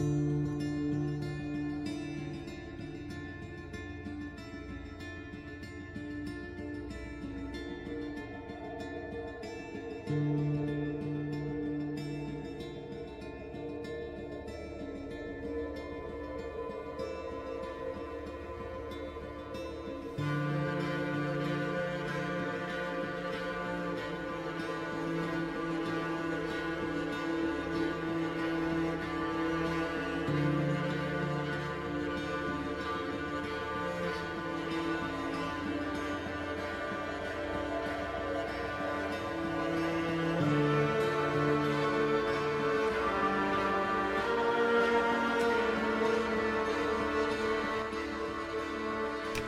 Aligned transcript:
Música 0.00 0.49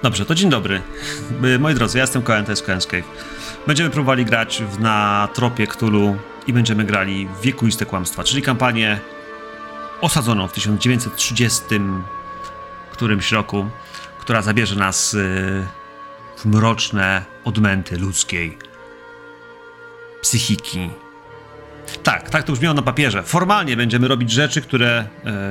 Dobrze, 0.02 0.26
to 0.26 0.34
dzień 0.34 0.50
dobry. 0.50 0.82
Y, 1.44 1.58
moi 1.58 1.74
drodzy, 1.74 1.98
ja 1.98 2.02
jestem 2.02 2.22
Koen, 2.22 2.44
to 2.44 2.52
jest 2.52 2.66
Koen's 2.66 2.86
Cave. 2.86 3.04
Będziemy 3.66 3.90
próbowali 3.90 4.24
grać 4.24 4.62
w, 4.70 4.80
na 4.80 5.28
tropie 5.34 5.66
Cthulhu 5.66 6.16
i 6.46 6.52
będziemy 6.52 6.84
grali 6.84 7.26
w 7.26 7.40
Wiekuiste 7.40 7.86
Kłamstwa, 7.86 8.24
czyli 8.24 8.42
kampanię 8.42 9.00
osadzoną 10.00 10.48
w 10.48 10.52
1930 10.52 11.62
którymś 12.92 13.32
roku, 13.32 13.66
która 14.18 14.42
zabierze 14.42 14.76
nas 14.76 15.14
y, 15.14 15.66
w 16.36 16.44
mroczne 16.44 17.24
odmęty 17.44 17.98
ludzkiej 17.98 18.58
psychiki, 20.22 20.90
tak, 22.02 22.30
tak 22.30 22.44
to 22.44 22.52
brzmiało 22.52 22.74
na 22.74 22.82
papierze. 22.82 23.22
Formalnie 23.22 23.76
będziemy 23.76 24.08
robić 24.08 24.30
rzeczy, 24.30 24.62
które 24.62 24.98
e, 24.98 25.04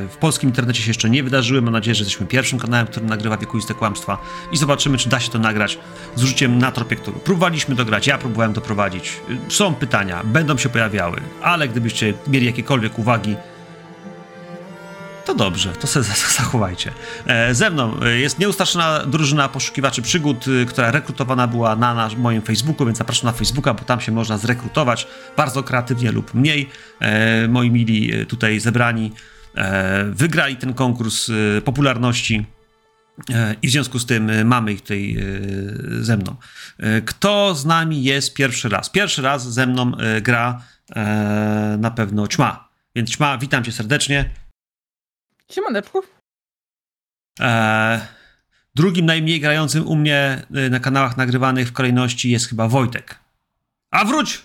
w 0.07 0.17
polskim 0.19 0.49
internecie 0.49 0.81
się 0.81 0.89
jeszcze 0.89 1.09
nie 1.09 1.23
wydarzyły. 1.23 1.61
Mam 1.61 1.73
nadzieję, 1.73 1.95
że 1.95 2.03
jesteśmy 2.03 2.27
pierwszym 2.27 2.59
kanałem, 2.59 2.87
który 2.87 3.05
nagrywa 3.05 3.37
wiekuiste 3.37 3.73
kłamstwa 3.73 4.17
i 4.51 4.57
zobaczymy, 4.57 4.97
czy 4.97 5.09
da 5.09 5.19
się 5.19 5.31
to 5.31 5.39
nagrać 5.39 5.79
z 6.15 6.23
użyciem 6.23 6.57
na 6.57 6.71
tropie, 6.71 6.95
który 6.95 7.19
próbowaliśmy 7.19 7.75
to 7.75 7.85
grać, 7.85 8.07
ja 8.07 8.17
próbowałem 8.17 8.53
to 8.53 8.61
prowadzić. 8.61 9.19
Są 9.49 9.75
pytania, 9.75 10.21
będą 10.23 10.57
się 10.57 10.69
pojawiały, 10.69 11.21
ale 11.41 11.67
gdybyście 11.67 12.13
mieli 12.27 12.45
jakiekolwiek 12.45 12.99
uwagi, 12.99 13.35
to 15.31 15.35
dobrze, 15.35 15.69
to 15.69 15.87
sobie 15.87 16.05
zachowajcie. 16.37 16.91
E, 17.25 17.55
ze 17.55 17.69
mną 17.69 17.99
e, 18.01 18.19
jest 18.19 18.39
nieustraszona 18.39 19.05
drużyna 19.05 19.49
poszukiwaczy 19.49 20.01
przygód, 20.01 20.45
e, 20.47 20.65
która 20.65 20.91
rekrutowana 20.91 21.47
była 21.47 21.75
na, 21.75 21.93
na 21.93 22.09
moim 22.17 22.41
Facebooku, 22.41 22.85
więc 22.85 22.97
zapraszam 22.97 23.25
na 23.25 23.31
Facebooka, 23.31 23.73
bo 23.73 23.83
tam 23.83 24.01
się 24.01 24.11
można 24.11 24.37
zrekrutować 24.37 25.07
bardzo 25.37 25.63
kreatywnie 25.63 26.11
lub 26.11 26.33
mniej. 26.33 26.69
Moi 27.49 27.71
mili 27.71 28.25
tutaj 28.25 28.59
zebrani 28.59 29.11
wygrali 30.11 30.55
ten 30.55 30.73
konkurs 30.73 31.31
popularności. 31.65 32.45
I 33.61 33.67
w 33.67 33.71
związku 33.71 33.99
z 33.99 34.05
tym 34.05 34.47
mamy 34.47 34.73
ich 34.73 34.81
tutaj 34.81 35.17
ze 36.01 36.17
mną. 36.17 36.35
Kto 37.05 37.55
z 37.55 37.65
nami 37.65 38.03
jest 38.03 38.33
pierwszy 38.33 38.69
raz? 38.69 38.89
Pierwszy 38.89 39.21
raz 39.21 39.53
ze 39.53 39.67
mną 39.67 39.91
gra 40.21 40.61
na 41.77 41.91
pewno 41.91 42.27
Ćma. 42.27 42.69
Więc 42.95 43.09
Ćma, 43.09 43.37
witam 43.37 43.63
cię 43.63 43.71
serdecznie. 43.71 44.40
Siemaneczku. 45.51 46.01
Eee, 47.39 47.99
drugim 48.75 49.05
najmniej 49.05 49.39
grającym 49.39 49.87
u 49.87 49.95
mnie 49.95 50.45
y, 50.55 50.69
na 50.69 50.79
kanałach 50.79 51.17
nagrywanych 51.17 51.67
w 51.67 51.73
kolejności 51.73 52.31
jest 52.31 52.47
chyba 52.47 52.67
Wojtek. 52.67 53.19
A 53.91 54.05
wróć! 54.05 54.41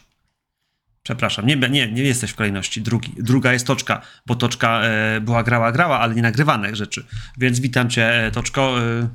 Przepraszam, 1.02 1.46
nie, 1.46 1.56
nie, 1.56 1.92
nie 1.92 2.02
jesteś 2.02 2.30
w 2.30 2.34
kolejności. 2.34 2.82
Drugi, 2.82 3.12
druga 3.16 3.52
jest 3.52 3.66
Toczka, 3.66 4.02
bo 4.26 4.34
Toczka 4.34 4.82
e, 4.82 5.20
była 5.20 5.42
grała, 5.42 5.72
grała, 5.72 6.00
ale 6.00 6.14
nie 6.14 6.22
nagrywanych 6.22 6.76
rzeczy. 6.76 7.06
Więc 7.38 7.60
witam 7.60 7.90
cię, 7.90 8.26
e, 8.26 8.30
Toczko. 8.30 8.80
E... 8.80 9.08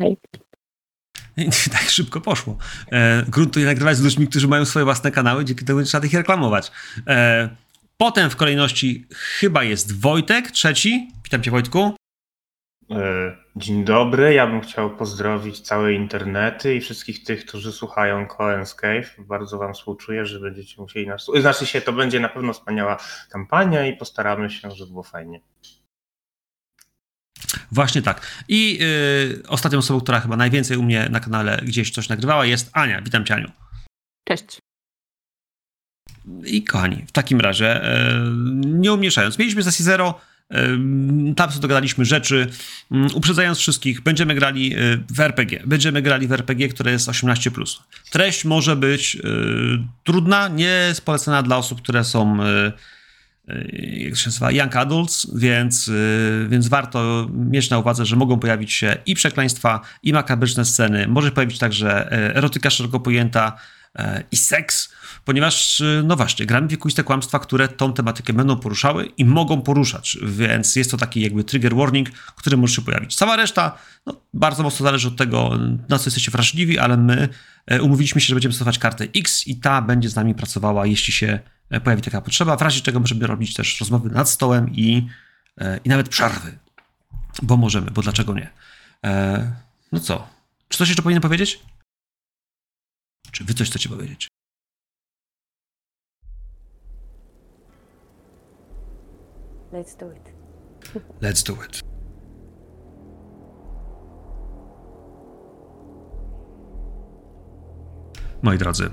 Hej. 0.00 0.16
tak 1.72 1.90
szybko 1.90 2.20
poszło. 2.20 2.58
E, 2.92 3.22
gruntuję 3.28 3.66
nagrywać 3.66 3.96
z 3.96 4.02
ludźmi, 4.02 4.28
którzy 4.28 4.48
mają 4.48 4.64
swoje 4.64 4.84
własne 4.84 5.10
kanały, 5.10 5.44
dzięki 5.44 5.64
temu 5.64 5.82
trzeba 5.82 6.06
ich 6.06 6.14
reklamować. 6.14 6.72
E, 7.06 7.48
Potem 7.98 8.30
w 8.30 8.36
kolejności 8.36 9.06
chyba 9.12 9.64
jest 9.64 10.00
Wojtek, 10.00 10.50
trzeci. 10.50 11.10
Witam 11.24 11.42
cię 11.42 11.50
Wojtku. 11.50 11.96
E, 12.90 13.36
dzień 13.56 13.84
dobry, 13.84 14.34
ja 14.34 14.46
bym 14.46 14.60
chciał 14.60 14.96
pozdrowić 14.96 15.60
całe 15.60 15.92
internety 15.92 16.74
i 16.74 16.80
wszystkich 16.80 17.24
tych, 17.24 17.46
którzy 17.46 17.72
słuchają 17.72 18.26
Cohen's 18.26 18.74
Cave. 18.74 19.26
Bardzo 19.26 19.58
wam 19.58 19.74
współczuję, 19.74 20.26
że 20.26 20.40
będziecie 20.40 20.82
musieli 20.82 21.06
nas... 21.06 21.26
Znaczy 21.40 21.66
się, 21.66 21.80
to 21.80 21.92
będzie 21.92 22.20
na 22.20 22.28
pewno 22.28 22.52
wspaniała 22.52 22.98
kampania 23.30 23.86
i 23.86 23.96
postaramy 23.96 24.50
się, 24.50 24.70
żeby 24.70 24.90
było 24.90 25.02
fajnie. 25.02 25.40
Właśnie 27.72 28.02
tak. 28.02 28.44
I 28.48 28.78
yy, 28.78 29.42
ostatnią 29.48 29.78
osobą, 29.78 30.00
która 30.00 30.20
chyba 30.20 30.36
najwięcej 30.36 30.76
u 30.76 30.82
mnie 30.82 31.08
na 31.10 31.20
kanale 31.20 31.60
gdzieś 31.62 31.90
coś 31.90 32.08
nagrywała 32.08 32.46
jest 32.46 32.70
Ania. 32.72 33.02
Witam 33.02 33.24
cię 33.24 33.34
Aniu. 33.34 33.50
Cześć. 34.28 34.58
I 36.46 36.64
kochani, 36.64 37.04
w 37.06 37.12
takim 37.12 37.40
razie, 37.40 37.84
e, 37.84 38.20
nie 38.64 38.92
umniejszając, 38.92 39.38
mieliśmy 39.38 39.62
sesję 39.62 39.84
zero, 39.84 40.20
e, 40.50 40.68
tam 41.36 41.50
sobie 41.50 41.62
dogadaliśmy 41.62 42.04
rzeczy. 42.04 42.50
Mm, 42.90 43.08
uprzedzając 43.14 43.58
wszystkich, 43.58 44.00
będziemy 44.00 44.34
grali 44.34 44.74
e, 44.74 44.78
w 45.10 45.20
RPG. 45.20 45.62
Będziemy 45.66 46.02
grali 46.02 46.28
w 46.28 46.32
RPG, 46.32 46.68
które 46.68 46.92
jest 46.92 47.08
18+. 47.08 47.80
Treść 48.10 48.44
może 48.44 48.76
być 48.76 49.18
trudna, 50.04 50.48
nie 50.48 50.64
jest 50.64 51.04
polecana 51.04 51.42
dla 51.42 51.56
osób, 51.56 51.82
które 51.82 52.04
są 52.04 52.38
jak 53.82 54.16
się 54.16 54.26
nazywa, 54.26 54.52
young 54.52 54.76
adults, 54.76 55.30
więc, 55.34 55.90
więc 56.48 56.68
warto 56.68 57.28
mieć 57.32 57.70
na 57.70 57.78
uwadze, 57.78 58.06
że 58.06 58.16
mogą 58.16 58.38
pojawić 58.38 58.72
się 58.72 58.96
i 59.06 59.14
przekleństwa, 59.14 59.80
i 60.02 60.12
makabryczne 60.12 60.64
sceny. 60.64 61.08
Może 61.08 61.32
pojawić 61.32 61.58
także 61.58 62.10
erotyka 62.34 62.70
szeroko 62.70 63.00
pojęta 63.00 63.58
i 64.32 64.36
seks 64.36 64.96
ponieważ, 65.26 65.80
y, 65.80 66.02
no 66.04 66.16
właśnie, 66.16 66.46
gramy 66.46 66.68
wiekuiste 66.68 67.04
kłamstwa, 67.04 67.38
które 67.38 67.68
tą 67.68 67.92
tematykę 67.92 68.32
będą 68.32 68.56
poruszały 68.56 69.06
i 69.06 69.24
mogą 69.24 69.62
poruszać, 69.62 70.18
więc 70.22 70.76
jest 70.76 70.90
to 70.90 70.96
taki 70.96 71.20
jakby 71.20 71.44
trigger 71.44 71.76
warning, 71.76 72.10
który 72.10 72.56
może 72.56 72.74
się 72.74 72.82
pojawić. 72.82 73.14
Cała 73.14 73.36
reszta, 73.36 73.78
no, 74.06 74.20
bardzo 74.34 74.62
mocno 74.62 74.84
zależy 74.84 75.08
od 75.08 75.16
tego, 75.16 75.58
na 75.88 75.98
co 75.98 76.04
jesteście 76.04 76.30
wrażliwi, 76.30 76.78
ale 76.78 76.96
my 76.96 77.28
e, 77.66 77.82
umówiliśmy 77.82 78.20
się, 78.20 78.26
że 78.26 78.34
będziemy 78.34 78.54
stosować 78.54 78.78
kartę 78.78 79.06
X 79.16 79.46
i 79.46 79.56
ta 79.56 79.82
będzie 79.82 80.08
z 80.08 80.16
nami 80.16 80.34
pracowała, 80.34 80.86
jeśli 80.86 81.12
się 81.12 81.38
e, 81.70 81.80
pojawi 81.80 82.02
taka 82.02 82.20
potrzeba, 82.20 82.56
w 82.56 82.62
razie 82.62 82.80
czego 82.80 83.00
możemy 83.00 83.26
robić 83.26 83.54
też 83.54 83.80
rozmowy 83.80 84.10
nad 84.10 84.28
stołem 84.28 84.70
i, 84.74 85.08
e, 85.58 85.80
i 85.84 85.88
nawet 85.88 86.08
przerwy, 86.08 86.58
bo 87.42 87.56
możemy, 87.56 87.90
bo 87.90 88.02
dlaczego 88.02 88.34
nie. 88.34 88.50
No 89.92 90.00
co, 90.00 90.28
czy 90.68 90.78
coś 90.78 90.88
jeszcze 90.88 91.02
powinien 91.02 91.22
powiedzieć? 91.22 91.60
Czy 93.32 93.44
wy 93.44 93.54
coś 93.54 93.70
chcecie 93.70 93.88
powiedzieć? 93.88 94.28
Let's 99.72 99.96
do 99.96 100.12
it. 100.12 100.32
Let's 101.20 101.46
do 101.46 101.64
it. 101.64 101.80
Moi 108.42 108.58
drodzy, 108.58 108.90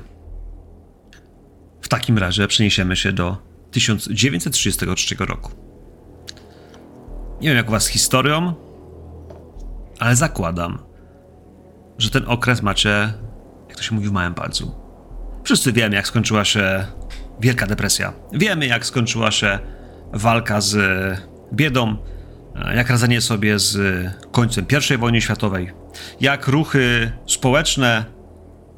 w 1.82 1.88
takim 1.88 2.18
razie 2.18 2.48
przeniesiemy 2.48 2.96
się 2.96 3.12
do 3.12 3.38
1933 3.72 5.16
roku. 5.20 5.52
Nie 7.42 7.48
wiem 7.50 7.58
jak 7.58 7.68
u 7.68 7.72
was 7.72 7.84
z 7.84 7.88
historią, 7.88 8.54
ale 10.00 10.16
zakładam, 10.16 10.80
że 11.98 12.10
ten 12.10 12.24
okres 12.28 12.62
macie, 12.62 13.14
to 13.84 13.90
się 13.90 13.96
mówi 13.96 14.08
w 14.08 14.12
małym 14.12 14.34
palcu. 14.34 14.76
Wszyscy 15.44 15.74
wiemy, 15.74 15.96
jak 15.96 16.08
skończyła 16.08 16.46
się 16.46 16.86
Wielka 17.40 17.68
Depresja. 17.68 18.14
Wiemy, 18.34 18.68
jak 18.68 18.86
skończyła 18.86 19.32
się 19.32 19.60
walka 20.14 20.62
z 20.62 20.78
biedą, 21.54 21.98
jak 22.76 22.90
radzenie 22.90 23.22
sobie 23.22 23.60
z 23.60 23.78
końcem 24.32 24.66
I 24.94 24.98
wojny 24.98 25.22
światowej, 25.22 25.72
jak 26.22 26.48
ruchy 26.48 27.12
społeczne, 27.28 28.06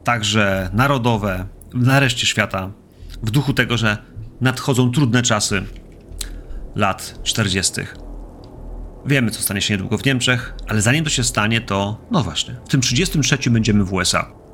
także 0.04 0.70
narodowe, 0.74 1.48
na 1.74 2.00
reszcie 2.00 2.28
świata, 2.28 2.72
w 3.24 3.32
duchu 3.32 3.54
tego, 3.54 3.78
że 3.78 3.98
nadchodzą 4.42 4.92
trudne 4.92 5.22
czasy 5.22 5.64
lat 6.76 7.20
40. 7.24 7.74
Wiemy, 9.06 9.32
co 9.32 9.42
stanie 9.42 9.62
się 9.62 9.74
niedługo 9.74 9.98
w 9.98 10.06
Niemczech, 10.06 10.54
ale 10.68 10.82
zanim 10.82 11.04
to 11.04 11.10
się 11.10 11.24
stanie, 11.24 11.62
to 11.62 12.08
no 12.12 12.24
właśnie, 12.24 12.56
w 12.66 12.70
tym 12.70 12.82
33 12.82 13.50
będziemy 13.50 13.84
w 13.84 13.94
USA. 13.94 14.45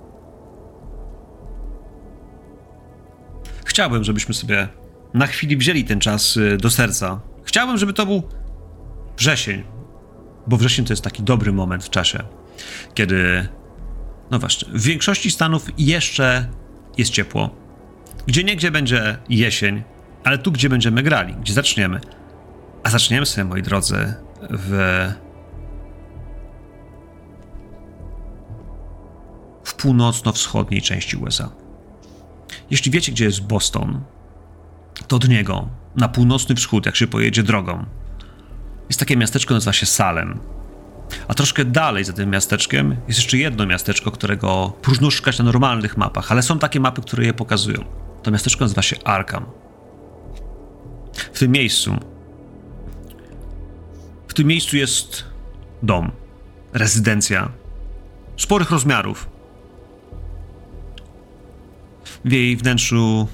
Chciałbym, 3.72 4.04
żebyśmy 4.04 4.34
sobie 4.34 4.68
na 5.14 5.28
chwili 5.28 5.58
wzięli 5.58 5.84
ten 5.84 6.00
czas 6.00 6.38
y, 6.38 6.58
do 6.58 6.70
serca. 6.70 7.22
Chciałbym, 7.44 7.78
żeby 7.78 7.94
to 7.94 8.06
był 8.06 8.24
wrzesień, 9.18 9.64
bo 10.48 10.58
wrzesień 10.58 10.86
to 10.86 10.94
jest 10.94 11.04
taki 11.04 11.24
dobry 11.24 11.54
moment 11.54 11.84
w 11.84 11.90
czasie, 11.90 12.24
kiedy, 12.94 13.48
no 14.32 14.40
właśnie, 14.40 14.68
w 14.74 14.84
większości 14.84 15.32
stanów 15.32 15.68
jeszcze 15.78 16.50
jest 16.98 17.12
ciepło. 17.12 17.56
Gdzie 18.28 18.44
niegdzie 18.44 18.72
będzie 18.72 19.18
jesień, 19.30 19.84
ale 20.24 20.38
tu, 20.38 20.52
gdzie 20.52 20.70
będziemy 20.70 21.04
grali, 21.04 21.34
gdzie 21.34 21.54
zaczniemy. 21.54 22.00
A 22.84 22.90
zaczniemy 22.90 23.26
sobie, 23.26 23.46
moi 23.46 23.62
drodzy, 23.62 24.14
w. 24.50 25.08
w 29.64 29.74
północno-wschodniej 29.74 30.82
części 30.82 31.18
USA. 31.18 31.61
Jeśli 32.72 32.92
wiecie, 32.92 33.12
gdzie 33.12 33.26
jest 33.26 33.42
Boston, 33.42 34.02
to 35.08 35.16
od 35.16 35.30
niego, 35.30 35.70
na 35.96 36.10
północny 36.10 36.56
wschód, 36.56 36.86
jak 36.86 36.96
się 36.96 37.08
pojedzie 37.08 37.44
drogą, 37.44 37.86
jest 38.90 39.00
takie 39.00 39.18
miasteczko, 39.18 39.54
nazywa 39.54 39.74
się 39.74 39.86
Salem. 39.86 40.40
A 41.28 41.34
troszkę 41.34 41.66
dalej 41.66 42.04
za 42.04 42.14
tym 42.14 42.30
miasteczkiem 42.30 42.98
jest 43.08 43.20
jeszcze 43.20 43.38
jedno 43.38 43.66
miasteczko, 43.66 44.12
którego 44.12 44.74
próżno 44.82 45.12
szukać 45.12 45.40
na 45.40 45.46
normalnych 45.46 45.98
mapach, 45.98 46.32
ale 46.32 46.42
są 46.42 46.60
takie 46.60 46.80
mapy, 46.80 47.02
które 47.02 47.26
je 47.26 47.34
pokazują. 47.34 47.84
To 48.24 48.32
miasteczko 48.32 48.66
nazywa 48.66 48.82
się 48.82 48.96
Arkham. 49.04 49.46
W 51.34 51.40
tym 51.40 51.52
miejscu. 51.52 51.96
W 54.28 54.34
tym 54.34 54.48
miejscu 54.48 54.78
jest 54.78 55.24
dom, 55.84 56.12
rezydencja 56.74 57.52
sporych 58.38 58.72
rozmiarów. 58.72 59.31
W 62.26 62.32
jej 62.32 62.58
wnętrzu 62.58 63.28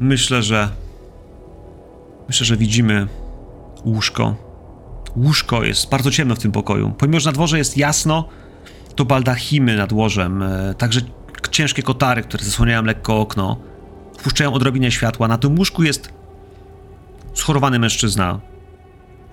myślę, 0.00 0.42
że 0.42 0.68
myślę, 2.28 2.46
że 2.46 2.56
widzimy 2.56 3.06
łóżko. 3.84 4.36
Łóżko 5.16 5.64
jest 5.64 5.90
bardzo 5.90 6.10
ciemno 6.10 6.34
w 6.34 6.38
tym 6.38 6.52
pokoju. 6.52 6.94
Pomimo, 6.98 7.20
że 7.20 7.28
na 7.28 7.34
dworze 7.34 7.58
jest 7.58 7.76
jasno, 7.76 8.28
to 8.96 9.04
baldachimy 9.04 9.76
nad 9.76 9.92
łożem, 9.92 10.42
e, 10.42 10.74
także 10.78 11.00
ciężkie 11.50 11.82
kotary, 11.82 12.22
które 12.22 12.44
zasłaniają 12.44 12.82
lekko 12.82 13.20
okno, 13.20 13.56
wpuszczają 14.18 14.52
odrobinę 14.52 14.90
światła. 14.90 15.28
Na 15.28 15.38
tym 15.38 15.58
łóżku 15.58 15.82
jest 15.82 16.12
schorowany 17.34 17.78
mężczyzna, 17.78 18.40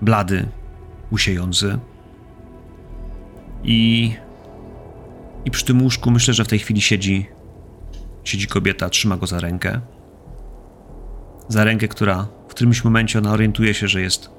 blady, 0.02 0.46
łysiejący. 1.12 1.78
I, 3.64 4.12
I 5.44 5.50
przy 5.50 5.64
tym 5.64 5.82
łóżku 5.82 6.10
myślę, 6.10 6.34
że 6.34 6.44
w 6.44 6.48
tej 6.48 6.58
chwili 6.58 6.80
siedzi, 6.80 7.26
siedzi 8.28 8.46
kobieta, 8.46 8.90
trzyma 8.90 9.16
go 9.16 9.26
za 9.26 9.40
rękę. 9.40 9.80
Za 11.48 11.64
rękę, 11.64 11.88
która 11.88 12.26
w 12.48 12.50
którymś 12.50 12.84
momencie 12.84 13.18
ona 13.18 13.32
orientuje 13.32 13.74
się, 13.74 13.88
że 13.88 14.00
jest 14.00 14.30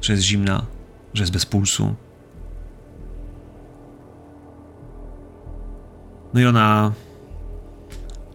że 0.00 0.12
jest 0.12 0.24
zimna, 0.24 0.66
że 1.14 1.22
jest 1.22 1.32
bez 1.32 1.46
pulsu. 1.46 1.94
No 6.34 6.40
i 6.40 6.46
ona. 6.46 6.92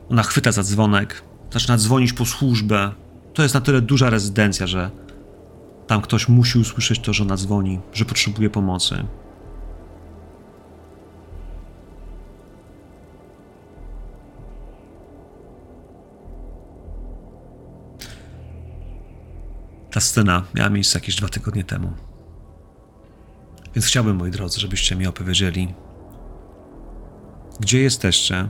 Ona 0.10 0.24
chwyta 0.24 0.52
za 0.52 0.64
dzwonek, 0.64 1.24
zaczyna 1.52 1.78
dzwonić 1.78 2.14
po 2.14 2.26
służbę. 2.26 2.92
To 3.34 3.44
jest 3.44 3.56
na 3.56 3.62
tyle 3.62 3.82
duża 3.82 4.10
rezydencja, 4.10 4.68
że 4.68 4.92
tam 5.88 6.02
ktoś 6.02 6.28
musi 6.28 6.60
usłyszeć 6.60 7.00
to, 7.00 7.14
że 7.14 7.24
ona 7.24 7.38
dzwoni, 7.38 7.80
że 7.94 8.06
potrzebuje 8.06 8.50
pomocy. 8.50 9.06
Ta 19.92 20.00
scena 20.00 20.44
miała 20.54 20.70
miejsce 20.70 21.00
jakieś 21.00 21.16
dwa 21.16 21.28
tygodnie 21.28 21.64
temu. 21.64 21.94
Więc 23.76 23.86
chciałbym, 23.86 24.16
moi 24.16 24.32
drodzy, 24.32 24.60
żebyście 24.60 24.96
mi 24.96 25.08
opowiedzieli, 25.08 25.74
gdzie 27.60 27.82
jesteście, 27.82 28.50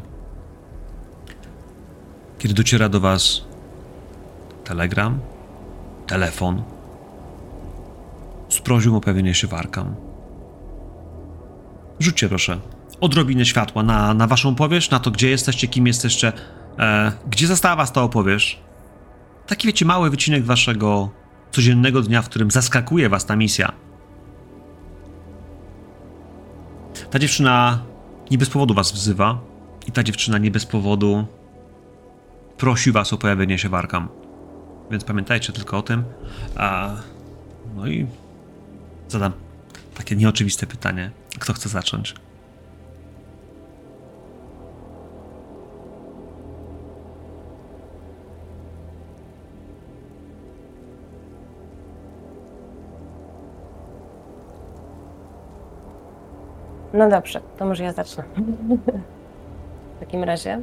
kiedy 2.40 2.54
dociera 2.54 2.90
do 2.90 3.00
Was 3.00 3.42
telegram, 4.64 5.20
telefon 6.08 6.64
z 8.50 8.60
prośbą 8.60 8.96
o 8.96 9.02
pojawienie 9.02 9.34
się 9.34 9.48
w 9.48 9.54
Arkham. 9.54 9.96
Rzućcie 12.00 12.30
proszę 12.30 12.60
odrobinę 13.02 13.46
światła 13.46 13.84
na, 13.84 14.14
na 14.14 14.28
Waszą 14.28 14.50
opowieść, 14.50 14.90
na 14.90 15.00
to, 15.00 15.12
gdzie 15.12 15.30
jesteście, 15.30 15.68
kim 15.68 15.88
jesteście, 15.88 16.34
e, 16.80 17.12
gdzie 17.30 17.48
została 17.48 17.76
Was 17.76 17.92
ta 17.92 18.02
opowieść. 18.02 18.60
Taki, 19.48 19.68
wiecie, 19.68 19.86
mały 19.86 20.10
wycinek 20.10 20.46
Waszego 20.46 21.10
codziennego 21.52 22.02
dnia, 22.02 22.22
w 22.22 22.30
którym 22.30 22.52
zaskakuje 22.52 23.10
Was 23.10 23.26
ta 23.26 23.36
misja. 23.36 23.72
Ta 27.12 27.20
dziewczyna 27.20 27.84
nie 28.32 28.38
bez 28.38 28.50
powodu 28.50 28.74
was 28.74 28.92
wzywa 28.92 29.42
i 29.88 29.92
ta 29.92 30.04
dziewczyna 30.04 30.38
nie 30.38 30.52
bez 30.52 30.66
powodu 30.66 31.28
prosi 32.58 32.92
was 32.92 33.14
o 33.14 33.18
pojawienie 33.18 33.60
się 33.60 33.70
w 33.70 33.74
Arkham. 33.74 34.08
Więc 34.92 35.04
pamiętajcie 35.04 35.54
tylko 35.54 35.78
o 35.78 35.82
tym. 35.82 36.04
A, 36.56 36.96
no 37.76 37.88
i 37.88 38.08
zadam 39.08 39.32
takie 39.94 40.16
nieoczywiste 40.16 40.68
pytanie. 40.68 41.12
Kto 41.40 41.54
chce 41.54 41.70
zacząć? 41.70 42.16
No 56.94 57.10
dobrze, 57.10 57.42
to 57.58 57.66
może 57.66 57.84
ja 57.84 57.94
zacznę. 57.94 58.24
w 59.96 60.00
takim 60.00 60.24
razie. 60.24 60.62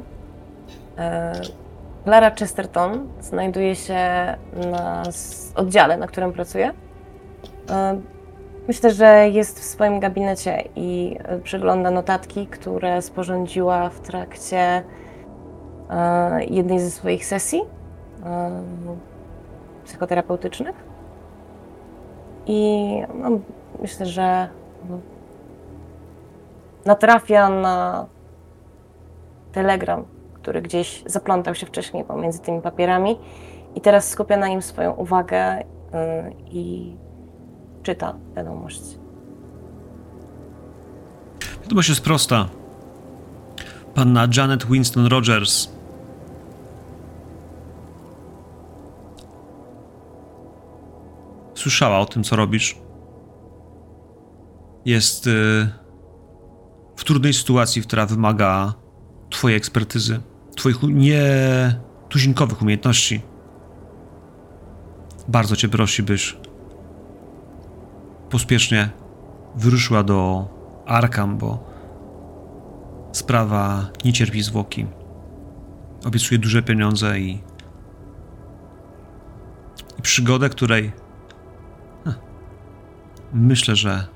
e, 0.97 1.31
Clara 2.03 2.31
Chesterton 2.31 3.07
znajduje 3.21 3.75
się 3.75 3.97
na 4.71 5.03
oddziale, 5.55 5.97
na 5.97 6.07
którym 6.07 6.33
pracuje. 6.33 6.73
E, 7.69 7.99
Myślę, 8.67 8.91
że 8.91 9.29
jest 9.29 9.59
w 9.59 9.63
swoim 9.63 9.99
gabinecie 9.99 10.63
i 10.75 11.17
e, 11.23 11.39
przegląda 11.39 11.91
notatki, 11.91 12.47
które 12.47 13.01
sporządziła 13.01 13.89
w 13.89 13.99
trakcie 13.99 14.83
jednej 16.49 16.79
ze 16.79 16.91
swoich 16.91 17.25
sesji 17.25 17.61
psychoterapeutycznych. 19.85 20.75
I 22.45 22.91
no, 23.15 23.29
myślę, 23.81 24.05
że 24.05 24.47
natrafia 26.85 27.49
na 27.49 28.07
telegram, 29.51 30.05
który 30.33 30.61
gdzieś 30.61 31.03
zaplątał 31.05 31.55
się 31.55 31.65
wcześniej 31.65 32.03
pomiędzy 32.03 32.39
tymi 32.39 32.61
papierami 32.61 33.19
i 33.75 33.81
teraz 33.81 34.09
skupia 34.09 34.37
na 34.37 34.47
nim 34.47 34.61
swoją 34.61 34.91
uwagę 34.91 35.61
y, 35.61 35.65
i 36.51 36.95
czyta 37.83 38.15
wiadomość. 38.35 38.81
Wiadomość 41.61 41.89
jest 41.89 42.01
prosta. 42.01 42.47
Panna 43.93 44.27
Janet 44.37 44.65
Winston 44.65 45.05
Rogers 45.05 45.69
słyszała 51.55 51.99
o 51.99 52.05
tym, 52.05 52.23
co 52.23 52.35
robisz. 52.35 52.77
Jest 54.85 55.27
y, 55.27 55.69
w 56.99 57.03
trudnej 57.03 57.33
sytuacji, 57.33 57.81
która 57.81 58.05
wymaga 58.05 58.73
Twojej 59.29 59.57
ekspertyzy, 59.57 60.19
Twoich 60.55 60.83
nietuzinkowych 60.83 62.61
umiejętności. 62.61 63.21
Bardzo 65.27 65.55
Cię 65.55 65.69
prosi, 65.69 66.03
byś 66.03 66.37
pospiesznie 68.29 68.89
wyruszyła 69.55 70.03
do 70.03 70.47
Arkham, 70.85 71.37
bo 71.37 71.63
sprawa 73.11 73.89
nie 74.05 74.13
cierpi 74.13 74.41
zwłoki. 74.41 74.85
Obiecuje 76.05 76.39
duże 76.39 76.63
pieniądze 76.63 77.19
i, 77.19 77.41
i 79.99 80.01
przygodę, 80.01 80.49
której 80.49 80.91
Hm. 82.03 82.15
myślę, 83.33 83.75
że 83.75 84.07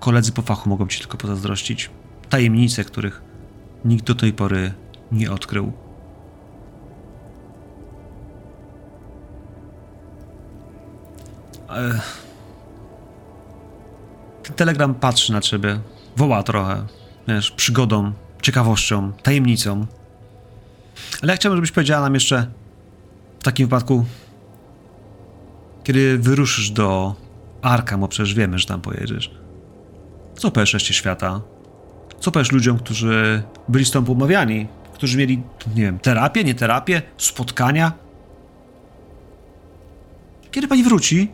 koledzy 0.00 0.32
po 0.32 0.42
fachu 0.42 0.68
mogą 0.68 0.86
ci 0.86 1.00
tylko 1.00 1.16
pozazdrościć. 1.16 1.90
Tajemnice, 2.30 2.84
których 2.84 3.22
nikt 3.84 4.06
do 4.06 4.14
tej 4.14 4.32
pory 4.32 4.72
nie 5.12 5.32
odkrył. 5.32 5.72
E, 11.70 12.00
Ten 14.42 14.56
telegram 14.56 14.94
patrzy 14.94 15.32
na 15.32 15.40
ciebie, 15.40 15.80
woła 16.16 16.42
trochę, 16.42 16.86
wiesz, 17.28 17.50
przygodą, 17.50 18.12
ciekawością, 18.42 19.12
tajemnicą. 19.12 19.86
Ale 21.22 21.32
ja 21.32 21.36
chciałbym, 21.36 21.56
żebyś 21.56 21.72
powiedziała 21.72 22.02
nam 22.02 22.14
jeszcze, 22.14 22.46
takim 23.42 23.66
wypadku, 23.66 24.04
kiedy 25.84 26.18
wyruszysz 26.18 26.70
do 26.70 27.14
Arkam, 27.62 28.00
bo 28.00 28.08
przecież 28.08 28.34
wiemy, 28.34 28.58
że 28.58 28.66
tam 28.66 28.80
pojedziesz, 28.80 29.30
co 30.36 30.50
powiesz 30.50 30.74
reszcie 30.74 30.94
świata? 30.94 31.40
Co 32.20 32.30
powiesz 32.32 32.52
ludziom, 32.52 32.78
którzy 32.78 33.42
byli 33.68 33.84
z 33.84 33.90
tobą 33.90 34.12
umawiani, 34.12 34.66
którzy 34.92 35.18
mieli, 35.18 35.42
nie 35.74 35.82
wiem, 35.82 35.98
terapię, 35.98 36.44
nie 36.44 36.54
terapię, 36.54 37.02
spotkania? 37.16 37.92
Kiedy 40.50 40.68
pani 40.68 40.82
wróci? 40.82 41.32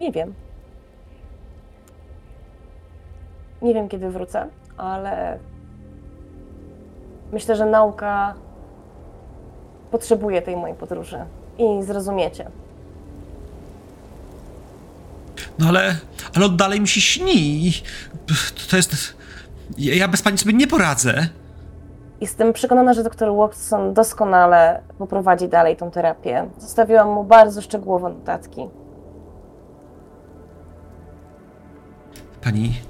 Nie 0.00 0.12
wiem. 0.12 0.34
Nie 3.62 3.74
wiem, 3.74 3.88
kiedy 3.88 4.10
wrócę, 4.10 4.48
ale 4.76 5.38
myślę, 7.32 7.56
że 7.56 7.66
nauka 7.66 8.34
potrzebuje 9.90 10.42
tej 10.42 10.56
mojej 10.56 10.76
podróży 10.76 11.18
i 11.58 11.82
zrozumiecie. 11.82 12.50
No 15.58 15.68
ale, 15.68 15.96
ale 16.34 16.46
on 16.46 16.56
dalej 16.56 16.80
mi 16.80 16.88
się 16.88 17.00
śni. 17.00 17.72
To 18.70 18.76
jest. 18.76 19.16
Ja 19.78 20.08
bez 20.08 20.22
pani 20.22 20.38
sobie 20.38 20.52
nie 20.52 20.66
poradzę. 20.66 21.28
Jestem 22.20 22.52
przekonana, 22.52 22.94
że 22.94 23.04
dr 23.04 23.36
Watson 23.36 23.94
doskonale 23.94 24.82
poprowadzi 24.98 25.48
dalej 25.48 25.76
tą 25.76 25.90
terapię. 25.90 26.48
Zostawiłam 26.58 27.08
mu 27.08 27.24
bardzo 27.24 27.62
szczegółowe 27.62 28.08
notatki. 28.08 28.60
Pani. 32.42 32.80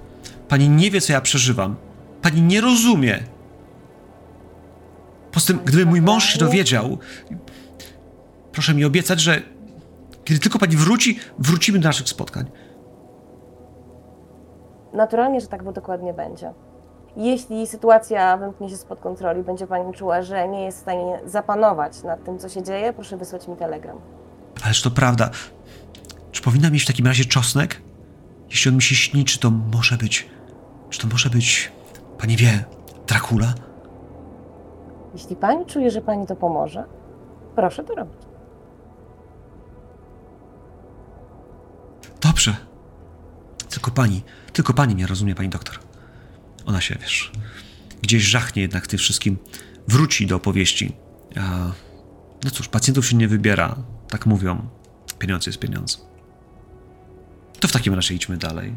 Pani 0.48 0.68
nie 0.68 0.90
wie, 0.90 1.00
co 1.00 1.12
ja 1.12 1.20
przeżywam. 1.20 1.76
Pani 2.22 2.42
nie 2.42 2.60
rozumie. 2.60 3.18
Poza 5.32 5.46
tym, 5.46 5.60
gdyby 5.64 5.86
mój 5.86 6.02
mąż 6.02 6.24
się 6.24 6.38
dowiedział. 6.38 6.98
Proszę 8.52 8.74
mi 8.74 8.84
obiecać, 8.84 9.20
że 9.20 9.42
kiedy 10.26 10.40
tylko 10.40 10.58
pani 10.58 10.76
wróci, 10.76 11.18
wrócimy 11.38 11.78
do 11.78 11.88
naszych 11.88 12.08
spotkań. 12.08 12.50
Naturalnie, 14.92 15.40
że 15.40 15.46
tak 15.46 15.72
dokładnie 15.72 16.14
będzie. 16.14 16.52
Jeśli 17.16 17.66
sytuacja 17.66 18.36
wymknie 18.36 18.70
się 18.70 18.76
spod 18.76 19.00
kontroli, 19.00 19.42
będzie 19.42 19.66
Pani 19.66 19.92
czuła, 19.94 20.22
że 20.22 20.48
nie 20.48 20.64
jest 20.64 20.78
w 20.78 20.80
stanie 20.80 21.20
zapanować 21.24 22.02
nad 22.02 22.24
tym, 22.24 22.38
co 22.38 22.48
się 22.48 22.62
dzieje, 22.62 22.92
proszę 22.92 23.16
wysłać 23.16 23.48
mi 23.48 23.56
telegram. 23.56 23.96
Ależ 24.64 24.82
to 24.82 24.90
prawda. 24.90 25.30
Czy 26.32 26.42
powinna 26.42 26.70
mieć 26.70 26.82
w 26.82 26.86
takim 26.86 27.06
razie 27.06 27.24
czosnek? 27.24 27.82
Jeśli 28.50 28.68
on 28.68 28.74
mi 28.74 28.82
się 28.82 28.94
śni, 28.94 29.24
czy 29.24 29.40
to 29.40 29.50
może 29.50 29.96
być. 29.96 30.28
Czy 30.90 31.00
to 31.00 31.06
może 31.08 31.30
być. 31.30 31.72
Pani 32.18 32.36
wie, 32.36 32.64
Dracula? 33.06 33.54
Jeśli 35.14 35.36
Pani 35.36 35.66
czuje, 35.66 35.90
że 35.90 36.00
Pani 36.00 36.26
to 36.26 36.36
pomoże, 36.36 36.84
proszę 37.54 37.84
to 37.84 37.94
robić. 37.94 38.25
Dobrze. 42.26 42.56
Tylko 43.68 43.90
pani, 43.90 44.22
tylko 44.52 44.74
pani 44.74 44.94
mnie 44.94 45.06
rozumie, 45.06 45.34
pani 45.34 45.48
doktor. 45.48 45.78
Ona 46.66 46.80
się, 46.80 46.96
wiesz, 47.00 47.32
gdzieś 48.02 48.22
żachnie 48.22 48.62
jednak 48.62 48.86
tym 48.86 48.98
wszystkim. 48.98 49.38
Wróci 49.88 50.26
do 50.26 50.36
opowieści. 50.36 50.96
A, 51.36 51.72
no 52.44 52.50
cóż, 52.50 52.68
pacjentów 52.68 53.06
się 53.06 53.16
nie 53.16 53.28
wybiera. 53.28 53.76
Tak 54.08 54.26
mówią. 54.26 54.68
Pieniądz 55.18 55.46
jest 55.46 55.58
pieniądz. 55.58 56.06
To 57.60 57.68
w 57.68 57.72
takim 57.72 57.94
razie 57.94 58.14
idźmy 58.14 58.36
dalej. 58.36 58.76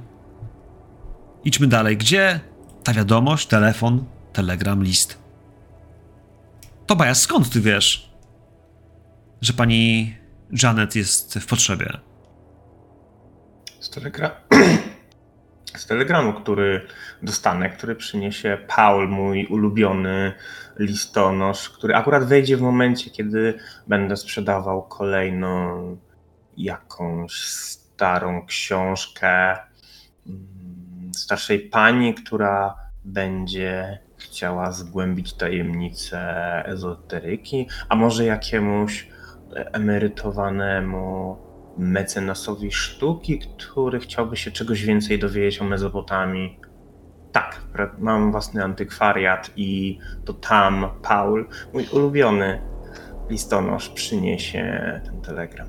Idźmy 1.43 1.67
dalej. 1.67 1.97
Gdzie 1.97 2.39
ta 2.83 2.93
wiadomość, 2.93 3.47
telefon, 3.47 4.05
telegram, 4.33 4.83
list? 4.83 5.17
Tobias, 6.85 7.21
skąd 7.21 7.49
ty 7.49 7.61
wiesz, 7.61 8.11
że 9.41 9.53
pani 9.53 10.15
Janet 10.63 10.95
jest 10.95 11.39
w 11.39 11.45
potrzebie? 11.45 12.08
Z, 13.89 13.91
telegra... 13.91 14.31
z 15.77 15.86
telegramu, 15.86 16.34
który 16.34 16.88
dostanę, 17.22 17.69
który 17.69 17.96
przyniesie 17.96 18.58
Paul, 18.75 19.10
mój 19.10 19.46
ulubiony 19.46 20.34
listonosz, 20.79 21.69
który 21.69 21.96
akurat 21.96 22.24
wejdzie 22.24 22.58
w 22.58 22.62
momencie, 22.62 23.10
kiedy 23.12 23.60
będę 23.88 24.17
sprzedawał 24.17 24.84
kolejną 24.84 25.98
jakąś 26.58 27.34
starą 27.43 28.46
książkę 28.46 29.58
mm, 30.27 31.12
starszej 31.15 31.60
pani, 31.60 32.13
która 32.13 32.75
będzie 33.05 34.00
chciała 34.17 34.72
zgłębić 34.72 35.34
tajemnice 35.34 36.19
ezoteryki, 36.65 37.67
a 37.89 37.96
może 37.96 38.25
jakiemuś 38.25 39.08
emerytowanemu 39.74 41.48
mecenasowi 41.79 42.71
sztuki, 42.71 43.39
który 43.39 44.00
chciałby 44.00 44.38
się 44.38 44.51
czegoś 44.51 44.83
więcej 44.83 45.19
dowiedzieć 45.19 45.62
o 45.62 45.65
Mezopotamii. 45.65 46.59
Tak, 47.31 47.62
mam 48.00 48.31
własny 48.31 48.63
antykwariat 48.63 49.51
i 49.55 50.00
to 50.25 50.33
tam 50.33 50.89
Paul, 51.01 51.48
mój 51.74 51.88
ulubiony 51.91 52.62
listonosz, 53.29 53.89
przyniesie 53.89 55.01
ten 55.05 55.21
telegram. 55.21 55.67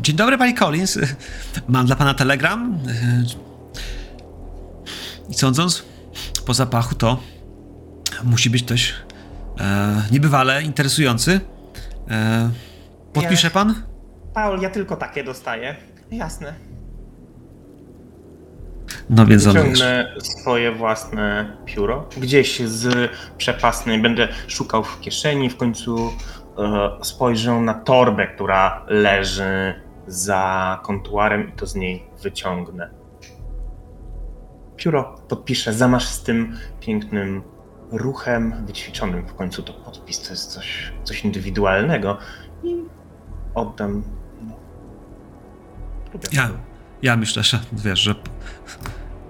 Dzień 0.00 0.16
dobry, 0.16 0.38
pani 0.38 0.54
Collins. 0.54 0.98
Mam 1.68 1.86
dla 1.86 1.96
pana 1.96 2.14
telegram. 2.14 2.78
I 5.28 5.34
sądząc 5.34 5.84
po 6.46 6.54
zapachu, 6.54 6.94
to 6.94 7.20
musi 8.24 8.50
być 8.50 8.62
ktoś 8.62 8.94
e, 9.60 10.02
niebywale 10.10 10.62
interesujący. 10.62 11.40
E, 12.10 12.50
podpisze 13.12 13.50
pan? 13.50 13.74
Paul, 14.34 14.60
ja 14.60 14.70
tylko 14.70 14.96
takie 14.96 15.24
dostaję. 15.24 15.76
Jasne. 16.10 16.54
No 19.10 19.26
więc. 19.26 19.46
Wyciągnę 19.46 20.14
swoje 20.18 20.72
własne 20.72 21.56
pióro. 21.66 22.08
Gdzieś 22.16 22.60
z 22.60 23.10
przepasnej 23.36 24.02
będę 24.02 24.28
szukał 24.46 24.84
w 24.84 25.00
kieszeni, 25.00 25.50
w 25.50 25.56
końcu 25.56 26.12
e, 26.58 27.04
spojrzę 27.04 27.52
na 27.60 27.74
torbę, 27.74 28.26
która 28.26 28.84
leży 28.88 29.74
za 30.06 30.80
kontuarem 30.82 31.48
i 31.48 31.52
to 31.52 31.66
z 31.66 31.74
niej 31.74 32.04
wyciągnę. 32.22 32.90
Pióro 34.76 35.14
podpiszę, 35.28 35.72
zamasz 35.72 36.06
z 36.08 36.22
tym 36.22 36.56
pięknym 36.80 37.42
ruchem 37.90 38.66
wyćwiczonym. 38.66 39.26
W 39.26 39.34
końcu 39.34 39.62
to 39.62 39.72
podpis 39.72 40.22
to 40.22 40.30
jest 40.30 40.52
coś, 40.52 40.92
coś 41.04 41.24
indywidualnego 41.24 42.18
i 42.64 42.74
oddam. 43.54 44.02
No. 44.42 44.54
Ja, 46.32 46.50
ja 47.02 47.16
myślę, 47.16 47.42
że 47.42 47.60
wiesz, 47.72 48.00
że 48.00 48.14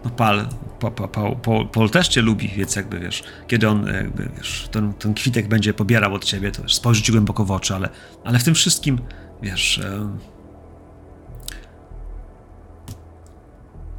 no 0.04 0.10
Pal, 0.10 0.48
pa, 0.80 0.90
pa, 0.90 1.08
pa, 1.08 1.34
Paul, 1.72 1.90
też 1.90 2.08
cię 2.08 2.22
lubi, 2.22 2.48
więc 2.48 2.76
jakby 2.76 3.00
wiesz, 3.00 3.22
kiedy 3.46 3.68
on 3.68 3.86
jakby 3.86 4.30
wiesz, 4.36 4.68
ten, 4.70 4.94
ten 4.94 5.14
kwitek 5.14 5.48
będzie 5.48 5.74
pobierał 5.74 6.14
od 6.14 6.24
ciebie, 6.24 6.52
to 6.52 6.62
wiesz, 6.62 6.74
spojrzy 6.74 7.02
ci 7.02 7.12
głęboko 7.12 7.44
w 7.44 7.50
oczy, 7.50 7.74
ale, 7.74 7.88
ale 8.24 8.38
w 8.38 8.44
tym 8.44 8.54
wszystkim, 8.54 8.98
wiesz, 9.42 9.78
em, 9.78 10.18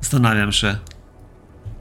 zastanawiam 0.01 0.51
się, 0.51 0.75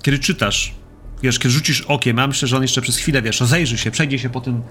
kiedy 0.02 0.18
czytasz, 0.18 0.74
wiesz, 1.22 1.38
kiedy 1.38 1.50
rzucisz 1.50 1.80
okiem, 1.80 2.16
ja 2.16 2.26
myślę, 2.26 2.48
że 2.48 2.56
on 2.56 2.62
jeszcze 2.62 2.82
przez 2.82 2.96
chwilę, 2.96 3.22
wiesz, 3.22 3.40
rozejrzy 3.40 3.78
się, 3.78 3.90
przejdzie 3.90 4.18
się 4.18 4.30
po 4.30 4.40
tym 4.40 4.62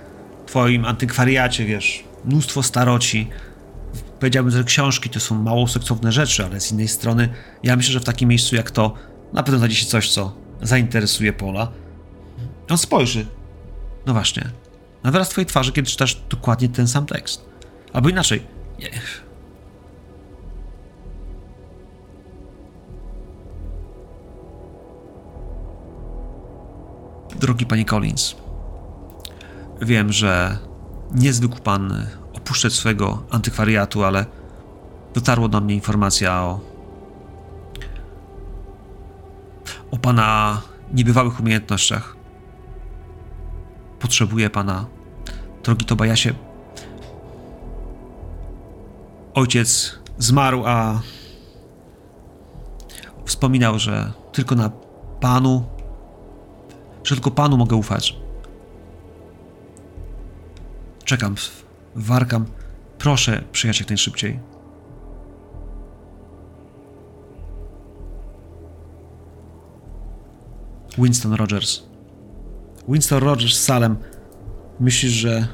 twoim 0.46 0.86
antykwariacie, 0.86 1.66
wiesz, 1.66 2.04
mnóstwo 2.26 2.64
staroci, 2.64 3.28
powiedziałbym, 4.20 4.52
że 4.52 4.64
książki 4.64 5.10
to 5.10 5.20
są 5.20 5.44
mało 5.44 5.68
seksowne 5.68 6.12
rzeczy, 6.12 6.46
ale 6.46 6.62
z 6.62 6.72
innej 6.72 6.88
strony 6.88 7.30
ja 7.64 7.76
myślę, 7.76 7.94
że 7.94 8.00
w 8.00 8.04
takim 8.04 8.30
miejscu 8.30 8.56
jak 8.56 8.72
to 8.72 8.94
na 9.34 9.44
pewno 9.44 9.58
znajdzie 9.58 9.76
się 9.76 9.86
coś, 9.86 10.12
co 10.12 10.36
zainteresuje 10.62 11.34
Pola. 11.34 11.72
On 12.70 12.78
spojrzy. 12.78 13.26
No 14.06 14.14
właśnie. 14.14 14.50
Na 15.04 15.12
wyraz 15.12 15.30
twojej 15.30 15.46
twarzy, 15.46 15.72
kiedy 15.72 15.90
czytasz 15.90 16.22
dokładnie 16.30 16.70
ten 16.70 16.88
sam 16.88 17.06
tekst. 17.06 17.46
Albo 17.94 18.10
inaczej. 18.10 18.42
Drogi 27.40 27.66
panie 27.66 27.86
Collins, 27.86 28.36
wiem, 29.82 30.12
że 30.12 30.58
nie 31.12 31.34
zwykł 31.34 31.60
pan 31.62 32.08
opuszczać 32.34 32.74
swojego 32.74 33.24
antykwariatu, 33.30 34.04
ale 34.04 34.26
dotarło 35.14 35.48
do 35.50 35.62
mnie 35.62 35.76
informacja 35.76 36.34
o 36.34 36.60
o 39.92 39.98
pana 39.98 40.62
niebywałych 40.94 41.40
umiejętnościach. 41.40 42.16
Potrzebuję 44.00 44.50
pana, 44.50 44.86
drogi 45.64 45.86
Tobajasie. 45.86 46.34
Ojciec 49.34 50.00
zmarł, 50.18 50.64
a 50.66 51.02
wspominał, 53.26 53.80
że 53.80 54.12
tylko 54.32 54.56
na 54.56 54.70
panu, 55.20 55.66
że 57.08 57.16
tylko 57.16 57.32
panu 57.32 57.58
mogę 57.58 57.76
ufać. 57.76 58.16
Czekam, 61.04 61.36
warkam. 61.96 62.46
Proszę 62.98 63.44
przyjechać 63.52 63.80
jak 63.80 63.90
najszybciej. 63.90 64.40
Winston 70.98 71.34
Rogers. 71.34 71.84
Winston 72.88 73.24
Rogers 73.24 73.54
z 73.54 73.64
Salem. 73.64 73.98
Myślisz, 74.80 75.12
że 75.12 75.48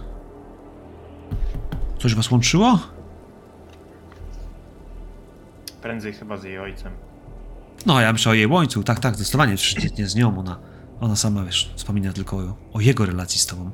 coś 2.00 2.16
was 2.16 2.32
łączyło? 2.32 2.80
Prędzej 5.82 6.14
chyba 6.14 6.38
z 6.38 6.44
jej 6.44 6.60
ojcem. 6.60 6.94
No, 7.86 8.02
ja 8.02 8.14
myślę 8.14 8.32
o 8.32 8.36
jej 8.36 8.48
łońcu. 8.48 8.84
Tak, 8.84 9.00
tak, 9.00 9.16
zdecydowanie. 9.16 9.56
Przecież 9.56 9.98
nie 9.98 10.08
z 10.08 10.16
nią. 10.16 10.40
Ona, 10.40 10.60
ona 11.02 11.16
sama, 11.16 11.44
wiesz, 11.44 11.74
wspomina 11.76 12.14
tylko 12.14 12.38
o, 12.38 12.56
o 12.74 12.80
jego 12.80 13.06
relacji 13.06 13.40
z 13.40 13.46
tobą. 13.46 13.72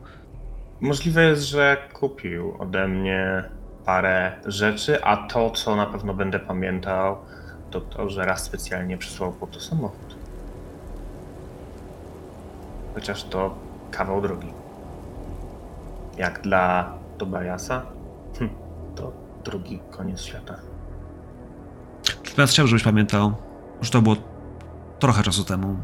Możliwe 0.82 1.24
jest, 1.24 1.44
że 1.44 1.78
kupił 1.94 2.56
ode 2.60 2.88
mnie 2.88 3.44
parę 3.86 4.32
rzeczy, 4.46 5.04
a 5.04 5.28
to, 5.28 5.52
co 5.52 5.76
na 5.76 5.86
pewno 5.86 6.14
będę 6.14 6.40
pamiętał, 6.40 7.18
to 7.72 7.82
to, 7.82 8.10
że 8.10 8.26
raz 8.26 8.44
specjalnie 8.44 8.98
przysłał 8.98 9.32
po 9.32 9.48
to 9.48 9.60
samochód. 9.60 10.16
Chociaż 12.94 13.24
to 13.24 13.56
kawał 13.92 14.22
drogi. 14.22 14.54
Jak 16.18 16.42
dla 16.42 16.94
Tobiasa, 17.18 17.86
hm, 18.40 18.50
to 18.96 19.12
drugi 19.44 19.80
koniec 19.92 20.22
świata. 20.22 20.56
Teraz 22.36 22.52
chciałbym, 22.52 22.70
żebyś 22.70 22.84
pamiętał, 22.84 23.34
że 23.82 23.92
to 23.92 24.02
było 24.02 24.16
trochę 25.00 25.24
czasu 25.24 25.44
temu. 25.44 25.78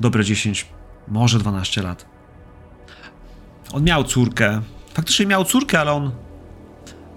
Dobre 0.00 0.24
10, 0.24 0.66
może 1.08 1.38
12 1.38 1.82
lat. 1.82 2.06
On 3.72 3.84
miał 3.84 4.04
córkę. 4.04 4.60
Faktycznie 4.94 5.26
miał 5.26 5.44
córkę, 5.44 5.80
ale 5.80 5.92
on. 5.92 6.10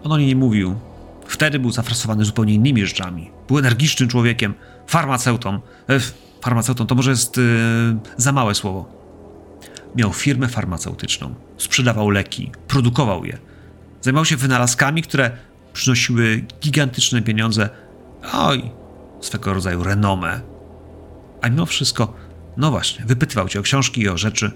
On 0.04 0.12
o 0.12 0.18
niej 0.18 0.28
nie 0.28 0.36
mówił. 0.36 0.80
Wtedy 1.28 1.60
był 1.60 1.72
zafrasowany 1.72 2.26
zupełnie 2.26 2.54
innymi 2.54 2.86
rzeczami. 2.86 3.32
Był 3.48 3.60
energicznym 3.60 4.10
człowiekiem, 4.10 4.54
farmaceutą. 4.88 5.60
E, 5.90 6.00
farmaceutą 6.42 6.88
to 6.88 6.96
może 6.96 7.10
jest 7.10 7.38
e, 7.38 7.42
za 8.18 8.32
małe 8.32 8.56
słowo. 8.56 8.90
Miał 9.96 10.14
firmę 10.14 10.48
farmaceutyczną. 10.48 11.36
Sprzedawał 11.58 12.10
leki, 12.10 12.52
produkował 12.68 13.26
je. 13.26 13.38
Zajmował 14.02 14.26
się 14.26 14.38
wynalazkami, 14.38 15.02
które 15.02 15.32
przynosiły 15.74 16.46
gigantyczne 16.62 17.22
pieniądze. 17.22 17.70
Oj, 18.34 18.72
swego 19.22 19.54
rodzaju 19.54 19.84
renomę. 19.84 20.42
A 21.42 21.50
mimo 21.50 21.66
wszystko, 21.66 22.14
no 22.60 22.72
właśnie, 22.72 23.06
wypytywał 23.06 23.50
cię 23.50 23.60
o 23.60 23.64
książki 23.64 24.02
i 24.02 24.10
o 24.10 24.18
rzeczy. 24.18 24.52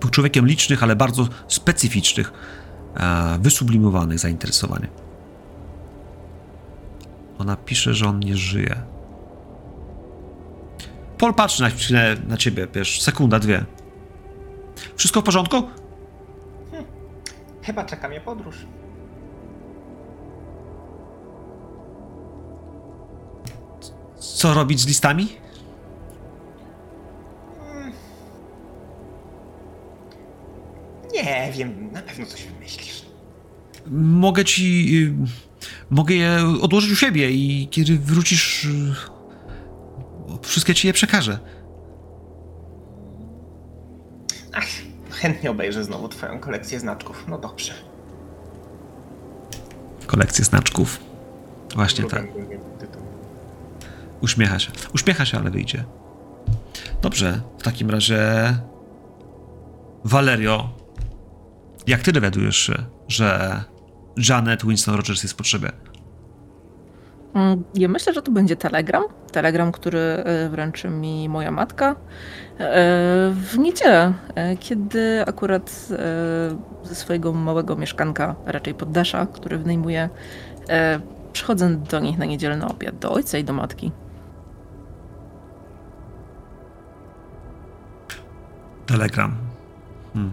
Był 0.00 0.10
człowiekiem 0.10 0.46
licznych, 0.46 0.82
ale 0.82 0.96
bardzo 0.96 1.28
specyficznych, 1.48 2.32
e, 2.96 3.38
wysublimowanych 3.40 4.18
zainteresowań. 4.18 4.88
Ona 7.38 7.56
pisze, 7.56 7.94
że 7.94 8.08
on 8.08 8.20
nie 8.20 8.36
żyje. 8.36 8.82
Paul 11.18 11.34
patrzy 11.34 11.62
na 11.62 11.68
na 12.28 12.36
ciebie, 12.36 12.66
wiesz, 12.74 13.02
sekunda, 13.02 13.38
dwie. 13.38 13.64
Wszystko 14.96 15.20
w 15.20 15.24
porządku? 15.24 15.62
Chyba 17.62 17.84
czeka 17.84 18.08
mnie 18.08 18.20
podróż. 18.20 18.56
Co 24.32 24.54
robić 24.54 24.80
z 24.80 24.86
listami? 24.86 25.28
Nie 31.12 31.52
wiem, 31.52 31.92
na 31.92 32.02
pewno 32.02 32.26
coś 32.26 32.44
wymyślisz. 32.44 33.02
Mogę 33.90 34.44
ci. 34.44 34.88
y, 34.96 35.14
Mogę 35.90 36.14
je 36.14 36.38
odłożyć 36.62 36.92
u 36.92 36.96
siebie 36.96 37.30
i 37.30 37.68
kiedy 37.70 37.98
wrócisz. 37.98 38.64
y, 38.64 38.94
Wszystkie 40.42 40.74
ci 40.74 40.86
je 40.86 40.92
przekażę. 40.92 41.38
Ach, 44.52 44.64
chętnie 45.10 45.50
obejrzę 45.50 45.84
znowu 45.84 46.08
twoją 46.08 46.40
kolekcję 46.40 46.80
znaczków. 46.80 47.24
No 47.28 47.38
dobrze. 47.38 47.72
Kolekcję 50.06 50.44
znaczków. 50.44 51.00
Właśnie 51.74 52.04
tak. 52.04 52.24
Uśmiecha 54.24 54.58
się. 54.58 54.70
Uśmiecha 54.94 55.24
się, 55.24 55.38
ale 55.38 55.50
wyjdzie. 55.50 55.84
Dobrze, 57.02 57.40
w 57.58 57.62
takim 57.62 57.90
razie. 57.90 58.18
Valerio, 60.04 60.68
jak 61.86 62.02
ty 62.02 62.12
dowiadujesz 62.12 62.56
się, 62.56 62.74
że 63.08 63.60
Janet 64.28 64.66
Winston 64.66 64.94
Rogers 64.94 65.22
jest 65.22 65.34
w 65.34 65.36
potrzebie? 65.36 65.70
Mm, 67.34 67.64
Ja 67.74 67.88
myślę, 67.88 68.12
że 68.14 68.22
to 68.22 68.32
będzie 68.32 68.56
telegram. 68.56 69.04
Telegram, 69.32 69.72
który 69.72 69.98
e, 69.98 70.48
wręczy 70.48 70.88
mi 70.88 71.28
moja 71.28 71.50
matka 71.50 71.90
e, 71.90 71.96
w 73.30 73.58
niedzielę, 73.58 74.12
e, 74.34 74.56
kiedy 74.56 75.22
akurat 75.26 75.88
ze 76.82 76.94
swojego 76.94 77.32
małego 77.32 77.76
mieszkanka, 77.76 78.34
raczej 78.46 78.74
poddasza, 78.74 79.26
który 79.26 79.58
wynajmuję, 79.58 80.08
przychodzę 81.32 81.76
do 81.76 82.00
nich 82.00 82.18
na 82.18 82.24
niedzielny 82.24 82.66
obiad, 82.66 82.98
do 82.98 83.12
ojca 83.12 83.38
i 83.38 83.44
do 83.44 83.52
matki. 83.52 83.92
Telegram. 88.86 89.36
Hmm. 90.14 90.32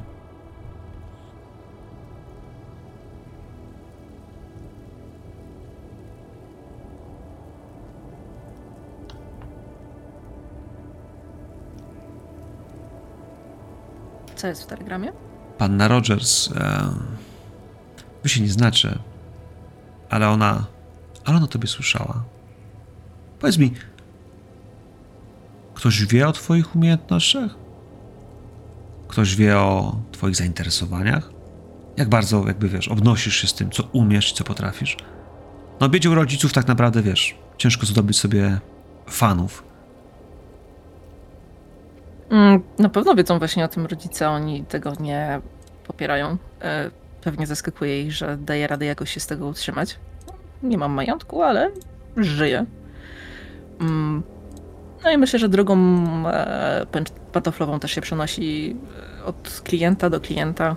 Co 14.35 14.47
jest 14.47 14.63
w 14.63 14.65
telegramie? 14.65 15.11
Panna 15.57 15.87
Rogers. 15.87 16.51
E, 16.51 16.89
wy 18.23 18.29
się 18.29 18.41
nie 18.41 18.49
znacie, 18.49 18.99
ale 20.09 20.29
ona. 20.29 20.65
Ale 21.25 21.37
ona 21.37 21.47
tobie 21.47 21.67
słyszała. 21.67 22.23
Powiedz 23.39 23.57
mi, 23.57 23.73
ktoś 25.73 26.05
wie 26.05 26.27
o 26.27 26.31
Twoich 26.31 26.75
umiejętnościach? 26.75 27.60
Ktoś 29.11 29.35
wie 29.35 29.57
o 29.57 29.95
Twoich 30.11 30.35
zainteresowaniach? 30.35 31.29
Jak 31.97 32.09
bardzo, 32.09 32.47
jakby 32.47 32.69
wiesz, 32.69 32.87
obnosisz 32.87 33.35
się 33.35 33.47
z 33.47 33.53
tym, 33.53 33.71
co 33.71 33.83
umiesz 33.91 34.33
co 34.33 34.43
potrafisz? 34.43 34.97
No, 35.79 35.89
biedzie 35.89 36.09
rodziców 36.09 36.53
tak 36.53 36.67
naprawdę 36.67 37.01
wiesz, 37.01 37.35
ciężko 37.57 37.85
zdobyć 37.85 38.19
sobie 38.19 38.59
fanów. 39.09 39.63
Mm, 42.29 42.61
Na 42.79 42.89
pewno 42.89 43.15
wiedzą 43.15 43.39
właśnie 43.39 43.65
o 43.65 43.67
tym 43.67 43.85
rodzice, 43.85 44.29
oni 44.29 44.63
tego 44.65 44.93
nie 44.99 45.41
popierają. 45.87 46.37
E, 46.61 46.91
Pewnie 47.23 47.47
zaskakuje 47.47 48.01
ich, 48.01 48.11
że 48.13 48.37
daje 48.37 48.67
radę 48.67 48.85
jakoś 48.85 49.11
się 49.13 49.19
z 49.19 49.27
tego 49.27 49.47
utrzymać. 49.47 49.99
Nie 50.63 50.77
mam 50.77 50.91
majątku, 50.91 51.41
ale 51.43 51.71
żyję. 52.17 52.65
No 55.03 55.11
i 55.11 55.17
myślę, 55.17 55.39
że 55.39 55.49
drogą 55.49 55.77
e, 56.27 56.85
pantoflową 57.31 57.79
też 57.79 57.91
się 57.91 58.01
przenosi 58.01 58.75
e, 59.19 59.25
od 59.25 59.61
klienta 59.63 60.09
do 60.09 60.19
klienta. 60.19 60.75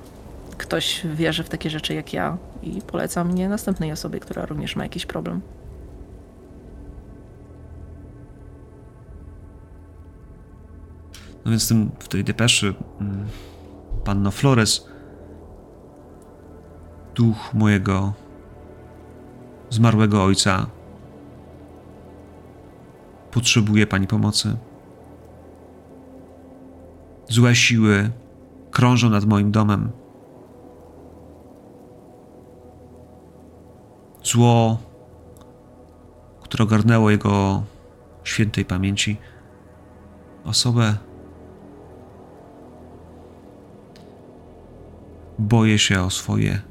Ktoś 0.59 1.07
wierzy 1.15 1.45
w 1.45 1.49
takie 1.49 1.71
rzeczy 1.71 1.95
jak 1.95 2.13
ja 2.13 2.37
i 2.63 2.83
poleca 2.87 3.25
mnie 3.25 3.49
następnej 3.49 3.93
osobie, 3.93 4.21
która 4.21 4.47
również 4.47 4.77
ma 4.77 4.83
jakiś 4.83 5.07
problem. 5.07 5.41
No 11.45 11.51
więc 11.51 11.65
w, 11.65 11.69
tym, 11.69 11.91
w 11.99 12.09
tej 12.09 12.25
depeszy 12.25 12.75
mm, 13.01 13.27
panno 14.05 14.31
Flores 14.31 14.87
duch 17.15 17.55
mojego 17.55 18.13
zmarłego 19.71 20.25
ojca 20.25 20.67
potrzebuje 23.35 23.87
pani 23.87 24.07
pomocy. 24.07 24.57
Złe 27.29 27.55
siły 27.55 28.11
krążą 28.71 29.11
nad 29.11 29.25
moim 29.25 29.53
domem. 29.53 29.91
Zło, 34.25 34.79
które 36.43 36.65
ogarnęło 36.65 37.11
jego 37.11 37.63
świętej 38.25 38.65
pamięci 38.65 39.17
osobę, 40.45 40.95
boję 45.39 45.79
się 45.79 46.03
o 46.03 46.11
swoje 46.11 46.63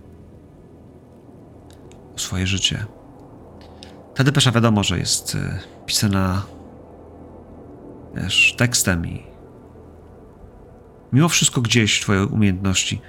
o 2.16 2.20
swoje 2.20 2.48
życie. 2.48 2.86
Ta 4.16 4.24
depesza 4.24 4.52
wiadomo, 4.52 4.84
że 4.84 4.98
jest 4.98 5.36
e, 5.36 5.60
pisana, 5.86 6.53
wiesz, 8.16 8.56
tekstem 8.58 9.08
i 9.08 9.24
mimo 11.14 11.30
wszystko 11.30 11.62
gdzieś 11.62 12.02
twoje 12.02 12.26
umiejętności, 12.26 13.02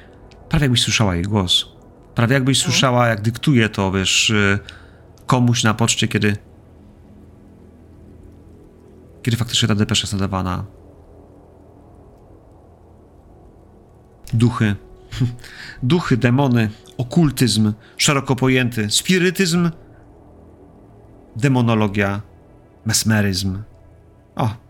prawie 0.49 0.65
jakbyś 0.65 0.83
słyszała 0.83 1.15
jej 1.15 1.25
głos. 1.25 1.69
Prawie 2.15 2.35
jakbyś 2.35 2.59
słyszała, 2.59 3.09
jak 3.09 3.21
dyktuje 3.21 3.69
to, 3.69 3.93
wiesz, 3.93 4.31
y, 4.31 4.59
komuś 5.27 5.65
na 5.65 5.75
poczcie, 5.75 6.09
kiedy 6.09 6.37
kiedy 9.25 9.37
faktycznie 9.37 9.69
ta 9.69 9.75
depesza 9.75 10.03
jest 10.03 10.13
nadawana. 10.13 10.65
Duchy, 14.33 14.77
duchy, 15.83 16.17
demony, 16.17 16.71
okultyzm, 16.99 17.73
szeroko 17.97 18.37
pojęty, 18.37 18.91
spirytyzm, 18.91 19.71
demonologia, 21.37 22.23
mesmeryzm. 22.85 23.63
O, 24.37 24.64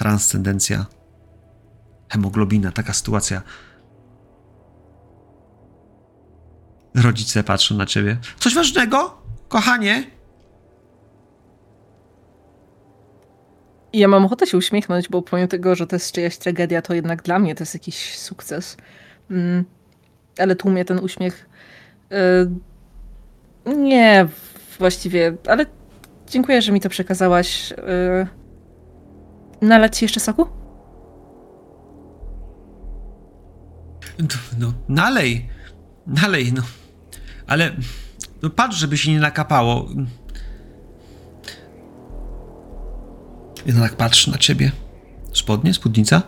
transcendencja, 0.00 0.86
hemoglobina, 2.08 2.72
taka 2.72 2.92
sytuacja. 2.92 3.42
Rodzice 6.94 7.44
patrzą 7.44 7.76
na 7.76 7.86
ciebie. 7.86 8.16
Coś 8.38 8.54
ważnego, 8.54 9.22
kochanie? 9.48 10.04
Ja 13.92 14.08
mam 14.08 14.24
ochotę 14.24 14.46
się 14.46 14.56
uśmiechnąć, 14.56 15.08
bo 15.08 15.22
pomimo 15.22 15.48
tego, 15.48 15.74
że 15.74 15.86
to 15.86 15.96
jest 15.96 16.12
czyjaś 16.12 16.38
tragedia, 16.38 16.82
to 16.82 16.94
jednak 16.94 17.22
dla 17.22 17.38
mnie 17.38 17.54
to 17.54 17.62
jest 17.62 17.74
jakiś 17.74 18.18
sukces. 18.18 18.76
Mm, 19.30 19.64
ale 20.38 20.56
tłumię 20.56 20.84
ten 20.84 20.98
uśmiech. 20.98 21.48
Y, 23.66 23.76
nie, 23.76 24.28
właściwie, 24.78 25.36
ale 25.46 25.66
dziękuję, 26.28 26.62
że 26.62 26.72
mi 26.72 26.80
to 26.80 26.88
przekazałaś. 26.88 27.72
Y, 27.72 28.39
nalać 29.62 29.98
ci 29.98 30.04
jeszcze 30.04 30.20
soku? 30.20 30.46
No, 34.18 34.26
no, 34.58 34.72
nalej, 34.88 35.48
nalej, 36.06 36.52
no. 36.52 36.62
Ale 37.46 37.70
no 38.42 38.50
patrz, 38.50 38.76
żeby 38.76 38.98
się 38.98 39.12
nie 39.12 39.20
nakapało. 39.20 39.86
Jednak 43.66 43.96
patrz 43.96 44.26
na 44.26 44.38
ciebie. 44.38 44.72
Spodnie, 45.32 45.74
spódnica? 45.74 46.22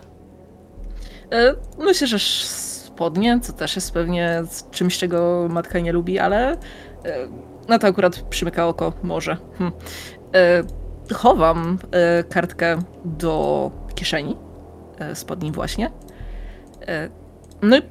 Y, 1.34 1.82
myślę, 1.84 2.06
że 2.06 2.18
spodnie, 2.18 3.40
co 3.42 3.52
też 3.52 3.76
jest 3.76 3.92
pewnie 3.92 4.42
czymś, 4.70 4.98
czego 4.98 5.48
matka 5.50 5.78
nie 5.78 5.92
lubi, 5.92 6.18
ale 6.18 6.56
na 7.68 7.78
to 7.78 7.86
akurat 7.86 8.22
przymyka 8.22 8.66
oko, 8.66 8.92
może. 9.02 9.36
Hm. 9.58 9.72
Chowam 11.12 11.78
y, 12.20 12.24
kartkę 12.24 12.78
do 13.04 13.70
kieszeni 13.94 14.36
y, 15.12 15.14
spodni 15.14 15.52
właśnie. 15.52 15.86
Y, 15.86 15.90
no 17.62 17.76
i 17.76 17.82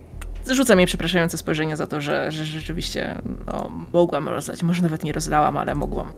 rzucam 0.56 0.80
jej 0.80 0.88
przepraszające 0.88 1.38
spojrzenie 1.38 1.78
za 1.78 1.88
to, 1.88 2.02
że, 2.02 2.32
że 2.32 2.46
rzeczywiście 2.46 3.22
no, 3.48 3.72
mogłam 3.94 4.30
rozdać. 4.30 4.64
Może 4.64 4.82
nawet 4.82 5.04
nie 5.04 5.12
rozdałam, 5.12 5.58
ale 5.58 5.76
mogłam. 5.76 6.14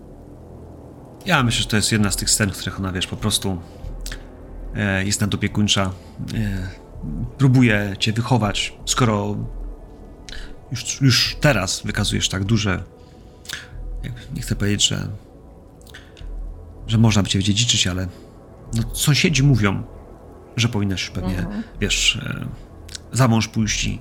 Ja 1.26 1.44
myślę, 1.44 1.64
że 1.64 1.70
to 1.70 1.76
jest 1.76 1.92
jedna 1.92 2.12
z 2.12 2.16
tych 2.16 2.30
scen, 2.30 2.52
w 2.52 2.58
których 2.58 2.80
ona, 2.80 2.92
wiesz, 2.92 3.08
po 3.08 3.18
prostu 3.18 3.62
e, 4.76 5.06
jest 5.06 5.22
nadopiekuńcza. 5.22 5.92
E, 6.34 6.68
próbuje 7.38 7.94
cię 8.00 8.14
wychować, 8.14 8.74
skoro 8.86 9.36
już, 10.72 11.02
już 11.02 11.38
teraz 11.42 11.82
wykazujesz 11.86 12.30
tak 12.30 12.44
duże. 12.44 12.84
Nie 14.36 14.42
chcę 14.42 14.56
powiedzieć, 14.56 14.88
że. 14.88 15.08
Że 16.88 16.98
można 16.98 17.24
by 17.24 17.30
cię 17.30 17.44
dziedziczyć, 17.44 17.88
ale. 17.88 18.08
No, 18.74 18.84
sąsiedzi 18.94 19.44
mówią, 19.44 19.84
że 20.56 20.70
powinnaś 20.70 21.02
już 21.02 21.10
pewnie, 21.12 21.38
Mhm. 21.40 21.64
wiesz, 21.82 22.16
e, 22.16 22.46
za 23.12 23.28
mąż 23.28 23.48
pójść 23.48 23.86
i. 23.86 24.00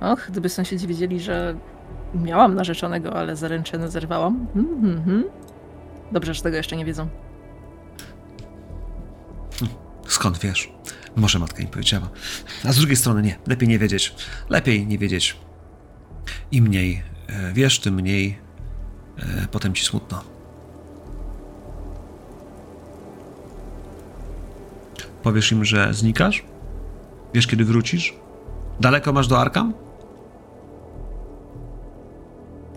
Och, 0.00 0.26
gdyby 0.30 0.48
sąsiedzi 0.48 0.86
wiedzieli, 0.86 1.20
że 1.20 1.56
miałam 2.14 2.54
narzeczonego, 2.54 3.12
ale 3.14 3.36
zaręczynę 3.36 3.90
zerwałam. 3.90 4.46
Mhm, 4.56 4.96
mhm. 4.96 5.24
Dobrze, 6.12 6.34
że 6.34 6.42
tego 6.42 6.56
jeszcze 6.56 6.76
nie 6.76 6.84
wiedzą. 6.84 7.08
Skąd 10.06 10.38
wiesz? 10.38 10.72
Może 11.16 11.38
matka 11.38 11.62
im 11.62 11.68
powiedziała. 11.68 12.08
A 12.64 12.72
z 12.72 12.76
drugiej 12.76 12.96
strony 12.96 13.22
nie, 13.22 13.38
lepiej 13.46 13.68
nie 13.68 13.78
wiedzieć. 13.78 14.14
Lepiej 14.48 14.86
nie 14.86 14.98
wiedzieć. 14.98 15.36
Im 16.52 16.64
mniej 16.64 17.02
e, 17.28 17.52
wiesz, 17.52 17.80
tym 17.80 17.94
mniej 17.94 18.38
potem 19.50 19.74
ci 19.74 19.84
smutno. 19.84 20.20
Powiesz 25.22 25.52
im, 25.52 25.64
że 25.64 25.94
znikasz? 25.94 26.44
Wiesz, 27.34 27.46
kiedy 27.46 27.64
wrócisz? 27.64 28.14
Daleko 28.80 29.12
masz 29.12 29.28
do 29.28 29.38
Arkam? 29.38 29.72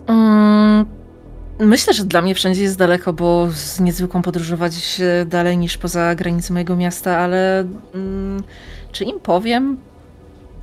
Mm, 0.06 0.86
myślę, 1.58 1.94
że 1.94 2.04
dla 2.04 2.22
mnie 2.22 2.34
wszędzie 2.34 2.62
jest 2.62 2.78
daleko, 2.78 3.12
bo 3.12 3.48
z 3.50 3.80
niezwykłą 3.80 4.22
podróżować 4.22 5.00
e, 5.00 5.26
dalej 5.26 5.58
niż 5.58 5.78
poza 5.78 6.14
granice 6.14 6.52
mojego 6.52 6.76
miasta, 6.76 7.18
ale 7.18 7.64
mm, 7.94 8.42
czy 8.92 9.04
im 9.04 9.20
powiem? 9.20 9.76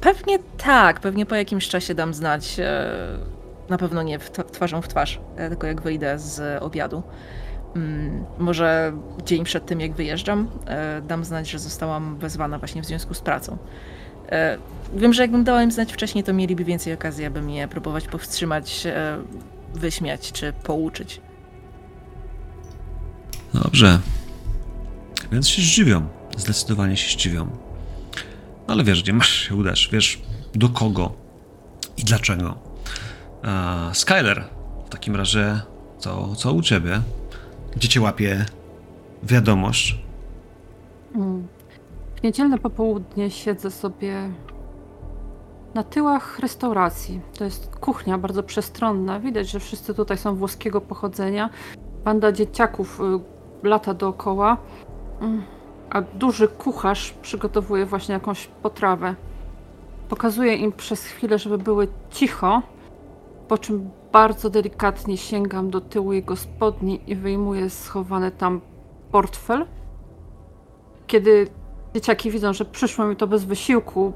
Pewnie 0.02 0.40
tak, 0.58 1.00
pewnie 1.00 1.26
po 1.26 1.36
jakimś 1.36 1.68
czasie 1.68 1.96
dam 1.96 2.14
znać. 2.14 2.60
e, 2.60 3.37
Na 3.70 3.78
pewno 3.78 4.04
nie 4.04 4.20
w 4.20 4.32
tw- 4.32 4.52
twarzą 4.52 4.82
w 4.82 4.88
twarz, 4.88 5.20
e, 5.38 5.50
tylko 5.50 5.68
jak 5.68 5.82
wyjdę 5.82 6.20
z 6.20 6.64
obiadu. 6.64 7.04
Mm, 7.76 8.26
Może 8.40 8.94
dzień 9.26 9.44
przed 9.44 9.66
tym, 9.66 9.82
jak 9.82 9.94
wyjeżdżam, 9.94 10.48
e, 10.68 11.02
dam 11.02 11.26
znać, 11.26 11.50
że 11.50 11.60
zostałam 11.60 12.18
wezwana 12.18 12.60
właśnie 12.60 12.82
w 12.82 12.86
związku 12.86 13.14
z 13.14 13.22
pracą. 13.22 13.58
E, 14.30 14.58
Wiem, 14.96 15.14
że 15.14 15.22
jakbym 15.22 15.44
dała 15.44 15.64
im 15.64 15.72
znać 15.72 15.94
wcześniej, 15.94 16.24
to 16.24 16.34
mieliby 16.34 16.64
więcej 16.64 16.94
okazji, 16.94 17.26
aby 17.26 17.42
mnie 17.42 17.68
próbować 17.68 18.08
powstrzymać, 18.08 18.88
wyśmiać 19.74 20.32
czy 20.32 20.54
pouczyć. 20.54 21.22
Dobrze. 23.54 24.00
Więc 25.32 25.48
się 25.48 25.62
zdziwią. 25.62 26.08
Zdecydowanie 26.38 26.98
się 26.98 27.14
zdziwią. 27.14 27.48
Ale 28.68 28.84
wiesz, 28.84 29.04
gdzie 29.04 29.14
masz 29.14 29.30
się 29.30 29.56
udać, 29.56 29.90
wiesz 29.92 30.22
do 30.56 30.70
kogo 30.70 31.12
i 31.98 32.04
dlaczego. 32.04 32.56
A 33.44 33.90
Skyler, 33.94 34.44
w 34.86 34.90
takim 34.90 35.16
razie, 35.16 35.62
co, 35.98 36.36
co 36.36 36.54
u 36.54 36.62
ciebie? 36.62 37.02
Gdzie 37.76 37.88
cię 37.88 38.02
łapie 38.02 38.46
wiadomość? 39.24 40.00
Mm. 41.16 41.48
W 42.16 42.24
niedzielne 42.24 42.58
popołudnie 42.58 43.32
siedzę 43.32 43.72
sobie 43.72 44.30
na 45.74 45.84
tyłach 45.84 46.40
restauracji. 46.40 47.22
To 47.38 47.44
jest 47.44 47.76
kuchnia 47.76 48.18
bardzo 48.18 48.44
przestronna. 48.44 49.20
Widać, 49.20 49.50
że 49.50 49.60
wszyscy 49.60 49.94
tutaj 49.94 50.18
są 50.18 50.36
włoskiego 50.36 50.82
pochodzenia. 50.82 51.50
Banda 52.04 52.32
dzieciaków 52.32 53.02
y, 53.64 53.68
lata 53.68 53.94
dookoła. 53.94 54.58
Mm. 55.22 55.44
A 55.90 56.02
duży 56.02 56.48
kucharz 56.48 57.14
przygotowuje 57.22 57.86
właśnie 57.86 58.14
jakąś 58.14 58.48
potrawę. 58.48 59.16
Pokazuje 60.10 60.56
im 60.56 60.72
przez 60.72 61.06
chwilę, 61.06 61.40
żeby 61.40 61.58
były 61.58 61.88
cicho, 62.12 62.62
po 63.48 63.58
czym 63.58 63.90
bardzo 64.12 64.50
delikatnie 64.50 65.18
sięgam 65.18 65.70
do 65.70 65.82
tyłu 65.82 66.14
jego 66.14 66.36
spodni 66.36 67.00
i 67.08 67.16
wyjmuję 67.16 67.70
schowany 67.70 68.32
tam 68.32 68.62
portfel. 69.12 69.66
Kiedy 71.08 71.48
dzieciaki 71.94 72.32
widzą, 72.32 72.54
że 72.54 72.66
przyszło 72.66 73.06
mi 73.06 73.16
to 73.16 73.28
bez 73.28 73.46
wysiłku, 73.46 74.14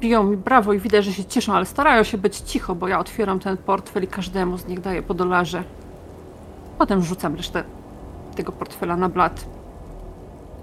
biją 0.00 0.22
mi 0.24 0.36
brawo 0.36 0.72
i 0.72 0.78
widać, 0.78 1.04
że 1.04 1.12
się 1.12 1.24
cieszą, 1.24 1.52
ale 1.52 1.64
starają 1.66 2.02
się 2.02 2.18
być 2.18 2.36
cicho, 2.36 2.74
bo 2.74 2.88
ja 2.88 2.98
otwieram 2.98 3.40
ten 3.40 3.56
portfel 3.56 4.04
i 4.04 4.06
każdemu 4.06 4.58
z 4.58 4.66
nich 4.66 4.80
daję 4.80 5.02
po 5.02 5.14
dolarze. 5.14 5.64
Potem 6.78 7.02
rzucam 7.02 7.34
resztę 7.34 7.64
tego 8.36 8.52
portfela 8.52 8.96
na 8.96 9.08
blat. 9.08 9.44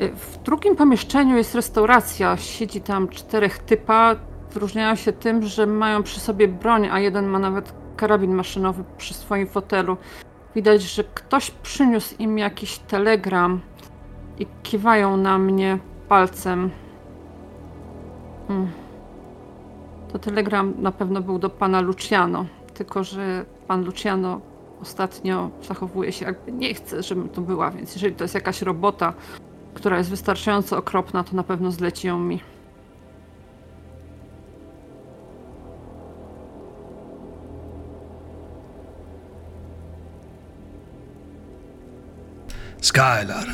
Y, 0.02 0.12
W 0.16 0.44
drugim 0.44 0.76
pomieszczeniu 0.76 1.38
jest 1.38 1.56
restauracja. 1.56 2.38
Siedzi 2.38 2.82
tam 2.82 3.08
czterech 3.08 3.60
typa. 3.60 4.16
Wyróżniają 4.54 4.96
się 4.96 5.14
tym, 5.14 5.44
że 5.44 5.66
mają 5.68 6.04
przy 6.04 6.20
sobie 6.20 6.48
broń, 6.48 6.88
a 6.92 7.00
jeden 7.00 7.26
ma 7.26 7.40
nawet 7.40 7.81
karabin 7.96 8.34
maszynowy 8.34 8.84
przy 8.98 9.14
swoim 9.14 9.48
fotelu. 9.48 9.98
Widać, 10.56 10.82
że 10.82 11.04
ktoś 11.04 11.52
przyniósł 11.52 12.16
im 12.20 12.38
jakiś 12.38 12.78
telegram 12.78 13.62
i 14.40 14.48
kiwają 14.64 15.18
na 15.18 15.38
mnie 15.38 15.80
palcem. 16.10 16.70
Mm. 18.50 18.68
To 20.12 20.20
telegram 20.20 20.74
na 20.78 20.92
pewno 20.92 21.22
był 21.22 21.40
do 21.40 21.50
pana 21.50 21.82
Luciano, 21.82 22.46
tylko 22.74 23.04
że 23.04 23.46
pan 23.68 23.86
Luciano 23.86 24.42
ostatnio 24.82 25.50
zachowuje 25.62 26.12
się 26.12 26.26
jakby 26.26 26.52
nie 26.52 26.74
chce, 26.74 27.04
żebym 27.04 27.30
to 27.30 27.42
była, 27.42 27.72
więc 27.72 27.96
jeżeli 27.96 28.16
to 28.16 28.24
jest 28.24 28.36
jakaś 28.36 28.62
robota, 28.62 29.14
która 29.74 29.98
jest 29.98 30.10
wystarczająco 30.10 30.78
okropna, 30.78 31.24
to 31.24 31.36
na 31.36 31.44
pewno 31.44 31.72
zleci 31.72 32.08
ją 32.08 32.20
mi. 32.20 32.42
Skylar. 42.82 43.48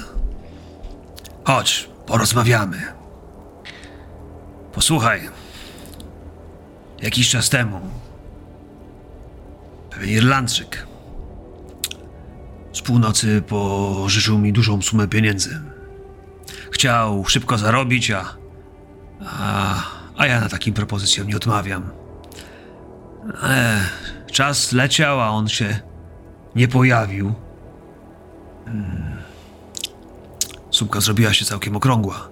Chodź, 1.44 1.90
porozmawiamy. 2.06 2.82
Posłuchaj. 4.74 5.30
Jakiś 7.02 7.30
czas 7.30 7.50
temu 7.50 7.80
pewien 9.90 10.10
Irlandczyk 10.10 10.88
z 12.74 12.82
północy 12.82 13.42
pożyczył 13.42 14.38
mi 14.38 14.54
dużą 14.54 14.82
sumę 14.82 15.08
pieniędzy. 15.08 15.62
Chciał 16.72 17.26
szybko 17.26 17.58
zarobić, 17.58 18.12
a, 18.12 18.26
a, 19.26 19.76
a 20.18 20.28
ja 20.28 20.42
na 20.42 20.50
takim 20.50 20.74
propozycjom 20.74 21.28
nie 21.28 21.36
odmawiam. 21.36 21.90
Ale 23.42 23.80
czas 24.32 24.72
leciał, 24.72 25.22
a 25.22 25.30
on 25.30 25.48
się 25.48 25.80
nie 26.56 26.68
pojawił. 26.68 27.34
Hmm. 28.66 29.17
Sumka 30.78 31.02
zrobiła 31.02 31.34
się 31.34 31.46
całkiem 31.46 31.76
okrągła. 31.76 32.30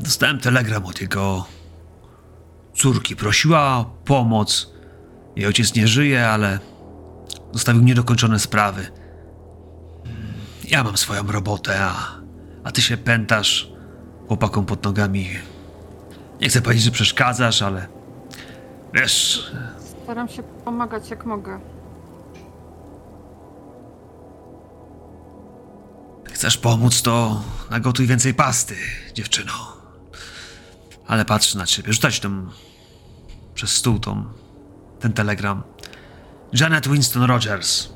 Dostałem 0.00 0.40
telegram 0.40 0.86
od 0.86 1.00
jego 1.00 1.44
córki. 2.74 3.16
Prosiła 3.16 3.76
o 3.76 3.84
pomoc. 4.04 4.72
Jej 5.36 5.46
ojciec 5.46 5.74
nie 5.74 5.88
żyje, 5.88 6.28
ale 6.28 6.58
zostawił 7.52 7.82
niedokończone 7.82 8.38
sprawy. 8.38 8.86
Ja 10.68 10.84
mam 10.84 10.96
swoją 10.96 11.26
robotę, 11.32 11.84
a, 11.84 11.94
a 12.64 12.72
ty 12.72 12.82
się 12.82 12.96
pętasz 12.96 13.72
chłopakom 14.28 14.66
pod 14.66 14.84
nogami. 14.84 15.28
Nie 16.40 16.48
chcę 16.48 16.62
powiedzieć, 16.62 16.84
że 16.84 16.90
przeszkadzasz, 16.90 17.62
ale 17.62 17.86
wiesz, 18.94 19.46
Staram 20.04 20.28
się 20.28 20.42
pomagać 20.42 21.10
jak 21.10 21.26
mogę. 21.26 21.60
Chcesz 26.42 26.58
pomóc, 26.58 27.02
to 27.02 27.42
nagotuj 27.70 28.06
więcej 28.06 28.34
pasty, 28.34 28.76
dziewczyno. 29.14 29.52
Ale 31.06 31.24
patrz 31.24 31.54
na 31.54 31.66
ciebie, 31.66 31.92
rzucać 31.92 32.20
tam 32.20 32.50
przez 33.54 33.70
stół 33.70 33.98
tą, 33.98 34.24
ten 35.00 35.12
telegram. 35.12 35.62
Janet 36.52 36.88
Winston 36.88 37.22
Rogers, 37.22 37.88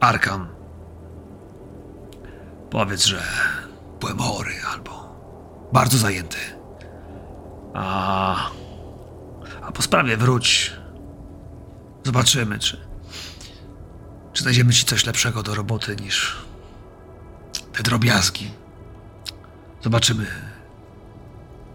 Arkham. 0.00 0.48
Powiedz, 2.70 3.04
że 3.04 3.22
byłem 4.00 4.18
chory 4.18 4.54
albo 4.72 5.16
bardzo 5.72 5.98
zajęty. 5.98 6.38
A, 7.74 8.50
a 9.62 9.72
po 9.72 9.82
sprawie 9.82 10.16
wróć. 10.16 10.72
Zobaczymy, 12.04 12.58
czy, 12.58 12.80
czy 14.32 14.42
znajdziemy 14.42 14.72
ci 14.72 14.84
coś 14.84 15.06
lepszego 15.06 15.42
do 15.42 15.54
roboty 15.54 15.96
niż 15.96 16.45
te 17.76 17.82
drobiazgi. 17.82 18.50
Zobaczymy, 19.82 20.26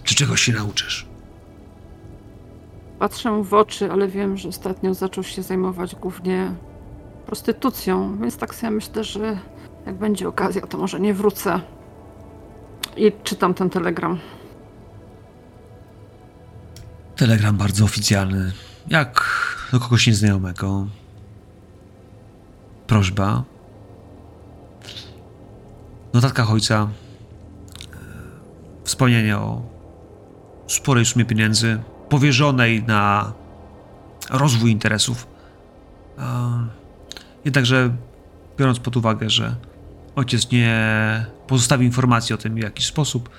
czy 0.04 0.16
czegoś 0.16 0.42
się 0.42 0.54
nauczysz. 0.54 1.06
Patrzę 3.00 3.44
w 3.44 3.54
oczy, 3.54 3.92
ale 3.92 4.08
wiem, 4.08 4.38
że 4.38 4.50
ostatnio 4.50 4.94
zaczął 4.94 5.24
się 5.24 5.44
zajmować 5.44 5.96
głównie 5.96 6.54
prostytucją, 7.26 8.18
więc 8.18 8.38
tak 8.38 8.56
sobie 8.56 8.72
myślę, 8.72 9.04
że 9.04 9.40
jak 9.86 9.96
będzie 9.96 10.28
okazja, 10.28 10.62
to 10.62 10.78
może 10.78 11.00
nie 11.00 11.14
wrócę. 11.14 11.62
I 12.98 13.12
czytam 13.24 13.54
ten 13.54 13.70
telegram. 13.70 14.20
Telegram 17.16 17.58
bardzo 17.58 17.86
oficjalny, 17.86 18.52
jak 18.88 19.26
do 19.72 19.80
kogoś 19.80 20.08
nieznajomego. 20.08 20.88
Prośba. 22.88 23.44
Notatkach 26.14 26.52
ojca 26.52 26.88
wspomnienie 28.84 29.38
o 29.38 29.62
sporej 30.68 31.06
sumie 31.06 31.26
pieniędzy 31.26 31.82
powierzonej 32.10 32.84
na 32.84 33.34
rozwój 34.30 34.72
interesów. 34.72 35.28
Jednakże 37.46 37.96
biorąc 38.58 38.80
pod 38.80 38.98
uwagę, 38.98 39.30
że 39.30 39.56
ojciec 40.16 40.52
nie 40.52 41.26
pozostawił 41.48 41.86
informacji 41.86 42.36
o 42.36 42.38
tym, 42.38 42.56
w 42.56 42.60
jaki 42.60 42.84
sposób 42.84 43.30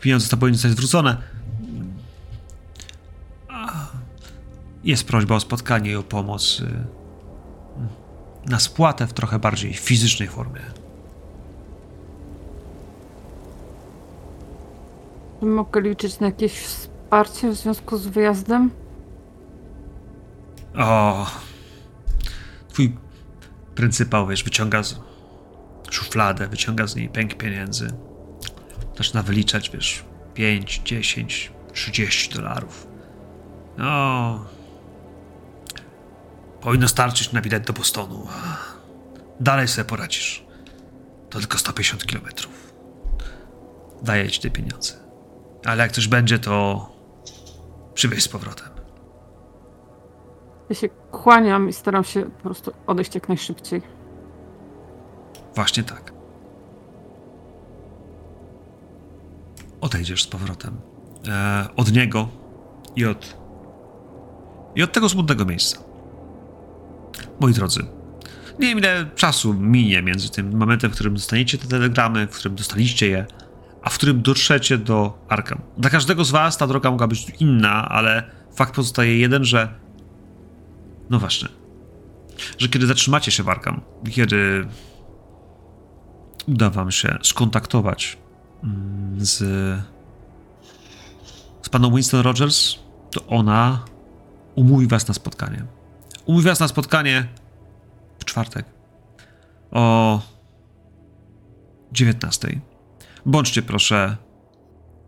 pieniądze 0.00 0.28
te 0.28 0.36
powinny 0.36 0.56
zostać 0.58 0.72
zwrócone, 0.72 1.16
jest 4.84 5.06
prośba 5.06 5.34
o 5.34 5.40
spotkanie 5.40 5.90
i 5.90 5.96
o 5.96 6.02
pomoc 6.02 6.60
y, 6.60 7.03
na 8.46 8.58
spłatę 8.58 9.06
w 9.06 9.12
trochę 9.12 9.38
bardziej 9.38 9.74
fizycznej 9.74 10.28
formie. 10.28 10.60
Mogę 15.42 15.80
liczyć 15.80 16.20
na 16.20 16.26
jakieś 16.26 16.52
wsparcie 16.52 17.50
w 17.50 17.54
związku 17.54 17.96
z 17.96 18.06
wyjazdem? 18.06 18.70
O, 20.78 21.26
twój 22.68 22.96
pryncypał, 23.74 24.26
wiesz, 24.26 24.44
wyciąga 24.44 24.82
z 24.82 25.00
szufladę, 25.90 26.48
wyciąga 26.48 26.86
z 26.86 26.96
niej 26.96 27.08
pęk 27.08 27.34
pieniędzy. 27.34 27.90
Zaczyna 28.96 29.22
wyliczać, 29.22 29.70
wiesz, 29.70 30.04
5, 30.34 30.82
10, 30.84 31.52
30 31.72 32.34
dolarów. 32.34 32.86
No, 33.78 34.44
powinno 36.64 36.88
starczyć 36.88 37.32
na 37.32 37.40
bilet 37.40 37.66
do 37.66 37.72
Bostonu. 37.72 38.26
a 38.30 38.56
Dalej 39.40 39.68
sobie 39.68 39.84
poradzisz. 39.84 40.44
To 41.30 41.38
tylko 41.38 41.58
150 41.58 42.06
kilometrów. 42.06 42.74
Daję 44.02 44.30
ci 44.30 44.40
te 44.40 44.50
pieniądze. 44.50 44.94
Ale 45.64 45.82
jak 45.82 45.92
coś 45.92 46.08
będzie, 46.08 46.38
to 46.38 46.88
przywieź 47.94 48.22
z 48.22 48.28
powrotem. 48.28 48.68
Ja 50.68 50.74
się 50.74 50.88
kłaniam 50.88 51.68
i 51.68 51.72
staram 51.72 52.04
się 52.04 52.22
po 52.22 52.42
prostu 52.42 52.72
odejść 52.86 53.14
jak 53.14 53.28
najszybciej. 53.28 53.82
Właśnie 55.54 55.82
tak. 55.82 56.12
Odejdziesz 59.80 60.22
z 60.22 60.26
powrotem. 60.26 60.80
E, 61.28 61.68
od 61.76 61.92
niego 61.92 62.28
i 62.96 63.06
od. 63.06 63.36
i 64.74 64.82
od 64.82 64.92
tego 64.92 65.08
smutnego 65.08 65.44
miejsca. 65.44 65.93
Moi 67.40 67.52
drodzy, 67.52 67.86
nie 68.58 68.68
wiem 68.68 68.78
ile 68.78 69.06
czasu 69.14 69.54
minie 69.54 70.02
między 70.02 70.30
tym 70.30 70.56
momentem, 70.56 70.90
w 70.90 70.94
którym 70.94 71.14
dostaniecie 71.14 71.58
te 71.58 71.68
telegramy, 71.68 72.26
w 72.26 72.30
którym 72.30 72.56
dostaliście 72.56 73.08
je, 73.08 73.26
a 73.82 73.90
w 73.90 73.94
którym 73.94 74.22
dotrzecie 74.22 74.78
do 74.78 75.18
Arkham. 75.28 75.60
Dla 75.78 75.90
każdego 75.90 76.24
z 76.24 76.30
was 76.30 76.56
ta 76.56 76.66
droga 76.66 76.90
mogła 76.90 77.06
być 77.06 77.26
inna, 77.40 77.88
ale 77.88 78.30
fakt 78.54 78.74
pozostaje 78.74 79.18
jeden, 79.18 79.44
że. 79.44 79.68
No 81.10 81.18
właśnie. 81.18 81.48
Że 82.58 82.68
kiedy 82.68 82.86
zatrzymacie 82.86 83.30
się 83.30 83.42
w 83.42 83.48
Arkham, 83.48 83.80
kiedy 84.10 84.66
uda 86.48 86.70
wam 86.70 86.90
się 86.90 87.18
skontaktować 87.22 88.18
mm, 88.64 89.24
z, 89.24 89.38
z 91.62 91.68
paną 91.68 91.90
Winston 91.90 92.20
Rogers, 92.20 92.74
to 93.10 93.26
ona 93.26 93.84
umówi 94.54 94.86
was 94.86 95.08
na 95.08 95.14
spotkanie. 95.14 95.64
Umówi 96.24 96.44
was 96.44 96.60
na 96.60 96.68
spotkanie 96.68 97.28
w 98.18 98.24
czwartek 98.24 98.66
o 99.70 100.22
19. 101.92 102.60
Bądźcie 103.26 103.62
proszę 103.62 104.16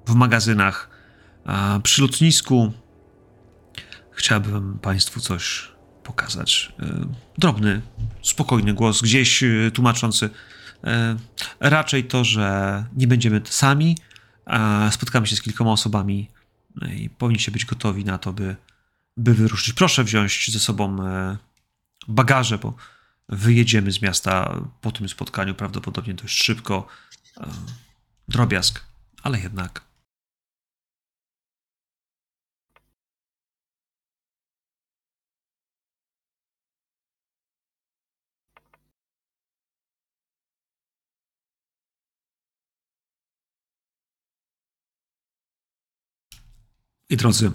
w 0.07 0.15
magazynach 0.15 0.91
przy 1.83 2.03
lotnisku. 2.03 2.73
Chciałbym 4.11 4.79
państwu 4.79 5.21
coś 5.21 5.73
pokazać. 6.03 6.73
E, 6.81 7.07
Drobny, 7.39 7.83
spokojny 8.23 8.75
głos, 8.75 9.03
gdzieś 9.03 9.43
e, 9.43 9.71
tłumaczący 9.71 10.31
E, 10.85 11.17
raczej 11.61 12.05
to, 12.05 12.25
że 12.25 12.85
nie 12.97 13.07
będziemy 13.07 13.41
sami, 13.45 13.97
spotkamy 14.91 15.27
się 15.27 15.37
z 15.37 15.43
kilkoma 15.43 15.73
osobami 15.73 16.31
no 16.75 16.89
i 16.89 17.11
powinniście 17.11 17.53
być 17.53 17.65
gotowi 17.65 18.05
na 18.05 18.19
to, 18.19 18.33
by, 18.33 18.57
by 19.17 19.35
wyruszyć. 19.35 19.73
Proszę 19.73 20.05
wziąć 20.05 20.51
ze 20.53 20.61
sobą 20.61 21.07
e, 21.07 21.37
bagaże, 22.09 22.59
bo 22.59 22.75
wyjedziemy 23.29 23.93
z 23.93 24.03
miasta 24.03 24.61
po 24.81 24.93
tym 24.93 25.09
spotkaniu 25.09 25.55
prawdopodobnie 25.55 26.15
dość 26.15 26.45
szybko. 26.45 26.87
E, 27.37 27.51
Drobiazg, 28.29 28.85
ale 29.23 29.41
jednak. 29.41 29.87
I 47.09 47.17
drodzy, 47.17 47.51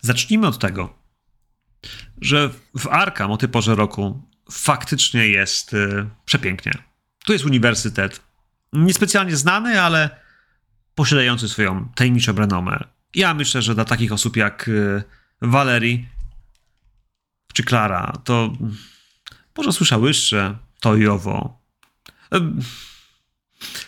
zacznijmy 0.00 0.46
od 0.46 0.58
tego, 0.58 0.94
że 2.20 2.50
w 2.78 2.86
Arkham 2.86 3.30
o 3.30 3.36
tej 3.36 3.48
porze 3.48 3.74
roku 3.74 4.28
faktycznie 4.50 5.28
jest 5.28 5.74
y, 5.74 6.06
przepięknie. 6.24 6.72
Tu 7.24 7.32
jest 7.32 7.44
uniwersytet. 7.44 8.20
Niespecjalnie 8.72 9.36
znany, 9.36 9.82
ale 9.82 10.10
posiadający 10.94 11.48
swoją 11.48 11.88
tajemniczą 11.94 12.32
renomę. 12.32 12.84
Ja 13.14 13.34
myślę, 13.34 13.62
że 13.62 13.74
dla 13.74 13.84
takich 13.84 14.12
osób 14.12 14.36
jak 14.36 14.68
y, 14.68 15.02
Valerii 15.42 16.08
czy 17.52 17.62
Klara, 17.64 18.12
to 18.24 18.52
może 19.56 19.72
słyszałyście 19.72 20.54
to 20.80 20.96
i 20.96 21.06
owo. 21.06 21.60
Em, 22.30 22.60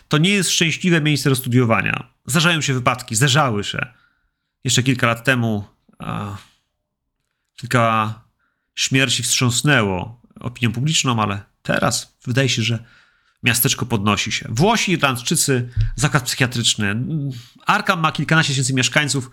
To 0.09 0.19
nie 0.19 0.31
jest 0.31 0.51
szczęśliwe 0.51 1.01
miejsce 1.01 1.31
do 1.31 1.37
studiowania. 1.37 2.13
Zdarzają 2.27 2.61
się 2.61 2.75
wypadki, 2.75 3.15
zdarzały 3.15 3.65
się. 3.65 3.87
Jeszcze 4.65 4.83
kilka 4.83 5.07
lat 5.07 5.25
temu 5.25 5.65
a, 6.05 6.37
kilka 7.57 8.15
śmierci 8.75 9.23
wstrząsnęło 9.23 10.21
opinią 10.41 10.73
publiczną, 10.73 11.23
ale 11.23 11.43
teraz 11.63 12.17
wydaje 12.25 12.49
się, 12.49 12.63
że 12.63 12.85
miasteczko 13.43 13.87
podnosi 13.87 14.33
się. 14.33 14.49
Włosi, 14.51 14.93
Irlandczycy, 14.93 15.69
zakład 15.97 16.23
psychiatryczny. 16.23 16.97
Arkham 17.67 18.01
ma 18.01 18.13
kilkanaście 18.13 18.53
tysięcy 18.53 18.75
mieszkańców, 18.75 19.31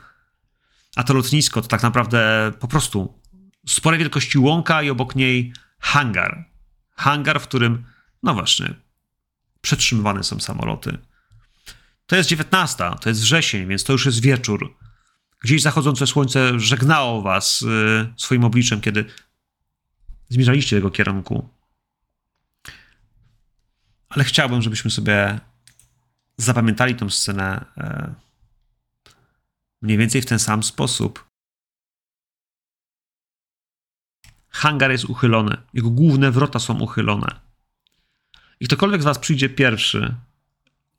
a 0.95 1.03
to 1.03 1.13
lotnisko 1.13 1.61
to 1.61 1.67
tak 1.67 1.83
naprawdę 1.83 2.51
po 2.59 2.67
prostu 2.67 3.19
sporej 3.67 3.99
wielkości 3.99 4.37
łąka 4.37 4.83
i 4.83 4.89
obok 4.89 5.15
niej 5.15 5.53
hangar. 5.79 6.45
Hangar, 6.95 7.41
w 7.41 7.47
którym, 7.47 7.83
no 8.23 8.33
właśnie, 8.33 8.73
przetrzymywane 9.61 10.23
są 10.23 10.39
samoloty. 10.39 10.97
To 12.05 12.15
jest 12.15 12.29
19, 12.29 12.91
to 13.01 13.09
jest 13.09 13.21
wrzesień, 13.21 13.67
więc 13.67 13.83
to 13.83 13.93
już 13.93 14.05
jest 14.05 14.21
wieczór. 14.21 14.77
Gdzieś 15.39 15.61
zachodzące 15.61 16.07
słońce 16.07 16.59
żegnało 16.59 17.21
was 17.21 17.61
y, 17.61 18.13
swoim 18.17 18.43
obliczem, 18.43 18.81
kiedy 18.81 19.05
zmierzaliście 20.29 20.75
w 20.75 20.77
jego 20.77 20.91
kierunku. 20.91 21.49
Ale 24.09 24.23
chciałbym, 24.23 24.61
żebyśmy 24.61 24.91
sobie 24.91 25.39
zapamiętali 26.37 26.95
tę 26.95 27.09
scenę 27.09 27.65
e, 27.77 28.13
mniej 29.81 29.97
więcej 29.97 30.21
w 30.21 30.25
ten 30.25 30.39
sam 30.39 30.63
sposób. 30.63 31.29
Hangar 34.49 34.91
jest 34.91 35.05
uchylony. 35.05 35.57
Jego 35.73 35.89
główne 35.89 36.31
wrota 36.31 36.59
są 36.59 36.79
uchylone. 36.79 37.39
I 38.59 38.65
ktokolwiek 38.65 39.01
z 39.01 39.05
was 39.05 39.19
przyjdzie 39.19 39.49
pierwszy, 39.49 40.15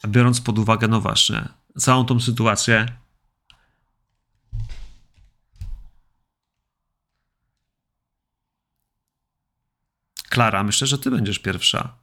biorąc 0.08 0.40
pod 0.40 0.58
uwagę, 0.58 0.88
no 0.88 1.00
właśnie, 1.00 1.48
całą 1.78 2.04
tą 2.04 2.20
sytuację, 2.20 2.86
Klara, 10.30 10.62
myślę, 10.62 10.86
że 10.86 10.98
ty 10.98 11.10
będziesz 11.10 11.38
pierwsza. 11.38 11.96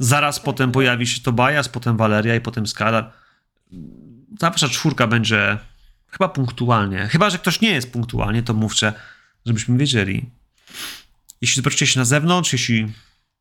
Zaraz 0.00 0.40
potem 0.40 0.72
pojawi 0.72 1.06
się 1.06 1.20
Tobias, 1.20 1.68
potem 1.68 1.96
Valeria 1.96 2.34
i 2.34 2.40
potem 2.40 2.66
Skadar. 2.66 3.12
Ta 4.38 4.50
wasza 4.50 4.68
czwórka 4.68 5.06
będzie 5.06 5.58
chyba 6.08 6.28
punktualnie. 6.28 7.08
Chyba, 7.08 7.30
że 7.30 7.38
ktoś 7.38 7.60
nie 7.60 7.70
jest 7.70 7.92
punktualnie, 7.92 8.42
to 8.42 8.54
mówcie, 8.54 8.92
żebyśmy 9.46 9.78
wiedzieli. 9.78 10.30
Jeśli 11.40 11.56
zobaczycie 11.56 11.86
się 11.86 12.00
na 12.00 12.04
zewnątrz, 12.04 12.52
jeśli 12.52 12.92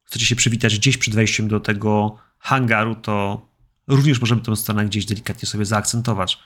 chcecie 0.04 0.26
się 0.26 0.36
przywitać 0.36 0.78
gdzieś 0.78 0.98
przed 0.98 1.16
wejściem 1.16 1.48
do 1.48 1.60
tego 1.60 2.18
hangaru, 2.40 2.96
to 2.96 3.46
również 3.88 4.22
możemy 4.22 4.42
tę 4.42 4.56
scenę 4.56 4.86
gdzieś 4.86 5.06
delikatnie 5.06 5.48
sobie 5.48 5.66
zaakcentować. 5.66 6.40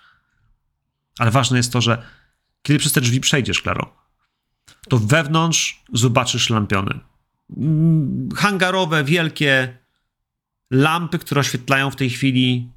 Ale 1.19 1.31
ważne 1.31 1.57
jest 1.57 1.73
to, 1.73 1.81
że 1.81 2.03
kiedy 2.61 2.79
przez 2.79 2.91
te 2.91 3.01
drzwi 3.01 3.19
przejdziesz, 3.19 3.61
Klaro, 3.61 4.04
to 4.89 4.97
wewnątrz 4.97 5.83
zobaczysz 5.93 6.49
lampiony. 6.49 6.99
Mm, 7.57 8.29
Hangarowe, 8.35 9.03
wielkie 9.03 9.77
lampy, 10.71 11.19
które 11.19 11.41
oświetlają 11.41 11.91
w 11.91 11.95
tej 11.95 12.09
chwili 12.09 12.71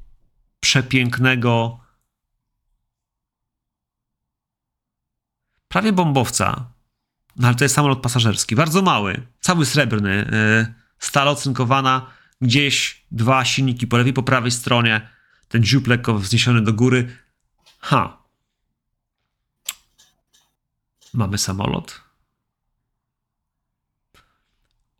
przepięknego, 0.60 1.80
prawie 5.68 5.92
bombowca. 5.92 6.72
No 7.36 7.48
ale 7.48 7.56
to 7.56 7.64
jest 7.64 7.74
samolot 7.74 8.00
pasażerski, 8.00 8.56
bardzo 8.56 8.82
mały, 8.82 9.26
cały 9.40 9.66
srebrny, 9.66 10.30
yy, 10.66 10.74
stal 10.98 11.28
ocynkowana, 11.28 12.10
gdzieś 12.40 13.04
dwa 13.10 13.44
silniki 13.44 13.86
po 13.86 13.96
lewej, 13.96 14.12
po 14.12 14.22
prawej 14.22 14.50
stronie, 14.50 15.08
ten 15.48 15.62
dziób 15.64 15.86
lekko 15.86 16.14
wzniesiony 16.14 16.62
do 16.62 16.72
góry. 16.72 17.16
Ha. 17.80 18.17
Mamy 21.14 21.38
samolot. 21.38 22.00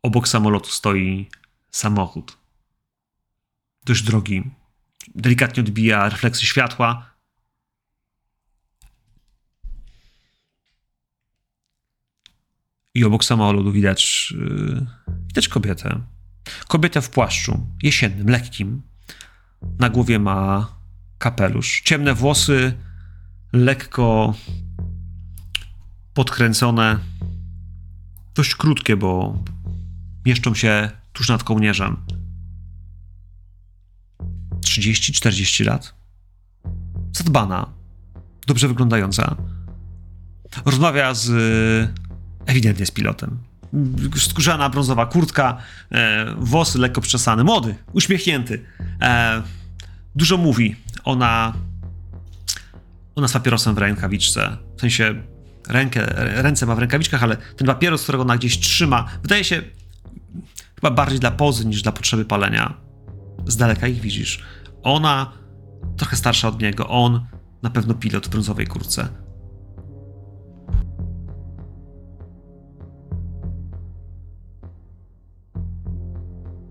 Obok 0.01 0.27
samolotu 0.27 0.69
stoi 0.69 1.29
samochód. 1.71 2.37
Dość 3.85 4.03
drogi. 4.03 4.43
Delikatnie 5.15 5.63
odbija 5.63 6.09
refleksy 6.09 6.45
światła. 6.45 7.09
I 12.93 13.03
obok 13.03 13.23
samolotu 13.23 13.71
widać, 13.71 14.33
yy, 14.37 14.85
widać 15.27 15.47
kobietę. 15.47 16.01
Kobietę 16.67 17.01
w 17.01 17.09
płaszczu, 17.09 17.67
jesiennym, 17.83 18.29
lekkim. 18.29 18.81
Na 19.79 19.89
głowie 19.89 20.19
ma 20.19 20.67
kapelusz. 21.17 21.81
Ciemne 21.81 22.13
włosy, 22.13 22.77
lekko 23.53 24.33
podkręcone. 26.19 26.99
Dość 28.35 28.55
krótkie, 28.55 28.97
bo 28.97 29.37
mieszczą 30.25 30.55
się 30.55 30.89
tuż 31.13 31.29
nad 31.29 31.43
kołnierzem. 31.43 31.97
30-40 34.65 35.65
lat. 35.65 35.93
Zadbana, 37.11 37.69
dobrze 38.47 38.67
wyglądająca. 38.67 39.35
Rozmawia 40.65 41.13
z 41.13 41.29
ewidentnie 42.45 42.85
z 42.85 42.91
pilotem. 42.91 43.37
Skórzana 44.17 44.69
brązowa 44.69 45.05
kurtka, 45.05 45.57
e, 45.91 46.25
włosy 46.37 46.79
lekko 46.79 47.01
przeczesane, 47.01 47.43
młody, 47.43 47.75
uśmiechnięty. 47.93 48.65
E, 49.01 49.41
dużo 50.15 50.37
mówi. 50.37 50.75
Ona, 51.03 51.53
ona 53.15 53.27
z 53.27 53.33
papierosem 53.33 53.75
w 53.75 53.77
rękawiczce. 53.77 54.57
W 54.77 54.81
sensie 54.81 55.23
rękę, 55.69 56.05
ręce 56.15 56.65
ma 56.65 56.75
w 56.75 56.79
rękawiczkach, 56.79 57.23
ale 57.23 57.37
ten 57.37 57.67
papieros, 57.67 58.03
którego 58.03 58.21
ona 58.21 58.37
gdzieś 58.37 58.59
trzyma, 58.59 59.05
wydaje 59.21 59.43
się 59.43 59.61
chyba 60.75 60.91
bardziej 60.91 61.19
dla 61.19 61.31
pozy 61.31 61.65
niż 61.65 61.81
dla 61.81 61.91
potrzeby 61.91 62.25
palenia. 62.25 62.73
Z 63.47 63.57
daleka 63.57 63.87
ich 63.87 64.01
widzisz. 64.01 64.45
Ona 64.83 65.31
trochę 65.97 66.15
starsza 66.15 66.47
od 66.47 66.61
niego, 66.61 66.87
on 66.87 67.25
na 67.61 67.69
pewno 67.69 67.93
pilot 67.93 68.27
w 68.27 68.29
brązowej 68.29 68.67
kurtce. 68.67 69.07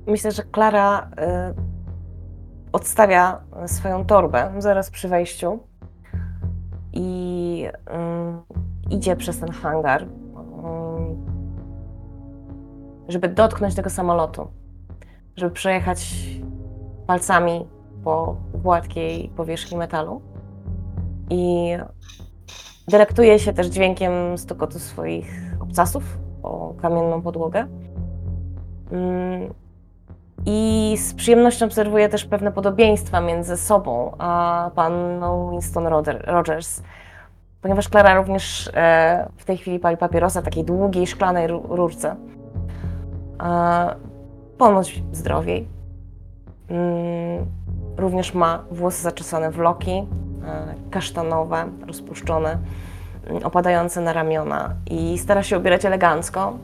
Myślę, 0.07 0.33
że 0.33 0.43
Klara 0.43 1.11
y, 1.11 1.55
odstawia 2.73 3.41
swoją 3.67 4.05
torbę 4.05 4.55
zaraz 4.59 4.91
przy 4.91 5.09
wejściu 5.09 5.61
i 6.93 7.65
y, 7.67 8.59
idzie 8.91 9.17
przez 9.17 9.41
ten 9.41 9.51
hangar, 9.51 10.03
y, 10.03 10.07
żeby 13.09 13.29
dotknąć 13.29 13.75
tego 13.75 13.91
samolotu, 13.91 14.49
żeby 15.37 15.51
przejechać 15.51 16.15
palcami 17.07 17.67
po 18.05 18.37
gładkiej 18.55 19.29
powierzchni 19.37 19.79
metalu. 19.79 20.21
I 21.31 21.73
delektuje 22.89 23.39
się 23.39 23.53
też 23.53 23.67
dźwiękiem 23.67 24.39
stukotu 24.39 24.79
swoich 24.79 25.57
obcasów 25.61 26.19
o 26.43 26.75
kamienną 26.83 27.23
podłogę. 27.23 27.67
Mm, 28.93 29.55
I 30.47 30.95
z 30.99 31.15
przyjemnością 31.15 31.67
obserwuję 31.67 32.09
też 32.09 32.25
pewne 32.25 32.53
podobieństwa 32.53 33.21
między 33.21 33.57
sobą 33.57 34.13
a 34.19 34.71
panną 34.75 35.51
Winston 35.51 35.87
Rogers, 36.27 36.83
ponieważ 37.63 37.89
Klara 37.89 38.15
również 38.15 38.71
e, 38.75 39.29
w 39.37 39.45
tej 39.45 39.57
chwili 39.57 39.79
pali 39.79 39.97
papierosa 39.97 40.43
takiej 40.43 40.65
długiej, 40.65 41.07
szklanej 41.07 41.47
ru- 41.47 41.67
rurce. 41.69 42.17
E, 43.43 43.95
ponoć 44.59 45.03
zdrowiej. 45.13 45.69
Mm, 46.69 47.47
również 47.97 48.35
ma 48.35 48.65
włosy 48.71 49.03
zaczesane 49.03 49.51
w 49.51 49.59
loki, 49.59 49.91
e, 49.91 50.05
kasztanowe, 50.91 51.65
rozpuszczone, 51.87 52.59
mm, 53.27 53.43
opadające 53.45 54.01
na 54.01 54.13
ramiona 54.13 54.75
i 54.91 55.19
stara 55.19 55.43
się 55.43 55.59
ubierać 55.59 55.85
elegancko, 55.85 56.59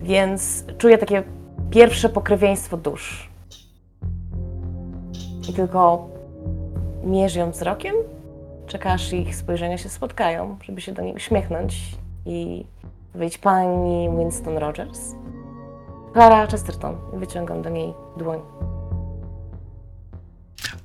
więc 0.00 0.64
czuję 0.78 0.98
takie 0.98 1.22
pierwsze 1.70 2.08
pokrewieństwo 2.08 2.76
dusz. 2.76 3.30
I 5.50 5.52
tylko 5.52 6.08
mierzy 7.04 7.38
ją 7.38 7.50
wzrokiem, 7.50 7.94
czeka 8.74 8.92
aż 8.92 9.12
ich 9.12 9.36
spojrzenia 9.36 9.78
się 9.78 9.88
spotkają, 9.88 10.58
żeby 10.64 10.80
się 10.80 10.92
do 10.92 11.02
niej 11.02 11.14
uśmiechnąć 11.14 11.96
i 12.26 12.64
powiedzieć 13.12 13.38
pani 13.38 14.08
Winston 14.18 14.58
Rogers. 14.58 15.00
Clara 16.12 16.46
Chesterton. 16.46 16.96
Wyciągam 17.12 17.62
do 17.62 17.70
niej 17.70 17.92
dłoń. 18.18 18.38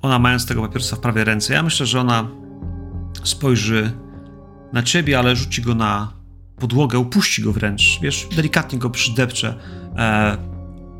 Ona 0.01 0.19
mając 0.19 0.45
tego 0.45 0.61
papierosa 0.61 0.95
w 0.95 0.99
prawej 0.99 1.23
ręce, 1.23 1.53
ja 1.53 1.63
myślę, 1.63 1.85
że 1.85 1.99
ona 1.99 2.27
spojrzy 3.23 3.91
na 4.73 4.83
ciebie, 4.83 5.19
ale 5.19 5.35
rzuci 5.35 5.61
go 5.61 5.75
na 5.75 6.13
podłogę, 6.59 6.99
upuści 6.99 7.43
go 7.43 7.53
wręcz, 7.53 7.99
wiesz, 8.01 8.27
delikatnie 8.35 8.79
go 8.79 8.89
przydepcze 8.89 9.53
e, 9.97 10.37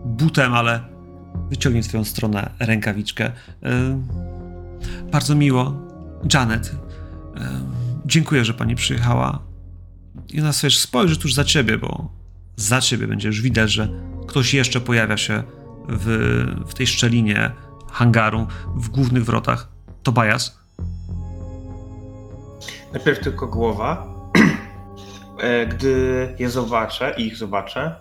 butem, 0.06 0.54
ale 0.54 0.80
wyciągnie 1.50 1.84
w 1.84 1.88
twoją 1.88 2.04
stronę 2.04 2.50
rękawiczkę. 2.60 3.26
E, 3.26 3.32
bardzo 5.12 5.36
miło. 5.36 5.89
Janet, 6.34 6.72
dziękuję, 8.06 8.46
że 8.46 8.54
pani 8.54 8.76
przyjechała. 8.76 9.40
I 10.30 10.42
ona 10.42 10.54
sobie 10.54 10.72
spojrzy 10.72 11.18
tuż 11.18 11.34
za 11.34 11.44
ciebie, 11.44 11.78
bo 11.78 12.12
za 12.56 12.82
ciebie 12.82 13.08
będzie 13.08 13.28
już 13.28 13.42
widać, 13.42 13.72
że 13.72 13.90
ktoś 14.28 14.54
jeszcze 14.54 14.82
pojawia 14.82 15.18
się 15.18 15.44
w, 15.90 16.06
w 16.68 16.74
tej 16.74 16.88
szczelinie 16.88 17.52
hangaru 17.92 18.48
w 18.76 18.90
głównych 18.90 19.26
wrotach. 19.26 19.70
Tobias. 20.04 20.60
Najpierw 22.94 23.20
tylko 23.20 23.48
głowa. 23.48 24.08
E, 25.42 25.68
Gdy 25.68 26.36
je 26.40 26.50
zobaczę, 26.50 27.16
ich 27.18 27.38
zobaczę. 27.38 27.96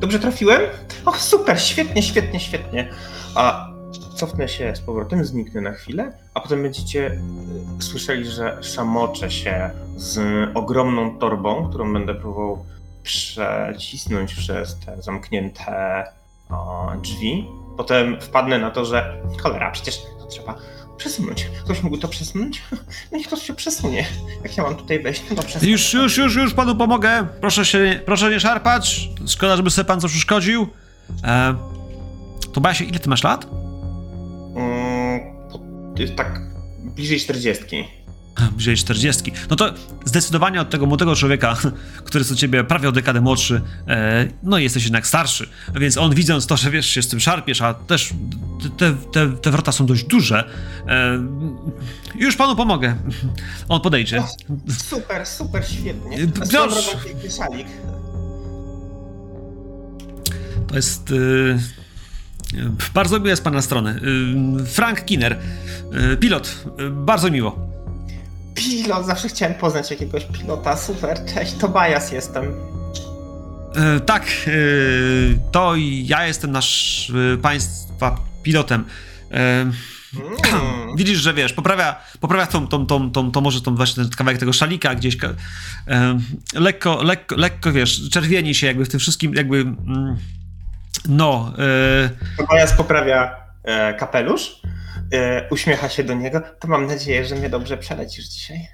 Dobrze 0.00 0.18
trafiłem? 0.18 0.60
O, 1.04 1.12
super, 1.12 1.60
świetnie, 1.60 2.02
świetnie, 2.02 2.40
świetnie. 2.40 2.88
A 3.34 3.70
cofnę 4.18 4.48
się 4.48 4.76
z 4.76 4.80
powrotem, 4.80 5.24
zniknę 5.24 5.60
na 5.60 5.72
chwilę, 5.72 6.12
a 6.34 6.40
potem 6.40 6.62
będziecie 6.62 7.06
e, 7.06 7.82
słyszeli, 7.82 8.26
że 8.26 8.58
szamoczę 8.62 9.30
się 9.30 9.70
z 9.96 10.20
ogromną 10.54 11.18
torbą, 11.18 11.68
którą 11.68 11.92
będę 11.92 12.14
próbował 12.14 12.64
przecisnąć 13.02 14.34
przez 14.34 14.80
te 14.80 15.02
zamknięte 15.02 16.04
o, 16.50 16.92
drzwi. 17.02 17.48
Potem 17.76 18.20
wpadnę 18.20 18.58
na 18.58 18.70
to, 18.70 18.84
że 18.84 19.22
cholera, 19.42 19.70
przecież 19.70 19.98
to 20.18 20.26
trzeba 20.26 20.54
przesunąć. 20.96 21.44
Ktoś 21.64 21.82
mógł 21.82 21.98
to 21.98 22.08
przesunąć? 22.08 22.62
No 22.72 22.78
niech 23.18 23.26
ktoś 23.26 23.42
się 23.42 23.54
przesunie. 23.54 24.06
Jak 24.42 24.56
ja 24.56 24.62
mam 24.62 24.76
tutaj 24.76 25.02
wejść? 25.02 25.22
No 25.36 25.42
przesunę. 25.42 25.70
Już, 25.70 25.92
już, 25.92 26.16
już, 26.16 26.34
już 26.34 26.54
panu 26.54 26.76
pomogę. 26.76 27.26
Proszę 27.40 27.64
się, 27.64 28.00
proszę 28.06 28.30
nie 28.30 28.40
szarpać. 28.40 29.08
Szkoda, 29.26 29.56
żeby 29.56 29.70
sobie 29.70 29.84
pan 29.84 30.00
co 30.00 30.08
przeszkodził. 30.08 30.66
E, 31.24 31.54
Tobiasie, 32.52 32.84
ile 32.84 32.98
ty 32.98 33.08
masz 33.08 33.24
lat? 33.24 33.46
Tak 36.06 36.40
bliżej 36.80 37.20
40. 37.20 37.64
Bliżej 38.52 38.76
40. 38.76 39.32
No 39.50 39.56
to 39.56 39.74
zdecydowanie 40.04 40.60
od 40.60 40.70
tego 40.70 40.86
młodego 40.86 41.16
człowieka, 41.16 41.56
który 42.06 42.20
jest 42.20 42.32
od 42.32 42.38
ciebie 42.38 42.64
prawie 42.64 42.88
o 42.88 42.92
dekadę 42.92 43.20
młodszy, 43.20 43.60
e, 43.88 44.28
no 44.42 44.58
jesteś 44.58 44.84
jednak 44.84 45.06
starszy. 45.06 45.48
Więc 45.74 45.96
on 45.96 46.14
widząc 46.14 46.46
to, 46.46 46.56
że 46.56 46.70
wiesz, 46.70 46.86
się 46.86 47.02
z 47.02 47.08
tym 47.08 47.20
szarpiesz, 47.20 47.60
a 47.60 47.74
też 47.74 48.10
te, 48.78 48.94
te, 49.12 49.36
te 49.36 49.50
wrota 49.50 49.72
są 49.72 49.86
dość 49.86 50.04
duże, 50.04 50.50
e, 50.88 51.18
już 52.14 52.36
panu 52.36 52.56
pomogę. 52.56 52.96
On 53.68 53.80
podejdzie. 53.80 54.22
Super, 54.88 55.26
super, 55.26 55.64
świetnie. 55.66 56.18
Swoją 56.46 56.68
Piotr! 56.68 56.78
To 60.68 60.76
jest. 60.76 61.12
Bardzo 62.94 63.20
miłe 63.20 63.36
z 63.36 63.40
pana 63.40 63.62
strony. 63.62 64.00
Y, 64.62 64.66
Frank 64.66 65.04
Kinner, 65.04 65.38
y, 66.12 66.16
pilot. 66.16 66.64
Y, 66.80 66.90
bardzo 66.90 67.30
miło. 67.30 67.68
Pilot, 68.54 69.06
zawsze 69.06 69.28
chciałem 69.28 69.54
poznać 69.54 69.90
jakiegoś 69.90 70.24
pilota. 70.24 70.76
Super, 70.76 71.18
cześć, 71.34 71.54
Tobias 71.54 72.12
jestem. 72.12 72.44
Y, 72.44 74.00
tak, 74.00 74.26
to 75.52 75.74
ja 76.04 76.26
jestem 76.26 76.52
nasz 76.52 77.12
państwa 77.42 78.16
pilotem. 78.42 78.84
Mm. 79.30 79.72
Widzisz, 80.96 81.18
że 81.18 81.34
wiesz, 81.34 81.52
poprawia, 81.52 81.96
poprawia 82.20 82.46
tą, 82.46 82.66
tą, 82.66 82.86
tą, 82.86 83.10
tą, 83.10 83.30
tą 83.30 83.40
może 83.40 83.60
tą 83.60 83.74
właśnie 83.74 84.04
ten 84.04 84.12
kawałek 84.12 84.40
tego 84.40 84.52
szalika 84.52 84.94
gdzieś. 84.94 85.16
ka- 85.16 85.34
lekko, 86.54 87.02
lekko, 87.02 87.36
lekko, 87.36 87.72
wiesz, 87.72 88.08
czerwieni 88.10 88.54
się 88.54 88.66
jakby 88.66 88.84
w 88.84 88.88
tym 88.88 89.00
wszystkim, 89.00 89.34
jakby. 89.34 89.60
Mm, 89.60 90.16
no. 91.08 91.52
E, 91.58 92.10
Tobias 92.36 92.72
poprawia 92.72 93.36
e, 93.64 93.94
kapelusz, 93.94 94.62
e, 95.12 95.48
uśmiecha 95.50 95.88
się 95.88 96.04
do 96.04 96.14
niego. 96.14 96.40
To 96.60 96.68
mam 96.68 96.86
nadzieję, 96.86 97.24
że 97.24 97.34
mnie 97.34 97.50
dobrze 97.50 97.76
przelecisz 97.76 98.24
dzisiaj. 98.28 98.68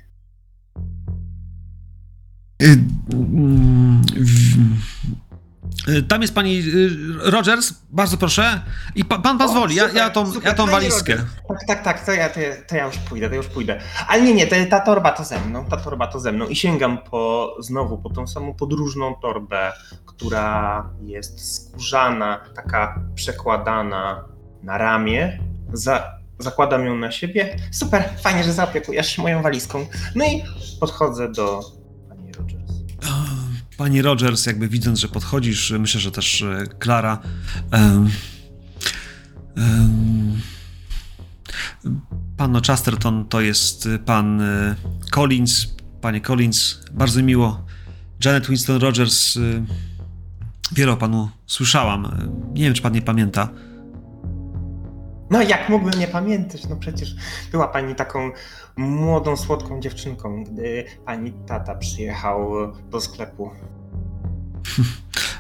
Y, 2.62 2.79
mm, 3.12 4.03
w- 4.16 4.57
y, 4.57 5.24
Tam 6.09 6.22
jest 6.22 6.35
pani 6.35 6.59
y, 6.59 7.30
Rogers, 7.30 7.74
bardzo 7.91 8.16
proszę. 8.16 8.61
I 8.95 9.05
pa, 9.05 9.18
pan 9.18 9.39
pozwoli, 9.39 9.74
ja, 9.74 9.89
ja, 9.89 10.11
tą, 10.11 10.26
Super, 10.26 10.45
ja 10.45 10.55
tą 10.55 10.66
fajnie 10.66 10.80
walizkę. 10.80 11.16
Tak, 11.49 11.64
tak, 11.66 11.82
tak, 11.82 12.07
to 12.07 12.12
ja, 12.12 12.28
to, 12.28 12.41
ja, 12.41 12.51
to 12.68 12.76
ja 12.76 12.87
już 12.87 12.97
pójdę, 12.99 13.28
to 13.28 13.35
już 13.35 13.47
pójdę. 13.47 13.80
Ale 14.09 14.22
nie, 14.22 14.35
nie, 14.35 14.47
to, 14.47 14.57
ta 14.70 14.80
torba 14.80 15.12
to 15.12 15.24
ze 15.24 15.41
mną, 15.41 15.64
ta 15.64 15.76
torba 15.76 16.07
to 16.07 16.20
ze 16.20 16.32
mną. 16.32 16.47
I 16.47 16.57
sięgam 16.57 16.99
po, 16.99 17.55
znowu 17.61 17.99
po 17.99 18.11
tą 18.11 18.26
samą 18.26 18.55
podróżną 18.55 19.14
torbę, 19.14 19.72
która 20.07 20.91
jest 21.03 21.55
skórzana, 21.55 22.41
taka 22.55 23.01
przekładana 23.14 24.24
na 24.62 24.78
ramię. 24.78 25.39
Za, 25.72 26.12
zakładam 26.39 26.87
ją 26.87 26.97
na 26.97 27.11
siebie. 27.11 27.57
Super, 27.70 28.11
fajnie, 28.22 28.45
że 28.45 28.53
zaopiekujesz 28.53 29.16
się 29.16 29.22
moją 29.22 29.43
walizką. 29.43 29.87
No 30.14 30.24
i 30.24 30.43
podchodzę 30.80 31.32
do 31.32 31.61
pani 32.09 32.32
Rogers. 32.32 32.72
Pani 33.77 34.03
Rogers, 34.03 34.47
jakby 34.47 34.68
widząc, 34.68 34.99
że 34.99 35.09
podchodzisz, 35.09 35.70
myślę, 35.79 36.01
że 36.01 36.11
też 36.11 36.43
e, 36.43 36.66
Klara. 36.79 37.18
em, 37.70 38.11
em, 39.57 40.41
Panno 42.37 42.61
Chesterton 42.66 43.29
to 43.29 43.41
jest 43.41 43.89
pan 44.07 44.41
e, 44.41 44.75
Collins. 45.11 45.66
Panie 46.01 46.20
Collins, 46.20 46.81
bardzo 46.93 47.22
miło. 47.22 47.66
Janet 48.25 48.47
Winston 48.49 48.81
Rogers, 48.81 49.37
e, 49.37 49.41
wiele 50.72 50.93
o 50.93 50.97
panu 50.97 51.31
słyszałam. 51.47 52.31
Nie 52.55 52.62
wiem, 52.64 52.75
czy 52.75 52.83
pan 52.83 52.93
nie 52.93 53.03
pamięta. 53.03 53.49
No 55.31 55.43
jak 55.43 55.68
mógłbym 55.68 56.01
nie 56.01 56.09
pamiętać? 56.09 56.68
No 56.68 56.77
przecież 56.77 57.14
była 57.53 57.68
pani 57.68 57.95
taką 57.95 58.31
młodą, 58.77 59.37
słodką 59.37 59.81
dziewczynką, 59.81 60.45
gdy 60.45 60.85
pani 61.07 61.33
tata 61.47 61.75
przyjechał 61.75 62.51
do 62.91 63.01
sklepu. 63.01 63.51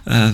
E, 0.06 0.32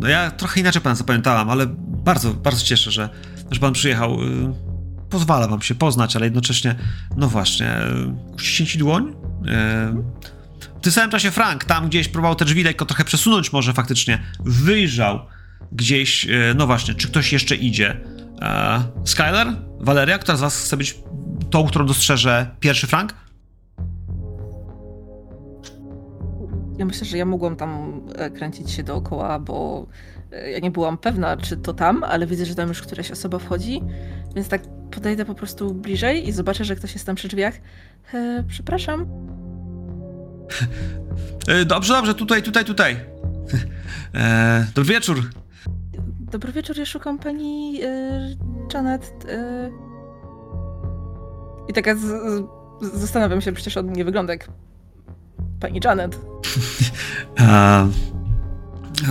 No 0.00 0.08
ja 0.08 0.30
trochę 0.30 0.60
inaczej 0.60 0.82
pana 0.82 0.94
zapamiętałam, 0.94 1.50
ale 1.50 1.66
bardzo, 2.04 2.34
bardzo 2.34 2.64
cieszę, 2.64 2.90
że, 2.90 3.08
że 3.50 3.60
pan 3.60 3.72
przyjechał. 3.72 4.12
E, 4.14 4.68
Pozwala 5.10 5.48
wam 5.48 5.62
się 5.62 5.74
poznać, 5.74 6.16
ale 6.16 6.26
jednocześnie, 6.26 6.74
no 7.16 7.28
właśnie, 7.28 7.66
e, 7.66 8.14
uściśnij 8.36 8.78
dłoń. 8.78 9.14
E, 9.48 9.94
W 10.78 10.80
tym 10.80 10.92
samym 10.92 11.10
czasie 11.10 11.30
Frank 11.30 11.64
tam 11.64 11.88
gdzieś 11.88 12.08
próbował 12.08 12.34
te 12.34 12.44
drzwi 12.44 12.64
lekko 12.64 12.86
trochę 12.86 13.04
przesunąć 13.04 13.52
może 13.52 13.72
faktycznie. 13.72 14.18
Wyjrzał 14.44 15.20
gdzieś, 15.72 16.26
e, 16.26 16.54
no 16.56 16.66
właśnie, 16.66 16.94
czy 16.94 17.08
ktoś 17.08 17.32
jeszcze 17.32 17.56
idzie. 17.56 18.00
E, 18.42 18.82
Skyler? 19.04 19.46
Valeria? 19.80 20.18
Która 20.18 20.36
z 20.36 20.40
was 20.40 20.64
chce 20.64 20.76
być 20.76 21.00
tą, 21.50 21.66
którą 21.66 21.86
dostrzeże 21.86 22.50
pierwszy 22.60 22.86
Frank? 22.86 23.14
Ja 26.78 26.84
myślę, 26.84 27.06
że 27.06 27.18
ja 27.18 27.24
mogłam 27.24 27.56
tam 27.56 28.00
e, 28.14 28.30
kręcić 28.30 28.70
się 28.70 28.82
dookoła, 28.82 29.38
bo 29.38 29.86
e, 30.32 30.50
ja 30.50 30.58
nie 30.58 30.70
byłam 30.70 30.98
pewna, 30.98 31.36
czy 31.36 31.56
to 31.56 31.74
tam, 31.74 32.04
ale 32.04 32.26
widzę, 32.26 32.46
że 32.46 32.54
tam 32.54 32.68
już 32.68 32.82
któraś 32.82 33.10
osoba 33.10 33.38
wchodzi, 33.38 33.80
więc 34.34 34.48
tak 34.48 34.62
podejdę 34.90 35.24
po 35.24 35.34
prostu 35.34 35.74
bliżej 35.74 36.28
i 36.28 36.32
zobaczę, 36.32 36.64
że 36.64 36.76
ktoś 36.76 36.92
jest 36.92 37.06
tam 37.06 37.16
przy 37.16 37.28
drzwiach. 37.28 37.54
E, 38.14 38.44
przepraszam. 38.48 39.06
E, 41.48 41.64
Dobrze, 41.64 41.92
dobrze, 41.92 42.14
tutaj, 42.14 42.42
tutaj, 42.42 42.64
tutaj. 42.64 42.96
E, 44.14 44.66
Dobry 44.74 44.94
wieczór. 44.94 45.30
Dobry 46.30 46.52
wieczór, 46.52 46.78
ja 46.78 46.84
szukam 46.84 47.18
pani 47.18 47.80
e, 47.82 48.36
Janet. 48.74 49.26
E... 49.28 49.70
I 51.68 51.72
taka 51.72 51.94
z, 51.94 52.00
z, 52.00 53.00
zastanawiam 53.00 53.40
się, 53.40 53.52
przecież 53.52 53.76
on 53.76 53.92
nie 53.92 54.04
wygląda 54.04 54.32
jak 54.32 54.48
pani 55.60 55.80
Janet. 55.84 56.18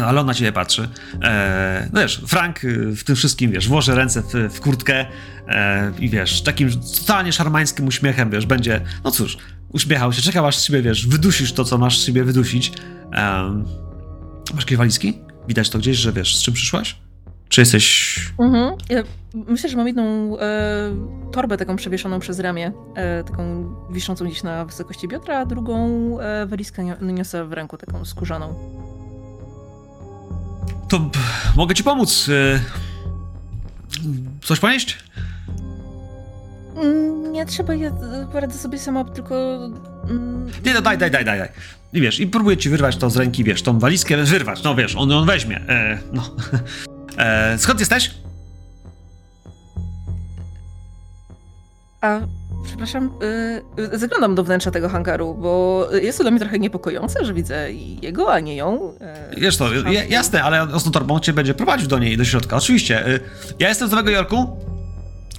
Ale 0.05 0.21
on 0.21 0.27
na 0.27 0.33
ciebie 0.33 0.51
patrzy. 0.51 0.89
E, 1.23 1.89
no 1.93 2.01
wiesz, 2.01 2.21
Frank 2.27 2.63
y, 2.63 2.95
w 2.95 3.03
tym 3.03 3.15
wszystkim, 3.15 3.51
wiesz, 3.51 3.67
włoży 3.67 3.95
ręce 3.95 4.21
w, 4.21 4.33
w 4.53 4.61
kurtkę 4.61 5.05
e, 5.47 5.91
i 5.99 6.09
wiesz, 6.09 6.41
takim 6.41 6.69
totalnie 6.99 7.33
szarmańskim 7.33 7.87
uśmiechem, 7.87 8.29
wiesz, 8.29 8.45
będzie, 8.45 8.81
no 9.03 9.11
cóż, 9.11 9.37
uśmiechał 9.69 10.13
się, 10.13 10.21
czekał 10.21 10.45
aż 10.45 10.57
z 10.57 10.63
siebie, 10.63 10.81
wiesz, 10.81 11.07
wydusisz 11.07 11.53
to, 11.53 11.63
co 11.63 11.77
masz 11.77 11.99
z 11.99 12.05
siebie 12.05 12.23
wydusić. 12.23 12.71
E, 13.13 13.63
masz 14.53 14.63
jakieś 14.63 14.77
walizki? 14.77 15.19
Widać 15.47 15.69
to 15.69 15.79
gdzieś, 15.79 15.97
że 15.97 16.13
wiesz, 16.13 16.37
z 16.37 16.41
czym 16.41 16.53
przyszłaś? 16.53 17.06
Czy 17.49 17.61
jesteś... 17.61 18.15
Mhm. 18.39 18.73
Myślę, 19.33 19.69
że 19.69 19.77
mam 19.77 19.87
jedną 19.87 20.37
e, 20.39 20.41
torbę 21.31 21.57
taką 21.57 21.75
przewieszoną 21.75 22.19
przez 22.19 22.39
ramię, 22.39 22.71
e, 22.95 23.23
taką 23.23 23.65
wiszącą 23.91 24.25
gdzieś 24.25 24.43
na 24.43 24.65
wysokości 24.65 25.07
biodra, 25.07 25.39
a 25.39 25.45
drugą 25.45 25.87
e, 26.19 26.45
walizkę 26.45 26.81
nio- 26.83 27.13
niosę 27.13 27.45
w 27.45 27.53
ręku, 27.53 27.77
taką 27.77 28.05
skórzaną. 28.05 28.53
To 30.89 30.99
p- 30.99 31.19
mogę 31.55 31.75
ci 31.75 31.83
pomóc. 31.83 32.27
y, 32.29 32.59
Coś 34.43 34.59
ponieść? 34.59 34.97
Mm, 36.83 37.31
Nie 37.31 37.45
trzeba, 37.45 37.75
ja 37.75 37.89
e, 37.89 38.27
poradzę 38.31 38.57
sobie 38.57 38.79
sama, 38.79 39.03
tylko... 39.03 39.35
Mm, 40.09 40.47
Nie, 40.65 40.73
no 40.73 40.81
daj, 40.81 40.97
daj, 40.97 41.11
daj, 41.11 41.25
daj. 41.25 41.39
daj. 41.39 41.49
I 41.93 42.01
wiesz, 42.01 42.19
i 42.19 42.27
próbuję 42.27 42.57
ci 42.57 42.69
wyrwać 42.69 42.97
to 42.97 43.09
z 43.09 43.17
ręki, 43.17 43.43
wiesz, 43.43 43.61
tą 43.61 43.79
walizkę 43.79 44.17
wyrwać, 44.23 44.63
no 44.63 44.75
wiesz, 44.75 44.95
on 44.95 45.09
ją 45.09 45.25
weźmie. 45.25 45.57
E, 45.69 45.99
no. 46.13 46.23
E, 47.17 47.57
skąd 47.57 47.79
jesteś? 47.79 48.11
A, 52.01 52.19
przepraszam, 52.65 53.11
y, 53.93 53.97
zaglądam 53.99 54.35
do 54.35 54.43
wnętrza 54.43 54.71
tego 54.71 54.89
hangaru, 54.89 55.33
bo 55.35 55.87
jest 56.01 56.17
to 56.17 56.23
dla 56.23 56.31
mnie 56.31 56.39
trochę 56.39 56.59
niepokojące, 56.59 57.25
że 57.25 57.33
widzę 57.33 57.71
jego, 58.01 58.33
a 58.33 58.39
nie 58.39 58.55
ją. 58.55 58.93
Y, 59.35 59.39
Wiesz 59.39 59.57
to, 59.57 59.73
ja, 59.73 60.03
jasne, 60.03 60.43
ale 60.43 60.79
z 60.79 60.83
tą 60.83 60.91
torbą 60.91 61.19
cię 61.19 61.33
będzie 61.33 61.53
prowadził 61.53 61.87
do 61.87 61.99
niej, 61.99 62.17
do 62.17 62.25
środka. 62.25 62.55
Oczywiście. 62.55 63.07
y, 63.07 63.19
Ja 63.59 63.69
jestem 63.69 63.87
z 63.87 63.91
Nowego 63.91 64.09
Jorku. 64.09 64.57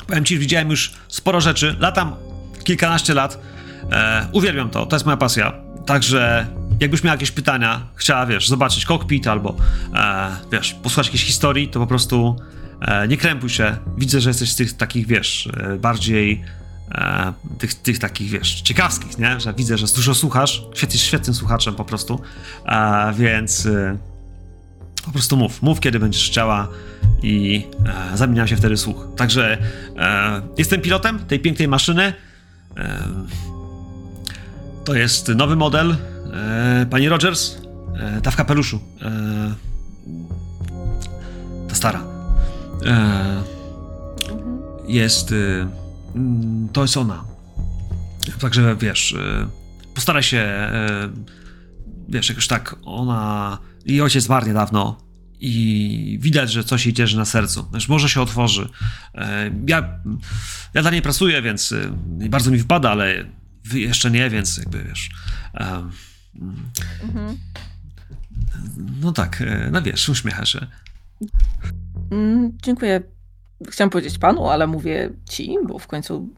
Powiem 0.07 0.24
ci, 0.24 0.39
widziałem 0.39 0.70
już 0.70 0.95
sporo 1.09 1.41
rzeczy. 1.41 1.76
Latam 1.81 2.16
kilkanaście 2.64 3.14
lat. 3.14 3.39
E, 3.93 4.26
uwielbiam 4.33 4.70
to, 4.70 4.87
to 4.87 4.97
jest 4.97 5.07
moja 5.07 5.16
pasja. 5.16 5.53
Także 5.87 6.47
jakbyś 6.81 7.05
miała 7.05 7.14
jakieś 7.14 7.31
pytania, 7.31 7.87
chciała, 7.95 8.26
wiesz, 8.26 8.49
zobaczyć 8.49 8.85
kokpit 8.85 9.26
albo, 9.26 9.57
e, 9.95 10.37
wiesz, 10.53 10.74
posłuchać 10.74 11.07
jakiejś 11.07 11.24
historii, 11.24 11.68
to 11.68 11.81
po 11.81 11.87
prostu 11.87 12.37
e, 12.81 13.09
nie 13.09 13.16
krępuj 13.16 13.51
się. 13.51 13.76
Widzę, 13.97 14.20
że 14.20 14.31
jesteś 14.31 14.51
z 14.51 14.57
tych 14.57 14.76
takich, 14.76 15.07
wiesz, 15.07 15.49
e, 15.57 15.76
bardziej 15.76 16.45
e, 16.91 17.33
tych, 17.59 17.74
tych 17.74 17.99
takich, 17.99 18.31
wiesz, 18.31 18.61
ciekawskich, 18.61 19.18
nie? 19.18 19.41
Że 19.41 19.55
widzę, 19.55 19.79
że 19.79 19.87
dużo 19.87 20.14
słuchasz. 20.14 20.62
Jesteś 20.83 21.03
świetnym 21.03 21.35
słuchaczem 21.35 21.74
po 21.74 21.85
prostu. 21.85 22.20
E, 22.66 23.12
więc 23.16 23.66
e, 23.66 23.99
po 25.05 25.12
prostu 25.12 25.37
mów. 25.37 25.62
Mów, 25.62 25.81
kiedy 25.81 25.99
będziesz 25.99 26.26
chciała 26.26 26.68
i 27.22 27.66
e, 28.12 28.16
zamienia 28.16 28.47
się 28.47 28.57
wtedy 28.57 28.76
słuch. 28.76 29.09
Także 29.16 29.59
e, 29.97 30.43
jestem 30.59 30.81
pilotem 30.81 31.18
tej 31.18 31.41
pięknej 31.41 31.68
maszyny. 31.68 32.12
E, 32.76 33.03
to 34.85 34.95
jest 34.95 35.29
nowy 35.29 35.57
model. 35.57 35.97
E, 36.33 36.87
pani 36.91 37.09
Rogers, 37.09 37.57
e, 37.97 38.20
ta 38.20 38.31
w 38.31 38.37
kapeluszu. 38.37 38.81
E, 39.03 39.55
ta 41.68 41.74
stara. 41.74 42.03
E, 42.87 43.43
jest. 44.89 45.33
y, 45.33 45.66
mm, 46.14 46.68
to 46.72 46.83
jest 46.83 46.97
ona. 46.97 47.24
Także 48.41 48.76
wiesz, 48.76 49.12
y, 49.12 49.47
postaraj 49.95 50.22
się. 50.22 50.70
y, 51.14 51.39
Wiesz, 52.11 52.29
jakoś 52.29 52.47
tak 52.47 52.76
ona. 52.85 53.59
Jej 53.87 54.01
ojciec 54.03 54.24
zmarł 54.24 54.47
niedawno. 54.47 54.99
I 55.41 56.18
widać, 56.22 56.53
że 56.53 56.64
coś 56.64 56.87
jej 56.87 56.95
cieszy 56.95 57.16
na 57.16 57.24
sercu. 57.24 57.68
Wiesz, 57.74 57.89
może 57.89 58.09
się 58.09 58.20
otworzy. 58.20 58.68
E, 59.14 59.51
Ja, 59.66 59.99
ja 60.74 60.83
dla 60.83 60.91
niej 60.91 61.03
pracuję, 61.03 61.43
więc 61.43 61.72
y, 61.72 61.91
bardzo 62.31 62.51
mi 62.51 62.59
wypada, 62.59 62.91
ale 62.91 63.24
wy 63.64 63.81
jeszcze 63.81 64.11
nie, 64.11 64.31
więc 64.31 64.57
jakby 64.59 64.85
wiesz. 64.85 65.11
Mhm. 67.03 67.39
No 69.01 69.12
tak, 69.12 69.41
e, 69.41 69.68
no 69.72 69.83
wiesz, 69.83 70.09
uśmiecha 70.09 70.45
się. 70.45 70.66
Mm, 72.11 72.53
dziękuję. 72.62 73.03
Chciałam 73.68 73.91
powiedzieć 73.91 74.18
panu, 74.18 74.49
ale 74.49 74.66
mówię 74.66 75.11
ci, 75.29 75.57
bo 75.66 75.79
w 75.79 75.87
końcu 75.87 76.29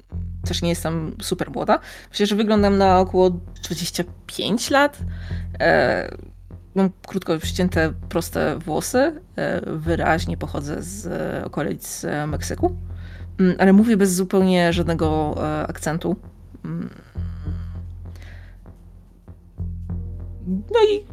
też 0.44 0.62
nie 0.62 0.68
jestem 0.68 1.16
super 1.22 1.50
młoda. 1.50 1.78
Myślę, 2.10 2.26
że 2.26 2.36
wyglądam 2.36 2.78
na 2.78 2.98
około 2.98 3.30
25 3.64 4.70
lat. 4.70 4.98
E, 5.60 6.16
mam 6.74 6.90
krótko 7.06 7.38
przycięte, 7.38 7.92
proste 8.08 8.58
włosy. 8.58 9.20
E, 9.36 9.60
wyraźnie 9.76 10.36
pochodzę 10.36 10.82
z 10.82 11.06
e, 11.06 11.44
okolic 11.44 12.04
e, 12.04 12.26
Meksyku. 12.26 12.76
Mm, 13.40 13.56
ale 13.58 13.72
mówię 13.72 13.96
bez 13.96 14.14
zupełnie 14.14 14.72
żadnego 14.72 15.36
akcentu. 15.68 16.16
No 20.50 20.80
i 20.94 21.04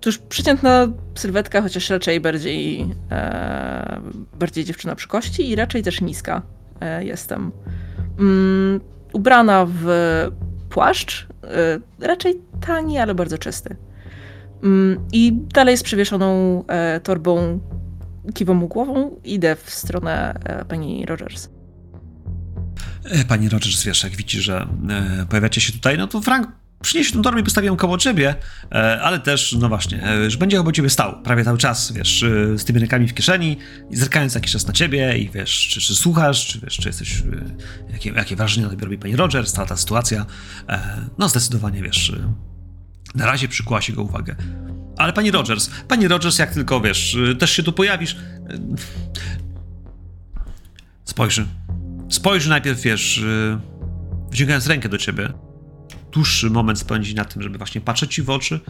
Cóż, 0.00 0.18
przeciętna 0.18 0.88
sylwetka, 1.14 1.62
chociaż 1.62 1.90
raczej 1.90 2.20
bardziej, 2.20 2.86
e, 3.10 4.00
bardziej 4.38 4.64
dziewczyna 4.64 4.94
przy 4.94 5.08
kości 5.08 5.50
i 5.50 5.56
raczej 5.56 5.82
też 5.82 6.00
niska 6.00 6.42
e, 6.80 7.04
jestem. 7.04 7.52
Mm, 8.18 8.80
ubrana 9.12 9.66
w 9.68 9.86
płaszcz, 10.70 11.26
e, 12.00 12.06
raczej 12.06 12.40
tani, 12.66 12.98
ale 12.98 13.14
bardzo 13.14 13.38
czysty. 13.38 13.76
Mm, 14.62 15.00
I 15.12 15.32
dalej 15.54 15.76
z 15.76 15.82
przewieszoną 15.82 16.64
e, 16.66 17.00
torbą, 17.00 17.60
kiwą 18.34 18.66
głową, 18.66 19.20
idę 19.24 19.56
w 19.56 19.70
stronę 19.70 20.34
e, 20.44 20.64
pani 20.64 21.06
Rogers. 21.06 21.48
E, 23.04 23.24
Pani 23.24 23.48
Rogers, 23.48 23.84
wiesz, 23.84 24.04
jak 24.04 24.16
widzi, 24.16 24.40
że 24.40 24.66
pojawiacie 25.28 25.60
się 25.60 25.72
tutaj, 25.72 25.98
no 25.98 26.06
to 26.06 26.20
Frank 26.20 26.65
przyniesie 26.82 27.12
tą 27.12 27.22
torbę 27.22 27.40
i 27.40 27.44
postawi 27.44 27.66
ją 27.66 27.76
koło 27.76 27.98
ciebie, 27.98 28.34
e, 28.72 29.02
ale 29.02 29.20
też, 29.20 29.52
no 29.52 29.68
właśnie, 29.68 30.04
e, 30.04 30.30
że 30.30 30.38
będzie 30.38 30.60
obok 30.60 30.74
ciebie 30.74 30.90
stał 30.90 31.22
prawie 31.22 31.44
cały 31.44 31.58
czas, 31.58 31.92
wiesz, 31.92 32.22
e, 32.22 32.58
z 32.58 32.64
tymi 32.64 32.78
rękami 32.78 33.08
w 33.08 33.14
kieszeni 33.14 33.56
i 33.90 33.96
zerkając 33.96 34.34
jakiś 34.34 34.52
czas 34.52 34.66
na 34.66 34.72
ciebie 34.72 35.18
i 35.18 35.30
wiesz, 35.30 35.68
czy, 35.68 35.80
czy 35.80 35.94
słuchasz, 35.94 36.46
czy 36.46 36.60
wiesz, 36.60 36.76
czy 36.76 36.88
jesteś, 36.88 37.22
jakie, 37.92 38.10
jakie 38.10 38.36
wrażenie 38.36 38.64
na 38.64 38.70
tobie 38.70 38.84
robi 38.84 38.98
pani 38.98 39.16
Rogers, 39.16 39.52
cała 39.52 39.66
ta 39.66 39.76
sytuacja. 39.76 40.26
No 41.18 41.28
zdecydowanie, 41.28 41.82
wiesz, 41.82 42.12
na 43.14 43.26
razie 43.26 43.48
przykuła 43.48 43.80
się 43.80 43.92
go 43.92 44.02
uwagę. 44.02 44.36
Ale 44.98 45.12
pani 45.12 45.30
Rogers, 45.30 45.70
pani 45.88 46.08
Rogers, 46.08 46.38
jak 46.38 46.54
tylko, 46.54 46.80
wiesz, 46.80 47.16
też 47.38 47.50
się 47.50 47.62
tu 47.62 47.72
pojawisz, 47.72 48.16
spojrzy. 51.04 51.46
Spojrzy 52.08 52.48
najpierw, 52.48 52.80
wiesz, 52.80 53.24
wyciągając 54.30 54.66
rękę 54.66 54.88
do 54.88 54.98
ciebie. 54.98 55.45
Dłuższy 56.16 56.50
moment 56.50 56.78
spędzi 56.78 57.14
na 57.14 57.24
tym, 57.24 57.42
żeby 57.42 57.58
właśnie 57.58 57.80
patrzeć 57.80 58.14
ci 58.14 58.22
w 58.22 58.30
oczy. 58.30 58.60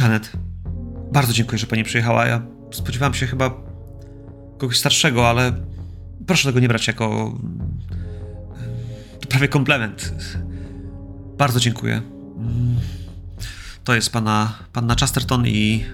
Janet, 0.00 0.32
bardzo 1.12 1.32
dziękuję, 1.32 1.58
że 1.58 1.66
pani 1.66 1.84
przyjechała. 1.84 2.26
Ja 2.26 2.42
spodziewałem 2.72 3.14
się 3.14 3.26
chyba 3.26 3.50
kogoś 4.58 4.78
starszego, 4.78 5.28
ale 5.28 5.52
proszę 6.26 6.48
tego 6.48 6.60
nie 6.60 6.68
brać 6.68 6.86
jako 6.86 7.38
to 9.20 9.28
prawie 9.28 9.48
komplement. 9.48 10.14
Bardzo 11.38 11.60
dziękuję. 11.60 12.02
Mm, 12.36 12.76
To 13.84 13.94
jest 13.94 14.12
pana, 14.12 14.58
panna 14.72 14.94
Chesterton 14.94 15.46
i 15.46 15.84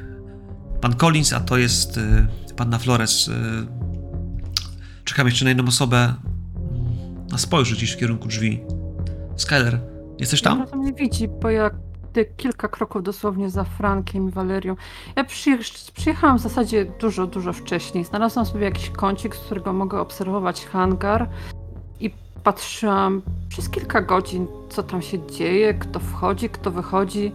pan 0.80 0.94
Collins, 0.94 1.32
a 1.32 1.40
to 1.40 1.58
jest 1.58 1.96
yy, 1.96 2.26
panna 2.56 2.78
Flores. 2.78 3.26
Yy, 3.26 3.34
Czekam 5.04 5.26
jeszcze 5.26 5.44
na 5.44 5.50
jedną 5.50 5.64
osobę. 5.64 6.14
A 7.32 7.38
spojrzy 7.38 7.76
gdzieś 7.76 7.92
w 7.92 7.96
kierunku 7.96 8.28
drzwi. 8.28 8.60
Skyler, 9.36 9.78
jesteś 10.18 10.42
tam? 10.42 10.52
Ona 10.52 10.66
tam 10.66 10.84
nie 10.84 10.92
widzi, 10.92 11.28
bo 11.28 11.50
ja 11.50 11.70
kilka 12.36 12.68
kroków 12.68 13.02
dosłownie 13.02 13.50
za 13.50 13.64
Frankiem 13.64 14.28
i 14.28 14.30
Walerią. 14.30 14.76
Ja 15.16 15.24
przyjecha- 15.24 15.92
przyjechałam 15.92 16.38
w 16.38 16.42
zasadzie 16.42 16.84
dużo, 17.00 17.26
dużo 17.26 17.52
wcześniej. 17.52 18.04
Znalazłam 18.04 18.46
sobie 18.46 18.64
jakiś 18.64 18.90
kącik, 18.90 19.36
z 19.36 19.38
którego 19.38 19.72
mogę 19.72 20.00
obserwować 20.00 20.66
hangar 20.66 21.28
i 22.00 22.10
patrzyłam 22.44 23.22
przez 23.48 23.68
kilka 23.70 24.02
godzin, 24.02 24.46
co 24.68 24.82
tam 24.82 25.02
się 25.02 25.26
dzieje, 25.26 25.74
kto 25.74 26.00
wchodzi, 26.00 26.48
kto 26.50 26.70
wychodzi. 26.70 27.32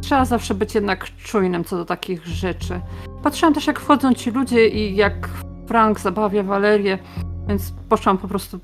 Trzeba 0.00 0.24
zawsze 0.24 0.54
być 0.54 0.74
jednak 0.74 1.16
czujnym 1.16 1.64
co 1.64 1.76
do 1.76 1.84
takich 1.84 2.26
rzeczy. 2.26 2.80
Patrzyłam 3.22 3.54
też, 3.54 3.66
jak 3.66 3.80
wchodzą 3.80 4.14
ci 4.14 4.30
ludzie 4.30 4.68
i 4.68 4.96
jak 4.96 5.28
Frank 5.66 6.00
zabawia 6.00 6.42
Walerię, 6.42 6.98
więc 7.48 7.72
poszłam 7.88 8.18
po 8.18 8.28
prostu 8.28 8.60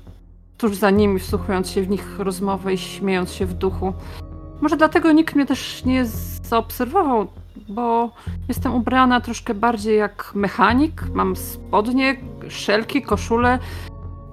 tuż 0.57 0.75
za 0.75 0.89
nimi, 0.89 1.19
wsłuchując 1.19 1.69
się 1.69 1.81
w 1.81 1.89
nich 1.89 2.19
rozmowę 2.19 2.73
i 2.73 2.77
śmiejąc 2.77 3.33
się 3.33 3.45
w 3.45 3.53
duchu. 3.53 3.93
Może 4.61 4.77
dlatego 4.77 5.11
nikt 5.11 5.35
mnie 5.35 5.45
też 5.45 5.85
nie 5.85 6.05
zaobserwował, 6.43 7.27
bo 7.69 8.11
jestem 8.47 8.75
ubrana 8.75 9.21
troszkę 9.21 9.53
bardziej 9.53 9.97
jak 9.97 10.31
mechanik. 10.35 11.03
Mam 11.13 11.35
spodnie, 11.35 12.15
szelki, 12.49 13.01
koszulę, 13.01 13.59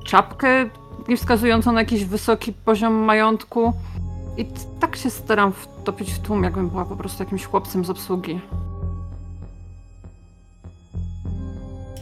czapkę 0.04 0.68
nie 1.08 1.16
wskazującą 1.16 1.72
na 1.72 1.80
jakiś 1.80 2.04
wysoki 2.04 2.52
poziom 2.52 2.94
majątku. 2.94 3.72
I 4.36 4.46
tak 4.80 4.96
się 4.96 5.10
staram 5.10 5.52
wtopić 5.52 6.12
w 6.12 6.18
tłum, 6.18 6.42
jakbym 6.42 6.68
była 6.68 6.84
po 6.84 6.96
prostu 6.96 7.22
jakimś 7.22 7.44
chłopcem 7.44 7.84
z 7.84 7.90
obsługi. 7.90 8.40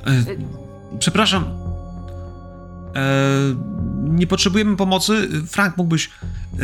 E, 0.06 0.98
przepraszam. 0.98 1.61
E, 2.96 3.00
nie 4.02 4.26
potrzebujemy 4.26 4.76
pomocy. 4.76 5.28
Frank, 5.46 5.76
mógłbyś. 5.76 6.10
E, 6.60 6.62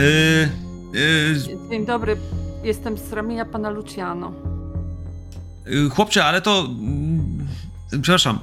e, 1.65 1.69
Dzień 1.71 1.87
dobry, 1.87 2.17
jestem 2.65 2.99
z 2.99 3.13
ramienia 3.13 3.45
pana 3.45 3.71
Luciano. 3.71 4.33
chłopcze, 5.91 6.25
ale 6.25 6.41
to. 6.43 6.61
mm, 6.61 7.47
Przepraszam. 8.03 8.39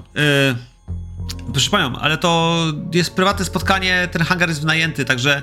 Proszę 1.51 1.69
panią, 1.71 1.95
ale 1.95 2.17
to 2.17 2.57
jest 2.93 3.13
prywatne 3.15 3.45
spotkanie, 3.45 4.07
ten 4.11 4.21
hangar 4.21 4.49
jest 4.49 4.61
wynajęty, 4.61 5.05
także 5.05 5.41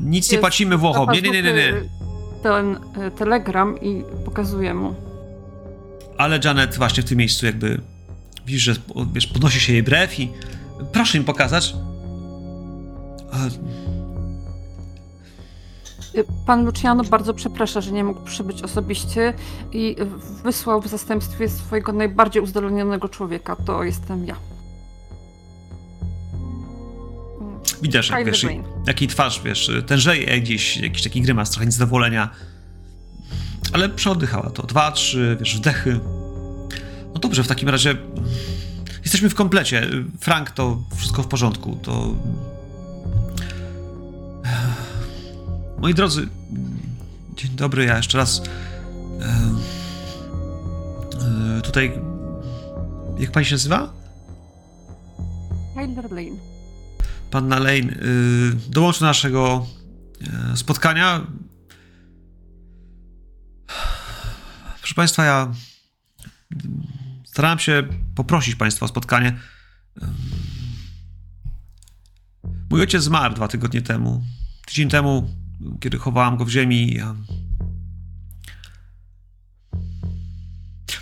nic 0.00 0.30
nie 0.30 0.34
Jest 0.36 0.40
płacimy 0.40 0.76
Włochom. 0.76 1.10
Nie, 1.12 1.22
nie, 1.22 1.30
nie, 1.30 1.42
nie, 1.42 1.52
nie. 1.52 1.72
Ten 2.42 2.78
telegram 3.16 3.80
i 3.80 4.04
pokazuję 4.24 4.74
mu. 4.74 4.94
Ale 6.18 6.40
Janet 6.44 6.76
właśnie 6.76 7.02
w 7.02 7.06
tym 7.06 7.18
miejscu 7.18 7.46
jakby 7.46 7.80
widzisz, 8.46 8.62
że 8.62 8.74
wiesz, 9.12 9.26
podnosi 9.26 9.60
się 9.60 9.72
jej 9.72 9.82
brew 9.82 10.20
i 10.20 10.28
proszę 10.92 11.18
mi 11.18 11.24
pokazać. 11.24 11.74
A, 13.32 13.36
Pan 16.46 16.64
Luciano 16.64 17.04
bardzo 17.04 17.34
przeprasza, 17.34 17.80
że 17.80 17.92
nie 17.92 18.04
mógł 18.04 18.20
przybyć 18.20 18.62
osobiście 18.62 19.34
i 19.72 19.96
wysłał 20.44 20.80
w 20.80 20.86
zastępstwie 20.86 21.48
swojego 21.48 21.92
najbardziej 21.92 22.42
uzdolnionego 22.42 23.08
człowieka. 23.08 23.56
To 23.56 23.84
jestem 23.84 24.26
ja. 24.26 24.36
widać, 27.82 28.10
jak, 28.10 28.26
wiesz, 28.26 28.44
Blaine. 28.44 28.64
jak 28.86 29.00
jej 29.00 29.08
twarz, 29.08 29.40
wiesz, 29.44 29.70
tężeje 29.86 30.40
gdzieś, 30.40 30.76
jakiś 30.76 31.02
taki 31.02 31.20
grymas, 31.20 31.50
trochę 31.50 31.66
niezadowolenia. 31.66 32.30
Ale 33.72 33.88
przeoddychała 33.88 34.50
to. 34.50 34.62
Dwa, 34.62 34.92
trzy, 34.92 35.36
wiesz, 35.40 35.56
wdechy. 35.56 36.00
No 37.14 37.20
dobrze, 37.20 37.44
w 37.44 37.48
takim 37.48 37.68
razie 37.68 37.96
jesteśmy 39.08 39.30
w 39.30 39.34
komplecie. 39.34 39.88
Frank, 40.20 40.50
to 40.50 40.82
wszystko 40.96 41.22
w 41.22 41.26
porządku. 41.26 41.78
To... 41.82 42.14
Moi 45.78 45.94
drodzy, 45.94 46.28
dzień 47.36 47.50
dobry, 47.50 47.84
ja 47.84 47.96
jeszcze 47.96 48.18
raz 48.18 48.42
e, 49.20 49.24
e, 51.58 51.60
tutaj... 51.62 51.92
Jak 53.18 53.32
pani 53.32 53.46
się 53.46 53.54
nazywa? 53.54 53.92
Tyler 55.74 56.08
Blaine. 56.08 56.36
Panna 57.30 57.58
Lane 57.58 57.72
y, 57.78 57.90
dołączy 58.68 59.00
do 59.00 59.06
naszego 59.06 59.66
y, 60.52 60.56
spotkania. 60.56 61.26
Proszę 64.80 64.94
Państwa, 64.94 65.24
ja 65.24 65.52
starałem 67.38 67.58
się 67.58 67.82
poprosić 68.14 68.54
Państwa 68.54 68.86
o 68.86 68.88
spotkanie. 68.88 69.38
Mój 72.70 72.80
ojciec 72.80 73.02
zmarł 73.02 73.34
dwa 73.34 73.48
tygodnie 73.48 73.82
temu. 73.82 74.24
Tydzień 74.66 74.88
temu, 74.88 75.34
kiedy 75.80 75.98
chowałam 75.98 76.36
go 76.36 76.44
w 76.44 76.48
ziemi, 76.48 76.94
ja... 76.94 77.14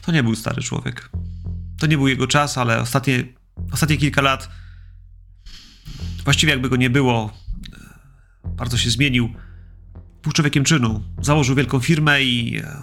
to 0.02 0.12
nie 0.12 0.22
był 0.22 0.34
stary 0.34 0.62
człowiek. 0.62 1.10
To 1.78 1.86
nie 1.86 1.96
był 1.96 2.08
jego 2.08 2.26
czas, 2.26 2.58
ale 2.58 2.80
ostatnie, 2.80 3.24
ostatnie 3.72 3.96
kilka 3.96 4.22
lat 4.22 4.48
Właściwie 6.24 6.52
jakby 6.52 6.68
go 6.68 6.76
nie 6.76 6.90
było, 6.90 7.32
e, 8.44 8.48
bardzo 8.48 8.76
się 8.76 8.90
zmienił. 8.90 9.32
Był 10.22 10.32
człowiekiem 10.32 10.64
czynu. 10.64 11.02
Założył 11.22 11.56
wielką 11.56 11.80
firmę 11.80 12.22
i 12.22 12.58
e, 12.58 12.76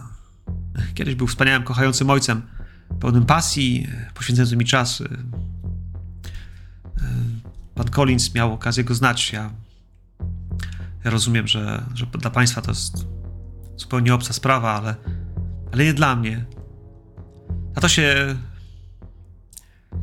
kiedyś 0.93 1.15
był 1.15 1.27
wspaniałym, 1.27 1.63
kochającym 1.63 2.09
ojcem, 2.09 2.41
pełnym 2.99 3.25
pasji, 3.25 3.87
poświęcającym 4.13 4.59
mi 4.59 4.65
czas. 4.65 5.01
E, 5.01 5.05
e, 5.05 5.13
Pan 7.75 7.89
Collins 7.89 8.35
miał 8.35 8.53
okazję 8.53 8.83
go 8.83 8.95
znać. 8.95 9.33
Ja, 9.33 9.51
ja 11.05 11.11
rozumiem, 11.11 11.47
że, 11.47 11.83
że 11.93 12.05
dla 12.05 12.29
Państwa 12.29 12.61
to 12.61 12.71
jest 12.71 13.07
zupełnie 13.77 14.13
obca 14.13 14.33
sprawa, 14.33 14.71
ale, 14.71 14.95
ale 15.71 15.83
nie 15.83 15.93
dla 15.93 16.15
mnie. 16.15 16.45
A 17.75 17.81
to 17.81 17.87
się 17.87 18.35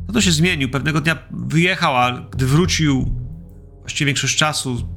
no 0.07 0.13
to 0.13 0.21
się 0.21 0.31
zmienił. 0.31 0.69
Pewnego 0.69 1.01
dnia 1.01 1.17
wyjechał, 1.31 1.97
a 1.97 2.21
gdy 2.31 2.45
wrócił, 2.45 3.15
właściwie 3.79 4.05
większość 4.05 4.37
czasu, 4.37 4.87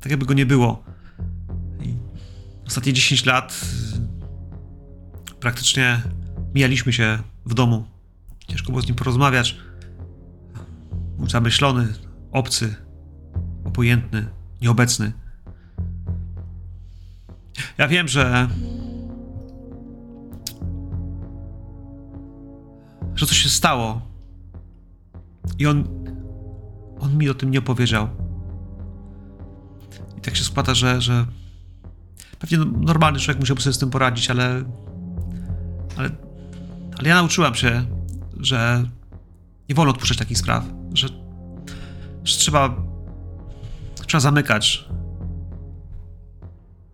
tak 0.00 0.10
jakby 0.10 0.26
go 0.26 0.34
nie 0.34 0.46
było. 0.46 0.84
I 1.80 1.94
ostatnie 2.66 2.92
10 2.92 3.24
lat 3.24 3.60
y, 5.32 5.36
praktycznie 5.40 6.02
mijaliśmy 6.54 6.92
się 6.92 7.18
w 7.46 7.54
domu. 7.54 7.84
Ciężko 8.48 8.72
było 8.72 8.82
z 8.82 8.86
nim 8.86 8.96
porozmawiać. 8.96 9.56
Był 11.18 11.28
zamyślony, 11.28 11.88
obcy, 12.32 12.74
obojętny, 13.64 14.26
nieobecny. 14.62 15.12
Ja 17.78 17.88
wiem, 17.88 18.08
że 18.08 18.48
że 23.14 23.26
coś 23.26 23.38
się 23.38 23.48
stało. 23.48 24.00
I 25.58 25.66
on. 25.66 25.84
On 27.00 27.16
mi 27.18 27.28
o 27.28 27.34
tym 27.34 27.50
nie 27.50 27.58
opowiedział. 27.58 28.08
I 30.18 30.20
tak 30.20 30.36
się 30.36 30.44
składa, 30.44 30.74
że. 30.74 31.00
że 31.00 31.26
pewnie 32.38 32.58
no- 32.58 32.64
normalny 32.64 33.18
człowiek 33.18 33.40
musiałby 33.40 33.62
sobie 33.62 33.74
z 33.74 33.78
tym 33.78 33.90
poradzić, 33.90 34.30
ale. 34.30 34.64
Ale. 35.96 36.29
Ale 37.00 37.08
ja 37.08 37.14
nauczyłam 37.14 37.54
się, 37.54 37.84
że 38.40 38.84
nie 39.68 39.74
wolno 39.74 39.90
odpuszczać 39.90 40.18
takich 40.18 40.38
spraw. 40.38 40.64
Że. 40.94 41.08
że 42.24 42.38
trzeba. 42.38 42.76
Trzeba 44.06 44.20
zamykać 44.20 44.84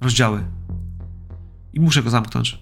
rozdziały. 0.00 0.44
I 1.72 1.80
muszę 1.80 2.02
go 2.02 2.10
zamknąć. 2.10 2.58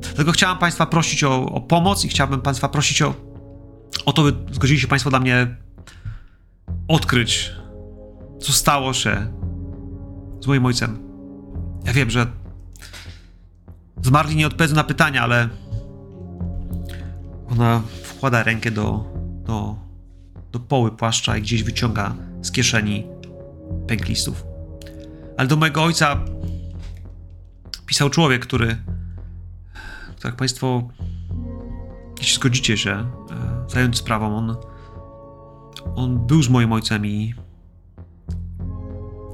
Dlatego 0.00 0.32
chciałem 0.32 0.58
Państwa 0.58 0.86
prosić 0.86 1.24
o, 1.24 1.46
o 1.46 1.60
pomoc 1.60 2.04
i 2.04 2.08
chciałbym 2.08 2.40
Państwa 2.40 2.68
prosić 2.68 3.02
o, 3.02 3.14
o 4.06 4.12
to, 4.12 4.22
by 4.22 4.54
zgodzili 4.54 4.80
się 4.80 4.88
Państwo 4.88 5.10
dla 5.10 5.20
mnie 5.20 5.56
odkryć, 6.88 7.52
co 8.40 8.52
stało 8.52 8.92
się 8.92 9.32
z 10.40 10.46
moim 10.46 10.66
ojcem. 10.66 10.98
Ja 11.84 11.92
wiem, 11.92 12.10
że 12.10 12.26
zmarli 14.02 14.36
nie 14.36 14.46
odpowiedzą 14.46 14.74
na 14.74 14.84
pytania, 14.84 15.22
ale 15.22 15.48
ona 17.56 17.82
wkłada 18.02 18.42
rękę 18.42 18.70
do, 18.70 19.04
do, 19.44 19.76
do 20.52 20.60
poły 20.60 20.90
płaszcza 20.90 21.36
i 21.36 21.42
gdzieś 21.42 21.62
wyciąga 21.62 22.14
z 22.42 22.52
kieszeni 22.52 23.06
pęk 23.86 24.08
listów. 24.08 24.44
Ale 25.36 25.48
do 25.48 25.56
mojego 25.56 25.84
ojca 25.84 26.20
pisał 27.86 28.10
człowiek, 28.10 28.42
który 28.42 28.76
jak 30.26 30.36
Państwo, 30.36 30.88
jeśli 32.18 32.34
zgodzicie 32.34 32.76
się 32.76 32.90
e, 32.90 33.06
zająć 33.68 33.98
sprawą, 33.98 34.36
on, 34.36 34.56
on 35.94 36.26
był 36.26 36.42
z 36.42 36.48
moim 36.48 36.72
ojcem 36.72 37.06
i, 37.06 37.34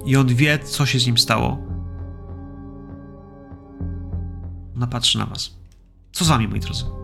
i 0.06 0.16
on 0.16 0.26
wie, 0.26 0.58
co 0.58 0.86
się 0.86 0.98
z 0.98 1.06
nim 1.06 1.18
stało. 1.18 1.58
Ona 4.76 4.86
patrzy 4.86 5.18
na 5.18 5.26
Was. 5.26 5.56
Co 6.12 6.24
z 6.24 6.28
Wami, 6.28 6.48
moi 6.48 6.60
drodzy? 6.60 7.01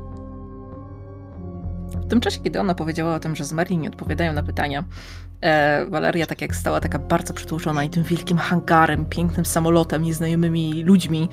W 1.95 2.09
tym 2.09 2.21
czasie, 2.21 2.41
kiedy 2.41 2.61
ona 2.61 2.75
powiedziała 2.75 3.15
o 3.15 3.21
tym, 3.21 3.37
że 3.37 3.45
zmarli 3.45 3.79
nie 3.79 3.89
odpowiadają 3.89 4.33
na 4.33 4.43
pytania, 4.43 4.85
e, 5.41 5.87
Waleria 5.87 6.27
tak 6.27 6.41
jak 6.41 6.57
stała 6.57 6.81
taka 6.81 6.99
bardzo 6.99 7.35
przytłuczona 7.35 7.85
i 7.85 7.91
tym 7.91 8.03
wielkim 8.03 8.39
hangarem, 8.39 9.07
pięknym 9.07 9.47
samolotem, 9.47 10.03
nieznajomymi 10.03 10.83
ludźmi, 10.83 11.29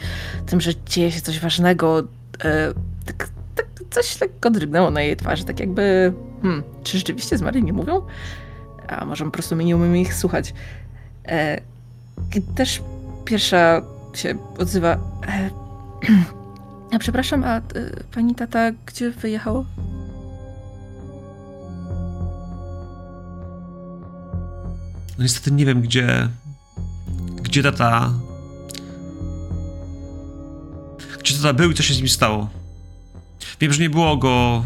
tym, 0.45 0.61
że 0.61 0.71
dzieje 0.85 1.11
się 1.11 1.21
coś 1.21 1.39
ważnego, 1.39 1.99
e, 2.43 2.73
tak, 3.05 3.29
tak 3.55 3.65
coś 3.89 4.21
lekko 4.21 4.49
drgnęło 4.51 4.91
na 4.91 5.01
jej 5.01 5.17
twarzy, 5.17 5.43
tak 5.43 5.59
jakby, 5.59 6.13
hmm, 6.41 6.63
czy 6.83 6.97
rzeczywiście 6.97 7.37
zmarli 7.37 7.63
nie 7.63 7.73
mówią? 7.73 8.01
A 8.87 9.05
może 9.05 9.25
po 9.25 9.31
prostu 9.31 9.55
my 9.55 9.63
nie 9.63 9.75
umiemy 9.75 9.99
ich 9.99 10.13
słuchać. 10.13 10.53
E, 11.27 11.61
też 12.55 12.81
pierwsza 13.25 13.81
się 14.13 14.35
odzywa. 14.57 14.97
E, 15.27 15.49
a 16.95 16.99
przepraszam, 16.99 17.43
a 17.43 17.57
e, 17.57 17.61
pani 18.15 18.35
tata 18.35 18.71
gdzie 18.85 19.11
wyjechał? 19.11 19.65
No 25.17 25.23
niestety 25.23 25.51
nie 25.51 25.65
wiem, 25.65 25.81
gdzie. 25.81 26.29
Gdzie 27.41 27.63
tata. 27.63 28.13
Gdzie 31.19 31.35
tata 31.35 31.53
był 31.53 31.71
i 31.71 31.73
co 31.73 31.83
się 31.83 31.93
z 31.93 31.97
nim 31.97 32.09
stało. 32.09 32.49
Wiem, 33.59 33.73
że 33.73 33.81
nie 33.81 33.89
było 33.89 34.17
go 34.17 34.63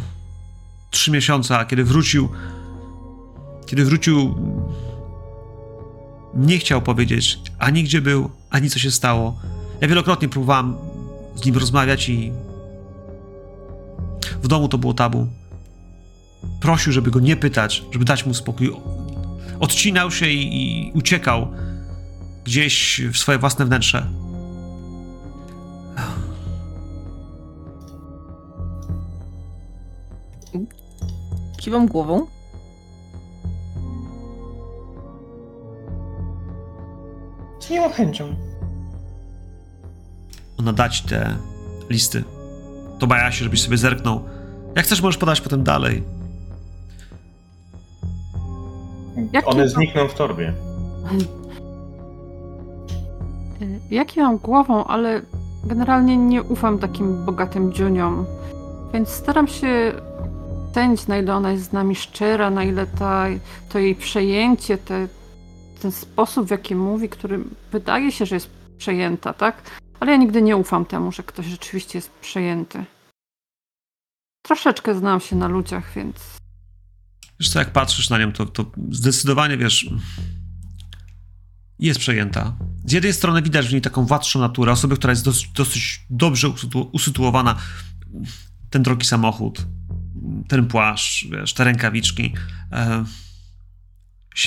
trzy 0.91 1.11
miesiące, 1.11 1.57
a 1.57 1.65
kiedy 1.65 1.83
wrócił. 1.83 2.29
Kiedy 3.65 3.85
wrócił. 3.85 4.35
Nie 6.35 6.57
chciał 6.57 6.81
powiedzieć 6.81 7.39
ani 7.59 7.83
gdzie 7.83 8.01
był, 8.01 8.29
ani 8.49 8.69
co 8.69 8.79
się 8.79 8.91
stało. 8.91 9.39
Ja 9.81 9.87
wielokrotnie 9.87 10.29
próbowałam 10.29 10.77
z 11.35 11.45
nim 11.45 11.57
rozmawiać 11.57 12.09
i. 12.09 12.31
W 14.43 14.47
domu 14.47 14.67
to 14.67 14.77
było 14.77 14.93
tabu. 14.93 15.27
Prosił, 16.59 16.93
żeby 16.93 17.11
go 17.11 17.19
nie 17.19 17.35
pytać, 17.35 17.83
żeby 17.91 18.05
dać 18.05 18.25
mu 18.25 18.33
spokój 18.33 18.71
odcinał 19.59 20.11
się 20.11 20.27
i, 20.27 20.87
i, 20.87 20.91
uciekał 20.91 21.47
gdzieś 22.43 23.01
w 23.13 23.17
swoje 23.17 23.37
własne 23.37 23.65
wnętrze. 23.65 24.07
Kiwam 31.57 31.87
głową. 31.87 32.27
Z 37.59 37.69
miłą 37.69 37.89
chęcią. 37.89 38.35
Ona 40.57 40.73
dać 40.73 41.01
te 41.01 41.37
listy. 41.89 42.23
To 42.99 43.07
baja 43.07 43.31
się, 43.31 43.43
żebyś 43.43 43.61
sobie 43.61 43.77
zerknął. 43.77 44.23
Jak 44.75 44.85
chcesz, 44.85 45.01
możesz 45.01 45.17
podać 45.17 45.41
potem 45.41 45.63
dalej. 45.63 46.18
Jakie 49.33 49.47
One 49.47 49.63
to- 49.63 49.69
znikną 49.69 50.07
w 50.07 50.13
torbie. 50.13 50.53
Y, 53.61 53.79
Jak 53.91 54.15
ja 54.15 54.23
mam 54.23 54.37
głową, 54.37 54.83
ale 54.85 55.21
generalnie 55.63 56.17
nie 56.17 56.43
ufam 56.43 56.79
takim 56.79 57.25
bogatym 57.25 57.73
dziuniom. 57.73 58.25
Więc 58.93 59.09
staram 59.09 59.47
się 59.47 59.93
cenić, 60.73 61.07
na 61.07 61.17
ile 61.17 61.35
ona 61.35 61.51
jest 61.51 61.63
z 61.63 61.71
nami 61.73 61.95
szczera, 61.95 62.49
na 62.49 62.63
ile 62.63 62.87
ta, 62.87 63.25
to 63.69 63.79
jej 63.79 63.95
przejęcie, 63.95 64.77
te, 64.77 65.07
ten 65.81 65.91
sposób, 65.91 66.47
w 66.47 66.51
jaki 66.51 66.75
mówi, 66.75 67.09
który 67.09 67.39
wydaje 67.71 68.11
się, 68.11 68.25
że 68.25 68.35
jest 68.35 68.49
przejęta, 68.77 69.33
tak? 69.33 69.55
Ale 69.99 70.11
ja 70.11 70.17
nigdy 70.17 70.41
nie 70.41 70.57
ufam 70.57 70.85
temu, 70.85 71.11
że 71.11 71.23
ktoś 71.23 71.45
rzeczywiście 71.45 71.97
jest 71.97 72.11
przejęty. 72.11 72.85
Troszeczkę 74.45 74.95
znam 74.95 75.19
się 75.19 75.35
na 75.35 75.47
ludziach, 75.47 75.91
więc 75.95 76.38
Wiesz 77.39 77.49
co, 77.49 77.59
jak 77.59 77.73
patrzysz 77.73 78.09
na 78.09 78.17
nią, 78.17 78.31
to, 78.31 78.45
to 78.45 78.71
zdecydowanie, 78.91 79.57
wiesz, 79.57 79.89
jest 81.79 81.99
przejęta. 81.99 82.57
Z 82.85 82.91
jednej 82.91 83.13
strony 83.13 83.41
widać 83.41 83.67
w 83.67 83.71
niej 83.71 83.81
taką 83.81 84.05
władczą 84.05 84.39
naturę, 84.39 84.71
osobę, 84.71 84.95
która 84.95 85.11
jest 85.11 85.25
dosyć, 85.25 85.47
dosyć 85.47 86.05
dobrze 86.09 86.47
usytu- 86.47 86.89
usytuowana. 86.91 87.55
Ten 88.69 88.83
drogi 88.83 89.05
samochód, 89.05 89.65
ten 90.47 90.67
płaszcz, 90.67 91.27
wiesz, 91.27 91.53
te 91.53 91.63
rękawiczki. 91.63 92.33
E, 92.71 93.05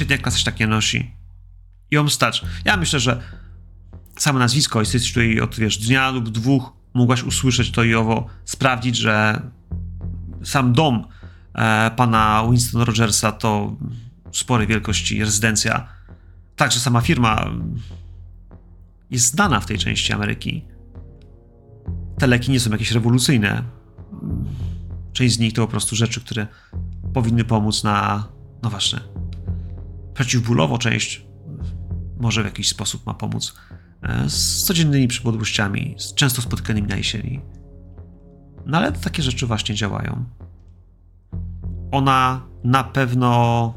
jak 0.09 0.32
coś 0.32 0.45
takie 0.45 0.66
nosi. 0.66 1.11
I 1.90 1.95
ją 1.95 2.09
stać. 2.09 2.43
Ja 2.64 2.76
myślę, 2.76 3.01
że 3.01 3.22
samo 4.16 4.38
nazwisko, 4.38 4.80
jesteś 4.80 5.09
tutaj 5.09 5.40
od, 5.40 5.57
wiesz, 5.57 5.78
dnia 5.78 6.11
lub 6.11 6.28
dwóch, 6.28 6.72
mogłaś 6.95 7.22
usłyszeć 7.22 7.70
to 7.70 7.84
i 7.84 7.95
owo, 7.95 8.26
sprawdzić, 8.45 8.97
że 8.97 9.43
sam 10.45 10.72
dom 10.72 11.05
pana 11.96 12.44
Winston 12.50 12.82
Rogersa 12.82 13.32
to 13.32 13.76
sporej 14.32 14.66
wielkości 14.66 15.20
rezydencja. 15.20 15.88
Także 16.57 16.80
sama 16.80 17.00
firma 17.00 17.50
jest 19.11 19.26
znana 19.26 19.61
w 19.61 19.66
tej 19.66 19.78
części 19.78 20.12
Ameryki. 20.12 20.64
Te 22.18 22.26
leki 22.26 22.53
nie 22.53 22.61
są 22.61 22.70
jakieś 22.70 22.92
rewolucyjne. 22.92 23.62
Część 25.12 25.34
z 25.34 25.38
nich 25.38 25.53
to 25.53 25.62
po 25.62 25.70
prostu 25.70 25.96
rzeczy, 25.96 26.20
które 26.20 26.46
powinny 27.14 27.44
pomóc 27.44 27.84
na, 27.84 28.28
no 28.62 28.70
właśnie, 28.70 29.00
przeciwbólowo 30.14 30.78
część 30.78 31.24
może 32.20 32.42
w 32.42 32.44
jakiś 32.44 32.68
sposób 32.68 33.07
ma 33.07 33.14
pomóc 33.14 33.55
e, 34.03 34.30
z 34.30 34.64
codziennymi 34.64 35.09
przypadłościami, 35.09 35.94
z 35.98 36.14
często 36.14 36.42
spotykanymi 36.42 36.88
na 36.88 36.96
jesieni. 36.96 37.40
No 38.66 38.78
ale 38.78 38.92
takie 38.92 39.22
rzeczy 39.22 39.46
właśnie 39.46 39.74
działają 39.74 40.24
ona 41.93 42.40
na 42.64 42.84
pewno 42.84 43.74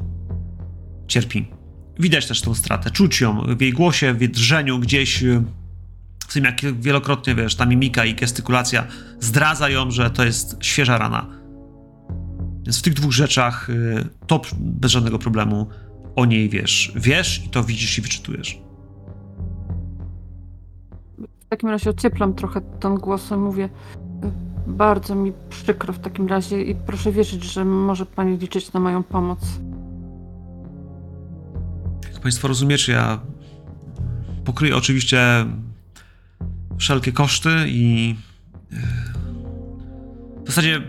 cierpi. 1.08 1.48
Widać 1.98 2.26
też 2.26 2.40
tą 2.40 2.54
stratę, 2.54 2.90
czuć 2.90 3.20
ją 3.20 3.42
w 3.56 3.60
jej 3.60 3.72
głosie, 3.72 4.14
w 4.14 4.20
jej 4.20 4.30
drżeniu 4.30 4.78
gdzieś. 4.78 5.24
W 6.28 6.32
tym, 6.32 6.44
jak 6.44 6.80
wielokrotnie, 6.80 7.34
wiesz, 7.34 7.54
ta 7.54 7.66
mimika 7.66 8.04
i 8.04 8.14
gestykulacja 8.14 8.86
zdradza 9.20 9.68
ją, 9.68 9.90
że 9.90 10.10
to 10.10 10.24
jest 10.24 10.56
świeża 10.60 10.98
rana. 10.98 11.26
Więc 12.62 12.78
w 12.78 12.82
tych 12.82 12.94
dwóch 12.94 13.12
rzeczach 13.12 13.70
y, 13.70 14.08
to 14.26 14.42
bez 14.58 14.90
żadnego 14.90 15.18
problemu 15.18 15.68
o 16.16 16.24
niej 16.24 16.48
wiesz. 16.48 16.92
Wiesz 16.96 17.44
i 17.44 17.48
to 17.48 17.64
widzisz 17.64 17.98
i 17.98 18.02
wyczytujesz. 18.02 18.58
w 21.46 21.48
takim 21.48 21.68
razie 21.68 21.90
ocieplam 21.90 22.34
trochę 22.34 22.60
ton 22.60 22.94
głosem, 22.94 23.42
mówię 23.42 23.68
bardzo 24.66 25.14
mi 25.14 25.32
przykro 25.48 25.92
w 25.92 25.98
takim 25.98 26.28
razie 26.28 26.62
i 26.62 26.74
proszę 26.74 27.12
wierzyć, 27.12 27.44
że 27.44 27.64
może 27.64 28.06
pani 28.06 28.38
liczyć 28.38 28.72
na 28.72 28.80
moją 28.80 29.02
pomoc. 29.02 29.40
Jak 32.12 32.20
Państwo 32.20 32.48
rozumiecie, 32.48 32.92
ja 32.92 33.20
pokryję 34.44 34.76
oczywiście 34.76 35.46
wszelkie 36.78 37.12
koszty 37.12 37.50
i 37.66 38.14
e, 38.72 38.76
w 40.44 40.46
zasadzie 40.46 40.82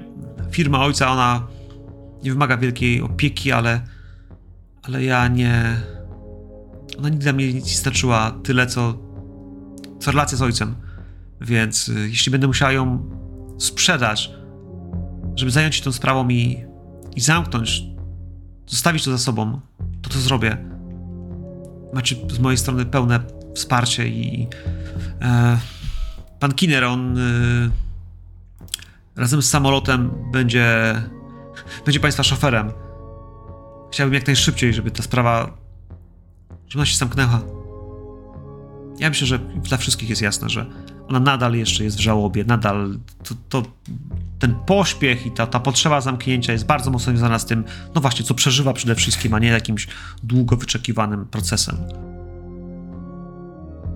firma 0.52 0.80
ojca, 0.80 1.12
ona 1.12 1.48
nie 2.24 2.32
wymaga 2.32 2.58
wielkiej 2.58 3.02
opieki, 3.02 3.52
ale 3.52 3.82
ale 4.84 5.04
ja 5.04 5.28
nie 5.28 5.78
ona 6.98 7.10
nigdy 7.10 7.24
dla 7.24 7.34
mnie 7.34 7.54
nie 7.54 7.62
znaczyła 7.62 8.32
tyle, 8.44 8.68
co 8.68 8.98
co 10.00 10.12
relacja 10.12 10.38
z 10.38 10.42
ojcem. 10.42 10.76
Więc 11.42 11.90
y, 11.90 12.10
jeśli 12.10 12.32
będę 12.32 12.48
musiała 12.48 12.72
ją 12.72 13.10
sprzedać, 13.58 14.32
żeby 15.36 15.52
zająć 15.52 15.76
się 15.76 15.84
tą 15.84 15.92
sprawą 15.92 16.30
i, 16.30 16.66
i 17.16 17.22
zamknąć, 17.22 17.84
zostawić 18.68 19.04
to 19.04 19.12
za 19.12 19.18
sobą, 19.18 19.60
to 20.02 20.10
to 20.10 20.20
zrobię. 20.20 20.58
Macie 21.94 22.16
z 22.30 22.40
mojej 22.40 22.58
strony 22.58 22.86
pełne 22.86 23.20
wsparcie 23.56 24.08
i 24.08 24.48
e, 25.22 25.58
pan 26.40 26.54
Kinner, 26.54 26.84
on 26.84 27.18
e, 27.18 27.22
razem 29.16 29.42
z 29.42 29.50
samolotem 29.50 30.12
będzie 30.32 30.96
będzie 31.86 32.00
państwa 32.00 32.24
szoferem. 32.24 32.72
Chciałbym 33.92 34.14
jak 34.14 34.28
najszybciej, 34.28 34.74
żeby 34.74 34.92
ta 34.92 35.04
sprawa 35.04 35.58
żeby 36.68 36.80
ona 36.80 36.86
się 36.86 36.98
zamknęła. 36.98 37.42
Ja 39.00 39.10
myślę, 39.10 39.28
że 39.28 39.40
dla 39.40 39.78
wszystkich 39.78 40.10
jest 40.10 40.22
jasne, 40.22 40.50
że 40.50 40.66
ona 41.10 41.20
nadal 41.20 41.54
jeszcze 41.54 41.84
jest 41.84 41.98
w 41.98 42.00
żałobie, 42.00 42.44
nadal 42.44 42.98
to, 43.24 43.36
to 43.50 43.70
ten 44.40 44.56
pośpiech 44.66 45.26
i 45.26 45.32
ta, 45.32 45.48
ta 45.48 45.60
potrzeba 45.60 46.02
zamknięcia 46.02 46.54
jest 46.54 46.66
bardzo 46.66 46.92
mocno 46.92 47.12
związana 47.12 47.40
z 47.40 47.46
tym, 47.46 47.64
no 47.96 48.02
właśnie, 48.02 48.26
co 48.26 48.34
przeżywa 48.34 48.74
przede 48.74 48.96
wszystkim, 48.96 49.34
a 49.34 49.40
nie 49.40 49.48
jakimś 49.48 49.88
długo 50.24 50.56
wyczekiwanym 50.56 51.26
procesem. 51.26 51.78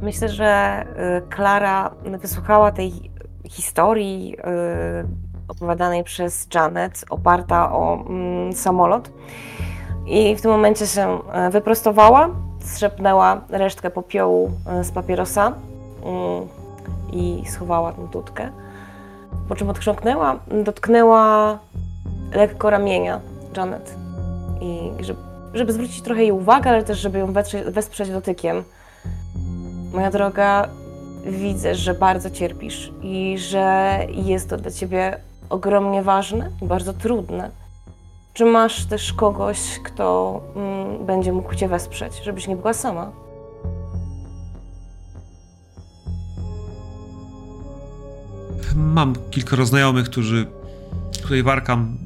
Myślę, 0.01 0.29
że 0.29 0.83
y, 1.17 1.29
Klara 1.29 1.91
wysłuchała 2.21 2.71
tej 2.71 3.11
historii 3.49 4.35
y, 4.35 5.47
opowiadanej 5.47 6.03
przez 6.03 6.47
Janet, 6.55 7.05
oparta 7.09 7.73
o 7.73 8.05
mm, 8.09 8.53
samolot. 8.53 9.11
I 10.07 10.35
w 10.35 10.41
tym 10.41 10.51
momencie 10.51 10.87
się 10.87 11.19
y, 11.47 11.51
wyprostowała, 11.51 12.29
strzepnęła 12.59 13.41
resztkę 13.49 13.89
popiołu 13.89 14.51
z 14.83 14.91
papierosa 14.91 15.53
i 17.11 17.43
schowała 17.49 17.93
tę 17.93 18.07
tutkę. 18.11 18.49
Po 19.49 19.55
czym 19.55 19.69
odchrząknęła, 19.69 20.39
dotknęła 20.63 21.57
lekko 22.33 22.69
ramienia 22.69 23.19
Janet. 23.57 23.95
I 24.61 24.91
żeby, 25.03 25.19
żeby 25.53 25.73
zwrócić 25.73 26.01
trochę 26.01 26.21
jej 26.21 26.31
uwagę, 26.31 26.69
ale 26.69 26.83
też 26.83 26.99
żeby 26.99 27.19
ją 27.19 27.33
wesprzeć, 27.33 27.63
wesprzeć 27.63 28.09
dotykiem. 28.09 28.63
Moja 29.93 30.11
droga, 30.11 30.67
widzę, 31.25 31.75
że 31.75 31.93
bardzo 31.93 32.29
cierpisz 32.29 32.91
i 33.01 33.37
że 33.37 33.99
jest 34.09 34.49
to 34.49 34.57
dla 34.57 34.71
ciebie 34.71 35.17
ogromnie 35.49 36.03
ważne 36.03 36.49
i 36.61 36.65
bardzo 36.65 36.93
trudne. 36.93 37.49
Czy 38.33 38.45
masz 38.45 38.85
też 38.85 39.13
kogoś, 39.13 39.79
kto 39.83 40.39
mm, 40.55 41.05
będzie 41.05 41.33
mógł 41.33 41.55
cię 41.55 41.67
wesprzeć, 41.67 42.23
żebyś 42.23 42.47
nie 42.47 42.55
była 42.55 42.73
sama? 42.73 43.11
Mam 48.75 49.15
kilkoro 49.31 49.65
znajomych, 49.65 50.05
którzy, 50.05 50.45
której 51.23 51.43
warkam, 51.43 51.97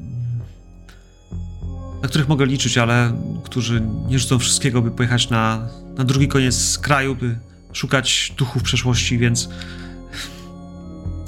na 2.02 2.08
których 2.08 2.28
mogę 2.28 2.46
liczyć, 2.46 2.78
ale 2.78 3.12
którzy 3.44 3.82
nie 4.08 4.18
rzucą 4.18 4.38
wszystkiego, 4.38 4.82
by 4.82 4.90
pojechać 4.90 5.30
na, 5.30 5.68
na 5.96 6.04
drugi 6.04 6.28
koniec 6.28 6.78
kraju, 6.78 7.16
by 7.16 7.38
szukać 7.72 8.32
duchów 8.38 8.62
przeszłości, 8.62 9.18
więc 9.18 9.48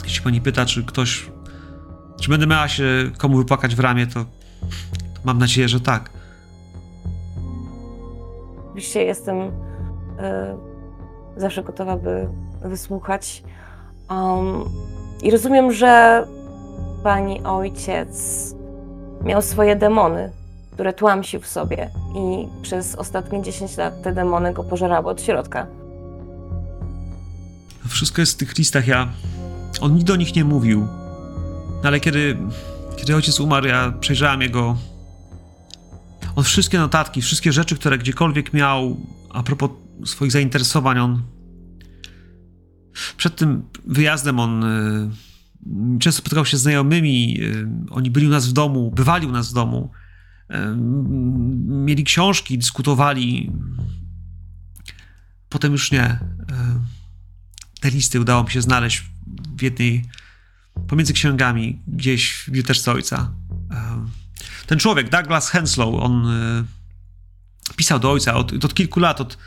jeśli 0.05 0.23
pani 0.23 0.41
pyta, 0.41 0.67
czy 0.67 0.85
ktoś, 0.85 1.31
czy 2.21 2.31
będę 2.31 2.47
miała 2.47 2.69
się 2.69 3.11
komu 3.19 3.37
wypłakać 3.37 3.75
w 3.75 3.81
ramię, 3.81 4.07
to, 4.07 4.25
to 5.15 5.21
mam 5.25 5.39
nadzieję, 5.39 5.69
że 5.69 5.81
tak. 5.81 6.11
Oczywiście 8.69 9.05
jestem 9.05 9.37
y, 9.37 9.51
zawsze 11.37 11.63
gotowa, 11.63 11.97
by 11.97 12.29
wysłuchać. 12.65 13.43
Um, 14.11 14.65
I 15.23 15.31
rozumiem, 15.31 15.73
że 15.73 16.25
pani 17.03 17.41
ojciec 17.45 18.09
miał 19.25 19.43
swoje 19.43 19.77
demony, 19.77 20.33
które 20.73 20.93
tłamsił 20.93 21.41
w 21.41 21.47
sobie 21.47 21.91
i 22.17 22.49
przez 22.63 22.95
ostatnie 22.95 23.43
10 23.43 23.77
lat 23.77 24.03
te 24.03 24.13
demony 24.13 24.53
go 24.53 24.65
pożerały 24.65 25.07
od 25.11 25.23
środka. 25.23 25.67
Wszystko 27.89 28.23
jest 28.23 28.33
w 28.33 28.37
tych 28.37 28.59
listach, 28.59 28.87
ja... 28.87 29.09
On 29.81 29.95
nigdy 29.95 30.13
o 30.13 30.17
nich 30.17 30.37
nie 30.37 30.45
mówił. 30.45 30.87
No 31.83 31.89
ale 31.89 32.01
kiedy, 32.01 32.37
kiedy 32.97 33.15
ojciec 33.17 33.41
umarł, 33.41 33.67
ja 33.67 33.93
przejrzałam 34.01 34.43
jego, 34.43 34.77
on 36.37 36.45
wszystkie 36.45 36.79
notatki, 36.79 37.23
wszystkie 37.23 37.53
rzeczy, 37.53 37.77
które 37.77 37.99
gdziekolwiek 37.99 38.53
miał 38.53 38.97
a 39.31 39.43
propos 39.43 39.71
swoich 40.05 40.33
zainteresowań, 40.33 40.99
on 40.99 41.23
przed 43.17 43.37
tym 43.37 43.63
wyjazdem 43.87 44.41
on 44.41 44.65
y, 44.65 45.99
często 46.01 46.21
spotykał 46.21 46.47
się 46.47 46.57
z 46.57 46.61
znajomymi, 46.61 47.41
y, 47.41 47.69
oni 47.91 48.11
byli 48.11 48.27
u 48.27 48.31
nas 48.31 48.49
w 48.49 48.53
domu, 48.53 48.91
bywali 48.91 49.27
u 49.27 49.33
nas 49.33 49.51
w 49.51 49.55
domu, 49.55 49.91
y, 50.51 50.55
mieli 51.67 52.05
książki, 52.05 52.59
dyskutowali. 52.59 53.53
Potem 55.49 55.73
już 55.73 55.91
nie. 55.91 56.19
Te 57.81 57.91
listy 57.91 58.21
udało 58.21 58.45
mi 58.45 58.51
się 58.51 58.63
znaleźć 58.63 59.05
w 59.57 59.63
jednej, 59.63 60.05
pomiędzy 60.89 61.13
księgami, 61.13 61.83
gdzieś 61.87 62.33
w 62.33 62.47
bibliotece 62.47 62.93
ojca. 62.93 63.33
Ten 64.67 64.79
człowiek, 64.79 65.09
Douglas 65.09 65.51
Henslow, 65.51 65.95
on 65.95 66.27
pisał 67.77 67.99
do 67.99 68.11
ojca 68.11 68.35
od, 68.35 68.65
od 68.65 68.75
kilku 68.75 69.01
lat, 69.01 69.21
od, 69.21 69.39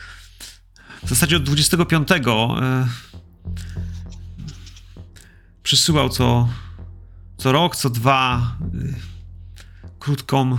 w 1.04 1.10
zasadzie 1.10 1.38
od 1.38 1.43
25. 1.43 2.08
Przysyłał 5.64 6.10
co, 6.10 6.50
co 7.38 7.52
rok, 7.52 7.76
co 7.76 7.89
dwa 7.89 8.42
y, 8.76 8.94
krótką, 10.00 10.58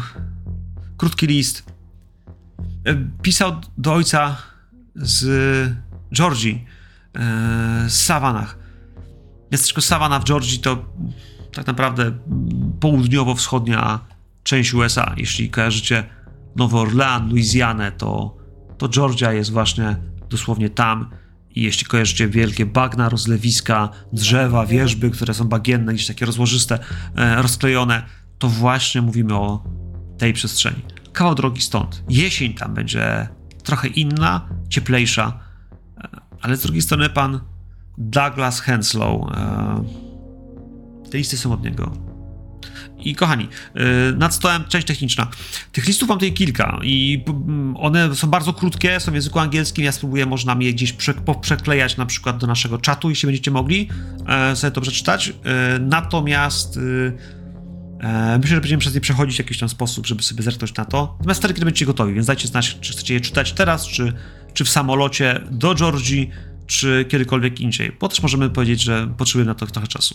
krótki 0.97 1.27
list. 1.27 1.73
Y, 2.89 3.11
Pisał 3.23 3.61
do 3.79 3.93
ojca 3.93 4.37
z 4.95 5.25
Georgii, 6.15 6.67
y, 7.87 7.91
z 7.91 8.03
Savannah. 8.03 8.59
Miasteczko 9.53 9.81
Savannah 9.81 10.23
w 10.23 10.25
Georgii 10.25 10.59
to 10.59 10.85
tak 11.53 11.67
naprawdę 11.67 12.13
południowo-wschodnia 12.81 14.01
część 14.43 14.75
USA. 14.75 15.15
Jeśli 15.17 15.51
kojarzycie 15.51 16.05
Nowy 16.57 16.79
Orlean, 16.79 17.29
Luizjanę, 17.29 17.93
to, 17.93 18.37
to 18.79 18.89
Georgia 18.89 19.33
jest 19.33 19.51
właśnie 19.53 19.97
dosłownie 20.31 20.71
tam. 20.71 21.11
Jeśli 21.57 21.87
kojarzycie 21.87 22.29
wielkie 22.29 22.67
bagna, 22.67 23.09
rozlewiska, 23.09 23.89
drzewa, 24.13 24.67
wierzby, 24.67 25.11
które 25.11 25.35
są 25.35 25.45
bagienne, 25.45 25.95
gdzieś 25.95 26.07
takie 26.07 26.27
rozłożyste, 26.27 26.79
e, 27.17 27.43
rozklejone, 27.43 28.03
to 28.39 28.49
właśnie 28.49 29.03
mówimy 29.03 29.35
o 29.35 29.65
tej 30.19 30.33
przestrzeni. 30.33 30.83
Kawał 31.13 31.35
drogi 31.35 31.61
stąd. 31.61 32.05
Jesień 32.09 32.55
tam 32.55 32.75
będzie 32.75 33.29
trochę 33.65 33.89
inna, 33.89 34.49
cieplejsza, 34.69 35.41
e, 35.99 36.09
ale 36.41 36.57
z 36.57 36.63
drugiej 36.63 36.83
strony 36.83 37.11
pan 37.11 37.41
Douglas 37.99 38.61
Henslow. 38.61 39.33
E, 39.33 39.85
te 41.11 41.19
listy 41.19 41.37
są 41.37 41.53
od 41.53 41.63
niego. 41.63 42.12
I 42.99 43.15
kochani, 43.15 43.49
y, 44.13 44.17
nad 44.17 44.35
stołem 44.35 44.65
część 44.69 44.87
techniczna. 44.87 45.27
Tych 45.73 45.87
listów 45.87 46.09
mam 46.09 46.19
tutaj 46.19 46.33
kilka 46.33 46.81
i 46.83 47.25
mm, 47.29 47.77
one 47.77 48.15
są 48.15 48.29
bardzo 48.29 48.53
krótkie, 48.53 49.01
są 49.01 49.13
w 49.13 49.15
języku 49.15 49.39
angielskim. 49.39 49.85
Ja 49.85 49.93
spróbuję, 49.93 50.27
można 50.27 50.57
je 50.61 50.73
gdzieś 50.73 50.93
prze, 50.93 51.15
przeklejać 51.41 51.97
na 51.97 52.07
przykład 52.07 52.39
do 52.39 52.47
naszego 52.47 52.79
czatu, 52.79 53.11
jeśli 53.11 53.27
będziecie 53.27 53.51
mogli 53.51 53.89
e, 54.29 54.57
sobie 54.57 54.71
to 54.71 54.81
przeczytać. 54.81 55.29
E, 55.29 55.79
natomiast 55.79 56.77
y, 56.77 57.13
e, 58.01 58.39
myślę, 58.39 58.55
że 58.55 58.61
będziemy 58.61 58.81
przez 58.81 58.95
nie 58.95 59.01
przechodzić 59.01 59.37
w 59.37 59.39
jakiś 59.39 59.59
tam 59.59 59.69
sposób, 59.69 60.07
żeby 60.07 60.23
sobie 60.23 60.43
zerknąć 60.43 60.75
na 60.75 60.85
to. 60.85 61.15
Natomiast 61.19 61.41
wtedy, 61.41 61.55
kiedy 61.55 61.65
będziecie 61.65 61.87
gotowi, 61.87 62.15
więc 62.15 62.27
dajcie 62.27 62.49
znać, 62.49 62.79
czy 62.81 62.93
chcecie 62.93 63.15
je 63.15 63.21
czytać 63.21 63.53
teraz, 63.53 63.87
czy, 63.87 64.13
czy 64.55 64.65
w 64.65 64.69
samolocie 64.69 65.41
do 65.51 65.75
Georgii, 65.75 66.31
czy 66.67 67.05
kiedykolwiek 67.09 67.61
indziej. 67.61 67.97
Bo 68.01 68.09
też 68.09 68.23
możemy 68.23 68.51
powiedzieć, 68.51 68.83
że 68.83 69.15
potrzebujemy 69.19 69.49
na 69.49 69.55
to 69.55 69.67
trochę 69.67 69.89
czasu 69.89 70.15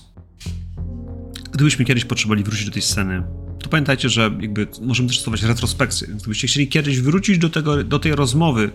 gdybyśmy 1.58 1.86
kiedyś 1.86 2.05
potrzebowali 2.05 2.43
wrócić 2.43 2.66
do 2.66 2.72
tej 2.72 2.82
sceny, 2.82 3.24
to 3.60 3.70
pamiętajcie, 3.70 4.10
że 4.10 4.22
jakby 4.39 4.68
możemy 4.82 5.10
też 5.10 5.18
stosować 5.18 5.43
retrospekcję. 5.43 6.08
Więc 6.08 6.22
gdybyście 6.22 6.47
chcieli 6.47 6.68
kiedyś 6.68 7.01
wrócić 7.01 7.38
do, 7.38 7.49
tego, 7.49 7.84
do 7.84 7.99
tej 7.99 8.16
rozmowy, 8.16 8.72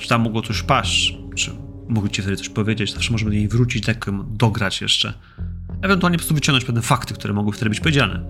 czy 0.00 0.08
tam 0.08 0.22
mogło 0.22 0.42
coś 0.42 0.62
paść, 0.62 1.18
czy 1.36 1.50
mogliście 1.88 2.22
wtedy 2.22 2.36
coś 2.36 2.48
powiedzieć, 2.48 2.92
zawsze 2.92 3.12
możemy 3.12 3.30
do 3.30 3.36
niej 3.36 3.48
wrócić, 3.48 3.84
tak 3.84 4.10
dograć 4.30 4.80
jeszcze. 4.80 5.14
Ewentualnie 5.82 6.18
po 6.18 6.20
prostu 6.20 6.34
wyciągnąć 6.34 6.64
pewne 6.64 6.82
fakty, 6.82 7.14
które 7.14 7.34
mogły 7.34 7.52
wtedy 7.52 7.68
być 7.68 7.80
powiedziane. 7.80 8.24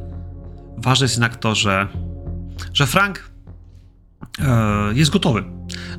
Ważne 0.79 1.05
jest 1.05 1.15
jednak 1.15 1.37
to, 1.37 1.55
że, 1.55 1.89
że 2.73 2.87
Frank 2.87 3.31
e, 4.39 4.95
jest 4.95 5.11
gotowy. 5.11 5.45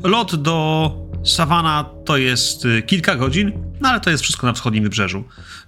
Lot 0.04 0.36
do 0.36 1.05
Savana 1.26 1.86
to 2.06 2.18
jest 2.18 2.66
y, 2.66 2.82
kilka 2.82 3.16
godzin, 3.16 3.52
no 3.82 3.90
ale 3.90 4.00
to 4.00 4.10
jest 4.10 4.24
wszystko 4.24 4.48
na 4.48 4.54
wschodnim 4.54 4.84
wybrzeżu. 4.84 5.24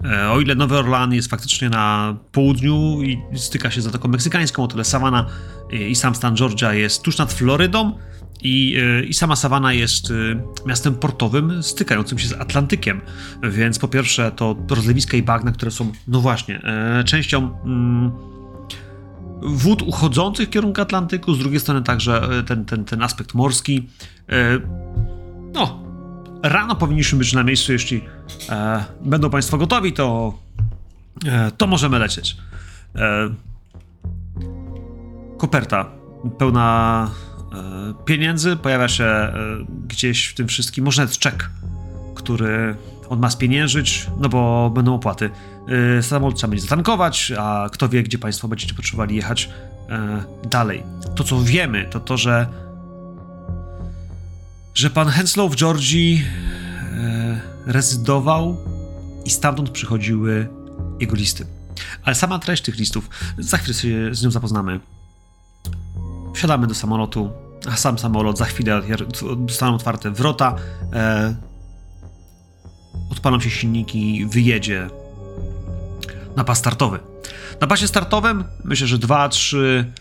E, 0.05 0.29
o 0.29 0.39
ile 0.39 0.55
Nowy 0.55 0.77
Orlean 0.77 1.13
jest 1.13 1.29
faktycznie 1.29 1.69
na 1.69 2.15
południu 2.31 3.01
i 3.03 3.17
styka 3.35 3.71
się 3.71 3.81
z 3.81 3.83
Zatoką 3.83 4.07
Meksykańską, 4.07 4.63
o 4.63 4.67
tyle 4.67 4.83
Savana 4.83 5.25
i 5.71 5.95
sam 5.95 6.15
stan 6.15 6.35
Georgia 6.35 6.73
jest 6.73 7.01
tuż 7.01 7.17
nad 7.17 7.33
Florydą 7.33 7.93
i, 8.41 8.77
y, 8.77 9.05
i 9.05 9.13
sama 9.13 9.35
Savana 9.35 9.73
jest 9.73 10.11
y, 10.11 10.39
miastem 10.65 10.95
portowym 10.95 11.63
stykającym 11.63 12.19
się 12.19 12.27
z 12.27 12.33
Atlantykiem. 12.33 13.01
Więc 13.43 13.79
po 13.79 13.87
pierwsze 13.87 14.31
to 14.31 14.55
rozlewiska 14.69 15.17
i 15.17 15.23
bagna, 15.23 15.51
które 15.51 15.71
są, 15.71 15.91
no 16.07 16.21
właśnie, 16.21 16.61
e, 16.63 17.03
częścią... 17.03 17.63
Mm, 17.65 18.11
wód 19.41 19.81
uchodzących 19.81 20.47
w 20.47 20.51
kierunku 20.51 20.81
Atlantyku, 20.81 21.33
z 21.33 21.39
drugiej 21.39 21.59
strony 21.59 21.83
także 21.83 22.21
e, 22.39 22.43
ten, 22.43 22.65
ten, 22.65 22.85
ten 22.85 23.01
aspekt 23.01 23.33
morski. 23.33 23.87
No, 25.57 25.79
rano 26.43 26.75
powinniśmy 26.75 27.19
być 27.19 27.33
na 27.33 27.43
miejscu, 27.43 27.71
jeśli 27.71 28.03
e, 28.49 28.85
będą 29.01 29.29
Państwo 29.29 29.57
gotowi, 29.57 29.93
to, 29.93 30.33
e, 31.25 31.51
to 31.51 31.67
możemy 31.67 31.99
lecieć. 31.99 32.37
E, 32.95 33.29
koperta 35.37 35.85
pełna 36.37 37.09
e, 37.53 37.93
pieniędzy 38.05 38.55
pojawia 38.55 38.87
się 38.87 39.03
e, 39.03 39.33
gdzieś 39.87 40.27
w 40.27 40.33
tym 40.33 40.47
wszystkim, 40.47 40.85
może 40.85 41.01
nawet 41.01 41.17
czek, 41.17 41.49
który 42.15 42.75
on 43.09 43.19
ma 43.19 43.29
spieniężyć, 43.29 44.07
no 44.19 44.29
bo 44.29 44.71
będą 44.75 44.95
opłaty. 44.95 45.29
E, 45.97 46.03
samolot 46.03 46.35
trzeba 46.35 46.49
będzie 46.49 46.63
zatankować, 46.63 47.33
a 47.39 47.69
kto 47.71 47.89
wie, 47.89 48.03
gdzie 48.03 48.17
Państwo 48.17 48.47
będziecie 48.47 48.73
potrzebowali 48.73 49.15
jechać 49.15 49.49
dalej. 50.49 50.83
To, 51.15 51.23
co 51.23 51.41
wiemy, 51.41 51.87
to 51.91 51.99
to, 51.99 52.17
że 52.17 52.47
że 54.77 54.89
pan 54.89 55.07
Henslow 55.07 55.51
w 55.51 55.55
Georgii 55.55 56.25
e, 56.97 57.39
rezydował 57.65 58.57
i 59.25 59.29
stamtąd 59.29 59.69
przychodziły 59.69 60.49
jego 60.99 61.15
listy. 61.15 61.45
Ale 62.03 62.15
sama 62.15 62.39
treść 62.39 62.63
tych 62.63 62.77
listów, 62.77 63.09
za 63.37 63.57
chwilę 63.57 63.73
się 63.73 64.15
z 64.15 64.23
nią 64.23 64.31
zapoznamy. 64.31 64.79
Wsiadamy 66.35 66.67
do 66.67 66.75
samolotu, 66.75 67.31
a 67.69 67.75
sam 67.75 67.99
samolot, 67.99 68.37
za 68.37 68.45
chwilę 68.45 68.81
zostaną 69.47 69.75
otwarte 69.75 70.11
wrota, 70.11 70.55
e, 70.93 71.35
odpalą 73.11 73.39
się 73.39 73.49
silniki, 73.49 74.25
wyjedzie 74.25 74.89
na 76.35 76.43
pas 76.43 76.57
startowy. 76.57 76.99
Na 77.61 77.67
pasie 77.67 77.87
startowym 77.87 78.43
myślę, 78.63 78.87
że 78.87 78.97
dwa, 78.97 79.29
trzy 79.29 79.91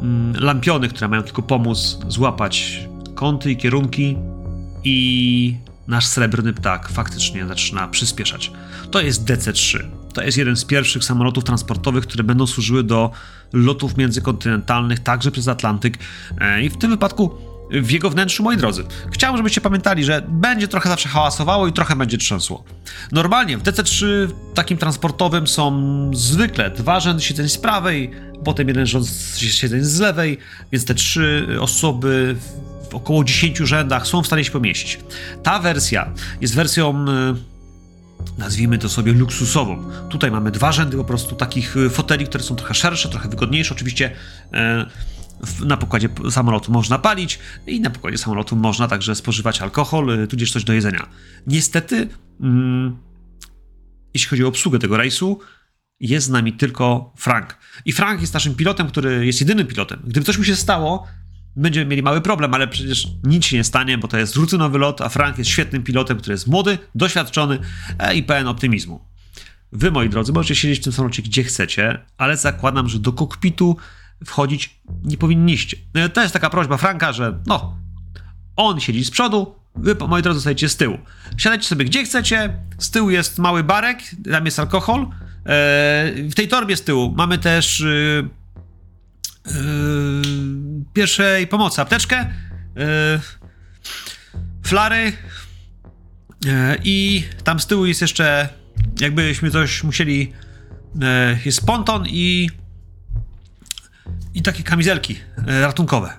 mm, 0.00 0.36
lampiony, 0.44 0.88
które 0.88 1.08
mają 1.08 1.22
tylko 1.22 1.42
pomóc 1.42 1.98
złapać 2.08 2.88
kąty 3.22 3.50
i 3.50 3.56
kierunki 3.56 4.16
i 4.84 5.56
nasz 5.86 6.06
srebrny 6.06 6.52
ptak 6.52 6.88
faktycznie 6.88 7.46
zaczyna 7.46 7.88
przyspieszać. 7.88 8.52
To 8.90 9.00
jest 9.00 9.24
DC-3. 9.24 9.78
To 10.14 10.22
jest 10.22 10.38
jeden 10.38 10.56
z 10.56 10.64
pierwszych 10.64 11.04
samolotów 11.04 11.44
transportowych, 11.44 12.06
które 12.06 12.24
będą 12.24 12.46
służyły 12.46 12.82
do 12.84 13.10
lotów 13.52 13.96
międzykontynentalnych, 13.96 15.00
także 15.00 15.30
przez 15.30 15.48
Atlantyk. 15.48 15.98
E, 16.40 16.62
I 16.62 16.70
w 16.70 16.76
tym 16.76 16.90
wypadku 16.90 17.30
w 17.70 17.90
jego 17.90 18.10
wnętrzu, 18.10 18.42
moi 18.42 18.56
drodzy, 18.56 18.84
chciałbym, 19.12 19.36
żebyście 19.36 19.60
pamiętali, 19.60 20.04
że 20.04 20.22
będzie 20.28 20.68
trochę 20.68 20.88
zawsze 20.88 21.08
hałasowało 21.08 21.66
i 21.66 21.72
trochę 21.72 21.96
będzie 21.96 22.18
trzęsło. 22.18 22.64
Normalnie 23.12 23.58
w 23.58 23.62
DC-3 23.62 24.06
takim 24.54 24.78
transportowym 24.78 25.46
są 25.46 26.10
zwykle 26.14 26.70
dwa 26.70 27.00
rzędy 27.00 27.22
siedzeń 27.22 27.48
z 27.48 27.58
prawej, 27.58 28.10
potem 28.44 28.68
jeden 28.68 28.86
rząd 28.86 29.06
siedzeń 29.36 29.80
z 29.82 30.00
lewej, 30.00 30.38
więc 30.72 30.84
te 30.84 30.94
trzy 30.94 31.46
osoby 31.60 32.36
około 32.94 33.24
10 33.24 33.58
rzędach 33.58 34.06
są 34.06 34.22
w 34.22 34.26
stanie 34.26 34.44
się 34.44 34.50
pomieścić. 34.50 34.98
Ta 35.42 35.58
wersja 35.58 36.12
jest 36.40 36.54
wersją 36.54 37.04
e, 37.08 37.34
nazwijmy 38.38 38.78
to 38.78 38.88
sobie 38.88 39.12
luksusową. 39.12 39.84
Tutaj 40.08 40.30
mamy 40.30 40.50
dwa 40.50 40.72
rzędy 40.72 40.96
po 40.96 41.04
prostu 41.04 41.36
takich 41.36 41.76
e, 41.76 41.90
foteli, 41.90 42.26
które 42.26 42.44
są 42.44 42.56
trochę 42.56 42.74
szersze, 42.74 43.08
trochę 43.08 43.28
wygodniejsze. 43.28 43.74
Oczywiście 43.74 44.10
e, 44.52 44.86
na 45.64 45.76
pokładzie 45.76 46.08
samolotu 46.30 46.72
można 46.72 46.98
palić 46.98 47.38
i 47.66 47.80
na 47.80 47.90
pokładzie 47.90 48.18
samolotu 48.18 48.56
można 48.56 48.88
także 48.88 49.14
spożywać 49.14 49.62
alkohol, 49.62 50.28
tudzież 50.28 50.52
coś 50.52 50.64
do 50.64 50.72
jedzenia. 50.72 51.06
Niestety, 51.46 52.08
mm, 52.40 52.96
jeśli 54.14 54.28
chodzi 54.28 54.44
o 54.44 54.48
obsługę 54.48 54.78
tego 54.78 54.96
rejsu, 54.96 55.40
jest 56.00 56.26
z 56.26 56.30
nami 56.30 56.52
tylko 56.52 57.12
Frank. 57.16 57.58
I 57.84 57.92
Frank 57.92 58.20
jest 58.20 58.34
naszym 58.34 58.54
pilotem, 58.54 58.88
który 58.88 59.26
jest 59.26 59.40
jedynym 59.40 59.66
pilotem. 59.66 60.02
Gdyby 60.04 60.26
coś 60.26 60.38
mu 60.38 60.44
się 60.44 60.56
stało, 60.56 61.06
będziemy 61.56 61.86
mieli 61.86 62.02
mały 62.02 62.20
problem, 62.20 62.54
ale 62.54 62.68
przecież 62.68 63.08
nic 63.24 63.44
się 63.44 63.56
nie 63.56 63.64
stanie, 63.64 63.98
bo 63.98 64.08
to 64.08 64.18
jest 64.18 64.36
rutynowy 64.36 64.78
lot, 64.78 65.00
a 65.00 65.08
Frank 65.08 65.38
jest 65.38 65.50
świetnym 65.50 65.82
pilotem, 65.82 66.18
który 66.18 66.34
jest 66.34 66.46
młody, 66.46 66.78
doświadczony 66.94 67.58
e, 67.98 68.14
i 68.14 68.22
pełen 68.22 68.48
optymizmu. 68.48 69.04
Wy, 69.72 69.90
moi 69.90 70.08
drodzy, 70.08 70.32
możecie 70.32 70.54
siedzieć 70.54 70.80
w 70.80 70.84
tym 70.84 70.92
samolocie 70.92 71.22
gdzie 71.22 71.44
chcecie, 71.44 71.98
ale 72.18 72.36
zakładam, 72.36 72.88
że 72.88 72.98
do 72.98 73.12
kokpitu 73.12 73.76
wchodzić 74.24 74.80
nie 75.04 75.16
powinniście. 75.16 75.76
E, 75.94 76.08
To 76.08 76.22
jest 76.22 76.32
taka 76.32 76.50
prośba 76.50 76.76
Franka, 76.76 77.12
że 77.12 77.38
no, 77.46 77.76
on 78.56 78.80
siedzi 78.80 79.04
z 79.04 79.10
przodu, 79.10 79.54
wy, 79.74 79.94
moi 80.08 80.22
drodzy, 80.22 80.40
stoicie 80.40 80.68
z 80.68 80.76
tyłu. 80.76 80.98
Siadajcie 81.36 81.64
sobie 81.68 81.84
gdzie 81.84 82.04
chcecie, 82.04 82.56
z 82.78 82.90
tyłu 82.90 83.10
jest 83.10 83.38
mały 83.38 83.64
barek, 83.64 83.98
tam 84.32 84.44
jest 84.44 84.58
alkohol. 84.58 85.00
E, 85.02 85.06
W 86.30 86.34
tej 86.34 86.48
torbie 86.48 86.76
z 86.76 86.82
tyłu 86.82 87.14
mamy 87.16 87.38
też 87.38 87.80
y, 87.80 88.28
y, 89.46 89.52
pierwszej 90.92 91.46
pomocy, 91.46 91.80
apteczkę, 91.80 92.20
y, 92.20 93.42
flary 94.62 95.12
e, 96.46 96.76
i 96.84 97.24
tam 97.44 97.60
z 97.60 97.66
tyłu 97.66 97.86
jest 97.86 98.00
jeszcze, 98.00 98.48
jakbyśmy 99.00 99.50
coś 99.50 99.84
musieli, 99.84 100.32
e, 101.02 101.38
jest 101.44 101.66
ponton 101.66 102.06
i 102.06 102.50
i 104.34 104.42
takie 104.42 104.62
kamizelki 104.62 105.16
e, 105.46 105.60
ratunkowe. 105.60 106.12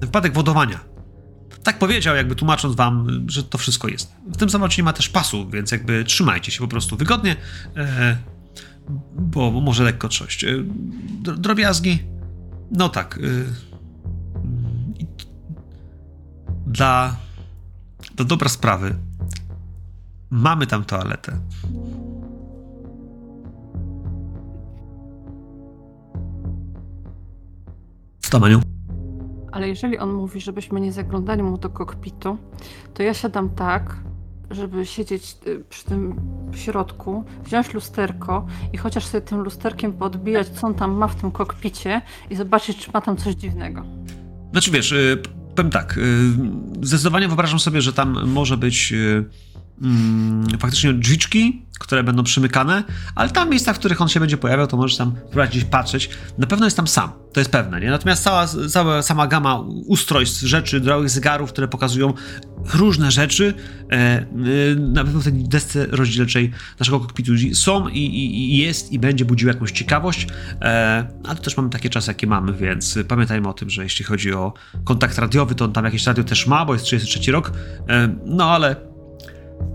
Wypadek 0.00 0.32
wodowania. 0.32 0.80
Tak 1.62 1.78
powiedział, 1.78 2.16
jakby 2.16 2.34
tłumacząc 2.34 2.76
wam, 2.76 3.24
że 3.26 3.42
to 3.42 3.58
wszystko 3.58 3.88
jest. 3.88 4.12
W 4.26 4.36
tym 4.36 4.50
samolocie 4.50 4.82
nie 4.82 4.84
ma 4.84 4.92
też 4.92 5.08
pasu, 5.08 5.50
więc 5.50 5.72
jakby 5.72 6.04
trzymajcie 6.04 6.52
się 6.52 6.58
po 6.58 6.68
prostu 6.68 6.96
wygodnie, 6.96 7.36
e, 7.76 8.16
bo, 9.18 9.50
może 9.50 9.84
lekko 9.84 10.08
trzość. 10.08 10.44
Dro- 11.22 11.36
drobiazgi? 11.38 12.02
No 12.70 12.88
tak. 12.88 13.18
Dla, 16.68 17.16
dla 18.14 18.24
dobra 18.24 18.48
sprawy 18.48 18.94
mamy 20.30 20.66
tam 20.66 20.84
toaletę. 20.84 21.40
W 28.20 28.30
Tamaniu. 28.30 28.60
Ale 29.52 29.68
jeżeli 29.68 29.98
on 29.98 30.12
mówi, 30.12 30.40
żebyśmy 30.40 30.80
nie 30.80 30.92
zaglądali 30.92 31.42
mu 31.42 31.58
do 31.58 31.70
kokpitu, 31.70 32.38
to 32.94 33.02
ja 33.02 33.14
siadam 33.14 33.50
tak, 33.50 33.96
żeby 34.50 34.86
siedzieć 34.86 35.36
y, 35.46 35.64
przy 35.68 35.84
tym 35.84 36.20
środku, 36.52 37.24
wziąć 37.44 37.74
lusterko 37.74 38.46
i 38.72 38.76
chociaż 38.76 39.06
sobie 39.06 39.20
tym 39.20 39.40
lusterkiem 39.40 39.92
podbijać, 39.92 40.48
co 40.48 40.66
on 40.66 40.74
tam 40.74 40.92
ma 40.92 41.08
w 41.08 41.14
tym 41.14 41.30
kokpicie 41.30 42.02
i 42.30 42.36
zobaczyć, 42.36 42.78
czy 42.78 42.90
ma 42.94 43.00
tam 43.00 43.16
coś 43.16 43.34
dziwnego. 43.34 43.84
Znaczy 44.52 44.70
wiesz, 44.70 44.92
y, 44.92 45.22
powiem 45.58 45.70
tak, 45.70 45.98
y, 45.98 46.86
zdecydowanie 46.86 47.28
wyobrażam 47.28 47.58
sobie, 47.58 47.82
że 47.82 47.92
tam 47.92 48.26
może 48.26 48.56
być 48.56 48.92
y, 48.92 49.24
mm, 49.82 50.58
faktycznie 50.58 50.92
drzwiczki, 50.92 51.62
które 51.78 52.04
będą 52.04 52.22
przymykane, 52.22 52.84
ale 53.14 53.30
tam 53.30 53.50
miejsca, 53.50 53.72
w 53.72 53.78
których 53.78 54.00
on 54.00 54.08
się 54.08 54.20
będzie 54.20 54.36
pojawiał, 54.36 54.66
to 54.66 54.76
możesz 54.76 54.96
tam 54.96 55.14
spróbować 55.16 55.50
gdzieś 55.50 55.64
patrzeć. 55.64 56.10
Na 56.38 56.46
pewno 56.46 56.66
jest 56.66 56.76
tam 56.76 56.86
sam, 56.86 57.12
to 57.32 57.40
jest 57.40 57.50
pewne, 57.50 57.80
nie? 57.80 57.90
Natomiast 57.90 58.22
cała, 58.22 58.46
cała 58.68 59.02
sama 59.02 59.26
gama 59.26 59.60
ustrojstw, 59.86 60.40
rzeczy, 60.42 60.80
drogich 60.80 61.10
zegarów, 61.10 61.52
które 61.52 61.68
pokazują 61.68 62.14
różne 62.74 63.10
rzeczy, 63.10 63.54
e, 63.90 63.94
e, 63.94 64.26
na 64.74 65.04
pewno 65.04 65.20
w 65.20 65.24
tej 65.24 65.32
desce 65.32 65.86
rozdzielczej 65.86 66.52
naszego 66.78 67.00
kokpitu 67.00 67.32
są 67.54 67.88
i, 67.88 67.98
i, 67.98 68.54
i 68.54 68.58
jest 68.58 68.92
i 68.92 68.98
będzie 68.98 69.24
budził 69.24 69.48
jakąś 69.48 69.72
ciekawość, 69.72 70.26
e, 70.60 71.08
ale 71.24 71.38
też 71.38 71.56
mamy 71.56 71.70
takie 71.70 71.90
czasy, 71.90 72.10
jakie 72.10 72.26
mamy, 72.26 72.52
więc 72.52 72.98
pamiętajmy 73.08 73.48
o 73.48 73.52
tym, 73.52 73.70
że 73.70 73.82
jeśli 73.82 74.04
chodzi 74.04 74.32
o 74.32 74.52
kontakt 74.84 75.18
radiowy, 75.18 75.54
to 75.54 75.64
on 75.64 75.72
tam 75.72 75.84
jakieś 75.84 76.06
radio 76.06 76.24
też 76.24 76.46
ma, 76.46 76.64
bo 76.64 76.72
jest 76.72 76.84
33 76.84 77.32
rok, 77.32 77.52
e, 77.88 78.08
no 78.26 78.50
ale 78.50 78.87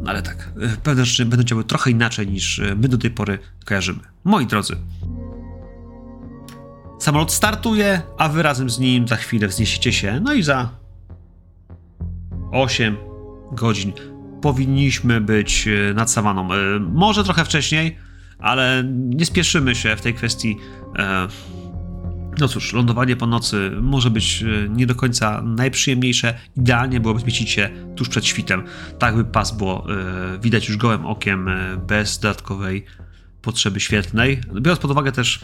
ale 0.06 0.22
tak, 0.22 0.52
e, 0.62 0.78
pewne 0.84 1.06
rzeczy 1.06 1.26
będą 1.26 1.44
działały 1.44 1.64
trochę 1.64 1.92
inaczej 1.92 2.28
niż 2.28 2.60
e, 2.60 2.76
my 2.76 2.88
do 2.88 2.98
tej 2.98 3.12
pory 3.12 3.40
kojarzymy. 3.66 4.00
Moi 4.24 4.46
drodzy, 4.46 4.76
samolot 7.00 7.32
startuje, 7.32 8.02
a 8.18 8.30
wy 8.30 8.44
razem 8.44 8.70
z 8.70 8.80
nim 8.80 9.08
za 9.08 9.16
chwilę 9.16 9.48
wzniesiecie 9.48 9.94
się, 9.94 10.20
no 10.20 10.34
i 10.34 10.44
za 10.44 10.70
8 12.52 12.98
godzin 13.52 13.94
powinniśmy 14.42 15.22
być 15.22 15.68
e, 15.68 15.94
nad 15.94 16.12
sawaną. 16.12 16.54
E, 16.54 16.58
Może 16.80 17.24
trochę 17.24 17.46
wcześniej, 17.46 17.98
ale 18.40 18.84
nie 18.94 19.26
spieszymy 19.26 19.76
się 19.76 19.96
w 19.96 20.02
tej 20.02 20.14
kwestii. 20.14 20.58
No 22.40 22.48
cóż, 22.48 22.74
lądowanie 22.74 23.16
po 23.16 23.28
nocy 23.28 23.72
może 23.82 24.10
być 24.10 24.44
e, 24.44 24.70
nie 24.70 24.88
do 24.88 24.96
końca 24.96 25.42
najprzyjemniejsze. 25.42 26.40
Idealnie 26.58 27.00
byłoby 27.00 27.20
zmieścić 27.20 27.50
się 27.50 27.70
tuż 27.96 28.10
przed 28.10 28.26
świtem, 28.26 28.64
tak 29.00 29.16
by 29.16 29.26
pas 29.26 29.58
było 29.58 29.88
e, 29.92 30.40
widać 30.40 30.68
już 30.68 30.78
gołym 30.78 31.06
okiem, 31.06 31.48
e, 31.48 31.78
bez 31.78 32.20
dodatkowej 32.20 32.86
potrzeby 33.42 33.80
świetlnej. 33.80 34.42
Biorąc 34.62 34.80
pod 34.80 34.92
uwagę 34.92 35.12
też 35.12 35.40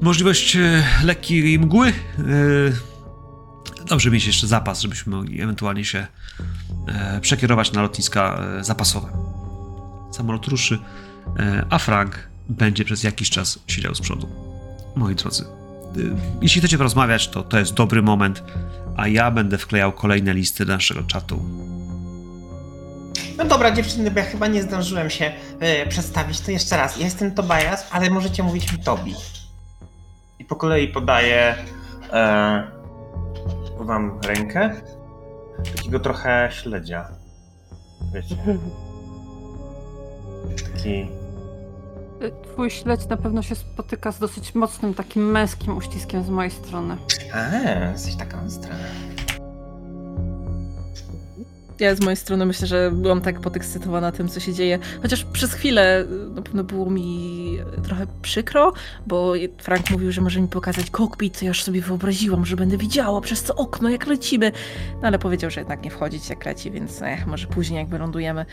możliwość 0.00 0.56
lekkiej 1.04 1.58
mgły, 1.58 1.92
dobrze 3.88 4.10
mieć 4.10 4.26
jeszcze 4.26 4.46
zapas, 4.46 4.80
żebyśmy 4.80 5.16
mogli 5.16 5.40
ewentualnie 5.40 5.84
się 5.84 6.06
przekierować 7.20 7.72
na 7.72 7.82
lotniska 7.82 8.42
zapasowe. 8.60 9.08
Samolot 10.12 10.46
ruszy, 10.46 10.78
a 11.70 11.78
Frank 11.78 12.28
będzie 12.48 12.84
przez 12.84 13.02
jakiś 13.02 13.30
czas 13.30 13.58
siedział 13.66 13.94
z 13.94 14.00
przodu. 14.00 14.41
Moi 14.94 15.14
drodzy, 15.14 15.44
y, 15.96 16.10
jeśli 16.42 16.60
chcecie 16.60 16.78
porozmawiać, 16.78 17.28
to 17.28 17.42
to 17.42 17.58
jest 17.58 17.74
dobry 17.74 18.02
moment, 18.02 18.42
a 18.96 19.08
ja 19.08 19.30
będę 19.30 19.58
wklejał 19.58 19.92
kolejne 19.92 20.34
listy 20.34 20.66
do 20.66 20.72
naszego 20.72 21.02
czatu. 21.02 21.42
No 23.38 23.44
dobra, 23.44 23.70
dziewczyny, 23.70 24.10
bo 24.10 24.18
ja 24.18 24.24
chyba 24.24 24.46
nie 24.46 24.62
zdążyłem 24.62 25.10
się 25.10 25.32
e, 25.60 25.86
przedstawić, 25.86 26.40
to 26.40 26.50
jeszcze 26.50 26.76
raz. 26.76 26.96
Ja 26.98 27.04
jestem 27.04 27.34
Tobias, 27.34 27.86
ale 27.90 28.10
możecie 28.10 28.42
mówić 28.42 28.72
mi 28.72 28.78
Tobi. 28.78 29.14
I 30.38 30.44
po 30.44 30.56
kolei 30.56 30.88
podaję 30.88 31.54
e, 32.12 32.62
wam 33.78 34.20
rękę. 34.20 34.82
Takiego 35.76 36.00
trochę 36.00 36.48
śledzia. 36.52 37.08
Wiecie. 38.14 38.36
Taki. 40.74 41.21
Twój 42.30 42.70
śledź 42.70 43.08
na 43.08 43.16
pewno 43.16 43.42
się 43.42 43.54
spotyka 43.54 44.12
z 44.12 44.18
dosyć 44.18 44.54
mocnym, 44.54 44.94
takim 44.94 45.30
męskim 45.30 45.76
uściskiem 45.76 46.24
z 46.24 46.28
mojej 46.28 46.50
strony. 46.50 46.96
A, 47.34 47.90
jesteś 47.92 48.16
taka 48.16 48.42
ostra. 48.42 48.74
Ja 51.80 51.94
z 51.94 52.00
mojej 52.00 52.16
strony 52.16 52.46
myślę, 52.46 52.66
że 52.66 52.90
byłam 52.94 53.20
tak 53.20 53.40
podekscytowana 53.40 54.12
tym, 54.12 54.28
co 54.28 54.40
się 54.40 54.52
dzieje. 54.52 54.78
Chociaż 55.02 55.24
przez 55.24 55.52
chwilę 55.52 56.00
y, 56.00 56.30
na 56.34 56.42
pewno 56.42 56.64
było 56.64 56.90
mi 56.90 57.58
trochę 57.82 58.06
przykro, 58.22 58.72
bo 59.06 59.32
Frank 59.58 59.90
mówił, 59.90 60.12
że 60.12 60.20
może 60.20 60.40
mi 60.40 60.48
pokazać 60.48 60.90
kokpit, 60.90 61.38
to 61.38 61.44
ja 61.44 61.48
już 61.48 61.62
sobie 61.62 61.80
wyobraziłam, 61.80 62.46
że 62.46 62.56
będę 62.56 62.76
widziała 62.76 63.20
przez 63.20 63.42
to 63.42 63.54
okno, 63.54 63.88
jak 63.88 64.06
lecimy. 64.06 64.52
No 65.00 65.08
ale 65.08 65.18
powiedział, 65.18 65.50
że 65.50 65.60
jednak 65.60 65.84
nie 65.84 65.90
wchodzić, 65.90 66.30
jak 66.30 66.46
leci, 66.46 66.70
więc 66.70 67.02
eh, 67.02 67.26
może 67.26 67.46
później, 67.46 67.78
jak 67.78 67.88
wylądujemy. 67.88 68.46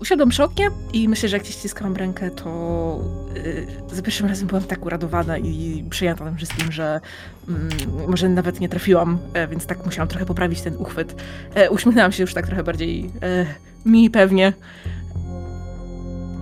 Usiadłam 0.00 0.28
przy 0.28 0.44
oknie 0.44 0.70
i 0.92 1.08
myślę, 1.08 1.28
że 1.28 1.36
jak 1.36 1.46
ci 1.46 1.52
ściskałam 1.52 1.96
rękę, 1.96 2.30
to 2.30 3.00
yy, 3.34 3.96
za 3.96 4.02
pierwszym 4.02 4.28
razem 4.28 4.48
byłam 4.48 4.64
tak 4.64 4.86
uradowana 4.86 5.38
i 5.38 5.84
przyjęta 5.90 6.24
tym 6.24 6.36
wszystkim, 6.36 6.72
że 6.72 7.00
mm, 7.48 7.68
może 8.08 8.28
nawet 8.28 8.60
nie 8.60 8.68
trafiłam, 8.68 9.18
e, 9.34 9.48
więc 9.48 9.66
tak 9.66 9.86
musiałam 9.86 10.08
trochę 10.08 10.26
poprawić 10.26 10.62
ten 10.62 10.76
uchwyt. 10.76 11.22
E, 11.54 11.70
uśmiechnęłam 11.70 12.12
się 12.12 12.22
już 12.22 12.34
tak 12.34 12.46
trochę 12.46 12.62
bardziej 12.62 13.10
e, 13.22 13.46
mi 13.86 14.10
pewnie. 14.10 14.52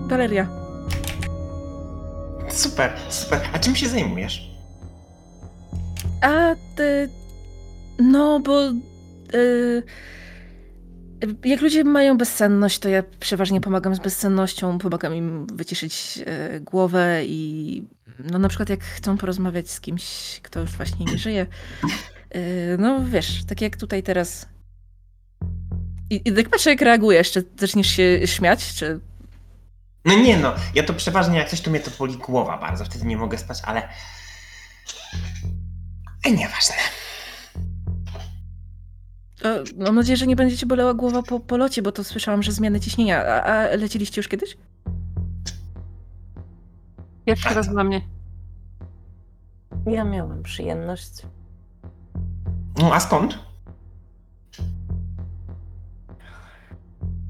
Galeria. 0.07 0.47
Super, 2.49 2.91
super. 3.09 3.41
A 3.53 3.59
czym 3.59 3.75
się 3.75 3.89
zajmujesz? 3.89 4.51
A 6.21 6.55
ty... 6.75 7.09
No, 7.99 8.39
bo... 8.39 8.61
y, 9.33 9.83
jak 11.43 11.61
ludzie 11.61 11.83
mają 11.83 12.17
bezsenność, 12.17 12.79
to 12.79 12.89
ja 12.89 13.03
przeważnie 13.19 13.61
pomagam 13.61 13.95
z 13.95 13.99
bezsennością, 13.99 14.77
pomagam 14.77 15.15
im 15.15 15.47
wyciszyć 15.47 16.19
y, 16.55 16.59
głowę 16.59 17.25
i 17.25 17.83
no 18.19 18.39
na 18.39 18.49
przykład 18.49 18.69
jak 18.69 18.83
chcą 18.83 19.17
porozmawiać 19.17 19.71
z 19.71 19.81
kimś, 19.81 20.39
kto 20.43 20.59
już 20.59 20.71
właśnie 20.71 21.05
nie 21.05 21.17
żyje, 21.17 21.47
y, 22.35 22.77
no 22.79 23.05
wiesz, 23.05 23.45
tak 23.45 23.61
jak 23.61 23.77
tutaj 23.77 24.03
teraz 24.03 24.49
i, 26.09 26.21
i 26.25 26.33
tak 26.33 26.49
patrzę 26.49 26.69
jak 26.69 26.81
reagujesz, 26.81 27.31
czy 27.31 27.43
zaczniesz 27.59 27.87
się 27.87 28.27
śmiać, 28.27 28.73
czy 28.73 28.99
No 30.05 30.13
nie 30.13 30.37
no, 30.37 30.55
ja 30.75 30.83
to 30.83 30.93
przeważnie 30.93 31.37
jak 31.37 31.49
coś, 31.49 31.61
to 31.61 31.71
mnie 31.71 31.79
to 31.79 31.91
boli 31.99 32.17
głowa 32.17 32.57
bardzo, 32.57 32.85
wtedy 32.85 33.05
nie 33.05 33.17
mogę 33.17 33.37
spać, 33.37 33.57
ale... 33.63 33.89
Ej, 36.25 36.33
nieważne. 36.33 36.75
E, 39.43 39.63
Mam 39.85 39.95
nadzieję, 39.95 40.17
że 40.17 40.27
nie 40.27 40.35
będzie 40.35 40.57
ci 40.57 40.65
bolała 40.65 40.93
głowa 40.93 41.23
po 41.23 41.39
polocie, 41.39 41.81
bo 41.81 41.91
to 41.91 42.03
słyszałam, 42.03 42.43
że 42.43 42.51
zmiany 42.51 42.79
ciśnienia. 42.79 43.25
A, 43.25 43.41
a 43.43 43.75
leciliście 43.75 44.19
już 44.19 44.27
kiedyś? 44.27 44.57
Pierwszy 47.25 47.53
raz 47.53 47.67
dla 47.69 47.83
mnie. 47.83 48.01
Ja 49.85 50.03
miałam 50.03 50.43
przyjemność. 50.43 51.11
No 52.77 52.93
a 52.93 52.99
skąd? 52.99 53.39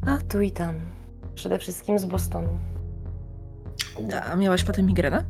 A 0.08 0.18
tu 0.18 0.42
i 0.42 0.52
tam. 0.52 0.76
Przede 1.36 1.60
wszystkim 1.60 2.00
z 2.00 2.06
Bostonu. 2.06 2.60
A 4.32 4.36
miałaś 4.36 4.64
potem 4.64 4.86
migrenę? 4.86 5.24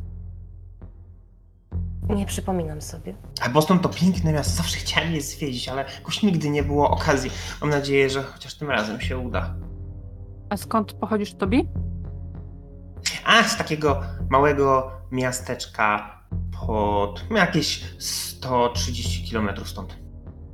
Nie 2.08 2.26
przypominam 2.26 2.80
sobie. 2.80 3.14
A 3.40 3.48
Boston 3.48 3.78
to 3.78 3.88
piękne 3.88 4.32
miasto, 4.32 4.56
zawsze 4.56 4.76
chciałem 4.76 5.12
je 5.12 5.20
zwiedzić, 5.20 5.68
ale 5.68 5.84
jakoś 5.94 6.22
nigdy 6.22 6.50
nie 6.50 6.62
było 6.62 6.90
okazji. 6.90 7.30
Mam 7.60 7.70
nadzieję, 7.70 8.10
że 8.10 8.22
chociaż 8.22 8.54
tym 8.54 8.70
razem 8.70 9.00
się 9.00 9.18
uda. 9.18 9.54
A 10.50 10.56
skąd 10.56 10.92
pochodzisz, 10.92 11.34
Tobi? 11.34 11.68
A, 13.24 13.42
z 13.42 13.56
takiego 13.56 14.02
małego 14.30 14.90
miasteczka 15.10 16.20
pod 16.66 17.24
jakieś 17.30 17.84
130 17.98 19.32
km 19.32 19.50
stąd. 19.64 19.96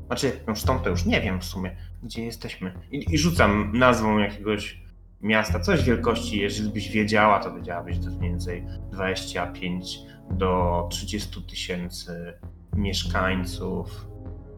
Znaczy, 0.06 0.40
no 0.46 0.56
stąd 0.56 0.82
to 0.82 0.90
już 0.90 1.04
nie 1.04 1.20
wiem 1.20 1.40
w 1.40 1.44
sumie, 1.44 1.76
gdzie 2.02 2.24
jesteśmy. 2.24 2.74
I, 2.90 3.14
I 3.14 3.18
rzucam 3.18 3.72
nazwą 3.74 4.18
jakiegoś 4.18 4.82
miasta, 5.20 5.60
coś 5.60 5.82
wielkości, 5.82 6.40
jeżeli 6.40 6.70
byś 6.70 6.90
wiedziała, 6.90 7.40
to 7.40 7.54
wiedziałabyś, 7.54 7.98
to 7.98 8.10
mniej 8.10 8.30
więcej 8.30 8.66
25 8.92 9.98
do 10.32 10.86
30 10.90 11.42
tysięcy 11.42 12.34
mieszkańców. 12.76 14.06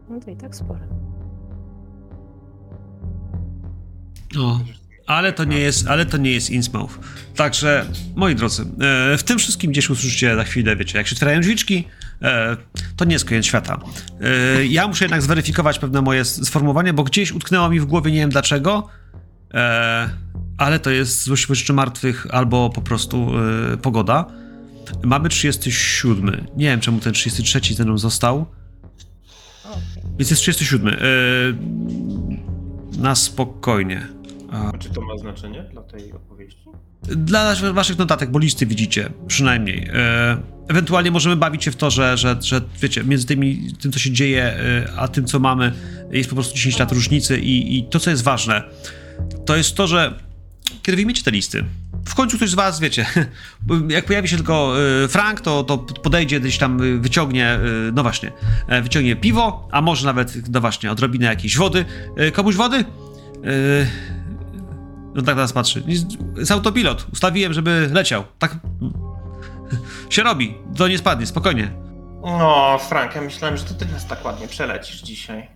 No 0.09 0.19
to 0.19 0.31
i 0.31 0.35
tak 0.35 0.55
sporo. 0.55 0.79
O, 4.39 4.59
ale 5.07 5.33
to 5.33 5.43
nie 5.43 5.59
jest, 5.59 5.87
ale 5.87 6.05
to 6.05 6.17
nie 6.17 6.31
jest 6.31 6.49
Innsmouth. 6.49 6.99
Także, 7.35 7.85
moi 8.15 8.35
drodzy, 8.35 8.61
e, 8.61 9.17
w 9.17 9.23
tym 9.23 9.39
wszystkim 9.39 9.71
gdzieś 9.71 9.89
usłyszycie 9.89 10.35
za 10.35 10.43
chwilę, 10.43 10.75
wiecie, 10.75 10.97
jak 10.97 11.07
się 11.07 11.13
otwierają 11.15 11.41
drzwiczki, 11.41 11.87
e, 12.21 12.57
to 12.95 13.05
nie 13.05 13.13
jest 13.13 13.25
koniec 13.25 13.45
świata. 13.45 13.79
E, 14.21 14.65
ja 14.65 14.87
muszę 14.87 15.05
jednak 15.05 15.21
zweryfikować 15.21 15.79
pewne 15.79 16.01
moje 16.01 16.25
sformułowanie, 16.25 16.93
bo 16.93 17.03
gdzieś 17.03 17.31
utknęło 17.31 17.69
mi 17.69 17.79
w 17.79 17.85
głowie, 17.85 18.11
nie 18.11 18.19
wiem 18.19 18.29
dlaczego, 18.29 18.87
ale 20.57 20.79
to 20.79 20.89
jest 20.89 21.23
złość 21.23 21.47
rzeczy 21.47 21.73
martwych 21.73 22.27
albo 22.31 22.69
po 22.69 22.81
prostu 22.81 23.31
pogoda. 23.81 24.25
Mamy 25.03 25.29
37. 25.29 26.47
Nie 26.55 26.65
wiem, 26.65 26.79
czemu 26.79 26.99
ten 26.99 27.13
33 27.13 27.73
ze 27.73 27.85
mną 27.85 27.97
został. 27.97 28.45
Więc 30.17 30.29
jest 30.29 30.41
37. 30.41 30.87
E, 30.87 30.97
na 32.97 33.15
spokojnie. 33.15 34.07
A, 34.51 34.71
A 34.71 34.77
czy 34.77 34.89
to 34.89 35.01
ma 35.01 35.17
znaczenie 35.17 35.63
dla 35.71 35.81
tej 35.81 36.13
opowieści? 36.13 36.65
Dla 37.01 37.55
waszych 37.55 37.97
notatek, 37.97 38.31
bo 38.31 38.39
listy 38.39 38.65
widzicie, 38.65 39.09
przynajmniej. 39.27 39.89
E, 39.93 40.37
ewentualnie 40.67 41.11
możemy 41.11 41.35
bawić 41.35 41.63
się 41.63 41.71
w 41.71 41.75
to, 41.75 41.91
że, 41.91 42.17
że, 42.17 42.37
że 42.41 42.61
wiecie, 42.81 43.03
między 43.03 43.27
tymi, 43.27 43.73
tym, 43.81 43.91
co 43.91 43.99
się 43.99 44.11
dzieje, 44.11 44.43
e, 44.43 44.93
a 44.97 45.07
tym, 45.07 45.25
co 45.25 45.39
mamy, 45.39 45.71
jest 46.11 46.29
po 46.29 46.35
prostu 46.35 46.55
10 46.55 46.79
lat 46.79 46.91
różnicy 46.91 47.39
i, 47.39 47.77
i 47.79 47.83
to, 47.83 47.99
co 47.99 48.09
jest 48.09 48.23
ważne, 48.23 48.63
to 49.45 49.55
jest 49.55 49.75
to, 49.75 49.87
że 49.87 50.19
kiedy 50.83 50.95
wyjmiecie 50.95 51.23
te 51.23 51.31
listy, 51.31 51.65
w 52.05 52.15
końcu 52.15 52.37
ktoś 52.37 52.49
z 52.49 52.55
was, 52.55 52.79
wiecie, 52.79 53.05
jak 53.89 54.05
pojawi 54.05 54.27
się 54.27 54.35
tylko 54.35 54.73
e, 55.03 55.07
Frank, 55.07 55.41
to, 55.41 55.63
to 55.63 55.77
podejdzie 55.77 56.39
gdzieś 56.39 56.57
tam, 56.57 56.81
e, 56.81 56.97
wyciągnie, 56.97 57.49
e, 57.49 57.59
no 57.93 58.03
właśnie, 58.03 58.31
e, 58.67 58.81
wyciągnie 58.81 59.15
piwo, 59.15 59.67
a 59.71 59.81
może 59.81 60.05
nawet, 60.05 60.49
no 60.49 60.61
właśnie, 60.61 60.91
odrobinę 60.91 61.25
jakiejś 61.25 61.57
wody. 61.57 61.85
E, 62.17 62.31
Komuś 62.31 62.55
wody? 62.55 62.77
E, 62.77 62.85
no 65.15 65.21
tak 65.21 65.35
nas 65.35 65.53
patrzy. 65.53 65.83
Jest 66.37 66.51
autopilot. 66.51 67.07
Ustawiłem, 67.13 67.53
żeby 67.53 67.89
leciał. 67.93 68.23
Tak 68.39 68.55
się 70.09 70.23
robi. 70.23 70.57
To 70.77 70.87
nie 70.87 70.97
spadnie, 70.97 71.25
spokojnie. 71.25 71.71
No, 72.21 72.79
Frank, 72.89 73.15
ja 73.15 73.21
myślałem, 73.21 73.57
że 73.57 73.63
to 73.63 73.73
ty 73.73 73.85
nas 73.85 74.07
tak 74.07 74.25
ładnie 74.25 74.47
przelecisz 74.47 75.01
dzisiaj. 75.01 75.47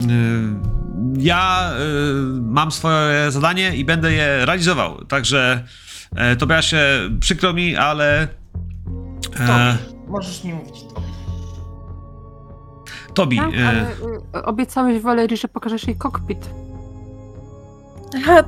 Yy, 0.00 0.83
Ja 1.16 1.70
yy, 1.78 2.40
mam 2.40 2.72
swoje 2.72 3.30
zadanie 3.30 3.76
i 3.76 3.84
będę 3.84 4.12
je 4.12 4.46
realizował. 4.46 5.04
Także 5.04 5.64
e, 6.16 6.36
to 6.36 6.62
się 6.62 6.78
przykro 7.20 7.52
mi, 7.52 7.76
ale. 7.76 8.28
E, 9.40 9.76
Możesz 10.08 10.44
mi 10.44 10.52
mówić 10.52 10.82
to. 10.94 11.02
Tobi, 13.14 13.36
Tak, 13.36 13.54
e, 13.54 13.68
ale 13.68 13.90
y, 14.40 14.44
obiecałeś 14.44 15.02
Valerii, 15.02 15.36
że 15.36 15.48
pokażesz 15.48 15.86
jej 15.86 15.96
kokpit. 15.96 16.50
Aha, 18.16 18.44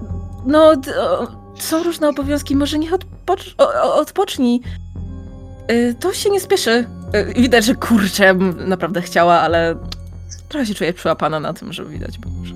no, 0.46 0.72
o, 1.00 1.26
są 1.58 1.82
różne 1.82 2.08
obowiązki, 2.08 2.56
może 2.56 2.78
niech 2.78 2.92
odpocz- 2.92 3.54
o, 3.58 3.68
o, 3.68 3.94
odpocznij. 3.96 4.60
Y, 5.70 5.94
to 6.00 6.12
się 6.12 6.30
nie 6.30 6.40
spieszy. 6.40 6.86
Y, 7.14 7.34
widać, 7.42 7.64
że 7.64 7.74
kurczę, 7.74 8.34
bym 8.34 8.68
naprawdę 8.68 9.02
chciała, 9.02 9.40
ale 9.40 9.76
trochę 10.48 10.66
się 10.66 10.74
czuję 10.74 10.92
przyłapana 10.92 11.40
na 11.40 11.52
tym, 11.52 11.72
że 11.72 11.84
widać 11.84 12.18
było, 12.18 12.44
że... 12.44 12.54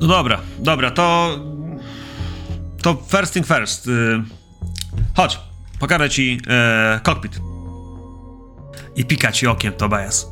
no 0.00 0.06
dobra, 0.08 0.40
dobra, 0.58 0.90
to. 0.90 1.38
To 2.82 2.96
first 3.08 3.32
thing 3.32 3.46
first. 3.46 3.86
Yy, 3.86 4.22
chodź, 5.16 5.40
pokażę 5.78 6.10
ci 6.10 6.40
e, 6.48 7.00
kokpit. 7.02 7.40
I 8.96 9.04
pika 9.04 9.32
ci 9.32 9.46
okiem, 9.46 9.72
Tobias. 9.72 10.26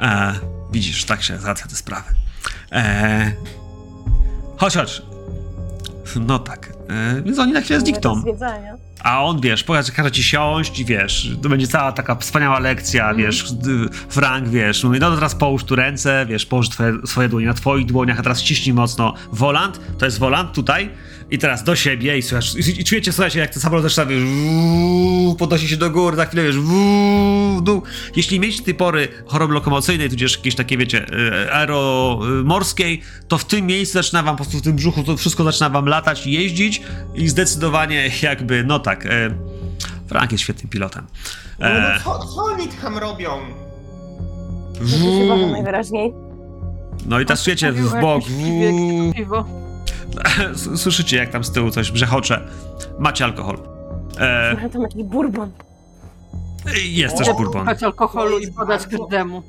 E, 0.00 0.34
widzisz, 0.72 1.04
tak 1.04 1.22
się 1.22 1.38
załatwia 1.38 1.66
te 1.66 1.74
sprawy. 1.74 2.14
E, 2.72 3.32
chodź, 4.56 4.74
chodź. 4.74 5.02
No 6.20 6.38
tak. 6.38 6.72
E, 6.88 7.22
więc 7.22 7.38
oni 7.38 7.52
na 7.52 7.60
chwilę 7.60 7.80
znikną. 7.80 8.22
A 9.04 9.24
on, 9.24 9.40
wiesz, 9.40 9.64
pokaże, 9.64 9.92
każe 9.92 10.10
ci 10.12 10.22
siąść 10.22 10.78
i 10.78 10.84
wiesz, 10.84 11.28
to 11.42 11.48
będzie 11.48 11.66
cała 11.68 11.92
taka 11.92 12.14
wspaniała 12.14 12.58
lekcja, 12.58 13.14
wiesz, 13.14 13.52
d- 13.52 13.70
Frank, 14.08 14.48
wiesz, 14.48 14.84
mówi, 14.84 14.98
no 15.00 15.14
teraz 15.14 15.34
połóż 15.34 15.64
tu 15.64 15.76
ręce, 15.76 16.26
wiesz, 16.28 16.46
połóż 16.46 16.68
twoje, 16.68 16.92
swoje 17.04 17.28
dłonie 17.28 17.46
na 17.46 17.54
twoich 17.54 17.86
dłoniach, 17.86 18.18
a 18.20 18.22
teraz 18.22 18.40
ściśnij 18.40 18.74
mocno 18.74 19.14
wolant, 19.32 19.80
to 19.98 20.04
jest 20.04 20.18
wolant 20.18 20.52
tutaj 20.52 20.90
i 21.34 21.38
teraz 21.38 21.64
do 21.64 21.76
siebie 21.76 22.18
i, 22.18 22.22
słuchasz, 22.22 22.54
i, 22.56 22.80
i 22.80 22.84
czujecie, 22.84 23.12
słuchajcie, 23.12 23.38
jak 23.38 23.50
ten 23.50 23.62
samolot 23.62 23.82
zaczyna, 23.82 24.06
wiesz, 24.06 24.22
wuuu, 24.24 25.34
podnosi 25.34 25.68
się 25.68 25.76
do 25.76 25.90
góry, 25.90 26.16
za 26.16 26.26
chwilę, 26.26 26.42
wiesz, 26.42 26.58
wuuu, 26.58 27.58
w 27.58 27.62
dół. 27.62 27.82
Jeśli 28.16 28.40
mieliście 28.40 28.62
do 28.62 28.64
tej 28.64 28.74
pory 28.74 29.08
choroby 29.26 29.54
lokomocyjnej, 29.54 30.10
tudzież 30.10 30.36
jakieś 30.36 30.54
takie, 30.54 30.78
wiecie, 30.78 31.06
e, 31.46 31.52
aeromorskiej, 31.52 33.00
to 33.28 33.38
w 33.38 33.44
tym 33.44 33.66
miejscu 33.66 33.92
zaczyna 33.92 34.22
wam, 34.22 34.36
po 34.36 34.44
prostu 34.44 34.58
w 34.58 34.62
tym 34.62 34.76
brzuchu, 34.76 35.02
to 35.04 35.16
wszystko 35.16 35.44
zaczyna 35.44 35.70
wam 35.70 35.86
latać 35.86 36.26
i 36.26 36.32
jeździć 36.32 36.82
i 37.14 37.28
zdecydowanie 37.28 38.10
jakby, 38.22 38.64
no 38.64 38.78
tak, 38.78 39.06
e, 39.06 39.34
Frank 40.08 40.32
jest 40.32 40.44
świetnym 40.44 40.70
pilotem. 40.70 41.06
No, 41.58 41.66
E, 41.66 42.00
no 42.04 42.18
co, 42.18 42.26
co 42.26 42.44
oni 42.44 42.68
tam 42.68 42.98
robią? 42.98 43.30
No 44.80 45.28
bawią 45.28 45.50
najwyraźniej. 45.52 46.12
no 47.06 47.20
i 47.20 47.26
teraz 47.26 47.44
czujecie 47.44 47.72
w 47.72 48.00
bok, 48.00 48.24
słyszycie 50.76 51.16
jak 51.16 51.30
tam 51.30 51.44
z 51.44 51.52
tyłu 51.52 51.70
coś 51.70 51.90
brzechocze. 51.90 52.48
Macie 52.98 53.24
alkohol. 53.24 53.58
E, 54.18 54.56
Mam 54.60 54.70
tam 54.70 54.82
jakiś 54.82 55.02
bourbon. 55.02 55.52
jest 56.84 57.18
też 57.18 57.26
bourbon. 57.26 57.52
Słuchać 57.52 57.82
alkoholu 57.82 58.30
To 58.40 58.46
i 58.48 58.52
podać 58.52 58.86
każdemu. 58.86 59.42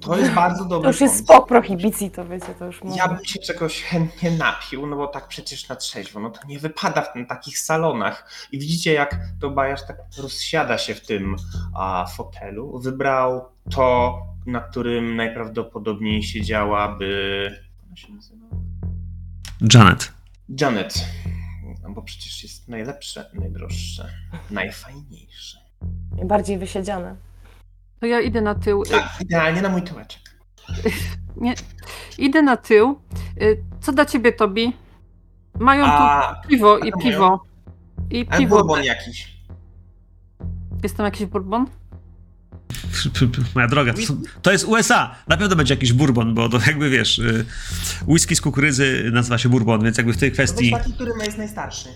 To 0.00 0.18
jest 0.18 0.32
bardzo 0.32 0.62
To 0.62 0.68
dobry 0.68 0.88
już 0.88 1.00
jest 1.00 1.18
spok 1.18 1.48
prohibicji, 1.48 2.10
to 2.10 2.24
wiecie, 2.28 2.46
to 2.58 2.66
już 2.66 2.80
Ja 2.96 3.06
mówię. 3.06 3.16
bym 3.16 3.24
się 3.24 3.38
czegoś 3.38 3.82
chętnie 3.82 4.30
napił, 4.30 4.86
no 4.86 4.96
bo 4.96 5.06
tak 5.06 5.28
przecież 5.28 5.68
na 5.68 5.76
trzeźwo, 5.76 6.20
no 6.20 6.30
to 6.30 6.40
nie 6.48 6.58
wypada 6.58 7.02
w 7.02 7.12
tym, 7.12 7.26
takich 7.26 7.58
salonach. 7.58 8.30
I 8.52 8.58
widzicie, 8.58 8.92
jak 8.92 9.18
Tobiasz 9.40 9.86
tak 9.86 9.96
rozsiada 10.22 10.78
się 10.78 10.94
w 10.94 11.06
tym 11.06 11.36
a, 11.74 12.06
fotelu. 12.16 12.78
Wybrał 12.78 13.44
to, 13.74 14.18
na 14.46 14.60
którym 14.60 15.16
najprawdopodobniej 15.16 16.22
siedziałaby... 16.22 17.50
Jak 17.52 17.86
ona 17.86 17.96
się 17.96 18.12
nazywa? 18.12 18.46
Janet. 19.74 20.12
Janet. 20.60 20.94
No 21.82 21.90
bo 21.90 22.02
przecież 22.02 22.42
jest 22.42 22.68
najlepsze, 22.68 23.30
najdroższe, 23.34 24.08
najfajniejsze. 24.50 25.58
Bardziej 26.24 26.58
wysiedziane. 26.58 27.16
To 28.00 28.06
ja 28.06 28.20
idę 28.20 28.40
na 28.40 28.54
tył. 28.54 28.82
Tak, 28.84 29.08
idealnie 29.20 29.62
na 29.62 29.68
mój 29.68 29.82
tyłeczek. 29.82 30.22
Nie, 31.36 31.54
idę 32.18 32.42
na 32.42 32.56
tył. 32.56 33.00
Y, 33.42 33.62
Co 33.80 33.92
da 33.92 34.04
ciebie, 34.06 34.32
Tobi? 34.32 34.72
Mają 35.60 35.84
A, 35.86 36.34
tu 36.42 36.48
piwo 36.48 36.78
i 36.78 36.92
piwo. 37.02 37.44
I 38.10 38.26
a 38.30 38.38
piwo. 38.38 38.56
bourbon 38.56 38.84
jakiś. 38.84 39.32
Jest 40.82 40.96
tam 40.96 41.04
jakiś 41.06 41.26
bourbon? 41.26 41.66
Moja 43.54 43.68
droga, 43.68 43.94
to, 43.94 44.02
są, 44.02 44.22
to 44.42 44.52
jest 44.52 44.64
USA. 44.64 45.14
Na 45.28 45.36
pewno 45.36 45.56
będzie 45.56 45.74
jakiś 45.74 45.92
bourbon, 45.92 46.34
bo 46.34 46.48
to 46.48 46.58
jakby 46.66 46.90
wiesz, 46.90 47.18
y, 47.18 47.44
whisky 48.06 48.36
z 48.36 48.40
kukurydzy 48.40 49.10
nazywa 49.12 49.38
się 49.38 49.48
bourbon, 49.48 49.84
więc 49.84 49.96
jakby 49.96 50.12
w 50.12 50.16
tej 50.18 50.32
To 50.32 50.42
jest 50.42 50.54
kwestii. 50.54 50.70
taki, 50.72 50.92
który 50.92 51.12
jest 51.24 51.38
najstarszy. 51.38 51.88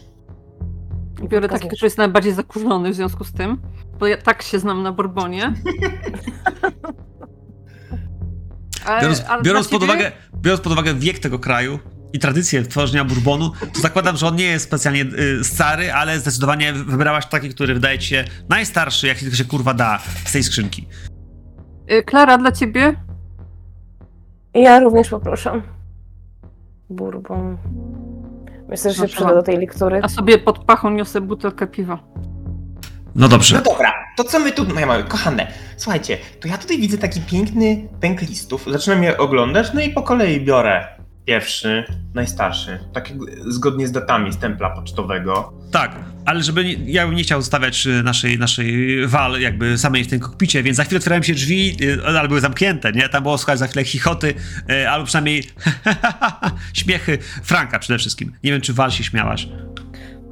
Biorę 1.28 1.48
taki, 1.48 1.66
który 1.69 1.86
jest 1.86 1.98
najbardziej 1.98 2.32
zakurzony 2.32 2.90
w 2.90 2.94
związku 2.94 3.24
z 3.24 3.32
tym, 3.32 3.61
bo 3.98 4.07
ja 4.07 4.16
tak 4.16 4.43
się 4.43 4.59
znam 4.59 4.82
na 4.82 4.93
bourbonie. 4.93 5.53
Biorąc, 9.01 9.24
biorąc, 9.43 9.69
pod 9.69 9.82
uwagę, 9.82 10.12
biorąc 10.35 10.62
pod 10.62 10.73
uwagę 10.73 10.94
wiek 10.94 11.19
tego 11.19 11.39
kraju 11.39 11.78
i 12.12 12.18
tradycję 12.18 12.62
tworzenia 12.62 13.04
bourbonu, 13.04 13.52
to 13.74 13.80
zakładam, 13.80 14.16
że 14.16 14.26
on 14.26 14.36
nie 14.36 14.44
jest 14.44 14.64
specjalnie 14.64 15.02
y, 15.02 15.44
stary, 15.44 15.92
ale 15.92 16.18
zdecydowanie 16.18 16.72
wybrałaś 16.72 17.26
taki, 17.26 17.48
który 17.48 17.74
wydaje 17.74 17.98
ci 17.98 18.08
się 18.08 18.24
najstarszy, 18.48 19.06
jaki 19.06 19.20
tylko 19.20 19.36
się 19.36 19.44
kurwa 19.44 19.74
da 19.74 19.98
z 20.24 20.32
tej 20.32 20.42
skrzynki. 20.42 20.88
Y, 21.90 22.02
Klara, 22.02 22.38
dla 22.38 22.52
ciebie? 22.52 22.94
Ja 24.54 24.80
również 24.80 25.08
poproszę. 25.08 25.62
Bourbon. 26.90 27.58
Myślę, 28.68 28.90
że 28.90 28.96
się 28.96 29.02
Proszę 29.02 29.14
przyda 29.16 29.34
do 29.34 29.42
tej 29.42 29.58
lektury. 29.58 30.00
A 30.02 30.08
sobie 30.08 30.38
pod 30.38 30.64
pachą 30.64 30.90
niosę 30.90 31.20
butelkę 31.20 31.66
piwa. 31.66 31.98
No 33.14 33.28
dobrze. 33.28 33.56
No 33.56 33.62
dobra, 33.62 33.92
to 34.16 34.24
co 34.24 34.38
my 34.38 34.52
tu, 34.52 34.64
moje 34.74 34.86
małe, 34.86 35.04
kochane, 35.04 35.46
słuchajcie, 35.76 36.18
to 36.40 36.48
ja 36.48 36.58
tutaj 36.58 36.78
widzę 36.78 36.98
taki 36.98 37.20
piękny 37.20 37.88
pęk 38.00 38.22
listów, 38.22 38.66
zaczynam 38.70 39.02
je 39.02 39.18
oglądać, 39.18 39.66
no 39.74 39.80
i 39.80 39.90
po 39.90 40.02
kolei 40.02 40.40
biorę 40.40 40.95
pierwszy, 41.27 41.85
najstarszy, 42.15 42.78
tak 42.93 43.12
zgodnie 43.47 43.89
z 43.89 43.93
datami 43.93 44.32
z 44.32 44.39
templa 44.39 44.70
pocztowego. 44.70 45.53
Tak, 45.73 45.97
ale 46.24 46.43
żeby 46.43 46.65
nie, 46.65 46.93
ja 46.93 47.07
bym 47.07 47.16
nie 47.16 47.23
chciał 47.23 47.40
zostawiać 47.40 47.86
y, 47.86 48.03
naszej, 48.03 48.39
naszej 48.39 49.07
wal 49.07 49.40
jakby 49.40 49.78
samej 49.78 50.05
w 50.05 50.09
tym 50.09 50.20
kokpicie, 50.20 50.62
więc 50.62 50.77
za 50.77 50.85
chwilę 50.85 50.98
otwierają 50.98 51.23
się 51.23 51.35
drzwi, 51.35 51.77
y, 51.82 52.07
ale 52.07 52.28
były 52.28 52.40
zamknięte, 52.40 52.93
nie? 52.93 53.09
Tam 53.09 53.23
było 53.23 53.39
słuchać 53.39 53.59
za 53.59 53.66
chwilę 53.66 53.85
chichoty, 53.85 54.35
y, 54.70 54.89
albo 54.89 55.07
przynajmniej 55.07 55.44
śmiechy 56.73 57.19
Franka 57.43 57.78
przede 57.78 57.98
wszystkim. 57.98 58.32
Nie 58.44 58.53
wiem, 58.53 58.61
czy 58.61 58.73
wal 58.73 58.90
się 58.90 59.05
śmiałaś. 59.05 59.48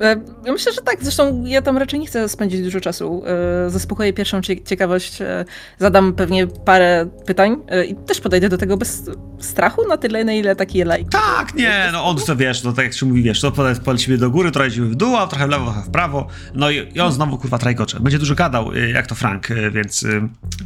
E, 0.01 0.17
Myślę, 0.53 0.73
że 0.73 0.81
tak. 0.83 0.97
Zresztą 1.03 1.45
ja 1.45 1.63
tam 1.63 1.79
raczej 1.79 2.01
nie 2.01 2.07
chcę 2.07 2.29
spędzić 2.29 2.63
dużo 2.63 2.81
czasu. 2.81 3.23
E, 3.67 3.71
Zaspokoję 3.71 4.13
pierwszą 4.13 4.41
cie- 4.41 4.63
ciekawość, 4.65 5.21
e, 5.23 5.45
zadam 5.79 6.13
pewnie 6.13 6.47
parę 6.47 7.07
pytań 7.27 7.57
i 7.89 7.95
też 7.95 8.21
podejdę 8.21 8.49
do 8.49 8.59
tego 8.59 8.77
bez 8.77 9.03
strachu 9.41 9.89
na 9.89 9.97
tyle, 9.97 10.25
na 10.25 10.33
ile 10.33 10.57
taki 10.57 10.85
lajk. 10.85 11.09
Tak, 11.11 11.55
nie, 11.55 11.89
no 11.93 12.05
on 12.05 12.17
to 12.17 12.37
wiesz, 12.37 12.63
no 12.65 12.73
tak 12.73 12.85
jak 12.85 12.95
się 12.95 13.07
mówi, 13.07 13.23
wiesz, 13.23 13.41
to 13.41 13.51
pole- 13.51 13.81
polecimy 13.81 14.19
do 14.19 14.31
góry, 14.31 14.51
trochę 14.51 14.71
w 14.71 14.95
dół, 14.95 15.17
a 15.17 15.27
trochę 15.27 15.47
w 15.47 15.51
lewo, 15.51 15.65
trochę 15.65 15.83
w 15.83 15.91
prawo, 15.91 16.27
no 16.55 16.71
i, 16.71 16.89
i 16.95 17.01
on 17.01 17.13
znowu 17.13 17.39
kurwa 17.39 17.59
trajkocze. 17.59 18.01
Będzie 18.01 18.19
dużo 18.19 18.35
gadał, 18.35 18.75
jak 18.75 19.07
to 19.07 19.15
Frank, 19.15 19.49
więc 19.73 20.07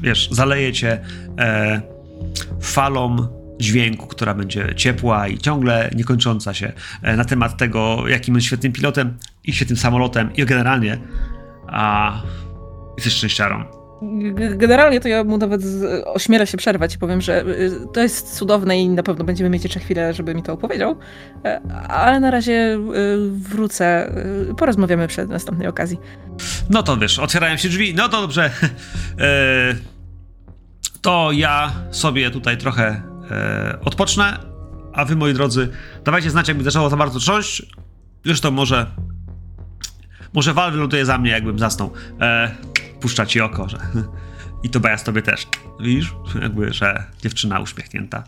wiesz, 0.02 0.28
zaleje 0.32 0.72
cię 0.72 1.00
e, 1.38 1.80
falą 2.60 3.16
dźwięku, 3.58 4.06
która 4.06 4.34
będzie 4.34 4.74
ciepła 4.76 5.28
i 5.28 5.38
ciągle 5.38 5.90
niekończąca 5.96 6.54
się 6.54 6.72
e, 7.02 7.16
na 7.16 7.24
temat 7.24 7.56
tego, 7.56 8.08
jakim 8.08 8.34
jest 8.34 8.46
świetnym 8.46 8.72
pilotem 8.72 9.18
i 9.44 9.52
świetnym 9.52 9.76
samolotem 9.76 10.30
i 10.36 10.44
generalnie 10.44 10.98
a 11.66 12.12
jesteś 12.96 13.12
szczęściarą. 13.12 13.64
Generalnie 14.56 15.00
to 15.00 15.08
ja 15.08 15.24
mu 15.24 15.38
nawet 15.38 15.62
ośmielę 16.04 16.46
się 16.46 16.56
przerwać 16.56 16.94
i 16.94 16.98
powiem, 16.98 17.20
że 17.20 17.46
y, 17.46 17.70
to 17.92 18.00
jest 18.00 18.36
cudowne 18.36 18.78
i 18.78 18.88
na 18.88 19.02
pewno 19.02 19.24
będziemy 19.24 19.50
mieć 19.50 19.64
jeszcze 19.64 19.80
chwilę, 19.80 20.14
żeby 20.14 20.34
mi 20.34 20.42
to 20.42 20.52
opowiedział. 20.52 20.98
E, 21.44 21.60
Ale 21.88 22.20
na 22.20 22.30
razie 22.30 22.74
y, 22.74 22.78
wrócę, 23.30 24.12
y, 24.50 24.54
porozmawiamy 24.54 25.08
przy 25.08 25.26
następnej 25.26 25.68
okazji. 25.68 25.98
No 26.70 26.82
to 26.82 26.96
wiesz, 26.96 27.18
otwierają 27.18 27.56
się 27.56 27.68
drzwi, 27.68 27.94
no 27.94 28.08
to 28.08 28.20
dobrze. 28.20 28.50
E, 29.20 29.74
to 31.00 31.32
ja 31.32 31.72
sobie 31.90 32.30
tutaj 32.30 32.56
trochę 32.56 33.02
e, 33.30 33.78
odpocznę, 33.84 34.38
a 34.92 35.04
wy, 35.04 35.16
moi 35.16 35.34
drodzy, 35.34 35.68
dawajcie 36.04 36.30
znać, 36.30 36.48
jakby 36.48 36.64
zaczęło 36.64 36.90
za 36.90 36.96
bardzo 36.96 37.18
trząść. 37.18 37.62
Zresztą 38.24 38.50
może, 38.50 38.86
może 40.32 40.54
Val 40.54 40.72
wyląduje 40.72 41.06
za 41.06 41.18
mnie, 41.18 41.30
jakbym 41.30 41.58
zasnął. 41.58 41.92
E, 42.20 42.50
puszcza 43.00 43.26
ci 43.26 43.40
oko, 43.40 43.68
że... 43.68 43.78
I 44.64 44.70
to 44.70 44.80
Bajas 44.80 45.04
tobie 45.04 45.22
też. 45.22 45.46
Widzisz? 45.80 46.14
Jakby, 46.42 46.72
że 46.72 47.04
dziewczyna 47.22 47.60
uśmiechnięta. 47.60 48.24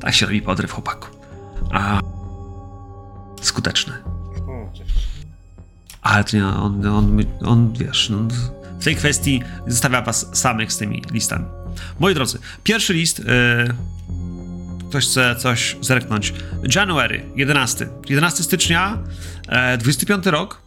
Tak 0.00 0.14
się 0.14 0.26
robi 0.26 0.42
podryw 0.42 0.72
chłopaku. 0.72 1.08
A... 1.72 2.00
Skuteczny. 3.40 3.92
Ale 6.02 6.24
to 6.24 6.36
nie, 6.36 6.46
on, 6.46 6.86
on, 6.86 7.24
on 7.44 7.72
wiesz, 7.72 8.10
no, 8.10 8.18
w 8.80 8.84
tej 8.84 8.96
kwestii 8.96 9.42
zostawia 9.66 10.02
was 10.02 10.36
samych 10.36 10.72
z 10.72 10.78
tymi 10.78 11.02
listami. 11.10 11.44
Moi 12.00 12.14
drodzy, 12.14 12.38
pierwszy 12.64 12.94
list, 12.94 13.18
yy, 13.18 13.74
ktoś 14.88 15.06
chce 15.06 15.36
coś 15.36 15.76
zerknąć. 15.80 16.34
January, 16.74 17.24
11. 17.36 17.88
11 18.08 18.42
stycznia, 18.42 18.98
e, 19.48 19.78
25 19.78 20.26
rok. 20.26 20.62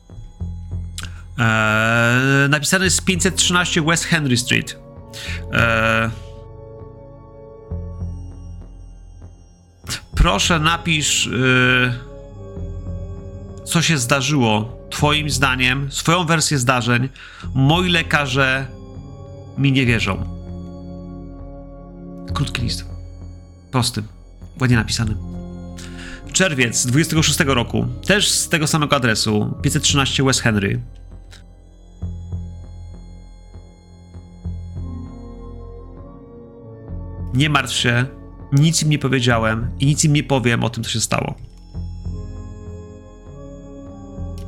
E, 1.40 2.48
napisany 2.50 2.86
jest 2.86 3.06
513 3.06 3.82
West 3.82 4.06
Henry 4.06 4.38
Street. 4.38 4.78
E, 5.54 6.10
proszę 10.16 10.60
napisz... 10.60 11.26
Yy, 11.26 12.12
co 13.66 13.82
się 13.82 13.98
zdarzyło, 13.98 14.78
Twoim 14.90 15.30
zdaniem, 15.30 15.92
swoją 15.92 16.26
wersję 16.26 16.58
zdarzeń. 16.58 17.10
Moi 17.54 17.90
lekarze 17.90 18.68
mi 19.58 19.72
nie 19.72 19.86
wierzą. 19.86 20.41
Krótki 22.34 22.61
list. 22.61 22.85
Prostym. 23.72 24.07
Ładnie 24.61 24.76
napisany. 24.76 25.15
Czerwiec 26.31 26.85
26 26.85 27.39
roku. 27.39 27.85
Też 28.06 28.30
z 28.30 28.49
tego 28.49 28.68
samego 28.68 28.95
adresu. 28.95 29.53
513 29.61 30.23
West 30.23 30.41
Henry. 30.41 30.81
Nie 37.34 37.49
martw 37.49 37.73
się. 37.73 38.06
Nic 38.52 38.84
im 38.84 38.89
nie 38.89 38.99
powiedziałem 38.99 39.69
i 39.80 39.85
nic 39.85 40.06
im 40.06 40.14
nie 40.14 40.23
powiem 40.23 40.64
o 40.64 40.69
tym, 40.69 40.84
co 40.84 40.89
się 40.89 41.02
stało. 41.02 41.35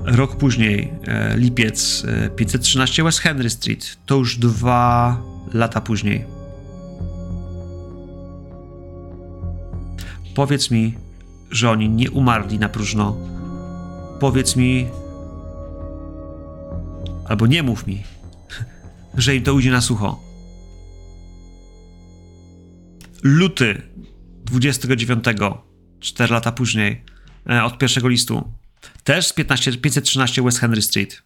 Rok 0.05 0.35
później, 0.35 0.93
e, 1.03 1.37
lipiec, 1.37 2.05
e, 2.07 2.29
513 2.29 3.03
West 3.03 3.19
Henry 3.19 3.49
Street. 3.49 3.97
To 4.05 4.15
już 4.15 4.37
dwa 4.37 5.17
lata 5.53 5.81
później. 5.81 6.32
Powiedz 10.35 10.71
mi, 10.71 10.93
że 11.51 11.69
oni 11.69 11.89
nie 11.89 12.11
umarli 12.11 12.59
na 12.59 12.69
próżno. 12.69 13.17
Powiedz 14.19 14.55
mi, 14.55 14.87
albo 17.25 17.47
nie 17.47 17.63
mów 17.63 17.87
mi, 17.87 18.03
że 19.17 19.35
im 19.35 19.43
to 19.43 19.53
ujdzie 19.53 19.71
na 19.71 19.81
sucho. 19.81 20.23
Luty 23.23 23.81
29, 24.45 25.23
4 25.99 26.33
lata 26.33 26.51
później, 26.51 27.03
e, 27.49 27.63
od 27.63 27.77
pierwszego 27.77 28.07
listu. 28.07 28.51
Też 29.03 29.27
z 29.27 29.33
15, 29.33 29.77
513 29.77 30.41
West 30.43 30.59
Henry 30.59 30.81
Street. 30.81 31.23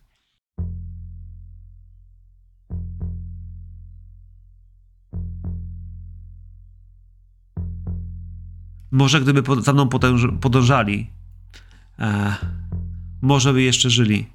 Może 8.92 9.22
gdyby 9.22 9.44
za 9.64 9.74
mną 9.74 9.86
podąż- 9.86 10.40
podążali, 10.40 11.10
e, 12.00 12.36
może 13.22 13.54
by 13.54 13.62
jeszcze 13.62 13.90
żyli. 13.90 14.28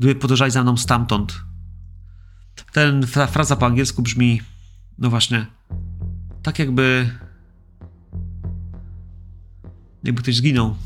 Gdyby 0.00 0.14
podążali 0.20 0.50
za 0.52 0.62
mną 0.62 0.76
stamtąd. 0.76 1.40
Ten, 2.72 3.06
ta 3.14 3.26
fraza 3.26 3.56
po 3.56 3.66
angielsku 3.66 4.02
brzmi, 4.02 4.40
no 4.98 5.10
właśnie, 5.10 5.46
tak 6.42 6.58
jakby 6.58 7.10
jakby 10.04 10.22
ktoś 10.22 10.36
zginął. 10.36 10.76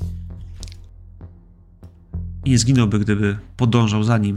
I 2.45 2.51
nie 2.51 2.59
zginąłby, 2.59 2.99
gdyby 2.99 3.39
podążał 3.57 4.05
za 4.05 4.19
nim. 4.19 4.37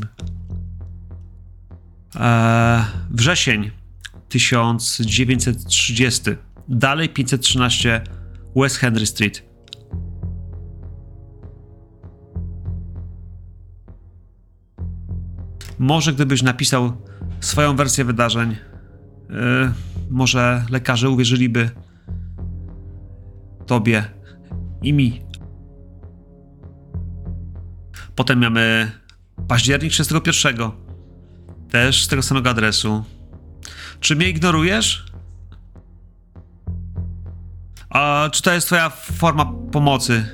Eee, 2.15 2.83
wrzesień 3.09 3.71
1930. 4.29 6.21
Dalej 6.69 7.09
513 7.09 8.01
West 8.55 8.77
Henry 8.77 9.05
Street. 9.05 9.43
Może 15.79 16.13
gdybyś 16.13 16.41
napisał 16.41 16.91
swoją 17.39 17.75
wersję 17.75 18.05
wydarzeń, 18.05 18.55
e, 19.29 19.73
może 20.09 20.65
lekarze 20.69 21.09
uwierzyliby 21.09 21.69
tobie 23.65 24.03
i 24.81 24.93
mi. 24.93 25.21
Potem 28.15 28.39
mamy 28.39 28.91
październik 29.47 29.91
31. 29.91 30.71
Też 31.69 32.03
z 32.03 32.07
tego 32.07 32.21
samego 32.21 32.49
adresu. 32.49 33.03
Czy 33.99 34.15
mnie 34.15 34.29
ignorujesz? 34.29 35.08
A 37.89 38.29
czy 38.31 38.41
to 38.41 38.53
jest 38.53 38.67
twoja 38.67 38.89
forma 38.89 39.53
pomocy? 39.71 40.25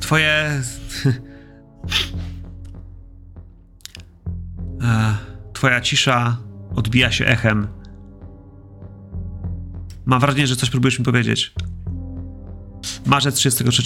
Twoje... 0.00 0.62
E, 4.82 5.16
Twoja 5.52 5.80
cisza 5.80 6.36
odbija 6.76 7.12
się 7.12 7.26
echem. 7.26 7.68
Mam 10.04 10.20
wrażenie, 10.20 10.46
że 10.46 10.56
coś 10.56 10.70
próbujesz 10.70 10.98
mi 10.98 11.04
powiedzieć. 11.04 11.54
Marzec 13.06 13.34
33. 13.34 13.82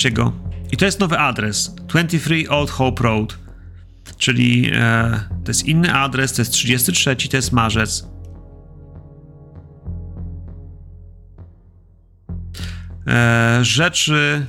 I 0.73 0.77
to 0.77 0.85
jest 0.85 1.01
nowy 1.01 1.19
adres. 1.19 1.75
23 1.75 2.49
Old 2.49 2.71
Hope 2.71 3.03
Road. 3.03 3.39
Czyli 4.19 4.71
e, 4.75 5.21
to 5.45 5.51
jest 5.51 5.65
inny 5.65 5.95
adres, 5.95 6.33
to 6.33 6.43
jest 6.43 6.53
33, 6.53 7.17
to 7.29 7.37
jest 7.37 7.53
marzec. 7.53 8.07
Rzeczy 13.63 14.47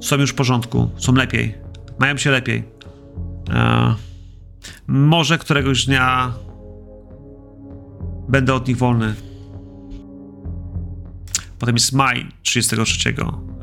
są 0.00 0.16
już 0.16 0.30
w 0.30 0.34
porządku, 0.34 0.90
są 0.96 1.14
lepiej. 1.14 1.54
Mają 1.98 2.16
się 2.16 2.30
lepiej. 2.30 2.64
E, 3.50 3.94
może 4.86 5.38
któregoś 5.38 5.86
dnia 5.86 6.32
będę 8.28 8.54
od 8.54 8.68
nich 8.68 8.76
wolny. 8.76 9.14
Potem 11.58 11.74
jest 11.74 11.92
maj 11.92 12.26
33, 12.42 13.14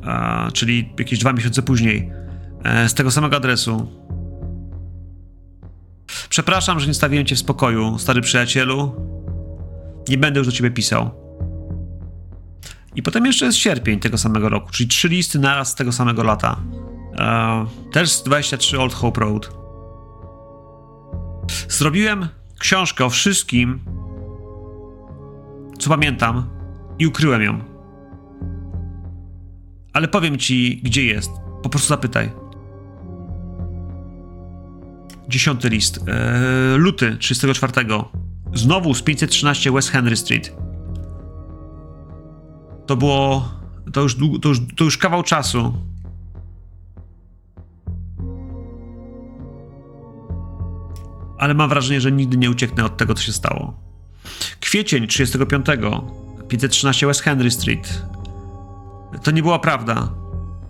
e, 0.06 0.52
czyli 0.52 0.94
jakieś 1.00 1.20
dwa 1.20 1.34
miesiące 1.34 1.62
później, 1.62 2.12
e, 2.64 2.90
z 2.90 2.94
tego 2.94 3.12
samego 3.12 3.38
adresu. 3.38 3.88
Przepraszam, 6.30 6.80
że 6.80 6.88
nie 6.88 6.94
stawiłem 6.94 7.26
cię 7.26 7.36
w 7.36 7.40
spokoju, 7.40 8.00
stary 8.00 8.22
przyjacielu. 8.22 8.96
Nie 10.10 10.18
będę 10.18 10.40
już 10.40 10.48
do 10.48 10.54
ciebie 10.54 10.72
pisał. 10.72 11.23
I 12.96 13.04
potem 13.04 13.26
jeszcze 13.26 13.46
jest 13.46 13.58
sierpień 13.58 14.00
tego 14.00 14.18
samego 14.18 14.50
roku, 14.50 14.72
czyli 14.72 14.90
trzy 14.90 15.10
listy 15.10 15.40
naraz 15.40 15.70
z 15.70 15.76
tego 15.76 15.92
samego 15.92 16.24
lata. 16.24 16.60
E, 17.20 17.66
też 17.92 18.12
z 18.12 18.24
23 18.24 18.80
Old 18.80 18.94
Hope 18.94 19.22
Road. 19.22 19.50
Zrobiłem 21.70 22.28
książkę 22.60 23.06
o 23.06 23.10
wszystkim, 23.10 23.80
co 25.80 25.90
pamiętam 25.90 26.50
i 27.00 27.08
ukryłem 27.08 27.42
ją. 27.42 27.74
Ale 29.94 30.08
powiem 30.08 30.38
ci, 30.38 30.82
gdzie 30.84 31.06
jest. 31.06 31.32
Po 31.64 31.70
prostu 31.70 31.88
zapytaj. 31.88 32.32
Dziesiąty 35.28 35.70
list. 35.70 35.98
Eee, 35.98 36.78
luty 36.78 37.18
34. 37.18 37.74
Znowu 38.54 38.94
z 38.94 39.02
513 39.02 39.72
West 39.72 39.90
Henry 39.90 40.16
Street. 40.16 40.63
To 42.86 42.96
było. 42.96 43.52
To 43.94 44.02
już, 44.02 44.18
to 44.42 44.50
już, 44.50 44.60
to 44.78 44.84
już 44.84 44.98
kawał 44.98 45.24
czasu. 45.24 45.74
Ale 51.38 51.54
mam 51.54 51.70
wrażenie, 51.70 52.02
że 52.02 52.12
nigdy 52.12 52.38
nie 52.38 52.50
ucieknę 52.50 52.86
od 52.86 52.98
tego, 52.98 53.14
co 53.14 53.24
się 53.24 53.34
stało. 53.34 53.74
Kwiecień 54.60 55.08
35. 55.08 55.66
513 56.48 57.08
West 57.08 57.22
Henry 57.22 57.52
Street. 57.52 58.04
To 59.24 59.32
nie 59.32 59.42
była 59.42 59.60
prawda. 59.60 60.10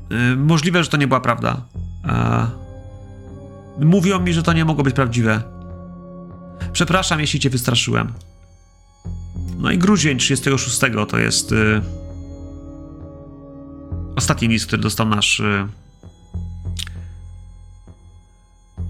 Yy, 0.10 0.36
możliwe, 0.36 0.84
że 0.84 0.90
to 0.90 0.98
nie 0.98 1.08
była 1.08 1.20
prawda. 1.20 1.62
Yy, 3.80 3.86
mówią 3.86 4.20
mi, 4.20 4.34
że 4.34 4.44
to 4.44 4.54
nie 4.54 4.66
mogło 4.66 4.84
być 4.84 4.96
prawdziwe. 4.96 5.44
Przepraszam, 6.72 7.20
jeśli 7.20 7.40
cię 7.40 7.50
wystraszyłem. 7.50 8.14
No 9.58 9.72
i 9.72 9.78
grudzień 9.78 10.18
36 10.18 10.80
to 11.08 11.18
jest 11.18 11.52
yy, 11.52 11.82
ostatni 14.16 14.48
list, 14.48 14.66
który 14.66 14.82
dostał 14.82 15.08
nasz 15.10 15.40
yy, 15.40 15.68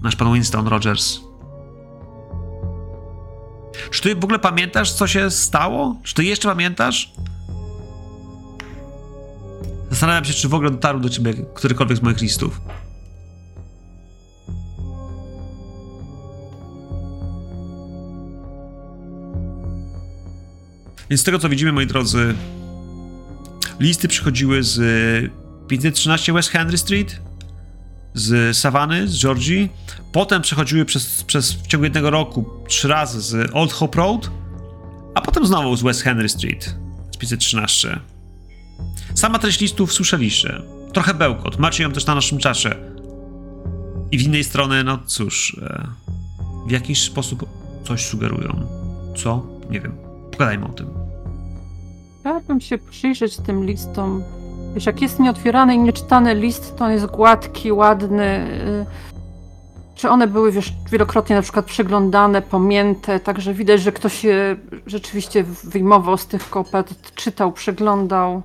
nasz 0.02 0.16
pan 0.16 0.32
Winston 0.32 0.66
Rogers. 0.66 1.20
Czy 3.90 4.02
ty 4.02 4.14
w 4.14 4.24
ogóle 4.24 4.38
pamiętasz, 4.38 4.92
co 4.92 5.06
się 5.06 5.30
stało? 5.30 5.96
Czy 6.02 6.14
ty 6.14 6.24
jeszcze 6.24 6.48
pamiętasz? 6.48 7.12
Zastanawiam 9.90 10.24
się, 10.24 10.34
czy 10.34 10.48
w 10.48 10.54
ogóle 10.54 10.70
dotarł 10.70 11.00
do 11.00 11.08
ciebie 11.08 11.34
którykolwiek 11.54 11.98
z 11.98 12.02
moich 12.02 12.20
listów. 12.20 12.60
Więc 21.10 21.20
z 21.20 21.24
tego 21.24 21.38
co 21.38 21.48
widzimy, 21.48 21.72
moi 21.72 21.86
drodzy, 21.86 22.34
listy 23.80 24.08
przychodziły 24.08 24.62
z 24.62 24.80
513 25.68 26.32
West 26.32 26.48
Henry 26.48 26.78
Street, 26.78 27.20
z 28.14 28.56
Savany, 28.56 29.08
z 29.08 29.20
Georgii. 29.20 29.68
Potem 30.12 30.42
przechodziły 30.42 30.84
przez, 30.84 31.24
przez 31.24 31.52
w 31.52 31.66
ciągu 31.66 31.84
jednego 31.84 32.10
roku 32.10 32.44
trzy 32.68 32.88
razy 32.88 33.20
z 33.20 33.50
Old 33.54 33.72
Hope 33.72 33.98
Road, 33.98 34.30
a 35.14 35.20
potem 35.20 35.46
znowu 35.46 35.76
z 35.76 35.82
West 35.82 36.02
Henry 36.02 36.28
Street 36.28 36.76
z 37.14 37.16
513. 37.16 38.00
Sama 39.14 39.38
treść 39.38 39.60
listów 39.60 39.92
słyszeliście. 39.92 40.62
Trochę 40.92 41.14
bełkot. 41.14 41.58
Macie 41.58 41.82
ją 41.82 41.92
też 41.92 42.06
na 42.06 42.14
naszym 42.14 42.38
czasie. 42.38 42.74
I 44.12 44.18
w 44.18 44.22
innej 44.22 44.44
strony, 44.44 44.84
no 44.84 44.98
cóż, 45.06 45.56
e, 45.62 45.88
w 46.66 46.70
jakiś 46.70 47.02
sposób 47.02 47.48
coś 47.86 48.06
sugerują. 48.06 48.66
Co? 49.16 49.46
Nie 49.70 49.80
wiem. 49.80 49.96
Pogadajmy 50.32 50.66
o 50.66 50.72
tym. 50.72 51.03
Chciałabym 52.24 52.60
się 52.60 52.78
przyjrzeć 52.78 53.36
tym 53.36 53.64
listom. 53.64 54.22
Wiesz, 54.74 54.86
jak 54.86 55.02
jest 55.02 55.20
nieotwierany 55.20 55.74
i 55.74 55.78
nieczytany 55.78 56.34
list, 56.34 56.76
to 56.76 56.84
on 56.84 56.90
jest 56.90 57.06
gładki, 57.06 57.72
ładny. 57.72 58.46
y, 58.82 59.94
Czy 59.94 60.10
one 60.10 60.26
były, 60.26 60.52
wiesz, 60.52 60.72
wielokrotnie 60.90 61.36
na 61.36 61.42
przykład 61.42 61.64
przeglądane, 61.64 62.42
pomięte, 62.42 63.20
także 63.20 63.54
widać, 63.54 63.80
że 63.82 63.92
ktoś 63.92 64.24
je 64.24 64.56
rzeczywiście 64.86 65.44
wyjmował 65.64 66.16
z 66.16 66.26
tych 66.26 66.50
kopert, 66.50 67.14
czytał, 67.14 67.52
przeglądał. 67.52 68.42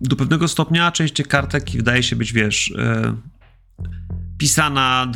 Do 0.00 0.16
pewnego 0.16 0.48
stopnia 0.48 0.92
część 0.92 1.22
kartek 1.22 1.70
wydaje 1.70 2.02
się 2.02 2.16
być, 2.16 2.32
wiesz, 2.32 2.72
e, 2.78 3.16
pisana 4.38 5.12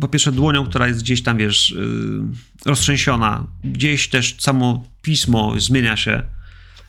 po 0.00 0.08
pierwsze 0.08 0.32
dłonią, 0.32 0.66
która 0.66 0.88
jest 0.88 1.02
gdzieś 1.02 1.22
tam, 1.22 1.36
wiesz, 1.36 1.72
e, 1.72 2.68
roztrzęsiona. 2.68 3.46
Gdzieś 3.64 4.08
też 4.08 4.36
samo 4.38 4.84
pismo 5.02 5.60
zmienia 5.60 5.96
się. 5.96 6.22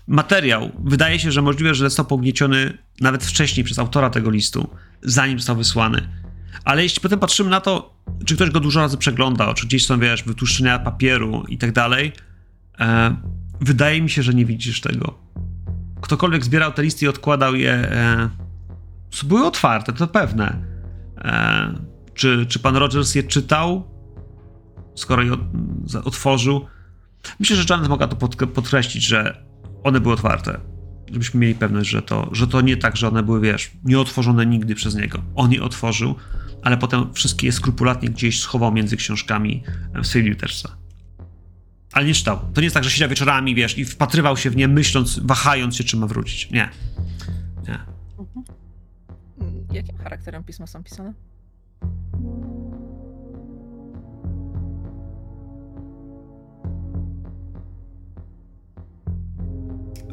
Materiał. 0.08 0.72
Wydaje 0.84 1.20
się, 1.20 1.32
że 1.32 1.42
możliwe, 1.42 1.76
że 1.76 1.84
został 1.84 2.06
pognieciony 2.06 2.78
nawet 3.02 3.26
wcześniej 3.26 3.64
przez 3.64 3.80
autora 3.80 4.10
tego 4.10 4.30
listu, 4.30 4.70
zanim 5.02 5.40
został 5.40 5.56
wysłany. 5.56 6.10
Ale 6.64 6.84
jeśli 6.84 7.02
potem 7.02 7.20
patrzymy 7.20 7.50
na 7.50 7.62
to, 7.62 7.96
czy 8.26 8.36
ktoś 8.36 8.50
go 8.50 8.60
dużo 8.60 8.80
razy 8.80 8.98
przeglądał, 8.98 9.54
czy 9.54 9.68
gdzieś 9.68 9.86
są, 9.86 10.00
wiesz, 10.00 10.24
wytłuszczenia 10.24 10.80
papieru 10.80 11.46
i 11.48 11.58
tak 11.58 11.72
dalej, 11.72 12.12
e, 12.80 13.16
wydaje 13.62 14.02
mi 14.02 14.10
się, 14.10 14.24
że 14.24 14.34
nie 14.34 14.46
widzisz 14.46 14.82
tego 14.82 15.20
ktokolwiek 16.02 16.46
zbierał 16.46 16.72
te 16.72 16.84
listy 16.84 17.06
i 17.06 17.08
odkładał 17.08 17.56
je, 17.56 17.74
e, 17.74 18.30
były 19.24 19.46
otwarte, 19.46 19.94
to 19.94 20.08
pewne. 20.08 20.66
E, 21.18 21.74
czy, 22.14 22.46
czy 22.46 22.60
pan 22.60 22.76
Rogers 22.76 23.16
je 23.16 23.24
czytał, 23.24 23.84
skoro 24.96 25.24
je 25.24 25.38
otworzył? 26.04 26.66
Myślę, 27.40 27.56
że 27.56 27.66
Janet 27.70 27.90
mogła 27.90 28.08
to 28.08 28.16
pod, 28.16 28.36
podkreślić, 28.36 29.08
że 29.08 29.44
one 29.84 30.00
były 30.00 30.14
otwarte. 30.14 30.60
Żebyśmy 31.12 31.40
mieli 31.40 31.56
pewność, 31.56 31.90
że 31.90 32.02
to, 32.02 32.30
że 32.32 32.48
to 32.48 32.62
nie 32.62 32.78
tak, 32.78 32.98
że 32.98 33.08
one 33.08 33.24
były, 33.24 33.42
wiesz, 33.42 33.72
nieotworzone 33.84 34.46
nigdy 34.46 34.76
przez 34.76 34.96
niego. 34.96 35.22
On 35.36 35.52
je 35.52 35.64
otworzył, 35.64 36.16
ale 36.64 36.78
potem 36.78 37.14
wszystkie 37.14 37.48
je 37.48 37.54
skrupulatnie 37.54 38.10
gdzieś 38.10 38.42
schował 38.42 38.72
między 38.72 38.98
książkami 38.98 39.64
w 40.04 40.08
swojej 40.08 40.26
biblioterce. 40.26 40.81
Ale 41.92 42.06
nie 42.06 42.14
czytał. 42.14 42.40
To 42.54 42.62
nie 42.62 42.66
jest 42.66 42.74
tak, 42.74 42.84
że 42.84 42.90
siedział 42.90 43.10
wieczorami, 43.10 43.56
wiesz, 43.56 43.78
i 43.78 43.86
wpatrywał 43.86 44.38
się 44.38 44.50
w 44.50 44.56
nie, 44.56 44.68
myśląc, 44.68 45.20
wahając 45.20 45.76
się, 45.76 45.84
czy 45.84 45.98
ma 45.98 46.08
wrócić. 46.08 46.52
Nie. 46.52 46.70
Nie. 47.68 47.80
Mm, 49.42 49.68
Jakim 49.74 49.98
charakterem 49.98 50.44
pisma 50.44 50.68
są 50.68 50.84
pisane? 50.84 51.14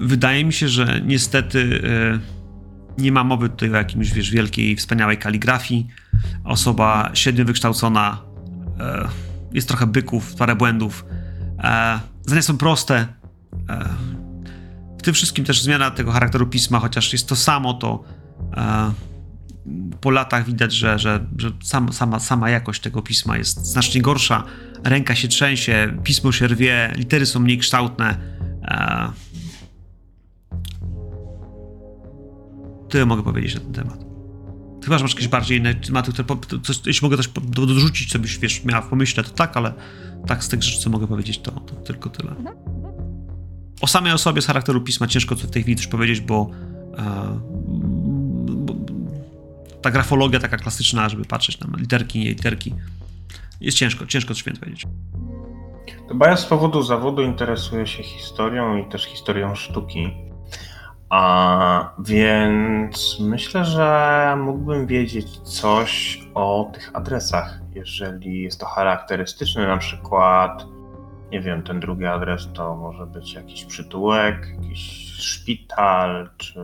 Wydaje 0.01 0.45
mi 0.45 0.53
się, 0.53 0.69
że 0.69 1.01
niestety 1.05 1.83
e, 1.85 3.03
nie 3.03 3.13
ma 3.13 3.25
mowy 3.25 3.49
tutaj 3.49 3.71
o 3.71 3.77
jakimś, 3.77 4.13
wiesz, 4.13 4.31
wielkiej, 4.31 4.77
wspaniałej 4.77 5.19
kaligrafii. 5.19 5.87
Osoba 6.45 7.11
średnio 7.15 7.45
wykształcona, 7.45 8.23
e, 8.81 9.09
jest 9.53 9.69
trochę 9.69 9.87
byków, 9.87 10.35
parę 10.35 10.57
błędów. 10.57 11.05
E, 11.59 12.01
zdania 12.27 12.43
są 12.43 12.59
proste. 12.59 13.07
E, 13.69 13.89
w 14.99 15.03
tym 15.03 15.15
wszystkim 15.15 15.45
też 15.45 15.63
zmiana 15.63 15.91
tego 15.91 16.13
charakteru 16.13 16.47
pisma, 16.47 16.81
chociaż 16.81 17.13
jest 17.13 17.29
to 17.29 17.37
samo, 17.37 17.75
to 17.75 18.05
e, 18.57 18.93
po 20.01 20.11
latach 20.11 20.45
widać, 20.45 20.73
że, 20.73 20.99
że, 20.99 21.27
że 21.39 21.51
sam, 21.63 21.93
sama, 21.93 22.21
sama 22.21 22.51
jakość 22.51 22.83
tego 22.83 23.03
pisma 23.03 23.37
jest 23.37 23.67
znacznie 23.67 24.03
gorsza. 24.03 24.45
Ręka 24.85 25.15
się 25.15 25.29
trzęsie, 25.29 25.99
pismo 26.05 26.33
się 26.33 26.47
rwie, 26.47 26.93
litery 26.97 27.27
są 27.27 27.41
mniej 27.41 27.59
kształtne. 27.59 28.39
Tyle 32.89 33.07
mogę 33.07 33.23
powiedzieć 33.23 33.55
na 33.55 33.61
ten 33.61 33.73
temat. 33.73 34.08
Chyba, 34.89 34.99
że 34.99 35.05
masz 35.05 35.15
jakieś 35.15 35.29
bardziej 35.29 35.59
inne 35.59 35.75
tematy, 35.75 36.13
które, 36.13 36.25
po- 36.25 36.39
jeśli 36.87 37.09
mogę 37.09 37.17
coś 37.17 37.29
dorzucić, 37.51 38.13
co 38.13 38.19
byś, 38.19 38.39
wiesz, 38.39 38.65
miała 38.65 38.81
w 38.81 38.89
pomyśle, 38.89 39.25
to 39.25 39.31
tak, 39.31 39.57
ale 39.57 39.73
tak 40.27 40.45
z 40.45 40.49
tych 40.49 40.63
rzeczy, 40.63 40.79
co 40.79 40.91
mogę 40.91 41.07
powiedzieć, 41.07 41.39
to, 41.39 41.51
to 41.51 41.75
tylko 41.75 42.11
tyle. 42.11 42.35
O 43.81 43.87
samej 43.87 44.13
osobie 44.13 44.43
z 44.43 44.47
charakteru 44.47 44.81
pisma 44.81 45.07
ciężko 45.07 45.37
co 45.37 45.47
w 45.47 45.51
tej 45.51 45.63
chwili 45.63 45.77
coś 45.77 45.87
powiedzieć, 45.87 46.21
bo, 46.21 46.51
e, 46.99 47.41
bo 48.49 48.75
ta 49.83 49.91
grafologia 49.91 50.41
taka 50.41 50.57
klasyczna, 50.57 51.09
żeby 51.09 51.25
patrzeć 51.25 51.61
na 51.61 51.79
literki, 51.79 52.19
nie 52.19 52.29
literki, 52.29 52.75
jest 53.61 53.77
ciężko, 53.77 54.07
ciężko 54.07 54.35
coś 54.35 54.43
powiedzieć. 54.43 54.87
Bo 56.15 56.27
ja 56.27 56.37
z 56.37 56.47
powodu 56.47 56.83
zawodu 56.83 57.23
interesuję 57.23 57.87
się 57.87 58.03
historią 58.03 58.77
i 58.77 58.91
też 58.91 59.05
historią 59.05 59.55
sztuki. 59.55 60.28
A 61.11 61.93
więc 61.99 63.17
myślę, 63.21 63.65
że 63.65 64.37
mógłbym 64.39 64.87
wiedzieć 64.87 65.39
coś 65.39 66.21
o 66.35 66.71
tych 66.75 66.91
adresach, 66.95 67.61
jeżeli 67.75 68.43
jest 68.43 68.61
to 68.61 68.67
charakterystyczne, 68.67 69.67
na 69.67 69.77
przykład, 69.77 70.67
nie 71.33 71.41
wiem, 71.41 71.63
ten 71.63 71.81
drugi 71.81 72.07
adres 72.07 72.49
to 72.55 72.77
może 72.77 73.07
być 73.07 73.35
jakiś 73.35 73.65
przytułek, 73.65 74.49
jakiś 74.63 74.81
szpital, 75.19 76.31
czy 76.37 76.61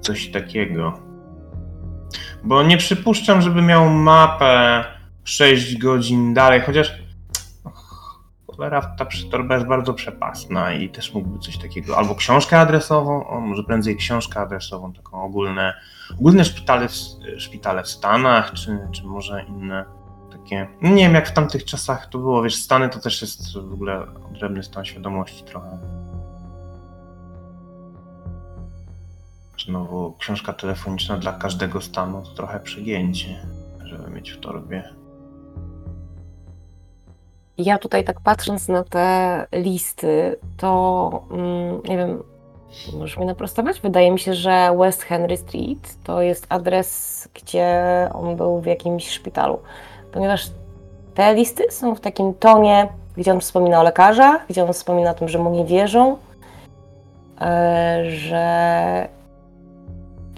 coś 0.00 0.28
takiego. 0.28 1.00
Bo 2.44 2.62
nie 2.62 2.76
przypuszczam, 2.76 3.42
żeby 3.42 3.62
miał 3.62 3.90
mapę 3.90 4.84
6 5.24 5.78
godzin 5.78 6.34
dalej, 6.34 6.60
chociaż 6.60 7.05
cholera, 8.56 8.82
ta 8.82 9.06
torba 9.30 9.54
jest 9.54 9.66
bardzo 9.66 9.94
przepasna 9.94 10.72
i 10.72 10.88
też 10.88 11.14
mógłby 11.14 11.38
coś 11.38 11.58
takiego, 11.58 11.98
albo 11.98 12.14
książkę 12.14 12.60
adresową, 12.60 13.26
o, 13.26 13.40
może 13.40 13.64
prędzej 13.64 13.96
książkę 13.96 14.40
adresową, 14.40 14.92
taką 14.92 15.22
ogólne, 15.22 15.74
ogólne 16.20 16.44
szpitale 16.44 16.88
w, 16.88 16.92
szpitale 17.38 17.82
w 17.82 17.88
Stanach, 17.88 18.52
czy, 18.52 18.78
czy 18.92 19.04
może 19.04 19.44
inne 19.48 19.84
takie, 20.32 20.68
nie 20.82 21.04
wiem 21.04 21.14
jak 21.14 21.28
w 21.28 21.32
tamtych 21.32 21.64
czasach 21.64 22.06
to 22.06 22.18
było, 22.18 22.42
wiesz, 22.42 22.56
Stany 22.56 22.88
to 22.88 23.00
też 23.00 23.22
jest 23.22 23.52
w 23.52 23.72
ogóle 23.72 24.06
odrębny 24.30 24.62
stan 24.62 24.84
świadomości 24.84 25.44
trochę. 25.44 25.78
Znowu 29.66 30.16
książka 30.18 30.52
telefoniczna 30.52 31.18
dla 31.18 31.32
każdego 31.32 31.80
stanu 31.80 32.22
to 32.22 32.30
trochę 32.30 32.60
przegięcie, 32.60 33.46
żeby 33.84 34.10
mieć 34.10 34.30
w 34.30 34.40
torbie. 34.40 35.05
Ja 37.58 37.78
tutaj 37.78 38.04
tak 38.04 38.20
patrząc 38.20 38.68
na 38.68 38.84
te 38.84 39.46
listy, 39.52 40.36
to 40.56 41.22
mm, 41.30 41.82
nie 41.88 41.96
wiem, 41.96 42.22
możesz 42.92 43.18
mi 43.18 43.26
naprostować? 43.26 43.80
Wydaje 43.80 44.10
mi 44.10 44.18
się, 44.18 44.34
że 44.34 44.76
West 44.78 45.02
Henry 45.02 45.36
Street 45.36 45.96
to 46.04 46.22
jest 46.22 46.46
adres, 46.48 47.28
gdzie 47.34 47.74
on 48.12 48.36
był 48.36 48.60
w 48.60 48.66
jakimś 48.66 49.10
szpitalu. 49.10 49.58
Ponieważ 50.12 50.50
te 51.14 51.34
listy 51.34 51.64
są 51.70 51.94
w 51.94 52.00
takim 52.00 52.34
tonie, 52.34 52.88
gdzie 53.16 53.32
on 53.32 53.40
wspomina 53.40 53.80
o 53.80 53.82
lekarzach, 53.82 54.46
gdzie 54.48 54.64
on 54.64 54.72
wspomina 54.72 55.10
o 55.10 55.14
tym, 55.14 55.28
że 55.28 55.38
mu 55.38 55.50
nie 55.50 55.64
wierzą, 55.64 56.16
e, 57.40 58.10
że 58.10 59.08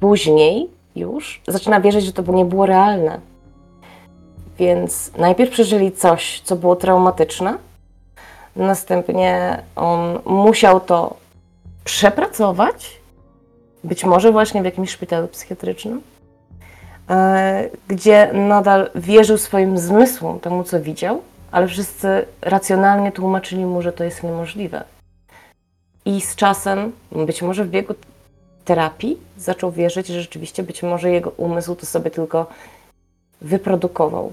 później 0.01 0.71
już 0.97 1.43
zaczyna 1.49 1.81
wierzyć, 1.81 2.05
że 2.05 2.13
to 2.13 2.33
nie 2.33 2.45
było 2.45 2.67
realne. 2.67 3.21
Więc 4.59 5.11
najpierw 5.17 5.51
przeżyli 5.51 5.93
coś, 5.93 6.41
co 6.41 6.57
było 6.57 6.77
traumatyczne, 6.77 7.59
następnie 8.57 9.63
on 9.77 10.19
musiał 10.25 10.81
to 10.81 11.17
przepracować, 11.85 13.01
być 13.85 14.05
może 14.05 14.33
właśnie 14.33 14.63
w 14.63 14.65
jakimś 14.65 14.91
szpitalu 14.91 15.29
psychiatrycznym, 15.29 16.03
e, 17.11 17.69
gdzie 17.89 18.31
nadal 18.33 18.91
wierzył 18.95 19.39
swoim 19.39 19.79
zmysłom, 19.79 20.41
temu 20.41 20.65
co 20.65 20.81
widział, 20.81 21.23
ale 21.51 21.69
wszyscy 21.69 22.27
racjonalnie 22.41 23.13
tłumaczyli 23.13 23.67
mu, 23.67 23.83
że 23.83 23.93
to 23.93 24.05
jest 24.05 24.23
niemożliwe. 24.23 24.85
I 26.05 26.21
z 26.21 26.37
czasem, 26.37 26.93
być 27.13 27.43
może 27.43 27.65
w 27.65 27.71
biegu 27.71 27.95
terapii, 28.65 29.19
zaczął 29.37 29.73
wierzyć, 29.73 30.07
że 30.07 30.21
rzeczywiście 30.21 30.63
być 30.63 30.83
może 30.83 31.11
jego 31.11 31.31
umysł 31.31 31.75
to 31.75 31.87
sobie 31.87 32.11
tylko 32.11 32.47
wyprodukował. 33.41 34.33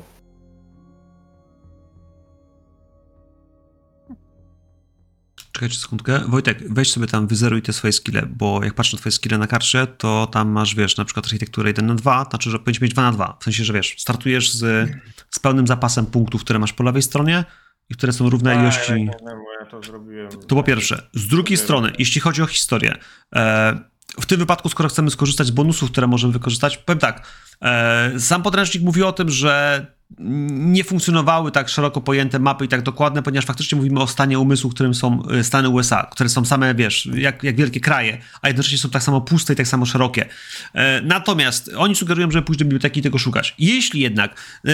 Czekajcie 5.56 5.80
sekundkę. 5.80 6.20
Wojtek, 6.28 6.74
weź 6.74 6.92
sobie 6.92 7.08
tam, 7.08 7.28
wyzeruj 7.28 7.62
te 7.62 7.74
swoje 7.74 7.94
skille, 7.94 8.22
bo 8.26 8.64
jak 8.64 8.74
patrzę 8.74 8.98
na 8.98 9.00
twoje 9.00 9.12
skille 9.12 9.38
na 9.38 9.48
karcie, 9.48 9.88
to 9.88 10.28
tam 10.28 10.50
masz, 10.50 10.76
wiesz, 10.76 10.98
na 10.98 11.06
przykład 11.06 11.26
architekturę 11.26 11.70
1 11.70 11.86
na 11.86 11.96
2, 11.96 12.26
znaczy, 12.30 12.50
że 12.50 12.60
powinieneś 12.60 12.82
mieć 12.82 12.94
2 12.94 13.02
na 13.02 13.12
2. 13.12 13.38
W 13.40 13.44
sensie, 13.44 13.64
że 13.64 13.74
wiesz, 13.74 13.96
startujesz 13.98 14.54
z, 14.54 14.90
z 15.30 15.40
pełnym 15.40 15.68
zapasem 15.68 16.06
punktów, 16.06 16.42
które 16.42 16.60
masz 16.60 16.74
po 16.74 16.84
lewej 16.84 17.02
stronie 17.02 17.44
i 17.90 17.94
które 17.94 18.14
są 18.14 18.30
równe 18.30 18.52
Tak, 18.52 18.62
ilości... 18.62 18.92
ja, 18.92 18.96
wiem, 18.98 19.10
bo 19.20 19.54
ja 19.60 19.66
to 19.66 19.82
zrobiłem. 19.84 20.30
To 20.30 20.56
po 20.56 20.64
pierwsze. 20.64 21.10
Z 21.14 21.28
drugiej 21.28 21.58
strony, 21.58 21.92
jeśli 22.00 22.22
chodzi 22.22 22.42
o 22.42 22.48
historię, 22.48 22.98
e, 23.36 23.80
w 24.22 24.26
tym 24.26 24.40
wypadku, 24.40 24.70
skoro 24.70 24.90
chcemy 24.90 25.12
skorzystać 25.12 25.48
z 25.48 25.52
bonusów, 25.52 25.92
które 25.92 26.08
możemy 26.08 26.34
wykorzystać, 26.34 26.78
powiem 26.78 27.00
tak, 27.00 27.28
e, 27.62 28.20
sam 28.20 28.44
podręcznik 28.44 28.84
mówi 28.84 29.04
o 29.04 29.12
tym, 29.12 29.30
że 29.30 29.86
nie 30.20 30.84
funkcjonowały 30.84 31.52
tak 31.52 31.70
szeroko 31.70 32.02
pojęte 32.02 32.40
mapy 32.40 32.66
i 32.66 32.68
tak 32.68 32.82
dokładne, 32.82 33.24
ponieważ 33.24 33.46
faktycznie 33.46 33.76
mówimy 33.76 34.02
o 34.02 34.08
stanie 34.08 34.40
umysłu, 34.40 34.70
którym 34.70 34.94
są 34.94 35.28
e, 35.28 35.44
Stany 35.44 35.70
USA, 35.70 36.08
które 36.12 36.30
są 36.30 36.46
same, 36.46 36.76
wiesz, 36.76 37.10
jak, 37.14 37.44
jak 37.44 37.56
wielkie 37.56 37.80
kraje, 37.80 38.18
a 38.42 38.48
jednocześnie 38.48 38.78
są 38.78 38.90
tak 38.90 39.04
samo 39.04 39.22
puste 39.22 39.54
i 39.54 39.56
tak 39.56 39.68
samo 39.68 39.86
szerokie. 39.86 40.26
E, 40.74 41.02
natomiast 41.02 41.72
oni 41.78 41.96
sugerują, 41.96 42.32
żeby 42.32 42.46
pójść 42.46 42.60
do 42.60 42.66
biblioteki 42.66 43.00
i 43.00 43.04
tego 43.04 43.18
szukać. 43.18 43.56
Jeśli 43.60 44.02
jednak, 44.02 44.42
e, 44.66 44.72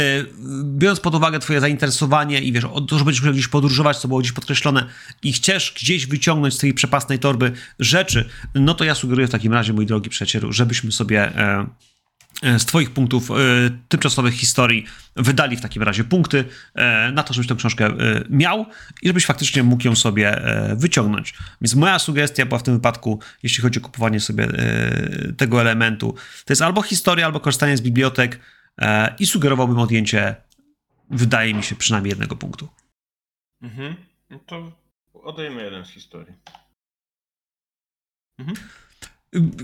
biorąc 0.64 1.00
pod 1.00 1.16
uwagę 1.16 1.40
twoje 1.40 1.60
zainteresowanie 1.60 2.42
i 2.42 2.52
wiesz, 2.52 2.66
to, 2.88 2.98
że 2.98 3.06
będziesz 3.06 3.22
musiał 3.22 3.34
gdzieś 3.34 3.48
podróżować, 3.48 3.98
co 3.98 4.08
było 4.08 4.20
gdzieś 4.20 4.32
podkreślone 4.32 4.86
i 5.24 5.34
chcesz 5.34 5.74
gdzieś 5.76 6.08
wyciągnąć 6.08 6.54
z 6.54 6.58
tej 6.58 6.74
przepasnej 6.74 7.20
torby 7.20 7.52
rzeczy, 7.80 8.30
no 8.56 8.74
to 8.74 8.84
ja 8.84 8.96
sugeruję 8.96 9.28
w 9.28 9.32
takim 9.32 9.54
razie, 9.54 9.74
mój 9.74 9.86
drogi 9.86 10.10
przyjacielu, 10.10 10.54
żebyśmy 10.54 10.92
sobie 10.92 11.38
e, 11.38 11.68
z 12.58 12.66
Twoich 12.66 12.92
punktów 12.92 13.32
e, 13.32 13.34
tymczasowych 13.90 14.34
historii 14.34 14.86
wydali 15.16 15.58
w 15.58 15.62
takim 15.62 15.84
razie 15.84 16.04
punkty 16.04 16.46
e, 16.76 17.12
na 17.12 17.24
to, 17.24 17.34
żebyś 17.34 17.48
tę 17.48 17.56
książkę 17.56 17.86
e, 17.86 18.24
miał 18.30 18.66
i 19.02 19.08
żebyś 19.08 19.26
faktycznie 19.26 19.64
mógł 19.64 19.88
ją 19.88 19.96
sobie 19.96 20.38
e, 20.38 20.76
wyciągnąć. 20.76 21.34
Więc 21.62 21.76
moja 21.76 22.00
sugestia 22.00 22.46
była 22.46 22.60
w 22.60 22.64
tym 22.64 22.74
wypadku, 22.74 23.20
jeśli 23.44 23.62
chodzi 23.62 23.80
o 23.80 23.82
kupowanie 23.82 24.20
sobie 24.20 24.44
e, 24.44 25.34
tego 25.34 25.62
elementu, 25.62 26.16
to 26.46 26.54
jest 26.54 26.62
albo 26.62 26.82
historia, 26.82 27.26
albo 27.26 27.40
korzystanie 27.40 27.78
z 27.78 27.82
bibliotek 27.82 28.40
e, 28.78 29.16
i 29.20 29.26
sugerowałbym 29.26 29.80
odjęcie, 29.80 30.36
wydaje 31.10 31.54
mi 31.54 31.64
się, 31.64 31.76
przynajmniej 31.76 32.10
jednego 32.10 32.36
punktu. 32.36 32.68
Mhm. 33.62 33.96
No 34.30 34.40
to 34.40 34.72
odejmę 35.14 35.64
jeden 35.64 35.86
z 35.86 35.90
historii. 35.90 36.34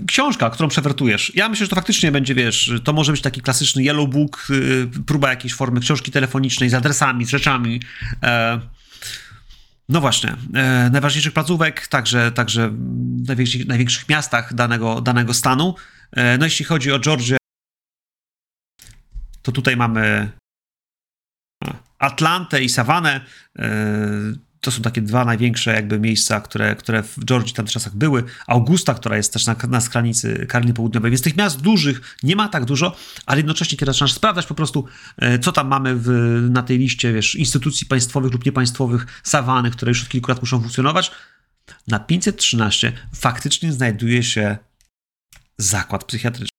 Książka, 0.06 0.50
którą 0.50 0.68
przewertujesz. 0.68 1.32
Ja 1.34 1.48
myślę, 1.48 1.66
że 1.66 1.70
to 1.70 1.76
faktycznie 1.76 2.12
będzie, 2.12 2.34
wiesz, 2.34 2.72
to 2.84 2.92
może 2.92 3.12
być 3.12 3.20
taki 3.20 3.40
klasyczny 3.40 3.82
yellow 3.82 4.10
book, 4.10 4.46
y, 4.50 4.88
próba 5.06 5.30
jakiejś 5.30 5.54
formy 5.54 5.80
książki 5.80 6.12
telefonicznej 6.12 6.70
z 6.70 6.74
adresami, 6.74 7.24
z 7.24 7.28
rzeczami. 7.28 7.80
E, 8.22 8.60
no 9.88 10.00
właśnie, 10.00 10.36
e, 10.54 10.90
najważniejszych 10.92 11.32
placówek, 11.32 11.86
także, 11.86 12.32
także 12.32 12.68
w 12.68 13.26
największych, 13.26 13.66
największych 13.66 14.08
miastach 14.08 14.54
danego, 14.54 15.00
danego 15.00 15.34
stanu. 15.34 15.74
E, 16.12 16.38
no 16.38 16.44
jeśli 16.44 16.64
chodzi 16.64 16.92
o 16.92 16.98
Georgię, 16.98 17.36
to 19.42 19.52
tutaj 19.52 19.76
mamy 19.76 20.30
Atlantę 21.98 22.62
i 22.62 22.68
Sawanę. 22.68 23.20
To 24.60 24.70
są 24.70 24.82
takie 24.82 25.02
dwa 25.02 25.24
największe 25.24 25.74
jakby 25.74 26.00
miejsca, 26.00 26.40
które, 26.40 26.76
które 26.76 27.02
w 27.02 27.24
Georgii 27.24 27.52
w 27.52 27.56
tamtych 27.56 27.72
czasach 27.72 27.96
były. 27.96 28.24
Augusta, 28.46 28.94
która 28.94 29.16
jest 29.16 29.32
też 29.32 29.46
na, 29.46 29.56
na 29.68 29.80
skranicy 29.80 30.46
Karoliny 30.48 30.74
Południowej. 30.74 31.10
Więc 31.10 31.22
tych 31.22 31.36
miast 31.36 31.60
dużych 31.60 32.16
nie 32.22 32.36
ma 32.36 32.48
tak 32.48 32.64
dużo, 32.64 32.96
ale 33.26 33.38
jednocześnie 33.38 33.78
kiedy 33.78 33.92
zaczynasz 33.92 34.12
sprawdzać 34.12 34.46
po 34.46 34.54
prostu, 34.54 34.84
e, 35.16 35.38
co 35.38 35.52
tam 35.52 35.68
mamy 35.68 35.94
w, 35.96 36.08
na 36.50 36.62
tej 36.62 36.78
liście, 36.78 37.12
wiesz, 37.12 37.34
instytucji 37.34 37.86
państwowych 37.86 38.32
lub 38.32 38.46
niepaństwowych, 38.46 39.06
sawany, 39.22 39.70
które 39.70 39.90
już 39.90 40.02
od 40.02 40.08
kilku 40.08 40.30
lat 40.30 40.40
muszą 40.40 40.60
funkcjonować, 40.60 41.10
na 41.86 41.98
513 41.98 42.92
faktycznie 43.14 43.72
znajduje 43.72 44.22
się 44.22 44.58
zakład 45.58 46.04
psychiatryczny. 46.04 46.57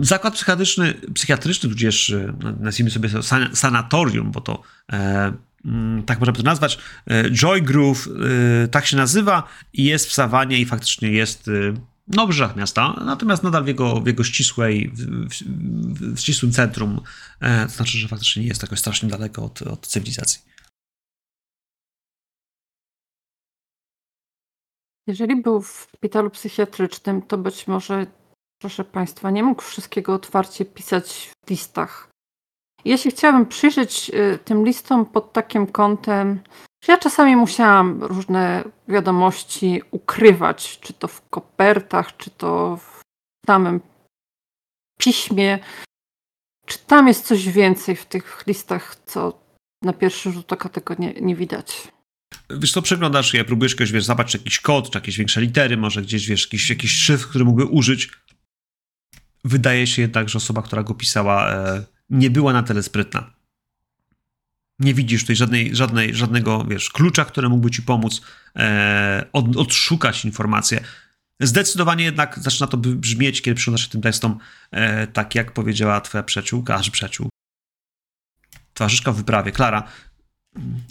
Zakład 0.00 0.34
psychiatryczny, 0.34 0.94
psychiatryczny 1.14 1.68
tudzież 1.68 2.10
e, 2.10 2.34
nazwijmy 2.60 2.90
sobie 2.90 3.08
to 3.08 3.22
san- 3.22 3.56
sanatorium, 3.56 4.30
bo 4.30 4.40
to 4.40 4.62
e, 4.92 5.32
mm, 5.64 6.02
tak 6.02 6.20
można 6.20 6.32
by 6.32 6.38
to 6.38 6.44
nazwać. 6.44 6.78
E, 7.06 7.30
Joy 7.30 7.62
Groove 7.62 8.08
e, 8.64 8.68
tak 8.68 8.86
się 8.86 8.96
nazywa 8.96 9.48
i 9.72 9.84
jest 9.84 10.08
w 10.08 10.12
Sawanie 10.12 10.58
i 10.58 10.66
faktycznie 10.66 11.10
jest 11.10 11.48
e, 11.48 11.74
no, 12.08 12.26
w 12.26 12.28
brzegach 12.28 12.56
miasta, 12.56 12.94
natomiast 13.04 13.42
nadal 13.42 13.64
w 13.64 13.68
jego, 13.68 14.00
w 14.00 14.06
jego 14.06 14.24
ścisłej, 14.24 14.90
w, 14.94 15.28
w, 15.28 16.14
w 16.16 16.20
ścisłym 16.20 16.52
centrum. 16.52 17.00
E, 17.40 17.66
to 17.66 17.72
znaczy, 17.72 17.98
że 17.98 18.08
faktycznie 18.08 18.42
nie 18.42 18.48
jest 18.48 18.62
jakoś 18.62 18.78
strasznie 18.78 19.08
daleko 19.08 19.44
od, 19.44 19.62
od 19.62 19.86
cywilizacji. 19.86 20.40
Jeżeli 25.06 25.42
był 25.42 25.62
w 25.62 25.88
szpitalu 25.96 26.30
psychiatrycznym, 26.30 27.22
to 27.22 27.38
być 27.38 27.66
może, 27.66 28.06
proszę 28.58 28.84
Państwa, 28.84 29.30
nie 29.30 29.42
mógł 29.42 29.62
wszystkiego 29.62 30.14
otwarcie 30.14 30.64
pisać 30.64 31.30
w 31.46 31.50
listach. 31.50 32.08
Ja 32.84 32.98
się 32.98 33.10
chciałabym 33.10 33.46
przyjrzeć 33.46 34.10
y, 34.14 34.38
tym 34.44 34.64
listom 34.64 35.06
pod 35.06 35.32
takim 35.32 35.66
kątem, 35.66 36.40
że 36.84 36.92
ja 36.92 36.98
czasami 36.98 37.36
musiałam 37.36 38.02
różne 38.02 38.64
wiadomości 38.88 39.82
ukrywać, 39.90 40.78
czy 40.80 40.92
to 40.92 41.08
w 41.08 41.28
kopertach, 41.28 42.16
czy 42.16 42.30
to 42.30 42.76
w 42.76 43.02
samym 43.46 43.80
piśmie. 44.98 45.58
Czy 46.66 46.78
tam 46.78 47.08
jest 47.08 47.26
coś 47.26 47.48
więcej 47.48 47.96
w 47.96 48.06
tych 48.06 48.44
listach, 48.46 48.96
co 49.06 49.40
na 49.82 49.92
pierwszy 49.92 50.32
rzut 50.32 50.52
oka 50.52 50.68
tego 50.68 50.94
nie, 50.98 51.12
nie 51.12 51.36
widać? 51.36 51.88
Wiesz 52.50 52.72
co, 52.72 52.82
przeglądasz 52.82 53.34
je, 53.34 53.44
próbujesz 53.44 53.74
kogoś, 53.74 53.92
wiesz, 53.92 54.04
zobaczyć 54.04 54.34
jakiś 54.34 54.60
kod, 54.60 54.90
czy 54.90 54.98
jakieś 54.98 55.18
większe 55.18 55.40
litery, 55.40 55.76
może 55.76 56.02
gdzieś, 56.02 56.28
wiesz, 56.28 56.44
jakiś, 56.44 56.70
jakiś 56.70 56.92
szyfr, 56.92 57.28
który 57.28 57.44
mógłby 57.44 57.64
użyć. 57.64 58.10
Wydaje 59.44 59.86
się 59.86 60.02
jednak, 60.02 60.28
że 60.28 60.38
osoba, 60.38 60.62
która 60.62 60.82
go 60.82 60.94
pisała, 60.94 61.50
e, 61.50 61.84
nie 62.10 62.30
była 62.30 62.52
na 62.52 62.62
tyle 62.62 62.82
sprytna. 62.82 63.30
Nie 64.78 64.94
widzisz 64.94 65.20
tutaj 65.20 65.36
żadnej, 65.36 65.76
żadnej, 65.76 66.14
żadnego, 66.14 66.64
wiesz, 66.64 66.90
klucza, 66.90 67.24
który 67.24 67.48
mógłby 67.48 67.70
ci 67.70 67.82
pomóc 67.82 68.20
e, 68.56 69.26
od, 69.32 69.56
odszukać 69.56 70.24
informacje. 70.24 70.80
Zdecydowanie 71.40 72.04
jednak 72.04 72.38
zaczyna 72.38 72.66
to 72.66 72.76
brzmieć, 72.76 73.42
kiedy 73.42 73.54
przyglądasz 73.54 73.82
się 73.82 73.90
tym 73.90 74.00
testom, 74.00 74.38
e, 74.70 75.06
tak 75.06 75.34
jak 75.34 75.52
powiedziała 75.52 76.00
twoja 76.00 76.22
przyjaciółka, 76.22 76.74
aż 76.74 76.90
przyjaciół, 76.90 77.28
towarzyszka 78.74 79.12
w 79.12 79.16
wyprawie, 79.16 79.52
Klara, 79.52 79.82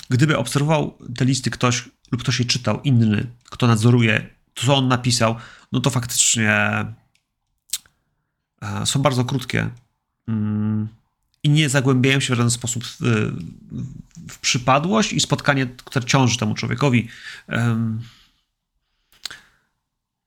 gdyby 0.10 0.38
obserwował 0.38 0.98
te 1.18 1.26
listy 1.26 1.49
ktoś 1.49 1.90
lub 2.11 2.22
ktoś 2.22 2.40
je 2.40 2.45
czytał, 2.45 2.82
inny, 2.82 3.28
kto 3.44 3.68
nadzoruje, 3.68 4.30
co 4.56 4.76
on 4.76 4.88
napisał, 4.88 5.36
no 5.72 5.80
to 5.80 5.90
faktycznie 5.90 6.60
są 8.86 9.02
bardzo 9.02 9.26
krótkie 9.26 9.70
mm, 10.28 10.88
i 11.44 11.50
nie 11.50 11.70
zagłębiają 11.70 12.20
się 12.20 12.34
w 12.34 12.38
żaden 12.38 12.52
sposób 12.52 12.84
w, 12.84 12.98
w 14.30 14.40
przypadłość 14.40 15.14
i 15.14 15.20
spotkanie, 15.20 15.66
które 15.66 16.06
ciąży 16.06 16.38
temu 16.38 16.56
człowiekowi. 16.56 17.08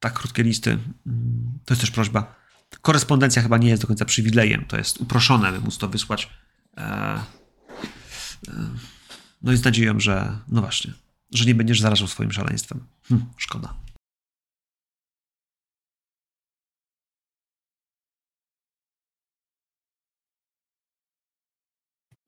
Tak 0.01 0.12
krótkie 0.12 0.43
listy. 0.43 0.70
Mm, 0.70 1.59
to 1.65 1.74
jest 1.74 1.81
też 1.81 1.90
prośba. 1.90 2.35
Korespondencja 2.82 3.43
chyba 3.43 3.59
nie 3.59 3.69
jest 3.69 3.82
do 3.82 3.89
końca 3.89 4.05
przywilejem. 4.05 4.65
To 4.65 4.77
jest 4.77 5.01
uproszone, 5.01 5.52
by 5.52 5.61
móc 5.61 5.78
to 5.78 5.89
wysłać. 5.89 6.31
E, 6.77 6.82
e, 6.82 7.23
no 9.43 9.52
i 9.52 9.57
z 9.57 9.65
nadzieją, 9.65 10.01
że, 10.01 10.39
no 10.48 10.61
właśnie, 10.61 10.93
że 11.32 11.44
nie 11.44 11.55
będziesz 11.55 11.81
zarażał 11.81 12.09
swoim 12.09 12.32
szaleństwem. 12.32 12.85
Hm, 13.09 13.27
szkoda. 13.36 13.74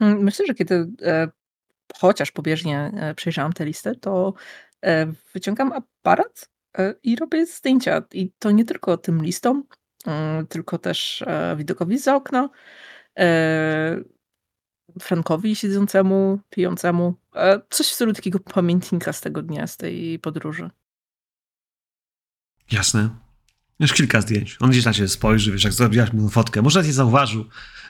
Myślę, 0.03 0.47
że 0.47 0.55
kiedy 0.55 0.87
e, 1.03 1.29
chociaż 1.99 2.31
pobieżnie 2.31 2.93
e, 2.97 3.15
przejrzałam 3.15 3.53
tę 3.53 3.65
listę, 3.65 3.95
to 3.95 4.35
e, 4.85 5.13
wyciągam 5.35 5.73
aparat 5.73 6.51
e, 6.79 6.95
i 7.03 7.17
robię 7.17 7.47
zdjęcia. 7.47 8.03
I 8.13 8.33
to 8.39 8.51
nie 8.51 8.65
tylko 8.65 8.97
tym 8.97 9.23
listom, 9.23 9.65
mm, 10.07 10.47
tylko 10.47 10.79
też 10.79 11.23
e, 11.23 11.57
widokowi 11.57 11.99
za 11.99 12.17
okna, 12.17 12.49
e, 13.19 13.97
Frankowi 15.01 15.57
siedzącemu, 15.57 16.39
pijącemu. 16.51 17.15
E, 17.35 17.61
coś 17.71 17.87
w 17.87 17.93
stylu 17.93 18.13
takiego 18.13 18.39
pamiętnika 18.39 19.13
z 19.13 19.21
tego 19.21 19.43
dnia, 19.43 19.67
z 19.67 19.77
tej 19.77 20.19
podróży. 20.19 20.71
Jasne. 22.71 23.09
Już 23.81 23.93
kilka 23.93 24.21
zdjęć. 24.21 24.57
On 24.61 24.71
gdzieś 24.71 24.85
na 24.85 24.93
ciebie 24.93 25.09
spojrzy, 25.09 25.53
wiesz, 25.53 25.65
jak 25.65 25.73
zrobiłaś 25.73 26.13
mu 26.13 26.29
fotkę. 26.29 26.63
Może 26.63 26.85
cię 26.85 26.93
zauważył, 26.93 27.45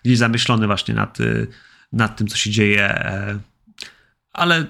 gdzieś 0.05 0.19
zamyślony 0.19 0.67
właśnie 0.67 0.95
nad, 0.95 1.21
y, 1.21 1.47
nad 1.93 2.16
tym, 2.16 2.27
co 2.27 2.36
się 2.36 2.51
dzieje. 2.51 2.89
E, 2.89 3.40
ale 4.32 4.66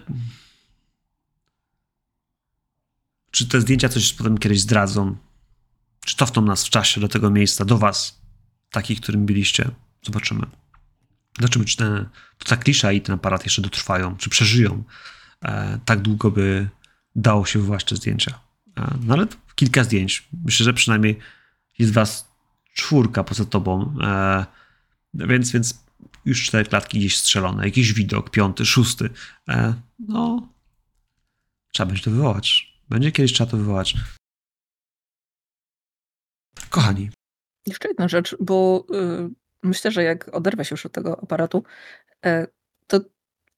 czy 3.31 3.49
te 3.49 3.61
zdjęcia 3.61 3.89
coś 3.89 4.13
potem 4.13 4.39
kiedyś 4.39 4.61
zdradzą? 4.61 5.17
Czy 6.05 6.17
cofną 6.17 6.43
nas 6.43 6.67
w 6.67 6.71
czasie 6.71 7.01
do 7.01 7.09
tego 7.09 7.31
miejsca, 7.31 7.65
do 7.65 7.79
was, 7.79 8.21
takich, 8.71 9.01
którym 9.01 9.27
byliście? 9.27 9.71
Zobaczymy. 10.03 10.47
Zobaczymy, 11.41 11.65
czy 11.65 11.77
te, 11.77 12.07
to 12.39 12.49
ta 12.49 12.57
klisza 12.57 12.93
i 12.93 13.01
ten 13.01 13.15
aparat 13.15 13.45
jeszcze 13.45 13.63
dotrwają, 13.63 14.17
czy 14.17 14.31
przeżyją 14.31 14.85
e, 15.43 15.79
tak 15.85 16.01
długo, 16.01 16.31
by 16.31 16.69
dało 17.17 17.47
się 17.47 17.59
wywołać 17.59 17.85
te 17.85 17.97
zdjęcia. 17.97 18.39
E, 18.79 18.99
no 19.05 19.15
ale 19.15 19.27
kilka 19.55 19.85
zdjęć. 19.85 20.29
Myślę, 20.45 20.65
że 20.65 20.75
przynajmniej 20.75 21.19
jest 21.79 21.93
was 21.93 22.29
czwórka 22.75 23.25
poza 23.25 23.45
tobą, 23.45 23.97
e, 24.03 24.47
więc, 25.15 25.53
więc 25.53 25.83
już 26.25 26.47
cztery 26.47 26.65
klatki 26.65 26.99
gdzieś 26.99 27.19
strzelone, 27.19 27.65
jakiś 27.65 27.93
widok, 27.93 28.31
piąty, 28.31 28.67
szósty. 28.67 29.11
E, 29.49 29.75
no, 29.99 30.49
trzeba 31.73 31.87
będzie 31.87 32.05
to 32.05 32.11
wywołać. 32.11 32.73
Będzie 32.89 33.13
kiedyś 33.13 33.33
trzeba 33.33 33.51
to 33.51 33.57
wywołać. 33.57 33.95
Kochani. 36.71 37.11
Jeszcze 37.67 37.89
jedna 37.89 38.09
rzecz, 38.09 38.37
bo 38.41 38.87
y, 38.95 39.31
myślę, 39.63 39.91
że 39.91 40.03
jak 40.03 40.35
oderwę 40.35 40.65
się 40.65 40.73
już 40.73 40.87
od 40.87 40.93
tego 40.93 41.23
aparatu, 41.23 41.65
e, 42.25 42.47
to 42.87 43.01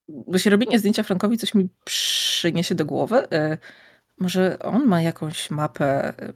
właśnie 0.08 0.50
robienie 0.50 0.78
zdjęcia 0.78 1.02
Frankowi 1.02 1.38
coś 1.38 1.54
mi 1.54 1.68
przyniesie 1.84 2.74
do 2.74 2.84
głowy. 2.84 3.30
E, 3.30 3.58
może 4.18 4.58
on 4.58 4.86
ma 4.86 5.02
jakąś 5.02 5.50
mapę, 5.50 6.18
e, 6.18 6.32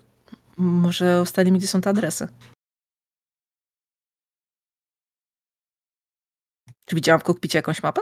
może 0.57 1.23
ustalimy, 1.23 1.59
gdzie 1.59 1.69
są 1.69 1.81
te 1.81 1.91
adresy. 1.91 2.29
Czy 6.89 6.97
widziałam 6.97 7.21
w 7.21 7.25
kokpicie 7.25 7.59
jakąś 7.59 7.83
mapę? 7.83 8.01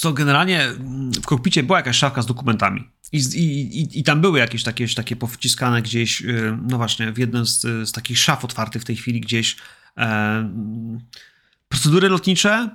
to 0.00 0.12
generalnie 0.12 0.68
w 1.22 1.26
kokpicie 1.26 1.62
była 1.62 1.78
jakaś 1.78 1.96
szafka 1.96 2.22
z 2.22 2.26
dokumentami. 2.26 2.90
I, 3.12 3.18
i, 3.18 3.98
I, 4.00 4.04
tam 4.04 4.20
były 4.20 4.38
jakieś 4.38 4.62
takie, 4.62 4.88
takie 4.88 5.16
powciskane 5.16 5.82
gdzieś, 5.82 6.22
no 6.68 6.76
właśnie, 6.76 7.12
w 7.12 7.18
jednym 7.18 7.46
z, 7.46 7.60
z 7.60 7.92
takich 7.92 8.18
szaf 8.18 8.44
otwartych 8.44 8.82
w 8.82 8.84
tej 8.84 8.96
chwili 8.96 9.20
gdzieś 9.20 9.56
e, 9.96 10.50
procedury 11.68 12.08
lotnicze 12.08 12.70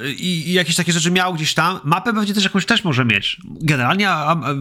i, 0.00 0.48
i, 0.48 0.52
jakieś 0.52 0.76
takie 0.76 0.92
rzeczy 0.92 1.10
miał 1.10 1.34
gdzieś 1.34 1.54
tam. 1.54 1.80
Mapę 1.84 2.12
pewnie 2.12 2.34
też 2.34 2.44
jakąś 2.44 2.66
też 2.66 2.84
może 2.84 3.04
mieć. 3.04 3.40
Generalnie 3.44 4.10
a, 4.10 4.30
a, 4.30 4.54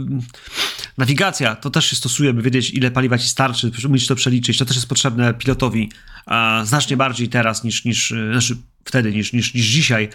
nawigacja 0.97 1.55
to 1.55 1.69
też 1.69 1.85
się 1.85 1.95
stosuje, 1.95 2.33
by 2.33 2.41
wiedzieć, 2.41 2.73
ile 2.73 2.91
paliwa 2.91 3.17
ci 3.17 3.27
starczy, 3.27 3.71
umieć 3.87 4.07
to 4.07 4.15
przeliczyć. 4.15 4.57
To 4.57 4.65
też 4.65 4.75
jest 4.75 4.89
potrzebne 4.89 5.33
pilotowi 5.33 5.91
a, 6.25 6.61
znacznie 6.65 6.97
bardziej 6.97 7.29
teraz 7.29 7.63
niż, 7.63 7.85
niż 7.85 8.13
znaczy 8.31 8.57
wtedy, 8.85 9.11
niż, 9.11 9.33
niż, 9.33 9.53
niż 9.53 9.65
dzisiaj, 9.65 10.09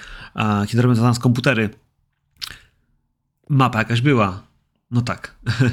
kiedy 0.68 0.82
robią 0.82 0.94
to 0.94 1.02
nas 1.02 1.18
komputery. 1.18 1.70
Mapa 3.48 3.78
jakaś 3.78 4.00
była. 4.00 4.42
No 4.90 5.00
tak. 5.00 5.34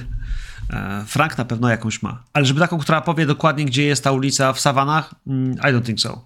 E, 0.70 1.06
Frank 1.08 1.38
na 1.38 1.46
pewno 1.46 1.70
jakąś 1.70 2.02
ma. 2.02 2.24
Ale 2.34 2.46
żeby 2.46 2.60
taką, 2.60 2.80
która 2.80 3.02
powie 3.02 3.26
dokładnie, 3.26 3.66
gdzie 3.66 3.84
jest 3.84 4.04
ta 4.04 4.12
ulica 4.12 4.54
w 4.54 4.60
Sawanach, 4.60 5.16
mm, 5.28 5.54
I 5.54 5.58
don't 5.58 5.86
think 5.86 6.00
so. 6.00 6.26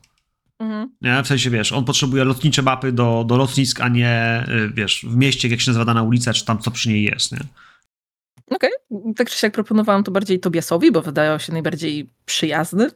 Mhm. 0.60 0.96
Nie? 1.02 1.24
W 1.24 1.28
sensie, 1.28 1.50
wiesz, 1.50 1.72
on 1.72 1.86
potrzebuje 1.86 2.24
lotnicze 2.24 2.62
mapy 2.62 2.92
do, 2.92 3.24
do 3.28 3.38
lotnisk, 3.38 3.82
a 3.82 3.90
nie, 3.90 4.46
y, 4.50 4.70
wiesz, 4.74 5.06
w 5.10 5.16
mieście, 5.16 5.48
jak 5.48 5.62
się 5.62 5.72
nazywa 5.72 5.86
dana 5.86 6.04
ulica, 6.04 6.34
czy 6.34 6.46
tam 6.46 6.60
co 6.60 6.72
przy 6.72 6.90
niej 6.90 7.04
jest, 7.04 7.32
nie? 7.32 7.40
Okej, 8.52 8.70
okay. 8.90 9.14
tak 9.14 9.30
czy 9.30 9.38
siak 9.38 9.54
proponowałam 9.54 10.04
to 10.04 10.12
bardziej 10.12 10.40
Tobiasowi, 10.40 10.92
bo 10.92 11.02
wydawał 11.02 11.40
się 11.40 11.54
najbardziej 11.54 12.10
przyjazny. 12.26 12.92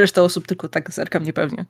Reszta 0.00 0.22
osób 0.22 0.46
tylko 0.46 0.68
tak 0.68 0.90
zerka 0.90 1.20
mnie 1.20 1.32
pewnie. 1.32 1.64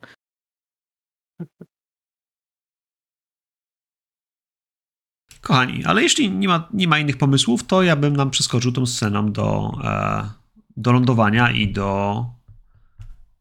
Kochani, 5.41 5.85
ale 5.85 6.03
jeśli 6.03 6.31
nie 6.31 6.49
ma, 6.49 6.69
nie 6.73 6.89
ma 6.89 6.99
innych 6.99 7.19
pomysłów, 7.19 7.65
to 7.65 7.83
ja 7.83 7.97
bym 7.97 8.17
nam 8.17 8.31
przeskoczył 8.31 8.73
tą 8.73 8.87
sceną 8.87 9.33
do, 9.33 9.73
e, 9.85 10.29
do 10.77 10.93
lądowania 10.93 11.51
i 11.51 11.73
do, 11.73 12.25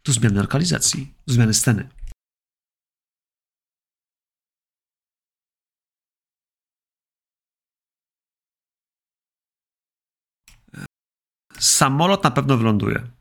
do 0.07 0.13
zmiany 0.13 0.41
lokalizacji, 0.41 1.15
zmiany 1.25 1.53
sceny. 1.53 1.89
Samolot 11.59 12.23
na 12.23 12.31
pewno 12.31 12.57
wyląduje. 12.57 13.11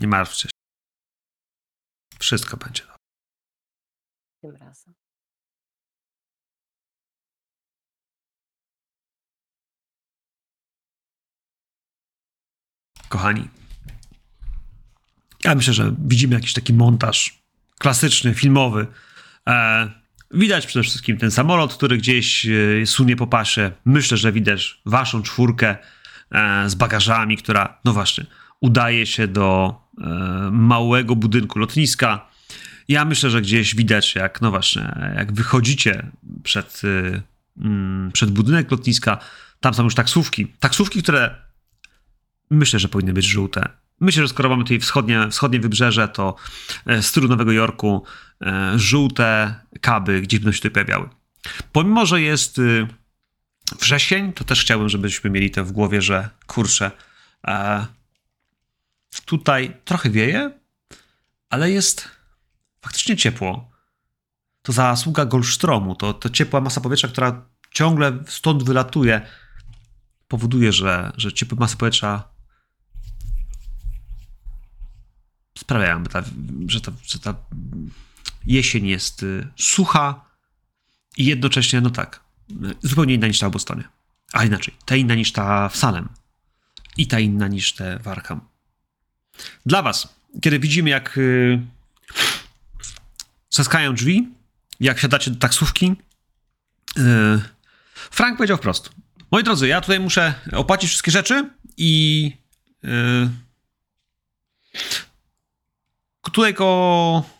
Nie 0.00 0.08
martwcie 0.08 0.48
się. 0.48 0.54
Wszystko 2.18 2.56
będzie 2.56 2.82
dobrze. 2.82 2.98
Tym 4.40 4.56
razem. 4.56 5.03
Kochani, 13.14 13.48
ja 15.44 15.54
myślę, 15.54 15.74
że 15.74 15.94
widzimy 15.98 16.34
jakiś 16.34 16.52
taki 16.52 16.72
montaż 16.72 17.38
klasyczny, 17.78 18.34
filmowy. 18.34 18.86
E, 19.48 19.90
widać 20.30 20.66
przede 20.66 20.82
wszystkim 20.82 21.16
ten 21.16 21.30
samolot, 21.30 21.74
który 21.74 21.98
gdzieś 21.98 22.46
e, 22.46 22.86
sunie 22.86 23.16
po 23.16 23.26
pasie. 23.26 23.70
Myślę, 23.84 24.16
że 24.16 24.32
widać 24.32 24.80
waszą 24.86 25.22
czwórkę 25.22 25.76
e, 26.30 26.70
z 26.70 26.74
bagażami, 26.74 27.36
która, 27.36 27.78
no 27.84 27.92
właśnie, 27.92 28.26
udaje 28.60 29.06
się 29.06 29.28
do 29.28 29.74
e, 30.00 30.04
małego 30.52 31.16
budynku 31.16 31.58
lotniska. 31.58 32.28
Ja 32.88 33.04
myślę, 33.04 33.30
że 33.30 33.42
gdzieś 33.42 33.74
widać, 33.74 34.14
jak, 34.14 34.40
no 34.40 34.50
właśnie, 34.50 35.12
jak 35.16 35.32
wychodzicie 35.32 36.10
przed, 36.42 36.82
e, 36.84 37.22
mm, 37.64 38.12
przed 38.12 38.30
budynek 38.30 38.70
lotniska, 38.70 39.18
tam 39.60 39.74
są 39.74 39.84
już 39.84 39.94
taksówki. 39.94 40.46
Taksówki, 40.46 41.02
które 41.02 41.44
myślę, 42.50 42.78
że 42.78 42.88
powinny 42.88 43.12
być 43.12 43.26
żółte. 43.26 43.68
Myślę, 44.00 44.22
że 44.22 44.28
skoro 44.28 44.48
mamy 44.48 44.62
tutaj 44.62 44.80
wschodnie, 44.80 45.28
wschodnie 45.30 45.60
wybrzeże, 45.60 46.08
to 46.08 46.36
e, 46.86 47.02
z 47.02 47.06
stylu 47.06 47.28
Nowego 47.28 47.52
Jorku 47.52 48.04
e, 48.42 48.72
żółte 48.78 49.54
kaby 49.80 50.20
gdzieś 50.20 50.40
będą 50.40 50.52
się 50.52 50.58
tutaj 50.58 50.70
pojawiały. 50.70 51.08
Pomimo, 51.72 52.06
że 52.06 52.22
jest 52.22 52.58
y, 52.58 52.86
wrzesień, 53.80 54.32
to 54.32 54.44
też 54.44 54.60
chciałbym, 54.60 54.88
żebyśmy 54.88 55.30
mieli 55.30 55.50
to 55.50 55.64
w 55.64 55.72
głowie, 55.72 56.02
że 56.02 56.30
kurczę, 56.46 56.90
e, 57.46 57.86
tutaj 59.24 59.76
trochę 59.84 60.10
wieje, 60.10 60.50
ale 61.50 61.70
jest 61.70 62.08
faktycznie 62.82 63.16
ciepło. 63.16 63.70
To 64.62 64.72
zasługa 64.72 65.24
Goldstromu, 65.24 65.94
to, 65.94 66.14
to 66.14 66.30
ciepła 66.30 66.60
masa 66.60 66.80
powietrza, 66.80 67.08
która 67.08 67.46
ciągle 67.70 68.18
stąd 68.26 68.62
wylatuje, 68.62 69.26
powoduje, 70.28 70.72
że, 70.72 71.12
że 71.16 71.32
ciepła 71.32 71.58
masa 71.60 71.76
powietrza 71.76 72.33
sprawiają, 75.58 76.04
ta, 76.04 76.22
że, 76.66 76.80
ta, 76.80 76.92
że 77.02 77.18
ta 77.18 77.34
jesień 78.46 78.86
jest 78.86 79.22
y, 79.22 79.48
sucha 79.56 80.24
i 81.16 81.24
jednocześnie, 81.24 81.80
no 81.80 81.90
tak, 81.90 82.20
zupełnie 82.82 83.14
inna 83.14 83.26
niż 83.26 83.38
ta 83.38 83.48
w 83.48 83.52
Bostonie. 83.52 83.84
A 84.32 84.44
inaczej, 84.44 84.74
ta 84.84 84.96
inna 84.96 85.14
niż 85.14 85.32
ta 85.32 85.68
w 85.68 85.76
Salem 85.76 86.08
i 86.96 87.06
ta 87.06 87.20
inna 87.20 87.48
niż 87.48 87.72
te 87.72 87.98
w 87.98 88.08
Arkham. 88.08 88.40
Dla 89.66 89.82
was, 89.82 90.08
kiedy 90.42 90.58
widzimy 90.58 90.90
jak 90.90 91.18
y, 91.18 91.60
trzaskają 93.48 93.94
drzwi, 93.94 94.28
jak 94.80 94.98
wsiadacie 94.98 95.30
do 95.30 95.38
taksówki, 95.38 95.96
y, 96.98 97.02
Frank 97.94 98.36
powiedział 98.36 98.56
wprost. 98.56 98.90
Moi 99.30 99.42
drodzy, 99.42 99.68
ja 99.68 99.80
tutaj 99.80 100.00
muszę 100.00 100.34
opłacić 100.52 100.90
wszystkie 100.90 101.10
rzeczy 101.10 101.50
i 101.76 102.32
y, 102.84 103.30
koło 106.54 107.30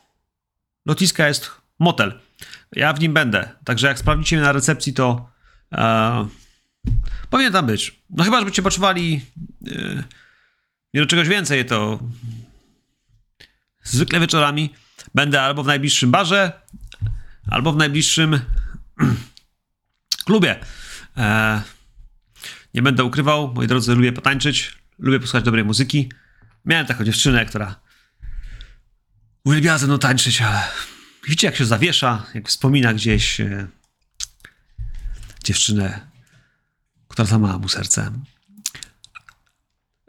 lotniska 0.86 1.28
jest 1.28 1.50
motel. 1.78 2.20
Ja 2.72 2.92
w 2.92 3.00
nim 3.00 3.12
będę. 3.14 3.48
Także 3.64 3.86
jak 3.86 3.98
sprawdzicie 3.98 4.36
mnie 4.36 4.44
na 4.44 4.52
recepcji, 4.52 4.94
to 4.94 5.30
e, 5.72 6.28
powinien 7.30 7.52
tam 7.52 7.66
być. 7.66 8.00
No 8.10 8.24
chyba, 8.24 8.38
żebyście 8.38 8.62
potrzebowali 8.62 9.20
e, 9.66 10.04
nie 10.94 11.00
do 11.00 11.06
czegoś 11.06 11.28
więcej, 11.28 11.66
to 11.66 11.98
zwykle 13.82 14.20
wieczorami 14.20 14.74
będę 15.14 15.42
albo 15.42 15.62
w 15.62 15.66
najbliższym 15.66 16.10
barze, 16.10 16.52
albo 17.50 17.72
w 17.72 17.76
najbliższym 17.76 18.40
klubie. 20.26 20.56
E, 21.16 21.62
nie 22.74 22.82
będę 22.82 23.04
ukrywał, 23.04 23.54
moi 23.54 23.66
drodzy, 23.66 23.94
lubię 23.94 24.12
potańczyć, 24.12 24.78
lubię 24.98 25.20
posłuchać 25.20 25.44
dobrej 25.44 25.64
muzyki. 25.64 26.12
Miałem 26.64 26.86
taką 26.86 27.04
dziewczynę, 27.04 27.46
która 27.46 27.83
uwielbiała 29.44 29.78
ze 29.78 29.86
mną 29.86 29.98
tańczyć, 29.98 30.42
ale 30.42 30.62
widzicie, 31.24 31.46
jak 31.46 31.56
się 31.56 31.66
zawiesza, 31.66 32.26
jak 32.34 32.48
wspomina 32.48 32.94
gdzieś 32.94 33.40
e, 33.40 33.66
dziewczynę, 35.44 36.06
która 37.08 37.26
złamała 37.26 37.58
mu 37.58 37.68
serce. 37.68 38.12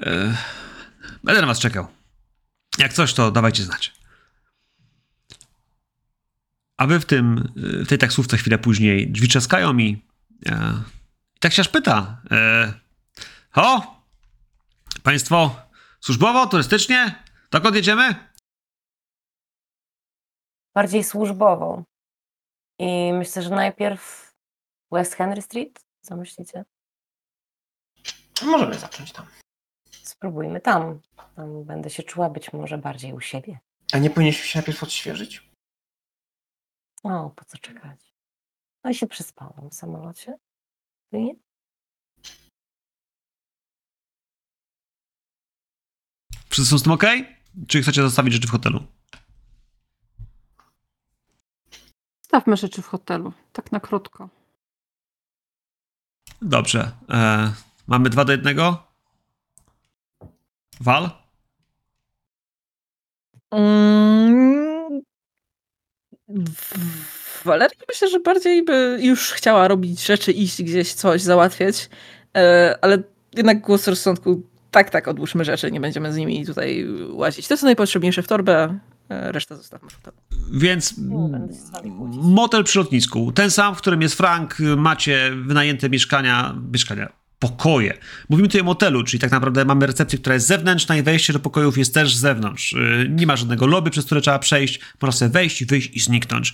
E, 0.02 0.38
będę 1.24 1.41
na 1.41 1.48
was 1.48 1.60
czekał. 1.60 1.88
Jak 2.78 2.94
coś, 2.94 3.14
to 3.14 3.32
dawajcie 3.32 3.64
znać. 3.64 3.94
A 6.78 6.88
wy 6.88 6.99
w 6.99 7.06
tym, 7.06 7.53
w 7.56 7.88
tej 7.88 7.98
taksówce 7.98 8.38
chwilę 8.38 8.57
później 8.57 9.12
drzwi 9.12 9.28
trzaskają 9.28 9.74
mi. 9.74 10.06
E, 10.45 10.82
I 11.36 11.40
tak 11.40 11.53
się 11.53 11.62
aż 11.62 11.68
pyta. 11.68 12.22
E, 12.32 12.74
o! 13.53 13.95
Państwo 15.03 15.62
służbowo, 16.02 16.48
turystycznie? 16.48 17.24
Dokąd 17.52 17.76
jedziemy? 17.76 18.16
Bardziej 20.76 21.04
służbową. 21.04 21.84
I 22.80 23.14
myślę, 23.14 23.42
że 23.42 23.50
najpierw 23.50 24.34
West 24.92 25.14
Henry 25.14 25.42
Street. 25.42 25.86
Co 26.02 26.16
myślicie? 26.16 26.66
Możemy 28.44 28.76
zacząć 28.80 29.12
tam. 29.14 29.26
Spróbujmy 29.92 30.62
tam. 30.62 31.02
Tam 31.36 31.64
będę 31.64 31.90
się 31.90 32.04
czuła 32.04 32.30
być 32.30 32.54
może 32.54 32.78
bardziej 32.78 33.14
u 33.14 33.20
siebie. 33.20 33.60
A 33.94 33.98
nie 33.98 34.10
powinniśmy 34.10 34.46
się 34.48 34.60
najpierw 34.60 34.84
odświeżyć? 34.84 35.50
O, 37.04 37.30
po 37.30 37.46
co 37.46 37.58
czekać? 37.58 38.14
No 38.84 38.90
i 38.92 38.96
się 38.96 39.08
przespałam 39.08 39.70
w 39.70 39.74
samolocie. 39.76 40.38
Ty 41.12 41.18
nie? 41.22 41.36
Wszyscy 46.50 46.72
są 46.72 46.78
z 46.78 46.84
tym 46.84 46.92
ok? 46.92 47.04
Czy 47.68 47.82
chcecie 47.82 48.02
zostawić 48.02 48.34
rzeczy 48.34 48.48
w 48.48 48.52
hotelu? 48.52 48.84
Stawmy 52.36 52.57
rzeczy 52.57 52.82
w 52.82 52.88
hotelu, 52.88 53.34
tak 53.53 53.72
na 53.72 53.80
krótko. 53.80 54.30
Dobrze. 56.41 56.91
E, 57.10 57.52
mamy 57.88 58.10
dwa 58.10 58.26
do 58.26 58.32
jednego? 58.32 58.84
Wal? 60.82 61.10
Mm, 63.52 65.02
w- 66.30 67.44
Waleria 67.45 67.78
myślę, 67.90 68.10
że 68.10 68.20
bardziej 68.20 68.64
by 68.66 68.98
już 69.02 69.32
chciała 69.32 69.68
robić 69.68 70.06
rzeczy, 70.06 70.32
iść 70.32 70.64
gdzieś, 70.64 70.94
coś 70.94 71.22
załatwiać, 71.22 71.90
e, 72.38 72.78
ale 72.82 73.03
jednak 73.36 73.62
głos 73.62 73.88
rozsądku, 73.88 74.41
tak, 74.72 74.90
tak, 74.90 75.07
odłóżmy 75.07 75.45
rzeczy, 75.45 75.72
nie 75.72 75.80
będziemy 75.80 76.14
z 76.14 76.18
nimi 76.18 76.45
tutaj 76.45 76.86
łazić. 77.10 77.48
To 77.48 77.57
są 77.57 77.66
najpotrzebniejsze 77.66 78.24
w 78.24 78.28
torbę, 78.28 78.80
resztę 79.10 79.57
zostawmy 79.57 79.90
hotelu. 79.91 80.18
Więc 80.52 80.94
motel 82.11 82.64
przy 82.64 82.80
lotnisku, 82.80 83.32
ten 83.32 83.52
sam, 83.52 83.76
w 83.76 83.77
którym 83.77 84.02
jest 84.02 84.15
Frank, 84.15 84.57
macie 84.77 85.32
wynajęte 85.45 85.90
mieszkania, 85.90 86.56
mieszkania, 86.72 87.10
pokoje. 87.40 87.98
Mówimy 88.30 88.48
tutaj 88.48 88.61
o 88.61 88.64
motelu, 88.64 89.03
czyli 89.03 89.22
tak 89.22 89.32
naprawdę 89.32 89.65
mamy 89.65 89.88
recepcję, 89.88 90.19
która 90.19 90.34
jest 90.34 90.48
zewnętrzna 90.48 90.98
i 90.98 91.03
wejście 91.03 91.34
do 91.34 91.40
pokojów 91.40 91.77
jest 91.77 91.94
też 91.94 92.15
z 92.15 92.19
zewnątrz. 92.19 92.73
Yy, 92.73 93.10
Nie 93.10 93.27
ma 93.27 93.36
żadnego 93.36 93.68
lobby, 93.68 93.90
przez 93.91 94.06
które 94.06 94.22
trzeba 94.22 94.40
przejść, 94.40 94.80
można 95.02 95.19
sobie 95.19 95.32
wejść, 95.32 95.65
wyjść 95.65 95.90
i 95.94 95.99
zniknąć. 95.99 96.53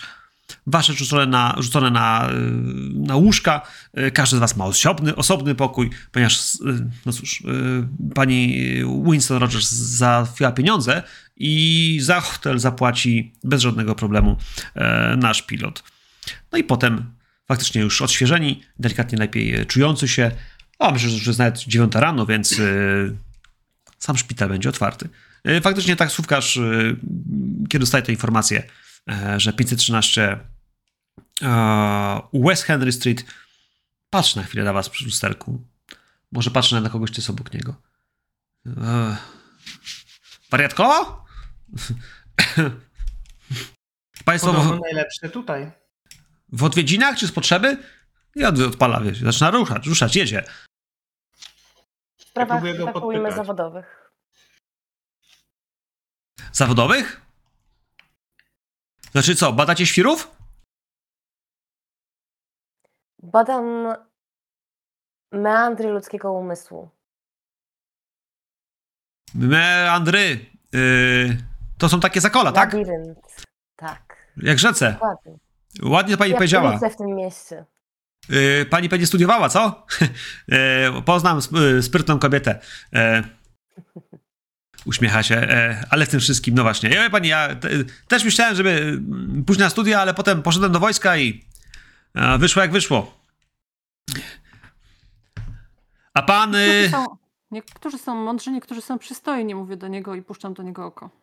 Wasze 0.68 0.94
rzucone 0.94 1.26
na, 1.26 1.56
rzucone 1.60 1.92
na, 1.92 2.30
yy, 2.32 3.08
na 3.08 3.16
łóżka, 3.16 3.62
yy, 3.94 4.12
każdy 4.12 4.38
z 4.38 4.40
was 4.40 4.58
ma 4.58 4.66
osobny, 4.66 5.16
osobny 5.16 5.56
pokój, 5.56 5.90
ponieważ, 6.12 6.42
no 7.06 7.12
cóż, 7.14 7.44
pani 8.16 8.64
Winston 9.04 9.38
Rogers 9.38 9.72
załatwiła 9.72 10.52
pieniądze 10.52 11.04
i 11.44 12.00
za 12.02 12.22
hotel 12.22 12.60
zapłaci 12.60 13.34
bez 13.44 13.62
żadnego 13.62 13.96
problemu 13.96 14.38
e, 14.76 15.16
nasz 15.18 15.42
pilot. 15.42 15.84
No 16.52 16.58
i 16.58 16.64
potem 16.64 17.14
faktycznie 17.48 17.82
już 17.82 18.02
odświeżeni, 18.02 18.64
delikatnie 18.80 19.18
lepiej 19.18 19.66
czujący 19.66 20.08
się. 20.08 20.32
O, 20.80 20.92
myślę, 20.92 21.10
że 21.10 21.16
już 21.16 21.28
jest 21.28 21.40
nawet 21.40 21.60
9 21.60 21.96
rano, 21.96 22.26
więc 22.26 22.60
e, 22.60 22.64
sam 23.98 24.18
szpital 24.18 24.50
będzie 24.50 24.70
otwarty. 24.70 25.10
E, 25.44 25.62
faktycznie 25.62 25.96
taksówkarz, 25.96 26.58
e, 26.58 26.62
kiedy 27.70 27.80
dostaje 27.80 28.04
tę 28.04 28.12
informację, 28.12 28.64
że 29.38 29.54
513 29.54 30.40
e, 31.42 32.22
West 32.34 32.64
Henry 32.64 32.92
Street, 32.92 33.26
patrzy 34.10 34.38
na 34.38 34.44
chwilę 34.44 34.64
na 34.64 34.74
was 34.74 34.90
przy 34.90 35.06
lusterku. 35.06 35.68
Może 36.32 36.52
patrzy 36.52 36.82
na 36.82 36.90
kogoś, 36.90 37.12
kto 37.12 37.22
jest 37.22 37.30
obok 37.30 37.54
niego. 37.54 37.76
Wariatko? 40.52 41.21
Państwo 44.26 44.54
Podobno 44.54 44.80
najlepsze 44.84 45.30
tutaj. 45.30 45.72
w 46.50 46.64
odwiedzinach 46.64 47.18
czy 47.18 47.28
z 47.28 47.32
potrzeby? 47.32 47.78
I 48.36 48.46
od, 48.46 48.60
odpala, 48.60 49.00
wiesz, 49.02 49.20
zaczyna 49.20 49.52
ruszać, 49.52 49.88
ruszać, 49.88 50.16
jedzie. 50.16 50.44
W 52.18 52.24
sprawach, 52.24 52.64
tak 52.64 53.04
ujmę, 53.04 53.20
podpytać. 53.20 53.36
zawodowych. 53.36 54.12
Zawodowych? 56.52 57.22
Znaczy 59.12 59.36
co, 59.36 59.54
badacie 59.54 59.86
świrów? 59.86 60.36
Badam 63.24 63.96
meandry 65.32 65.90
ludzkiego 65.90 66.32
umysłu. 66.32 66.90
Meandry. 69.36 70.46
Yy, 70.74 71.51
to 71.82 71.90
są 71.90 72.00
takie 72.00 72.22
zakola, 72.22 72.52
tak? 72.52 72.74
Labirynt. 72.74 73.20
Tak, 73.76 74.28
Jak 74.38 74.60
rzece. 74.60 74.92
dokładnie. 74.92 75.38
Ładnie 75.84 76.18
pani 76.18 76.32
ja 76.32 76.38
powiedziała. 76.38 76.80
w 76.90 76.96
tym 76.96 77.16
mieście. 77.16 77.66
Yy, 78.30 78.66
pani 78.70 78.90
pewnie 78.90 79.08
studiowała, 79.08 79.50
co? 79.50 79.86
yy, 80.48 80.58
poznam 81.06 81.38
sp- 81.46 81.58
yy, 81.58 81.84
sprytną 81.84 82.20
kobietę. 82.20 82.60
Uśmiecha 84.86 85.24
się, 85.24 85.48
ale 85.90 86.06
w 86.06 86.10
tym 86.10 86.20
wszystkim, 86.20 86.56
no 86.56 86.64
właśnie. 86.64 86.90
Ja 86.90 87.04
wie 87.04 87.10
pani, 87.10 87.28
ja 87.28 87.56
te, 87.56 87.70
też 88.08 88.24
myślałem, 88.24 88.56
żeby 88.56 88.70
mm, 88.70 89.44
pójść 89.46 89.60
na 89.62 89.70
studia, 89.70 90.02
ale 90.02 90.14
potem 90.14 90.42
poszedłem 90.44 90.72
do 90.72 90.80
wojska 90.80 91.18
i 91.18 91.46
wyszło 92.40 92.62
jak 92.62 92.72
wyszło. 92.72 93.14
A 96.14 96.22
pan... 96.22 96.54
Yy, 96.54 96.90
są, 96.90 97.06
Niektórzy 97.52 97.98
są 97.98 98.16
mądrzy, 98.16 98.52
niektórzy 98.52 98.82
są 98.82 99.00
przystojni, 99.00 99.56
mówię 99.56 99.78
do 99.78 99.88
niego 99.88 100.16
i 100.16 100.22
puszczam 100.22 100.54
do 100.54 100.64
niego 100.64 100.86
oko. 100.86 101.21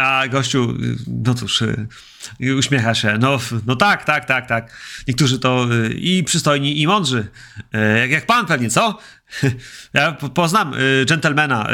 A 0.00 0.28
gościu, 0.28 0.74
no 1.06 1.34
cóż, 1.34 1.62
y, 1.62 1.86
uśmiecha 2.56 2.94
się. 2.94 3.18
No, 3.20 3.38
no 3.66 3.76
tak, 3.76 4.04
tak, 4.04 4.24
tak, 4.24 4.46
tak. 4.46 4.76
Niektórzy 5.08 5.38
to 5.38 5.66
y, 5.74 5.94
i 5.94 6.24
przystojni, 6.24 6.80
i 6.80 6.86
mądrzy. 6.86 7.28
Y, 7.74 7.98
Jak, 7.98 8.10
jak 8.10 8.26
pan 8.26 8.46
pewnie, 8.46 8.70
co? 8.70 8.98
Ja 9.94 10.12
po- 10.12 10.28
poznam 10.28 10.72
dżentelmena. 11.04 11.68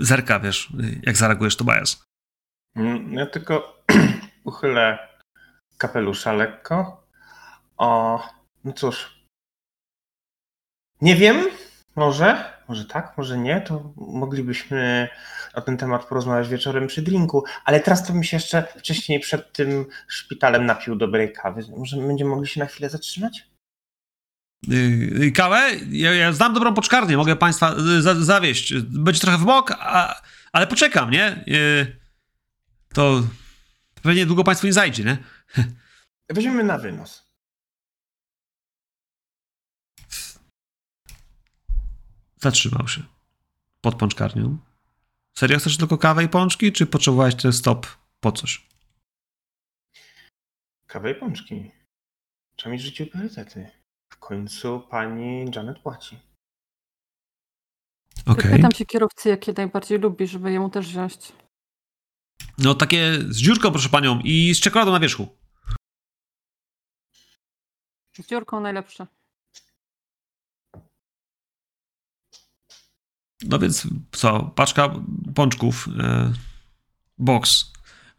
Zerka, 0.00 0.40
wiesz, 0.40 0.68
jak 1.02 1.16
zareagujesz, 1.16 1.56
Tobias. 1.56 2.02
Mm, 2.76 3.12
Ja 3.12 3.26
tylko 3.26 3.82
uchylę 4.44 4.98
kapelusza 5.78 6.32
lekko. 6.32 7.04
O, 7.76 8.22
no 8.64 8.72
cóż. 8.72 9.18
Nie 11.00 11.16
wiem, 11.16 11.46
może, 11.96 12.57
może 12.68 12.84
tak, 12.84 13.14
może 13.16 13.38
nie, 13.38 13.60
to 13.60 13.92
moglibyśmy 13.96 15.08
na 15.56 15.62
ten 15.62 15.76
temat 15.76 16.04
porozmawiać 16.04 16.48
wieczorem 16.48 16.86
przy 16.86 17.02
drinku, 17.02 17.44
ale 17.64 17.80
teraz 17.80 18.06
to 18.06 18.12
bym 18.12 18.24
się 18.24 18.36
jeszcze 18.36 18.62
wcześniej 18.76 19.20
przed 19.20 19.52
tym 19.52 19.86
szpitalem 20.08 20.66
napił 20.66 20.96
dobrej 20.96 21.32
kawy. 21.32 21.62
Może 21.76 21.96
będziemy 21.96 22.30
mogli 22.30 22.48
się 22.48 22.60
na 22.60 22.66
chwilę 22.66 22.90
zatrzymać? 22.90 23.46
Y, 24.68 24.74
y, 25.22 25.32
Kawę? 25.32 25.70
Ja, 25.90 26.14
ja 26.14 26.32
znam 26.32 26.54
dobrą 26.54 26.74
poczkarnię, 26.74 27.16
mogę 27.16 27.36
państwa 27.36 27.74
y, 27.98 28.02
za, 28.02 28.14
zawieść. 28.14 28.74
Będzie 28.74 29.20
trochę 29.20 29.38
w 29.38 29.44
bok, 29.44 29.72
a, 29.78 30.22
ale 30.52 30.66
poczekam, 30.66 31.10
nie? 31.10 31.44
To 32.94 33.22
pewnie 34.02 34.26
długo 34.26 34.44
państwu 34.44 34.66
nie 34.66 34.72
zajdzie, 34.72 35.04
nie? 35.04 35.16
Weźmiemy 36.30 36.64
na 36.64 36.78
wynos. 36.78 37.27
Zatrzymał 42.40 42.88
się. 42.88 43.02
Pod 43.80 43.94
pączkarnią. 43.94 44.58
Serio 45.36 45.58
chcesz 45.58 45.76
tylko 45.76 45.98
kawę 45.98 46.24
i 46.24 46.28
pączki, 46.28 46.72
czy 46.72 46.86
potrzebowałeś 46.86 47.34
ten 47.34 47.52
stop 47.52 47.86
po 48.20 48.32
coś? 48.32 48.68
Kawę 50.86 51.10
i 51.10 51.14
pączki. 51.14 51.70
Trzeba 52.56 52.72
mieć 52.72 52.82
w 52.82 52.84
życiu 52.84 53.06
priorytety. 53.06 53.70
W 54.12 54.16
końcu 54.16 54.80
pani 54.80 55.50
Janet 55.54 55.78
płaci. 55.78 56.18
Okej. 58.26 58.52
Pytam 58.52 58.72
się 58.72 58.86
kierowcy, 58.86 59.28
jakie 59.28 59.52
najbardziej 59.52 59.98
lubi, 59.98 60.26
żeby 60.26 60.52
jemu 60.52 60.70
też 60.70 60.86
wziąć. 60.86 61.32
No 62.58 62.74
takie 62.74 63.18
z 63.28 63.36
dziurką, 63.36 63.70
proszę 63.70 63.88
panią, 63.88 64.20
i 64.24 64.54
z 64.54 64.60
czekoladą 64.60 64.92
na 64.92 65.00
wierzchu. 65.00 65.28
Z 68.16 68.26
dziurką 68.28 68.60
najlepsze. 68.60 69.06
No 73.44 73.58
więc 73.58 73.86
co, 74.12 74.40
paczka 74.56 74.90
pączków, 75.34 75.88
e, 76.00 76.32
box. 77.18 77.72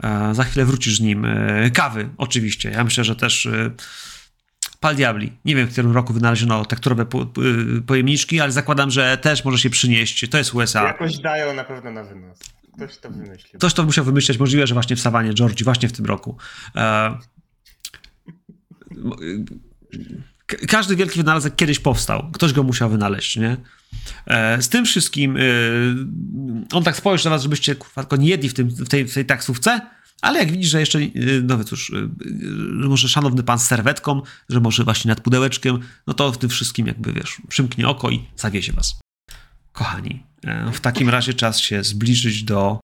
E, 0.04 0.36
za 0.36 0.44
chwilę 0.44 0.66
wrócisz 0.66 0.98
z 0.98 1.02
nim. 1.02 1.26
E, 1.26 1.72
kawy, 1.72 2.10
oczywiście. 2.18 2.70
Ja 2.72 2.84
myślę, 2.84 3.04
że 3.04 3.16
też 3.16 3.46
e, 3.46 3.72
pal 4.80 4.96
diabli. 4.96 5.32
Nie 5.46 5.56
wiem, 5.56 5.68
w 5.68 5.72
którym 5.72 5.92
roku 5.92 6.14
wynaleziono 6.14 6.66
tekturowe 6.66 7.06
po, 7.06 7.26
po, 7.26 7.42
pojemniczki, 7.88 8.40
ale 8.40 8.52
zakładam, 8.52 8.92
że 8.92 9.18
też 9.18 9.46
może 9.46 9.58
się 9.58 9.70
przynieść. 9.70 10.30
To 10.30 10.38
jest 10.38 10.54
USA. 10.54 10.84
Jakoś 10.84 11.18
dają 11.18 11.54
na 11.54 11.64
pewno 11.64 11.92
na 11.92 12.04
wynos. 12.04 12.40
Ktoś 12.76 12.98
to 12.98 13.10
wymyślił. 13.12 13.58
Ktoś 13.60 13.74
to 13.74 13.84
musiał 13.84 14.06
wymyśleć, 14.06 14.38
możliwe, 14.38 14.68
że 14.68 14.74
właśnie 14.74 14.96
w 14.96 15.00
Sawanie 15.02 15.34
Georgii, 15.34 15.64
właśnie 15.64 15.90
w 15.90 15.92
tym 15.92 16.06
roku. 16.06 16.38
E, 16.76 16.80
k- 16.80 17.20
każdy 20.68 20.96
wielki 20.96 21.18
wynalazek 21.18 21.56
kiedyś 21.56 21.80
powstał. 21.80 22.32
Ktoś 22.32 22.54
go 22.54 22.64
musiał 22.64 22.90
wynaleźć, 22.90 23.38
nie? 23.38 23.58
E, 24.26 24.62
z 24.62 24.70
tym 24.70 24.86
wszystkim 24.86 25.38
e, 25.38 25.42
on 26.74 26.84
tak 26.84 26.96
spojrzy 26.96 27.26
na 27.26 27.32
was, 27.32 27.44
żebyście 27.44 27.76
tylko 27.96 28.16
nie 28.16 28.28
jedli 28.28 28.50
w, 28.50 28.54
tym, 28.54 28.70
w, 28.70 28.90
tej, 28.90 29.08
w 29.08 29.14
tej 29.14 29.26
taksówce, 29.26 29.82
ale 30.22 30.40
jak 30.40 30.52
widzisz, 30.52 30.70
że 30.70 30.80
jeszcze, 30.80 31.00
e, 31.00 31.12
no 31.44 31.64
cóż, 31.64 31.90
e, 31.90 32.10
że 32.82 32.90
może 32.90 33.10
szanowny 33.10 33.44
pan 33.44 33.60
z 33.60 33.68
serwetką, 33.68 34.22
że 34.50 34.60
może 34.60 34.84
właśnie 34.84 35.10
nad 35.10 35.22
pudełeczkiem, 35.22 35.80
no 36.08 36.14
to 36.14 36.32
w 36.32 36.38
tym 36.38 36.50
wszystkim 36.50 36.88
jakby, 36.88 37.14
wiesz, 37.14 37.38
przymknie 37.48 37.88
oko 37.88 38.10
i 38.10 38.28
zawiezie 38.36 38.74
was. 38.74 39.00
Kochani, 39.72 40.24
w 40.74 40.80
takim 40.80 41.10
razie 41.10 41.34
czas 41.34 41.60
się 41.60 41.84
zbliżyć 41.84 42.44
do 42.44 42.80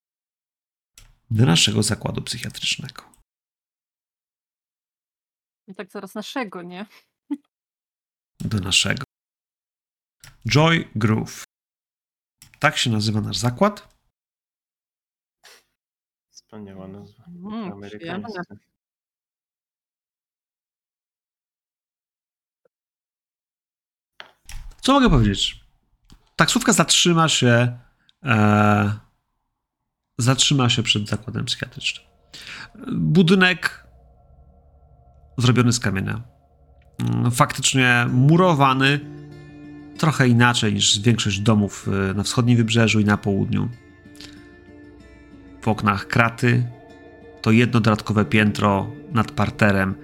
do 1.32 1.46
naszego 1.46 1.84
zakładu 1.84 2.22
psychiatrycznego. 2.22 3.04
I 5.68 5.76
tak 5.76 5.92
zaraz 5.92 6.16
naszego, 6.16 6.62
nie? 6.62 6.86
Do 8.46 8.60
naszego. 8.60 9.04
Joy 10.48 10.90
Groove. 10.96 11.44
Tak 12.60 12.78
się 12.78 12.90
nazywa 12.90 13.22
nasz 13.22 13.38
zakład. 13.38 13.96
Wspaniała 16.30 16.88
nazwa. 16.88 17.24
Mm, 17.28 17.72
Amerykańska. 17.72 18.44
Co 24.82 24.94
mogę 24.94 25.10
powiedzieć? 25.10 25.66
Taksówka 26.36 26.74
zatrzyma 26.74 27.30
się. 27.30 27.80
E, 28.24 29.00
zatrzyma 30.18 30.70
się 30.70 30.84
przed 30.84 31.08
zakładem 31.10 31.46
psychiatrycznym. 31.46 32.06
Budynek 32.92 33.88
zrobiony 35.38 35.74
z 35.74 35.80
kamienia. 35.80 36.35
Mm, 37.00 37.32
Faktycznie 37.32 38.06
murowany. 38.12 39.00
Trochę 39.98 40.28
inaczej 40.28 40.74
niż 40.74 41.00
większość 41.00 41.40
domów 41.40 41.88
e, 42.10 42.14
na 42.14 42.24
wschodnim 42.24 42.58
wybrzeżu 42.58 43.00
i 43.00 43.06
na 43.06 43.18
południu. 43.18 43.70
W 45.62 45.68
oknach 45.68 46.08
kraty. 46.08 46.64
To 47.42 47.52
jedno 47.52 47.80
dodatkowe 47.80 48.26
piętro 48.26 48.92
nad 49.12 49.32
parterem. 49.32 49.96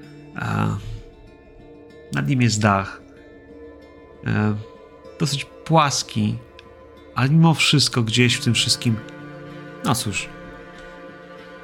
Nad 2.13 2.27
nim 2.27 2.41
jest 2.41 2.61
dach. 2.61 3.01
E, 4.27 4.55
dosyć 5.19 5.45
płaski, 5.45 6.35
ale 7.15 7.29
mimo 7.29 7.53
wszystko 7.53 8.03
gdzieś 8.03 8.35
w 8.35 8.43
tym 8.43 8.53
wszystkim. 8.53 8.95
No 9.85 9.95
cóż. 9.95 10.29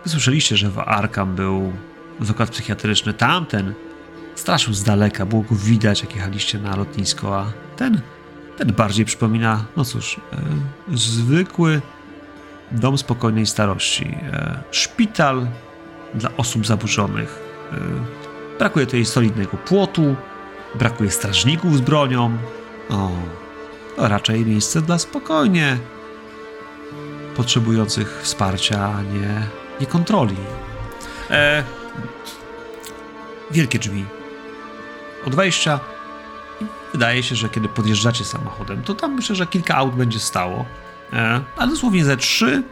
Słyszeliście, 0.07 0.57
że 0.57 0.69
w 0.69 0.79
Arkham 0.79 1.35
był 1.35 1.73
zakład 2.21 2.49
psychiatryczny. 2.49 3.13
Tamten 3.13 3.73
straszył 4.39 4.73
z 4.73 4.84
daleka, 4.84 5.26
było 5.26 5.41
go 5.41 5.55
widać, 5.55 6.01
jak 6.01 6.15
jechaliście 6.15 6.59
na 6.59 6.76
lotnisko, 6.76 7.39
a 7.39 7.51
ten, 7.76 8.01
ten 8.57 8.73
bardziej 8.73 9.05
przypomina, 9.05 9.65
no 9.77 9.85
cóż, 9.85 10.22
e, 10.91 10.97
zwykły 10.97 11.81
dom 12.72 12.97
spokojnej 12.97 13.45
starości. 13.45 14.18
E, 14.34 14.59
szpital 14.72 15.47
dla 16.14 16.30
osób 16.38 16.68
zaburzonych. 16.68 17.39
E, 17.73 17.77
brakuje 18.59 18.85
tutaj 18.85 19.05
solidnego 19.05 19.57
płotu, 19.57 20.15
brakuje 20.76 21.11
strażników 21.11 21.77
z 21.77 21.81
bronią. 21.81 22.38
O, 22.89 23.11
to 23.95 24.07
raczej 24.07 24.45
miejsce 24.45 24.81
dla 24.81 24.97
spokojnie 24.97 25.77
potrzebujących 27.35 28.19
wsparcia, 28.23 28.93
a 28.97 29.01
nie, 29.01 29.43
nie 29.81 29.88
kontroli. 29.88 30.38
E, 31.30 31.64
wielkie 33.51 33.80
drzwi 33.80 34.16
od 35.27 35.35
wejścia. 35.35 35.79
I 36.61 36.65
wydaje 36.91 37.23
się, 37.23 37.35
że 37.35 37.49
kiedy 37.49 37.69
podjeżdżacie 37.69 38.25
samochodem, 38.25 38.83
to 38.83 38.95
tam 38.95 39.15
myślę, 39.15 39.35
że 39.35 39.47
kilka 39.47 39.75
aut 39.75 39.95
będzie 39.95 40.19
stało. 40.19 40.65
E, 41.13 41.41
ale 41.57 41.71
dosłownie 41.71 42.05
ze 42.05 42.17
trzy 42.17 42.63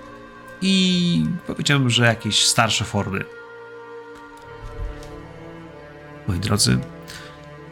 i 0.62 1.26
powiedziałbym, 1.48 1.90
że 1.90 2.06
jakieś 2.06 2.46
starsze 2.46 2.86
Fordy. 2.86 3.26
Moi 6.28 6.40
drodzy, 6.40 6.80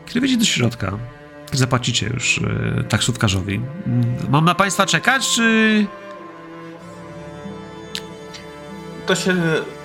kiedy 0.05 0.19
wejdziecie 0.19 0.39
do 0.39 0.45
środka, 0.45 0.97
zapłacicie 1.51 2.07
już 2.07 2.37
e, 2.37 2.83
taksówkarzowi. 2.83 3.61
Mm, 3.87 4.15
Mam 4.29 4.45
na 4.45 4.55
państwa 4.55 4.85
czekać, 4.85 5.29
czy... 5.29 5.87
To 9.05 9.15
się 9.15 9.35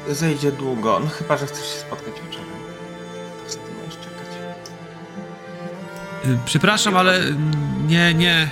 zejdzie 0.08 0.52
długo, 0.52 1.00
no 1.04 1.10
chyba, 1.10 1.36
że 1.36 1.46
chcesz 1.46 1.66
się 1.66 1.78
spotkać 1.80 2.14
Przepraszam, 6.44 6.96
ale 6.96 7.20
nie, 7.86 8.14
nie. 8.14 8.50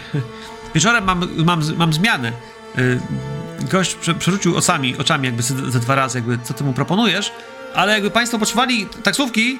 Wieczorem 0.74 1.05
mam, 1.05 1.44
mam, 1.44 1.62
mam 1.76 1.93
zmianę. 1.93 2.32
Y, 2.78 3.01
Gość 3.70 3.94
prze, 3.94 4.14
przerzucił 4.14 4.56
oczami, 4.56 4.97
oczami 4.98 5.26
jakby 5.26 5.43
ze, 5.43 5.80
dwa 5.80 5.94
razy, 5.94 6.18
jakby 6.18 6.38
co 6.38 6.55
ty 6.55 6.64
mu 6.64 6.72
proponujesz, 6.72 7.32
ale 7.74 7.93
jakby 7.93 8.10
państwo 8.10 8.38
potrzebowali 8.38 8.86
taksówki, 9.02 9.59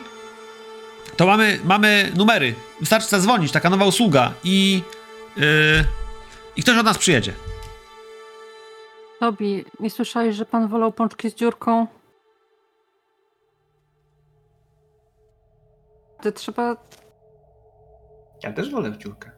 to 1.17 1.27
mamy, 1.27 1.61
mamy 1.65 2.13
numery. 2.17 2.55
Wystarczy 2.81 3.09
zadzwonić, 3.09 3.53
taka 3.53 3.71
nowa 3.71 3.85
usługa 3.85 4.33
i, 4.45 4.83
yy, 5.37 5.45
i 6.57 6.63
ktoś 6.63 6.79
od 6.79 6.85
nas 6.85 6.99
przyjedzie. 6.99 7.33
Tobi, 9.21 9.65
nie 9.81 9.91
słyszałeś, 9.91 10.37
że 10.37 10.45
pan 10.45 10.69
wolał 10.69 10.93
pączki 10.93 11.31
z 11.31 11.35
dziurką? 11.35 11.87
Ty 16.23 16.33
trzeba 16.33 16.77
ja 18.43 18.53
też 18.53 18.71
wolę 18.71 18.91
w 18.91 18.97
dziurkę. 18.97 19.31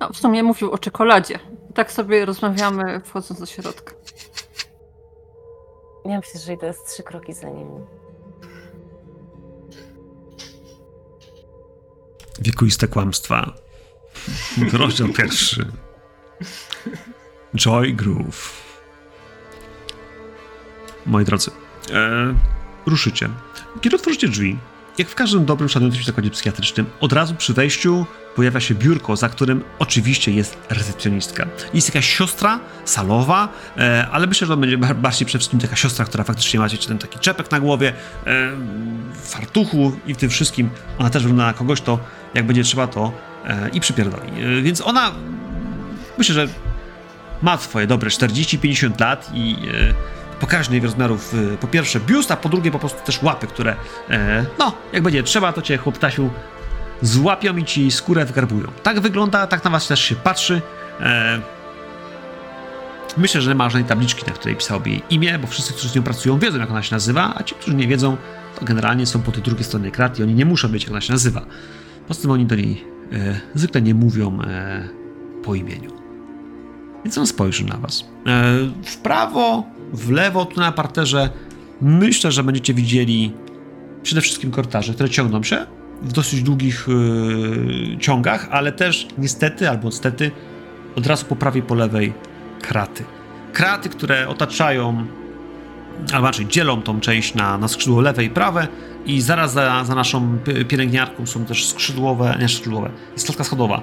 No, 0.00 0.08
w 0.12 0.16
sumie 0.16 0.42
mówił 0.42 0.70
o 0.70 0.78
czekoladzie. 0.78 1.38
Tak 1.74 1.92
sobie 1.92 2.24
rozmawiamy, 2.24 3.00
wchodząc 3.04 3.40
do 3.40 3.46
środka. 3.46 3.94
Ja 6.04 6.16
myślę, 6.16 6.40
że 6.40 6.52
idę 6.52 6.72
z 6.72 6.84
trzy 6.84 7.02
kroki 7.02 7.32
za 7.32 7.48
nim. 7.48 7.86
Wiekuiste 12.40 12.88
kłamstwa. 12.88 13.54
Rozdział 14.72 15.08
pierwszy. 15.08 15.72
Joy 17.56 17.92
Groove. 17.92 18.70
Moi 21.06 21.24
drodzy, 21.24 21.50
e, 21.92 22.34
ruszycie 22.86 23.30
kiedy 23.80 23.96
otworzycie 23.96 24.28
drzwi, 24.28 24.58
jak 24.98 25.08
w 25.08 25.14
każdym 25.14 25.44
dobrym, 25.44 25.68
szanującym 25.68 26.00
się 26.00 26.06
zakładzie 26.06 26.30
psychiatrycznym, 26.30 26.86
od 27.00 27.12
razu 27.12 27.34
przy 27.34 27.54
wejściu 27.54 28.06
pojawia 28.36 28.60
się 28.60 28.74
biurko, 28.74 29.16
za 29.16 29.28
którym 29.28 29.64
oczywiście 29.78 30.32
jest 30.32 30.58
recepcjonistka. 30.70 31.46
Jest 31.74 31.88
jakaś 31.88 32.16
siostra 32.16 32.60
salowa, 32.84 33.48
e, 33.76 34.06
ale 34.12 34.26
myślę, 34.26 34.46
że 34.46 34.52
to 34.52 34.56
będzie 34.56 34.78
bar- 34.78 34.96
bardziej 34.96 35.26
przede 35.26 35.38
wszystkim 35.38 35.60
taka 35.60 35.76
siostra, 35.76 36.04
która 36.04 36.24
faktycznie 36.24 36.60
ma 36.60 36.68
ten 36.68 36.98
taki 36.98 37.18
czepek 37.18 37.50
na 37.50 37.60
głowie, 37.60 37.92
e, 38.26 38.50
fartuchu 39.14 39.96
i 40.06 40.14
w 40.14 40.16
tym 40.16 40.30
wszystkim. 40.30 40.70
Ona 40.98 41.10
też 41.10 41.22
wygląda 41.22 41.46
na 41.46 41.52
kogoś, 41.52 41.80
to 41.80 41.98
jak 42.34 42.46
będzie 42.46 42.64
trzeba, 42.64 42.86
to 42.86 43.12
e, 43.46 43.68
i 43.68 43.80
przypierdoli. 43.80 44.30
E, 44.58 44.62
więc 44.62 44.80
ona, 44.80 45.12
myślę, 46.18 46.34
że 46.34 46.48
ma 47.42 47.58
swoje 47.58 47.86
dobre 47.86 48.10
40-50 48.10 49.00
lat 49.00 49.30
i 49.34 49.56
e, 49.74 49.94
pokaźnych 50.40 50.84
rozmiarów 50.84 51.34
e, 51.34 51.56
po 51.56 51.66
pierwsze 51.66 52.00
biust, 52.00 52.30
a 52.30 52.36
po 52.36 52.48
drugie 52.48 52.70
po 52.70 52.78
prostu 52.78 53.04
też 53.04 53.22
łapy, 53.22 53.46
które 53.46 53.76
e, 54.10 54.44
no, 54.58 54.72
jak 54.92 55.02
będzie 55.02 55.22
trzeba, 55.22 55.52
to 55.52 55.62
cię 55.62 55.76
chłoptasiu 55.76 56.30
złapią 57.02 57.56
i 57.56 57.64
ci 57.64 57.90
skórę 57.90 58.24
wygarbują. 58.24 58.66
Tak 58.82 59.00
wygląda, 59.00 59.46
tak 59.46 59.64
na 59.64 59.70
was 59.70 59.88
też 59.88 60.00
się 60.00 60.14
patrzy. 60.14 60.62
E, 61.00 61.40
myślę, 63.16 63.40
że 63.40 63.50
nie 63.50 63.54
ma 63.54 63.70
żadnej 63.70 63.84
tabliczki, 63.84 64.26
na 64.26 64.32
której 64.32 64.56
pisałoby 64.56 64.90
jej 64.90 65.02
imię, 65.10 65.38
bo 65.38 65.46
wszyscy, 65.46 65.72
którzy 65.72 65.88
z 65.88 65.94
nią 65.94 66.02
pracują, 66.02 66.38
wiedzą, 66.38 66.58
jak 66.58 66.70
ona 66.70 66.82
się 66.82 66.94
nazywa, 66.94 67.34
a 67.36 67.42
ci, 67.42 67.54
którzy 67.54 67.76
nie 67.76 67.88
wiedzą, 67.88 68.16
to 68.58 68.64
generalnie 68.64 69.06
są 69.06 69.22
po 69.22 69.32
tej 69.32 69.42
drugiej 69.42 69.64
stronie 69.64 69.90
krat 69.90 70.18
i 70.18 70.22
oni 70.22 70.34
nie 70.34 70.44
muszą 70.44 70.68
wiedzieć, 70.68 70.82
jak 70.82 70.92
ona 70.92 71.00
się 71.00 71.12
nazywa. 71.12 71.46
Poza 72.08 72.22
tym 72.22 72.30
oni 72.30 72.46
do 72.46 72.54
niej 72.54 72.84
e, 73.12 73.40
zwykle 73.54 73.82
nie 73.82 73.94
mówią 73.94 74.38
e, 74.42 74.88
po 75.44 75.54
imieniu. 75.54 75.92
Więc 77.04 77.18
on 77.18 77.26
spojrzy 77.26 77.64
na 77.64 77.76
was. 77.76 78.04
E, 78.26 78.54
w 78.84 78.96
prawo, 78.96 79.64
w 79.92 80.10
lewo, 80.10 80.44
tu 80.44 80.60
na 80.60 80.72
parterze 80.72 81.30
myślę, 81.80 82.32
że 82.32 82.42
będziecie 82.42 82.74
widzieli 82.74 83.32
przede 84.02 84.20
wszystkim 84.20 84.50
korytarze, 84.50 84.94
które 84.94 85.10
ciągną 85.10 85.42
się 85.42 85.66
w 86.02 86.12
dosyć 86.12 86.42
długich 86.42 86.86
e, 86.88 87.98
ciągach, 87.98 88.48
ale 88.50 88.72
też 88.72 89.08
niestety 89.18 89.70
albo 89.70 89.90
stety 89.90 90.30
od 90.96 91.06
razu 91.06 91.26
po 91.26 91.36
prawej, 91.36 91.62
po 91.62 91.74
lewej 91.74 92.12
kraty. 92.62 93.04
Kraty, 93.52 93.88
które 93.88 94.28
otaczają, 94.28 95.06
albo 96.12 96.26
raczej 96.26 96.46
dzielą 96.46 96.82
tą 96.82 97.00
część 97.00 97.34
na, 97.34 97.58
na 97.58 97.68
skrzydło 97.68 98.00
lewe 98.00 98.24
i 98.24 98.30
prawe 98.30 98.68
i 99.06 99.20
zaraz 99.20 99.52
za, 99.52 99.84
za 99.84 99.94
naszą 99.94 100.38
pi- 100.38 100.64
pielęgniarką 100.64 101.26
są 101.26 101.44
też 101.44 101.66
skrzydłowe, 101.66 102.36
nie 102.40 102.48
skrzydłowe, 102.48 102.90
jest 103.12 103.26
klatka 103.26 103.44
schodowa, 103.44 103.80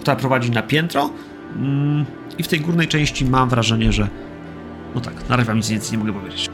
która 0.00 0.16
prowadzi 0.16 0.50
na 0.50 0.62
piętro 0.62 1.10
mm, 1.56 2.04
i 2.38 2.42
w 2.42 2.48
tej 2.48 2.60
górnej 2.60 2.88
części 2.88 3.24
mam 3.24 3.48
wrażenie, 3.48 3.92
że 3.92 4.08
no 4.96 5.02
tak, 5.02 5.28
na 5.28 5.36
razie 5.36 5.46
wam 5.46 5.56
nic 5.56 5.68
więcej 5.68 5.92
nie 5.92 5.98
mogę 5.98 6.12
powiedzieć. 6.12 6.50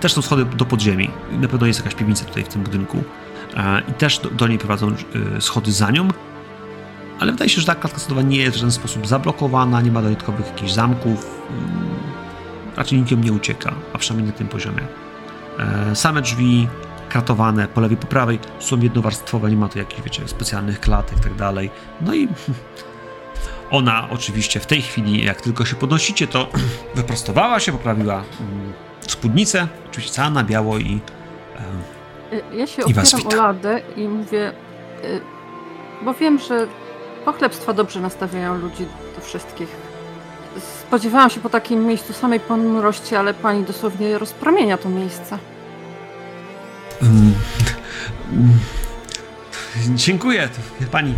Też 0.00 0.12
są 0.12 0.22
schody 0.22 0.44
do 0.44 0.64
podziemi. 0.64 1.10
Na 1.32 1.48
pewno 1.48 1.66
jest 1.66 1.78
jakaś 1.78 1.94
piwnica 1.94 2.24
tutaj 2.24 2.44
w 2.44 2.48
tym 2.48 2.62
budynku. 2.62 3.04
E, 3.56 3.82
I 3.88 3.92
też 3.92 4.18
do, 4.18 4.30
do 4.30 4.46
niej 4.48 4.58
prowadzą 4.58 4.88
e, 5.36 5.40
schody 5.40 5.72
za 5.72 5.90
nią. 5.90 6.08
Ale 7.20 7.32
wydaje 7.32 7.50
się, 7.50 7.60
że 7.60 7.66
ta 7.66 7.74
klatka 7.74 7.98
schodowa 7.98 8.22
nie 8.22 8.36
jest 8.36 8.52
w 8.56 8.58
żaden 8.58 8.72
sposób 8.72 9.06
zablokowana, 9.06 9.80
nie 9.80 9.92
ma 9.92 10.02
dodatkowych 10.02 10.46
jakichś 10.46 10.72
zamków. 10.72 11.40
Mm, 11.50 11.86
Raczej 12.76 13.04
nie 13.22 13.32
ucieka, 13.32 13.72
a 13.92 13.98
przynajmniej 13.98 14.32
na 14.32 14.38
tym 14.38 14.48
poziomie. 14.48 14.82
E, 15.58 15.96
Same 15.96 16.22
drzwi 16.22 16.68
kratowane 17.08 17.68
po 17.68 17.80
lewej, 17.80 17.96
po 17.96 18.06
prawej 18.06 18.38
są 18.58 18.80
jednowarstwowe, 18.80 19.50
nie 19.50 19.56
ma 19.56 19.68
tu 19.68 19.78
jakichś, 19.78 20.02
wiecie, 20.02 20.28
specjalnych 20.28 20.80
klatek 20.80 21.18
i 21.18 21.22
tak 21.22 21.34
dalej. 21.34 21.70
No 22.00 22.14
i 22.14 22.28
ona 23.70 24.08
oczywiście 24.10 24.60
w 24.60 24.66
tej 24.66 24.82
chwili, 24.82 25.24
jak 25.24 25.40
tylko 25.40 25.64
się 25.64 25.76
podnosicie, 25.76 26.26
to 26.26 26.48
wyprostowała 26.94 27.60
się, 27.60 27.72
poprawiła 27.72 28.14
mm, 28.14 28.72
spódnicę, 29.00 29.68
oczywiście 29.90 30.12
cała 30.14 30.30
na 30.30 30.44
biało 30.44 30.78
i 30.78 31.00
e, 31.56 31.96
Y, 32.32 32.42
Ja 32.56 32.66
się 32.66 32.82
I 32.82 32.84
opieram 32.84 33.26
o 33.26 33.34
ladę 33.34 33.80
i 33.96 34.08
mówię, 34.08 34.52
y, 35.04 35.20
bo 36.02 36.14
wiem, 36.14 36.38
że 36.38 36.66
pochlebstwa 37.24 37.72
dobrze 37.72 38.00
nastawiają 38.00 38.58
ludzi 38.58 38.86
do 39.16 39.20
wszystkich. 39.20 39.68
Spodziewałam 40.86 41.30
się 41.30 41.40
po 41.40 41.48
takim 41.50 41.86
miejscu 41.86 42.12
samej 42.12 42.40
ponurości, 42.40 43.16
ale 43.16 43.34
pani 43.34 43.64
dosłownie 43.64 44.18
rozpromienia 44.18 44.78
to 44.78 44.88
miejsce. 44.88 45.38
Mm, 47.02 47.34
mm, 48.32 48.58
Dziękuję, 49.94 50.48
pani. 50.90 51.14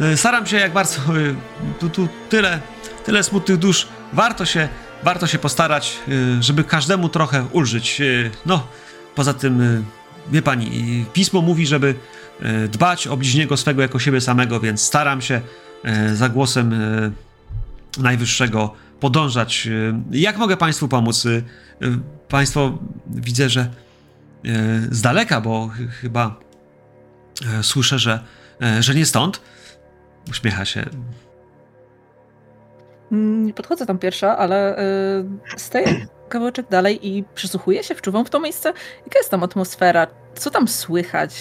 E, 0.00 0.16
Staram 0.16 0.46
się 0.46 0.56
jak 0.56 0.72
bardzo. 0.72 0.96
e, 1.00 1.34
Tu, 1.80 1.90
tu 1.90 2.08
tyle, 2.30 2.60
tyle 3.04 3.22
smutnych 3.22 3.58
dusz. 3.58 3.88
Warto 4.12 4.44
się, 4.46 4.68
warto 5.02 5.26
się 5.26 5.38
postarać, 5.38 5.96
e, 6.38 6.42
żeby 6.42 6.64
każdemu 6.64 7.08
trochę 7.08 7.44
ulżyć. 7.52 8.02
No, 8.46 8.66
poza 9.14 9.34
tym, 9.34 9.84
wie 10.32 10.42
pani, 10.42 11.04
pismo 11.12 11.40
mówi, 11.42 11.66
żeby 11.66 11.94
dbać 12.68 13.06
o 13.06 13.16
bliźniego 13.16 13.56
swego 13.56 13.82
jako 13.82 13.98
siebie 13.98 14.20
samego, 14.20 14.60
więc 14.60 14.80
staram 14.82 15.22
się 15.22 15.40
za 16.14 16.28
głosem 16.28 16.74
Najwyższego 17.98 18.74
podążać. 19.00 19.68
Jak 20.10 20.36
mogę 20.38 20.56
państwu 20.56 20.88
pomóc? 20.88 21.24
Państwo 22.28 22.78
widzę, 23.06 23.48
że 23.50 23.70
z 24.90 25.00
daleka, 25.02 25.40
bo 25.40 25.68
ch- 25.68 25.94
chyba 26.00 26.40
słyszę, 27.62 27.98
że, 27.98 28.20
że 28.80 28.94
nie 28.94 29.06
stąd. 29.06 29.40
Uśmiecha 30.30 30.64
się. 30.64 30.84
Mm, 33.12 33.46
Nie 33.46 33.54
podchodzę 33.54 33.86
tam 33.86 33.98
pierwsza, 33.98 34.38
ale 34.38 34.78
y, 34.78 35.24
stoję 35.56 36.06
kawałeczek 36.28 36.68
dalej 36.68 37.08
i 37.08 37.24
przysłuchuję 37.34 37.84
się, 37.84 37.94
wczuwam 37.94 38.24
w 38.24 38.30
to 38.30 38.40
miejsce. 38.40 38.68
Jaka 39.06 39.18
jest 39.18 39.30
tam 39.30 39.42
atmosfera? 39.42 40.06
Co 40.34 40.50
tam 40.50 40.68
słychać? 40.68 41.34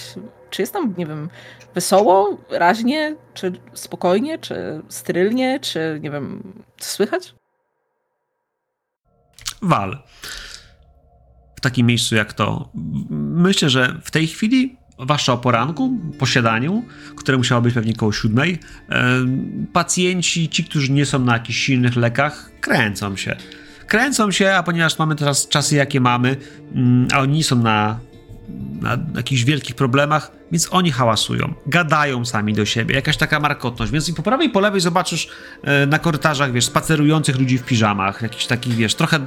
Czy 0.49 0.61
jest 0.61 0.73
tam, 0.73 0.93
nie 0.97 1.05
wiem, 1.05 1.29
wesoło, 1.75 2.37
raźnie, 2.49 3.15
czy 3.33 3.51
spokojnie, 3.73 4.39
czy 4.39 4.81
sterylnie, 4.89 5.59
czy 5.59 5.99
nie 6.01 6.11
wiem, 6.11 6.53
co 6.77 6.89
słychać? 6.89 7.35
Wal. 9.61 10.03
W 11.55 11.61
takim 11.61 11.87
miejscu 11.87 12.15
jak 12.15 12.33
to. 12.33 12.69
Myślę, 13.19 13.69
że 13.69 13.99
w 14.03 14.11
tej 14.11 14.27
chwili, 14.27 14.77
zwłaszcza 15.01 15.33
o 15.33 15.37
poranku, 15.37 15.99
po 16.19 16.25
śniadaniu, 16.25 16.83
które 17.15 17.37
musiało 17.37 17.61
być 17.61 17.73
pewnie 17.73 17.95
koło 17.95 18.11
siódmej, 18.11 18.59
e, 18.89 19.03
pacjenci, 19.73 20.49
ci, 20.49 20.63
którzy 20.63 20.91
nie 20.91 21.05
są 21.05 21.19
na 21.19 21.33
jakichś 21.33 21.59
silnych 21.59 21.95
lekach, 21.95 22.51
kręcą 22.61 23.15
się. 23.15 23.35
Kręcą 23.87 24.31
się, 24.31 24.51
a 24.51 24.63
ponieważ 24.63 24.99
mamy 24.99 25.15
teraz 25.15 25.47
czasy, 25.47 25.75
jakie 25.75 26.01
mamy, 26.01 26.35
mm, 26.75 27.07
a 27.13 27.19
oni 27.19 27.37
nie 27.37 27.43
są 27.43 27.55
na, 27.55 27.99
na 28.81 28.97
jakichś 29.15 29.43
wielkich 29.43 29.75
problemach, 29.75 30.31
więc 30.51 30.67
oni 30.71 30.91
hałasują, 30.91 31.53
gadają 31.65 32.25
sami 32.25 32.53
do 32.53 32.65
siebie, 32.65 32.95
jakaś 32.95 33.17
taka 33.17 33.39
markotność. 33.39 33.91
Więc 33.91 34.09
i 34.09 34.13
po 34.13 34.23
prawej 34.23 34.47
i 34.47 34.49
po 34.49 34.59
lewej 34.59 34.81
zobaczysz 34.81 35.27
e, 35.63 35.85
na 35.85 35.99
korytarzach, 35.99 36.51
wiesz, 36.51 36.65
spacerujących 36.65 37.39
ludzi 37.39 37.57
w 37.57 37.63
piżamach, 37.63 38.21
jakiś 38.21 38.45
takich, 38.45 38.75
wiesz, 38.75 38.95
trochę 38.95 39.19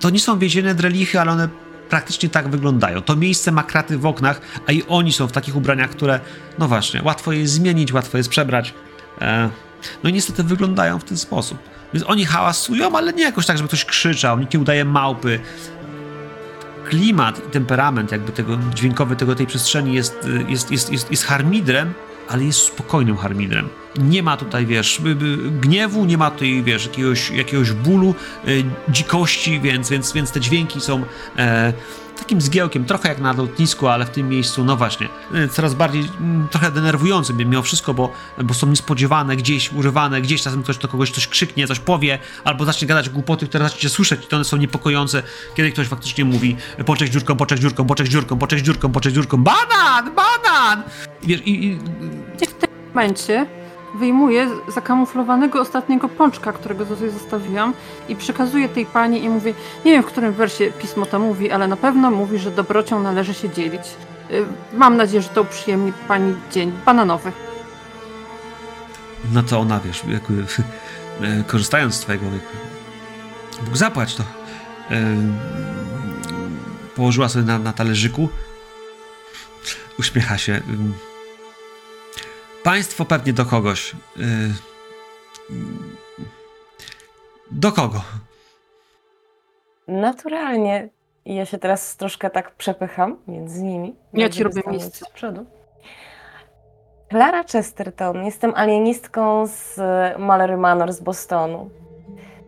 to 0.00 0.10
nie 0.10 0.20
są 0.20 0.38
więzienne 0.38 0.74
drelichy, 0.74 1.20
ale 1.20 1.32
one 1.32 1.48
praktycznie 1.92 2.28
tak 2.28 2.48
wyglądają. 2.48 3.02
To 3.02 3.16
miejsce 3.16 3.52
ma 3.52 3.62
kraty 3.62 3.98
w 3.98 4.06
oknach, 4.06 4.40
a 4.66 4.72
i 4.72 4.82
oni 4.88 5.12
są 5.12 5.26
w 5.26 5.32
takich 5.32 5.56
ubraniach, 5.56 5.90
które, 5.90 6.20
no 6.58 6.68
właśnie, 6.68 7.02
łatwo 7.02 7.32
jest 7.32 7.52
zmienić, 7.52 7.92
łatwo 7.92 8.18
jest 8.18 8.30
przebrać. 8.30 8.74
E, 9.20 9.50
no 10.02 10.10
i 10.10 10.12
niestety 10.12 10.44
wyglądają 10.44 10.98
w 10.98 11.04
ten 11.04 11.16
sposób. 11.16 11.58
Więc 11.94 12.06
oni 12.08 12.24
hałasują, 12.24 12.96
ale 12.96 13.12
nie 13.12 13.22
jakoś 13.22 13.46
tak, 13.46 13.56
żeby 13.56 13.68
ktoś 13.68 13.84
krzyczał, 13.84 14.38
nikt 14.38 14.54
nie 14.54 14.60
udaje 14.60 14.84
małpy. 14.84 15.40
Klimat 16.84 17.38
i 17.48 17.50
temperament 17.50 18.12
jakby 18.12 18.32
tego 18.32 18.58
dźwiękowy 18.74 19.16
tego, 19.16 19.34
tej 19.34 19.46
przestrzeni 19.46 19.94
jest, 19.94 20.24
y, 20.24 20.44
jest, 20.48 20.70
jest, 20.70 20.92
jest, 20.92 21.10
jest 21.10 21.24
harmidrem, 21.24 21.94
ale 22.28 22.44
jest 22.44 22.58
spokojnym 22.58 23.16
harmidrem. 23.16 23.68
Nie 23.98 24.22
ma 24.22 24.36
tutaj, 24.36 24.66
wiesz, 24.66 25.00
y, 25.00 25.08
y, 25.08 25.50
gniewu, 25.50 26.04
nie 26.04 26.18
ma 26.18 26.30
tutaj, 26.30 26.62
wiesz, 26.62 26.86
jakiegoś, 26.86 27.30
jakiegoś 27.30 27.72
bólu, 27.72 28.14
y, 28.48 28.64
dzikości, 28.88 29.60
więc, 29.60 29.90
więc, 29.90 30.12
więc 30.12 30.30
te 30.32 30.40
dźwięki 30.40 30.80
są 30.80 31.04
e, 31.38 31.72
takim 32.18 32.40
zgiełkiem, 32.40 32.84
trochę 32.84 33.08
jak 33.08 33.18
na 33.18 33.32
lotnisku, 33.32 33.88
ale 33.88 34.04
w 34.04 34.10
tym 34.10 34.28
miejscu, 34.28 34.64
no 34.64 34.76
właśnie, 34.76 35.08
coraz 35.50 35.74
bardziej, 35.74 36.04
mm, 36.20 36.48
trochę 36.48 36.70
denerwującym 36.70 37.36
mimo 37.36 37.62
wszystko, 37.62 37.94
bo, 37.94 38.12
bo 38.44 38.54
są 38.54 38.66
niespodziewane, 38.66 39.36
gdzieś 39.36 39.72
urywane, 39.72 40.22
gdzieś 40.22 40.42
czasem 40.42 40.62
ktoś 40.62 40.78
do 40.78 40.88
kogoś 40.88 41.10
coś 41.10 41.28
krzyknie, 41.28 41.66
coś 41.66 41.78
powie, 41.78 42.18
albo 42.44 42.64
zacznie 42.64 42.88
gadać 42.88 43.08
głupoty, 43.08 43.46
które 43.46 43.64
zaczniecie 43.64 43.88
słyszeć 43.88 44.24
i 44.24 44.28
to 44.28 44.36
one 44.36 44.44
są 44.44 44.56
niepokojące, 44.56 45.22
kiedy 45.54 45.72
ktoś 45.72 45.86
faktycznie 45.86 46.24
mówi 46.24 46.56
poczek 46.86 47.08
dziurką, 47.08 47.36
poczek 47.36 47.58
dziurką, 47.58 47.86
poczek 47.86 48.08
dziurką, 48.08 48.38
poczek 48.38 48.60
dziurką, 48.60 48.92
poczek 48.92 49.12
dziurką, 49.12 49.44
banan, 49.44 50.14
banan! 50.14 50.82
Wiesz, 51.22 51.40
i 51.44 51.64
I 52.42 52.46
w 52.46 52.54
tym 52.54 52.70
momencie 52.94 53.61
wyjmuję 53.94 54.48
zakamuflowanego 54.68 55.60
ostatniego 55.60 56.08
pączka, 56.08 56.52
którego 56.52 56.86
tutaj 56.86 57.10
zostawiłam 57.10 57.74
i 58.08 58.16
przekazuję 58.16 58.68
tej 58.68 58.86
pani 58.86 59.24
i 59.24 59.28
mówię, 59.28 59.54
nie 59.84 59.92
wiem 59.92 60.02
w 60.02 60.06
którym 60.06 60.32
wersie 60.32 60.72
pismo 60.78 61.06
to 61.06 61.18
mówi, 61.18 61.50
ale 61.50 61.68
na 61.68 61.76
pewno 61.76 62.10
mówi, 62.10 62.38
że 62.38 62.50
dobrocią 62.50 63.02
należy 63.02 63.34
się 63.34 63.50
dzielić. 63.50 63.82
Y, 64.30 64.44
Mam 64.72 64.96
nadzieję, 64.96 65.22
że 65.22 65.28
to 65.28 65.42
uprzyjemni 65.42 65.92
pani 66.08 66.34
dzień 66.52 66.72
bananowy. 66.86 67.32
No 69.32 69.42
to 69.42 69.60
ona, 69.60 69.80
wiesz, 69.80 70.04
jakby, 70.08 70.34
e, 71.20 71.44
korzystając 71.46 71.94
z 71.94 72.00
twojego, 72.00 72.24
jakby, 72.24 72.40
Bóg 73.64 73.76
zapłać 73.76 74.14
to, 74.14 74.22
e, 74.90 75.16
położyła 76.96 77.28
sobie 77.28 77.44
na, 77.44 77.58
na 77.58 77.72
talerzyku, 77.72 78.28
uśmiecha 79.98 80.38
się. 80.38 80.60
Państwo 82.64 83.04
pewnie 83.04 83.32
do 83.32 83.44
kogoś. 83.44 83.92
e, 83.92 83.96
Do 87.50 87.72
kogo? 87.72 88.00
Naturalnie. 89.88 90.88
Ja 91.24 91.46
się 91.46 91.58
teraz 91.58 91.96
troszkę 91.96 92.30
tak 92.30 92.54
przepycham 92.54 93.16
między 93.28 93.62
nimi. 93.62 93.96
Ja 94.12 94.28
ci 94.28 94.42
robię 94.42 94.62
miejsce. 94.66 95.04
Z 95.04 95.10
przodu. 95.10 95.46
Clara 97.10 97.44
Chesterton, 97.44 98.24
jestem 98.24 98.54
alienistką 98.54 99.46
z 99.46 99.80
Mallory 100.18 100.56
Manor 100.56 100.92
z 100.92 101.00
Bostonu. 101.00 101.70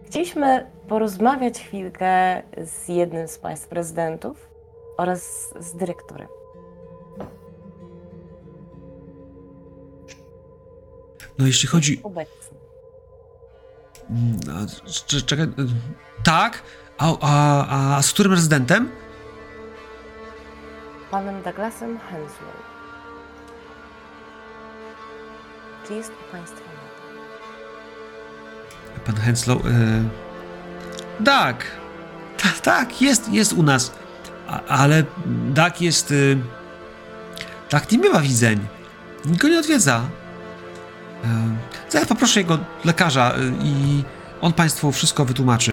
Chcieliśmy 0.07 0.71
porozmawiać 0.89 1.59
chwilkę 1.61 2.43
z 2.65 2.89
jednym 2.89 3.29
z 3.29 3.39
państw 3.39 3.69
prezydentów 3.69 4.49
oraz 4.99 5.51
z 5.61 5.77
dyrektorem. 5.77 6.29
No 11.39 11.47
jeśli 11.47 11.69
chodzi... 11.69 12.01
Obecnie. 12.03 12.59
mm, 14.11 14.39
Czekaj... 15.27 15.45
y, 15.45 15.51
Tak? 16.23 16.63
A, 16.99 17.13
a, 17.21 17.97
a 17.97 18.03
z 18.03 18.13
którym 18.13 18.33
rezydentem? 18.33 18.91
Panem 21.11 21.43
Douglasem 21.43 21.99
Henslow. 21.99 22.57
Czy 25.89 25.95
jest 25.95 26.11
u 26.29 26.33
państwa? 26.33 26.61
Pan 29.07 29.17
Henslow. 29.17 29.67
E... 29.67 29.71
Tak. 31.25 31.65
Ta, 32.43 32.49
tak, 32.63 33.03
jest, 33.03 33.29
jest 33.29 33.53
u 33.53 33.63
nas. 33.63 33.93
A, 34.49 34.61
ale 34.65 35.05
Dak 35.51 35.81
jest. 35.81 36.11
Y... 36.11 36.39
Tak 37.69 37.93
nie 37.93 37.99
bywa 37.99 38.21
widzeń. 38.21 38.67
Nikt 39.25 39.43
go 39.43 39.49
nie 39.49 39.59
odwiedza. 39.59 40.03
E... 41.25 41.91
Zaraz 41.91 42.09
poproszę 42.09 42.41
jego 42.41 42.59
lekarza 42.85 43.35
y, 43.35 43.53
i 43.63 44.03
on 44.41 44.53
państwu 44.53 44.93
wszystko 44.93 45.25
wytłumaczy. 45.25 45.73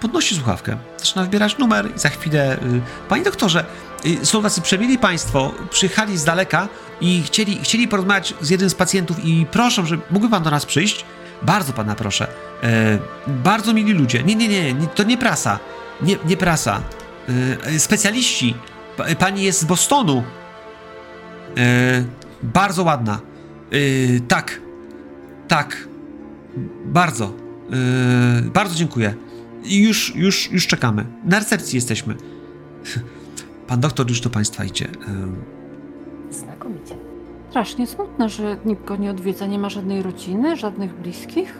Podnosi 0.00 0.34
słuchawkę, 0.34 0.76
zaczyna 0.98 1.24
wybierać 1.24 1.58
numer 1.58 1.96
i 1.96 1.98
za 1.98 2.08
chwilę. 2.08 2.56
Y, 2.62 2.80
Panie 3.08 3.24
doktorze, 3.24 3.64
są 4.22 4.42
tacy 4.42 4.60
przemieli 4.60 4.98
państwo, 4.98 5.52
przyjechali 5.70 6.18
z 6.18 6.24
daleka 6.24 6.68
i 7.00 7.22
chcieli, 7.22 7.58
chcieli 7.62 7.88
porozmawiać 7.88 8.34
z 8.40 8.50
jednym 8.50 8.70
z 8.70 8.74
pacjentów 8.74 9.24
i 9.24 9.46
proszą, 9.50 9.86
że 9.86 9.98
mógłby 10.10 10.30
pan 10.30 10.42
do 10.42 10.50
nas 10.50 10.66
przyjść? 10.66 11.04
Bardzo 11.42 11.72
pana 11.72 11.94
proszę. 11.94 12.26
E, 12.62 12.98
bardzo 13.26 13.72
mili 13.72 13.92
ludzie. 13.92 14.22
Nie, 14.22 14.34
nie, 14.34 14.48
nie, 14.48 14.74
nie 14.74 14.86
to 14.86 15.02
nie 15.02 15.18
prasa. 15.18 15.58
Nie, 16.02 16.16
nie 16.24 16.36
prasa. 16.36 16.80
E, 17.28 17.66
e, 17.66 17.78
specjaliści. 17.78 18.54
Pa, 18.96 19.04
pani 19.18 19.42
jest 19.42 19.60
z 19.60 19.64
Bostonu. 19.64 20.22
E, 21.56 22.04
bardzo 22.42 22.82
ładna. 22.82 23.20
E, 23.70 24.20
tak. 24.28 24.60
Tak. 25.48 25.88
Bardzo. 26.84 27.32
E, 27.72 28.42
bardzo 28.42 28.74
dziękuję. 28.74 29.14
I 29.64 29.82
już, 29.82 30.16
już, 30.16 30.52
już 30.52 30.66
czekamy. 30.66 31.04
Na 31.24 31.38
recepcji 31.38 31.76
jesteśmy. 31.76 32.14
Pan 33.68 33.80
doktor 33.80 34.08
już 34.08 34.20
do 34.20 34.30
państwa 34.30 34.64
idzie. 34.64 34.88
Ym, 35.08 35.36
Znakomicie. 36.30 36.96
Strasznie 37.50 37.86
smutne, 37.86 38.28
że 38.28 38.56
nikt 38.64 38.84
go 38.84 38.96
nie 38.96 39.10
odwiedza, 39.10 39.46
nie 39.46 39.58
ma 39.58 39.68
żadnej 39.68 40.02
rodziny, 40.02 40.56
żadnych 40.56 40.94
bliskich. 40.94 41.54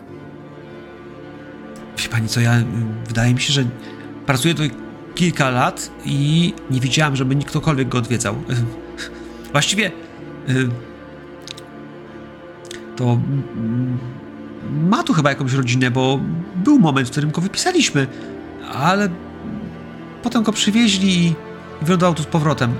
Wie 1.99 2.09
pani 2.09 2.29
co, 2.29 2.41
ja 2.41 2.57
ym, 2.57 2.95
wydaje 3.09 3.35
mi 3.35 3.41
się, 3.41 3.53
że 3.53 3.65
pracuję 4.27 4.55
tutaj 4.55 4.71
kilka 5.15 5.51
lat 5.51 5.91
i 6.05 6.53
nie 6.71 6.81
widziałam, 6.81 7.17
żeby 7.17 7.37
nikt 7.37 7.51
ktokolwiek 7.51 7.89
go 7.89 7.99
odwiedzał. 7.99 8.35
Ym, 8.35 8.67
Właściwie 9.53 9.93
ym, 10.49 10.71
to 12.97 13.05
ym, 13.05 13.99
ma 14.89 15.03
tu 15.03 15.13
chyba 15.13 15.31
jakąś 15.31 15.53
rodzinę, 15.53 15.91
bo 15.91 16.21
był 16.55 16.79
moment, 16.79 17.09
w 17.09 17.11
którym 17.11 17.31
go 17.31 17.41
wypisaliśmy, 17.41 18.07
ale 18.73 19.09
potem 20.23 20.43
go 20.43 20.53
przywieźli 20.53 21.27
i 21.27 21.35
wylądował 21.83 22.15
tu 22.15 22.23
z 22.23 22.27
powrotem. 22.27 22.75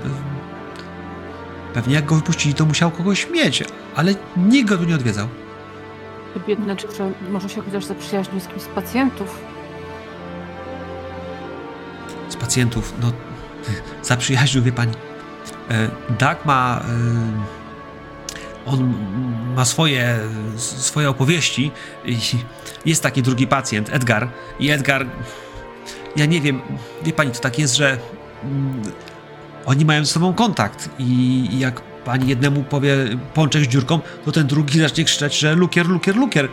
Pewnie 1.73 1.95
jak 1.95 2.05
go 2.05 2.15
wypuścili, 2.15 2.55
to 2.55 2.65
musiał 2.65 2.91
kogoś 2.91 3.29
mieć, 3.29 3.63
ale 3.95 4.15
nikt 4.37 4.69
go 4.69 4.77
tu 4.77 4.83
nie 4.83 4.95
odwiedzał. 4.95 5.27
Biedne 6.47 6.75
dziewczę 6.75 7.11
może 7.31 7.49
się 7.49 7.61
chociaż 7.61 7.85
zaprzyjaźnił 7.85 8.39
z 8.39 8.47
kimś 8.47 8.61
z 8.61 8.67
pacjentów. 8.67 9.39
z 12.29 12.35
pacjentów, 12.35 12.93
no 13.01 13.11
zaprzyjaźnił, 14.09 14.63
wie 14.63 14.71
pani. 14.71 14.93
E, 15.69 15.89
Doug 16.19 16.45
ma. 16.45 16.81
e, 16.81 17.56
On 18.67 18.93
ma 19.55 19.65
swoje, 19.65 20.19
swoje 20.57 21.09
opowieści. 21.09 21.71
Jest 22.85 23.03
taki 23.03 23.21
drugi 23.21 23.47
pacjent, 23.47 23.89
Edgar. 23.93 24.29
I 24.59 24.69
Edgar. 24.69 25.05
Ja 26.15 26.25
nie 26.25 26.41
wiem, 26.41 26.61
wie 27.03 27.13
pani, 27.13 27.31
to 27.31 27.39
tak 27.39 27.59
jest, 27.59 27.75
że 27.75 27.97
mm, 28.43 28.81
oni 29.65 29.85
mają 29.85 30.05
ze 30.05 30.11
sobą 30.11 30.33
kontakt. 30.33 30.89
I 30.99 31.59
jak 31.59 31.81
pani 31.81 32.27
jednemu 32.27 32.63
powie 32.63 32.95
pączek 33.33 33.63
z 33.63 33.67
dziurką, 33.67 33.99
to 34.25 34.31
ten 34.31 34.47
drugi 34.47 34.79
zacznie 34.79 35.05
krzyczeć, 35.05 35.39
że 35.39 35.55
lukier, 35.55 35.87
lukier, 35.87 36.15
lukier. 36.15 36.49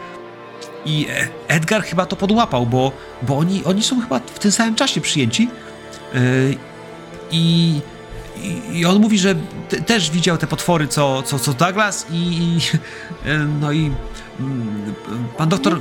I 0.86 1.06
Edgar 1.48 1.82
chyba 1.82 2.06
to 2.06 2.16
podłapał, 2.16 2.66
bo, 2.66 2.92
bo 3.22 3.38
oni, 3.38 3.64
oni 3.64 3.82
są 3.82 4.00
chyba 4.00 4.18
w 4.18 4.38
tym 4.38 4.52
samym 4.52 4.74
czasie 4.74 5.00
przyjęci. 5.00 5.48
Yy, 6.14 6.20
I, 7.30 7.80
i, 8.36 8.78
I 8.78 8.86
on 8.86 9.00
mówi, 9.00 9.18
że 9.18 9.34
te, 9.68 9.80
też 9.80 10.10
widział 10.10 10.38
te 10.38 10.46
potwory, 10.46 10.88
co, 10.88 11.22
co, 11.22 11.38
co 11.38 11.52
Douglas 11.52 12.06
i, 12.10 12.16
i 12.16 12.58
no 13.60 13.72
i 13.72 13.90
mm, 14.40 14.94
pan 15.36 15.48
doktor 15.48 15.80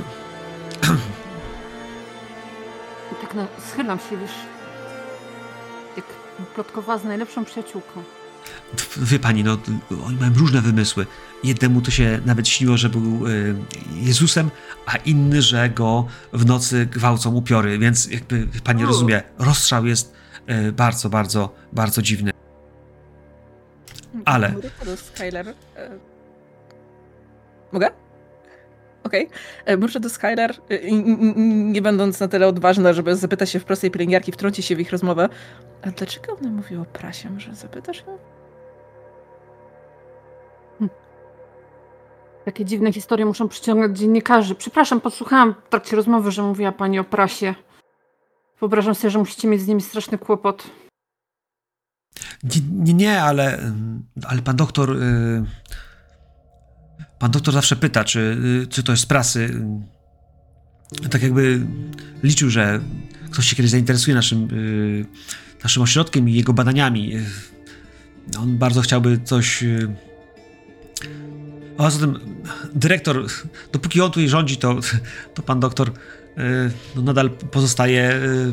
I 3.12 3.16
tak 3.20 3.34
na, 3.34 3.46
schylam 3.68 3.98
się, 3.98 4.16
wiesz, 4.16 4.30
jak 5.96 6.06
plotkowała 6.54 6.98
z 6.98 7.04
najlepszą 7.04 7.44
przyjaciółką. 7.44 8.02
wie 8.96 9.18
pani, 9.18 9.44
no 9.44 9.58
oni 10.06 10.16
mają 10.16 10.34
różne 10.34 10.60
wymysły. 10.60 11.06
Jednemu 11.44 11.80
to 11.80 11.90
się 11.90 12.20
nawet 12.26 12.48
śniło, 12.48 12.76
że 12.76 12.88
był 12.88 13.28
yy, 13.28 13.56
Jezusem, 14.00 14.50
a 14.86 14.96
inny, 14.96 15.42
że 15.42 15.70
go 15.70 16.06
w 16.32 16.46
nocy 16.46 16.86
gwałcą 16.86 17.34
upiory, 17.34 17.78
więc 17.78 18.06
jakby 18.06 18.48
pani 18.64 18.84
U. 18.84 18.86
rozumie, 18.86 19.22
rozstrzał 19.38 19.86
jest 19.86 20.12
yy, 20.46 20.72
bardzo, 20.72 21.10
bardzo, 21.10 21.54
bardzo 21.72 22.02
dziwny. 22.02 22.33
Ale- 24.24 24.54
Skyler. 24.96 25.48
e, 25.76 25.90
Mogę? 27.72 27.90
Okej. 29.04 29.28
Okay. 29.62 29.76
Muszę 29.76 30.00
do 30.00 30.10
Skyler, 30.10 30.54
e, 30.68 30.92
nie 31.72 31.82
będąc 31.82 32.20
na 32.20 32.28
tyle 32.28 32.48
odważna, 32.48 32.92
żeby 32.92 33.16
zapytać 33.16 33.50
się 33.50 33.60
w 33.60 33.64
prostej 33.64 33.90
pielęgniarki, 33.90 34.32
wtrącić 34.32 34.66
się 34.66 34.76
w 34.76 34.80
ich 34.80 34.90
rozmowę. 34.90 35.28
A 35.82 35.90
dlaczego 35.90 36.36
ona 36.40 36.50
mówi 36.50 36.76
o 36.76 36.84
prasie? 36.84 37.30
Może 37.30 37.54
zapytasz 37.54 37.98
ją? 38.06 38.18
Takie 42.44 42.64
dziwne 42.64 42.92
historie 42.92 43.26
muszą 43.26 43.48
przyciągać 43.48 43.98
dziennikarzy. 43.98 44.54
Przepraszam, 44.54 45.00
podsłuchałam 45.00 45.54
w 45.66 45.68
trakcie 45.68 45.96
rozmowy, 45.96 46.30
że 46.30 46.42
mówiła 46.42 46.72
pani 46.72 46.98
o 46.98 47.04
prasie. 47.04 47.54
Wyobrażam 48.60 48.94
sobie, 48.94 49.10
że 49.10 49.18
musicie 49.18 49.48
mieć 49.48 49.60
z 49.60 49.66
nimi 49.66 49.80
straszny 49.80 50.18
kłopot. 50.18 50.64
Nie, 52.70 52.94
nie, 52.94 53.22
ale, 53.22 53.58
ym, 53.64 54.02
ale 54.26 54.42
pan 54.42 54.56
doktor. 54.56 55.02
y, 55.02 55.44
Pan 57.18 57.30
doktor 57.30 57.54
zawsze 57.54 57.76
pyta, 57.76 58.04
czy, 58.04 58.18
y, 58.64 58.66
czy 58.66 58.82
to 58.82 58.92
jest 58.92 59.02
z 59.02 59.06
prasy. 59.06 59.44
Ym, 59.44 59.82
Tak 61.10 61.22
jakby 61.22 61.66
liczył, 62.22 62.50
że 62.50 62.80
ktoś 63.30 63.46
się 63.46 63.56
kiedyś 63.56 63.70
zainteresuje 63.70 64.14
naszym, 64.14 64.48
y, 64.52 65.06
naszym 65.62 65.82
ośrodkiem 65.82 66.28
i 66.28 66.34
jego 66.34 66.52
badaniami. 66.52 67.16
Y, 67.16 67.24
On 68.38 68.58
bardzo 68.58 68.80
chciałby 68.80 69.18
coś. 69.24 69.62
y, 69.62 69.88
A 71.78 71.82
poza 71.82 71.98
tym 71.98 72.18
dyrektor, 72.74 73.26
dopóki 73.72 74.00
on 74.00 74.10
tutaj 74.10 74.28
rządzi, 74.28 74.56
to, 74.56 74.80
to 75.34 75.42
pan 75.42 75.60
doktor 75.60 75.88
y, 75.88 75.92
no 76.96 77.02
nadal 77.02 77.30
pozostaje 77.30 78.12
y, 78.14 78.52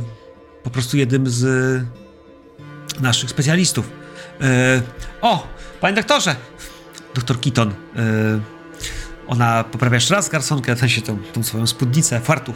po 0.64 0.69
prostu 0.69 0.98
jednym 0.98 1.30
z 1.30 1.43
naszych 2.99 3.30
specjalistów. 3.30 3.90
E, 4.41 4.82
o, 5.22 5.48
panie 5.82 5.95
doktorze! 5.95 6.36
doktor 7.16 7.41
Keaton. 7.41 7.70
E, 7.70 7.74
ona 9.28 9.64
poprawia 9.64 9.95
jeszcze 9.95 10.16
raz 10.16 10.30
garsonkę, 10.30 10.76
w 10.76 10.80
sensie 10.80 11.02
tą, 11.02 11.18
tą 11.34 11.44
swoją 11.44 11.68
spódnicę, 11.68 12.20
fartuch. 12.20 12.56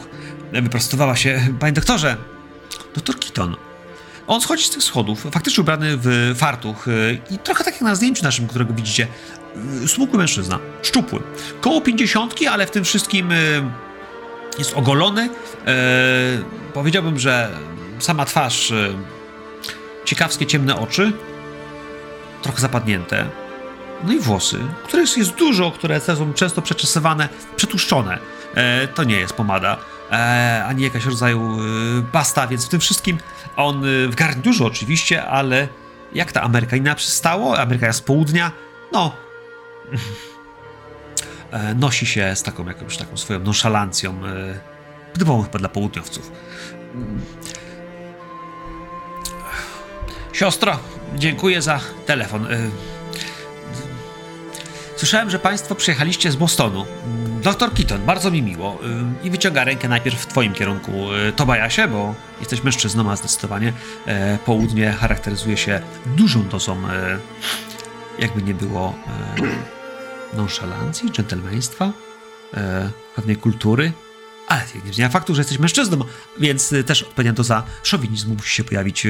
Wyprostowała 0.53 1.15
się. 1.15 1.47
Panie 1.59 1.73
doktorze, 1.73 2.17
doktor 2.95 3.19
Keaton. 3.19 3.55
On 4.27 4.41
schodzi 4.41 4.63
z 4.63 4.69
tych 4.69 4.83
schodów, 4.83 5.27
faktycznie 5.31 5.61
ubrany 5.61 5.97
w 5.97 6.33
fartuch 6.37 6.87
e, 6.87 6.91
i 7.35 7.39
trochę 7.39 7.63
tak 7.63 7.73
jak 7.73 7.81
na 7.81 7.95
zdjęciu 7.95 8.23
naszym, 8.23 8.47
którego 8.47 8.73
widzicie. 8.73 9.07
E, 9.83 9.87
Smukły 9.87 10.17
mężczyzna, 10.19 10.59
szczupły. 10.81 11.19
Koło 11.61 11.81
pięćdziesiątki, 11.81 12.47
ale 12.47 12.67
w 12.67 12.71
tym 12.71 12.83
wszystkim 12.83 13.31
e, 13.31 13.35
jest 14.57 14.73
ogolony. 14.73 15.29
Powiedziałbym, 16.73 17.19
że 17.19 17.49
sama 17.99 18.25
twarz, 18.25 18.73
ciekawskie 20.05 20.45
ciemne 20.45 20.79
oczy, 20.79 21.13
trochę 22.41 22.61
zapadnięte. 22.61 23.25
No 24.03 24.13
i 24.13 24.19
włosy, 24.19 24.59
których 24.83 25.17
jest 25.17 25.35
dużo, 25.35 25.71
które 25.71 25.99
są 25.99 26.33
często 26.33 26.61
przeczesywane, 26.61 27.29
przetłuszczone. 27.55 28.17
To 28.95 29.03
nie 29.03 29.15
jest 29.15 29.33
pomada 29.33 29.77
e, 30.11 30.65
ani 30.67 30.83
jakaś 30.83 31.05
rodzaju 31.05 31.57
e, 31.59 31.63
pasta, 32.11 32.47
więc 32.47 32.65
w 32.65 32.69
tym 32.69 32.79
wszystkim 32.79 33.17
on 33.55 33.85
e, 33.85 34.07
w 34.07 34.15
garniturze 34.15 34.65
oczywiście, 34.65 35.25
ale 35.25 35.67
jak 36.13 36.31
ta 36.31 36.41
Amerykanina 36.41 36.95
przystało, 36.95 37.59
Ameryka 37.59 37.93
z 37.93 38.01
południa, 38.01 38.51
no 38.91 39.15
e, 41.51 41.75
nosi 41.75 42.05
się 42.05 42.35
z 42.35 42.43
taką 42.43 42.67
jakąś 42.67 42.97
taką 42.97 43.17
swoją 43.17 43.39
nonszalancją, 43.39 44.25
e, 45.13 45.19
typową 45.19 45.43
chyba 45.43 45.59
dla 45.59 45.69
południowców. 45.69 46.31
Siostro, 50.35 50.79
dziękuję 51.15 51.61
za 51.61 51.79
telefon. 52.05 52.45
E, 52.45 52.57
Słyszałem, 54.95 55.29
że 55.29 55.39
Państwo 55.39 55.75
przyjechaliście 55.75 56.31
z 56.31 56.35
Bostonu. 56.35 56.85
Doktor 57.41 57.73
Keaton, 57.73 58.05
bardzo 58.05 58.31
mi 58.31 58.41
miło. 58.41 58.79
I 59.23 59.29
wyciąga 59.29 59.63
rękę 59.63 59.87
najpierw 59.87 60.21
w 60.21 60.27
Twoim 60.27 60.53
kierunku, 60.53 60.91
Tobajasie, 61.35 61.87
bo 61.87 62.15
jesteś 62.39 62.63
mężczyzną, 62.63 63.11
a 63.11 63.15
zdecydowanie 63.15 63.73
południe 64.45 64.91
charakteryzuje 64.91 65.57
się 65.57 65.81
dużą 66.05 66.47
dozą, 66.47 66.77
jakby 68.19 68.41
nie 68.41 68.53
było, 68.53 68.95
nonszalancji, 70.33 71.11
dżentelmeństwa, 71.11 71.91
pewnej 73.15 73.35
kultury. 73.35 73.91
Ale 74.47 74.61
nie 74.85 74.93
zmienia 74.93 75.09
faktu, 75.09 75.35
że 75.35 75.41
jesteś 75.41 75.59
mężczyzną, 75.59 76.05
więc 76.39 76.73
też 76.85 77.03
odpowiednia 77.03 77.33
doza 77.33 77.63
szowinizmu 77.83 78.35
musi 78.35 78.55
się 78.55 78.63
pojawić 78.63 79.07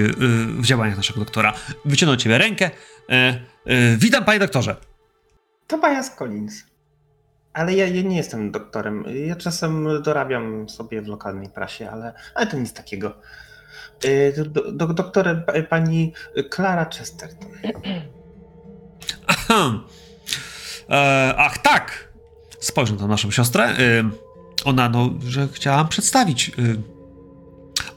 w 0.47 0.65
działaniach 0.65 0.97
naszego 0.97 1.19
doktora. 1.19 1.53
Wyciągnął 1.85 2.17
ciebie 2.17 2.37
rękę. 2.37 2.71
Witam, 3.97 4.25
panie 4.25 4.39
doktorze. 4.39 4.75
Tobias 5.67 6.15
Collins. 6.15 6.63
Ale 7.53 7.73
ja, 7.73 7.87
ja, 7.87 8.01
nie 8.01 8.17
jestem 8.17 8.51
doktorem. 8.51 9.03
Ja 9.25 9.35
czasem 9.35 10.01
dorabiam 10.03 10.69
sobie 10.69 11.01
w 11.01 11.07
lokalnej 11.07 11.49
prasie, 11.49 11.89
ale, 11.89 12.13
ale 12.35 12.47
to 12.47 12.57
nic 12.57 12.73
takiego. 12.73 13.17
Y, 14.05 14.33
do, 14.47 14.71
do, 14.71 14.87
doktorem 14.87 15.43
pani 15.69 16.13
Clara 16.55 16.85
Chesterton. 16.85 17.49
E, 20.89 21.33
ach, 21.37 21.57
tak! 21.57 22.13
Spojrzę 22.59 22.93
na 22.93 23.07
naszą 23.07 23.31
siostrę. 23.31 23.75
Ona, 24.65 24.89
no, 24.89 25.09
że 25.27 25.47
chciałam 25.53 25.87
przedstawić. 25.87 26.49
E, 26.49 26.53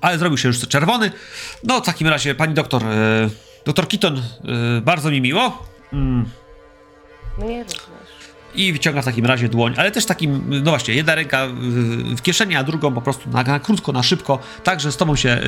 ale 0.01 0.19
zrobił 0.19 0.39
się 0.39 0.49
już 0.49 0.61
czerwony. 0.61 1.13
No, 1.65 1.81
w 1.81 1.87
takim 1.87 2.09
razie, 2.09 2.35
pani 2.35 2.55
doktor, 2.55 2.85
e, 2.85 3.31
doktor 3.65 3.89
Keaton, 3.89 4.17
e, 4.19 4.23
bardzo 4.81 5.11
mi 5.11 5.21
miło. 5.21 5.67
Mm. 5.93 6.29
Mnie 7.39 7.59
również. 7.59 8.09
I 8.55 8.73
wyciąga 8.73 9.03
w 9.03 9.05
takim 9.05 9.27
razie 9.27 9.49
dłoń, 9.49 9.75
ale 9.77 9.91
też 9.91 10.07
takim, 10.07 10.45
no 10.65 10.71
właśnie, 10.71 10.95
jedna 10.95 11.15
ręka 11.15 11.47
w 12.17 12.23
kieszeni, 12.23 12.57
a 12.57 12.65
drugą 12.65 12.95
po 12.95 13.03
prostu 13.03 13.31
na, 13.31 13.43
na 13.43 13.61
krótko, 13.61 13.93
na 13.93 14.03
szybko. 14.03 14.39
Także 14.65 14.93
z 14.93 14.97
tobą 14.97 15.17
się 15.17 15.41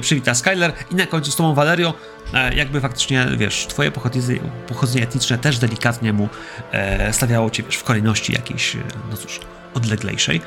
przywita 0.00 0.34
Skyler 0.34 0.72
i 0.90 0.94
na 0.94 1.06
końcu 1.06 1.30
z 1.30 1.36
tobą 1.36 1.54
Valerio. 1.54 1.94
E, 2.34 2.54
jakby 2.54 2.80
faktycznie, 2.80 3.26
wiesz, 3.36 3.66
twoje 3.66 3.90
pochodzenie, 3.90 4.40
pochodzenie 4.68 5.04
etniczne 5.04 5.38
też 5.38 5.58
delikatnie 5.58 6.12
mu 6.12 6.28
e, 6.72 7.12
stawiało 7.12 7.50
cię, 7.50 7.62
wiesz, 7.62 7.76
w 7.76 7.84
kolejności 7.84 8.32
jakiejś, 8.32 8.76
e, 8.76 8.78
no 9.10 9.16
cóż, 9.16 9.40
odleglejszej. 9.74 10.40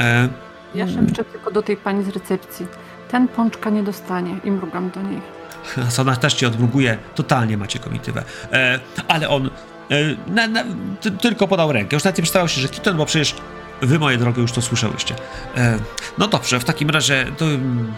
E, 0.00 0.28
ja 0.74 0.88
szepczę 0.88 1.24
tylko 1.24 1.50
do 1.50 1.62
tej 1.62 1.76
pani 1.76 2.04
z 2.04 2.08
recepcji. 2.08 2.66
Ten 3.10 3.28
pączka 3.28 3.70
nie 3.70 3.82
dostanie 3.82 4.36
i 4.44 4.50
mrugam 4.50 4.90
do 4.90 5.02
niej. 5.02 5.20
Ona 6.00 6.16
też 6.16 6.34
cię 6.34 6.46
odmruguje, 6.46 6.98
totalnie 7.14 7.56
macie 7.56 7.78
komitywę. 7.78 8.24
E, 8.52 8.80
ale 9.08 9.28
on 9.28 9.50
E, 9.92 10.30
na, 10.32 10.48
na, 10.48 10.64
tylko 11.20 11.48
podał 11.48 11.72
rękę. 11.72 11.96
Już 11.96 12.04
nawet 12.04 12.18
nie 12.18 12.22
przedstawiał 12.22 12.48
się, 12.48 12.60
że 12.60 12.68
Keaton, 12.68 12.96
bo 12.96 13.06
przecież 13.06 13.34
wy, 13.82 13.98
moje 13.98 14.18
drogie, 14.18 14.42
już 14.42 14.52
to 14.52 14.62
słyszałyście. 14.62 15.14
E, 15.56 15.78
no 16.18 16.28
dobrze, 16.28 16.60
w 16.60 16.64
takim 16.64 16.90
razie 16.90 17.26
to... 17.38 17.44
Mm, 17.44 17.92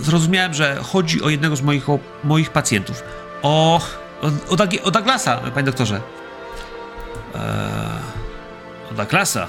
zrozumiałem, 0.00 0.54
że 0.54 0.76
chodzi 0.82 1.22
o 1.22 1.28
jednego 1.28 1.56
z 1.56 1.62
moich, 1.62 1.90
o, 1.90 1.98
moich 2.24 2.50
pacjentów. 2.50 3.02
O, 3.42 3.80
o, 4.22 4.54
o, 4.84 4.90
Douglasa, 4.90 5.36
panie 5.36 5.66
doktorze. 5.66 6.00
E, 7.34 7.38
Douglasa. 8.98 9.46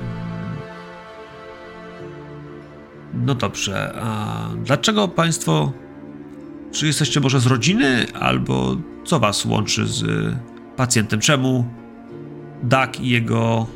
Mm. 0.00 0.56
No 3.26 3.34
dobrze, 3.34 3.92
a 4.02 4.36
dlaczego 4.64 5.08
państwo... 5.08 5.72
Czy 6.72 6.86
jesteście 6.86 7.20
może 7.20 7.40
z 7.40 7.46
rodziny, 7.46 8.06
albo 8.20 8.76
co 9.04 9.18
was 9.18 9.44
łączy 9.44 9.86
z 9.86 10.04
pacjentem? 10.76 11.20
Czemu 11.20 11.64
Dak 12.62 13.00
i 13.00 13.08
jego 13.08 13.66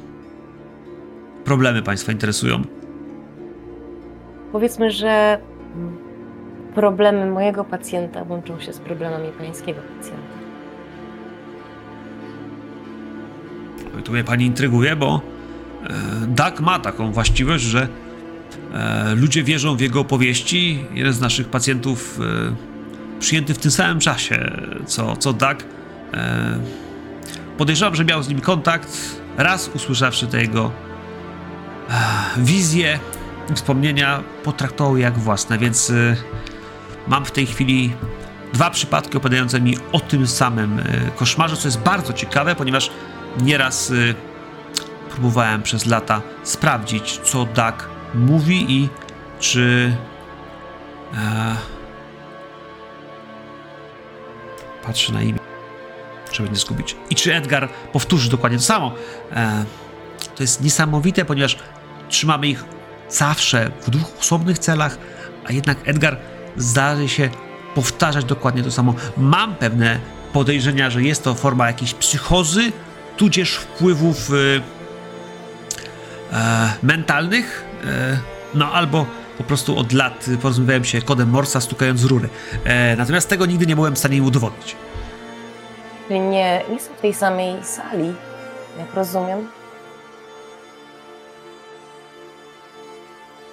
problemy 1.44 1.82
Państwa 1.82 2.12
interesują? 2.12 2.62
Powiedzmy, 4.52 4.90
że 4.90 5.40
problemy 6.74 7.26
mojego 7.30 7.64
pacjenta 7.64 8.24
łączą 8.28 8.60
się 8.60 8.72
z 8.72 8.78
problemami 8.78 9.28
pańskiego 9.38 9.80
pacjenta. 9.96 10.31
Tu 14.04 14.12
mnie 14.12 14.24
pani 14.24 14.46
intryguje, 14.46 14.96
bo 14.96 15.20
e, 15.84 15.92
Dak 16.26 16.60
ma 16.60 16.78
taką 16.78 17.12
właściwość, 17.12 17.64
że 17.64 17.88
e, 18.72 19.14
ludzie 19.14 19.42
wierzą 19.42 19.76
w 19.76 19.80
jego 19.80 20.00
opowieści. 20.00 20.84
Jeden 20.94 21.12
z 21.12 21.20
naszych 21.20 21.48
pacjentów 21.48 22.20
e, 22.20 23.20
przyjęty 23.20 23.54
w 23.54 23.58
tym 23.58 23.70
samym 23.70 24.00
czasie 24.00 24.52
co, 24.86 25.16
co. 25.16 25.34
E, 26.14 26.58
podejrzewam, 27.58 27.94
że 27.94 28.04
miał 28.04 28.22
z 28.22 28.28
nim 28.28 28.40
kontakt. 28.40 28.98
Raz 29.36 29.70
usłyszawszy 29.74 30.26
te 30.26 30.40
jego 30.40 30.70
wizje 32.36 32.98
wspomnienia, 33.54 34.22
potraktował 34.44 34.96
jak 34.96 35.18
własne, 35.18 35.58
więc 35.58 35.92
mam 37.08 37.24
w 37.24 37.30
tej 37.30 37.46
chwili 37.46 37.92
dwa 38.52 38.70
przypadki 38.70 39.16
opowiadające 39.16 39.60
mi 39.60 39.76
o 39.92 40.00
tym 40.00 40.26
samym 40.26 40.80
koszmarze, 41.16 41.56
co 41.56 41.68
jest 41.68 41.80
bardzo 41.80 42.12
ciekawe, 42.12 42.54
ponieważ 42.54 42.90
nieraz 43.40 43.90
e, 43.90 43.94
próbowałem 45.10 45.62
przez 45.62 45.86
lata 45.86 46.22
sprawdzić, 46.42 47.20
co 47.24 47.44
Doug 47.44 47.88
mówi 48.14 48.72
i 48.72 48.88
czy 49.40 49.96
e, 51.14 51.56
Patrzy 54.82 55.12
na 55.12 55.22
imię, 55.22 55.38
żeby 56.32 56.50
nie 56.50 56.56
zgubić. 56.56 56.96
I 57.10 57.14
czy 57.14 57.34
Edgar 57.34 57.68
powtórzy 57.92 58.30
dokładnie 58.30 58.58
to 58.58 58.64
samo? 58.64 58.92
E, 59.32 59.64
to 60.36 60.42
jest 60.42 60.62
niesamowite, 60.62 61.24
ponieważ 61.24 61.58
trzymamy 62.08 62.46
ich 62.46 62.64
zawsze 63.08 63.70
w 63.80 63.90
dwóch 63.90 64.18
osobnych 64.20 64.58
celach, 64.58 64.98
a 65.44 65.52
jednak 65.52 65.88
Edgar 65.88 66.16
zdarzy 66.56 67.08
się 67.08 67.30
powtarzać 67.74 68.24
dokładnie 68.24 68.62
to 68.62 68.70
samo. 68.70 68.94
Mam 69.16 69.54
pewne 69.54 70.00
podejrzenia, 70.32 70.90
że 70.90 71.02
jest 71.02 71.24
to 71.24 71.34
forma 71.34 71.66
jakiejś 71.66 71.94
psychozy, 71.94 72.72
tudzież 73.22 73.54
wpływów 73.54 74.30
e, 74.30 74.34
e, 76.32 76.72
mentalnych, 76.82 77.64
e, 77.84 78.18
no 78.54 78.72
albo 78.72 79.06
po 79.38 79.44
prostu 79.44 79.78
od 79.78 79.92
lat 79.92 80.26
porozumiewałem 80.42 80.84
się 80.84 81.02
kodem 81.02 81.30
Morsa, 81.30 81.60
stukając 81.60 82.00
z 82.00 82.04
rury. 82.04 82.28
E, 82.64 82.96
natomiast 82.96 83.28
tego 83.28 83.46
nigdy 83.46 83.66
nie 83.66 83.74
byłem 83.74 83.94
w 83.94 83.98
stanie 83.98 84.16
im 84.16 84.24
udowodnić. 84.24 84.76
Nie, 86.10 86.20
nie 86.70 86.80
są 86.80 86.94
w 86.98 87.00
tej 87.00 87.14
samej 87.14 87.64
sali, 87.64 88.12
jak 88.78 88.94
rozumiem. 88.94 89.48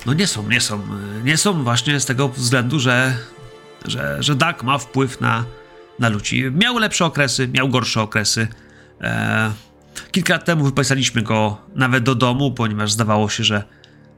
No 0.05 0.13
nie 0.13 0.27
są, 0.27 0.49
nie 0.49 0.61
są. 0.61 0.81
Nie 1.23 1.37
są 1.37 1.63
właśnie 1.63 1.99
z 1.99 2.05
tego 2.05 2.29
względu, 2.29 2.79
że, 2.79 3.13
że, 3.85 4.17
że 4.19 4.35
Dak 4.35 4.63
ma 4.63 4.77
wpływ 4.77 5.21
na, 5.21 5.45
na 5.99 6.09
ludzi. 6.09 6.51
Miał 6.51 6.77
lepsze 6.77 7.05
okresy, 7.05 7.47
miał 7.47 7.69
gorsze 7.69 8.01
okresy. 8.01 8.47
E, 9.01 9.51
kilka 10.11 10.33
lat 10.33 10.45
temu 10.45 10.63
wypisaliśmy 10.65 11.21
go 11.21 11.57
nawet 11.75 12.03
do 12.03 12.15
domu, 12.15 12.51
ponieważ 12.51 12.91
zdawało 12.91 13.29
się, 13.29 13.43
że, 13.43 13.63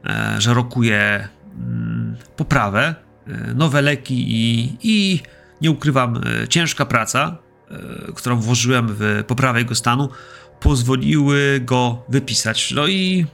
e, 0.06 0.40
że 0.40 0.54
rokuje 0.54 1.28
Mm, 1.58 2.16
poprawę, 2.36 2.94
e, 3.26 3.54
nowe 3.54 3.82
leki 3.82 4.24
i, 4.28 4.76
i 4.82 5.20
nie 5.60 5.70
ukrywam, 5.70 6.20
e, 6.42 6.48
ciężka 6.48 6.86
praca. 6.86 7.36
e, 7.70 8.12
którą 8.12 8.36
włożyłem 8.36 8.86
w 8.90 9.24
poprawę 9.26 9.58
jego 9.58 9.74
stanu, 9.74 10.08
pozwoliły 10.60 11.60
go 11.60 12.04
wypisać. 12.08 12.72
No 12.72 12.86
i 12.86 13.26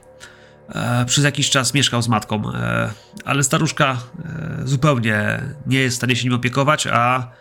e, 0.69 1.05
przez 1.05 1.23
jakiś 1.23 1.49
czas 1.49 1.73
mieszkał 1.73 2.01
z 2.01 2.07
matką, 2.07 2.53
e, 2.53 2.91
ale 3.25 3.43
staruszka 3.43 3.97
e, 4.25 4.67
zupełnie 4.67 5.41
nie 5.65 5.79
jest 5.79 5.95
w 5.95 5.97
stanie 5.97 6.15
się 6.15 6.23
nim 6.23 6.33
opiekować, 6.33 6.87
a, 6.87 7.31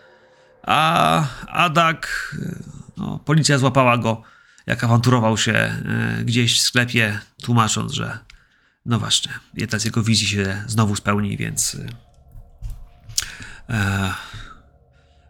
a 0.63 1.25
Adak, 1.49 2.35
no, 2.99 3.19
policja 3.19 3.59
złapała 3.59 3.99
go, 3.99 4.23
jak 4.67 4.85
awanturował 4.85 5.39
się 5.39 5.53
e, 5.53 5.81
gdzieś 6.25 6.59
w 6.59 6.63
sklepie, 6.63 7.21
tłumacząc, 7.43 7.93
że 7.93 8.19
no 8.87 8.99
właśnie, 8.99 9.33
jedna 9.55 9.79
z 9.79 9.85
jego 9.85 10.03
wizji 10.03 10.27
się 10.27 10.63
znowu 10.67 10.97
spełni, 10.97 11.37
więc. 11.37 11.77
E, 13.71 14.13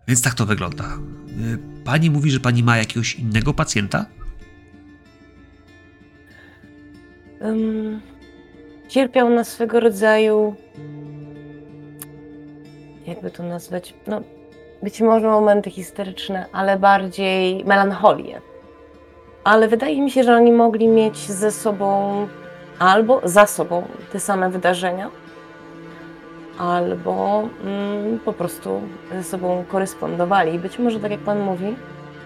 więc 0.09 0.23
tak 0.23 0.35
to 0.35 0.47
wygląda. 0.47 0.85
E, 0.85 1.79
Pani 1.85 2.11
mówi, 2.11 2.31
że 2.31 2.41
pani 2.41 2.63
ma 2.63 2.77
jakiegoś 2.77 3.15
innego 3.15 3.55
pacjenta? 3.55 4.07
Ym, 7.43 8.01
cierpiał 8.89 9.31
na 9.31 9.45
swego 9.45 9.81
rodzaju. 9.81 10.57
Jakby 13.07 13.31
to 13.31 13.43
nazwać? 13.43 13.95
No, 14.07 14.23
być 14.83 15.01
może 15.01 15.27
momenty 15.27 15.71
historyczne, 15.71 16.47
ale 16.53 16.79
bardziej 16.79 17.65
melancholię. 17.65 18.41
Ale 19.45 19.69
wydaje 19.69 20.03
mi 20.03 20.11
się, 20.11 20.25
że 20.25 20.37
oni 20.37 20.53
mogli 20.53 20.89
mieć 20.89 21.17
ze 21.19 21.53
sobą 21.53 22.27
albo 22.79 23.21
za 23.25 23.47
sobą 23.47 23.83
te 24.13 24.21
same 24.21 24.51
wydarzenia, 24.51 25.11
albo 26.59 27.43
mm, 27.65 28.19
po 28.19 28.33
prostu 28.33 28.81
ze 29.13 29.23
sobą 29.23 29.65
korespondowali. 29.69 30.59
Być 30.59 30.79
może, 30.79 31.01
tak 31.01 31.11
jak 31.11 31.21
Pan 31.21 31.41
mówi, 31.41 31.77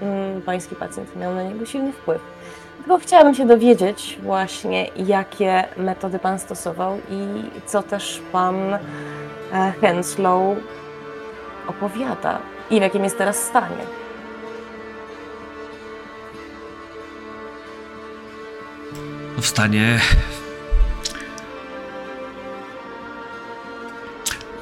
mm, 0.02 0.42
Pański 0.42 0.76
pacjent 0.76 1.16
miał 1.16 1.34
na 1.34 1.42
niego 1.42 1.66
silny 1.66 1.92
wpływ. 1.92 2.20
Tylko 2.78 2.98
chciałabym 2.98 3.34
się 3.34 3.46
dowiedzieć 3.46 4.18
właśnie, 4.22 4.86
jakie 4.96 5.64
metody 5.76 6.18
Pan 6.18 6.38
stosował 6.38 6.98
i 7.10 7.26
co 7.66 7.82
też 7.82 8.22
Pan 8.32 8.56
e, 8.74 8.78
Henslow 9.80 10.56
opowiada 11.66 12.38
i 12.70 12.78
w 12.78 12.82
jakim 12.82 13.04
jest 13.04 13.18
teraz 13.18 13.36
stanie. 13.36 13.86
w 19.42 19.46
stanie. 19.46 20.00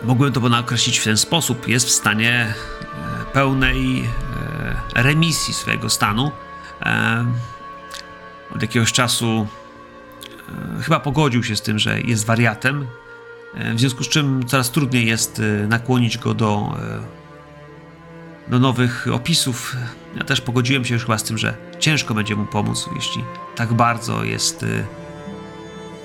Mogłem 0.04 0.32
to 0.32 0.40
określić 0.58 0.98
w 0.98 1.04
ten 1.04 1.16
sposób. 1.16 1.68
Jest 1.68 1.86
w 1.86 1.90
stanie 1.90 2.54
e, 3.22 3.24
pełnej 3.32 4.04
e, 4.96 5.02
remisji 5.02 5.54
swojego 5.54 5.90
stanu. 5.90 6.32
E, 6.82 7.26
Od 8.54 8.62
jakiegoś 8.62 8.92
czasu 8.92 9.46
chyba 10.82 11.00
pogodził 11.00 11.44
się 11.44 11.56
z 11.56 11.62
tym, 11.62 11.78
że 11.78 12.00
jest 12.00 12.26
wariatem. 12.26 12.86
E, 13.54 13.74
W 13.74 13.80
związku 13.80 14.04
z 14.04 14.08
czym 14.08 14.46
coraz 14.46 14.70
trudniej 14.70 15.06
jest 15.06 15.40
e, 15.40 15.66
nakłonić 15.66 16.18
go 16.18 16.34
do, 16.34 16.76
e, 18.46 18.50
do 18.50 18.58
nowych 18.58 19.06
opisów. 19.12 19.76
Ja 20.16 20.24
też 20.24 20.40
pogodziłem 20.40 20.84
się 20.84 20.94
już 20.94 21.02
chyba 21.02 21.18
z 21.18 21.22
tym, 21.22 21.38
że 21.38 21.56
ciężko 21.78 22.14
będzie 22.14 22.36
mu 22.36 22.46
pomóc, 22.46 22.88
jeśli 22.94 23.24
tak 23.56 23.72
bardzo 23.72 24.24
jest 24.24 24.64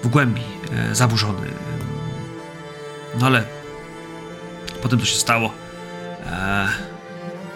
w 0.03 0.07
głębi 0.07 0.41
zaburzony. 0.91 1.47
No 3.19 3.26
ale 3.26 3.43
potem 4.81 4.99
to 4.99 5.05
się 5.05 5.17
stało. 5.17 5.51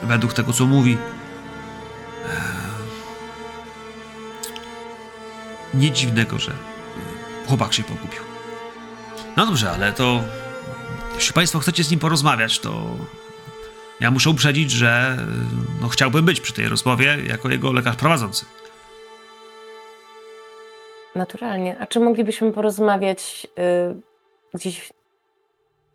Według 0.03 0.33
tego, 0.33 0.53
co 0.53 0.65
mówi, 0.65 0.97
nie 5.73 5.91
dziwnego, 5.91 6.39
że 6.39 6.51
chłopak 7.47 7.73
się 7.73 7.83
pogubił. 7.83 8.28
No 9.39 9.45
dobrze, 9.45 9.71
ale 9.71 9.93
to 9.93 10.23
jeśli 11.15 11.33
Państwo 11.33 11.59
chcecie 11.59 11.83
z 11.83 11.91
nim 11.91 11.99
porozmawiać, 11.99 12.59
to 12.59 12.83
ja 13.99 14.11
muszę 14.11 14.29
uprzedzić, 14.29 14.71
że 14.71 15.17
y, 15.79 15.81
no, 15.81 15.87
chciałbym 15.87 16.25
być 16.25 16.41
przy 16.41 16.53
tej 16.53 16.67
rozmowie 16.67 17.17
jako 17.27 17.49
jego 17.49 17.73
lekarz 17.73 17.95
prowadzący. 17.95 18.45
Naturalnie. 21.15 21.79
A 21.79 21.87
czy 21.87 21.99
moglibyśmy 21.99 22.51
porozmawiać 22.51 23.47
y, 23.59 24.01
gdzieś 24.53 24.91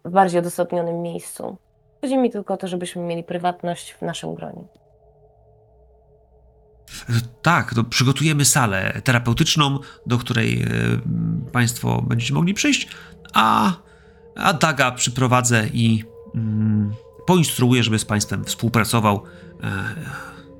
w 0.04 0.10
bardziej 0.10 0.40
odosobnionym 0.40 1.02
miejscu? 1.02 1.56
Chodzi 2.00 2.18
mi 2.18 2.30
tylko 2.30 2.54
o 2.54 2.56
to, 2.56 2.68
żebyśmy 2.68 3.02
mieli 3.02 3.24
prywatność 3.24 3.92
w 3.92 4.02
naszym 4.02 4.34
gronie. 4.34 4.64
Tak, 7.42 7.74
to 7.74 7.84
przygotujemy 7.84 8.44
salę 8.44 9.00
terapeutyczną, 9.04 9.78
do 10.06 10.18
której 10.18 10.62
e, 10.62 10.66
Państwo 11.52 12.02
będziecie 12.02 12.34
mogli 12.34 12.54
przyjść, 12.54 12.88
a, 13.34 13.72
a 14.36 14.52
Daga 14.52 14.92
przyprowadzę 14.92 15.66
i 15.72 16.04
mm, 16.34 16.94
poinstruuję, 17.26 17.82
żeby 17.82 17.98
z 17.98 18.04
Państwem 18.04 18.44
współpracował. 18.44 19.22
E, 19.62 19.94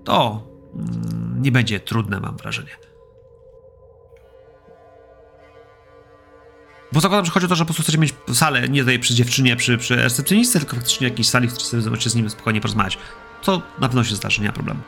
to 0.05 0.47
mm, 0.75 1.43
nie 1.43 1.53
będzie 1.53 1.81
trudne, 1.81 2.21
mam 2.21 2.37
wrażenie. 2.37 2.77
Bo 6.93 7.01
zakładam, 7.01 7.25
że 7.25 7.33
chodzi 7.33 7.47
o 7.47 7.49
to, 7.49 7.55
że 7.55 7.65
po 7.65 7.67
prostu 7.67 7.83
chcecie 7.83 7.99
mieć 7.99 8.15
salę 8.33 8.69
nie 8.69 8.81
tutaj 8.81 8.99
przy 8.99 9.15
dziewczynie, 9.15 9.57
przy, 9.57 9.79
przy 9.79 9.97
recepcjonistce, 9.97 10.59
tylko 10.59 10.77
faktycznie 10.77 11.09
jakiejś 11.09 11.29
sali, 11.29 11.49
w 11.49 11.55
której 11.55 11.85
sobie 11.85 11.97
z 11.97 12.15
nim 12.15 12.31
spokojnie 12.31 12.61
porozmawiać. 12.61 12.99
To 13.43 13.63
na 13.79 13.89
pewno 13.89 14.05
się 14.05 14.15
zdarzy, 14.15 14.41
nie 14.41 14.47
ma 14.47 14.53
problemu. 14.53 14.81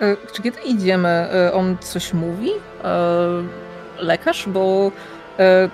E, 0.00 0.16
Czy 0.32 0.42
kiedy 0.42 0.60
idziemy, 0.60 1.08
e, 1.08 1.52
on 1.52 1.76
coś 1.80 2.12
mówi? 2.12 2.50
E, 2.84 3.65
Lekarz? 3.98 4.44
Bo 4.48 4.92
e, 5.38 5.68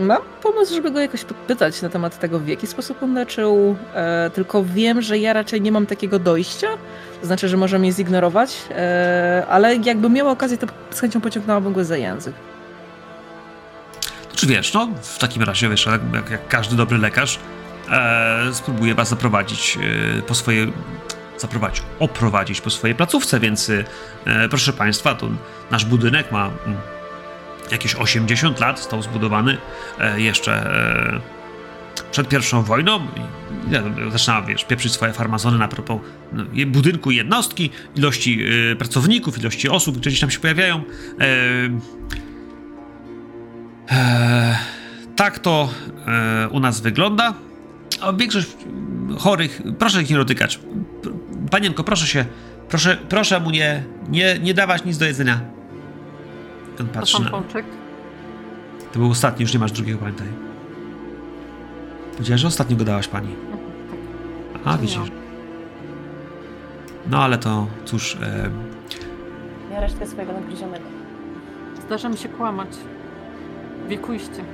mam 0.00 0.18
pomysł, 0.42 0.74
żeby 0.74 0.90
go 0.90 1.00
jakoś 1.00 1.24
podpytać 1.24 1.82
na 1.82 1.88
temat 1.88 2.18
tego, 2.18 2.38
w 2.38 2.48
jaki 2.48 2.66
sposób 2.66 3.02
on 3.02 3.14
leczył. 3.14 3.76
E, 3.94 4.30
Tylko 4.34 4.64
wiem, 4.64 5.02
że 5.02 5.18
ja 5.18 5.32
raczej 5.32 5.60
nie 5.60 5.72
mam 5.72 5.86
takiego 5.86 6.18
dojścia. 6.18 6.68
To 7.20 7.26
znaczy, 7.26 7.48
że 7.48 7.56
może 7.56 7.78
mnie 7.78 7.92
zignorować, 7.92 8.56
e, 8.70 9.46
ale 9.48 9.76
jakbym 9.76 10.12
miała 10.12 10.30
okazję, 10.30 10.58
to 10.58 10.66
z 10.90 11.00
chęcią 11.00 11.20
pociągnęłabym 11.20 11.72
go 11.72 11.84
za 11.84 11.96
język. 11.96 12.34
Czy 14.34 14.46
wiesz, 14.46 14.74
no 14.74 14.88
w 15.02 15.18
takim 15.18 15.42
razie, 15.42 15.68
wiesz, 15.68 15.86
jak, 15.86 16.30
jak, 16.30 16.48
każdy 16.48 16.76
dobry 16.76 16.98
lekarz, 16.98 17.38
e, 17.90 18.54
spróbuję 18.54 18.94
was 18.94 19.08
zaprowadzić 19.08 19.78
e, 20.18 20.22
po 20.22 20.34
swojej, 20.34 20.72
zaprowadzić, 21.38 21.82
oprowadzić 21.98 22.60
po 22.60 22.70
swojej 22.70 22.96
placówce, 22.96 23.40
więc 23.40 23.70
e, 23.70 24.48
proszę 24.48 24.72
państwa, 24.72 25.14
to 25.14 25.28
nasz 25.70 25.84
budynek 25.84 26.32
ma 26.32 26.50
mm, 26.66 26.78
jakieś 27.72 27.94
80 27.94 28.60
lat, 28.60 28.78
został 28.78 29.02
zbudowany 29.02 29.58
e, 30.00 30.20
jeszcze 30.20 30.52
e, 30.52 31.20
przed 32.10 32.28
pierwszą 32.28 32.62
wojną 32.62 33.00
zaczynała, 34.12 34.42
wiesz, 34.42 34.64
pieprzyć 34.64 34.92
swoje 34.92 35.12
farmazony 35.12 35.58
na 35.58 35.68
propos 35.68 36.00
no, 36.32 36.44
budynku 36.66 37.10
jednostki, 37.10 37.70
ilości 37.96 38.44
e, 38.72 38.76
pracowników, 38.76 39.38
ilości 39.38 39.68
osób, 39.68 39.94
które 39.94 40.10
gdzieś 40.10 40.20
tam 40.20 40.30
się 40.30 40.40
pojawiają. 40.40 40.82
Tak 45.16 45.38
to 45.38 45.68
u 46.50 46.60
nas 46.60 46.80
wygląda. 46.80 47.34
Większość 48.16 48.48
chorych, 49.18 49.62
proszę 49.78 50.02
ich 50.02 50.10
nie 50.10 50.16
dotykać. 50.16 50.60
Panienko, 51.50 51.84
proszę 51.84 52.06
się, 52.06 52.24
proszę, 52.68 52.98
proszę 53.08 53.40
mu 53.40 53.50
nie, 53.50 53.84
nie, 54.08 54.38
nie 54.38 54.54
dawać 54.54 54.84
nic 54.84 54.98
do 54.98 55.04
jedzenia. 55.04 55.57
On 56.80 56.86
To 56.88 56.94
patrzy 56.94 57.16
pan 57.16 57.24
na... 57.24 57.62
To 58.92 58.98
był 58.98 59.10
ostatni, 59.10 59.42
już 59.42 59.52
nie 59.54 59.58
masz 59.60 59.72
drugiego, 59.72 59.98
pamiętaj. 59.98 60.26
Powiedziałeś, 62.12 62.40
że 62.40 62.48
ostatnio 62.48 62.76
go 62.76 62.84
dałaś 62.84 63.08
pani. 63.08 63.28
Tak. 64.52 64.62
A, 64.64 64.78
widzisz. 64.78 64.98
No 67.10 67.22
ale 67.22 67.38
to, 67.38 67.66
cóż, 67.84 68.16
e, 68.22 68.50
Ja 69.72 69.80
resztkę 69.80 70.06
swojego 70.06 70.32
nadgryzionego. 70.32 70.84
Zdarza 71.86 72.08
mi 72.08 72.16
się 72.18 72.28
kłamać. 72.28 72.68
Wiekujście. 73.88 74.44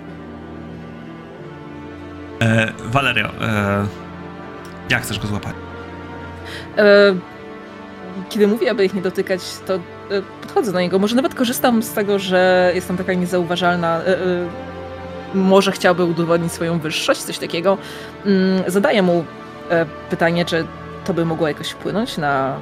e, 2.40 2.72
Valerio, 2.84 3.28
e, 3.40 3.86
jak 4.90 5.02
chcesz 5.02 5.18
go 5.18 5.26
złapać? 5.28 5.54
E, 6.78 7.14
Kiedy 8.28 8.46
mówię, 8.46 8.70
aby 8.70 8.84
ich 8.84 8.94
nie 8.94 9.02
dotykać, 9.02 9.40
to 9.66 9.78
podchodzę 10.42 10.72
do 10.72 10.80
niego. 10.80 10.98
Może 10.98 11.16
nawet 11.16 11.34
korzystam 11.34 11.82
z 11.82 11.92
tego, 11.92 12.18
że 12.18 12.72
jestem 12.74 12.96
taka 12.96 13.14
niezauważalna. 13.14 14.00
e, 14.00 14.08
e, 14.08 14.24
Może 15.34 15.72
chciałby 15.72 16.04
udowodnić 16.04 16.52
swoją 16.52 16.78
wyższość, 16.78 17.20
coś 17.22 17.38
takiego. 17.38 17.78
Mm, 18.26 18.62
Zadaję 18.66 19.02
mu 19.02 19.24
e, 19.70 19.86
pytanie, 20.10 20.44
czy 20.44 20.66
to 21.04 21.14
by 21.14 21.24
mogło 21.24 21.48
jakoś 21.48 21.70
wpłynąć 21.70 22.16
na 22.18 22.56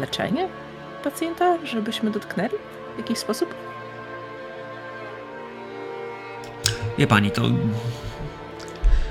leczenie 0.00 0.48
pacjenta, 1.04 1.58
żebyśmy 1.64 2.10
dotknęli 2.10 2.50
w 2.94 2.98
jakiś 2.98 3.18
sposób. 3.18 3.54
Wie 6.98 7.06
pani, 7.06 7.30
to 7.30 7.42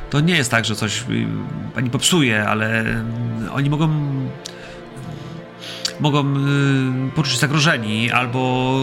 to 0.09 0.19
nie 0.19 0.35
jest 0.35 0.51
tak, 0.51 0.65
że 0.65 0.75
coś 0.75 1.01
y, 1.01 1.03
pani 1.75 1.89
popsuje, 1.89 2.43
ale 2.47 2.83
oni 3.53 3.69
mogą 3.69 3.89
mogą 6.01 6.35
y, 6.37 7.11
poczuć 7.15 7.33
się 7.33 7.39
zagrożeni 7.39 8.11
albo 8.11 8.79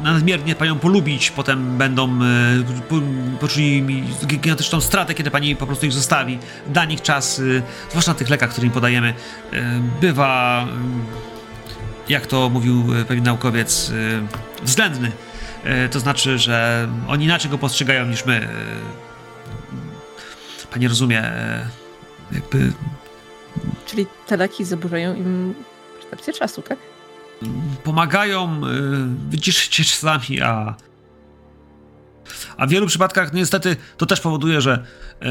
y, 0.00 0.02
nadmiernie 0.02 0.54
panią 0.54 0.78
polubić, 0.78 1.30
potem 1.30 1.78
będą 1.78 2.22
y, 2.22 2.64
po, 2.88 2.94
poczuli 3.40 3.84
gigantyczną 4.26 4.80
stratę, 4.80 5.14
kiedy 5.14 5.30
pani 5.30 5.56
po 5.56 5.66
prostu 5.66 5.86
ich 5.86 5.92
zostawi. 5.92 6.38
Da 6.66 6.84
nich 6.84 7.02
czas, 7.02 7.42
zwłaszcza 7.88 8.10
na 8.12 8.18
tych 8.18 8.30
lekach, 8.30 8.50
które 8.50 8.66
im 8.66 8.72
podajemy, 8.72 9.14
bywa, 10.00 10.66
jak 12.08 12.26
to 12.26 12.48
mówił 12.48 12.84
pewien 13.08 13.24
naukowiec, 13.24 13.92
względny. 14.62 15.12
To 15.90 16.00
znaczy, 16.00 16.38
że 16.38 16.88
oni 17.08 17.24
inaczej 17.24 17.50
go 17.50 17.58
postrzegają 17.58 18.06
niż 18.06 18.26
my. 18.26 18.48
Pani 20.70 20.88
rozumie, 20.88 21.22
jakby 22.32 22.72
Czyli 23.86 24.06
te 24.26 24.36
leki 24.36 24.64
zaburzają 24.64 25.14
im 25.14 25.54
percepcję 26.10 26.32
czasu, 26.32 26.62
tak? 26.62 26.78
pomagają 27.84 28.60
y, 28.66 29.30
wyciszyć 29.30 29.74
się 29.74 29.84
czasami, 29.84 30.40
a, 30.40 30.74
a 32.56 32.66
w 32.66 32.70
wielu 32.70 32.86
przypadkach 32.86 33.32
niestety 33.32 33.76
to 33.96 34.06
też 34.06 34.20
powoduje, 34.20 34.60
że 34.60 34.84
y, 35.22 35.26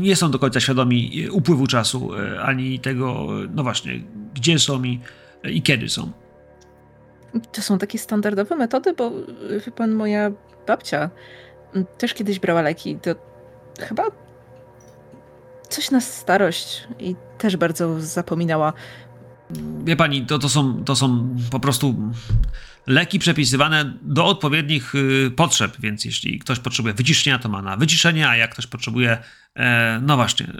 nie 0.00 0.16
są 0.16 0.30
do 0.30 0.38
końca 0.38 0.60
świadomi 0.60 1.28
upływu 1.30 1.66
czasu, 1.66 2.14
y, 2.14 2.40
ani 2.40 2.80
tego, 2.80 3.28
no 3.54 3.62
właśnie, 3.62 4.00
gdzie 4.34 4.58
są 4.58 4.82
i, 4.82 5.00
i 5.44 5.62
kiedy 5.62 5.88
są. 5.88 6.12
To 7.52 7.62
są 7.62 7.78
takie 7.78 7.98
standardowe 7.98 8.56
metody, 8.56 8.92
bo 8.92 9.12
y, 9.50 9.60
wie 9.66 9.72
pan, 9.72 9.92
moja 9.92 10.30
babcia 10.66 11.10
mm, 11.74 11.86
też 11.98 12.14
kiedyś 12.14 12.38
brała 12.38 12.62
leki. 12.62 12.98
To 13.02 13.10
chyba 13.80 14.04
coś 15.68 15.90
na 15.90 16.00
starość 16.00 16.88
i 16.98 17.16
też 17.38 17.56
bardzo 17.56 18.00
zapominała. 18.00 18.72
Wie 19.84 19.96
pani, 19.96 20.26
to, 20.26 20.38
to, 20.38 20.48
są, 20.48 20.84
to 20.84 20.96
są 20.96 21.36
po 21.50 21.60
prostu 21.60 22.12
leki 22.86 23.18
przepisywane 23.18 23.92
do 24.02 24.26
odpowiednich 24.26 24.94
y, 24.94 25.30
potrzeb, 25.36 25.76
więc 25.80 26.04
jeśli 26.04 26.38
ktoś 26.38 26.58
potrzebuje 26.58 26.94
wyciszenia, 26.94 27.38
to 27.38 27.48
ma 27.48 27.62
na 27.62 27.76
wyciszenie, 27.76 28.28
a 28.28 28.36
jak 28.36 28.52
ktoś 28.52 28.66
potrzebuje, 28.66 29.18
e, 29.54 30.00
no 30.02 30.16
właśnie, 30.16 30.46
e, 30.46 30.54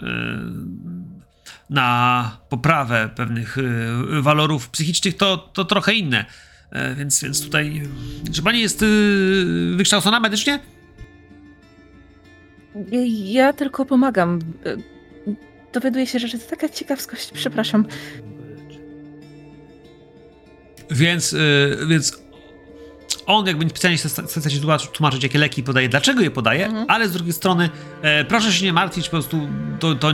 na 1.69 2.37
poprawę 2.49 3.09
pewnych 3.15 3.57
y, 3.57 4.21
walorów 4.21 4.69
psychicznych, 4.69 5.17
to, 5.17 5.37
to 5.37 5.65
trochę 5.65 5.93
inne. 5.93 6.25
E, 6.71 6.95
więc, 6.95 7.23
więc 7.23 7.45
tutaj, 7.45 7.81
czy 8.33 8.41
pani 8.41 8.61
jest 8.61 8.81
y, 8.81 9.73
wykształcona 9.75 10.19
medycznie? 10.19 10.59
Ja 13.25 13.53
tylko 13.53 13.85
pomagam. 13.85 14.39
Y, 14.65 14.95
Dowiaduję 15.73 16.07
się 16.07 16.19
rzeczy. 16.19 16.39
To 16.39 16.49
taka 16.49 16.69
ciekawskość, 16.69 17.31
przepraszam. 17.31 17.85
Więc, 20.91 21.33
y, 21.33 21.77
więc 21.87 22.19
on 23.25 23.47
jakby 23.47 23.69
specjalnie 23.69 23.97
chce 23.97 24.51
się 24.51 24.59
tłumaczyć, 24.93 25.23
jakie 25.23 25.39
leki 25.39 25.63
podaje, 25.63 25.89
dlaczego 25.89 26.21
je 26.21 26.31
podaje, 26.31 26.65
Mhm. 26.65 26.85
ale 26.89 27.07
z 27.07 27.11
drugiej 27.11 27.33
strony 27.33 27.69
e, 28.01 28.25
proszę 28.25 28.53
się 28.53 28.65
nie 28.65 28.73
martwić, 28.73 29.05
po 29.05 29.11
prostu 29.11 29.47
to, 29.79 29.95
to... 29.95 30.11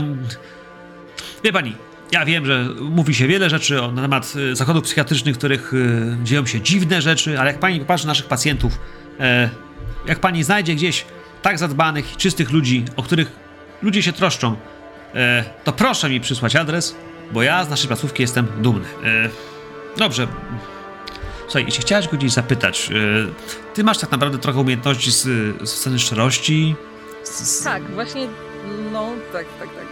Wie 1.43 1.53
pani, 1.53 1.76
ja 2.11 2.26
wiem, 2.26 2.45
że 2.45 2.65
mówi 2.81 3.15
się 3.15 3.27
wiele 3.27 3.49
rzeczy 3.49 3.81
o, 3.81 3.91
na 3.91 4.02
temat 4.02 4.34
e, 4.52 4.56
zakładów 4.56 4.84
psychiatrycznych, 4.84 5.35
w 5.35 5.38
których 5.38 5.72
e, 5.73 6.23
dzieją 6.23 6.45
się 6.45 6.61
dziwne 6.61 7.02
rzeczy, 7.02 7.39
ale 7.39 7.52
jak 7.52 7.60
pani 7.60 7.80
popatrzy 7.80 8.06
na 8.06 8.11
naszych 8.11 8.26
pacjentów, 8.26 8.80
e, 9.19 9.49
jak 10.07 10.19
pani 10.19 10.43
znajdzie 10.43 10.76
gdzieś 10.76 11.06
tak 11.41 11.60
zadbanych, 11.60 12.18
czystych 12.18 12.52
ludzi, 12.52 12.85
o 12.95 13.03
których 13.03 13.31
ludzie 13.81 14.03
się 14.03 14.14
troszczą, 14.14 14.56
e, 15.15 15.43
to 15.64 15.72
proszę 15.72 16.10
mi 16.10 16.19
przysłać 16.22 16.56
adres, 16.56 16.95
bo 17.31 17.43
ja 17.43 17.64
z 17.64 17.69
naszej 17.69 17.88
placówki 17.88 18.22
jestem 18.22 18.48
dumny. 18.61 18.85
Dobrze. 19.98 20.28
Słuchaj, 21.44 21.66
jeśli 21.66 21.82
chciałaś 21.82 22.08
go 22.08 22.18
gdzieś 22.18 22.32
zapytać, 22.32 22.90
e, 22.92 22.94
ty 23.74 23.84
masz 23.84 23.98
tak 23.98 24.12
naprawdę 24.12 24.38
trochę 24.38 24.60
umiejętności 24.60 25.12
z, 25.12 25.22
z 25.70 25.70
sceny 25.70 26.00
szczerości. 26.00 26.76
Z, 27.24 27.64
Tak, 27.64 27.92
właśnie. 27.92 28.28
No, 28.94 29.10
tak, 29.34 29.46
tak, 29.60 29.70
tak. 29.76 29.86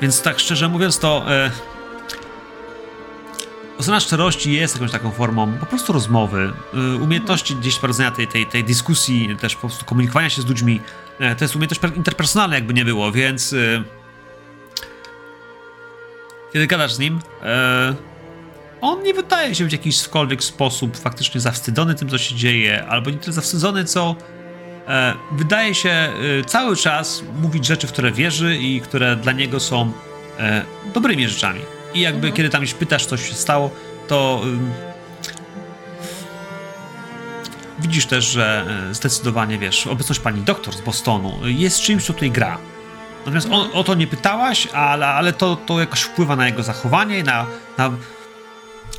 Więc 0.00 0.22
tak 0.22 0.38
szczerze 0.38 0.68
mówiąc, 0.68 0.98
to 0.98 1.24
e, 1.28 1.50
ocena 3.78 4.00
szczerości 4.00 4.52
jest 4.52 4.74
jakąś 4.74 4.90
taką 4.90 5.10
formą 5.10 5.52
po 5.60 5.66
prostu 5.66 5.92
rozmowy, 5.92 6.52
e, 6.74 6.96
umiejętności 6.96 7.54
gdzieś 7.56 7.78
prowadzenia 7.78 8.10
tej, 8.10 8.28
tej, 8.28 8.46
tej 8.46 8.64
dyskusji, 8.64 9.36
też 9.40 9.54
po 9.54 9.60
prostu 9.68 9.84
komunikowania 9.84 10.30
się 10.30 10.42
z 10.42 10.46
ludźmi. 10.46 10.80
E, 11.20 11.36
to 11.36 11.44
jest 11.44 11.56
umiejętność 11.56 11.80
per- 11.80 11.96
interpersonalna, 11.96 12.54
jakby 12.54 12.74
nie 12.74 12.84
było, 12.84 13.12
więc 13.12 13.52
e, 13.52 13.56
kiedy 16.52 16.66
gadasz 16.66 16.92
z 16.94 16.98
nim, 16.98 17.20
e, 17.42 17.94
on 18.82 19.02
nie 19.02 19.14
wydaje 19.14 19.54
się 19.54 19.64
być 19.64 19.76
w 19.76 19.86
jakikolwiek 19.86 20.44
sposób 20.44 20.96
faktycznie 20.96 21.40
zawstydzony 21.40 21.94
tym, 21.94 22.08
co 22.08 22.18
się 22.18 22.34
dzieje, 22.34 22.86
albo 22.86 23.10
nie 23.10 23.16
tyle 23.18 23.32
zawstydzony, 23.32 23.84
co 23.84 24.16
e, 24.88 25.14
wydaje 25.32 25.74
się 25.74 25.90
e, 25.90 26.12
cały 26.46 26.76
czas 26.76 27.22
mówić 27.42 27.66
rzeczy, 27.66 27.86
w 27.86 27.92
które 27.92 28.12
wierzy 28.12 28.56
i 28.56 28.80
które 28.80 29.16
dla 29.16 29.32
niego 29.32 29.60
są 29.60 29.92
e, 30.38 30.64
dobrymi 30.94 31.28
rzeczami. 31.28 31.60
I 31.94 32.00
jakby 32.00 32.18
Mhm. 32.18 32.32
kiedy 32.32 32.50
tam 32.50 32.62
już 32.62 32.74
pytasz, 32.74 33.06
co 33.06 33.16
się 33.16 33.34
stało, 33.34 33.70
to 34.08 34.42
widzisz 37.78 38.06
też, 38.06 38.24
że 38.24 38.66
e, 38.90 38.94
zdecydowanie, 38.94 39.58
wiesz, 39.58 39.86
obecność 39.86 40.20
pani 40.20 40.40
doktor 40.40 40.74
z 40.74 40.80
Bostonu 40.80 41.38
jest 41.44 41.80
czymś, 41.80 42.04
co 42.04 42.12
tutaj 42.12 42.30
gra. 42.30 42.58
Natomiast 43.18 43.48
o, 43.50 43.72
o 43.72 43.84
to 43.84 43.94
nie 43.94 44.06
pytałaś, 44.06 44.68
ale, 44.72 45.06
ale 45.06 45.32
to, 45.32 45.56
to 45.56 45.80
jakoś 45.80 46.00
wpływa 46.00 46.36
na 46.36 46.46
jego 46.46 46.62
zachowanie 46.62 47.18
i 47.18 47.22
na, 47.22 47.46
na, 47.78 47.90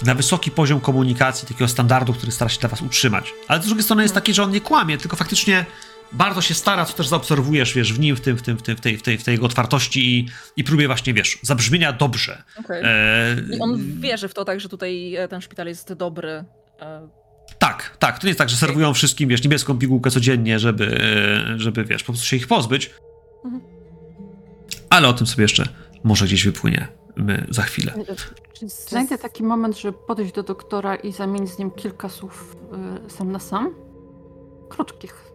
na 0.01 0.15
wysoki 0.15 0.51
poziom 0.51 0.79
komunikacji, 0.79 1.47
takiego 1.47 1.67
standardu, 1.67 2.13
który 2.13 2.31
stara 2.31 2.49
się 2.49 2.59
dla 2.59 2.69
was 2.69 2.81
utrzymać. 2.81 3.33
Ale 3.47 3.61
z 3.61 3.65
drugiej 3.65 3.83
strony 3.83 4.03
jest 4.03 4.15
takie, 4.15 4.33
że 4.33 4.43
on 4.43 4.51
nie 4.51 4.61
kłamie, 4.61 4.97
tylko 4.97 5.15
faktycznie 5.15 5.65
bardzo 6.11 6.41
się 6.41 6.53
stara, 6.53 6.85
co 6.85 6.93
też 6.93 7.07
zaobserwujesz, 7.07 7.73
wiesz, 7.73 7.93
w 7.93 7.99
nim, 7.99 8.15
w, 8.15 8.21
tym, 8.21 8.37
w, 8.37 8.41
tym, 8.41 8.57
w, 8.57 8.61
tym, 8.61 8.77
w, 8.77 8.81
tej, 8.81 8.97
w, 8.97 9.03
tej, 9.03 9.17
w 9.17 9.23
tej 9.23 9.31
jego 9.31 9.45
otwartości 9.45 10.19
i, 10.19 10.29
i 10.55 10.63
próbie 10.63 10.87
właśnie, 10.87 11.13
wiesz, 11.13 11.39
zabrzmienia 11.41 11.93
dobrze. 11.93 12.43
Okej. 12.59 12.83
E, 12.85 13.55
I 13.55 13.59
on 13.59 13.99
wierzy 14.01 14.27
w 14.27 14.33
to 14.33 14.45
tak, 14.45 14.59
że 14.59 14.69
tutaj 14.69 15.15
e, 15.15 15.27
ten 15.27 15.41
szpital 15.41 15.67
jest 15.67 15.93
dobry. 15.93 16.43
e, 16.81 17.07
Tak, 17.59 17.97
tak. 17.99 18.19
To 18.19 18.27
nie 18.27 18.29
jest 18.29 18.37
tak, 18.37 18.49
że 18.49 18.55
serwują 18.55 18.93
wszystkim, 18.93 19.29
wiesz, 19.29 19.43
niebieską 19.43 19.79
pigułkę 19.79 20.11
codziennie, 20.11 20.59
żeby, 20.59 21.01
żeby 21.57 21.85
wiesz, 21.85 22.03
po 22.03 22.13
prostu 22.13 22.27
się 22.27 22.35
ich 22.35 22.47
pozbyć. 22.47 22.91
Mhm. 23.45 23.63
Ale 24.89 25.07
o 25.07 25.13
tym 25.13 25.27
sobie 25.27 25.41
jeszcze 25.41 25.67
może 26.03 26.25
gdzieś 26.25 26.45
wypłynie 26.45 26.87
za 27.49 27.61
chwilę. 27.61 27.93
Znajdę 28.65 29.17
taki 29.17 29.43
moment, 29.43 29.79
żeby 29.79 29.97
podejść 29.97 30.33
do 30.33 30.43
doktora 30.43 30.95
i 30.95 31.11
zamienić 31.11 31.49
z 31.49 31.57
nim 31.57 31.71
kilka 31.71 32.09
słów 32.09 32.55
y, 33.07 33.09
sam 33.09 33.31
na 33.31 33.39
sam? 33.39 33.75
Krótkich. 34.69 35.33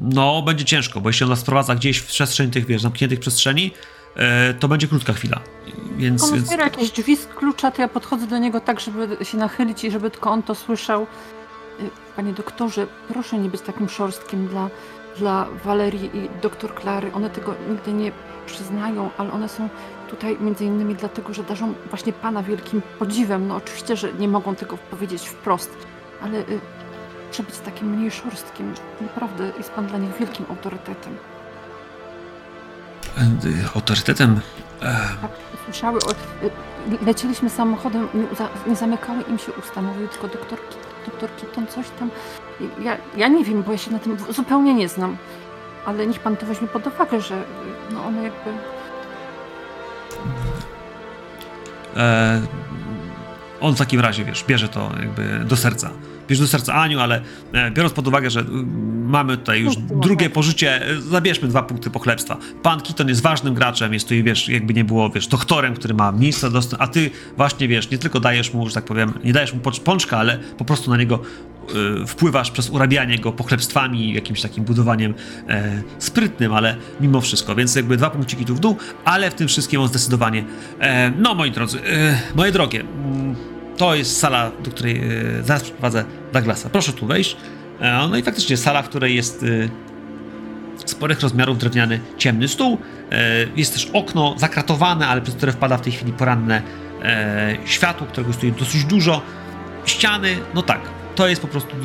No, 0.00 0.42
będzie 0.42 0.64
ciężko, 0.64 1.00
bo 1.00 1.08
jeśli 1.08 1.24
on 1.24 1.30
nas 1.30 1.42
wprowadza 1.42 1.74
gdzieś 1.74 1.98
w 1.98 2.06
przestrzeń 2.06 2.50
tych, 2.50 2.66
wiesz, 2.66 2.82
zamkniętych 2.82 3.20
przestrzeni, 3.20 3.70
e, 4.16 4.54
to 4.54 4.68
będzie 4.68 4.88
krótka 4.88 5.12
chwila. 5.12 5.40
Więc, 5.96 6.22
On 6.22 6.34
więc 6.34 6.50
jakieś 6.50 6.90
drzwi 6.90 7.16
z 7.16 7.26
klucza, 7.26 7.70
to 7.70 7.82
ja 7.82 7.88
podchodzę 7.88 8.26
do 8.26 8.38
niego 8.38 8.60
tak, 8.60 8.80
żeby 8.80 9.24
się 9.24 9.38
nachylić 9.38 9.84
i 9.84 9.90
żeby 9.90 10.10
tylko 10.10 10.30
on 10.30 10.42
to 10.42 10.54
słyszał. 10.54 11.02
Y, 11.02 11.90
Panie 12.16 12.32
doktorze, 12.32 12.86
proszę 13.08 13.38
nie 13.38 13.48
być 13.48 13.60
takim 13.60 13.88
szorstkim 13.88 14.48
dla, 14.48 14.70
dla 15.18 15.46
Walerii 15.64 16.10
i 16.14 16.40
doktor 16.42 16.74
Klary. 16.74 17.12
One 17.12 17.30
tego 17.30 17.54
nigdy 17.70 17.92
nie 17.92 18.12
przyznają, 18.46 19.10
ale 19.18 19.32
one 19.32 19.48
są 19.48 19.68
tutaj 20.10 20.36
między 20.40 20.64
innymi 20.64 20.94
dlatego, 20.94 21.34
że 21.34 21.42
darzą 21.42 21.74
właśnie 21.90 22.12
pana 22.12 22.42
wielkim 22.42 22.82
podziwem. 22.98 23.48
No 23.48 23.56
oczywiście, 23.56 23.96
że 23.96 24.12
nie 24.12 24.28
mogą 24.28 24.54
tego 24.54 24.76
powiedzieć 24.90 25.28
wprost, 25.28 25.76
ale 26.22 26.38
y, 26.38 26.60
trzeba 27.30 27.48
być 27.50 27.58
takim 27.58 27.88
mniej 27.90 28.10
szorstkim. 28.10 28.74
Naprawdę 29.00 29.52
jest 29.58 29.70
pan 29.70 29.86
dla 29.86 29.98
nich 29.98 30.16
wielkim 30.18 30.46
autorytetem. 30.50 31.16
e, 33.18 33.22
autorytetem. 33.76 34.40
E, 34.82 34.84
Tak, 35.22 35.30
słyszały, 35.64 35.98
o, 35.98 36.10
y, 36.10 37.04
lecieliśmy 37.06 37.50
samochodem, 37.50 38.08
nie, 38.14 38.36
za, 38.36 38.48
nie 38.66 38.76
zamykały 38.76 39.22
im 39.22 39.38
się 39.38 39.52
usta, 39.52 39.82
mówił 39.82 40.08
tylko 40.08 40.28
doktor, 40.28 40.58
doktor 41.06 41.30
Kitton, 41.36 41.66
coś 41.66 41.86
tam. 41.98 42.10
Ja, 42.82 42.96
ja 43.16 43.28
nie 43.28 43.44
wiem, 43.44 43.62
bo 43.62 43.72
ja 43.72 43.78
się 43.78 43.90
na 43.92 43.98
tym 43.98 44.16
zupełnie 44.30 44.74
nie 44.74 44.88
znam, 44.88 45.16
ale 45.86 46.06
niech 46.06 46.20
pan 46.20 46.36
to 46.36 46.46
weźmie 46.46 46.68
pod 46.68 46.86
uwagę, 46.86 47.20
że 47.20 47.34
y, 47.34 47.44
no 47.90 48.04
one 48.06 48.22
jakby... 48.22 48.50
on 53.60 53.74
w 53.74 53.78
takim 53.78 54.00
razie, 54.00 54.24
wiesz, 54.24 54.44
bierze 54.44 54.68
to 54.68 54.90
jakby 55.00 55.44
do 55.44 55.56
serca. 55.56 55.90
Bierze 56.28 56.42
do 56.42 56.48
serca 56.48 56.74
Aniu, 56.74 57.00
ale 57.00 57.20
e, 57.52 57.70
biorąc 57.70 57.94
pod 57.94 58.08
uwagę, 58.08 58.30
że 58.30 58.44
mamy 59.06 59.36
tutaj 59.36 59.60
już 59.60 59.76
drugie 59.76 60.30
pożycie, 60.30 60.86
e, 60.86 61.00
zabierzmy 61.00 61.48
dwa 61.48 61.62
punkty 61.62 61.90
pochlebstwa. 61.90 62.36
Pan 62.62 62.80
Keaton 62.80 63.08
jest 63.08 63.22
ważnym 63.22 63.54
graczem, 63.54 63.92
jest 63.92 64.08
tu, 64.08 64.14
wiesz, 64.22 64.48
jakby 64.48 64.74
nie 64.74 64.84
było, 64.84 65.10
wiesz, 65.10 65.26
doktorem, 65.26 65.74
który 65.74 65.94
ma 65.94 66.12
miejsce 66.12 66.50
dostęp, 66.50 66.82
a 66.82 66.88
ty 66.88 67.10
właśnie, 67.36 67.68
wiesz, 67.68 67.90
nie 67.90 67.98
tylko 67.98 68.20
dajesz 68.20 68.54
mu, 68.54 68.68
że 68.68 68.74
tak 68.74 68.84
powiem, 68.84 69.12
nie 69.24 69.32
dajesz 69.32 69.52
mu 69.54 69.60
pączka, 69.84 70.18
ale 70.18 70.38
po 70.58 70.64
prostu 70.64 70.90
na 70.90 70.96
niego 70.96 71.20
y, 72.02 72.06
wpływasz 72.06 72.50
przez 72.50 72.70
urabianie 72.70 73.18
go 73.18 73.32
pochlebstwami, 73.32 74.14
jakimś 74.14 74.40
takim 74.40 74.64
budowaniem 74.64 75.14
e, 75.48 75.82
sprytnym, 75.98 76.52
ale 76.52 76.76
mimo 77.00 77.20
wszystko, 77.20 77.54
więc 77.54 77.76
jakby 77.76 77.96
dwa 77.96 78.10
punkciki 78.10 78.44
tu 78.44 78.54
w 78.54 78.60
dół, 78.60 78.76
ale 79.04 79.30
w 79.30 79.34
tym 79.34 79.48
wszystkim 79.48 79.80
on 79.80 79.88
zdecydowanie, 79.88 80.44
e, 80.80 81.10
no 81.10 81.34
moi 81.34 81.50
drodzy, 81.50 81.78
e, 81.78 82.18
moje 82.34 82.52
drogie, 82.52 82.80
mm, 82.80 83.55
to 83.76 83.94
jest 83.94 84.18
sala, 84.18 84.50
do 84.64 84.70
której 84.70 84.96
e, 84.98 85.42
zaraz 85.42 85.62
przeprowadzę 85.62 86.04
Douglasa. 86.32 86.70
Proszę 86.70 86.92
tu 86.92 87.06
wejść. 87.06 87.36
E, 87.80 88.08
no 88.10 88.16
i 88.16 88.22
faktycznie 88.22 88.56
sala, 88.56 88.82
w 88.82 88.88
której 88.88 89.16
jest 89.16 89.42
e, 89.42 89.46
sporych 90.88 91.20
rozmiarów 91.20 91.58
drewniany 91.58 92.00
ciemny 92.18 92.48
stół. 92.48 92.78
Jest 93.56 93.72
też 93.72 93.90
okno 93.92 94.34
zakratowane, 94.38 95.08
ale 95.08 95.20
przez 95.20 95.34
które 95.34 95.52
wpada 95.52 95.76
w 95.76 95.80
tej 95.80 95.92
chwili 95.92 96.12
poranne 96.12 96.62
światło, 97.64 98.06
którego 98.06 98.32
stoi 98.32 98.52
dosyć 98.52 98.84
dużo. 98.84 99.22
Ściany, 99.86 100.36
no 100.54 100.62
tak, 100.62 100.80
to 101.14 101.28
jest 101.28 101.42
po 101.42 101.48
prostu 101.48 101.76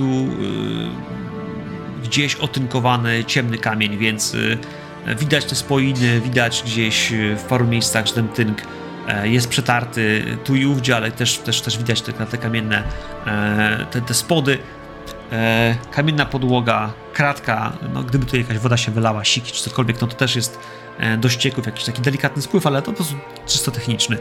gdzieś 2.03 2.35
otynkowany 2.35 3.25
ciemny 3.25 3.57
kamień, 3.57 3.97
więc 3.97 4.35
widać 5.19 5.45
te 5.45 5.55
spoiny, 5.55 6.21
widać 6.21 6.63
gdzieś 6.65 7.13
w 7.37 7.43
paru 7.43 7.67
miejscach, 7.67 8.07
że 8.07 8.13
ten 8.13 8.27
tynk 8.27 8.61
jest 9.23 9.49
przetarty 9.49 10.37
tu 10.43 10.55
i 10.55 10.65
ówdzie, 10.65 10.95
ale 10.95 11.11
też, 11.11 11.37
też, 11.37 11.61
też 11.61 11.77
widać 11.77 12.01
te, 12.01 12.13
te 12.13 12.37
kamienne 12.37 12.83
e, 13.25 13.85
te, 13.91 14.01
te 14.01 14.13
spody. 14.13 14.57
E, 15.31 15.75
kamienna 15.91 16.25
podłoga, 16.25 16.93
kratka, 17.13 17.73
no 17.93 18.03
gdyby 18.03 18.25
tu 18.25 18.37
jakaś 18.37 18.57
woda 18.57 18.77
się 18.77 18.91
wylała, 18.91 19.23
siki 19.23 19.51
czy 19.51 19.63
cokolwiek, 19.63 20.01
no 20.01 20.07
to 20.07 20.15
też 20.15 20.35
jest 20.35 20.59
e, 20.99 21.17
do 21.17 21.29
ścieków 21.29 21.65
jakiś 21.65 21.83
taki 21.83 22.01
delikatny 22.01 22.41
spływ, 22.41 22.67
ale 22.67 22.81
to 22.81 22.91
po 22.91 22.95
prostu 22.95 23.15
czysto 23.47 23.71
techniczny. 23.71 24.17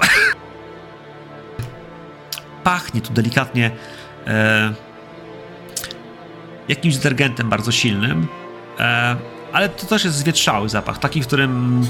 Pachnie 2.64 3.00
tu 3.00 3.12
delikatnie 3.12 3.70
e, 4.26 4.74
jakimś 6.68 6.96
detergentem 6.96 7.48
bardzo 7.48 7.72
silnym, 7.72 8.28
e, 8.78 9.16
ale 9.52 9.68
to 9.68 9.86
też 9.86 10.04
jest 10.04 10.16
zwietrzały 10.16 10.68
zapach, 10.68 10.98
taki, 10.98 11.22
w 11.22 11.26
którym 11.26 11.86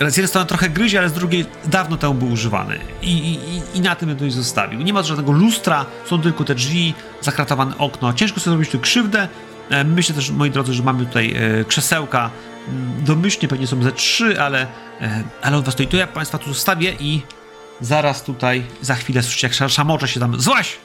z 0.00 0.02
jednej 0.16 0.28
strony 0.28 0.46
trochę 0.46 0.68
gryzie, 0.70 0.98
ale 0.98 1.08
z 1.08 1.12
drugiej 1.12 1.46
dawno 1.64 1.96
temu 1.96 2.14
był 2.14 2.28
używany. 2.32 2.78
I, 3.02 3.12
i, 3.12 3.38
i 3.78 3.80
na 3.80 3.94
tym 3.96 4.14
bym 4.16 4.30
zostawił. 4.30 4.80
Nie 4.80 4.92
ma 4.92 5.02
żadnego 5.02 5.32
lustra, 5.32 5.86
są 6.06 6.22
tylko 6.22 6.44
te 6.44 6.54
drzwi, 6.54 6.94
zakratowane 7.20 7.78
okno. 7.78 8.12
Ciężko 8.12 8.40
sobie 8.40 8.52
zrobić 8.52 8.70
tu 8.70 8.80
krzywdę. 8.80 9.28
E, 9.70 9.84
Myślę 9.84 10.14
też, 10.14 10.30
moi 10.30 10.50
drodzy, 10.50 10.74
że 10.74 10.82
mamy 10.82 11.06
tutaj 11.06 11.34
e, 11.36 11.64
krzesełka. 11.64 12.30
Mm, 12.68 13.04
Domyślnie 13.04 13.48
pewnie 13.48 13.66
są 13.66 13.82
ze 13.82 13.92
trzy, 13.92 14.40
ale, 14.40 14.66
e, 15.00 15.22
ale 15.42 15.56
on 15.56 15.62
was 15.62 15.74
stoi. 15.74 15.86
To 15.86 15.96
ja 15.96 16.06
państwa 16.06 16.38
tu 16.38 16.48
zostawię 16.54 16.92
i 17.00 17.22
zaraz 17.80 18.22
tutaj, 18.22 18.62
za 18.82 18.94
chwilę 18.94 19.22
słyszycie, 19.22 19.46
jak 19.46 19.54
szam- 19.54 19.68
szamocze 19.68 20.08
się 20.08 20.20
tam 20.20 20.40
złaś! 20.40 20.76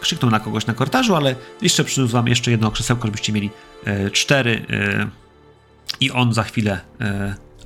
Krzyknął 0.00 0.30
na 0.30 0.40
kogoś 0.40 0.66
na 0.66 0.74
korytarzu, 0.74 1.16
ale 1.16 1.34
jeszcze 1.62 1.84
przyniósł 1.84 2.12
wam 2.12 2.28
jeszcze 2.28 2.50
jedno 2.50 2.70
krzesełko, 2.70 3.06
żebyście 3.06 3.32
mieli 3.32 3.50
cztery. 4.12 4.66
I 6.00 6.10
on 6.10 6.32
za 6.34 6.42
chwilę, 6.42 6.80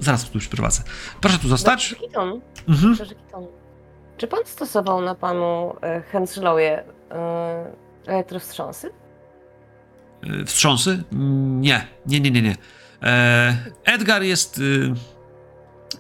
zaraz 0.00 0.30
tu 0.30 0.38
przyprowadzę. 0.38 0.82
Proszę 1.20 1.38
tu 1.38 1.48
zostać. 1.48 1.94
Kiton. 2.00 2.40
Mhm. 2.68 2.96
Kiton. 2.96 3.46
Czy 4.16 4.26
pan 4.26 4.40
stosował 4.44 5.00
na 5.00 5.14
panu 5.14 5.76
e, 5.82 6.02
Henslowie 6.02 6.84
e, 7.10 7.72
elektrowstrząsy? 8.06 8.90
E, 10.22 10.44
Wstrząsy? 10.44 11.02
Mm, 11.12 11.60
Nie, 11.60 11.86
nie, 12.06 12.20
nie, 12.20 12.30
nie, 12.30 12.42
nie. 12.42 12.56
E, 13.02 13.56
Edgar 13.84 14.22
jest 14.22 14.58
y, 14.58 14.94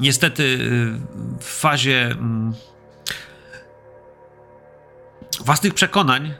niestety 0.00 0.42
y, 0.42 1.38
w 1.40 1.44
fazie 1.60 2.04
mm, 2.06 2.54
własnych 5.40 5.74
przekonań 5.74 6.34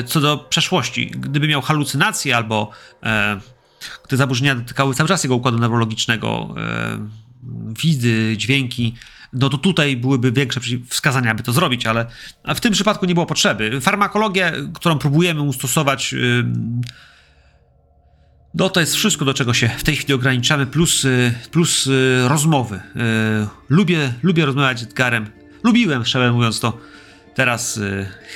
y, 0.00 0.04
co 0.04 0.20
do 0.20 0.38
przeszłości. 0.38 1.06
Gdyby 1.10 1.48
miał 1.48 1.62
halucynacje 1.62 2.36
albo 2.36 2.70
e, 3.02 3.40
te 4.08 4.16
zaburzenia 4.16 4.54
dotykały 4.54 4.94
cały 4.94 5.08
czas 5.08 5.24
jego 5.24 5.36
układu 5.36 5.58
neurologicznego, 5.58 6.54
e, 6.56 6.98
widy, 7.82 8.34
dźwięki, 8.36 8.94
no 9.32 9.48
to 9.48 9.58
tutaj 9.58 9.96
byłyby 9.96 10.32
większe 10.32 10.60
wskazania, 10.88 11.30
aby 11.30 11.42
to 11.42 11.52
zrobić, 11.52 11.86
ale 11.86 12.06
w 12.54 12.60
tym 12.60 12.72
przypadku 12.72 13.06
nie 13.06 13.14
było 13.14 13.26
potrzeby. 13.26 13.80
Farmakologię, 13.80 14.52
którą 14.74 14.98
próbujemy 14.98 15.42
ustosować, 15.42 16.14
no 18.54 18.70
to 18.70 18.80
jest 18.80 18.94
wszystko, 18.94 19.24
do 19.24 19.34
czego 19.34 19.54
się 19.54 19.68
w 19.68 19.84
tej 19.84 19.96
chwili 19.96 20.14
ograniczamy, 20.14 20.66
plus, 20.66 21.04
y, 21.04 21.34
plus 21.50 21.86
y, 21.86 22.28
rozmowy. 22.28 22.76
Y, 22.76 22.80
Lubię, 23.68 24.12
lubię 24.22 24.46
rozmawiać 24.46 24.80
z 24.80 24.82
Edgarem. 24.82 25.30
Lubiłem, 25.64 26.04
szczerze 26.04 26.32
mówiąc 26.32 26.60
to. 26.60 26.78
Teraz 27.34 27.80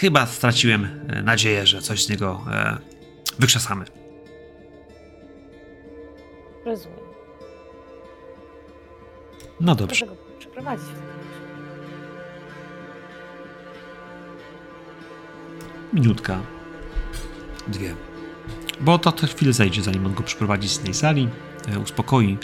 chyba 0.00 0.26
straciłem 0.26 0.84
y, 0.84 1.22
nadzieję, 1.22 1.66
że 1.66 1.82
coś 1.82 2.04
z 2.04 2.08
niego 2.08 2.44
e, 2.52 2.76
wykrzesamy. 3.38 4.01
Rozumiem. 6.64 6.98
No 9.60 9.74
dobrze. 9.74 10.06
Proszę 10.06 10.06
go 10.06 10.38
przeprowadzić. 10.38 10.86
Minutka. 15.92 16.40
Dwie. 17.68 17.94
Bo 18.80 18.98
to 18.98 19.12
te 19.12 19.26
chwilę 19.26 19.52
zajdzie, 19.52 19.82
zanim 19.82 20.06
on 20.06 20.14
go 20.14 20.22
przyprowadzi 20.22 20.68
z 20.68 20.78
tej 20.78 20.94
sali, 20.94 21.28
e, 21.74 21.78
uspokoi. 21.78 22.38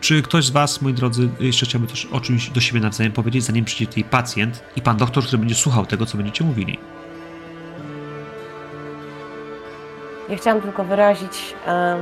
Czy 0.00 0.22
ktoś 0.22 0.44
z 0.44 0.50
Was, 0.50 0.82
moi 0.82 0.94
drodzy, 0.94 1.28
jeszcze 1.40 1.66
chciałby 1.66 1.86
też 1.86 2.06
o 2.06 2.20
czymś 2.20 2.50
do 2.50 2.60
siebie 2.60 2.80
nawzajem 2.80 3.12
powiedzieć, 3.12 3.44
zanim 3.44 3.64
przyjdzie 3.64 3.86
tutaj 3.86 4.04
pacjent 4.04 4.62
i 4.76 4.82
pan 4.82 4.96
doktor, 4.96 5.24
który 5.24 5.38
będzie 5.38 5.54
słuchał 5.54 5.86
tego, 5.86 6.06
co 6.06 6.16
będziecie 6.16 6.44
mówili? 6.44 6.78
Ja 10.28 10.36
chciałam 10.36 10.62
tylko 10.62 10.84
wyrazić 10.84 11.54
em, 11.66 11.98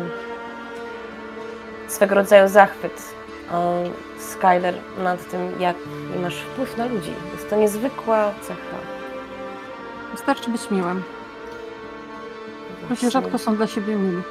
swego 1.97 2.15
rodzaju 2.15 2.49
zachwyt 2.49 3.15
um, 3.53 3.93
Skyler 4.19 4.75
nad 4.99 5.31
tym, 5.31 5.61
jaki 5.61 5.89
masz 6.23 6.35
wpływ 6.35 6.77
na 6.77 6.87
ludzi. 6.87 7.13
Jest 7.33 7.51
to 7.51 7.57
niezwykła 7.57 8.35
cecha. 8.43 8.77
Wystarczy 10.13 10.51
być 10.51 10.71
miłym. 10.71 11.03
Ludzie 12.91 13.11
rzadko 13.11 13.39
są 13.39 13.57
dla 13.57 13.67
siebie 13.67 13.97
mili. 13.97 14.23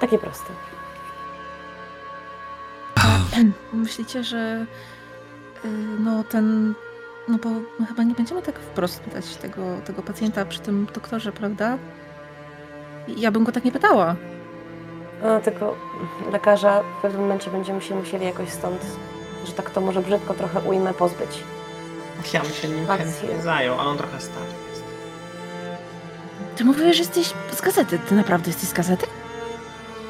Takie 0.00 0.18
proste. 0.18 0.52
Myślicie, 3.72 4.24
że 4.24 4.66
y, 5.64 5.68
no 6.00 6.24
ten, 6.24 6.74
no 7.28 7.38
bo 7.38 7.50
my 7.78 7.86
chyba 7.86 8.02
nie 8.02 8.14
będziemy 8.14 8.42
tak 8.42 8.58
wprost 8.58 9.00
pytać 9.00 9.36
tego, 9.36 9.62
tego 9.84 10.02
pacjenta 10.02 10.44
przy 10.44 10.60
tym 10.60 10.86
doktorze, 10.94 11.32
prawda? 11.32 11.78
Ja 13.08 13.30
bym 13.30 13.44
go 13.44 13.52
tak 13.52 13.64
nie 13.64 13.72
pytała. 13.72 14.16
No, 15.22 15.40
tylko 15.40 15.76
lekarza 16.32 16.82
w 16.98 17.02
pewnym 17.02 17.22
momencie 17.22 17.50
będziemy 17.50 17.82
się 17.82 17.94
musieli 17.94 18.24
jakoś 18.26 18.48
stąd, 18.48 18.86
że 19.44 19.52
tak 19.52 19.70
to 19.70 19.80
może 19.80 20.02
brzydko 20.02 20.34
trochę 20.34 20.60
ujmę, 20.60 20.94
pozbyć. 20.94 21.42
Ja 22.32 22.40
bym 22.42 22.50
się 22.52 22.68
nim 22.68 22.90
Akcje. 22.90 23.06
chętnie 23.06 23.42
zajął, 23.42 23.80
ale 23.80 23.88
on 23.90 23.98
trochę 23.98 24.20
stary 24.20 24.46
jest. 24.70 24.82
Ty 26.56 26.64
mówiłeś, 26.64 26.96
że 26.96 27.02
jesteś 27.02 27.32
z 27.52 27.60
gazety. 27.60 27.98
Ty 28.08 28.14
naprawdę 28.14 28.50
jesteś 28.50 28.68
z 28.68 28.72
gazety? 28.72 29.06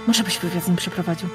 Może 0.06 0.22
byś 0.22 0.38
wywiad 0.38 0.64
z 0.64 0.68
nim 0.68 0.76
przeprowadził. 0.76 1.28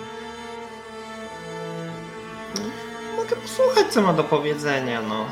Mogę 3.17 3.35
posłuchać, 3.35 3.87
co 3.93 4.01
ma 4.01 4.13
do 4.13 4.23
powiedzenia, 4.23 5.01
no. 5.01 5.25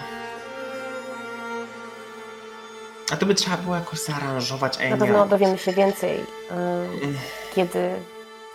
A 3.12 3.18
to 3.18 3.26
by 3.26 3.36
trzeba 3.36 3.58
było 3.58 3.76
jakoś 3.76 4.00
zaaranżować, 4.00 4.80
a 4.80 4.84
ja 4.84 4.90
Na 4.90 4.98
pewno 4.98 5.28
dowiemy 5.28 5.58
się 5.58 5.72
więcej, 5.72 6.20
ym, 6.20 7.18
kiedy 7.56 7.96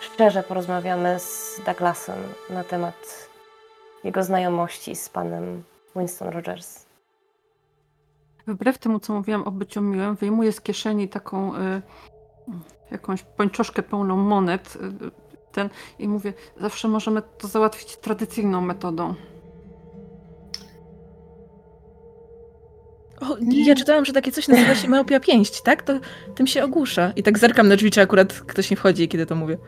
szczerze 0.01 0.43
porozmawiamy 0.43 1.21
z 1.21 1.61
Douglasem 1.67 2.19
na 2.51 2.65
temat 2.65 3.29
jego 4.05 4.23
znajomości 4.23 4.97
z 4.97 5.09
panem 5.09 5.63
Winston 5.97 6.29
Rogers. 6.29 6.85
Wbrew 8.47 8.79
temu, 8.79 9.01
co 9.01 9.13
mówiłam 9.13 9.43
o 9.43 9.51
byciu 9.51 9.81
miłym, 9.81 10.17
wyjmuję 10.17 10.53
z 10.53 10.61
kieszeni 10.61 11.09
taką 11.09 11.57
y, 11.57 11.83
jakąś 12.91 13.23
pończoszkę 13.23 13.83
pełną 13.83 14.17
monet 14.17 14.77
y, 14.77 15.11
ten, 15.53 15.71
i 15.99 16.09
mówię, 16.09 16.33
zawsze 16.61 16.89
możemy 16.89 17.23
to 17.39 17.49
załatwić 17.49 17.97
tradycyjną 17.97 18.61
metodą. 18.61 19.15
O, 23.31 23.37
ja 23.51 23.75
czytałam, 23.75 24.05
że 24.05 24.13
takie 24.13 24.33
coś 24.33 24.49
nazywa 24.49 24.75
się 24.75 24.89
myopia 24.89 25.21
pięść, 25.21 25.63
tak? 25.63 25.83
To 25.83 25.93
tym 26.35 26.47
się 26.47 26.65
ogłusza. 26.65 27.13
I 27.17 27.23
tak 27.23 27.39
zerkam 27.39 27.69
na 27.69 27.77
drzwi, 27.77 27.91
czy 27.91 28.01
akurat 28.01 28.33
ktoś 28.33 28.71
nie 28.71 28.77
wchodzi, 28.77 29.09
kiedy 29.09 29.27
to 29.27 29.35
mówię. 29.35 29.59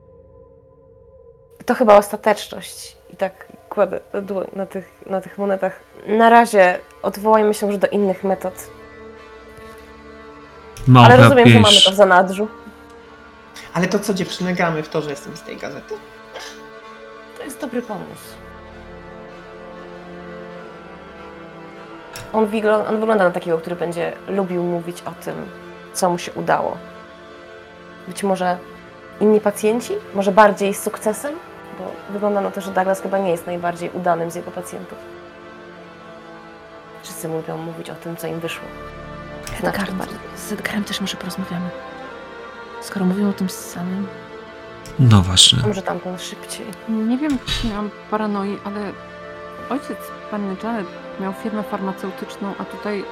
To 1.67 1.75
chyba 1.75 1.97
ostateczność. 1.97 2.97
I 3.13 3.17
tak 3.17 3.53
kładę 3.69 4.01
dłoń 4.23 4.47
na 4.57 4.67
tych, 4.67 4.91
na 5.07 5.21
tych 5.21 5.39
monetach. 5.39 5.81
Na 6.07 6.31
razie 6.31 6.79
odwołajmy 7.03 7.55
się 7.55 7.67
już 7.67 7.79
do 7.79 7.87
innych 7.87 8.25
metod. 8.25 8.71
Małpa 10.87 11.13
Ale 11.13 11.23
rozumiem, 11.23 11.47
że 11.49 11.53
pieśń. 11.55 11.63
mamy 11.63 11.77
to 11.85 11.91
w 11.91 11.95
zanadrzu. 11.95 12.49
Ale 13.75 13.87
to 13.87 13.99
co, 13.99 14.15
dziewczyny, 14.15 14.55
gramy 14.55 14.83
w 14.83 14.89
to, 14.89 15.03
że 15.03 15.11
jestem 15.11 15.37
z 15.37 15.43
tej 15.43 15.57
gazety? 15.57 15.95
To 17.39 17.45
jest 17.45 17.61
dobry 17.61 17.83
pomysł. 17.83 18.35
On, 22.37 22.45
on 22.89 23.01
wygląda 23.01 23.25
na 23.25 23.31
takiego, 23.31 23.59
który 23.59 23.77
będzie 23.77 24.13
lubił 24.29 24.63
mówić 24.63 25.03
o 25.03 25.11
tym, 25.25 25.35
co 25.93 26.11
mu 26.11 26.19
się 26.19 26.33
udało. 26.33 26.77
Być 28.09 28.23
może 28.23 28.59
inni 29.21 29.41
pacjenci? 29.41 29.93
Może 30.15 30.33
bardziej 30.33 30.75
z 30.75 30.83
sukcesem? 30.83 31.35
Bo 31.79 32.13
wygląda 32.13 32.41
na 32.41 32.51
to, 32.51 32.61
że 32.61 32.71
Douglas 32.71 33.01
chyba 33.01 33.19
nie 33.19 33.31
jest 33.31 33.47
najbardziej 33.47 33.91
udanym 33.91 34.31
z 34.31 34.35
jego 34.35 34.51
pacjentów. 34.51 34.99
Wszyscy 37.03 37.29
lubią 37.29 37.57
mówić 37.59 37.91
o 37.91 37.95
tym, 37.95 38.17
co 38.17 38.27
im 38.27 38.41
wyszło. 38.41 38.65
Znaczy, 39.61 39.67
Edgar, 39.81 39.93
bardziej. 39.93 40.19
z 40.37 40.53
Edgarem 40.53 40.85
też 40.85 41.01
może 41.01 41.17
porozmawiamy. 41.17 41.69
Skoro 42.81 43.05
mówią 43.07 43.29
o 43.31 43.33
tym 43.33 43.49
samym. 43.51 44.07
No 44.99 45.23
właśnie. 45.23 45.59
A 45.65 45.67
może 45.67 45.83
tamten 45.83 46.19
szybciej. 46.19 46.67
Nie 46.89 47.19
wiem, 47.19 47.39
czy 47.47 47.69
miałam 47.69 47.91
paranoi, 48.11 48.59
ale 48.65 48.81
ojciec 49.71 49.99
panny 50.31 50.57
Janet 50.63 50.87
miał 51.21 51.33
firmę 51.33 51.63
farmaceutyczną, 51.63 52.55
a 52.59 52.65
tutaj 52.65 53.05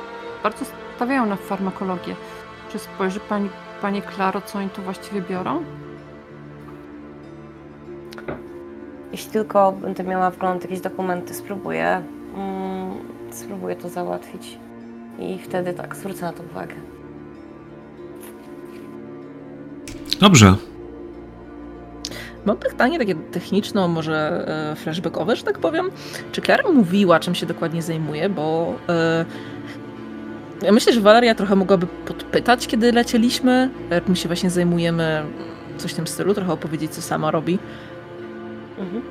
bardzo 0.42 0.64
stawiają 0.96 1.26
na 1.26 1.36
farmakologię. 1.36 2.16
Czy 2.72 2.78
spojrzy 2.78 3.20
pani, 3.20 3.48
panie 3.82 4.02
Klaro, 4.02 4.40
co 4.40 4.58
oni 4.58 4.70
tu 4.70 4.82
właściwie 4.82 5.20
biorą? 5.20 5.64
Jeśli 9.12 9.30
tylko 9.32 9.72
będę 9.72 10.04
miała 10.04 10.30
wgląd 10.30 10.60
w 10.60 10.64
jakieś 10.64 10.80
dokumenty, 10.80 11.34
spróbuję, 11.34 12.02
mm, 12.36 12.94
spróbuję 13.30 13.76
to 13.76 13.88
załatwić. 13.88 14.58
I 15.18 15.38
wtedy 15.38 15.74
tak, 15.74 15.96
zwrócę 15.96 16.26
na 16.26 16.32
to 16.32 16.42
uwagę. 16.42 16.74
Dobrze. 20.20 20.56
Mam 22.44 22.56
pytanie 22.56 22.98
takie 22.98 23.14
techniczno, 23.14 23.88
może 23.88 24.44
e, 24.72 24.76
flashbackowe, 24.76 25.36
że 25.36 25.42
tak 25.42 25.58
powiem. 25.58 25.90
Czy 26.32 26.40
Klara 26.40 26.72
mówiła, 26.72 27.20
czym 27.20 27.34
się 27.34 27.46
dokładnie 27.46 27.82
zajmuje? 27.82 28.28
Bo 28.28 28.74
e, 28.88 29.24
ja 30.62 30.72
myślę, 30.72 30.92
że 30.92 31.00
Valeria 31.00 31.34
trochę 31.34 31.56
mogłaby 31.56 31.86
podpytać, 31.86 32.66
kiedy 32.66 32.92
lecieliśmy, 32.92 33.70
jak 33.90 34.08
my 34.08 34.16
się 34.16 34.28
właśnie 34.28 34.50
zajmujemy, 34.50 35.22
coś 35.78 35.92
w 35.92 35.96
tym 35.96 36.06
stylu, 36.06 36.34
trochę 36.34 36.52
opowiedzieć, 36.52 36.90
co 36.90 37.02
sama 37.02 37.30
robi. 37.30 37.58
Mhm. 38.78 39.02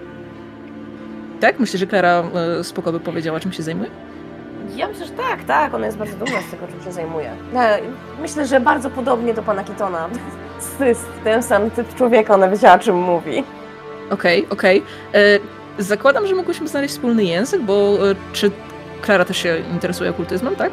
Tak? 1.39 1.59
Myślę, 1.59 1.79
że 1.79 1.87
Klara 1.87 2.23
e, 2.59 2.63
spoko 2.63 2.91
by 2.91 2.99
powiedziała, 2.99 3.39
czym 3.39 3.51
się 3.51 3.63
zajmuje? 3.63 3.89
Ja 4.75 4.87
myślę, 4.87 5.05
że 5.05 5.11
tak, 5.11 5.43
tak, 5.43 5.73
ona 5.73 5.85
jest 5.85 5.97
bardzo 5.97 6.15
dumna 6.17 6.41
z 6.47 6.51
tego, 6.51 6.67
czym 6.67 6.83
się 6.83 6.91
zajmuje. 6.91 7.31
No, 7.53 7.59
myślę, 8.21 8.45
że 8.45 8.59
bardzo 8.59 8.89
podobnie 8.89 9.33
do 9.33 9.43
pana 9.43 9.63
Kitona. 9.63 10.09
To 10.77 10.85
jest 10.91 11.05
ten 11.23 11.43
sam 11.43 11.71
typ 11.71 11.95
człowieka, 11.95 12.33
ona 12.33 12.47
wiedziała, 12.49 12.79
czym 12.79 12.95
mówi. 12.95 13.43
Okej, 14.09 14.47
okej. 14.49 14.83
E, 15.13 15.19
Zakładam, 15.77 16.27
że 16.27 16.35
mogłyśmy 16.35 16.67
znaleźć 16.67 16.93
wspólny 16.93 17.23
język, 17.23 17.61
bo 17.61 17.73
e, 18.11 18.15
czy 18.33 18.51
Klara 19.01 19.25
też 19.25 19.37
się 19.37 19.57
interesuje 19.71 20.09
okultyzmem, 20.09 20.55
tak? 20.55 20.71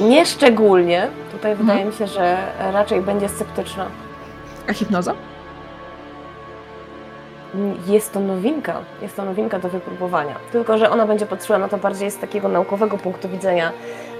Nie 0.00 0.26
szczególnie. 0.26 1.08
Tutaj 1.32 1.50
Mhm. 1.52 1.68
wydaje 1.68 1.84
mi 1.90 1.92
się, 1.96 2.06
że 2.06 2.36
raczej 2.72 3.00
będzie 3.00 3.28
sceptyczna. 3.28 3.86
A 4.68 4.72
hipnoza? 4.72 5.14
Jest 7.86 8.12
to 8.12 8.20
nowinka, 8.20 8.80
jest 9.02 9.16
to 9.16 9.24
nowinka 9.24 9.58
do 9.58 9.68
wypróbowania. 9.68 10.34
Tylko, 10.52 10.78
że 10.78 10.90
ona 10.90 11.06
będzie 11.06 11.26
patrzyła 11.26 11.58
na 11.58 11.68
to 11.68 11.78
bardziej 11.78 12.10
z 12.10 12.18
takiego 12.18 12.48
naukowego 12.48 12.98
punktu 12.98 13.28
widzenia 13.28 13.72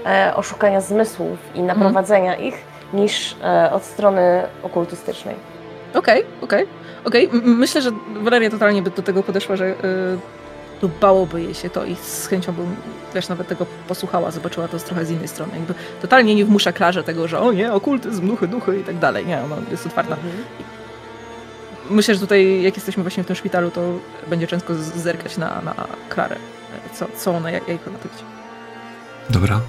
e, 0.05 0.33
oszukania 0.35 0.81
zmysłów 0.81 1.37
i 1.55 1.61
naprowadzenia 1.61 2.35
ich, 2.35 2.55
niż 2.93 3.35
e, 3.43 3.71
od 3.73 3.83
strony 3.83 4.43
okultystycznej. 4.63 5.35
Okej, 5.93 6.23
okej, 6.41 6.65
okej. 7.05 7.25
M- 7.33 7.41
m- 7.45 7.57
Myślę, 7.57 7.81
że 7.81 7.91
Valeria 8.21 8.49
totalnie 8.49 8.81
by 8.81 8.89
do 8.89 9.01
tego 9.01 9.23
podeszła, 9.23 9.55
że 9.55 9.73
bałoby 11.01 11.41
jej 11.41 11.53
się 11.53 11.69
to 11.69 11.85
i 11.85 11.95
z 11.95 12.27
chęcią 12.27 12.53
bym 12.53 12.75
też 13.13 13.29
nawet 13.29 13.47
tego 13.47 13.65
posłuchała, 13.87 14.31
zobaczyła 14.31 14.67
to 14.67 14.79
z 14.79 14.83
trochę 14.83 15.05
z 15.05 15.11
innej 15.11 15.27
strony. 15.27 15.51
Jakby 15.53 15.73
totalnie 16.01 16.35
nie 16.35 16.45
wmusza 16.45 16.71
Klarze 16.73 17.03
tego, 17.03 17.27
że 17.27 17.39
o 17.39 17.51
nie, 17.51 17.73
okultyzm, 17.73 18.27
duchy, 18.27 18.47
duchy 18.47 18.79
i 18.79 18.83
tak 18.83 18.97
dalej. 18.97 19.25
Nie, 19.25 19.37
ona 19.43 19.55
jest 19.71 19.85
otwarta. 19.85 20.15
Myślę, 21.91 22.13
że 22.13 22.19
tutaj, 22.19 22.61
jak 22.61 22.75
jesteśmy 22.75 23.03
właśnie 23.03 23.23
w 23.23 23.27
tym 23.27 23.35
szpitalu, 23.35 23.71
to 23.71 23.99
będzie 24.27 24.47
często 24.47 24.75
zerkać 24.95 25.37
na, 25.37 25.61
na 25.61 25.87
Klarę. 26.09 26.35
Co, 26.93 27.07
co 27.17 27.31
ona, 27.31 27.51
jak, 27.51 27.67
jak 27.67 27.87
ona 27.87 27.97
to 27.97 28.09
widzi. 28.09 28.23
Dobra. 29.29 29.61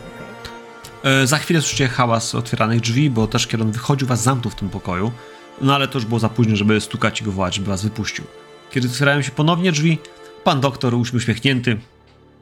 E, 1.04 1.26
za 1.26 1.38
chwilę 1.38 1.60
słyszycie 1.60 1.88
hałas 1.88 2.34
otwieranych 2.34 2.80
drzwi, 2.80 3.10
bo 3.10 3.26
też 3.26 3.46
kiedy 3.46 3.62
on 3.62 3.72
wychodził, 3.72 4.08
was 4.08 4.22
zamknął 4.22 4.50
w 4.50 4.54
tym 4.54 4.68
pokoju. 4.68 5.12
No 5.60 5.74
ale 5.74 5.88
to 5.88 5.98
już 5.98 6.04
było 6.04 6.20
za 6.20 6.28
późno, 6.28 6.56
żeby 6.56 6.80
stukać 6.80 7.20
i 7.20 7.24
go 7.24 7.32
wołać, 7.32 7.54
żeby 7.54 7.66
was 7.66 7.82
wypuścił. 7.82 8.24
Kiedy 8.70 8.88
otwierają 8.88 9.22
się 9.22 9.30
ponownie 9.30 9.72
drzwi, 9.72 9.98
pan 10.44 10.60
doktor 10.60 10.94
uśmiechnięty, 10.94 11.78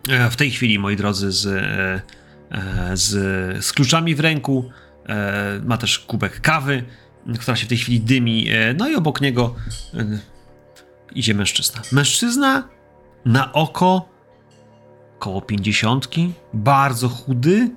e, 0.09 0.31
w 0.31 0.37
tej 0.37 0.51
chwili, 0.51 0.79
moi 0.79 0.97
drodzy, 0.97 1.33
z, 1.33 1.47
e, 1.47 2.97
z, 2.97 3.65
z 3.65 3.73
kluczami 3.73 4.15
w 4.15 4.21
ręku, 4.21 4.71
ma 5.65 5.79
też 5.79 5.99
kubek 5.99 6.41
kawy, 6.41 6.85
która 7.39 7.57
się 7.57 7.67
w 7.67 7.69
tej 7.69 7.79
chwili 7.79 8.01
dymi, 8.01 8.49
e, 8.49 8.75
no 8.75 8.89
i 8.89 8.95
obok 8.95 9.21
niego 9.21 9.55
e, 9.95 10.19
idzie 11.15 11.35
mężczyzna. 11.35 11.83
Mężczyzna 11.93 12.69
na 13.25 13.53
oko 13.53 14.09
koło 15.19 15.43
pięćdziesiątki, 15.43 16.33
bardzo 16.55 17.09
chudy, 17.09 17.71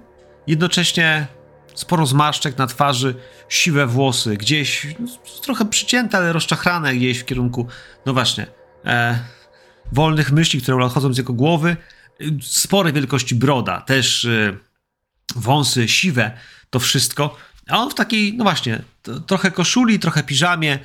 jednocześnie 0.48 1.28
sporo 1.76 2.06
zmarszczek 2.06 2.58
na 2.58 2.68
twarzy, 2.68 3.16
siwe 3.50 3.88
włosy, 3.88 4.38
gdzieś 4.38 4.88
no, 5.00 5.08
trochę 5.42 5.66
przycięte, 5.66 6.18
ale 6.18 6.34
rozczachrane 6.34 6.96
gdzieś 6.96 7.20
w 7.20 7.26
kierunku, 7.26 7.68
no 8.06 8.14
właśnie, 8.14 8.48
e, 8.86 9.20
wolnych 9.92 10.32
myśli, 10.32 10.62
które 10.62 10.86
odchodzą 10.86 11.14
z 11.14 11.18
jego 11.18 11.34
głowy, 11.34 11.78
sporej 12.42 12.94
wielkości 12.94 13.36
broda, 13.36 13.82
też 13.82 14.26
e, 14.26 14.58
wąsy 15.36 15.88
siwe, 15.88 16.38
to 16.70 16.80
wszystko, 16.80 17.36
a 17.68 17.80
on 17.80 17.90
w 17.90 17.96
takiej, 17.96 18.38
no 18.38 18.44
właśnie, 18.44 18.82
trochę 19.28 19.52
koszuli, 19.52 20.00
trochę 20.00 20.24
piżamie, 20.24 20.74
e, 20.74 20.80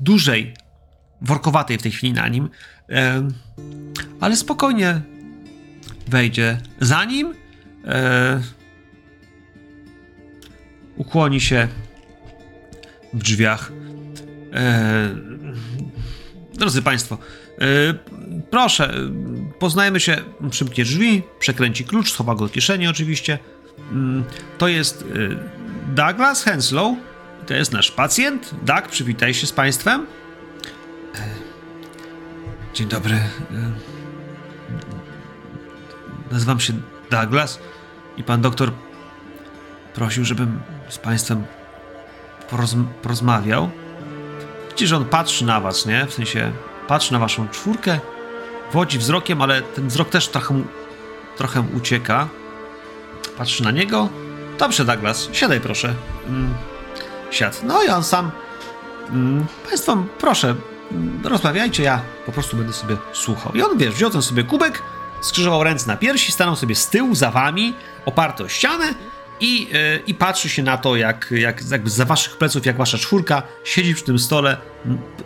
dużej, 0.00 0.54
workowatej 1.22 1.78
w 1.78 1.82
tej 1.82 1.92
chwili 1.92 2.12
na 2.12 2.28
nim, 2.28 2.48
e, 2.88 3.28
ale 4.20 4.36
spokojnie 4.36 5.00
wejdzie 6.08 6.58
za 6.80 7.04
nim, 7.04 7.34
e, 7.84 8.40
ukłoni 10.96 11.40
się 11.40 11.68
w 13.12 13.22
drzwiach. 13.22 13.72
Drodzy 16.54 16.82
Państwo, 16.82 17.18
proszę, 18.50 18.94
poznajmy 19.58 20.00
się, 20.00 20.16
przymknie 20.50 20.84
drzwi, 20.84 21.22
przekręci 21.38 21.84
klucz, 21.84 22.12
schowa 22.12 22.34
go 22.34 22.44
do 22.46 22.52
kieszeni 22.52 22.88
oczywiście. 22.88 23.38
Mm, 23.92 24.24
To 24.58 24.68
jest 24.68 25.04
Douglas 25.94 26.42
Henslow, 26.44 26.96
to 27.46 27.54
jest 27.54 27.72
nasz 27.72 27.90
pacjent. 27.90 28.50
Doug, 28.62 28.88
przywitaj 28.88 29.34
się 29.34 29.46
z 29.46 29.52
Państwem. 29.52 30.06
E, 31.14 31.18
Dzień 32.74 32.88
dobry. 32.88 33.14
e, 33.14 33.20
Nazywam 36.30 36.60
się 36.60 36.72
Douglas 37.10 37.58
i 38.16 38.24
pan 38.24 38.40
doktor 38.40 38.72
prosił, 39.94 40.24
żebym 40.24 40.60
z 40.88 40.98
państwem 40.98 41.44
porozm- 42.50 42.84
porozmawiał. 43.02 43.70
Widzicie, 44.68 44.86
że 44.86 44.96
on 44.96 45.04
patrzy 45.04 45.44
na 45.44 45.60
was, 45.60 45.86
nie? 45.86 46.06
W 46.06 46.14
sensie 46.14 46.52
patrzy 46.88 47.12
na 47.12 47.18
waszą 47.18 47.48
czwórkę, 47.48 48.00
wodzi 48.72 48.98
wzrokiem, 48.98 49.42
ale 49.42 49.62
ten 49.62 49.88
wzrok 49.88 50.08
też 50.08 50.28
trochę, 50.28 50.62
trochę 51.36 51.60
ucieka. 51.60 52.28
Patrzy 53.38 53.62
na 53.64 53.70
niego. 53.70 54.08
Dobrze, 54.60 54.84
Douglas, 54.84 55.28
siadaj 55.32 55.60
proszę. 55.60 55.94
Mm, 56.26 56.54
siadł. 57.30 57.56
No 57.62 57.82
i 57.82 57.88
on 57.88 58.04
sam. 58.04 58.30
Mm, 59.10 59.46
państwo, 59.68 60.04
proszę, 60.18 60.54
mm, 60.92 61.20
rozmawiajcie, 61.24 61.82
ja 61.82 62.00
po 62.26 62.32
prostu 62.32 62.56
będę 62.56 62.72
sobie 62.72 62.96
słuchał. 63.12 63.52
I 63.52 63.62
on, 63.62 63.78
wiesz, 63.78 63.94
wziął 63.94 64.10
ten 64.10 64.22
sobie 64.22 64.44
kubek, 64.44 64.82
skrzyżował 65.22 65.64
ręce 65.64 65.86
na 65.86 65.96
piersi, 65.96 66.32
stanął 66.32 66.56
sobie 66.56 66.74
z 66.74 66.88
tyłu 66.88 67.14
za 67.14 67.30
wami, 67.30 67.74
oparty 68.04 68.44
o 68.44 68.48
ścianę 68.48 68.94
i, 69.40 69.68
e, 69.72 69.98
i 70.06 70.14
patrzy 70.14 70.48
się 70.48 70.62
na 70.62 70.78
to, 70.78 70.96
jak, 70.96 71.30
jak 71.36 71.70
jakby 71.70 71.90
za 71.90 72.04
waszych 72.04 72.36
pleców, 72.36 72.66
jak 72.66 72.76
wasza 72.76 72.98
czwórka 72.98 73.42
siedzi 73.64 73.94
przy 73.94 74.04
tym 74.04 74.18
stole, 74.18 74.56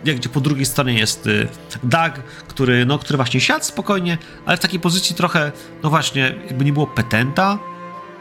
jak 0.05 0.15
gdzie 0.15 0.29
po 0.29 0.41
drugiej 0.41 0.65
stronie 0.65 0.99
jest 0.99 1.27
y, 1.27 1.47
Doug, 1.83 2.13
który, 2.47 2.85
no, 2.85 2.99
który 2.99 3.17
właśnie 3.17 3.41
siadł 3.41 3.65
spokojnie, 3.65 4.17
ale 4.45 4.57
w 4.57 4.59
takiej 4.59 4.79
pozycji 4.79 5.15
trochę, 5.15 5.51
no 5.83 5.89
właśnie, 5.89 6.35
jakby 6.47 6.65
nie 6.65 6.73
było 6.73 6.87
petenta. 6.87 7.74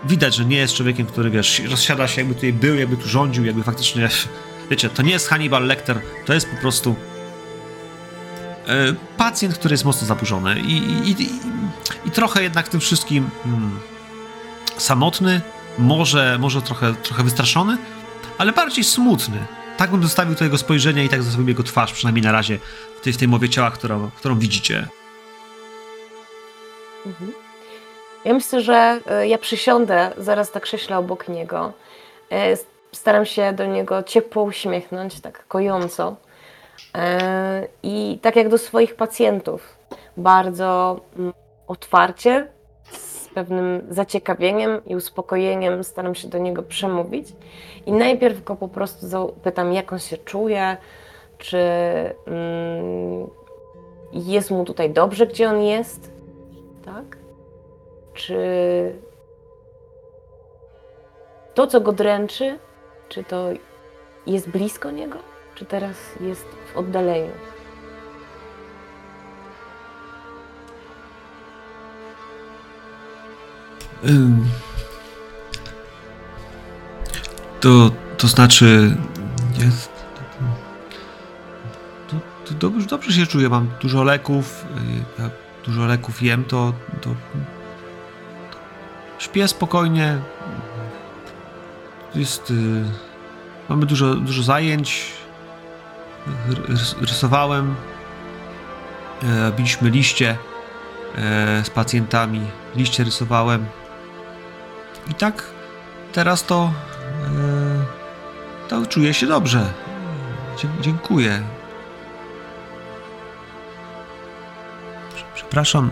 Widać, 0.04 0.34
że 0.34 0.44
nie 0.44 0.56
jest 0.56 0.74
człowiekiem, 0.74 1.06
który, 1.06 1.30
wiesz, 1.30 1.62
rozsiada 1.70 2.08
się, 2.08 2.20
jakby 2.20 2.34
tutaj 2.34 2.52
był, 2.52 2.76
jakby 2.76 2.96
tu 2.96 3.08
rządził, 3.08 3.44
jakby 3.44 3.62
faktycznie, 3.62 4.08
wiecie, 4.70 4.88
to 4.88 5.02
nie 5.02 5.12
jest 5.12 5.28
Hannibal 5.28 5.66
Lecter, 5.66 6.00
to 6.24 6.34
jest 6.34 6.50
po 6.50 6.56
prostu 6.56 6.96
pacjent, 9.16 9.58
który 9.58 9.72
jest 9.72 9.84
mocno 9.84 10.06
zaburzony 10.06 10.60
i, 10.60 10.72
i, 10.72 11.22
i, 11.22 11.28
i 12.04 12.10
trochę 12.10 12.42
jednak 12.42 12.68
tym 12.68 12.80
wszystkim 12.80 13.30
hmm, 13.44 13.80
samotny, 14.76 15.40
może, 15.78 16.38
może 16.40 16.62
trochę, 16.62 16.94
trochę 16.94 17.22
wystraszony, 17.22 17.78
ale 18.38 18.52
bardziej 18.52 18.84
smutny. 18.84 19.46
Tak 19.76 19.90
bym 19.90 20.02
zostawił 20.02 20.34
to 20.34 20.44
jego 20.44 20.58
spojrzenie 20.58 21.04
i 21.04 21.08
tak 21.08 21.22
zostawił 21.22 21.48
jego 21.48 21.62
twarz, 21.62 21.92
przynajmniej 21.92 22.22
na 22.22 22.32
razie 22.32 22.58
w 23.00 23.04
tej, 23.04 23.12
w 23.12 23.16
tej 23.16 23.28
mowie 23.28 23.48
ciała, 23.48 23.70
którą, 23.70 24.10
którą 24.10 24.38
widzicie. 24.38 24.88
Mhm. 27.06 27.43
Ja 28.24 28.34
myślę, 28.34 28.60
że 28.60 29.00
e, 29.06 29.28
ja 29.28 29.38
przysiądę 29.38 30.10
zaraz 30.18 30.54
na 30.54 30.60
krześle 30.60 30.98
obok 30.98 31.28
niego. 31.28 31.72
E, 32.30 32.56
staram 32.92 33.26
się 33.26 33.52
do 33.52 33.66
niego 33.66 34.02
ciepło 34.02 34.42
uśmiechnąć, 34.42 35.20
tak 35.20 35.46
kojąco. 35.48 36.16
E, 36.96 37.68
I 37.82 38.18
tak 38.22 38.36
jak 38.36 38.48
do 38.48 38.58
swoich 38.58 38.94
pacjentów, 38.94 39.78
bardzo 40.16 41.00
mm, 41.16 41.32
otwarcie, 41.66 42.46
z 42.92 43.28
pewnym 43.28 43.86
zaciekawieniem 43.90 44.84
i 44.86 44.96
uspokojeniem 44.96 45.84
staram 45.84 46.14
się 46.14 46.28
do 46.28 46.38
niego 46.38 46.62
przemówić. 46.62 47.28
I 47.86 47.92
najpierw 47.92 48.44
go 48.44 48.56
po 48.56 48.68
prostu 48.68 49.06
zapytam, 49.06 49.72
jak 49.72 49.92
on 49.92 49.98
się 49.98 50.18
czuje, 50.18 50.76
czy 51.38 51.58
mm, 52.26 53.28
jest 54.12 54.50
mu 54.50 54.64
tutaj 54.64 54.90
dobrze, 54.90 55.26
gdzie 55.26 55.48
on 55.48 55.62
jest, 55.62 56.10
tak? 56.84 57.23
Czy 58.14 58.38
to, 61.54 61.66
co 61.66 61.80
go 61.80 61.92
dręczy, 61.92 62.58
czy 63.08 63.24
to 63.24 63.48
jest 64.26 64.50
blisko 64.50 64.90
niego, 64.90 65.18
czy 65.54 65.64
teraz 65.64 65.96
jest 66.20 66.44
w 66.44 66.76
oddaleniu? 66.76 67.32
To, 77.60 77.90
to 78.18 78.28
znaczy. 78.28 78.96
Jest. 79.64 79.90
To, 82.08 82.16
to 82.44 82.54
dobrze, 82.54 82.86
dobrze 82.86 83.12
się 83.12 83.26
czuję. 83.26 83.48
Mam 83.48 83.70
dużo 83.80 84.02
leków. 84.04 84.64
Y, 85.18 85.22
ja 85.22 85.30
dużo 85.64 85.86
leków 85.86 86.22
jem, 86.22 86.44
to, 86.44 86.72
to, 87.00 87.10
to 87.10 87.14
śpię 89.18 89.48
spokojnie. 89.48 90.18
Jest. 92.14 92.50
Y, 92.50 92.84
mamy 93.68 93.86
dużo, 93.86 94.14
dużo 94.14 94.42
zajęć. 94.42 95.12
rysowałem. 97.00 97.74
E, 99.22 99.52
biliśmy 99.52 99.90
liście 99.90 100.38
e, 101.16 101.64
z 101.64 101.70
pacjentami. 101.70 102.40
Liście 102.76 103.04
rysowałem. 103.04 103.66
I 105.10 105.14
tak 105.14 105.44
teraz 106.12 106.44
to. 106.44 106.72
E, 107.24 108.68
to 108.68 108.86
czuję 108.86 109.14
się 109.14 109.26
dobrze. 109.26 109.72
Dziękuję. 110.80 111.42
Przepraszam. 115.34 115.90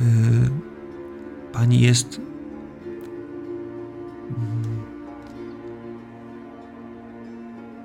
Yy, 0.00 0.06
pani 1.52 1.80
jest. 1.80 2.20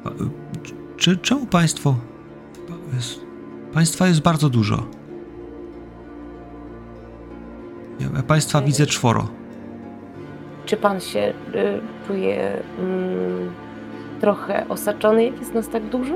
Yy, 0.05 0.29
czy, 0.97 1.17
czemu 1.17 1.45
państwo. 1.45 1.95
Państwa 3.73 4.07
jest 4.07 4.21
bardzo 4.21 4.49
dużo. 4.49 4.83
Ja 7.99 8.23
państwa 8.23 8.61
widzę 8.61 8.85
czworo. 8.85 9.27
Czy 10.65 10.77
pan 10.77 10.99
się 10.99 11.33
y, 11.55 11.81
czuje 12.07 12.57
y, 12.57 12.61
trochę 14.21 14.67
osaczony, 14.69 15.25
jak 15.25 15.39
jest 15.39 15.53
nas 15.53 15.69
tak 15.69 15.89
dużo? 15.89 16.15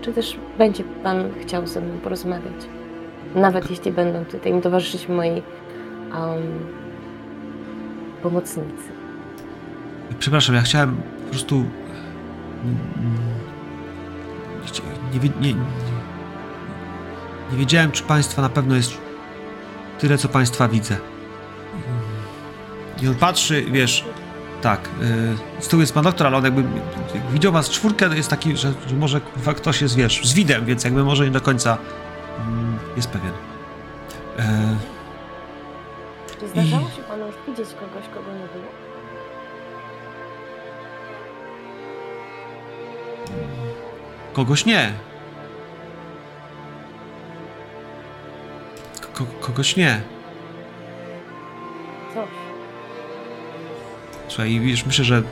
Czy 0.00 0.12
też 0.12 0.38
będzie 0.58 0.84
Pan 0.84 1.24
chciał 1.40 1.66
ze 1.66 1.80
mną 1.80 1.98
porozmawiać? 1.98 2.79
Nawet 3.34 3.70
jeśli 3.70 3.92
będą 3.92 4.24
tutaj 4.24 4.52
mi 4.52 4.62
towarzyszyć 4.62 5.08
moi 5.08 5.30
um, 5.30 5.42
pomocnicy. 8.22 8.90
Przepraszam, 10.18 10.54
ja 10.54 10.62
chciałem 10.62 10.96
po 11.24 11.30
prostu. 11.30 11.64
Nie, 15.12 15.20
nie, 15.20 15.30
nie, 15.40 15.54
nie 17.52 17.58
wiedziałem, 17.58 17.92
czy 17.92 18.02
Państwa 18.02 18.42
na 18.42 18.48
pewno 18.48 18.76
jest 18.76 18.98
tyle, 19.98 20.18
co 20.18 20.28
Państwa 20.28 20.68
widzę. 20.68 20.96
I 23.02 23.08
on 23.08 23.14
patrzy, 23.14 23.64
wiesz, 23.72 24.04
tak. 24.62 24.88
Yy, 25.58 25.62
z 25.62 25.68
tyłu 25.68 25.80
jest 25.80 25.94
pan 25.94 26.04
doktor, 26.04 26.26
ale 26.26 26.36
on 26.36 26.44
jakby 26.44 26.62
jak 27.14 27.30
widział 27.32 27.52
was 27.52 27.70
czwórkę, 27.70 28.16
jest 28.16 28.30
taki, 28.30 28.56
że, 28.56 28.72
że 28.86 28.96
może 28.96 29.20
ktoś 29.56 29.82
jest, 29.82 29.96
wiesz, 29.96 30.20
z 30.24 30.32
widem, 30.32 30.64
więc 30.64 30.84
jakby 30.84 31.04
może 31.04 31.24
nie 31.24 31.30
do 31.30 31.40
końca 31.40 31.78
mm, 32.38 32.78
jest 32.96 33.08
pewien. 33.10 33.32
E, 34.38 34.76
Czy 36.40 36.48
zdarzało 36.48 36.88
i... 36.88 36.96
się 36.96 37.02
panu 37.02 37.26
już 37.26 37.36
widzieć 37.46 37.68
kogoś, 37.74 38.08
kogo 38.14 38.32
nie 38.32 38.38
było? 38.60 38.72
Kogoś 44.32 44.66
nie. 44.66 44.92
Ko 49.14 49.24
kogoś 49.40 49.76
nie. 49.76 50.00
Słuchaj, 54.28 54.60
wiesz, 54.60 54.86
myślę, 54.86 55.04
że 55.04 55.22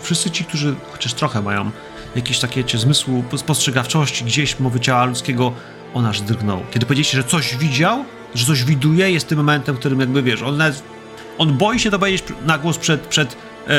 wszyscy 0.00 0.30
ci, 0.30 0.44
którzy 0.44 0.74
chociaż 0.92 1.14
trochę 1.14 1.42
mają 1.42 1.70
jakieś 2.16 2.38
takie 2.38 2.64
cię 2.64 2.78
zmysłu 2.78 3.24
spostrzegawczości 3.36 4.24
gdzieś 4.24 4.60
mowy 4.60 4.80
ciała 4.80 5.04
ludzkiego, 5.04 5.52
on 5.94 6.06
aż 6.06 6.20
drgnął. 6.20 6.62
Kiedy 6.70 6.86
powiedzieliście, 6.86 7.16
że 7.16 7.24
coś 7.24 7.56
widział, 7.56 8.04
że 8.34 8.46
coś 8.46 8.64
widuje, 8.64 9.10
jest 9.10 9.28
tym 9.28 9.38
momentem, 9.38 9.76
w 9.76 9.78
którym 9.78 10.00
jakby, 10.00 10.22
wiesz, 10.22 10.42
on 10.42 10.56
nawet, 10.56 10.82
on 11.38 11.58
boi 11.58 11.78
się 11.78 11.90
to 11.90 11.98
powiedzieć 11.98 12.24
na 12.46 12.58
głos 12.58 12.78
przed, 12.78 13.00
przed, 13.00 13.36
yy, 13.68 13.74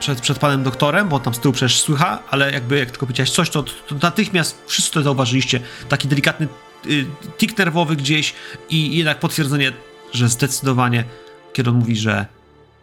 przed, 0.00 0.20
przed 0.20 0.38
panem 0.38 0.62
doktorem, 0.62 1.08
bo 1.08 1.20
tam 1.20 1.34
z 1.34 1.38
tyłu 1.38 1.54
przecież 1.54 1.80
słycha, 1.80 2.22
ale 2.30 2.52
jakby 2.52 2.78
jak 2.78 2.90
tylko 2.90 3.06
powiedziałeś 3.06 3.30
coś, 3.30 3.50
to, 3.50 3.62
to 3.62 3.94
natychmiast 4.02 4.62
wszyscy 4.66 4.92
to 4.92 5.02
zauważyliście. 5.02 5.60
Taki 5.88 6.08
delikatny 6.08 6.48
yy, 6.84 7.06
tik 7.38 7.58
nerwowy 7.58 7.96
gdzieś 7.96 8.34
i 8.70 8.96
jednak 8.96 9.20
potwierdzenie, 9.20 9.72
że 10.12 10.28
zdecydowanie 10.28 11.04
kiedy 11.52 11.70
on 11.70 11.76
mówi, 11.76 11.96
że 11.96 12.26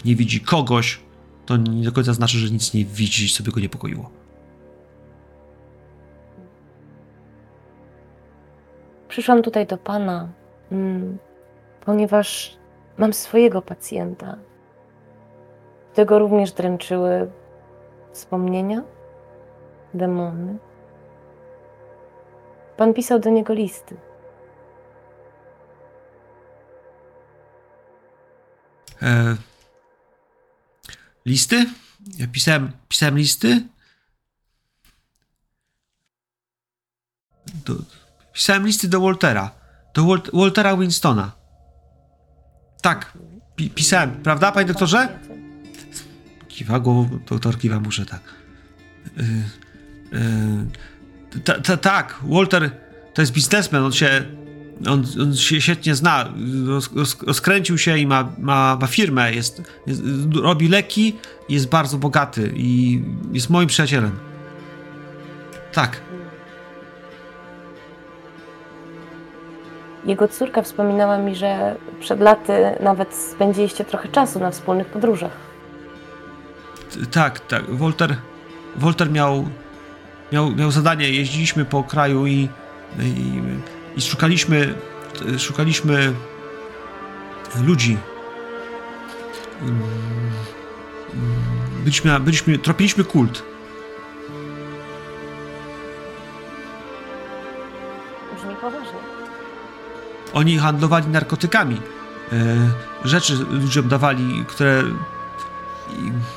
nie 0.06 0.16
widzi 0.16 0.42
kogoś, 0.42 1.00
to 1.46 1.58
nie 1.58 1.84
do 1.84 1.92
końca 1.92 2.14
znaczy, 2.14 2.40
że 2.40 2.50
nic 2.50 2.74
nie 2.74 2.86
widzi, 2.86 3.30
co 3.30 3.44
by 3.44 3.52
go 3.52 3.60
niepokoiło. 3.60 4.19
Przyszłam 9.10 9.42
tutaj 9.42 9.68
do 9.68 9.78
pana, 9.78 10.28
mm, 10.72 11.18
ponieważ 11.86 12.58
mam 12.98 13.14
swojego 13.14 13.62
pacjenta. 13.62 14.38
Tego 15.94 16.20
również 16.20 16.52
dręczyły 16.52 17.32
wspomnienia, 18.14 18.84
demony. 19.94 20.58
Pan 22.78 22.94
pisał 22.94 23.20
do 23.20 23.30
niego 23.30 23.54
listy. 23.54 23.98
E, 29.02 29.36
listy? 31.26 31.66
Ja 32.18 32.28
pisałem, 32.28 32.72
pisałem 32.88 33.18
listy. 33.18 33.62
Do, 37.66 37.74
pisałem 38.40 38.66
listy 38.66 38.88
do 38.88 39.00
Waltera. 39.02 39.52
Do 39.94 40.06
Walt, 40.06 40.30
Waltera 40.34 40.78
Winstona. 40.78 41.32
Tak, 42.82 43.18
pi, 43.56 43.70
pisałem, 43.70 44.12
prawda, 44.12 44.52
panie 44.52 44.68
doktorze? 44.68 45.20
Kiwa 46.48 46.80
głową, 46.80 47.20
doktor 47.30 47.58
kiwa, 47.58 47.80
muszę 47.80 48.06
tak. 48.06 48.22
Yy, 51.58 51.78
tak, 51.82 52.16
Walter 52.24 52.72
to 53.14 53.22
jest 53.22 53.34
biznesmen, 53.34 53.84
on 53.84 53.92
się 53.92 54.26
on, 54.88 55.06
on 55.22 55.36
się 55.36 55.62
świetnie 55.62 55.96
zna, 55.96 56.30
roz, 56.68 56.90
roz, 56.96 57.18
rozkręcił 57.28 57.78
się 57.78 57.98
i 57.98 58.08
ma, 58.08 58.32
ma, 58.38 58.78
ma 58.82 58.88
firmę, 58.88 59.34
jest, 59.34 59.62
jest, 59.88 60.02
robi 60.42 60.68
leki, 60.68 61.16
jest 61.50 61.70
bardzo 61.70 61.98
bogaty 61.98 62.54
i 62.56 63.02
jest 63.32 63.50
moim 63.50 63.68
przyjacielem. 63.68 64.12
Tak. 65.74 66.09
Jego 70.06 70.28
córka 70.28 70.62
wspominała 70.62 71.18
mi, 71.18 71.36
że 71.36 71.76
przed 72.00 72.20
laty 72.20 72.54
nawet 72.80 73.14
spędziliście 73.14 73.86
trochę 73.86 74.10
czasu 74.10 74.40
na 74.40 74.52
wspólnych 74.52 74.88
podróżach. 74.88 75.32
tak, 77.12 77.40
tak. 77.40 77.70
Wolter, 77.70 78.16
Wolter 78.76 79.12
miał, 79.12 79.46
miał, 80.32 80.52
miał 80.52 80.72
zadanie, 80.72 81.10
jeździliśmy 81.10 81.66
po 81.66 81.84
kraju 81.84 82.28
i, 82.28 82.50
i, 83.00 83.42
i 83.98 84.02
szukaliśmy, 84.02 84.74
szukaliśmy 85.38 86.14
ludzi. 87.64 87.98
Byliśmy, 91.80 92.20
byliśmy, 92.20 92.58
tropiliśmy 92.60 93.04
kult. 93.04 93.44
Oni 100.34 100.58
handlowali 100.58 101.08
narkotykami. 101.08 101.82
E, 102.32 102.38
Rzeczy 103.06 103.34
ludziom 103.52 103.88
dawali, 103.88 104.46
które 104.48 104.84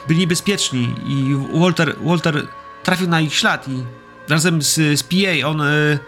byli 0.09 0.21
niebezpieczni 0.21 0.95
i 1.07 1.37
Walter, 1.61 1.97
Walter 2.01 2.47
trafił 2.83 3.09
na 3.09 3.21
ich 3.21 3.35
ślad 3.35 3.69
i 3.69 3.85
razem 4.29 4.63
z, 4.63 4.75
z 4.75 5.03
PA 5.03 5.49
on 5.49 5.61
e, 5.61 5.99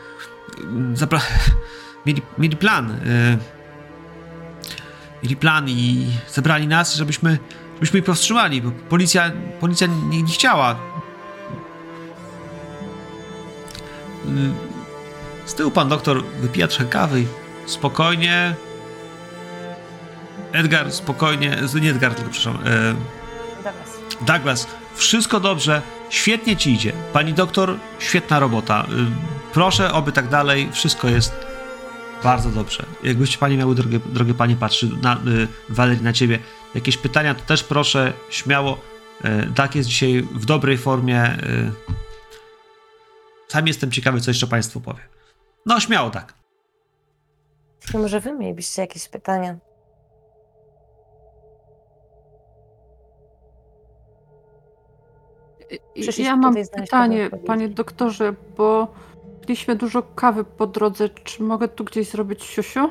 zapra- 0.94 1.20
mieli, 2.06 2.22
mieli 2.38 2.56
plan. 2.56 2.90
E, 2.90 3.38
mieli 5.22 5.36
plan 5.36 5.68
i 5.68 6.06
zebrali 6.32 6.66
nas, 6.66 6.94
żebyśmy, 6.94 7.38
żebyśmy 7.74 7.98
ich 7.98 8.04
powstrzymali, 8.04 8.62
bo 8.62 8.70
policja, 8.70 9.32
policja 9.60 9.86
nie, 9.86 10.22
nie 10.22 10.32
chciała. 10.32 10.76
Z 15.46 15.54
tyłu 15.54 15.70
pan 15.70 15.88
doktor 15.88 16.24
wypija 16.24 16.68
trochę 16.68 16.84
kawy 16.84 17.24
spokojnie. 17.66 18.54
Edgar, 20.52 20.92
spokojnie. 20.92 21.56
Nie 21.80 21.90
Edgar, 21.90 22.14
tylko 22.14 22.30
przepraszam. 22.30 22.66
E, 22.66 22.94
Douglas. 23.64 23.96
Douglas, 24.20 24.66
wszystko 24.94 25.40
dobrze, 25.40 25.82
świetnie 26.10 26.56
ci 26.56 26.72
idzie. 26.72 26.92
Pani 27.12 27.34
doktor, 27.34 27.76
świetna 27.98 28.38
robota. 28.40 28.84
Y, 28.84 29.34
Proszę, 29.52 29.92
oby 29.92 30.12
tak 30.12 30.28
dalej, 30.28 30.68
wszystko 30.72 31.08
jest 31.08 31.32
bardzo 32.22 32.50
dobrze. 32.50 32.86
Jakbyście 33.02 33.38
panie 33.38 33.56
miały, 33.56 33.74
drogie, 33.74 34.00
drogie 34.06 34.34
panie, 34.34 34.56
patrzy 34.56 34.90
na, 35.02 35.14
y, 35.16 35.48
Walerii, 35.68 36.02
na 36.02 36.12
ciebie, 36.12 36.38
jakieś 36.74 36.96
pytania, 36.96 37.34
to 37.34 37.40
też 37.42 37.64
proszę, 37.64 38.12
śmiało. 38.30 38.80
Y, 39.24 39.52
Tak 39.54 39.74
jest 39.74 39.88
dzisiaj 39.88 40.28
w 40.32 40.44
dobrej 40.44 40.78
formie. 40.78 41.32
y. 41.42 41.72
Sam 43.48 43.66
jestem 43.66 43.90
ciekawy, 43.90 44.20
co 44.20 44.30
jeszcze 44.30 44.46
państwu 44.46 44.80
powie. 44.80 45.00
No, 45.66 45.80
śmiało 45.80 46.10
tak. 46.10 46.34
Czy 47.86 47.98
może 47.98 48.20
wy 48.20 48.32
mielibyście 48.32 48.82
jakieś 48.82 49.08
pytania? 49.08 49.56
Przyszliśmy 55.94 56.24
Ja 56.24 56.36
mam 56.36 56.50
tutaj 56.52 56.64
znaleźć 56.64 56.90
pytanie, 56.90 57.24
odpowiedzi. 57.24 57.46
panie 57.46 57.68
doktorze, 57.68 58.34
bo 58.56 58.94
piliśmy 59.40 59.76
dużo 59.76 60.02
kawy 60.02 60.44
po 60.44 60.66
drodze. 60.66 61.08
Czy 61.08 61.42
mogę 61.42 61.68
tu 61.68 61.84
gdzieś 61.84 62.10
zrobić 62.10 62.44
siusiu? 62.44 62.90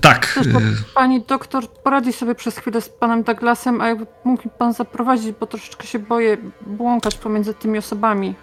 Tak. 0.00 0.38
Bo 0.52 0.58
y, 0.58 0.62
pani 0.94 1.22
doktor 1.22 1.68
poradzi 1.68 2.12
sobie 2.12 2.34
przez 2.34 2.58
chwilę 2.58 2.80
z 2.80 2.88
panem 2.88 3.22
Douglasem, 3.22 3.80
a 3.80 3.88
jakby 3.88 4.06
mógł 4.24 4.42
mi 4.44 4.50
pan 4.58 4.72
zaprowadzić, 4.72 5.32
bo 5.40 5.46
troszeczkę 5.46 5.86
się 5.86 5.98
boję 5.98 6.36
błąkać 6.66 7.16
pomiędzy 7.16 7.54
tymi 7.54 7.78
osobami. 7.78 8.34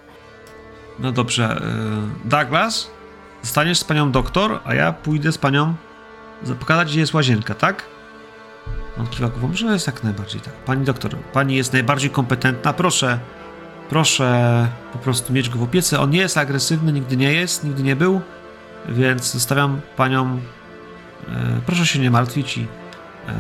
No 1.00 1.12
dobrze. 1.12 1.62
y, 2.26 2.30
Douglas, 2.30 2.90
zostaniesz 3.44 3.80
z 3.80 3.84
panią 3.84 4.12
doktor, 4.12 4.60
a 4.66 4.74
ja 4.74 4.94
pójdę 4.94 5.32
z 5.32 5.38
panią 5.38 5.76
za- 6.44 6.56
pokazać, 6.56 6.88
gdzie 6.88 7.00
jest 7.00 7.14
łazienka, 7.14 7.56
tak? 7.56 7.84
On 9.00 9.08
kiwa 9.08 9.28
głową, 9.28 9.54
że 9.56 9.66
jest 9.66 9.88
jak 9.88 10.04
najbardziej 10.04 10.42
tak. 10.42 10.54
Pani 10.54 10.86
doktor, 10.86 11.16
pani 11.34 11.56
jest 11.56 11.74
najbardziej 11.74 12.10
kompetentna, 12.10 12.74
proszę, 12.74 13.20
proszę 13.90 14.68
po 14.94 15.00
prostu 15.00 15.34
mieć 15.34 15.50
go 15.50 15.60
w 15.60 15.64
opiece. 15.64 16.00
On 16.00 16.10
nie 16.10 16.20
jest 16.20 16.38
agresywny, 16.38 16.92
nigdy 16.94 17.18
nie 17.18 17.34
jest, 17.34 17.64
nigdy 17.64 17.84
nie 17.84 17.96
był, 17.96 18.22
więc 18.90 19.32
zostawiam 19.32 19.82
panią. 19.96 20.40
E, 21.30 21.62
proszę 21.66 21.86
się 21.86 22.00
nie 22.00 22.12
martwić 22.12 22.58
i. 22.58 22.68
E, 23.28 23.34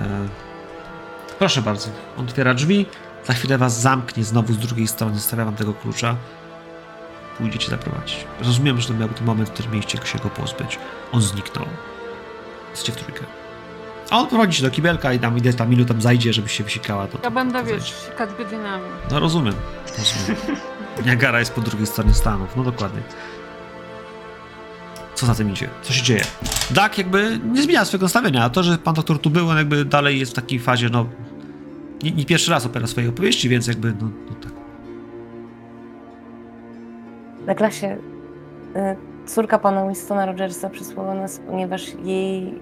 proszę 1.39 1.61
bardzo. 1.61 1.89
On 2.17 2.25
otwiera 2.25 2.53
drzwi, 2.53 2.85
za 3.25 3.33
chwilę 3.33 3.57
was 3.57 3.81
zamknie 3.81 4.23
znowu 4.23 4.53
z 4.53 4.57
drugiej 4.57 4.87
strony, 4.87 5.15
zostawia 5.15 5.45
wam 5.45 5.55
tego 5.55 5.73
klucza 5.73 6.15
pójdziecie 7.37 7.69
zaprowadzić. 7.69 8.25
Rozumiem, 8.39 8.81
że 8.81 8.87
to 8.87 8.93
miał 8.93 9.07
być 9.09 9.21
moment, 9.21 9.49
w 9.49 9.51
którym 9.53 9.71
mieliście 9.71 9.97
się 10.05 10.19
go 10.19 10.29
pozbyć. 10.29 10.79
On 11.11 11.21
zniknął. 11.21 11.65
Jesteście 12.71 12.91
w 12.91 12.95
trójkę. 12.95 13.25
A 14.09 14.19
on 14.19 14.27
prowadzi 14.27 14.57
się 14.57 14.63
do 14.63 14.71
kibelka 14.71 15.13
i 15.13 15.19
tam 15.19 15.37
ile 15.37 15.53
tam 15.53 15.69
minut 15.69 15.87
tam 15.87 16.01
zajdzie, 16.01 16.33
żeby 16.33 16.49
się 16.49 16.63
wysikała. 16.63 17.07
To, 17.07 17.19
Ja 17.23 17.31
będę, 17.31 17.63
wiesz, 17.63 17.93
sikać 18.05 18.29
godzinami. 18.37 18.83
No 19.11 19.19
rozumiem. 19.19 19.53
rozumiem. 19.97 20.41
Niagara 21.05 21.39
jest 21.39 21.53
po 21.53 21.61
drugiej 21.61 21.87
stronie 21.87 22.13
Stanów. 22.13 22.55
No 22.55 22.63
dokładnie. 22.63 23.01
Co 25.15 25.25
za 25.25 25.35
tym 25.35 25.51
idzie? 25.51 25.69
Co 25.81 25.93
się 25.93 26.03
dzieje? 26.03 26.25
Dak 26.71 26.97
jakby 26.97 27.39
nie 27.51 27.61
zmienia 27.63 27.85
swojego 27.85 28.05
nastawienia, 28.05 28.43
a 28.43 28.49
to, 28.49 28.63
że 28.63 28.77
pan 28.77 28.95
doktor 28.95 29.19
tu 29.19 29.29
był, 29.29 29.49
on 29.49 29.57
jakby 29.57 29.85
dalej 29.85 30.19
jest 30.19 30.31
w 30.31 30.35
takiej 30.35 30.59
fazie, 30.59 30.89
no... 30.89 31.05
Nie, 32.03 32.11
nie 32.11 32.25
pierwszy 32.25 32.51
raz 32.51 32.65
opiera 32.65 32.87
swojej 32.87 33.09
opowieści, 33.09 33.49
więc 33.49 33.67
jakby, 33.67 33.93
no, 34.01 34.09
no 34.29 34.35
tak. 34.43 34.51
Douglasie, 37.47 37.97
y, 38.75 38.95
córka 39.25 39.59
pana 39.59 39.85
Winstona 39.85 40.25
Rogersa 40.25 40.69
przysłała 40.69 41.13
nas, 41.13 41.39
ponieważ 41.47 41.93
jej 42.03 42.59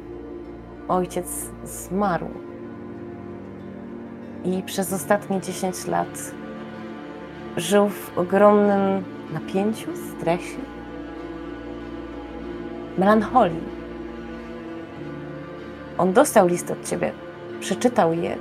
ojciec 0.87 1.25
zmarł. 1.63 2.27
I 4.43 4.63
przez 4.63 4.93
ostatnie 4.93 5.41
10 5.41 5.87
lat 5.87 6.31
żył 7.57 7.89
w 7.89 8.17
ogromnym 8.17 9.03
napięciu, 9.33 9.89
stresie, 9.95 10.57
melancholii. 12.97 13.75
On 15.97 16.13
dostał 16.13 16.47
list 16.47 16.71
od 16.71 16.89
ciebie, 16.89 17.11
przeczytał 17.59 18.13
je, 18.13 18.37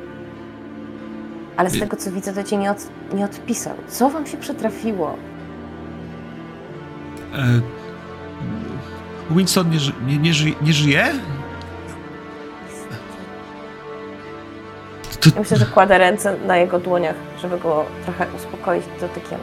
ale 1.56 1.70
z 1.70 1.80
tego 1.80 1.96
co 1.96 2.10
widzę, 2.10 2.32
to 2.32 2.44
cię 2.44 2.56
nie, 2.56 2.70
od, 2.70 2.88
nie 3.14 3.24
odpisał. 3.24 3.74
Co 3.88 4.10
wam 4.10 4.26
się 4.26 4.36
przytrafiło? 4.36 5.16
E, 7.34 7.60
Winston 9.30 9.70
nie, 9.70 9.78
nie, 10.06 10.18
nie, 10.18 10.34
ży, 10.34 10.52
nie 10.62 10.72
żyje? 10.72 11.12
To, 15.20 15.30
myślę, 15.40 15.56
że 15.56 15.66
kładę 15.66 15.98
ręce 15.98 16.36
na 16.46 16.56
jego 16.56 16.78
dłoniach, 16.78 17.14
żeby 17.42 17.58
go 17.58 17.84
trochę 18.04 18.26
uspokoić 18.36 18.84
dotykiem. 19.00 19.38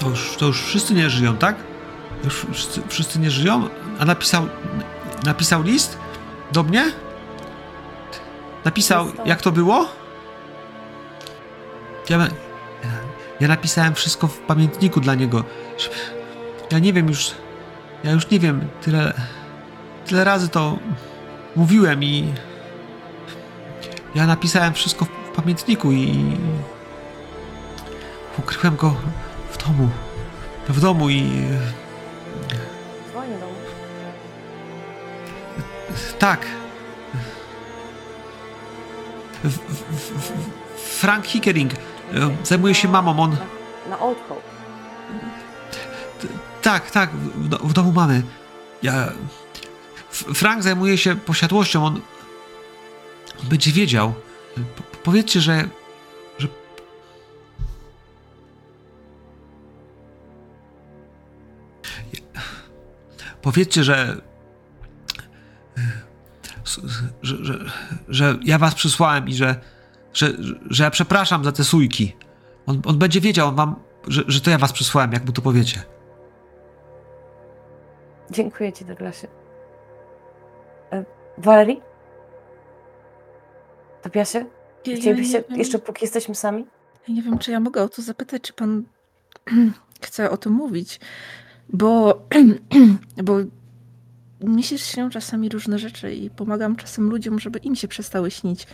to, 0.00 0.08
już, 0.08 0.36
to 0.36 0.46
już 0.46 0.62
wszyscy 0.62 0.94
nie 0.94 1.10
żyją, 1.10 1.36
tak? 1.36 1.56
Już 2.24 2.46
wszyscy, 2.52 2.82
wszyscy 2.88 3.18
nie 3.18 3.30
żyją? 3.30 3.68
A 3.98 4.04
napisał, 4.04 4.48
napisał 5.24 5.62
list 5.62 5.98
do 6.52 6.62
mnie? 6.62 6.92
Napisał, 8.64 9.06
jak 9.24 9.42
to 9.42 9.52
było? 9.52 9.88
Ja, 12.08 12.18
ja 13.40 13.48
napisałem 13.48 13.94
wszystko 13.94 14.26
w 14.28 14.38
pamiętniku 14.38 15.00
dla 15.00 15.14
niego. 15.14 15.44
żeby- 15.78 16.17
Ja 16.70 16.78
nie 16.78 16.92
wiem 16.92 17.08
już, 17.08 17.30
ja 18.04 18.10
już 18.12 18.30
nie 18.30 18.38
wiem, 18.40 18.68
tyle, 18.82 19.12
tyle 20.06 20.24
razy 20.24 20.48
to 20.48 20.78
mówiłem 21.56 22.04
i 22.04 22.32
ja 24.14 24.26
napisałem 24.26 24.74
wszystko 24.74 25.04
w, 25.04 25.08
w 25.08 25.30
pamiętniku 25.36 25.92
i 25.92 26.36
ukryłem 28.38 28.76
go 28.76 28.94
w 29.50 29.64
domu. 29.66 29.88
W 30.68 30.80
domu 30.80 31.10
i 31.10 31.22
W 33.08 33.12
domu. 33.12 33.54
tak. 36.18 36.46
W, 39.44 39.48
w, 39.48 39.58
w, 39.58 40.20
w- 40.20 40.98
Frank 41.00 41.26
Hickering 41.26 41.72
e, 41.72 41.76
zajmuje 42.44 42.74
się 42.74 42.88
mamą, 42.88 43.20
on... 43.22 43.30
Na, 43.30 43.36
na 43.96 43.98
Old 44.00 44.18
Hope. 44.28 44.47
Tak, 46.68 46.90
tak, 46.90 47.10
w, 47.16 47.48
do- 47.48 47.58
w 47.58 47.72
domu 47.72 47.92
mamy. 47.92 48.22
Ja... 48.82 49.12
Frank 50.10 50.62
zajmuje 50.62 50.98
się 50.98 51.16
posiadłością, 51.16 51.86
on... 51.86 52.00
Będzie 53.42 53.72
wiedział. 53.72 54.14
Po, 54.76 54.82
powiedzcie, 55.02 55.40
że... 55.40 55.68
że... 56.38 56.48
Powiedzcie, 63.42 63.84
że... 63.84 64.20
Że, 67.22 67.44
że, 67.44 67.58
że 68.08 68.38
ja 68.44 68.58
was 68.58 68.74
przysłałem 68.74 69.28
i 69.28 69.34
że, 69.34 69.60
że, 70.14 70.32
że 70.70 70.84
ja 70.84 70.90
przepraszam 70.90 71.44
za 71.44 71.52
te 71.52 71.64
sójki. 71.64 72.16
On, 72.66 72.82
on 72.84 72.98
będzie 72.98 73.20
wiedział, 73.20 73.48
on 73.48 73.54
wam, 73.54 73.76
że, 74.08 74.22
że 74.26 74.40
to 74.40 74.50
ja 74.50 74.58
was 74.58 74.72
przysłałem, 74.72 75.12
jak 75.12 75.26
mu 75.26 75.32
to 75.32 75.42
powiecie. 75.42 75.97
Dziękuję 78.30 78.72
ci, 78.72 78.84
Douglasie. 78.84 79.28
E, 80.92 81.04
Valerie? 81.38 81.76
Tobiasie? 84.02 84.38
Ja, 84.38 84.92
ja, 84.92 84.96
Chcielibyście, 85.00 85.44
wiem- 85.48 85.58
jeszcze 85.58 85.78
póki 85.78 86.04
jesteśmy 86.04 86.34
sami? 86.34 86.66
Ja 87.08 87.14
nie 87.14 87.22
wiem, 87.22 87.38
czy 87.38 87.50
ja 87.50 87.60
mogę 87.60 87.82
o 87.82 87.88
to 87.88 88.02
zapytać, 88.02 88.42
czy 88.42 88.52
pan 88.52 88.84
chce 90.04 90.30
o 90.30 90.36
tym 90.36 90.52
mówić, 90.52 91.00
bo, 91.68 92.22
bo 93.24 93.34
mi 94.40 94.62
się 94.62 94.78
śnią 94.78 95.10
czasami 95.10 95.48
różne 95.48 95.78
rzeczy 95.78 96.14
i 96.14 96.30
pomagam 96.30 96.76
czasem 96.76 97.10
ludziom, 97.10 97.38
żeby 97.40 97.58
im 97.58 97.76
się 97.76 97.88
przestały 97.88 98.30
śnić. 98.30 98.66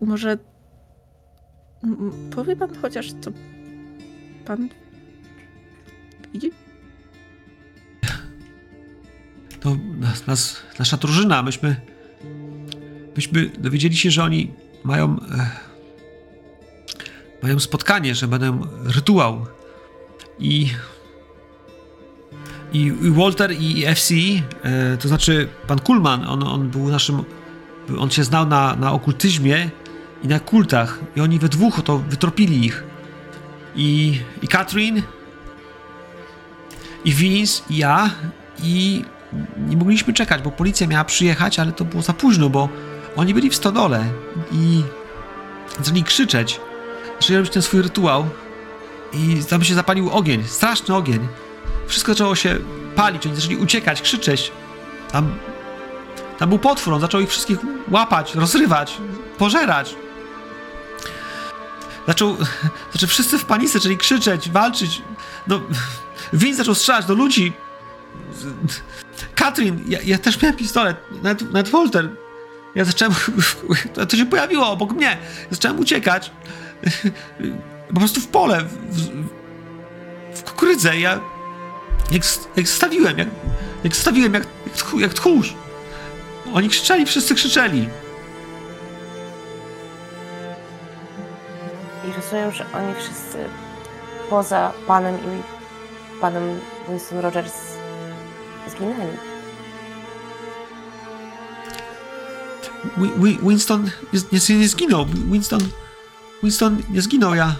Może 0.00 0.38
powie 2.34 2.56
pan 2.56 2.74
chociaż, 2.82 3.12
co 3.20 3.30
pan 4.44 4.68
widzi? 6.32 6.63
To 9.64 9.76
nas, 9.98 10.26
nas, 10.26 10.56
nasza 10.78 10.96
drużyna, 10.96 11.42
myśmy, 11.42 11.76
myśmy 13.16 13.50
dowiedzieli 13.58 13.96
się, 13.96 14.10
że 14.10 14.24
oni 14.24 14.52
mają, 14.84 15.16
e, 15.20 15.50
mają 17.42 17.60
spotkanie, 17.60 18.14
że 18.14 18.28
będą 18.28 18.66
rytuał 18.84 19.46
i 20.38 20.70
i, 22.72 22.92
i 23.02 23.10
Walter 23.10 23.52
i 23.52 23.86
FC, 23.86 24.14
e, 24.62 24.96
to 24.96 25.08
znaczy 25.08 25.48
pan 25.66 25.78
Kulman, 25.78 26.24
on, 26.28 26.42
on 26.42 26.70
był 26.70 26.88
naszym, 26.88 27.24
on 27.98 28.10
się 28.10 28.24
znał 28.24 28.46
na, 28.46 28.76
na 28.76 28.92
okultyzmie 28.92 29.70
i 30.22 30.28
na 30.28 30.40
kultach 30.40 30.98
i 31.16 31.20
oni 31.20 31.38
we 31.38 31.48
dwóch 31.48 31.82
to 31.84 31.98
wytropili 31.98 32.66
ich. 32.66 32.84
I, 33.76 34.20
i 34.42 34.48
Katrin, 34.48 35.02
i 37.04 37.12
Vince, 37.12 37.62
i 37.70 37.76
ja, 37.76 38.10
i 38.62 39.04
nie 39.68 39.76
mogliśmy 39.76 40.12
czekać, 40.12 40.42
bo 40.42 40.50
policja 40.50 40.86
miała 40.86 41.04
przyjechać, 41.04 41.58
ale 41.58 41.72
to 41.72 41.84
było 41.84 42.02
za 42.02 42.12
późno, 42.12 42.50
bo 42.50 42.68
oni 43.16 43.34
byli 43.34 43.50
w 43.50 43.56
stodole 43.56 44.04
i 44.52 44.82
zaczęli 45.78 46.04
krzyczeć. 46.04 46.60
Zaczęli 47.20 47.36
robić 47.36 47.52
ten 47.52 47.62
swój 47.62 47.82
rytuał 47.82 48.26
i 49.12 49.44
tam 49.44 49.64
się 49.64 49.74
zapalił 49.74 50.10
ogień, 50.10 50.44
straszny 50.44 50.94
ogień. 50.94 51.28
Wszystko 51.86 52.12
zaczęło 52.12 52.34
się 52.34 52.58
palić, 52.96 53.26
oni 53.26 53.36
zaczęli 53.36 53.56
uciekać, 53.56 54.02
krzyczeć. 54.02 54.52
Tam, 55.12 55.34
tam 56.38 56.48
był 56.48 56.58
potwór, 56.58 56.94
on 56.94 57.00
zaczął 57.00 57.20
ich 57.20 57.28
wszystkich 57.28 57.58
łapać, 57.90 58.34
rozrywać, 58.34 58.96
pożerać. 59.38 59.96
Zaczął, 62.06 62.36
znaczy 62.90 63.06
wszyscy 63.06 63.38
w 63.38 63.44
panice 63.44 63.78
zaczęli 63.78 63.96
krzyczeć, 63.96 64.50
walczyć. 64.50 65.02
No, 65.46 65.60
Vince 66.32 66.56
zaczął 66.56 66.74
strzelać 66.74 67.06
do 67.06 67.14
ludzi. 67.14 67.52
Katrin, 69.34 69.84
ja, 69.88 69.98
ja 70.04 70.18
też 70.18 70.42
miałem 70.42 70.56
pistolet, 70.56 70.96
nawet, 71.22 71.42
nawet 71.42 71.68
Walter. 71.68 72.08
Ja 72.74 72.84
zacząłem, 72.84 73.14
to, 74.08 74.16
się 74.16 74.26
pojawiło 74.26 74.70
obok 74.70 74.92
mnie. 74.92 75.18
Zacząłem 75.50 75.80
uciekać. 75.80 76.30
Po 77.88 78.00
prostu 78.00 78.20
w 78.20 78.26
pole, 78.26 78.64
w, 78.90 79.00
w, 80.38 80.42
kukurydzę. 80.42 80.98
Ja 80.98 81.20
jak, 82.10 82.22
jak 82.56 82.68
stawiłem, 82.68 83.18
jak, 83.18 83.28
jak 83.84 83.96
stawiłem, 83.96 84.34
jak, 84.34 84.46
jak, 84.66 84.74
tchu, 84.74 85.00
jak 85.00 85.14
tchórz. 85.14 85.54
Oni 86.54 86.68
krzyczeli, 86.68 87.06
wszyscy 87.06 87.34
krzyczeli. 87.34 87.88
I 92.08 92.12
rozumiem, 92.16 92.52
że 92.52 92.66
oni 92.74 92.94
wszyscy 92.94 93.38
poza 94.30 94.72
panem 94.86 95.14
i 95.14 95.42
panem 96.20 96.60
Winston 96.88 97.18
Rogers 97.18 97.73
zginęli. 98.70 99.16
Wi- 102.96 103.12
Wi- 103.24 103.38
Winston 103.48 103.90
nie, 104.12 104.56
nie, 104.58 104.68
zginął. 104.68 105.06
Winston, 105.06 105.60
Winston 106.42 106.82
nie 106.90 107.02
zginął, 107.02 107.34
ja. 107.34 107.56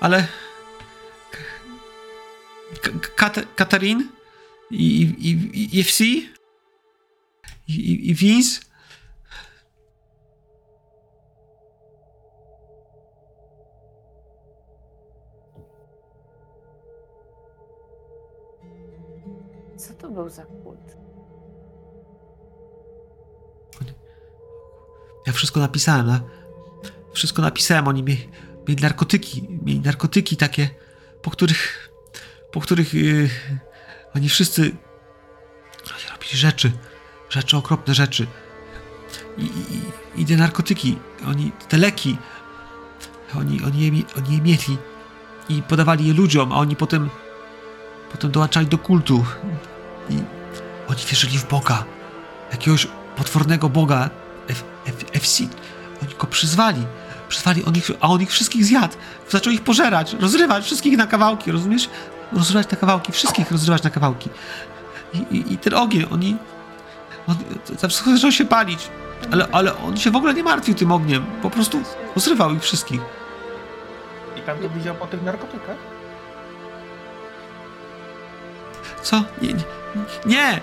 Ale. 0.00 0.26
Kat- 3.16 3.46
Katarin 3.56 4.08
i, 4.70 5.02
i, 5.02 5.30
i, 5.30 5.78
i, 5.78 5.82
i, 7.68 8.10
i 8.10 8.14
Vince. 8.14 8.60
To 20.10 20.14
był 20.14 20.28
za 20.28 20.44
kult? 20.44 20.96
Ja 25.26 25.32
wszystko 25.32 25.60
napisałem, 25.60 26.06
na, 26.06 26.20
wszystko 27.12 27.42
napisałem. 27.42 27.88
Oni 27.88 28.02
mieli, 28.02 28.28
mieli 28.68 28.82
narkotyki, 28.82 29.48
mieli 29.62 29.80
narkotyki 29.80 30.36
takie, 30.36 30.70
po 31.22 31.30
których, 31.30 31.90
po 32.52 32.60
których 32.60 32.94
yy, 32.94 33.30
oni 34.14 34.28
wszyscy 34.28 34.62
oni 35.94 36.12
robili 36.12 36.36
rzeczy, 36.36 36.72
rzeczy, 37.30 37.56
okropne 37.56 37.94
rzeczy. 37.94 38.26
I, 39.38 39.42
i, 39.44 40.22
i 40.22 40.26
te 40.26 40.36
narkotyki, 40.36 40.98
oni, 41.26 41.52
te 41.68 41.78
leki, 41.78 42.18
oni, 43.38 43.62
oni, 43.64 43.80
je, 43.80 44.02
oni 44.16 44.36
je 44.36 44.40
mieli 44.42 44.78
i 45.48 45.62
podawali 45.62 46.06
je 46.06 46.14
ludziom, 46.14 46.52
a 46.52 46.56
oni 46.56 46.76
potem, 46.76 47.10
potem 48.12 48.30
dołączali 48.30 48.66
do 48.66 48.78
kultu. 48.78 49.24
I 50.10 50.22
oni 50.88 51.00
wierzyli 51.08 51.38
w 51.38 51.48
Boga, 51.48 51.84
jakiegoś 52.52 52.86
potwornego 53.16 53.68
Boga, 53.68 54.10
F, 54.48 54.64
F, 54.86 55.04
FC. 55.12 55.44
Oni 56.02 56.14
go 56.18 56.26
przyzwali. 56.26 56.86
Przyzwali, 57.28 57.64
on 57.64 57.76
ich, 57.76 57.90
a 58.00 58.08
on 58.08 58.22
ich 58.22 58.30
wszystkich 58.30 58.64
zjadł. 58.64 58.94
Zaczął 59.28 59.52
ich 59.52 59.60
pożerać, 59.60 60.12
rozrywać 60.12 60.64
wszystkich 60.64 60.96
na 60.96 61.06
kawałki, 61.06 61.52
rozumiesz? 61.52 61.88
Rozrywać 62.32 62.70
na 62.70 62.76
kawałki, 62.76 63.12
wszystkich 63.12 63.50
rozrywać 63.50 63.82
na 63.82 63.90
kawałki. 63.90 64.30
I, 65.14 65.18
i, 65.18 65.52
i 65.52 65.58
ten 65.58 65.74
ogień, 65.74 66.06
oni... 66.10 66.36
On, 67.26 67.36
wszystko 67.88 68.10
zaczęło 68.10 68.30
się 68.30 68.44
palić. 68.44 68.88
Ale, 69.32 69.48
ale 69.52 69.78
on 69.78 69.96
się 69.96 70.10
w 70.10 70.16
ogóle 70.16 70.34
nie 70.34 70.42
martwił 70.42 70.74
tym 70.74 70.92
ogniem. 70.92 71.26
Po 71.42 71.50
prostu 71.50 71.82
rozrywał 72.14 72.54
ich 72.54 72.62
wszystkich. 72.62 73.00
I 74.36 74.40
pan 74.40 74.58
to 74.58 74.68
widział 74.68 74.94
po 74.94 75.06
tych 75.06 75.22
narkotykach? 75.22 75.76
Co? 79.02 79.24
Nie, 79.42 79.52
nie, 79.52 79.64
nie. 80.26 80.60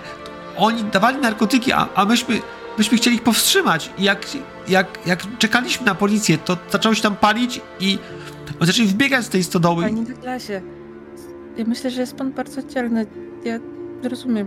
Oni 0.56 0.84
dawali 0.84 1.18
narkotyki, 1.18 1.72
a, 1.72 1.88
a 1.94 2.04
myśmy, 2.04 2.40
myśmy 2.78 2.98
chcieli 2.98 3.16
ich 3.16 3.22
powstrzymać. 3.22 3.90
I 3.98 4.02
jak, 4.04 4.26
jak, 4.68 5.06
jak 5.06 5.38
czekaliśmy 5.38 5.86
na 5.86 5.94
policję, 5.94 6.38
to 6.38 6.56
zaczęło 6.70 6.94
się 6.94 7.02
tam 7.02 7.16
palić 7.16 7.60
i 7.80 7.98
zaczęli 8.60 8.86
wbiegać 8.86 9.24
z 9.24 9.28
tej 9.28 9.44
stodoły. 9.44 9.82
Panie 9.82 10.02
Douglasie, 10.02 10.62
ja 11.56 11.64
myślę, 11.64 11.90
że 11.90 12.00
jest 12.00 12.16
pan 12.16 12.32
bardzo 12.32 12.62
dzielny. 12.62 13.06
Ja 13.44 13.58
rozumiem. 14.02 14.46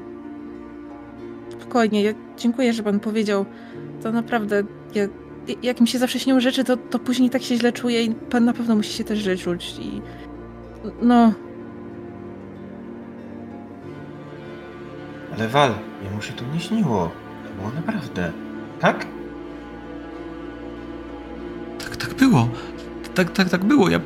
Spokojnie, 1.50 2.04
ja 2.04 2.14
dziękuję, 2.38 2.74
że 2.74 2.84
pan 2.84 3.00
powiedział. 3.00 3.46
To 4.04 4.12
naprawdę, 4.12 4.64
ja, 4.96 5.04
jak 5.64 5.82
mi 5.82 5.88
się 5.88 6.00
zawsze 6.00 6.20
śnią 6.20 6.40
rzeczy, 6.40 6.64
to, 6.64 6.78
to 6.78 7.00
później 7.00 7.30
tak 7.30 7.44
się 7.44 7.56
źle 7.56 7.72
czuję 7.72 8.04
i 8.04 8.16
pan 8.16 8.46
na 8.46 8.54
pewno 8.54 8.76
musi 8.76 8.94
się 8.94 9.04
też 9.04 9.20
źle 9.20 9.38
czuć. 9.38 9.76
I 9.80 10.02
no, 11.02 11.34
Ale 15.42 15.50
Wal, 15.50 15.74
jemu 16.04 16.22
się 16.22 16.34
to 16.34 16.44
nie 16.54 16.60
śniło. 16.60 17.12
To 17.44 17.62
było 17.62 17.72
naprawdę. 17.76 18.32
Tak? 18.80 19.06
Tak, 21.80 21.96
tak 21.96 22.14
było. 22.14 22.50
Tak, 23.16 23.32
tak, 23.32 23.50
tak 23.50 23.66
było. 23.66 23.90
Ja 23.90 24.00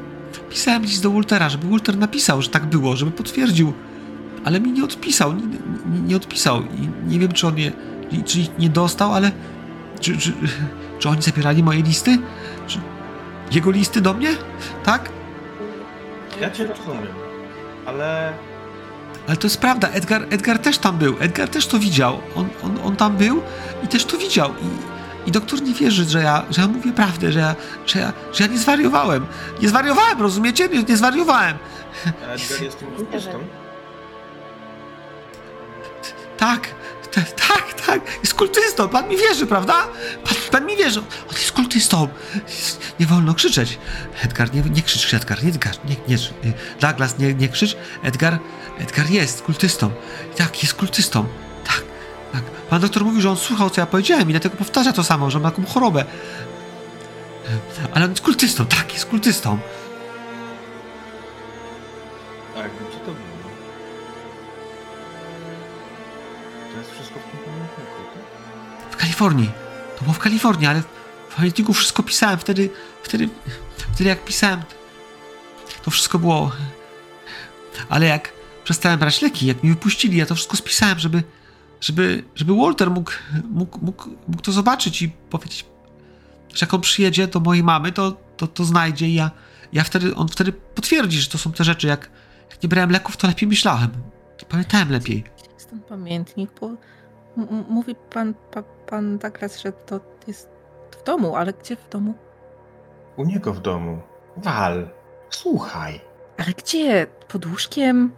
pisałem 0.49 0.81
list 0.81 1.03
do 1.03 1.11
Waltera, 1.11 1.49
żeby 1.49 1.69
Walter 1.69 1.97
napisał, 1.97 2.41
że 2.41 2.49
tak 2.49 2.65
było, 2.65 2.95
żeby 2.95 3.11
potwierdził. 3.11 3.73
Ale 4.45 4.59
mi 4.59 4.71
nie 4.71 4.83
odpisał, 4.83 5.33
nie, 5.33 5.43
nie, 5.93 6.01
nie 6.01 6.15
odpisał. 6.15 6.61
I 6.61 6.89
nie 7.07 7.19
wiem, 7.19 7.31
czy 7.31 7.47
on 7.47 7.57
je, 7.57 7.71
czy 8.25 8.39
ich 8.39 8.57
nie 8.59 8.69
dostał, 8.69 9.13
ale 9.13 9.31
czy, 9.99 10.17
czy, 10.17 10.33
czy 10.99 11.09
oni 11.09 11.21
zabierali 11.21 11.63
moje 11.63 11.81
listy? 11.81 12.17
Czy 12.67 12.79
jego 13.51 13.71
listy 13.71 14.01
do 14.01 14.13
mnie? 14.13 14.29
Tak? 14.83 15.09
Ja 16.41 16.51
cię 16.51 16.67
rozumiem. 16.67 17.13
Ale 17.85 18.33
Ale 19.27 19.37
to 19.37 19.47
jest 19.47 19.57
prawda, 19.57 19.89
Edgar, 19.89 20.25
Edgar 20.29 20.59
też 20.59 20.77
tam 20.77 20.97
był, 20.97 21.15
Edgar 21.19 21.49
też 21.49 21.67
to 21.67 21.79
widział. 21.79 22.19
On, 22.35 22.49
on, 22.63 22.79
on 22.83 22.95
tam 22.95 23.17
był 23.17 23.41
i 23.83 23.87
też 23.87 24.05
to 24.05 24.17
widział. 24.17 24.49
I, 24.49 25.29
I 25.29 25.31
doktor 25.31 25.61
nie 25.61 25.73
wierzy, 25.73 26.05
że 26.05 26.21
ja, 26.21 26.45
że 26.49 26.61
ja 26.61 26.67
mówię 26.67 26.93
prawdę, 26.93 27.31
że 27.31 27.39
ja, 27.39 27.55
że, 27.85 27.99
ja, 27.99 28.13
że 28.33 28.43
ja 28.43 28.49
nie 28.49 28.57
zwariowałem. 28.57 29.25
Nie 29.61 29.69
zwariowałem, 29.69 30.21
rozumiecie? 30.21 30.69
Nie, 30.69 30.83
nie 30.83 30.97
zwariowałem. 30.97 31.57
Edgar 32.05 32.63
jest 32.63 32.79
tym 32.79 32.87
kultystą. 32.87 33.39
Tak, 36.37 36.67
tak, 37.11 37.73
tak, 37.85 38.01
jest 38.21 38.33
kultystą, 38.33 38.89
pan 38.89 39.09
mi 39.09 39.17
wierzy, 39.17 39.45
prawda? 39.45 39.73
Pan, 40.23 40.35
pan 40.51 40.65
mi 40.65 40.77
wierzy, 40.77 40.99
on 40.99 41.35
jest 41.35 41.51
kultystą. 41.51 42.07
Nie 42.99 43.05
wolno 43.05 43.33
krzyczeć. 43.33 43.79
Edgar, 44.23 44.53
nie, 44.53 44.61
nie 44.61 44.81
krzycz, 44.81 45.13
Edgar, 45.13 45.43
nie, 45.43 45.49
Edgar, 45.49 45.75
nie, 45.85 45.95
nie, 46.07 46.17
Douglas, 46.79 47.17
nie, 47.17 47.33
nie 47.33 47.49
krzycz. 47.49 47.77
Edgar, 48.03 48.39
Edgar 48.79 49.09
jest 49.09 49.41
kultystą. 49.41 49.91
Tak, 50.35 50.63
jest 50.63 50.73
kultystą. 50.73 51.25
Tak, 51.63 51.83
Tak. 52.33 52.43
Pan 52.69 52.81
doktor 52.81 53.05
mówił, 53.05 53.21
że 53.21 53.29
on 53.29 53.37
słuchał, 53.37 53.69
co 53.69 53.81
ja 53.81 53.87
powiedziałem 53.87 54.29
i 54.29 54.33
dlatego 54.33 54.57
powtarza 54.57 54.93
to 54.93 55.03
samo, 55.03 55.31
że 55.31 55.39
ma 55.39 55.51
taką 55.51 55.65
chorobę. 55.65 56.05
Ale 57.93 58.05
on 58.05 58.11
jest 58.11 58.23
kultystą, 58.23 58.65
tak, 58.65 58.93
jest 58.93 59.05
kultystą. 59.05 59.59
W 68.95 68.97
Kalifornii. 68.97 69.51
To 69.97 70.01
było 70.01 70.13
w 70.13 70.19
Kalifornii, 70.19 70.67
ale 70.67 70.81
w 71.29 71.35
pamiętniku 71.35 71.73
wszystko 71.73 72.03
pisałem. 72.03 72.39
Wtedy, 72.39 72.69
wtedy, 73.03 73.29
wtedy 73.93 74.09
jak 74.09 74.25
pisałem, 74.25 74.61
to 75.83 75.91
wszystko 75.91 76.19
było. 76.19 76.51
Ale 77.89 78.05
jak 78.05 78.33
przestałem 78.63 78.99
brać 78.99 79.21
leki, 79.21 79.45
jak 79.45 79.63
mi 79.63 79.69
wypuścili, 79.69 80.17
ja 80.17 80.25
to 80.25 80.35
wszystko 80.35 80.57
spisałem, 80.57 80.99
żeby, 80.99 81.23
żeby, 81.81 82.23
żeby 82.35 82.55
Walter 82.55 82.91
mógł, 82.91 83.11
mógł, 83.49 83.79
mógł, 83.85 84.09
mógł 84.27 84.41
to 84.41 84.51
zobaczyć 84.51 85.01
i 85.01 85.09
powiedzieć, 85.09 85.65
że 86.53 86.65
jak 86.65 86.73
on 86.73 86.81
przyjedzie 86.81 87.27
do 87.27 87.39
mojej 87.39 87.63
mamy, 87.63 87.91
to, 87.91 88.17
to, 88.37 88.47
to 88.47 88.63
znajdzie 88.63 89.07
i 89.07 89.13
ja, 89.13 89.31
ja 89.73 89.83
wtedy, 89.83 90.15
on 90.15 90.27
wtedy 90.27 90.53
potwierdzi, 90.53 91.21
że 91.21 91.29
to 91.29 91.37
są 91.37 91.51
te 91.51 91.63
rzeczy, 91.63 91.87
jak, 91.87 92.09
jak 92.51 92.63
nie 92.63 92.69
brałem 92.69 92.91
leków, 92.91 93.17
to 93.17 93.27
lepiej 93.27 93.49
myślałem. 93.49 93.89
Pamiętałem 94.49 94.91
lepiej. 94.91 95.23
Jest 95.53 95.69
ten 95.69 95.79
pamiętnik, 95.79 96.49
bo 96.61 96.71
mówi 97.69 97.95
pan, 98.13 98.33
pa, 98.51 98.63
pan 98.89 99.17
Douglas, 99.17 99.61
że 99.61 99.71
to 99.71 99.99
jest 100.27 100.49
w 101.01 101.03
domu, 101.03 101.35
ale 101.35 101.53
gdzie 101.53 101.75
w 101.75 101.89
domu? 101.89 102.13
U 103.17 103.25
niego 103.25 103.53
w 103.53 103.61
domu. 103.61 104.01
Wal, 104.37 104.89
słuchaj. 105.29 106.01
Ale 106.37 106.53
gdzie? 106.53 107.07
Pod 107.27 107.45
łóżkiem? 107.45 108.11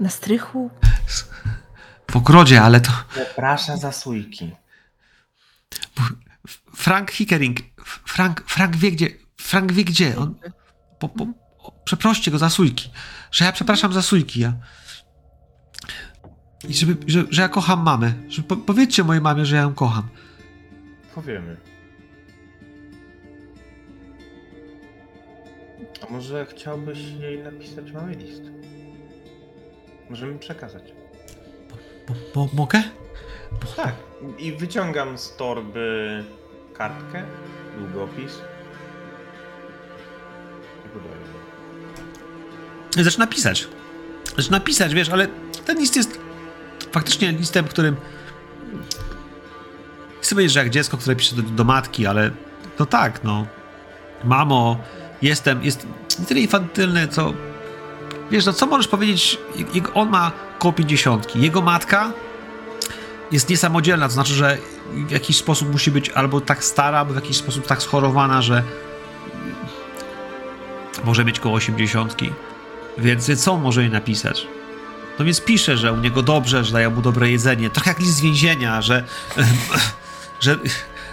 Na 0.00 0.08
strychu? 0.08 0.70
W 2.10 2.16
ogrodzie, 2.16 2.62
ale 2.62 2.80
to... 2.80 2.90
Przeprasza 3.10 3.76
za 3.76 3.92
sójki. 3.92 4.56
Frank 6.76 7.10
Hickering. 7.10 7.58
Frank, 8.06 8.44
Frank 8.46 8.76
wie 8.76 8.92
gdzie. 8.92 9.08
Frank 9.36 9.72
wie 9.72 9.84
gdzie. 9.84 10.18
On, 10.18 10.34
po, 10.98 11.08
po, 11.08 11.26
o, 11.58 11.72
przeproście 11.84 12.30
go 12.30 12.38
za 12.38 12.50
sójki. 12.50 12.90
Że 13.30 13.44
ja 13.44 13.52
przepraszam 13.52 13.92
za 13.92 14.02
sójki. 14.02 14.40
Ja. 14.40 14.52
I 16.68 16.74
żeby, 16.74 16.96
że, 17.06 17.24
że 17.30 17.42
ja 17.42 17.48
kocham 17.48 17.82
mamę. 17.82 18.12
Że 18.28 18.42
po, 18.42 18.56
powiedzcie 18.56 19.04
mojej 19.04 19.22
mamie, 19.22 19.46
że 19.46 19.56
ja 19.56 19.62
ją 19.62 19.74
kocham. 19.74 20.08
Powiemy. 21.14 21.56
A 26.08 26.12
może 26.12 26.46
chciałbyś 26.46 26.98
jej 26.98 27.38
napisać 27.38 27.92
mały 27.92 28.12
list? 28.12 28.42
Możemy 30.10 30.38
przekazać. 30.38 30.82
Mo, 32.08 32.14
mo, 32.34 32.48
mogę? 32.54 32.82
Tak. 33.76 33.94
I 34.38 34.52
wyciągam 34.52 35.18
z 35.18 35.36
torby 35.36 36.24
kartkę, 36.74 37.24
długopis. 37.78 38.38
I 40.86 40.88
podaję. 40.88 41.16
Zaczyna 43.04 43.26
pisać. 43.26 43.68
Zaczyna 44.36 44.60
pisać, 44.60 44.94
wiesz, 44.94 45.08
ale 45.08 45.28
ten 45.66 45.78
list 45.78 45.96
jest 45.96 46.25
faktycznie 46.96 47.32
listem, 47.32 47.64
którym. 47.68 47.96
Chcę 50.20 50.34
powiedzieć, 50.34 50.52
że 50.52 50.60
jak 50.60 50.70
dziecko, 50.70 50.96
które 50.96 51.16
pisze 51.16 51.36
do, 51.36 51.42
do 51.42 51.64
matki, 51.64 52.06
ale 52.06 52.30
no 52.78 52.86
tak, 52.86 53.24
no. 53.24 53.46
Mamo, 54.24 54.76
jestem, 55.22 55.64
jest 55.64 55.86
nie 56.20 56.26
tyle 56.26 56.40
infantylny, 56.40 57.08
co. 57.08 57.32
Wiesz, 58.30 58.46
no 58.46 58.52
co 58.52 58.66
możesz 58.66 58.88
powiedzieć? 58.88 59.38
On 59.94 60.10
ma 60.10 60.32
koło 60.58 60.72
50. 60.72 61.36
Jego 61.36 61.62
matka 61.62 62.12
jest 63.32 63.48
niesamodzielna, 63.48 64.08
to 64.08 64.14
znaczy, 64.14 64.34
że 64.34 64.58
w 65.08 65.10
jakiś 65.10 65.36
sposób 65.36 65.72
musi 65.72 65.90
być 65.90 66.10
albo 66.10 66.40
tak 66.40 66.64
stara, 66.64 66.98
albo 66.98 67.12
w 67.12 67.16
jakiś 67.16 67.36
sposób 67.36 67.66
tak 67.66 67.82
schorowana, 67.82 68.42
że 68.42 68.62
może 71.04 71.24
mieć 71.24 71.40
koło 71.40 71.54
80. 71.54 72.16
Więc, 72.98 73.26
więc 73.26 73.44
co 73.44 73.52
on 73.52 73.62
może 73.62 73.82
jej 73.82 73.90
napisać? 73.90 74.46
No 75.18 75.24
więc 75.24 75.40
pisze, 75.40 75.76
że 75.76 75.92
u 75.92 75.96
niego 75.96 76.22
dobrze, 76.22 76.64
że 76.64 76.72
dają 76.72 76.90
mu 76.90 77.02
dobre 77.02 77.30
jedzenie. 77.30 77.70
Trochę 77.70 77.90
jak 77.90 77.98
list 77.98 78.16
z 78.16 78.20
więzienia, 78.20 78.82
że, 78.82 79.04
że, 80.40 80.58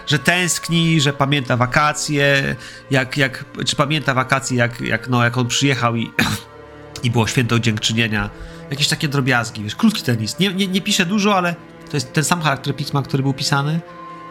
że 0.08 0.20
tęskni, 0.20 1.02
że 1.02 1.14
pamięta 1.14 1.58
wakacje, 1.58 2.56
jak, 2.92 3.18
jak, 3.18 3.46
czy 3.66 3.76
pamięta 3.76 4.14
wakacje, 4.14 4.58
jak, 4.58 4.82
jak, 4.82 5.10
no, 5.10 5.24
jak 5.24 5.38
on 5.38 5.48
przyjechał 5.48 5.96
i, 5.96 6.12
i 7.04 7.12
było 7.12 7.28
święto 7.28 7.60
dziękczynienia. 7.60 8.30
Jakieś 8.70 8.88
takie 8.88 9.08
drobiazgi, 9.08 9.64
wiesz, 9.64 9.76
krótki 9.76 10.04
ten 10.04 10.18
list. 10.18 10.40
Nie, 10.40 10.54
nie, 10.54 10.68
nie 10.68 10.82
pisze 10.82 11.06
dużo, 11.06 11.38
ale 11.38 11.56
to 11.92 11.98
jest 11.98 12.14
ten 12.14 12.24
sam 12.24 12.42
charakter 12.42 12.76
pisma, 12.76 13.02
który 13.02 13.24
był 13.24 13.34
pisany. 13.34 13.80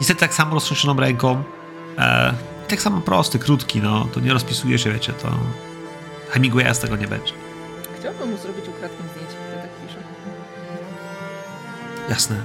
Niestety 0.01 0.21
tak 0.21 0.35
samo 0.35 0.55
roztrzęsioną 0.55 1.01
ręką. 1.01 1.43
E, 1.99 2.35
tak 2.69 2.83
samo 2.83 3.01
prosty, 3.01 3.39
krótki, 3.39 3.81
no. 3.81 4.05
To 4.05 4.21
nie 4.21 4.33
rozpisuje 4.33 4.79
się, 4.79 4.93
wiecie, 4.93 5.13
to... 5.13 5.29
Hemingwaya 6.31 6.75
z 6.75 6.79
tego 6.79 6.97
nie 6.97 7.09
będzie. 7.09 7.33
Chciałbym 8.01 8.31
mu 8.31 8.37
zrobić 8.37 8.62
Jasne. 12.13 12.37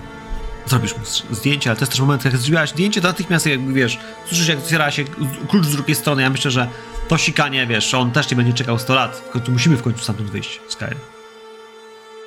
Zrobisz 0.65 0.97
mu 0.97 1.35
zdjęcie, 1.35 1.69
ale 1.69 1.77
to 1.77 1.81
jest 1.81 1.91
też 1.91 2.01
moment, 2.01 2.25
jak 2.25 2.37
zrobiłaś 2.37 2.69
zdjęcie, 2.69 3.01
to 3.01 3.07
natychmiast 3.07 3.45
jakby, 3.45 3.73
wiesz, 3.73 3.99
słyszysz 4.25 4.47
jak 4.47 4.57
otwiera 4.57 4.91
się 4.91 5.03
klucz 5.49 5.65
z 5.65 5.71
drugiej 5.71 5.95
strony. 5.95 6.21
Ja 6.21 6.29
myślę, 6.29 6.51
że 6.51 6.67
to 7.07 7.17
sikanie, 7.17 7.67
wiesz, 7.67 7.93
on 7.93 8.11
też 8.11 8.31
nie 8.31 8.37
będzie 8.37 8.53
czekał 8.53 8.79
100 8.79 8.95
lat. 8.95 9.17
W 9.17 9.29
końcu 9.29 9.51
musimy 9.51 9.77
w 9.77 9.83
końcu 9.83 10.03
stamtąd 10.03 10.29
wyjść, 10.29 10.61
Sky. 10.67 10.85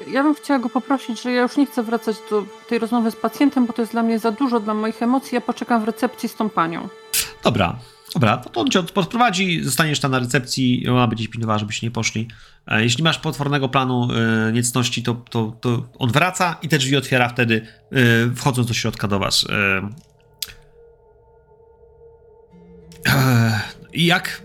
Ja 0.07 0.23
bym 0.23 0.35
chciała 0.35 0.59
go 0.59 0.69
poprosić, 0.69 1.23
że 1.23 1.33
ja 1.33 1.43
już 1.43 1.57
nie 1.57 1.67
chcę 1.67 1.83
wracać 1.83 2.17
do 2.31 2.45
tej 2.69 2.79
rozmowy 2.79 3.11
z 3.11 3.17
pacjentem, 3.17 3.67
bo 3.67 3.73
to 3.73 3.83
jest 3.83 3.93
dla 3.93 4.03
mnie 4.03 4.19
za 4.19 4.31
dużo 4.31 4.61
dla 4.61 4.75
moich 4.75 5.03
emocji. 5.03 5.35
Ja 5.35 5.41
poczekam 5.41 5.81
w 5.81 5.85
recepcji 5.85 6.29
z 6.29 6.35
tą 6.35 6.51
panią. 6.51 6.89
Dobra, 7.43 7.79
dobra, 8.15 8.37
to 8.37 8.61
on 8.61 8.71
cię 8.71 8.81
od- 8.81 8.93
podprowadzi, 8.93 9.65
zostaniesz 9.65 10.01
tam 10.01 10.11
na 10.11 10.19
recepcji, 10.19 10.89
ona 10.89 11.07
będzie 11.07 11.29
pilnowała, 11.29 11.59
żebyście 11.59 11.87
nie 11.87 11.91
poszli. 11.91 12.29
E, 12.67 12.83
Jeśli 12.83 13.05
masz 13.05 13.19
potwornego 13.19 13.69
planu 13.69 14.09
e, 14.49 14.53
niecności, 14.53 15.03
to, 15.03 15.15
to, 15.15 15.57
to 15.61 15.89
on 15.99 16.11
wraca 16.13 16.57
i 16.63 16.69
te 16.69 16.79
drzwi 16.79 16.97
otwiera 16.97 17.29
wtedy, 17.29 17.67
e, 17.93 18.35
wchodząc 18.35 18.69
do 18.69 18.75
środka 18.75 19.09
do 19.09 19.19
was. 19.19 19.47
I 23.93 24.07
jak? 24.07 24.43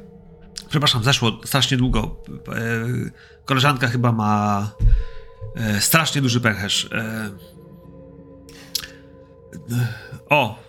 Przepraszam, 0.69 1.03
zeszło 1.03 1.40
strasznie 1.45 1.77
długo. 1.77 2.24
Koleżanka 3.45 3.88
chyba 3.88 4.11
ma 4.11 4.72
strasznie 5.80 6.22
duży 6.22 6.42
pęcherz. 6.42 6.90
O, 10.30 10.60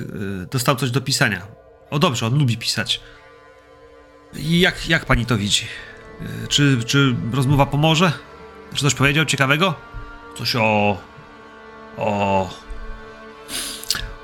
y, 0.00 0.46
dostał 0.50 0.76
coś 0.76 0.90
do 0.90 1.00
pisania. 1.00 1.46
O 1.92 1.98
dobrze, 1.98 2.26
on 2.26 2.38
lubi 2.38 2.56
pisać. 2.58 3.00
Jak, 4.34 4.88
jak 4.88 5.04
pani 5.06 5.26
to 5.26 5.36
widzi? 5.36 5.66
Y, 6.44 6.48
Czy, 6.48 6.84
czy 6.86 7.14
rozmowa 7.32 7.66
pomoże? 7.66 8.12
Czy 8.74 8.82
coś 8.82 8.94
powiedział 8.94 9.24
ciekawego? 9.24 9.74
Coś 10.38 10.56
o. 10.56 10.96
o. 11.98 12.50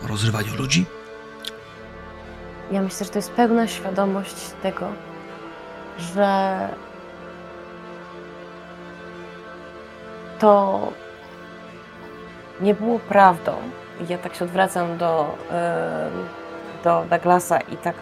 o 0.03 0.07
rozrywaniu 0.07 0.57
ludzi? 0.57 0.87
Ja 2.73 2.83
myślę, 2.83 3.07
że 3.07 3.13
to 3.13 3.19
jest 3.19 3.31
pełna 3.33 3.67
świadomość 3.69 4.35
tego, 4.63 4.93
że 6.15 6.59
to 10.39 10.93
nie 12.61 12.75
było 12.75 12.99
prawdą. 12.99 13.57
Ja 14.09 14.19
tak 14.19 14.35
się 14.35 14.45
odwracam 14.45 14.99
do, 14.99 15.39
em, 15.51 16.29
do 16.85 17.05
Douglasa 17.11 17.61
i 17.61 17.77
tak 17.77 17.95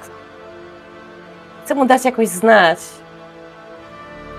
chcę 1.65 1.75
mu 1.75 1.87
dać 1.87 2.05
jakoś 2.05 2.29
znać 2.29 2.79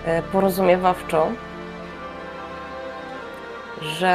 e, 0.05 0.21
porozumiewawczo, 0.21 1.27
że 3.81 4.07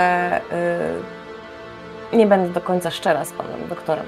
e, 2.12 2.16
nie 2.16 2.26
będę 2.26 2.48
do 2.48 2.60
końca 2.60 2.90
szczera 2.90 3.24
z 3.24 3.32
panem 3.32 3.68
doktorem 3.68 4.06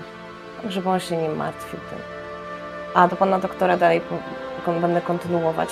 żeby 0.68 0.88
on 0.88 1.00
się 1.00 1.16
nie 1.16 1.28
martwił 1.28 1.80
tym. 1.90 1.98
A 2.94 3.08
do 3.08 3.16
pana 3.16 3.38
doktora 3.38 3.76
dalej 3.76 4.00
będę 4.80 5.00
kontynuować 5.00 5.68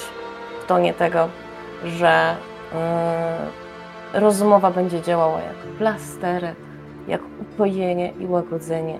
w 0.62 0.66
tonie 0.66 0.94
tego, 0.94 1.28
że 1.84 2.36
yy, 4.12 4.20
rozmowa 4.20 4.70
będzie 4.70 5.02
działała 5.02 5.40
jak 5.40 5.56
plasterek, 5.78 6.56
jak 7.08 7.20
upojenie 7.40 8.12
i 8.12 8.26
łagodzenie 8.26 8.98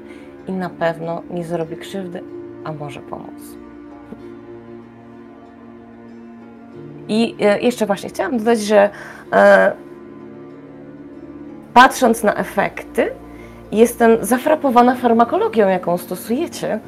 i 0.49 0.53
na 0.53 0.71
pewno 0.71 1.23
nie 1.31 1.45
zrobi 1.45 1.77
krzywdy, 1.77 2.23
a 2.65 2.73
może 2.73 3.01
pomóc. 3.01 3.43
I 7.09 7.37
e, 7.41 7.61
jeszcze 7.61 7.87
właśnie 7.87 8.09
chciałam 8.09 8.39
dodać, 8.39 8.61
że 8.61 8.91
e, 9.33 9.73
patrząc 11.75 12.23
na 12.23 12.35
efekty, 12.35 13.11
jestem 13.73 14.25
zafrapowana 14.25 14.95
farmakologią, 14.95 15.69
jaką 15.69 15.99
stosujecie 15.99 16.81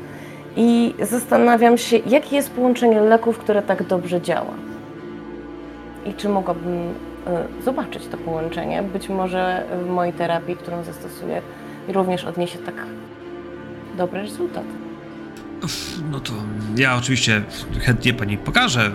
i 0.57 0.95
zastanawiam 1.01 1.79
się, 1.79 1.97
jakie 1.97 2.37
jest 2.37 2.51
połączenie 2.51 3.01
leków, 3.01 3.39
które 3.39 3.63
tak 3.63 3.83
dobrze 3.83 4.21
działa. 4.21 4.55
I 6.07 6.15
czy 6.15 6.29
mogłabym 6.29 6.95
y, 7.61 7.63
zobaczyć 7.65 8.07
to 8.07 8.17
połączenie. 8.17 8.83
Być 8.83 9.09
może 9.09 9.65
w 9.85 9.89
mojej 9.89 10.13
terapii, 10.13 10.57
którą 10.57 10.83
zastosuję, 10.83 11.43
również 11.89 12.25
odniesie 12.25 12.59
tak 12.59 12.75
dobry 13.97 14.23
rezultat. 14.23 14.65
No 16.11 16.21
to 16.21 16.33
ja 16.77 16.97
oczywiście 16.97 17.43
chętnie 17.81 18.15
pani 18.15 18.39
pokażę 18.39 18.91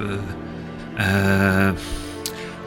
e, 0.97 1.73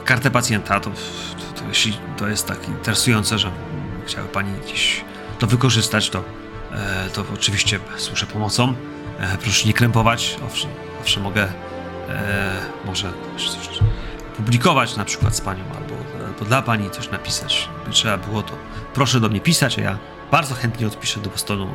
kartę 0.05 0.31
pacjenta. 0.31 0.81
To, 0.81 0.91
to, 0.91 1.61
to, 1.61 1.69
jeśli 1.69 1.97
to 2.17 2.29
jest 2.29 2.47
tak 2.47 2.69
interesujące, 2.69 3.39
że 3.39 3.51
chciały 4.07 4.29
pani 4.29 4.51
gdzieś 4.65 5.05
to 5.39 5.47
wykorzystać, 5.47 6.11
to, 6.11 6.25
e, 6.73 7.11
to 7.11 7.25
oczywiście 7.35 7.79
służę 7.97 8.27
pomocą. 8.27 8.75
E, 9.19 9.39
proszę 9.39 9.67
nie 9.67 9.75
krępować. 9.75 10.37
Owszem, 10.47 10.71
owszem 11.01 11.23
mogę 11.23 11.49
e, 12.09 12.59
może 12.85 13.13
coś 13.37 13.79
publikować 14.37 14.97
na 14.97 15.05
przykład 15.05 15.37
z 15.37 15.41
panią, 15.41 15.65
albo, 15.77 16.25
albo 16.27 16.45
dla 16.45 16.63
pani 16.63 16.91
coś 16.91 17.11
napisać. 17.11 17.69
Trzeba 17.91 18.19
było 18.19 18.43
to, 18.43 18.53
proszę 18.95 19.21
do 19.21 19.29
mnie 19.29 19.41
pisać, 19.41 19.79
a 19.79 19.83
ja 19.83 19.99
bardzo 20.33 20.55
chętnie 20.55 20.87
odpiszę 20.87 21.21
do 21.21 21.31
Bostonu 21.31 21.69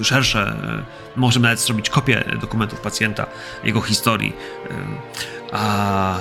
e, 0.00 0.04
szersze. 0.04 0.40
E, 0.40 0.82
możemy 1.16 1.42
nawet 1.42 1.60
zrobić 1.60 1.90
kopię 1.90 2.24
dokumentów 2.40 2.80
pacjenta, 2.80 3.26
jego 3.64 3.80
historii. 3.80 4.32
E, 4.32 5.56
a 5.56 6.18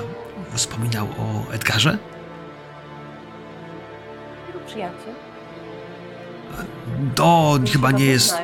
wspominał 0.53 1.07
o 1.07 1.51
Edgarze? 1.51 1.97
Jego 4.47 4.59
przyjaciel. 4.59 5.13
To 7.15 7.59
chyba 7.71 7.91
nie 7.91 8.05
jest. 8.05 8.35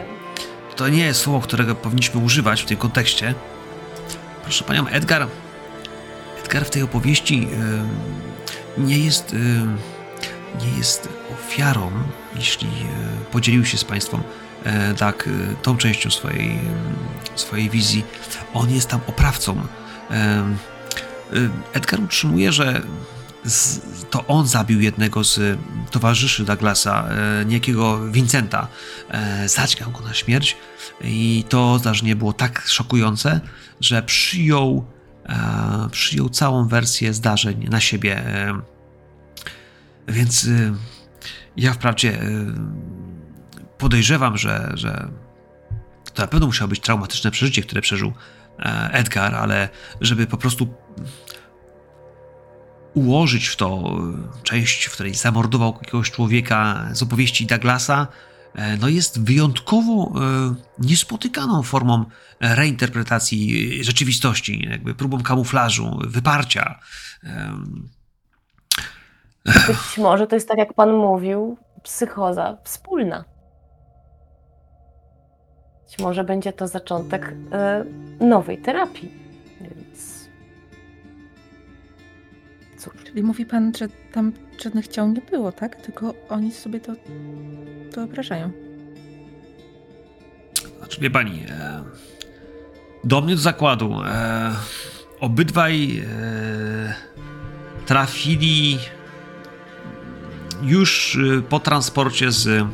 To 0.76 0.90
nie 0.90 1.06
jest 1.06 1.22
słowo, 1.22 1.40
którego 1.40 1.76
powinniśmy 1.76 2.22
używać 2.22 2.62
w 2.62 2.66
tym 2.66 2.78
kontekście. 2.78 3.34
Proszę 4.44 4.64
panią, 4.64 4.88
Edgar. 4.88 5.28
Edgar 6.40 6.66
w 6.66 6.70
tej 6.70 6.84
opowieści 6.84 7.48
nie 8.78 9.00
jest. 9.00 9.36
nie 10.62 10.78
jest 10.78 11.19
ofiarą, 11.50 11.92
jeśli 12.36 12.68
e, 12.68 13.32
podzielił 13.32 13.66
się 13.66 13.78
z 13.78 13.84
państwem 13.84 14.22
e, 14.64 14.94
tak 14.94 15.28
e, 15.28 15.56
tą 15.56 15.78
częścią 15.78 16.10
swojej, 16.10 16.60
swojej 17.36 17.70
wizji. 17.70 18.04
On 18.54 18.72
jest 18.72 18.90
tam 18.90 19.00
oprawcą. 19.08 19.62
Edgar 21.74 22.00
utrzymuje, 22.00 22.52
że 22.52 22.82
to 24.10 24.28
on 24.28 24.48
zabił 24.48 24.82
jednego 24.82 25.24
z 25.24 25.60
towarzyszy 25.92 26.46
Douglasa, 26.46 27.10
niejakiego 27.46 28.12
Vincenta. 28.12 28.68
Zaćgał 29.46 29.92
go 29.92 30.00
na 30.00 30.14
śmierć 30.14 30.58
i 31.02 31.46
to 31.50 31.80
zdarzenie 31.80 32.16
było 32.16 32.34
tak 32.34 32.64
szokujące, 32.68 33.42
że 33.82 34.04
przyjął, 34.04 34.86
przyjął 35.92 36.30
całą 36.30 36.68
wersję 36.68 37.14
zdarzeń 37.14 37.68
na 37.70 37.80
siebie. 37.80 38.24
Więc 40.08 40.48
ja 41.58 41.74
wprawdzie 41.74 42.24
y, 42.24 42.46
podejrzewam, 43.78 44.38
że, 44.38 44.72
że 44.74 45.10
to 46.14 46.22
na 46.22 46.28
pewno 46.28 46.48
musiało 46.48 46.68
być 46.68 46.80
traumatyczne 46.80 47.32
przeżycie, 47.32 47.62
które 47.62 47.82
przeżył 47.82 48.14
e, 48.60 48.90
Edgar, 48.92 49.36
ale 49.36 49.70
żeby 50.02 50.28
po 50.28 50.38
prostu 50.38 50.74
ułożyć 52.94 53.48
w 53.48 53.56
to 53.56 53.98
y, 54.40 54.44
część, 54.44 54.86
w 54.86 54.92
której 54.92 55.16
zamordował 55.16 55.78
jakiegoś 55.82 56.12
człowieka 56.12 56.90
z 56.92 57.04
opowieści 57.04 57.46
Douglasa, 57.46 58.08
e, 58.56 58.78
no 58.78 58.88
jest 58.88 59.24
wyjątkowo 59.24 60.14
e, 60.16 60.56
niespotykaną 60.80 61.64
formą 61.64 62.06
reinterpretacji 62.40 63.84
rzeczywistości, 63.84 64.68
jakby 64.70 64.96
próbą 64.96 65.24
kamuflażu, 65.24 66.00
wyparcia. 66.08 66.80
Być 69.46 69.98
może 69.98 70.28
to 70.28 70.36
jest 70.36 70.48
tak, 70.48 70.58
jak 70.58 70.74
pan 70.74 70.94
mówił, 70.94 71.58
psychoza 71.84 72.58
wspólna. 72.64 73.26
Być 75.84 76.00
może 76.00 76.24
będzie 76.24 76.54
to 76.54 76.68
zaczątek 76.68 77.34
e, 77.52 77.86
nowej 78.20 78.58
terapii. 78.58 79.12
Więc. 79.62 80.30
Cóż, 82.78 82.94
Czyli 83.04 83.24
mówi 83.24 83.46
pan, 83.46 83.72
że 83.78 83.88
tam 84.14 84.34
żadnych 84.64 84.88
ciał 84.88 85.08
nie 85.08 85.22
było, 85.22 85.52
tak? 85.52 85.76
Tylko 85.76 86.14
oni 86.30 86.52
sobie 86.52 86.80
to 86.80 86.94
wyobrażają. 87.96 88.52
Znaczy, 90.78 91.02
wie 91.02 91.10
pani, 91.10 91.46
e, 91.50 91.84
do 93.04 93.22
mnie 93.22 93.36
do 93.36 93.42
zakładu 93.42 93.94
e, 94.06 94.52
obydwaj 95.20 96.00
e, 96.00 96.94
trafili 97.86 98.80
już 100.62 101.18
e, 101.38 101.42
po 101.42 101.60
transporcie 101.60 102.32
z, 102.32 102.68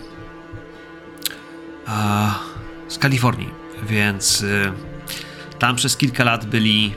a, 1.86 2.36
z 2.88 2.98
Kalifornii, 2.98 3.50
więc 3.84 4.44
e, 4.44 4.72
tam 5.60 5.76
przez 5.76 5.98
kilka 5.98 6.24
lat 6.24 6.46
byli 6.46 6.96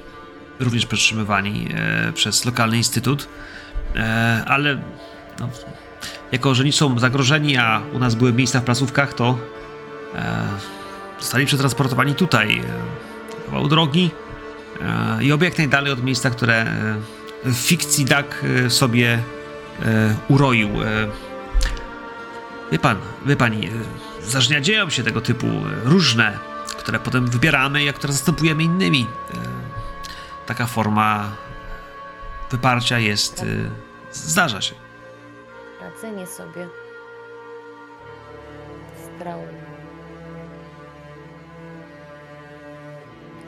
również 0.60 0.86
przetrzymywani 0.86 1.68
e, 1.75 2.12
przez 2.12 2.44
lokalny 2.44 2.76
instytut, 2.76 3.28
e, 3.97 4.42
ale 4.47 4.81
no, 5.41 5.49
jako, 6.33 6.55
że 6.55 6.65
nie 6.65 6.73
są 6.73 6.99
zagrożeni, 6.99 7.57
a 7.57 7.83
u 7.92 7.99
nas 7.99 8.15
były 8.15 8.33
miejsca 8.33 8.60
w 8.60 8.65
placówkach, 8.65 9.15
to 9.15 9.39
e, 10.15 10.47
zostali 11.20 11.47
przetransportowani 11.47 12.15
tutaj, 12.15 12.62
kawał 13.47 13.68
drogi 13.68 14.10
i 15.20 15.26
jak 15.26 15.58
najdalej 15.58 15.92
od 15.92 16.05
miejsca, 16.05 16.31
które 16.31 16.67
w 17.44 17.55
fikcji 17.57 18.05
Dak 18.05 18.44
e, 18.67 18.70
sobie 18.70 19.23
uroił. 20.28 20.68
E, 20.82 21.08
Wie 22.73 22.78
pan, 22.78 22.97
wie 23.26 23.36
pani, 23.36 23.66
e, 23.66 23.70
zdarzenia 24.23 24.60
dzieją 24.60 24.90
się 24.90 25.02
tego 25.02 25.20
typu 25.20 25.47
e, 25.47 25.60
różne, 25.84 26.39
które 26.78 26.98
potem 26.98 27.26
wybieramy 27.26 27.84
i 27.84 27.92
które 27.92 28.12
zastępujemy 28.12 28.62
innymi. 28.62 29.07
E, 29.34 29.34
Taka 30.47 30.66
forma 30.66 31.28
wyparcia 32.50 32.98
jest, 32.98 33.42
e, 33.42 33.47
zdarza 34.12 34.60
się. 34.60 34.74
radzenie 35.81 36.26
sobie 36.26 36.68
z. 38.97 39.23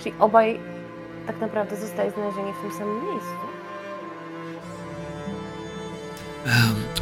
Czyli 0.03 0.15
obaj 0.19 0.61
tak 1.27 1.41
naprawdę 1.41 1.77
zostali 1.77 2.11
znalezieni 2.11 2.53
w 2.53 2.61
tym 2.63 2.73
samym 2.79 3.05
miejscu. 3.05 3.50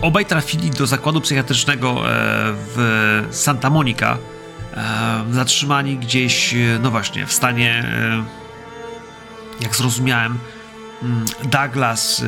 Obaj 0.00 0.26
trafili 0.26 0.70
do 0.70 0.86
zakładu 0.86 1.20
psychiatrycznego 1.20 1.90
e, 1.90 2.04
w 2.52 3.28
Santa 3.30 3.70
Monica. 3.70 4.18
Zatrzymani 5.30 5.96
gdzieś, 5.96 6.54
e, 6.54 6.56
no 6.82 6.90
właśnie, 6.90 7.26
w 7.26 7.32
stanie, 7.32 7.70
e, 7.70 8.24
jak 9.60 9.76
zrozumiałem, 9.76 10.38
mm, 11.02 11.24
Douglas 11.44 12.24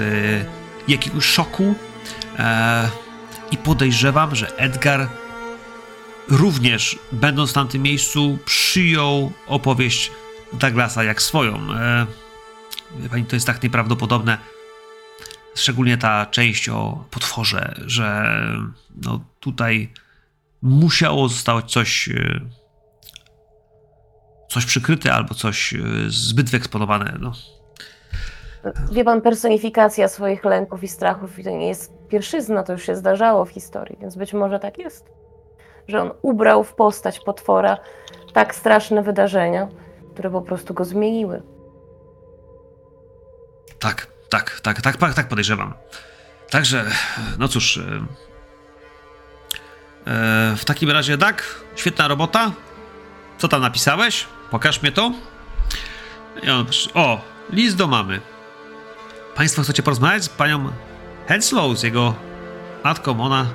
jakiegoś 0.88 1.24
szoku. 1.24 1.74
I 3.50 3.56
podejrzewam, 3.56 4.34
że 4.34 4.56
Edgar 4.56 5.08
również, 6.28 6.98
będąc 7.12 7.50
w 7.50 7.52
tamtym 7.52 7.82
miejscu, 7.82 8.38
przyjął 8.44 9.32
opowieść 9.46 10.12
Douglasa 10.52 11.04
jak 11.04 11.22
swoją. 11.22 11.66
Pani, 13.10 13.24
to 13.24 13.36
jest 13.36 13.46
tak 13.46 13.62
nieprawdopodobne 13.62 14.38
szczególnie 15.54 15.98
ta 15.98 16.26
część 16.26 16.68
o 16.68 17.04
potworze, 17.10 17.74
że 17.86 18.36
no 19.04 19.20
tutaj 19.40 19.92
musiało 20.62 21.28
zostać 21.28 21.72
coś 21.72 22.08
e, 22.08 22.40
coś 24.48 24.66
przykryte 24.66 25.12
albo 25.12 25.34
coś 25.34 25.74
e, 25.74 25.78
zbyt 26.08 26.50
wyeksponowane. 26.50 27.16
No. 27.20 27.32
Wie 28.92 29.04
pan, 29.04 29.20
personifikacja 29.20 30.08
swoich 30.08 30.44
lęków 30.44 30.82
i 30.82 30.88
strachów 30.88 31.38
i 31.38 31.44
to 31.44 31.50
nie 31.50 31.68
jest 31.68 31.92
pierwszyzna, 32.08 32.62
to 32.62 32.72
już 32.72 32.82
się 32.82 32.96
zdarzało 32.96 33.44
w 33.44 33.50
historii, 33.50 33.98
więc 34.00 34.16
być 34.16 34.32
może 34.32 34.58
tak 34.58 34.78
jest. 34.78 35.10
Że 35.88 36.02
on 36.02 36.10
ubrał 36.22 36.64
w 36.64 36.74
postać 36.74 37.20
potwora 37.20 37.78
tak 38.32 38.54
straszne 38.54 39.02
wydarzenia, 39.02 39.68
które 40.12 40.30
po 40.30 40.42
prostu 40.42 40.74
go 40.74 40.84
zmieniły. 40.84 41.42
Tak, 43.78 44.06
tak, 44.30 44.60
tak, 44.60 44.80
tak, 44.80 44.96
tak, 44.96 45.14
tak 45.14 45.28
podejrzewam. 45.28 45.74
Także, 46.50 46.90
no 47.38 47.48
cóż. 47.48 47.76
e, 47.76 47.82
e, 50.06 50.56
w 50.56 50.64
takim 50.64 50.90
razie, 50.90 51.18
tak, 51.18 51.60
świetna 51.76 52.08
robota. 52.08 52.52
Co 53.38 53.48
tam 53.48 53.62
napisałeś? 53.62 54.26
Pokaż 54.50 54.82
mnie 54.82 54.92
to. 54.92 55.12
I 56.42 56.50
on, 56.50 56.66
o, 56.94 57.20
list 57.50 57.76
do 57.76 57.86
mamy. 57.86 58.20
Państwo 59.34 59.62
chcecie 59.62 59.82
porozmawiać 59.82 60.24
z 60.24 60.28
panią 60.28 60.70
Henslow, 61.28 61.78
z 61.78 61.82
jego 61.82 62.14
matką? 62.84 63.20
Ona 63.20 63.46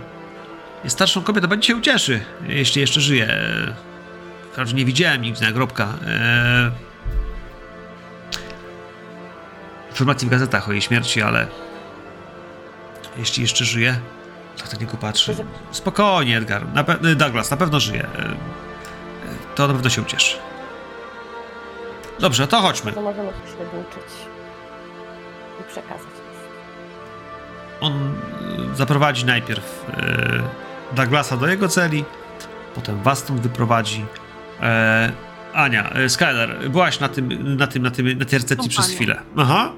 jest 0.83 0.95
starszą 0.95 1.21
kobietą, 1.21 1.47
będzie 1.47 1.67
się 1.67 1.75
ucieszy, 1.75 2.25
jeśli 2.47 2.81
jeszcze 2.81 3.01
żyje. 3.01 3.27
E, 3.27 3.75
Wprawdzie 4.51 4.75
nie 4.75 4.85
widziałem 4.85 5.21
nigdy 5.21 5.41
nagrobka. 5.41 5.93
E, 6.07 6.71
informacji 9.95 10.27
w 10.27 10.31
gazetach 10.31 10.69
o 10.69 10.71
jej 10.71 10.81
śmierci, 10.81 11.21
ale 11.21 11.47
jeśli 13.17 13.41
jeszcze 13.41 13.65
żyje. 13.65 13.99
Tak 14.57 14.73
na 14.73 14.79
niego 14.79 14.97
patrzy. 14.97 15.35
Spokojnie, 15.71 16.37
Edgar. 16.37 16.73
Na 16.73 16.83
pe- 16.83 17.15
Douglas, 17.15 17.51
na 17.51 17.57
pewno 17.57 17.79
żyje. 17.79 18.03
E, 18.03 18.19
e, 18.25 18.35
To 19.55 19.67
na 19.67 19.73
pewno 19.73 19.89
się 19.89 20.01
ucieszy. 20.01 20.37
Dobrze, 22.19 22.47
to 22.47 22.61
chodźmy. 22.61 22.91
To 22.91 23.01
możemy 23.01 23.29
średniczyć 23.45 24.13
i 25.61 25.63
przekazać. 25.63 26.15
On 27.81 28.13
zaprowadzi 28.75 29.25
najpierw 29.25 29.85
e, 29.97 30.95
Douglasa 30.95 31.37
do 31.37 31.47
jego 31.47 31.67
celi, 31.67 32.05
potem 32.75 33.03
was 33.03 33.19
stąd 33.19 33.41
wyprowadzi. 33.41 34.05
E, 34.61 35.11
Ania, 35.53 35.89
e, 35.89 36.09
Skyler, 36.09 36.69
byłaś 36.69 36.99
na 36.99 37.09
tym, 37.09 37.57
na 37.57 37.67
tym, 37.67 37.83
na 37.83 37.91
tym, 37.91 38.17
na 38.19 38.25
tej 38.25 38.39
recepcji 38.39 38.69
Tą 38.69 38.69
przez 38.69 38.89
chwilę. 38.89 39.21
Aha. 39.37 39.71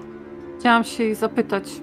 Chciałam 0.60 0.84
się 0.84 1.04
jej 1.04 1.16
zapytać. 1.16 1.82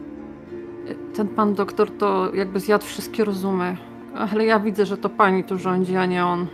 Ten 1.14 1.28
pan 1.28 1.54
doktor 1.54 1.90
to 1.98 2.34
jakby 2.34 2.60
zjadł 2.60 2.84
wszystkie 2.84 3.24
rozumy. 3.24 3.76
Ale 4.32 4.44
ja 4.44 4.60
widzę, 4.60 4.86
że 4.86 4.96
to 4.96 5.08
pani 5.08 5.44
tu 5.44 5.58
rządzi, 5.58 5.96
a 5.96 6.06
nie 6.06 6.26
on. 6.26 6.46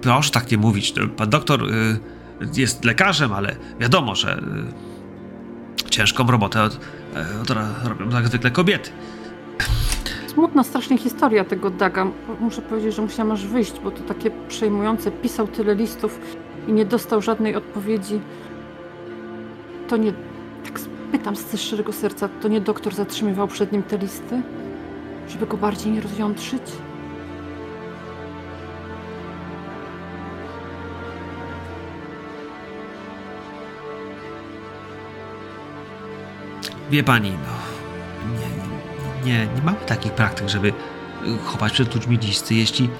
Proszę 0.00 0.30
tak 0.30 0.50
nie 0.50 0.58
mówić. 0.58 0.94
Pan 1.16 1.30
doktor 1.30 1.62
y, 1.62 1.98
jest 2.56 2.84
lekarzem, 2.84 3.32
ale 3.32 3.56
wiadomo, 3.80 4.14
że 4.14 4.38
y, 5.86 5.90
ciężką 5.90 6.26
robotę 6.26 6.62
od, 6.62 6.80
e, 7.16 7.40
od, 7.42 7.50
robią 7.84 8.10
jak 8.10 8.28
zwykle 8.28 8.50
kobiety. 8.50 8.90
Smutna 10.26 10.64
strasznie 10.64 10.98
historia 10.98 11.44
tego 11.44 11.70
Daga. 11.70 12.06
Muszę 12.40 12.62
powiedzieć, 12.62 12.94
że 12.94 13.02
musiałam 13.02 13.32
aż 13.32 13.46
wyjść, 13.46 13.72
bo 13.84 13.90
to 13.90 14.02
takie 14.02 14.30
przejmujące. 14.48 15.10
Pisał 15.10 15.46
tyle 15.46 15.74
listów 15.74 16.18
i 16.68 16.72
nie 16.72 16.84
dostał 16.84 17.22
żadnej 17.22 17.56
odpowiedzi. 17.56 18.20
To 19.92 19.96
nie... 19.96 20.12
Tak 20.64 20.80
pytam 21.12 21.36
ze 21.36 21.58
szczerego 21.58 21.92
serca, 21.92 22.28
to 22.28 22.48
nie 22.48 22.60
doktor 22.60 22.94
zatrzymywał 22.94 23.48
przed 23.48 23.72
nim 23.72 23.82
te 23.82 23.98
listy? 23.98 24.42
Żeby 25.28 25.46
go 25.46 25.56
bardziej 25.56 25.92
nie 25.92 26.00
rozjątrzyć? 26.00 26.62
Wie 36.90 37.04
pani, 37.04 37.30
no, 37.30 37.36
nie, 38.32 39.32
nie, 39.32 39.46
nie 39.54 39.62
mamy 39.62 39.78
takich 39.86 40.12
praktyk, 40.12 40.48
żeby 40.48 40.68
y, 40.68 40.72
chować 41.44 41.72
przed 41.72 41.94
ludźmi 41.94 42.18
listy, 42.18 42.54
jeśli 42.54 42.90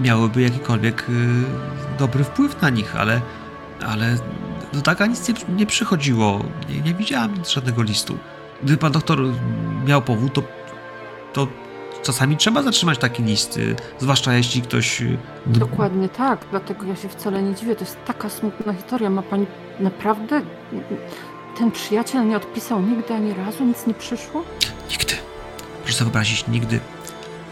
miałyby 0.00 0.42
jakikolwiek 0.42 1.06
y, 1.08 1.12
dobry 1.98 2.24
wpływ 2.24 2.62
na 2.62 2.70
nich, 2.70 2.96
ale, 2.96 3.20
ale 3.86 4.16
do 4.72 4.82
taka 4.82 5.06
nic 5.06 5.28
nie, 5.28 5.34
nie 5.56 5.66
przychodziło. 5.66 6.44
Nie, 6.68 6.80
nie 6.80 6.94
widziałam 6.94 7.34
nic, 7.38 7.48
żadnego 7.50 7.82
listu. 7.82 8.18
Gdyby 8.62 8.78
pan 8.78 8.92
doktor 8.92 9.18
miał 9.86 10.02
powód, 10.02 10.32
to, 10.34 10.42
to 11.32 11.48
czasami 12.02 12.36
trzeba 12.36 12.62
zatrzymać 12.62 12.98
taki 12.98 13.22
list, 13.22 13.56
y, 13.56 13.76
zwłaszcza 13.98 14.34
jeśli 14.34 14.62
ktoś... 14.62 15.02
y, 15.02 15.18
Dokładnie 15.46 16.08
tak, 16.08 16.38
dlatego 16.50 16.86
ja 16.86 16.96
się 16.96 17.08
wcale 17.08 17.42
nie 17.42 17.54
dziwię. 17.54 17.74
To 17.76 17.84
jest 17.84 17.96
taka 18.04 18.28
smutna 18.30 18.72
historia. 18.74 19.10
Ma 19.10 19.22
pani 19.22 19.46
naprawdę. 19.80 20.42
Ten 21.58 21.70
przyjaciel 21.70 22.28
nie 22.28 22.36
odpisał 22.36 22.82
nigdy 22.82 23.14
ani 23.14 23.34
razu, 23.34 23.64
nic 23.64 23.86
nie 23.86 23.94
przyszło? 23.94 24.44
Nigdy. 24.90 25.14
Proszę 25.82 25.98
sobie 25.98 26.04
wyobrazić, 26.10 26.46
nigdy. 26.48 26.80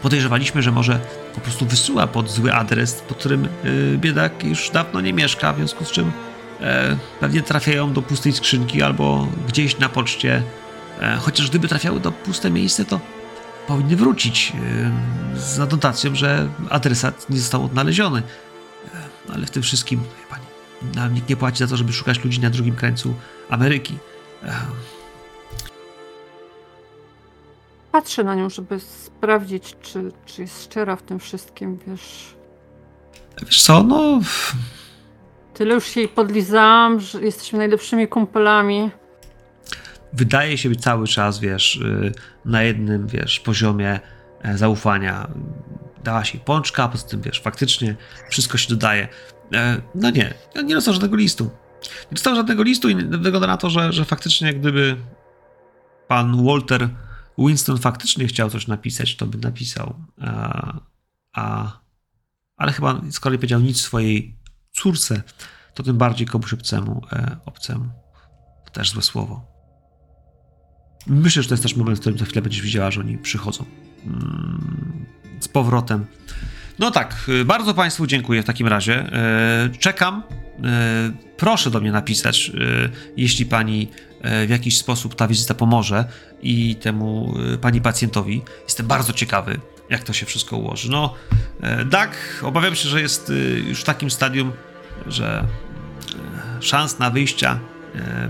Podejrzewaliśmy, 0.01 0.61
że 0.61 0.71
może 0.71 0.99
po 1.35 1.41
prostu 1.41 1.65
wysyła 1.65 2.07
pod 2.07 2.29
zły 2.29 2.53
adres, 2.53 2.93
pod 2.93 3.17
którym 3.17 3.47
y, 3.65 3.97
biedak 3.97 4.43
już 4.43 4.69
dawno 4.69 5.01
nie 5.01 5.13
mieszka, 5.13 5.53
w 5.53 5.57
związku 5.57 5.85
z 5.85 5.91
czym 5.91 6.11
pewnie 7.19 7.41
trafiają 7.41 7.93
do 7.93 8.01
pustej 8.01 8.33
skrzynki 8.33 8.81
albo 8.81 9.27
gdzieś 9.47 9.79
na 9.79 9.89
poczcie. 9.89 10.43
E, 11.01 11.15
chociaż 11.15 11.49
gdyby 11.49 11.67
trafiały 11.67 11.99
do 11.99 12.11
puste 12.11 12.51
miejsce, 12.51 12.85
to 12.85 12.99
powinny 13.67 13.95
wrócić 13.95 14.53
y, 15.35 15.39
z 15.39 15.59
adnotacją, 15.59 16.15
że 16.15 16.49
adresat 16.69 17.29
nie 17.29 17.39
został 17.39 17.65
odnaleziony. 17.65 18.23
E, 18.95 19.33
ale 19.33 19.45
w 19.45 19.51
tym 19.51 19.63
wszystkim, 19.63 20.03
pani, 20.29 20.45
nam 20.95 21.13
nikt 21.13 21.29
nie 21.29 21.35
płaci 21.35 21.57
za 21.57 21.67
to, 21.67 21.77
żeby 21.77 21.93
szukać 21.93 22.23
ludzi 22.23 22.39
na 22.39 22.49
drugim 22.49 22.75
krańcu 22.75 23.13
Ameryki. 23.49 23.97
E, 24.43 24.53
Patrzę 27.91 28.23
na 28.23 28.35
nią, 28.35 28.49
żeby 28.49 28.79
sprawdzić, 28.79 29.75
czy, 29.81 30.11
czy 30.25 30.41
jest 30.41 30.63
szczera 30.63 30.95
w 30.95 31.03
tym 31.03 31.19
wszystkim, 31.19 31.79
wiesz. 31.87 32.35
wiesz 33.43 33.61
co, 33.63 33.83
no... 33.83 34.19
Tyle 35.53 35.73
już 35.73 35.85
się 35.87 35.99
jej 35.99 36.09
podlizałam, 36.09 36.99
że 36.99 37.21
jesteśmy 37.21 37.59
najlepszymi 37.59 38.07
kumpelami. 38.07 38.91
wydaje 40.13 40.57
się 40.57 40.69
być 40.69 40.81
cały 40.81 41.07
czas, 41.07 41.39
wiesz, 41.39 41.75
y, 41.75 42.11
na 42.45 42.63
jednym, 42.63 43.07
wiesz, 43.07 43.39
poziomie 43.39 43.99
e, 44.41 44.57
zaufania. 44.57 45.27
Dała 46.03 46.23
się 46.25 46.37
pączka, 46.39 46.87
poza 46.87 47.07
tym, 47.07 47.21
wiesz, 47.21 47.41
faktycznie 47.41 47.95
wszystko 48.29 48.57
się 48.57 48.69
dodaje. 48.69 49.07
E, 49.53 49.81
No 49.95 50.09
nie, 50.09 50.33
nie 50.63 50.75
dostał 50.75 50.93
żadnego 50.93 51.15
listu. 51.15 51.43
Nie 51.83 52.11
dostał 52.15 52.35
żadnego 52.35 52.63
listu 52.63 52.89
i 52.89 52.95
wygląda 52.95 53.47
na 53.47 53.57
to, 53.57 53.69
że, 53.69 53.93
że 53.93 54.05
faktycznie 54.05 54.53
gdyby 54.53 54.97
pan 56.07 56.45
Walter 56.45 56.89
Winston 57.37 57.77
faktycznie 57.77 58.27
chciał 58.27 58.49
coś 58.49 58.67
napisać, 58.67 59.15
to 59.15 59.25
by 59.25 59.37
napisał. 59.37 59.95
A, 60.21 60.73
a, 61.33 61.71
ale 62.57 62.71
chyba 62.71 63.01
z 63.11 63.19
kolei 63.19 63.37
powiedział 63.37 63.59
nic 63.59 63.81
swojej 63.81 64.35
córce, 64.71 65.21
to 65.73 65.83
tym 65.83 65.97
bardziej 65.97 66.27
komuś 66.27 66.53
obcemu, 66.53 67.01
e, 67.13 67.37
obcemu. 67.45 67.85
To 68.65 68.71
też 68.71 68.89
złe 68.89 69.01
słowo. 69.01 69.51
Myślę, 71.07 71.43
że 71.43 71.49
to 71.49 71.53
jest 71.53 71.63
też 71.63 71.75
moment, 71.75 71.97
w 71.97 72.01
którym 72.01 72.19
za 72.19 72.25
chwilę 72.25 72.41
będziesz 72.41 72.61
widziała, 72.61 72.91
że 72.91 72.99
oni 72.99 73.17
przychodzą 73.17 73.65
mm, 74.05 75.05
z 75.39 75.47
powrotem. 75.47 76.05
No 76.79 76.91
tak, 76.91 77.15
y, 77.29 77.45
bardzo 77.45 77.73
Państwu 77.73 78.07
dziękuję 78.07 78.43
w 78.43 78.45
takim 78.45 78.67
razie. 78.67 79.13
E, 79.13 79.69
Czekam. 79.79 80.23
E, 80.63 81.11
Proszę 81.41 81.71
do 81.71 81.79
mnie 81.79 81.91
napisać, 81.91 82.49
e, 82.49 82.89
jeśli 83.17 83.45
Pani 83.45 83.87
e, 84.21 84.47
w 84.47 84.49
jakiś 84.49 84.77
sposób 84.77 85.15
ta 85.15 85.27
wizyta 85.27 85.53
pomoże 85.53 86.05
i 86.41 86.75
temu 86.75 87.33
e, 87.53 87.57
Pani 87.57 87.81
pacjentowi. 87.81 88.41
Jestem 88.63 88.87
bardzo 88.87 89.13
ciekawy, 89.13 89.59
jak 89.91 90.03
to 90.03 90.13
się 90.13 90.25
wszystko 90.25 90.57
ułoży. 90.57 90.91
No, 90.91 91.13
e, 91.61 91.85
tak, 91.85 92.11
obawiam 92.41 92.75
się, 92.75 92.89
że 92.89 93.01
jest 93.01 93.29
e, 93.29 93.33
już 93.59 93.81
w 93.81 93.83
takim 93.83 94.11
stadium, 94.11 94.51
że 95.07 95.45
e, 96.59 96.61
szans 96.61 96.99
na 96.99 97.09
wyjścia 97.09 97.59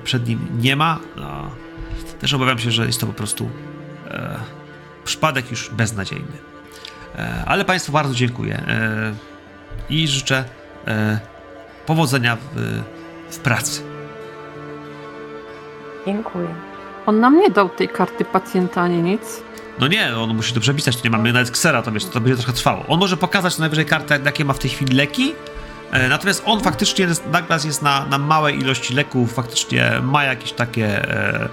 przed 0.04 0.28
nim 0.28 0.48
nie 0.58 0.76
ma. 0.76 1.00
No, 1.16 1.52
też 2.20 2.34
obawiam 2.34 2.60
się, 2.60 2.72
że 2.72 2.86
jest 2.86 3.00
to 3.00 3.08
po 3.08 3.14
prostu 3.14 3.50
przypadek 5.04 5.52
już 5.52 5.70
beznadziejny. 5.70 6.38
Ale 7.46 7.66
Państwu 7.66 7.92
bardzo 7.92 8.14
dziękuję 8.14 8.64
i 9.90 10.08
życzę 10.08 10.46
powodzenia 11.86 12.36
w, 12.36 12.82
w 13.30 13.40
pracy. 13.40 13.82
Dziękuję. 16.06 16.56
On 17.06 17.20
nam 17.20 17.40
nie 17.40 17.50
dał 17.50 17.70
tej 17.70 17.90
karty 17.90 18.26
pacjenta 18.26 18.82
ani 18.82 19.02
nic. 19.02 19.44
No 19.82 19.88
nie, 19.88 20.18
on 20.18 20.36
musi 20.36 20.54
to 20.54 20.60
przepisać, 20.60 20.98
to 20.98 21.04
nie 21.04 21.10
mamy 21.10 21.34
nawet 21.34 21.52
ksera, 21.52 21.82
to 21.82 21.92
wiesz, 21.92 22.06
to 22.06 22.22
będzie 22.22 22.38
trochę 22.38 22.54
trwało. 22.54 22.86
On 22.88 23.00
może 23.00 23.18
pokazać 23.18 23.56
co 23.56 23.60
najwyżej 23.60 23.86
kartę, 23.86 24.20
jakie 24.26 24.46
ma 24.46 24.54
w 24.54 24.60
tej 24.60 24.70
chwili 24.70 24.96
leki, 24.96 25.34
e, 25.92 26.10
natomiast 26.10 26.44
on 26.46 26.62
faktycznie, 26.62 27.06
jest, 27.06 27.30
Douglas 27.30 27.66
jest 27.66 27.82
na, 27.82 28.06
na 28.06 28.18
małej 28.18 28.60
ilości 28.60 28.94
leków, 28.94 29.34
faktycznie 29.34 29.92
ma 30.04 30.24
jakieś 30.24 30.52
takie... 30.52 31.12
E, 31.12 31.50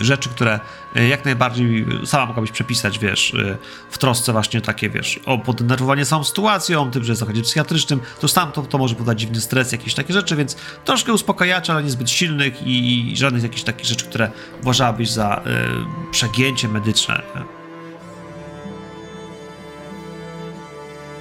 rzeczy, 0.00 0.28
które 0.28 0.60
jak 0.94 1.24
najbardziej 1.24 1.86
sama 2.04 2.26
mogłabyś 2.26 2.50
przepisać, 2.50 2.98
wiesz, 2.98 3.34
e, 3.34 3.58
w 3.90 3.98
trosce 3.98 4.32
właśnie 4.32 4.60
takie, 4.60 4.90
wiesz, 4.90 5.20
o 5.26 5.38
poddenerwowanie 5.38 6.04
samą 6.04 6.24
sytuacją, 6.24 6.90
tym, 6.90 7.04
że 7.04 7.12
jest 7.12 7.18
w 7.18 7.20
zakładzie 7.20 7.42
psychiatrycznym, 7.42 8.00
to 8.20 8.28
sam 8.28 8.52
to, 8.52 8.62
to 8.62 8.78
może 8.78 8.94
podać 8.94 9.20
dziwny 9.20 9.40
stres, 9.40 9.72
jakieś 9.72 9.94
takie 9.94 10.12
rzeczy, 10.12 10.36
więc 10.36 10.56
troszkę 10.84 11.12
uspokajaczy, 11.12 11.72
ale 11.72 11.82
niezbyt 11.82 12.10
silnych 12.10 12.54
i 12.66 13.12
żadnych 13.16 13.42
jakichś 13.42 13.62
takich 13.62 13.86
rzeczy, 13.86 14.04
które 14.04 14.30
uważałabyś 14.62 15.10
za 15.10 15.36
e, 15.36 15.68
przegięcie 16.10 16.68
medyczne. 16.68 17.57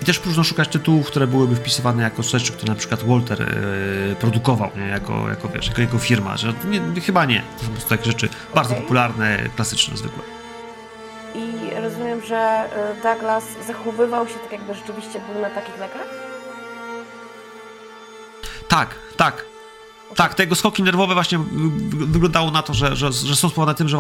Też 0.08 0.20
próżno 0.20 0.44
szukać 0.44 0.68
tytułów, 0.70 1.08
które 1.08 1.28
byłyby 1.28 1.56
wpisywane 1.56 2.04
jako 2.04 2.24
rzeczy, 2.24 2.52
które 2.54 2.74
na 2.74 2.80
przykład 2.80 3.04
Walter 3.04 3.42
e, 3.42 4.16
produkował, 4.16 4.72
nie? 4.76 4.88
Jako, 4.88 5.30
jako, 5.30 5.50
wiesz, 5.50 5.68
jako 5.68 5.82
jego 5.82 5.98
firma, 5.98 6.38
że 6.38 6.54
nie, 6.66 7.02
chyba 7.02 7.26
nie. 7.26 7.44
To 7.58 7.60
są 7.62 7.66
po 7.66 7.72
prostu 7.74 7.90
takie 7.90 8.06
rzeczy 8.06 8.30
bardzo 8.56 8.72
Okej. 8.74 8.84
popularne, 8.84 9.50
klasyczne, 9.56 9.98
zwykłe. 9.98 10.24
I 11.36 11.54
rozumiem, 11.82 12.22
że 12.22 12.70
y, 13.00 13.04
Douglas 13.04 13.44
zachowywał 13.68 14.28
się 14.28 14.34
tak, 14.34 14.52
jakby 14.52 14.74
rzeczywiście 14.74 15.22
był 15.34 15.42
na 15.42 15.50
takich 15.50 15.78
lekach? 15.80 16.08
Tak, 18.68 18.96
tak. 19.18 19.46
Tak, 20.16 20.34
te 20.34 20.44
jego 20.44 20.56
skoki 20.56 20.84
nerwowe 20.84 21.14
właśnie 21.14 21.38
wy- 21.38 21.98
wy- 21.98 22.06
wyglądało 22.06 22.52
na 22.52 22.62
to, 22.64 22.74
że, 22.74 22.96
że, 22.96 23.12
że 23.12 23.36
są 23.36 23.50
spowodowane 23.50 23.76
tym, 23.78 23.88
że, 23.90 23.98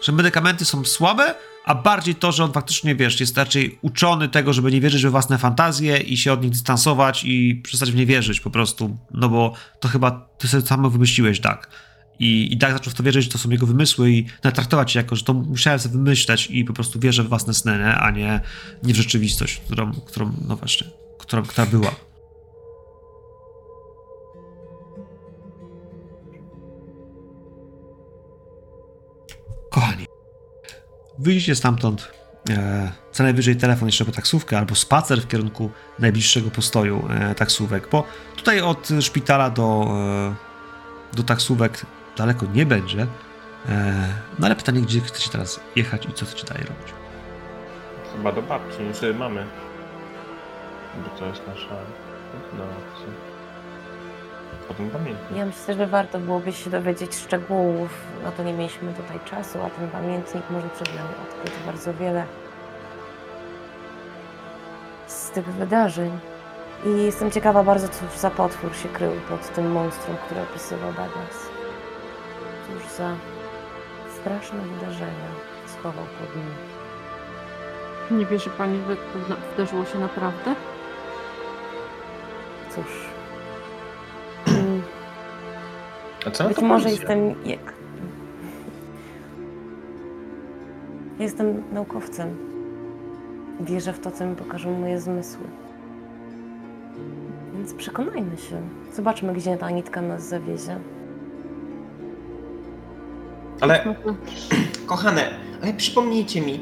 że 0.00 0.12
medykamenty 0.12 0.64
są 0.64 0.84
słabe, 0.84 1.34
a 1.64 1.74
bardziej 1.74 2.14
to, 2.14 2.32
że 2.32 2.44
on 2.44 2.52
faktycznie, 2.52 2.94
wiesz, 2.94 3.20
jest 3.20 3.38
raczej 3.38 3.78
uczony 3.82 4.28
tego, 4.28 4.52
żeby 4.52 4.72
nie 4.72 4.80
wierzyć 4.80 5.02
we 5.02 5.10
własne 5.10 5.38
fantazje 5.38 5.98
i 5.98 6.16
się 6.16 6.32
od 6.32 6.42
nich 6.42 6.50
dystansować 6.50 7.24
i 7.24 7.60
przestać 7.64 7.92
w 7.92 7.96
nie 7.96 8.06
wierzyć 8.06 8.40
po 8.40 8.50
prostu, 8.50 8.98
no 9.10 9.28
bo 9.28 9.54
to 9.80 9.88
chyba 9.88 10.10
ty 10.38 10.48
sobie 10.48 10.66
samo 10.66 10.90
wymyśliłeś, 10.90 11.40
tak. 11.40 11.70
I, 12.18 12.52
I 12.52 12.58
tak 12.58 12.72
zaczął 12.72 12.90
w 12.90 12.94
to 12.94 13.02
wierzyć, 13.02 13.24
że 13.24 13.30
to 13.30 13.38
są 13.38 13.50
jego 13.50 13.66
wymysły 13.66 14.10
i 14.10 14.26
traktować 14.40 14.92
się 14.92 14.98
jako, 14.98 15.16
że 15.16 15.24
to 15.24 15.34
musiałem 15.34 15.78
sobie 15.78 15.92
wymyśleć 15.92 16.48
i 16.50 16.64
po 16.64 16.72
prostu 16.72 17.00
wierzę 17.00 17.22
w 17.22 17.28
własne 17.28 17.54
sny, 17.54 17.78
nie? 17.78 17.94
a 17.94 18.10
nie, 18.10 18.40
nie 18.82 18.94
w 18.94 18.96
rzeczywistość, 18.96 19.60
którą, 19.66 19.92
którą, 19.92 20.32
no 20.48 20.56
właśnie, 20.56 20.86
którą, 21.18 21.42
która 21.42 21.66
była. 21.66 21.94
Kochani, 29.70 30.03
wyjdziecie 31.18 31.54
stamtąd, 31.54 32.10
e, 32.50 32.92
co 33.12 33.22
najwyżej 33.22 33.56
telefon 33.56 33.88
jeszcze 33.88 34.04
po 34.04 34.12
taksówkę, 34.12 34.58
albo 34.58 34.74
spacer 34.74 35.22
w 35.22 35.28
kierunku 35.28 35.70
najbliższego 35.98 36.50
postoju 36.50 37.08
e, 37.10 37.34
taksówek, 37.34 37.88
bo 37.90 38.04
tutaj 38.36 38.60
od 38.60 38.88
szpitala 39.00 39.50
do, 39.50 39.86
e, 41.12 41.16
do 41.16 41.22
taksówek 41.22 41.86
daleko 42.16 42.46
nie 42.54 42.66
będzie. 42.66 43.06
E, 43.68 44.08
no 44.38 44.46
ale 44.46 44.56
pytanie, 44.56 44.80
gdzie 44.80 45.00
chcecie 45.00 45.30
teraz 45.30 45.60
jechać 45.76 46.06
i 46.06 46.12
co 46.12 46.26
chcecie 46.26 46.46
dalej 46.46 46.64
robić? 46.64 46.94
Chyba 48.16 48.32
do 48.32 48.42
babci, 48.42 48.78
czy 49.00 49.14
mamy. 49.14 49.46
Bo 51.04 51.18
to 51.18 51.26
jest 51.26 51.46
nasza 51.46 51.76
opcja. 52.54 52.93
Potem 54.68 54.90
pamiętnik. 54.90 55.36
Ja 55.38 55.46
myślę, 55.46 55.74
że 55.74 55.86
warto 55.86 56.18
byłoby 56.18 56.52
się 56.52 56.70
dowiedzieć 56.70 57.16
szczegółów. 57.16 57.90
No 58.24 58.32
to 58.32 58.42
nie 58.42 58.52
mieliśmy 58.52 58.92
tutaj 58.92 59.20
czasu, 59.24 59.58
a 59.66 59.70
ten 59.70 59.90
pamiętnik 59.90 60.42
może 60.50 60.68
przed 60.68 60.88
nami 60.94 61.08
odkryć 61.28 61.54
bardzo 61.66 61.94
wiele 61.94 62.24
z 65.06 65.30
tych 65.30 65.44
wydarzeń. 65.46 66.18
I 66.86 67.02
jestem 67.02 67.30
ciekawa 67.30 67.62
bardzo, 67.64 67.88
cóż 67.88 68.18
za 68.18 68.30
potwór 68.30 68.74
się 68.76 68.88
krył 68.88 69.12
pod 69.28 69.54
tym 69.54 69.72
monstrum, 69.72 70.16
które 70.26 70.42
opisywał 70.42 70.88
Douglas. 70.92 71.48
Cóż 72.66 72.92
za 72.96 73.10
straszne 74.20 74.58
wydarzenia 74.60 75.28
schował 75.66 76.04
pod 76.20 76.36
nim. 76.36 76.50
Nie 78.18 78.26
wierzy 78.26 78.50
pani, 78.50 78.78
że 78.88 78.96
to 78.96 79.28
na- 79.28 79.36
wydarzyło 79.50 79.84
się 79.84 79.98
naprawdę? 79.98 80.54
Cóż. 82.74 83.03
A 86.26 86.30
co 86.30 86.44
na 86.44 86.48
Być 86.48 86.58
to 86.58 86.64
może 86.64 86.90
jestem 86.90 87.34
jak. 87.44 87.74
Jestem 91.18 91.62
naukowcem. 91.72 92.36
Wierzę 93.60 93.92
w 93.92 94.00
to, 94.00 94.10
co 94.10 94.26
mi 94.26 94.36
pokażą 94.36 94.78
moje 94.80 95.00
zmysły. 95.00 95.44
Więc 97.54 97.74
przekonajmy 97.74 98.36
się. 98.36 98.60
Zobaczmy, 98.92 99.32
gdzie 99.32 99.56
ta 99.56 99.70
nitka 99.70 100.00
nas 100.00 100.28
zawiezie. 100.28 100.78
Ale 103.60 103.84
to 103.84 104.14
Kochane, 104.86 105.30
ale 105.62 105.72
przypomnijcie 105.72 106.40
mi, 106.40 106.60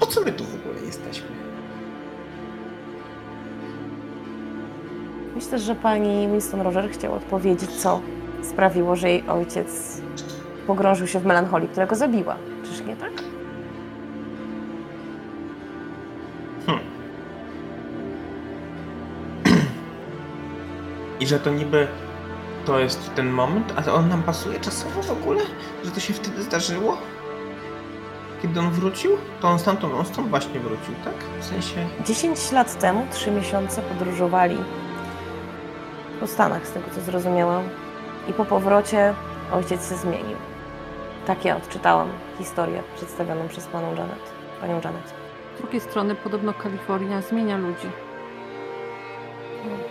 po 0.00 0.06
co 0.06 0.20
my 0.20 0.32
tu 0.32 0.44
w 0.44 0.54
ogóle 0.54 0.86
jesteśmy? 0.86 1.26
Myślę, 5.34 5.58
że 5.58 5.74
pani 5.74 6.28
Winston 6.28 6.60
Roger 6.60 6.90
chciała 6.90 7.16
odpowiedzieć, 7.16 7.70
co 7.70 8.00
sprawiło, 8.46 8.96
że 8.96 9.10
jej 9.10 9.28
ojciec 9.28 10.00
pogrążył 10.66 11.06
się 11.06 11.20
w 11.20 11.26
melancholii, 11.26 11.68
która 11.68 11.86
go 11.86 11.94
zabiła. 11.94 12.36
Czyż 12.64 12.80
nie 12.80 12.96
tak? 12.96 13.12
I 21.20 21.26
że 21.26 21.40
to 21.40 21.50
niby 21.50 21.88
to 22.64 22.78
jest 22.78 23.14
ten 23.14 23.30
moment, 23.30 23.72
a 23.76 23.92
on 23.92 24.08
nam 24.08 24.22
pasuje 24.22 24.60
czasowo 24.60 25.02
w 25.02 25.10
ogóle? 25.10 25.42
Że 25.84 25.90
to 25.90 26.00
się 26.00 26.12
wtedy 26.12 26.42
zdarzyło? 26.42 26.98
Kiedy 28.42 28.60
on 28.60 28.70
wrócił? 28.70 29.10
To 29.40 29.48
on 29.48 29.58
stamtąd, 29.58 29.94
on 29.94 30.04
stąd 30.04 30.28
właśnie 30.28 30.60
wrócił, 30.60 30.94
tak? 31.04 31.14
W 31.40 31.44
sensie... 31.44 31.88
10 32.06 32.52
lat 32.52 32.78
temu, 32.78 33.06
3 33.10 33.30
miesiące 33.30 33.82
podróżowali 33.82 34.56
po 36.20 36.26
Stanach, 36.26 36.66
z 36.66 36.72
tego 36.72 36.86
co 36.94 37.00
zrozumiałam. 37.00 37.62
I 38.28 38.32
po 38.32 38.44
powrocie 38.44 39.14
ojciec 39.52 39.88
się 39.88 39.96
zmienił. 39.96 40.36
Tak 41.26 41.44
ja 41.44 41.56
odczytałam 41.56 42.08
historię 42.38 42.82
przedstawioną 42.96 43.48
przez 43.48 43.66
panią 43.66 43.88
Janet. 43.94 44.32
Panią 44.60 44.74
Janet. 44.74 45.14
z 45.56 45.60
drugiej 45.60 45.80
strony 45.80 46.14
podobno 46.14 46.54
Kalifornia 46.54 47.22
zmienia 47.22 47.58
ludzi. 47.58 47.88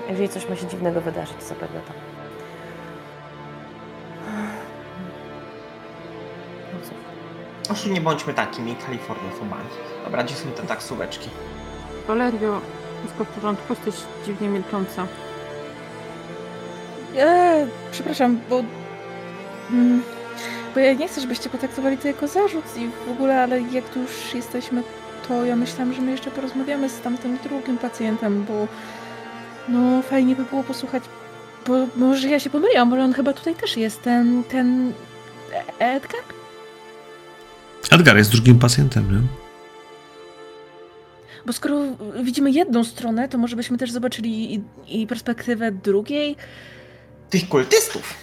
Jeżeli 0.09 0.29
coś 0.29 0.49
ma 0.49 0.55
się 0.55 0.67
dziwnego 0.67 1.01
wydarzyć, 1.01 1.37
to 1.39 1.45
zapewne 1.45 1.79
tak. 1.81 1.95
No 6.73 6.79
cóż. 6.83 6.97
Oż 7.71 7.85
nie 7.85 8.01
bądźmy 8.01 8.33
takimi 8.33 8.75
kaliforniofobami. 8.75 9.69
Dobra, 10.05 10.23
gdzie 10.23 10.35
są 10.35 10.51
te 10.51 10.63
taksóweczki? 10.63 11.29
Valerio, 12.07 12.61
wszystko 12.99 13.23
w 13.23 13.27
porządku? 13.27 13.73
Jesteś 13.73 13.95
dziwnie 14.25 14.49
milcząca. 14.49 15.07
Eee, 17.17 17.67
przepraszam, 17.91 18.39
bo. 18.49 18.63
Mm, 19.71 20.03
bo 20.73 20.79
ja 20.79 20.93
nie 20.93 21.07
chcę, 21.07 21.21
żebyście 21.21 21.49
potraktowali 21.49 21.97
to 21.97 22.07
jako 22.07 22.27
zarzut 22.27 22.77
i 22.77 22.89
w 23.07 23.11
ogóle, 23.11 23.41
ale 23.41 23.61
jak 23.61 23.89
tu 23.89 23.99
już 23.99 24.33
jesteśmy, 24.33 24.83
to 25.27 25.45
ja 25.45 25.55
myślałam, 25.55 25.93
że 25.93 26.01
my 26.01 26.11
jeszcze 26.11 26.31
porozmawiamy 26.31 26.89
z 26.89 27.01
tamtym 27.01 27.37
drugim 27.43 27.77
pacjentem, 27.77 28.45
bo. 28.47 28.67
No, 29.67 30.01
fajnie 30.01 30.35
by 30.35 30.43
było 30.45 30.63
posłuchać. 30.63 31.03
Bo 31.67 31.73
może 31.95 32.29
ja 32.29 32.39
się 32.39 32.49
pomyliłam, 32.49 32.93
ale 32.93 33.03
on 33.03 33.13
chyba 33.13 33.33
tutaj 33.33 33.55
też 33.55 33.77
jest. 33.77 34.01
Ten. 34.01 34.43
ten. 34.43 34.93
Edgar? 35.79 36.21
Edgar 37.91 38.17
jest 38.17 38.31
drugim 38.31 38.59
pacjentem, 38.59 39.11
nie? 39.11 39.21
Bo 41.45 41.53
skoro 41.53 41.81
widzimy 42.23 42.51
jedną 42.51 42.83
stronę, 42.83 43.29
to 43.29 43.37
może 43.37 43.55
byśmy 43.55 43.77
też 43.77 43.91
zobaczyli 43.91 44.55
i, 44.55 44.61
i 44.87 45.07
perspektywę 45.07 45.71
drugiej. 45.71 46.35
Tych 47.31 47.49
kultystów! 47.49 48.13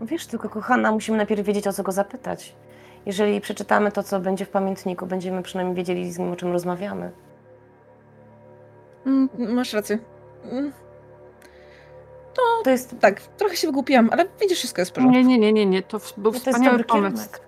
Wiesz, 0.00 0.26
tylko 0.26 0.48
kochana, 0.48 0.92
musimy 0.92 1.16
najpierw 1.16 1.46
wiedzieć, 1.46 1.66
o 1.66 1.72
co 1.72 1.82
go 1.82 1.92
zapytać. 1.92 2.54
Jeżeli 3.06 3.40
przeczytamy 3.40 3.92
to, 3.92 4.02
co 4.02 4.20
będzie 4.20 4.44
w 4.44 4.48
pamiętniku, 4.48 5.06
będziemy 5.06 5.42
przynajmniej 5.42 5.76
wiedzieli, 5.76 6.12
z 6.12 6.18
nim 6.18 6.32
o 6.32 6.36
czym 6.36 6.52
rozmawiamy. 6.52 7.10
Mm, 9.06 9.28
masz 9.54 9.72
rację. 9.72 9.98
Mm, 10.44 10.72
To 12.64 12.70
jest, 12.70 12.94
tak, 13.00 13.20
trochę 13.20 13.56
się 13.56 13.66
wygłupiłam, 13.68 14.08
ale 14.12 14.26
widzisz, 14.40 14.58
wszystko 14.58 14.80
jest 14.80 14.90
w 14.90 14.94
porządku. 14.94 15.16
Nie, 15.16 15.24
nie, 15.24 15.38
nie, 15.38 15.52
nie, 15.52 15.66
nie. 15.66 15.82
To 15.82 16.00
był 16.16 16.32
to 16.32 16.38
wspaniały 16.38 16.84
pomysł. 16.84 17.14
kierunek. 17.16 17.38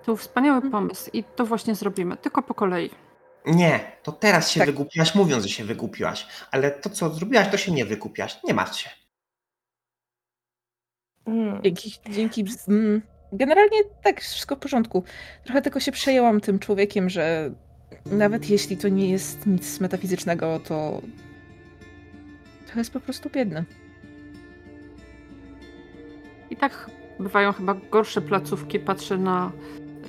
To 0.00 0.04
był 0.06 0.16
wspaniały 0.16 0.56
Mhm. 0.56 0.72
pomysł 0.72 1.10
i 1.12 1.24
to 1.24 1.46
właśnie 1.46 1.74
zrobimy. 1.74 2.16
Tylko 2.16 2.42
po 2.42 2.54
kolei. 2.54 2.90
Nie, 3.46 3.80
to 4.02 4.12
teraz 4.12 4.50
się 4.50 4.60
Tak. 4.60 4.68
wygłupiłaś, 4.68 5.14
mówiąc, 5.14 5.42
że 5.44 5.48
się 5.48 5.64
wygłupiłaś. 5.64 6.26
Ale 6.50 6.70
to, 6.70 6.90
co 6.90 7.10
zrobiłaś, 7.10 7.48
to 7.48 7.56
się 7.56 7.72
nie 7.72 7.84
wygłupiłaś. 7.84 8.38
Nie 8.44 8.54
martw 8.54 8.76
się. 8.78 8.90
Mm. 11.28 11.62
Dzięki, 11.62 11.92
dzięki. 12.10 12.44
mm, 12.68 13.02
Generalnie 13.32 13.78
tak, 14.02 14.20
wszystko 14.20 14.56
w 14.56 14.58
porządku. 14.58 15.04
Trochę 15.44 15.62
tylko 15.62 15.80
się 15.80 15.92
przejęłam 15.92 16.40
tym 16.40 16.58
człowiekiem, 16.58 17.10
że 17.10 17.50
nawet 18.06 18.50
jeśli 18.50 18.76
to 18.76 18.88
nie 18.88 19.10
jest 19.10 19.46
nic 19.46 19.80
metafizycznego, 19.80 20.60
to 20.68 21.02
to 22.72 22.78
jest 22.78 22.92
po 22.92 23.00
prostu 23.00 23.30
biedne. 23.30 23.64
I 26.50 26.56
tak 26.56 26.90
bywają 27.20 27.52
chyba 27.52 27.74
gorsze 27.90 28.20
placówki. 28.20 28.78
Patrzę 28.78 29.18
na 29.18 29.52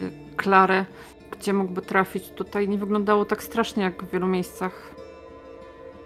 y, 0.02 0.36
Klarę, 0.36 0.86
gdzie 1.32 1.54
mógłby 1.54 1.82
trafić. 1.82 2.30
Tutaj 2.30 2.70
nie 2.70 2.78
wyglądało 2.78 3.26
tak 3.26 3.44
strasznie 3.44 3.84
jak 3.84 4.04
w 4.04 4.12
wielu 4.12 4.28
miejscach. 4.28 4.96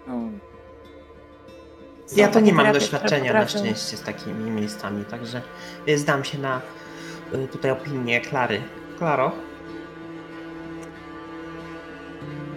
No. 0.06 0.30
Ja 2.12 2.28
to 2.28 2.40
nie 2.40 2.52
mam 2.52 2.72
doświadczenia 2.72 3.32
na 3.32 3.48
szczęście 3.48 3.96
z 3.96 4.02
takimi 4.02 4.50
miejscami, 4.50 5.04
także 5.04 5.42
y, 5.88 5.98
zdam 5.98 6.24
się 6.24 6.38
na 6.38 6.60
y, 7.34 7.48
tutaj 7.48 7.70
opinię 7.70 8.20
Klary. 8.20 8.62
Klaro? 8.98 9.32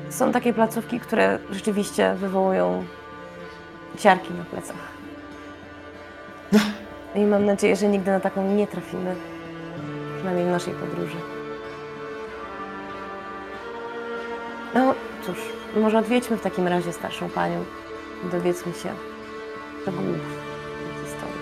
Są 0.09 0.31
takie 0.31 0.53
placówki, 0.53 0.99
które 0.99 1.39
rzeczywiście 1.51 2.15
wywołują 2.15 2.85
ciarki 3.97 4.33
na 4.33 4.43
plecach. 4.43 4.97
I 7.15 7.19
mam 7.19 7.45
nadzieję, 7.45 7.75
że 7.75 7.87
nigdy 7.87 8.11
na 8.11 8.19
taką 8.19 8.55
nie 8.55 8.67
trafimy. 8.67 9.15
Przynajmniej 10.15 10.45
w 10.45 10.49
naszej 10.49 10.73
podróży. 10.73 11.17
No 14.73 14.93
cóż, 15.25 15.37
może 15.75 15.97
odwiedźmy 15.99 16.37
w 16.37 16.41
takim 16.41 16.67
razie 16.67 16.93
starszą 16.93 17.29
panią 17.29 17.65
dowiedzmy 18.31 18.73
się 18.73 18.89
tej 19.91 20.05
historii. 21.05 21.41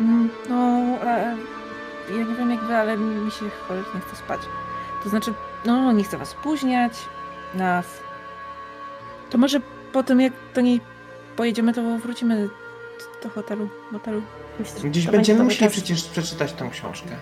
Mm, 0.00 0.30
No, 0.48 0.56
e, 1.06 1.36
ja 2.10 2.24
nie 2.24 2.34
wiem 2.34 2.50
jak 2.50 2.60
wy, 2.64 2.76
ale 2.76 2.96
mi 2.96 3.30
się 3.30 3.44
cholernie 3.68 4.00
chce 4.00 4.16
spać. 4.16 4.40
To 5.02 5.08
znaczy, 5.08 5.34
no 5.64 5.92
nie 5.92 6.04
chcę 6.04 6.18
was 6.18 6.28
spóźniać, 6.28 6.92
nas. 7.54 7.86
To 9.30 9.38
może 9.38 9.60
po 9.92 10.02
tym 10.02 10.20
jak 10.20 10.32
do 10.54 10.60
niej 10.60 10.80
pojedziemy, 11.36 11.72
to 11.74 11.82
wrócimy 11.98 12.48
do 13.22 13.28
hotelu, 13.30 13.68
motelu. 13.92 14.22
Myślę, 14.60 14.80
że 14.80 14.88
Gdzieś 14.88 15.06
to 15.06 15.12
będziemy 15.12 15.38
będzie 15.38 15.54
musieli 15.54 15.70
czas. 15.70 15.82
przecież 15.82 16.04
przeczytać 16.04 16.52
tą 16.52 16.70
książkę. 16.70 17.16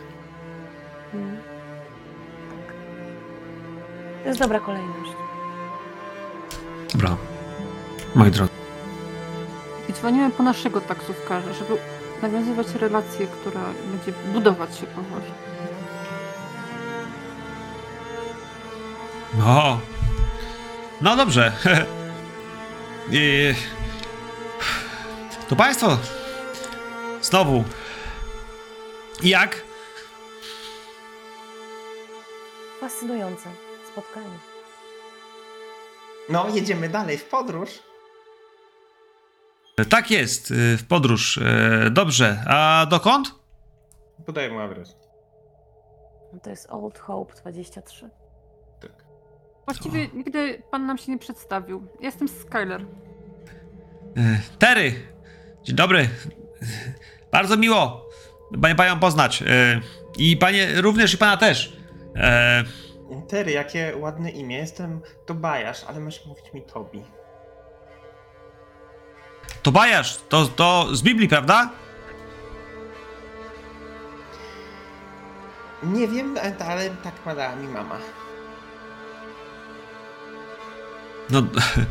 Mm. 1.15 1.37
Tak. 2.51 2.75
To 4.23 4.29
jest 4.29 4.41
dobra 4.41 4.61
kolejność. 4.61 5.11
Dobra. 6.93 7.17
Moi 8.15 8.31
drodzy. 8.31 8.53
I 9.89 9.93
dzwonimy 9.93 10.31
po 10.31 10.43
naszego 10.43 10.81
taksówkarza, 10.81 11.53
żeby 11.53 11.79
nawiązywać 12.23 12.75
relację, 12.75 13.27
która 13.27 13.61
będzie 13.85 14.13
budować 14.33 14.77
się 14.77 14.87
powoli. 14.87 15.33
No. 19.39 19.81
No 21.01 21.17
dobrze. 21.17 21.53
I... 23.11 23.55
To 25.49 25.57
państwo. 25.57 25.99
Znowu. 27.23 27.65
Jak? 29.23 29.63
Fascynujące 32.81 33.51
spotkanie. 33.93 34.52
No, 36.33 36.49
jedziemy 36.55 36.89
dalej 36.89 37.19
w 37.19 37.25
podróż. 37.25 37.71
Tak 39.91 40.11
jest, 40.11 40.51
y, 40.51 40.77
w 40.77 40.87
podróż. 40.87 41.39
E, 41.39 41.91
Dobrze. 41.91 42.45
A 42.47 42.87
dokąd? 42.91 43.35
Podaję 44.27 44.51
mu 44.51 44.61
adres. 44.61 44.97
No 46.33 46.41
to 46.41 46.51
jest 46.51 46.71
Old 46.71 46.99
Hope 46.99 47.35
23. 47.35 48.11
Tak. 48.81 48.91
Właściwie 49.65 50.09
nigdy 50.09 50.63
pan 50.71 50.87
nam 50.87 50.99
się 50.99 51.13
nie 51.13 51.19
przedstawił. 51.19 51.87
Jestem 52.01 52.29
Skyler. 52.29 52.87
E, 54.17 54.41
Tery. 54.59 54.95
Dzień 55.65 55.77
dobry. 55.77 56.09
Bardzo 57.33 57.57
miło. 57.57 58.09
Panie 58.63 58.75
panią 58.75 58.99
poznać. 59.01 59.43
E, 59.43 59.81
I 60.19 60.37
panie 60.37 60.81
również 60.81 61.15
i 61.15 61.19
pana 61.19 61.37
też. 61.37 61.77
Tery, 63.29 63.53
jakie 63.53 63.97
ładne 63.97 64.31
imię. 64.31 64.57
Jestem 64.57 65.01
Tobiasz, 65.27 65.85
ale 65.85 66.01
możesz 66.01 66.27
mówić 66.27 66.53
mi 66.53 66.63
Tobi. 66.63 67.05
Tobiasz, 69.63 70.19
to, 70.29 70.47
to 70.47 70.89
z 70.93 71.03
Biblii, 71.03 71.29
prawda? 71.29 71.71
Nie 75.83 76.09
wiem, 76.09 76.39
ale 76.69 76.91
tak 76.91 77.15
ma 77.27 77.57
mi 77.57 77.69
mama. 77.69 77.99
No, 81.31 81.43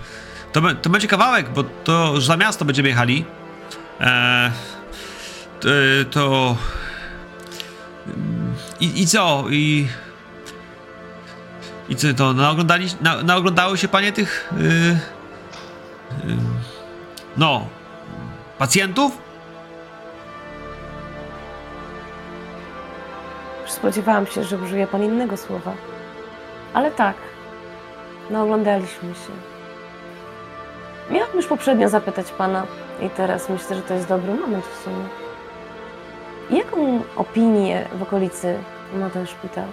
to, 0.53 0.61
to 0.81 0.89
będzie 0.89 1.07
kawałek, 1.07 1.49
bo 1.49 1.63
to 1.63 2.21
za 2.21 2.37
miasto 2.37 2.65
będziemy 2.65 2.89
jechali. 2.89 3.25
E, 3.99 4.51
to, 5.59 5.69
to... 6.11 6.55
I, 8.79 9.01
I 9.01 9.07
co? 9.07 9.45
I... 9.49 9.87
I 11.91 11.95
co 11.95 12.13
to? 12.13 12.33
Naoglądali, 12.33 12.87
na, 13.01 13.23
naoglądały 13.23 13.77
się 13.77 13.87
panie 13.87 14.11
tych... 14.11 14.53
Y, 14.53 14.63
y, 14.63 16.37
no... 17.37 17.67
Pacjentów? 18.57 19.17
Spodziewałam 23.65 24.27
się, 24.27 24.43
że 24.43 24.57
użyje 24.57 24.87
pan 24.87 25.03
innego 25.03 25.37
słowa. 25.37 25.73
Ale 26.73 26.91
tak, 26.91 27.15
no 28.29 28.43
oglądaliśmy 28.43 29.09
się. 29.09 29.33
Miałam 31.13 31.35
już 31.35 31.47
poprzednio 31.47 31.89
zapytać 31.89 32.31
pana 32.31 32.65
i 33.01 33.09
teraz 33.09 33.49
myślę, 33.49 33.75
że 33.75 33.81
to 33.81 33.93
jest 33.93 34.07
dobry 34.07 34.33
moment 34.33 34.65
w 34.65 34.83
sumie. 34.83 35.05
Jaką 36.59 37.01
opinię 37.15 37.87
w 37.93 38.01
okolicy 38.01 38.57
ma 38.93 39.09
ten 39.09 39.27
szpital? 39.27 39.67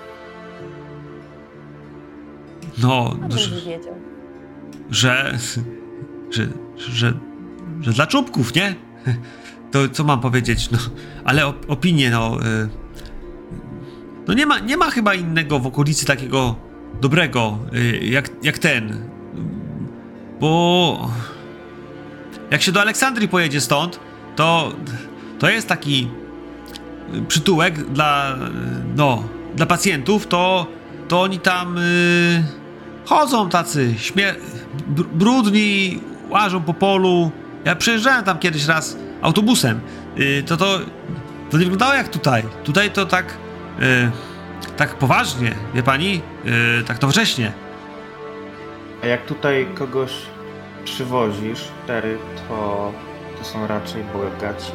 No, 2.82 3.16
że, 3.30 3.50
że, 4.90 5.38
że, 6.30 6.48
że, 6.76 7.12
że 7.80 7.92
dla 7.92 8.06
czubków, 8.06 8.54
nie? 8.54 8.74
To 9.70 9.88
co 9.88 10.04
mam 10.04 10.20
powiedzieć, 10.20 10.70
no, 10.70 10.78
ale 11.24 11.42
op- 11.42 11.64
opinie, 11.68 12.10
no, 12.10 12.38
y, 12.64 12.68
no 14.28 14.34
nie 14.34 14.46
ma, 14.46 14.58
nie 14.58 14.76
ma 14.76 14.90
chyba 14.90 15.14
innego 15.14 15.58
w 15.58 15.66
okolicy 15.66 16.06
takiego 16.06 16.56
dobrego, 17.00 17.58
y, 17.74 17.98
jak, 18.06 18.30
jak 18.42 18.58
ten, 18.58 18.98
bo 20.40 21.10
jak 22.50 22.62
się 22.62 22.72
do 22.72 22.80
Aleksandrii 22.80 23.28
pojedzie 23.28 23.60
stąd, 23.60 24.00
to, 24.36 24.72
to 25.38 25.50
jest 25.50 25.68
taki 25.68 26.08
przytułek 27.28 27.90
dla, 27.92 28.36
no, 28.96 29.24
dla 29.56 29.66
pacjentów, 29.66 30.26
to, 30.26 30.66
to 31.08 31.22
oni 31.22 31.38
tam 31.38 31.78
y, 31.78 32.42
chodzą 33.08 33.48
tacy 33.48 33.94
br- 34.88 35.06
brudni, 35.12 36.00
łażą 36.30 36.62
po 36.62 36.74
polu. 36.74 37.30
Ja 37.64 37.76
przejeżdżałem 37.76 38.24
tam 38.24 38.38
kiedyś 38.38 38.66
raz 38.66 38.96
autobusem. 39.22 39.80
Y, 40.18 40.42
to, 40.46 40.56
to, 40.56 40.78
to 41.50 41.58
nie 41.58 41.64
wyglądało 41.64 41.94
jak 41.94 42.08
tutaj. 42.08 42.42
Tutaj 42.64 42.90
to 42.90 43.06
tak, 43.06 43.34
y, 43.80 44.10
tak 44.76 44.94
poważnie, 44.94 45.54
wie 45.74 45.82
pani? 45.82 46.20
Y, 46.80 46.84
tak 46.84 47.02
nowocześnie. 47.02 47.52
A 49.02 49.06
jak 49.06 49.26
tutaj 49.26 49.66
kogoś 49.74 50.12
przywozisz, 50.84 51.64
Tery, 51.86 52.18
to, 52.48 52.92
to 53.38 53.44
są 53.44 53.66
raczej 53.66 54.04
bogaci 54.04 54.72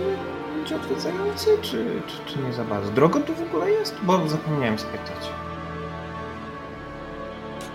ludzie 0.58 0.76
odwiedzający, 0.76 1.58
czy, 1.62 2.02
czy, 2.08 2.34
czy 2.34 2.40
nie 2.40 2.54
za 2.54 2.64
bardzo? 2.64 2.92
Drogo 2.92 3.20
tu 3.20 3.34
w 3.36 3.42
ogóle 3.42 3.72
jest? 3.72 3.96
Bo 4.04 4.28
zapomniałem 4.30 4.80
spytać. 4.80 5.43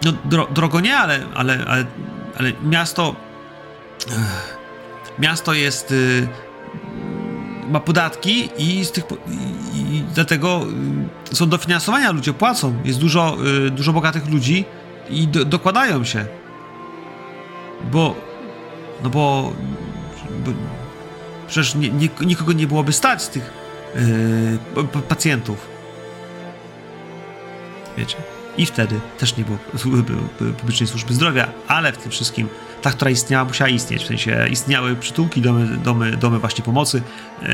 No, 0.05 0.13
dro, 0.25 0.47
drogo 0.51 0.81
nie, 0.81 0.97
ale, 0.97 1.27
ale, 1.35 1.65
ale, 1.67 1.85
ale 2.39 2.53
miasto. 2.63 3.17
Ech, 4.07 4.59
miasto 5.19 5.55
jest. 5.55 5.91
Y, 5.91 6.29
ma 7.71 7.81
podatki 7.81 8.51
i 8.59 8.85
z 8.85 8.93
tych. 8.93 9.05
I, 9.75 9.97
i 9.97 10.05
dlatego 10.15 10.67
y, 11.33 11.37
są 11.37 11.49
dofinansowania, 11.49 12.13
ludzie 12.13 12.33
płacą. 12.33 12.75
Jest 12.85 12.99
dużo, 12.99 13.37
y, 13.67 13.71
dużo 13.71 13.93
bogatych 13.93 14.29
ludzi 14.29 14.65
i 15.11 15.29
do, 15.29 15.45
dokładają 15.45 16.05
się. 16.05 16.27
Bo. 17.93 18.15
No 19.03 19.11
bo. 19.11 19.53
bo 20.45 20.53
przecież 21.49 21.75
nie, 21.75 21.91
nie, 21.91 22.09
nikogo 22.21 22.53
nie 22.53 22.67
byłoby 22.67 22.93
stać 22.93 23.23
z 23.23 23.29
tych 23.29 23.53
y, 23.97 25.03
pacjentów. 25.09 25.69
Wiecie. 27.97 28.38
I 28.59 28.67
wtedy 28.67 29.01
też 29.19 29.37
nie 29.37 29.45
było 29.45 29.59
publicznej 30.59 30.87
służby 30.87 31.15
zdrowia, 31.15 31.49
ale 31.69 31.93
w 31.93 31.99
tym 31.99 32.11
wszystkim 32.11 32.49
ta, 32.83 32.91
która 32.91 33.11
istniała, 33.11 33.45
musiała 33.45 33.69
istnieć. 33.69 34.03
W 34.03 34.07
sensie 34.07 34.47
istniały 34.51 34.97
przytułki, 34.97 35.41
domy, 35.41 35.77
domy, 35.77 36.17
domy 36.17 36.39
właśnie 36.39 36.65
pomocy, 36.65 37.03
e, 37.43 37.47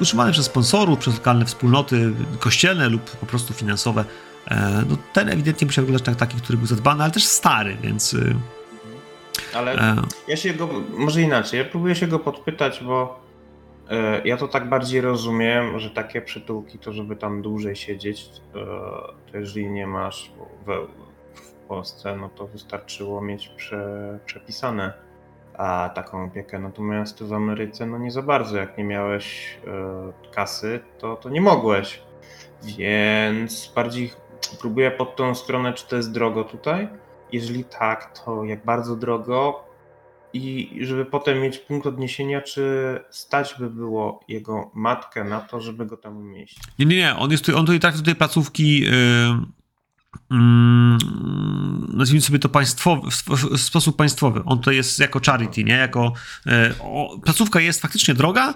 utrzymane 0.00 0.32
przez 0.32 0.46
sponsorów, 0.46 0.98
przez 0.98 1.14
lokalne 1.14 1.44
wspólnoty 1.44 2.12
kościelne 2.38 2.88
lub 2.88 3.10
po 3.10 3.26
prostu 3.26 3.54
finansowe. 3.54 4.04
E, 4.48 4.84
no, 4.88 4.96
ten 5.12 5.28
ewidentnie 5.28 5.66
musiał 5.66 5.84
wyglądać 5.84 6.06
tak, 6.06 6.16
taki, 6.16 6.42
który 6.42 6.58
był 6.58 6.66
zadbany, 6.66 7.02
ale 7.02 7.12
też 7.12 7.24
stary, 7.24 7.76
więc. 7.82 8.14
y, 8.14 8.34
Ale 9.54 9.72
E, 9.72 9.96
ja 10.28 10.36
się 10.36 10.54
go, 10.54 10.68
może 10.96 11.22
inaczej, 11.22 11.58
ja 11.58 11.64
próbuję 11.64 11.94
się 11.94 12.06
go 12.06 12.18
podpytać, 12.18 12.80
bo 12.84 13.20
ja 14.24 14.36
to 14.36 14.48
tak 14.48 14.68
bardziej 14.68 15.00
rozumiem, 15.00 15.78
że 15.78 15.90
takie 15.90 16.22
przytułki 16.22 16.78
to 16.78 16.92
żeby 16.92 17.16
tam 17.16 17.42
dłużej 17.42 17.76
siedzieć, 17.76 18.30
e, 18.54 18.54
to 19.32 19.38
jeżeli 19.38 19.70
nie 19.70 19.86
masz 19.86 20.32
we, 20.66 20.86
w 21.34 21.52
Polsce, 21.68 22.16
no 22.16 22.28
to 22.28 22.46
wystarczyło 22.46 23.20
mieć 23.20 23.48
prze, 23.48 24.18
przepisane 24.26 24.92
a 25.54 25.90
taką 25.94 26.24
opiekę. 26.24 26.58
Natomiast 26.58 27.22
w 27.22 27.32
Ameryce 27.32 27.86
no 27.86 27.98
nie 27.98 28.10
za 28.10 28.22
bardzo, 28.22 28.56
jak 28.56 28.78
nie 28.78 28.84
miałeś 28.84 29.58
e, 29.66 30.32
kasy, 30.32 30.80
to, 30.98 31.16
to 31.16 31.28
nie 31.28 31.40
mogłeś. 31.40 32.02
Więc 32.62 33.72
bardziej 33.74 34.10
próbuję 34.60 34.90
pod 34.90 35.16
tą 35.16 35.34
stronę, 35.34 35.72
czy 35.72 35.88
to 35.88 35.96
jest 35.96 36.12
drogo 36.12 36.44
tutaj. 36.44 36.88
Jeżeli 37.32 37.64
tak, 37.64 38.18
to 38.18 38.44
jak 38.44 38.64
bardzo 38.64 38.96
drogo 38.96 39.69
i 40.32 40.78
żeby 40.80 41.04
potem 41.04 41.40
mieć 41.40 41.58
punkt 41.58 41.86
odniesienia, 41.86 42.40
czy 42.40 42.64
stać 43.10 43.54
by 43.58 43.70
było 43.70 44.20
jego 44.28 44.70
matkę 44.74 45.24
na 45.24 45.40
to, 45.40 45.60
żeby 45.60 45.86
go 45.86 45.96
tam 45.96 46.16
umieścić. 46.16 46.62
Nie, 46.78 46.86
nie, 46.86 46.96
nie. 46.96 47.16
On, 47.16 47.30
jest, 47.30 47.48
on 47.48 47.66
tutaj 47.66 47.80
trafia 47.80 47.98
do 47.98 48.04
tej 48.04 48.14
placówki. 48.14 48.80
Yy, 48.80 48.90
mm, 50.30 50.98
nazwijmy 51.94 52.22
sobie 52.22 52.38
to 52.38 52.48
państwowy, 52.48 53.10
w 53.10 53.60
sposób 53.60 53.96
państwowy. 53.96 54.42
On 54.44 54.58
tutaj 54.58 54.76
jest 54.76 54.98
jako 54.98 55.20
charity, 55.26 55.64
nie? 55.64 55.74
Jako, 55.74 56.12
yy, 56.46 56.52
o, 56.80 57.18
placówka 57.24 57.60
jest 57.60 57.80
faktycznie 57.80 58.14
droga, 58.14 58.54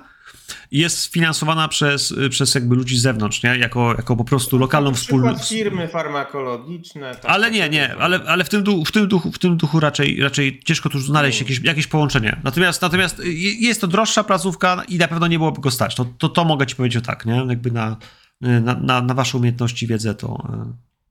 jest 0.70 1.12
finansowana 1.12 1.68
przez, 1.68 2.14
przez 2.30 2.54
jakby 2.54 2.74
ludzi 2.76 2.98
z 2.98 3.02
zewnątrz, 3.02 3.42
nie? 3.42 3.58
Jako, 3.58 3.94
jako 3.96 4.16
po 4.16 4.24
prostu 4.24 4.58
lokalną 4.58 4.94
wspólnotę. 4.94 5.44
firmy 5.44 5.88
farmakologiczne. 5.88 7.14
tak- 7.14 7.30
Ale 7.30 7.50
nie, 7.50 7.68
nie, 7.68 7.94
ale, 7.96 8.20
ale 8.26 8.44
w, 8.44 8.48
tym 8.48 8.62
duchu, 8.62 8.84
w, 8.84 8.92
tym 8.92 9.08
duchu, 9.08 9.32
w 9.32 9.38
tym 9.38 9.56
duchu 9.56 9.80
raczej, 9.80 10.20
raczej 10.22 10.60
ciężko 10.64 10.88
tu 10.88 10.98
znaleźć 10.98 11.40
jakieś, 11.40 11.60
jakieś 11.60 11.86
połączenie. 11.86 12.40
Natomiast, 12.44 12.82
natomiast 12.82 13.22
jest 13.58 13.80
to 13.80 13.86
droższa 13.86 14.24
placówka 14.24 14.82
i 14.88 14.98
na 14.98 15.08
pewno 15.08 15.26
nie 15.26 15.38
byłoby 15.38 15.60
go 15.60 15.70
stać. 15.70 15.94
To, 15.94 16.04
to, 16.18 16.28
to 16.28 16.44
mogę 16.44 16.66
ci 16.66 16.76
powiedzieć 16.76 16.96
o 16.96 17.06
tak, 17.06 17.26
nie? 17.26 17.46
Jakby 17.48 17.70
na, 17.70 17.96
na, 18.40 18.74
na, 18.74 19.00
na 19.02 19.14
wasze 19.14 19.38
umiejętności, 19.38 19.86
wiedzę, 19.86 20.14
to 20.14 20.48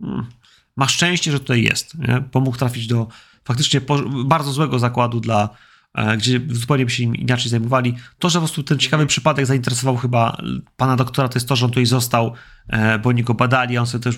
y, 0.02 0.06
mm, 0.06 0.26
masz 0.76 0.94
szczęście, 0.94 1.32
że 1.32 1.40
tutaj 1.40 1.64
jest. 1.64 1.98
Nie? 1.98 2.24
Pomógł 2.32 2.58
trafić 2.58 2.88
do 2.88 3.08
faktycznie 3.45 3.82
po, 3.82 4.00
bardzo 4.26 4.52
złego 4.52 4.80
zakładu 4.80 5.20
dla 5.20 5.50
gdzie 6.17 6.41
zupełnie 6.49 6.85
by 6.85 6.91
się 6.91 7.03
im 7.03 7.15
inaczej 7.15 7.49
zajmowali. 7.49 7.95
To, 8.19 8.30
że 8.30 8.39
po 8.39 8.41
prostu 8.45 8.63
ten 8.63 8.80
ciekawy 8.80 9.05
przypadek 9.05 9.45
zainteresował 9.45 9.97
chyba 9.97 10.38
pana 10.77 10.95
doktora, 10.95 11.30
to 11.30 11.38
jest 11.38 11.47
to, 11.47 11.55
że 11.55 11.65
on 11.65 11.72
tutaj 11.72 11.85
został, 11.85 12.33
e, 12.67 12.99
bo 12.99 13.09
oni 13.09 13.23
go 13.23 13.33
badali, 13.33 13.77
a 13.77 13.80
on 13.80 13.88
sobie 13.88 14.03
też 14.03 14.17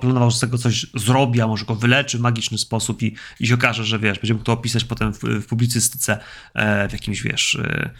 planował, 0.00 0.30
że 0.30 0.36
z 0.36 0.40
tego 0.40 0.58
coś 0.58 0.86
zrobi, 0.94 1.40
a 1.40 1.46
może 1.46 1.64
go 1.64 1.74
wyleczy 1.74 2.18
w 2.18 2.20
magiczny 2.20 2.58
sposób 2.58 3.02
i, 3.02 3.16
i 3.40 3.46
się 3.46 3.54
okaże, 3.54 3.84
że 3.84 3.98
wiesz, 3.98 4.18
będzie 4.18 4.34
mógł 4.34 4.44
to 4.44 4.52
opisać 4.52 4.84
potem 4.84 5.12
w, 5.12 5.20
w 5.20 5.46
publicystyce, 5.46 6.18
e, 6.54 6.88
w 6.88 6.92
jakimś, 6.92 7.22
wiesz, 7.22 7.54
e, 7.54 7.90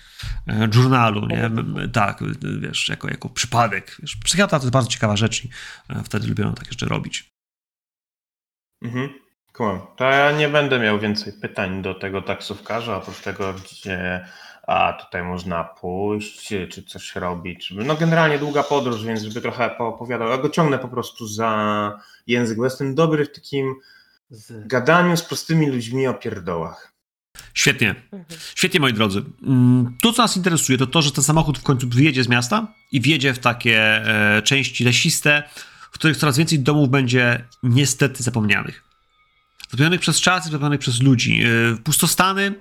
e, 0.46 0.68
journalu, 0.74 1.26
nie? 1.26 1.50
Tak, 1.92 2.22
e, 2.22 2.26
wiesz, 2.60 2.88
jako, 2.88 3.08
jako 3.08 3.28
przypadek. 3.28 4.00
Psychiatra 4.24 4.58
to 4.58 4.64
jest 4.64 4.72
bardzo 4.72 4.90
ciekawa 4.90 5.16
rzecz 5.16 5.44
i 5.44 5.48
e, 5.88 6.02
wtedy 6.04 6.26
lubią 6.26 6.54
tak 6.54 6.66
jeszcze 6.66 6.86
robić. 6.86 7.30
Mhm. 8.82 9.23
Kumam. 9.57 9.81
To 9.97 10.05
ja 10.05 10.33
nie 10.33 10.49
będę 10.49 10.78
miał 10.78 11.00
więcej 11.00 11.33
pytań 11.33 11.83
do 11.83 11.94
tego 11.94 12.23
taksówkarza, 12.23 12.97
oprócz 12.97 13.20
tego, 13.20 13.55
gdzie 13.55 14.26
a 14.66 14.92
tutaj 14.92 15.23
można 15.23 15.65
pójść, 15.65 16.49
czy 16.70 16.83
coś 16.83 17.16
robić. 17.16 17.73
No 17.76 17.94
generalnie 17.94 18.39
długa 18.39 18.62
podróż, 18.62 19.05
więc 19.05 19.23
żeby 19.23 19.41
trochę 19.41 19.70
poopowiadał. 19.70 20.28
Ja 20.28 20.39
go 20.39 20.49
ciągnę 20.50 20.78
po 20.78 20.89
prostu 20.89 21.26
za 21.26 22.00
język, 22.26 22.58
bo 22.58 22.65
jestem 22.65 22.94
dobry 22.94 23.24
w 23.24 23.33
takim 23.33 23.74
gadaniu 24.49 25.16
z 25.16 25.23
prostymi 25.23 25.66
ludźmi 25.66 26.07
o 26.07 26.15
pierdołach. 26.15 26.92
Świetnie. 27.55 27.94
Mhm. 28.12 28.24
Świetnie, 28.55 28.81
moi 28.81 28.92
drodzy. 28.92 29.23
Mm, 29.42 29.97
To, 30.02 30.12
co 30.12 30.23
nas 30.23 30.36
interesuje, 30.36 30.78
to 30.78 30.86
to, 30.86 31.02
że 31.02 31.12
ten 31.12 31.24
samochód 31.24 31.58
w 31.58 31.62
końcu 31.62 31.89
wyjedzie 31.89 32.24
z 32.24 32.28
miasta 32.28 32.66
i 32.92 33.00
wjedzie 33.00 33.34
w 33.34 33.39
takie 33.39 33.78
e, 33.81 34.42
części 34.42 34.84
lesiste, 34.84 35.42
w 35.91 35.94
których 35.94 36.16
coraz 36.16 36.39
więcej 36.39 36.58
domów 36.58 36.89
będzie 36.89 37.44
niestety 37.62 38.23
zapomnianych. 38.23 38.83
Zapomnianych 39.74 40.00
przez 40.00 40.20
czas 40.20 40.46
i 40.46 40.50
zapomnianych 40.50 40.80
przez 40.80 41.02
ludzi. 41.02 41.42
E, 41.42 41.76
pustostany, 41.76 42.54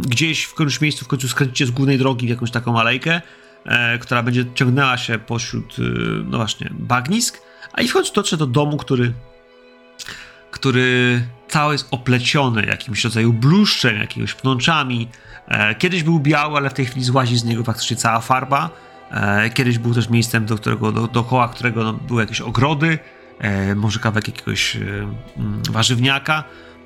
gdzieś 0.00 0.42
w 0.42 0.54
którymś 0.54 0.80
miejscu 0.80 1.04
w 1.04 1.08
końcu 1.08 1.28
skręcicie 1.28 1.66
z 1.66 1.70
głównej 1.70 1.98
drogi 1.98 2.26
w 2.26 2.30
jakąś 2.30 2.50
taką 2.50 2.80
alejkę, 2.80 3.20
e, 3.64 3.98
która 3.98 4.22
będzie 4.22 4.44
ciągnęła 4.54 4.98
się 4.98 5.18
pośród, 5.18 5.76
e, 5.78 5.82
no 6.24 6.36
właśnie, 6.36 6.70
bagnisk, 6.72 7.40
a 7.72 7.82
i 7.82 7.88
w 7.88 7.92
końcu 7.92 8.14
dotrze 8.14 8.36
do 8.36 8.46
domu, 8.46 8.76
który 8.76 9.12
który 10.50 11.22
cały 11.48 11.74
jest 11.74 11.88
opleciony 11.90 12.66
jakimś 12.66 13.04
rodzaju 13.04 13.32
bluszczem, 13.32 13.96
jakimiś 13.96 14.34
pnączami. 14.34 15.08
Kiedyś 15.78 16.02
był 16.02 16.20
biały, 16.20 16.56
ale 16.56 16.70
w 16.70 16.74
tej 16.74 16.86
chwili 16.86 17.04
złazi 17.04 17.36
z 17.36 17.44
niego 17.44 17.64
faktycznie 17.64 17.96
cała 17.96 18.20
farba. 18.20 18.70
Kiedyś 19.54 19.78
był 19.78 19.94
też 19.94 20.08
miejscem, 20.08 20.46
do 20.46 20.56
którego, 20.56 20.92
do, 20.92 21.06
dookoła 21.06 21.48
którego 21.48 21.84
no, 21.84 21.92
były 21.92 22.22
jakieś 22.22 22.40
ogrody, 22.40 22.98
może 23.76 24.00
kawałek 24.00 24.28
jakiegoś 24.28 24.76
e, 24.76 24.80
mm, 24.80 25.62
warzywniaka, 25.70 26.44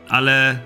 ale, 0.09 0.59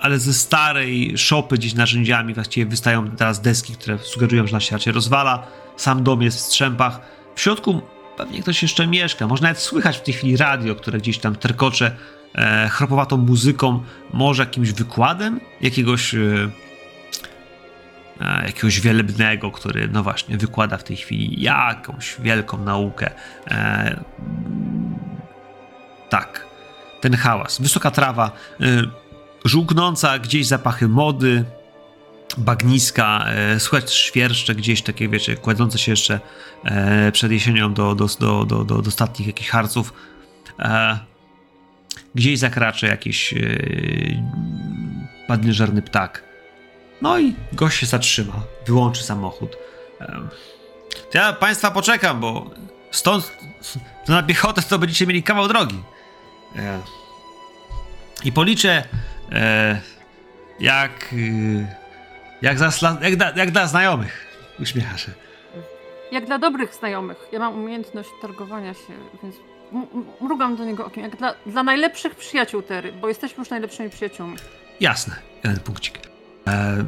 ale 0.00 0.18
ze 0.18 0.34
starej 0.34 1.18
szopy 1.18 1.56
gdzieś 1.56 1.74
narzędziami 1.74 2.34
właściwie 2.34 2.66
wystają 2.66 3.10
teraz 3.10 3.40
deski, 3.40 3.72
które 3.72 3.98
sugerują, 3.98 4.46
że 4.46 4.52
na 4.52 4.58
raczej 4.72 4.92
rozwala. 4.92 5.46
Sam 5.76 6.02
dom 6.02 6.22
jest 6.22 6.38
w 6.38 6.40
strzępach. 6.40 7.00
W 7.34 7.40
środku 7.40 7.82
pewnie 8.16 8.42
ktoś 8.42 8.62
jeszcze 8.62 8.86
mieszka. 8.86 9.26
Można 9.26 9.48
nawet 9.48 9.62
słychać 9.62 9.96
w 9.96 10.02
tej 10.02 10.14
chwili 10.14 10.36
radio, 10.36 10.74
które 10.74 10.98
gdzieś 10.98 11.18
tam 11.18 11.36
terkocze 11.36 11.96
e, 12.34 12.68
chropowatą 12.68 13.16
muzyką, 13.16 13.82
może 14.12 14.42
jakimś 14.42 14.72
wykładem 14.72 15.40
jakiegoś 15.60 16.14
e, 16.14 16.18
e, 16.18 16.50
jakiegoś 18.20 18.80
wielebnego, 18.80 19.50
który 19.50 19.88
no 19.88 20.02
właśnie 20.02 20.38
wykłada 20.38 20.76
w 20.76 20.84
tej 20.84 20.96
chwili 20.96 21.42
jakąś 21.42 22.16
wielką 22.20 22.58
naukę. 22.58 23.10
E, 23.50 24.00
tak, 26.08 26.46
ten 27.00 27.14
hałas, 27.14 27.60
wysoka 27.60 27.90
trawa, 27.90 28.30
e, 28.60 28.64
żółknąca 29.44 30.18
gdzieś 30.18 30.46
zapachy 30.46 30.88
mody, 30.88 31.44
bagniska, 32.38 33.24
e, 33.28 33.60
słychać 33.60 33.94
świerszcze 33.94 34.54
gdzieś 34.54 34.82
takie, 34.82 35.08
wiecie, 35.08 35.36
kładące 35.36 35.78
się 35.78 35.92
jeszcze 35.92 36.20
e, 36.64 37.12
przed 37.12 37.32
jesienią 37.32 37.74
do, 37.74 37.94
do, 37.94 38.06
do, 38.20 38.44
do, 38.44 38.64
do, 38.64 38.88
ostatnich 38.88 39.26
jakichś 39.26 39.50
harców. 39.50 39.92
E, 40.58 40.98
gdzieś 42.14 42.38
zakracza 42.38 42.86
jakiś 42.86 43.32
e, 43.32 43.38
padnieżerny 45.28 45.82
ptak. 45.82 46.22
No 47.02 47.18
i 47.18 47.34
gość 47.52 47.78
się 47.78 47.86
zatrzyma, 47.86 48.32
wyłączy 48.66 49.02
samochód. 49.02 49.56
Ja 51.14 51.32
państwa 51.32 51.70
poczekam, 51.70 52.20
bo 52.20 52.50
stąd 52.90 53.32
na 54.08 54.22
piechotę 54.22 54.62
to 54.62 54.78
będziecie 54.78 55.06
mieli 55.06 55.22
kawał 55.22 55.48
drogi. 55.48 55.82
I 58.24 58.32
policzę 58.32 58.84
jak... 60.60 61.14
E, 61.14 61.86
jak, 62.42 62.58
za, 62.58 62.98
jak, 63.02 63.16
da, 63.16 63.32
jak 63.36 63.50
dla 63.50 63.66
znajomych. 63.66 64.26
Uśmiecha 64.60 64.98
się. 64.98 65.12
Jak 66.12 66.26
dla 66.26 66.38
dobrych 66.38 66.74
znajomych. 66.74 67.16
Ja 67.32 67.38
mam 67.38 67.54
umiejętność 67.54 68.08
targowania 68.22 68.74
się, 68.74 68.94
więc 69.22 69.36
mrugam 70.20 70.56
do 70.56 70.64
niego 70.64 70.86
okiem. 70.86 71.02
Jak 71.02 71.16
dla, 71.16 71.34
dla 71.46 71.62
najlepszych 71.62 72.14
przyjaciół 72.14 72.62
Tery, 72.62 72.92
bo 72.92 73.08
jesteśmy 73.08 73.38
już 73.38 73.50
najlepszymi 73.50 73.90
przyjaciółmi. 73.90 74.36
Jasne, 74.80 75.16
jeden 75.44 75.60
punkcik. 75.60 75.98
E, 76.48 76.84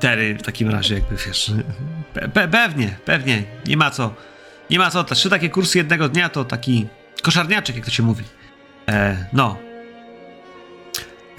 Terry 0.00 0.34
w 0.34 0.42
takim 0.42 0.70
razie, 0.70 0.94
jakby 0.94 1.16
wiesz. 1.16 1.52
Pe, 2.14 2.28
pe, 2.28 2.48
pewnie, 2.48 2.96
pewnie. 3.04 3.42
Nie 3.66 3.76
ma 3.76 3.90
co. 3.90 4.14
Nie 4.70 4.78
ma 4.78 4.90
co. 4.90 5.04
Trzy 5.04 5.30
takie 5.30 5.50
kursy 5.50 5.78
jednego 5.78 6.08
dnia 6.08 6.28
to 6.28 6.44
taki 6.44 6.86
koszarniaczek, 7.22 7.76
jak 7.76 7.84
to 7.84 7.90
się 7.90 8.02
mówi. 8.02 8.24
E, 8.88 9.26
no. 9.32 9.56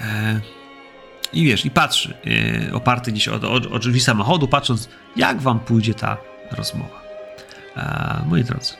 E, 0.00 0.40
I 1.32 1.44
wiesz, 1.44 1.66
i 1.66 1.70
patrzy, 1.70 2.14
e, 2.68 2.74
oparty 2.74 3.12
gdzieś 3.12 3.28
o, 3.28 3.34
o, 3.34 3.54
o 3.54 3.78
drzwi 3.78 4.00
samochodu, 4.00 4.48
patrząc, 4.48 4.88
jak 5.16 5.40
wam 5.40 5.60
pójdzie 5.60 5.94
ta 5.94 6.16
rozmowa. 6.50 7.02
E, 7.76 8.24
moi 8.26 8.44
drodzy. 8.44 8.74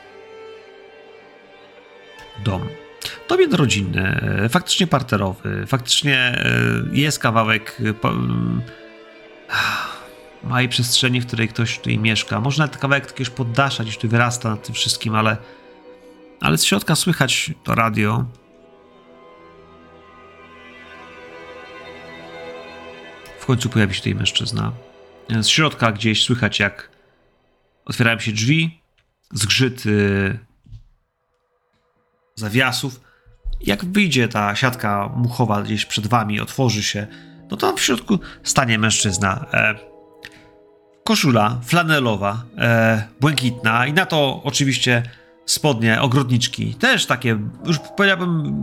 Dom. 2.43 2.84
Dom 3.29 3.41
jednorodzinny, 3.41 4.21
e, 4.45 4.49
faktycznie 4.49 4.87
parterowy, 4.87 5.65
faktycznie 5.67 6.17
e, 6.17 6.51
jest 6.91 7.19
kawałek 7.19 7.81
e, 8.03 8.09
małej 10.43 10.69
przestrzeni, 10.69 11.21
w 11.21 11.27
której 11.27 11.47
ktoś 11.47 11.77
tutaj 11.77 11.99
mieszka. 11.99 12.41
Może 12.41 12.63
nawet 12.63 12.77
kawałek 12.77 13.05
jakiegoś 13.05 13.29
poddasza 13.29 13.83
gdzieś 13.83 13.97
tu 13.97 14.09
wyrasta 14.09 14.49
nad 14.49 14.63
tym 14.65 14.75
wszystkim, 14.75 15.15
ale, 15.15 15.37
ale 16.41 16.57
z 16.57 16.63
środka 16.63 16.95
słychać 16.95 17.51
to 17.63 17.75
radio. 17.75 18.25
W 23.39 23.45
końcu 23.45 23.69
pojawi 23.69 23.93
się 23.93 23.99
tutaj 23.99 24.15
mężczyzna. 24.15 24.71
Z 25.41 25.47
środka 25.47 25.91
gdzieś 25.91 26.23
słychać, 26.23 26.59
jak 26.59 26.89
otwierają 27.85 28.19
się 28.19 28.31
drzwi, 28.31 28.81
zgrzyt 29.31 29.83
zawiasów. 32.35 33.01
Jak 33.61 33.85
wyjdzie 33.85 34.27
ta 34.27 34.55
siatka 34.55 35.09
muchowa 35.15 35.61
gdzieś 35.61 35.85
przed 35.85 36.07
wami, 36.07 36.41
otworzy 36.41 36.83
się, 36.83 37.07
no 37.51 37.57
to 37.57 37.73
w 37.73 37.81
środku 37.81 38.19
stanie 38.43 38.79
mężczyzna. 38.79 39.45
E, 39.53 39.75
koszula 41.03 41.59
flanelowa, 41.63 42.43
e, 42.57 43.07
błękitna 43.19 43.87
i 43.87 43.93
na 43.93 44.05
to 44.05 44.41
oczywiście 44.43 45.03
spodnie 45.45 46.01
ogrodniczki. 46.01 46.73
Też 46.73 47.05
takie, 47.05 47.39
już 47.65 47.79
powiedziałbym, 47.97 48.61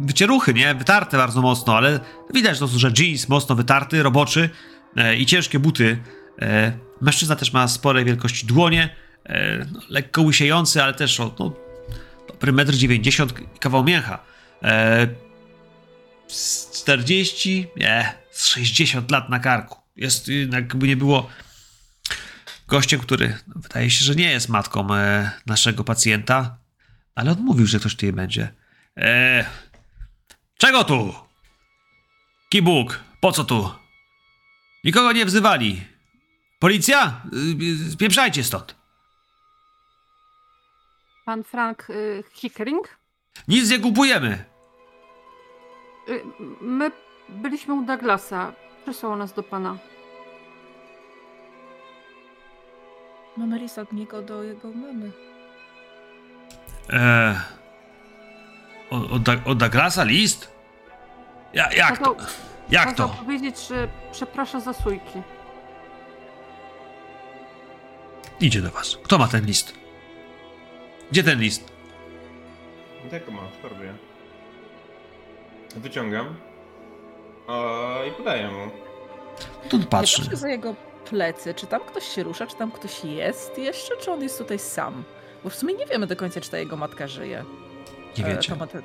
wycieruchy, 0.00 0.54
nie? 0.54 0.74
Wytarte 0.74 1.16
bardzo 1.16 1.42
mocno, 1.42 1.76
ale 1.76 2.00
widać 2.34 2.58
to, 2.58 2.66
że 2.66 2.92
jeans 2.98 3.28
mocno 3.28 3.54
wytarty, 3.54 4.02
roboczy 4.02 4.50
e, 4.96 5.16
i 5.16 5.26
ciężkie 5.26 5.58
buty. 5.58 5.98
E, 6.42 6.72
mężczyzna 7.00 7.36
też 7.36 7.52
ma 7.52 7.68
sporej 7.68 8.04
wielkości 8.04 8.46
dłonie, 8.46 8.96
e, 9.24 9.66
no, 9.72 9.80
lekko 9.88 10.22
łysiejący, 10.22 10.82
ale 10.82 10.94
też 10.94 11.18
no, 11.18 11.65
dobry 12.28 12.52
1,90 12.52 13.22
m 13.22 13.46
i 13.56 13.58
kawał 13.58 13.84
mięcha. 13.84 14.18
E, 14.62 15.06
z 16.28 16.70
40, 16.82 17.66
nie, 17.76 18.14
z 18.30 18.46
60 18.46 19.10
lat 19.10 19.28
na 19.28 19.38
karku. 19.38 19.78
Jest 19.96 20.28
y, 20.28 20.48
jakby 20.52 20.88
nie 20.88 20.96
było 20.96 21.30
gościem, 22.68 23.00
który 23.00 23.38
no, 23.46 23.54
wydaje 23.56 23.90
się, 23.90 24.04
że 24.04 24.14
nie 24.14 24.30
jest 24.30 24.48
matką 24.48 24.94
e, 24.94 25.30
naszego 25.46 25.84
pacjenta, 25.84 26.58
ale 27.14 27.30
odmówił, 27.30 27.66
że 27.66 27.78
ktoś 27.78 27.94
tutaj 27.94 28.12
będzie. 28.12 28.48
E, 28.96 29.44
czego 30.58 30.84
tu? 30.84 31.14
Kibuk, 32.48 33.00
po 33.20 33.32
co 33.32 33.44
tu? 33.44 33.70
Nikogo 34.84 35.12
nie 35.12 35.26
wzywali. 35.26 35.84
Policja? 36.58 37.22
Y, 37.88 37.90
Spieprzajcie 37.92 38.44
stąd. 38.44 38.85
Pan 41.26 41.42
Frank 41.44 41.90
y, 41.90 42.24
Hickering? 42.32 42.88
Nic 43.48 43.70
nie 43.70 43.78
kupujemy. 43.78 44.44
Y, 46.08 46.22
my 46.60 46.90
byliśmy 47.28 47.74
u 47.74 47.84
Douglasa. 47.84 48.52
Przysłał 48.82 49.16
nas 49.16 49.32
do 49.32 49.42
pana. 49.42 49.76
Mamy 53.36 53.58
list 53.58 53.78
od 53.78 53.92
niego 53.92 54.22
do 54.22 54.42
jego 54.42 54.68
mamy. 54.70 55.10
Eee, 56.90 57.34
od, 58.90 59.28
od, 59.28 59.46
od 59.46 59.58
Douglasa 59.58 60.04
list? 60.04 60.52
Ja, 61.52 61.72
jak 61.72 61.98
to? 61.98 62.14
Kazał- 62.14 62.26
Jak 62.70 62.88
Kazał 62.88 63.08
to? 63.08 63.14
powiedzieć, 63.14 63.68
że 63.68 63.88
przeprasza 64.12 64.60
za 64.60 64.72
sójki. 64.72 65.22
Idzie 68.40 68.62
do 68.62 68.70
was. 68.70 68.96
Kto 69.04 69.18
ma 69.18 69.28
ten 69.28 69.44
list? 69.44 69.85
Gdzie 71.10 71.24
ten 71.24 71.40
list? 71.40 71.72
Tego 73.10 73.32
mam 73.32 73.48
w 73.48 73.62
torbie. 73.62 73.92
Wyciągam. 75.76 76.34
O, 77.46 77.94
I 78.08 78.10
podaję 78.10 78.48
mu. 78.50 78.70
Tu 79.68 79.78
Nie 79.78 79.84
patrzy. 79.86 80.20
patrzę 80.22 80.36
za 80.36 80.48
jego 80.48 80.74
plecy, 81.10 81.54
czy 81.54 81.66
tam 81.66 81.80
ktoś 81.80 82.04
się 82.08 82.22
rusza, 82.22 82.46
czy 82.46 82.56
tam 82.56 82.70
ktoś 82.72 83.04
jest 83.04 83.58
jeszcze, 83.58 83.94
czy 84.02 84.10
on 84.12 84.22
jest 84.22 84.38
tutaj 84.38 84.58
sam? 84.58 85.04
Bo 85.44 85.50
w 85.50 85.54
sumie 85.54 85.74
nie 85.74 85.86
wiemy 85.86 86.06
do 86.06 86.16
końca, 86.16 86.40
czy 86.40 86.50
ta 86.50 86.58
jego 86.58 86.76
matka 86.76 87.08
żyje. 87.08 87.44
Nie 88.18 88.26
E, 88.26 88.34
wiecie. 88.36 88.48
Ta 88.52 88.56
matka. 88.58 88.78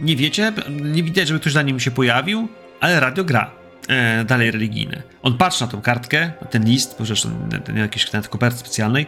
Nie 0.00 0.16
wiecie? 0.16 0.52
Nie 0.70 1.02
widać, 1.02 1.28
żeby 1.28 1.40
ktoś 1.40 1.52
za 1.52 1.62
nim 1.62 1.80
się 1.80 1.90
pojawił, 1.90 2.48
ale 2.80 3.00
radio 3.00 3.24
gra. 3.24 3.50
E, 3.88 4.24
dalej 4.24 4.50
religijne. 4.50 5.02
On 5.22 5.38
patrzy 5.38 5.64
na 5.64 5.70
tą 5.70 5.82
kartkę, 5.82 6.32
na 6.40 6.46
ten 6.46 6.64
list, 6.64 6.96
bo 6.98 7.04
zresztą 7.04 7.30
ten- 7.50 7.62
ten 7.62 7.76
jakiś 7.76 8.12
nawet 8.12 8.28
koperty 8.28 8.58
specjalnej. 8.58 9.06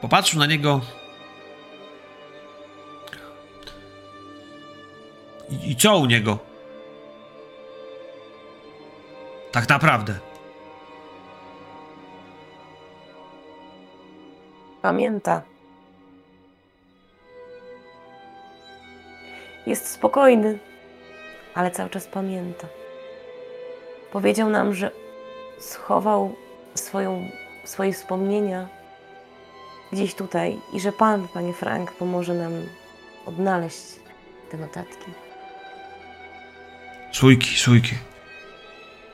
Popatrzył 0.00 0.38
na 0.40 0.46
niego. 0.46 0.80
I, 5.50 5.70
I 5.70 5.76
co 5.76 5.98
u 5.98 6.06
niego? 6.06 6.38
Tak 9.52 9.68
naprawdę. 9.68 10.18
Pamięta. 14.82 15.42
Jest 19.66 19.88
spokojny, 19.88 20.58
ale 21.54 21.70
cały 21.70 21.90
czas 21.90 22.06
pamięta. 22.06 22.66
Powiedział 24.12 24.50
nam, 24.50 24.74
że 24.74 24.90
schował 25.58 26.34
swoją, 26.74 27.28
swoje 27.64 27.92
wspomnienia 27.92 28.68
gdzieś 29.92 30.14
tutaj 30.14 30.58
i 30.72 30.80
że 30.80 30.92
Pan, 30.92 31.28
Panie 31.28 31.52
Frank, 31.52 31.92
pomoże 31.92 32.34
nam 32.34 32.52
odnaleźć 33.26 33.82
te 34.50 34.56
notatki. 34.56 35.29
Sójki, 37.12 37.56
sójki. 37.56 37.94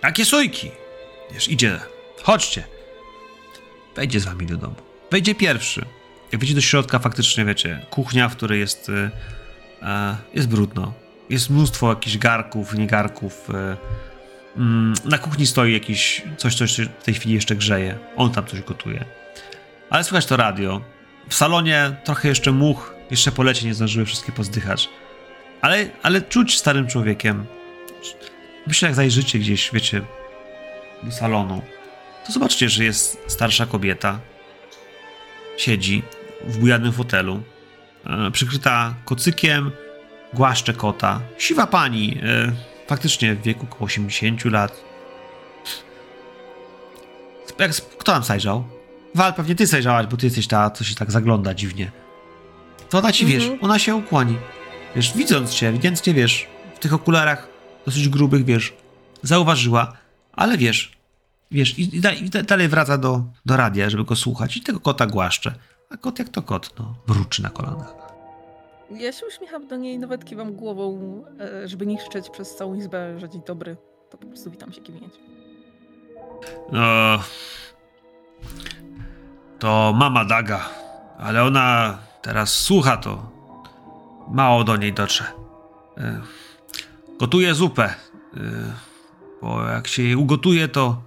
Jakie 0.03 0.25
sójki? 0.25 0.71
Wiesz, 1.33 1.49
idzie. 1.49 1.81
Chodźcie. 2.23 2.65
Wejdzie 3.97 4.21
z 4.21 4.25
wami 4.25 4.47
do 4.47 4.57
domu. 4.57 4.75
Wejdzie 5.11 5.35
pierwszy. 5.35 5.85
Jak 6.33 6.41
wejdzie 6.41 6.55
do 6.55 6.61
środka, 6.61 6.99
faktycznie 6.99 7.45
wiecie, 7.45 7.87
kuchnia, 7.91 8.29
w 8.29 8.37
której 8.37 8.61
jest, 8.61 8.89
y, 8.89 9.11
e, 9.83 10.17
jest 10.35 10.49
brudno. 10.49 10.93
Jest 11.31 11.51
mnóstwo 11.51 11.91
jakichś 11.91 12.19
garków, 12.19 12.75
niegarków. 12.75 13.51
Y, 13.51 13.53
mm, 14.57 14.95
na 15.05 15.19
kuchni 15.19 15.47
stoi 15.47 15.73
jakiś 15.73 16.23
coś, 16.37 16.55
coś 16.55 16.81
w 16.81 17.03
tej 17.05 17.15
chwili 17.15 17.35
jeszcze 17.35 17.57
grzeje. 17.57 17.99
On 18.17 18.33
tam 18.33 18.47
coś 18.47 18.63
gotuje. 18.63 19.05
Ale 19.91 20.05
słychać 20.05 20.27
to 20.27 20.37
radio. 20.37 20.81
W 21.29 21.35
salonie 21.35 21.97
trochę 22.05 22.29
jeszcze 22.29 22.53
much, 22.53 22.95
jeszcze 23.11 23.33
po 23.33 23.43
lecie 23.43 23.67
nie 23.67 23.75
zdążyły 23.75 24.07
wszystkie 24.07 24.33
pozdychać. 24.33 24.89
Ale, 25.61 25.91
ale 26.03 26.23
czuć 26.23 26.59
starym 26.59 26.87
człowiekiem. 26.87 27.47
Myślę, 28.67 28.89
jak 28.89 28.97
zajrzycie 28.97 29.39
gdzieś, 29.39 29.71
wiecie, 29.73 30.03
do 31.03 31.13
salonu, 31.13 31.63
to 32.27 32.33
zobaczcie, 32.33 32.69
że 32.69 32.85
jest 32.85 33.19
starsza 33.27 33.67
kobieta. 33.67 34.19
Siedzi 35.57 36.03
w 36.45 36.59
bujadnym 36.59 36.93
fotelu, 36.93 37.43
e, 38.07 38.31
przykryta 38.31 38.95
kocykiem, 39.05 39.71
głaszcze 40.35 40.73
kota. 40.75 41.21
Siwa 41.39 41.67
pani, 41.67 42.19
e, 42.23 42.53
faktycznie 42.87 43.35
w 43.35 43.43
wieku 43.43 43.67
około 43.71 43.87
80 43.87 44.51
lat. 44.51 44.85
Jak, 47.59 47.71
kto 47.99 48.13
tam 48.13 48.25
zajrzał? 48.25 48.65
Wal, 49.15 49.35
pewnie 49.35 49.55
ty 49.55 49.67
zajrzałaś, 49.67 50.07
bo 50.07 50.17
ty 50.17 50.27
jesteś 50.27 50.47
ta, 50.47 50.71
co 50.71 50.85
się 50.85 50.95
tak 50.95 51.11
zagląda 51.11 51.55
dziwnie. 51.55 51.91
To 52.91 52.99
ona 52.99 53.13
ci, 53.13 53.27
wiesz, 53.27 53.43
Mhm. 53.43 53.65
ona 53.65 53.79
się 53.79 53.95
ukłoni. 53.95 54.37
Wiesz, 54.97 55.17
widząc 55.17 55.55
cię, 55.55 55.69
ewidentnie, 55.69 56.15
wiesz, 56.15 56.47
w 56.75 56.79
tych 56.79 56.95
okularach 56.95 57.49
dosyć 57.87 58.09
grubych, 58.09 58.45
wiesz, 58.45 58.75
zauważyła, 59.23 59.93
ale 60.33 60.59
wiesz, 60.59 60.93
wiesz, 61.51 61.79
i, 61.79 61.97
i, 61.97 62.01
da, 62.01 62.13
i 62.13 62.31
da, 62.31 62.43
dalej 62.43 62.69
wraca 62.69 62.99
do, 62.99 63.25
do 63.47 63.57
radia, 63.57 63.91
żeby 63.91 64.05
go 64.05 64.17
słuchać 64.17 64.57
i 64.57 64.61
tego 64.61 64.81
kota 64.81 65.07
głaszcze. 65.07 65.55
A 65.91 65.97
kot 65.97 66.19
jak 66.19 66.29
to 66.29 66.43
kot, 66.43 66.75
no, 66.79 66.95
mruczy 67.09 67.43
na 67.43 67.51
kolanach. 67.51 67.95
Ja 68.91 69.13
się 69.13 69.27
uśmiecham 69.27 69.69
do 69.69 69.77
niej, 69.77 69.99
nawet 69.99 70.25
kiwam 70.25 70.53
głową, 70.53 71.25
e, 71.41 71.69
żeby 71.69 71.87
nie 71.87 71.99
krzyczeć 71.99 72.31
przez 72.31 72.57
całą 72.57 72.75
izbę, 72.75 73.21
że 73.21 73.29
dzień 73.29 73.43
dobry. 73.47 73.77
To 74.11 74.19
po 74.19 74.27
prostu 74.27 74.51
witam 74.51 74.73
się 74.73 74.81
kiwnięciem. 74.81 75.23
No, 76.73 77.19
to 79.59 79.93
mama 79.97 80.25
Daga, 80.25 80.69
ale 81.19 81.45
ona 81.45 81.99
teraz 82.23 82.53
słucha 82.53 82.97
to. 82.97 83.31
Mało 84.29 84.65
do 84.65 84.77
niej 84.77 84.93
dotrze. 84.93 85.25
Gotuje 87.19 87.55
zupę, 87.55 87.85
e, 87.85 88.73
bo 89.43 89.69
jak 89.69 89.89
się 89.89 90.03
jej 90.03 90.15
ugotuje, 90.17 90.69
to 90.69 91.03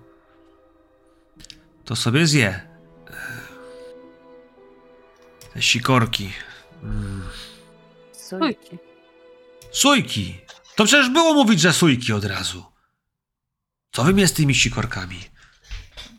to 1.86 1.96
sobie 1.96 2.28
zje. 2.28 2.48
E, 2.50 2.70
Te 5.54 5.62
sikorki. 5.62 6.32
Mm. 6.84 7.22
Suj. 8.14 8.40
Sójki. 8.40 8.78
Sójki! 9.72 10.42
To 10.76 10.86
przecież 10.86 11.10
było 11.10 11.34
mówić, 11.34 11.60
że 11.62 11.74
sójki 11.74 12.14
od 12.14 12.24
razu. 12.26 12.64
Co 13.92 14.04
wy 14.04 14.14
mnie 14.14 14.28
z 14.28 14.34
tymi 14.34 14.56
sikorkami? 14.56 15.20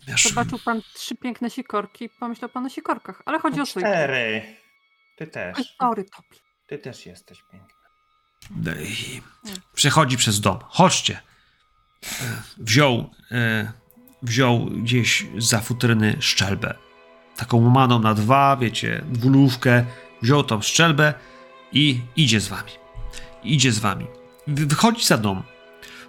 Wiesz, 0.09 0.25
Zobaczył 0.25 0.59
pan 0.65 0.83
trzy 0.95 1.17
piękne 1.17 1.51
sikorki 1.51 2.05
i 2.05 2.09
pomyślał 2.09 2.49
pan 2.49 2.67
o 2.67 2.69
sikorkach, 2.69 3.23
ale 3.27 3.39
chodzi 3.39 3.61
o 3.61 3.67
sójki. 3.67 3.89
Cztery. 3.91 4.57
Ty 5.19 5.25
Oj, 5.25 5.31
też. 5.31 5.75
sorry, 5.81 6.05
Topi. 6.05 6.39
Ty 6.67 6.79
też 6.79 7.07
jesteś 7.07 7.43
piękna. 7.53 7.80
Przechodzi 9.75 10.17
przez 10.17 10.41
dom. 10.41 10.59
Chodźcie. 10.69 11.21
Wziął, 12.59 13.11
e, 13.33 13.73
wziął 14.23 14.67
gdzieś 14.67 15.27
za 15.39 15.61
futryny 15.61 16.17
szczelbę. 16.21 16.75
Taką 17.37 17.65
łamaną 17.65 17.99
na 17.99 18.15
dwa, 18.15 18.57
wiecie, 18.57 19.05
dwulówkę. 19.11 19.85
Wziął 20.23 20.43
tą 20.45 20.63
szczelbę 20.63 21.15
i 21.73 22.01
idzie 22.17 22.41
z 22.41 22.49
wami. 22.49 22.71
Idzie 23.45 23.73
z 23.73 23.79
wami. 23.79 24.07
Wy- 24.47 24.67
Wychodzi 24.67 25.05
za 25.05 25.19
dom. 25.19 25.43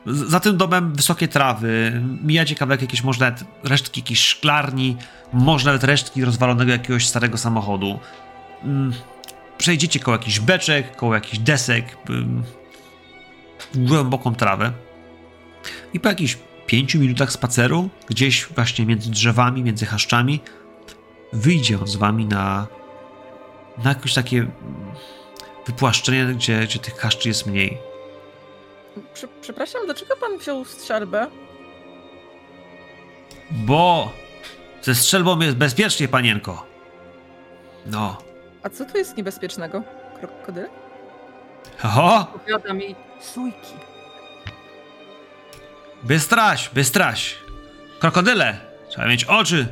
Za 0.06 0.40
tym 0.40 0.58
domem 0.58 0.96
wysokie 0.96 1.28
trawy, 1.28 2.02
mijacie 2.24 2.56
kawałek 2.56 2.82
jakieś, 2.82 3.04
może 3.04 3.20
nawet 3.20 3.44
resztki 3.64 4.00
jakiejś 4.02 4.20
szklarni, 4.20 4.98
może 5.34 5.66
nawet 5.66 5.84
resztki 5.84 6.26
rozwalonego 6.26 6.72
jakiegoś 6.72 7.08
starego 7.08 7.38
samochodu. 7.38 8.00
Przejdziecie 9.62 10.00
koło 10.00 10.18
jakichś 10.18 10.40
beczek, 10.40 10.96
koło 10.96 11.14
jakichś 11.14 11.38
desek, 11.38 11.98
głęboką 13.76 14.36
trawę. 14.36 14.72
I 15.94 16.00
po 16.00 16.10
jakichś 16.10 16.38
pięciu 16.66 17.00
minutach 17.00 17.32
spaceru, 17.32 17.90
gdzieś 18.08 18.46
właśnie 18.46 18.86
między 18.86 19.12
drzewami, 19.12 19.64
między 19.64 19.86
chaszczami, 19.86 20.40
wyjdzie 21.34 21.80
on 21.80 21.88
z 21.88 21.96
wami 21.96 22.26
na, 22.26 22.68
na 23.84 23.90
jakieś 23.90 24.14
takie 24.14 24.48
wypłaszczenie, 25.66 26.26
gdzie, 26.26 26.60
gdzie 26.64 26.80
tych 26.80 26.98
chaszczy 26.98 27.28
jest 27.28 27.48
mniej. 27.48 27.78
Prze- 29.14 29.28
przepraszam, 29.42 29.82
dlaczego 29.86 30.16
pan 30.16 30.38
wziął 30.38 30.66
strzelbę? 30.66 31.28
Bo 33.52 34.12
ze 34.82 34.96
strzelbą 34.96 35.40
jest 35.40 35.58
bezpiecznie, 35.58 36.08
panienko. 36.08 36.66
No. 37.86 38.31
A 38.64 38.70
co 38.70 38.86
tu 38.86 38.98
jest 38.98 39.18
niebezpiecznego? 39.18 39.84
Krokodyle? 40.20 40.70
Oho! 41.84 42.28
Opowiada 42.36 42.74
mi 42.74 42.96
sójki. 43.22 43.74
Bystraś, 46.04 46.70
bystraś. 46.70 47.36
Krokodyle. 48.00 48.58
Trzeba 48.90 49.08
mieć 49.08 49.26
oczy 49.26 49.68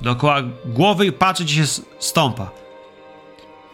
dookoła 0.00 0.36
głowy 0.64 1.06
i 1.06 1.12
patrzeć, 1.12 1.46
gdzie 1.52 1.66
się 1.66 1.82
stąpa. 1.98 2.50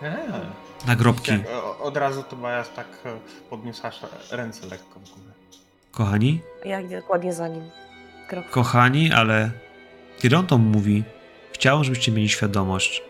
A, 0.02 0.86
Na 0.86 0.96
grobki. 0.96 1.30
tak, 1.32 1.40
od 1.80 1.96
razu 1.96 2.22
to 2.22 2.36
Maja 2.36 2.64
tak 2.64 2.86
e, 3.04 3.16
podniosła 3.50 3.90
ręce 4.30 4.66
lekko 4.66 5.00
w 5.00 5.10
górę. 5.10 5.32
Kochani, 5.92 6.40
Ja 6.64 6.80
idę 6.80 7.00
dokładnie 7.00 7.32
za 7.32 7.48
nim. 7.48 7.70
Krok. 8.28 8.50
kochani, 8.50 9.12
ale 9.12 9.50
Kiedy 10.18 10.36
on 10.36 10.46
to 10.46 10.58
mówi, 10.58 11.04
chciałem, 11.52 11.84
żebyście 11.84 12.12
mieli 12.12 12.28
świadomość, 12.28 13.02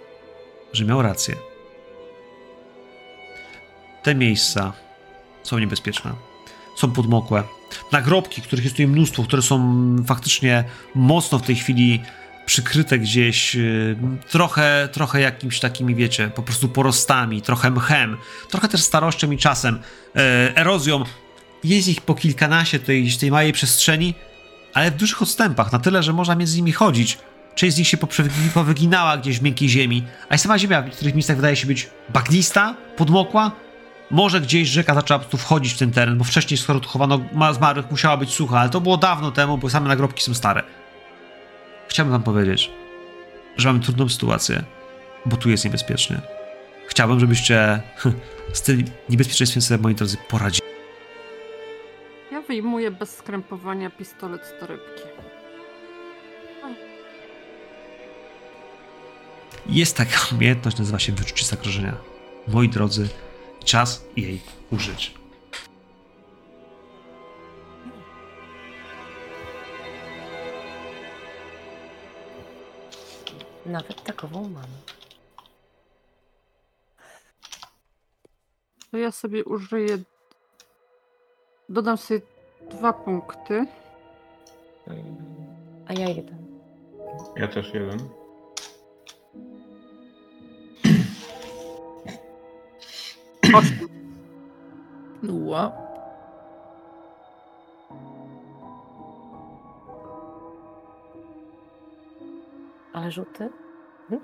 że 0.72 0.84
miał 0.84 1.02
rację. 1.02 1.36
Te 4.02 4.14
miejsca 4.14 4.72
są 5.42 5.58
niebezpieczne. 5.58 6.12
Są 6.76 6.92
podmokłe. 6.92 7.42
Nagrobki, 7.92 8.42
których 8.42 8.64
jest 8.64 8.76
tutaj 8.76 8.88
mnóstwo, 8.88 9.22
które 9.22 9.42
są 9.42 9.96
faktycznie 10.06 10.64
mocno 10.94 11.38
w 11.38 11.42
tej 11.42 11.56
chwili 11.56 12.00
przykryte 12.46 12.98
gdzieś 12.98 13.54
yy, 13.54 13.96
trochę, 14.30 14.88
trochę 14.92 15.20
jakimiś 15.20 15.60
takimi, 15.60 15.94
wiecie, 15.94 16.30
po 16.34 16.42
prostu 16.42 16.68
porostami, 16.68 17.42
trochę 17.42 17.70
mchem, 17.70 18.16
trochę 18.50 18.68
też 18.68 18.82
starością 18.82 19.30
i 19.30 19.38
czasem, 19.38 19.78
yy, 20.14 20.22
erozją. 20.54 21.04
Jest 21.64 21.88
ich 21.88 22.00
po 22.00 22.14
kilkanaście 22.14 22.78
tej, 22.78 23.12
tej 23.12 23.30
małej 23.30 23.52
przestrzeni, 23.52 24.14
ale 24.74 24.90
w 24.90 24.96
dużych 24.96 25.22
odstępach, 25.22 25.72
na 25.72 25.78
tyle, 25.78 26.02
że 26.02 26.12
można 26.12 26.34
między 26.34 26.56
nimi 26.56 26.72
chodzić. 26.72 27.18
Część 27.54 27.76
z 27.76 27.78
nich 27.78 27.88
się 27.88 27.96
powyginała 28.54 29.16
gdzieś 29.16 29.38
w 29.38 29.42
miękkiej 29.42 29.68
ziemi, 29.68 30.04
a 30.28 30.38
sama 30.38 30.58
ziemia 30.58 30.82
w 30.82 30.86
niektórych 30.86 31.14
miejscach 31.14 31.36
wydaje 31.36 31.56
się 31.56 31.66
być 31.66 31.90
bagnista, 32.08 32.74
podmokła. 32.96 33.50
Może 34.10 34.40
gdzieś 34.40 34.68
rzeka 34.68 34.94
zaczęła 34.94 35.18
po 35.18 35.24
prostu 35.24 35.38
wchodzić 35.38 35.72
w 35.72 35.78
ten 35.78 35.90
teren, 35.90 36.18
bo 36.18 36.24
wcześniej, 36.24 36.58
skoro 36.58 36.80
tu 36.80 36.88
chowano 36.88 37.20
ma- 37.32 37.52
zmarłych, 37.52 37.90
musiała 37.90 38.16
być 38.16 38.30
sucha, 38.30 38.60
ale 38.60 38.70
to 38.70 38.80
było 38.80 38.96
dawno 38.96 39.30
temu, 39.30 39.58
bo 39.58 39.70
same 39.70 39.88
nagrobki 39.88 40.22
są 40.22 40.34
stare. 40.34 40.62
Chciałbym 41.88 42.12
wam 42.12 42.22
powiedzieć, 42.22 42.70
że 43.56 43.68
mamy 43.68 43.80
trudną 43.80 44.08
sytuację, 44.08 44.62
bo 45.26 45.36
tu 45.36 45.50
jest 45.50 45.64
niebezpiecznie. 45.64 46.20
Chciałbym, 46.88 47.20
żebyście 47.20 47.82
z 48.52 48.62
tym 48.62 48.84
niebezpieczeństwem 49.08 49.62
sobie, 49.62 49.82
moi 49.82 49.94
drodzy, 49.94 50.16
poradzili. 50.28 50.62
Ja 52.32 52.40
wyjmuję 52.40 52.90
bez 52.90 53.16
skrępowania 53.16 53.90
pistolet 53.90 54.46
z 54.46 54.60
torebki. 54.60 55.02
Jest 59.66 59.96
taka 59.96 60.18
umiejętność, 60.32 60.78
nazywa 60.78 60.98
się 60.98 61.12
wyczucie 61.12 61.44
zagrożenia. 61.44 61.96
Moi 62.48 62.68
drodzy, 62.68 63.08
czas 63.64 64.04
jej 64.16 64.40
użyć. 64.70 65.14
Nawet 73.66 74.02
takową 74.02 74.48
mam. 74.48 74.64
To 78.90 78.96
ja 78.96 79.12
sobie 79.12 79.44
użyję. 79.44 79.98
Dodam 81.68 81.96
sobie 81.96 82.20
dwa 82.70 82.92
punkty. 82.92 83.66
A 85.88 85.92
ja 85.92 86.08
jeden. 86.08 86.46
Ja 87.36 87.48
też 87.48 87.74
jeden. 87.74 88.21
Ła. 95.28 95.72
Ale 102.92 103.10
rzuty? 103.12 103.50
Mhm. 104.10 104.22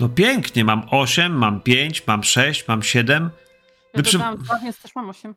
No 0.00 0.08
pięknie, 0.08 0.64
mam 0.64 0.86
8, 0.90 1.32
mam 1.32 1.60
5, 1.60 2.06
mam 2.06 2.22
6, 2.24 2.68
mam 2.68 2.82
7. 2.82 3.30
Ja 3.94 4.00
Wyprzy- 4.00 4.12
dodałam 4.12 4.36
dwa, 4.38 4.58
więc 4.58 4.78
też 4.82 4.94
mam 4.94 5.08
osiem. 5.10 5.34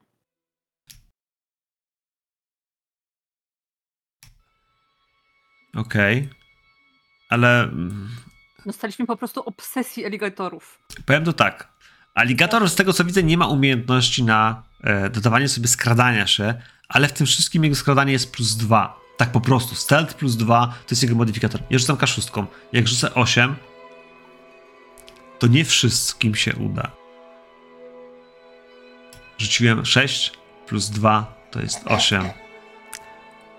Okej. 5.77 6.29
Ale 7.29 7.63
mm, 7.63 8.09
Dostaliśmy 8.65 9.05
po 9.05 9.17
prostu 9.17 9.41
obsesji 9.41 10.05
aligatorów. 10.05 10.79
powiem 11.05 11.25
to 11.25 11.33
tak. 11.33 11.67
Aligator, 12.15 12.69
z 12.69 12.75
tego 12.75 12.93
co 12.93 13.03
widzę, 13.05 13.23
nie 13.23 13.37
ma 13.37 13.47
umiejętności 13.47 14.23
na 14.23 14.63
e, 14.83 15.09
dodawanie 15.09 15.47
sobie 15.47 15.67
skradania 15.67 16.27
się, 16.27 16.53
ale 16.89 17.07
w 17.07 17.13
tym 17.13 17.27
wszystkim 17.27 17.63
jego 17.63 17.75
skradanie 17.75 18.11
jest 18.11 18.31
plus 18.31 18.55
2. 18.55 18.99
Tak 19.17 19.31
po 19.31 19.41
prostu. 19.41 19.75
Stealth 19.75 20.13
plus 20.13 20.35
2 20.35 20.67
to 20.67 20.91
jest 20.91 21.03
jego 21.03 21.15
modyfikator. 21.15 21.61
Ja 21.69 21.79
rzucam 21.79 21.95
K6. 21.95 22.45
Jak 22.73 22.87
rzucę 22.87 23.13
8, 23.13 23.55
to 25.39 25.47
nie 25.47 25.65
wszystkim 25.65 26.35
się 26.35 26.55
uda. 26.55 26.91
Rzuciłem 29.37 29.85
6 29.85 30.31
plus 30.67 30.89
2 30.89 31.35
to 31.51 31.61
jest 31.61 31.81
8. 31.85 32.23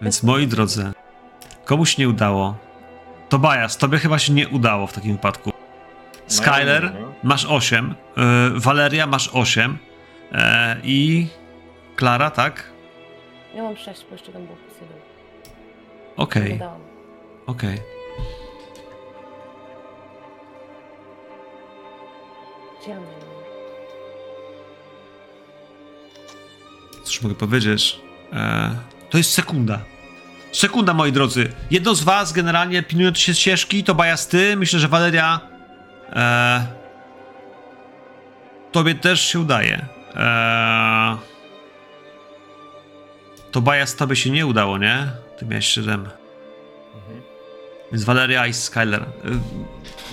Więc 0.02 0.22
moi 0.22 0.46
drodzy, 0.46 0.92
komuś 1.68 1.98
nie 1.98 2.08
udało. 2.08 2.56
Tobias, 3.28 3.76
tobie 3.78 3.98
chyba 3.98 4.18
się 4.18 4.32
nie 4.32 4.48
udało 4.48 4.86
w 4.86 4.92
takim 4.92 5.12
wypadku. 5.12 5.52
Skyler, 6.26 6.94
No, 6.94 7.00
no. 7.00 7.12
masz 7.22 7.44
8. 7.44 7.94
y, 8.56 8.60
Valeria, 8.60 9.06
masz 9.06 9.30
8. 9.32 9.78
E, 10.32 10.76
I 10.84 11.26
Klara, 11.96 12.30
tak? 12.30 12.70
Ja 13.54 13.62
mam 13.62 13.76
sześć, 13.76 14.04
bo 14.08 14.14
jeszcze 14.14 14.32
tam 14.32 14.46
był 14.46 14.56
plus. 14.56 14.78
Okej, 16.16 16.52
Dodałam. 16.52 16.80
okej. 17.46 17.78
Gdzie 22.82 22.90
ja 22.90 22.96
mam? 23.00 23.06
Cóż 27.04 27.22
mogę 27.22 27.34
powiedzieć? 27.34 28.00
E, 28.32 28.70
to 29.10 29.18
jest 29.18 29.30
sekunda. 29.32 29.78
Sekunda, 30.52 30.94
moi 30.94 31.12
drodzy. 31.12 31.52
Jedno 31.70 31.94
z 31.94 32.02
was 32.02 32.32
generalnie 32.32 32.82
pilnując 32.82 33.18
się 33.18 33.34
ścieżki, 33.34 33.84
to 33.84 33.94
Bajas 33.94 34.28
ty. 34.28 34.56
Myślę, 34.56 34.78
że 34.80 34.88
Valeria. 34.88 35.40
E, 36.12 36.66
tobie 38.72 38.94
też 38.94 39.20
się 39.20 39.40
udaje. 39.40 39.86
E, 40.14 41.16
to 43.52 43.60
Bajas 43.60 43.96
tobie 43.96 44.16
się 44.16 44.30
nie 44.30 44.46
udało, 44.46 44.78
nie? 44.78 45.06
Ty 45.38 45.46
miałeś 45.46 45.66
7. 45.66 46.00
Mhm. 46.94 47.22
Więc 47.92 48.04
Valeria 48.04 48.46
i 48.46 48.52
Skyler. 48.54 49.02
y, 49.02 49.06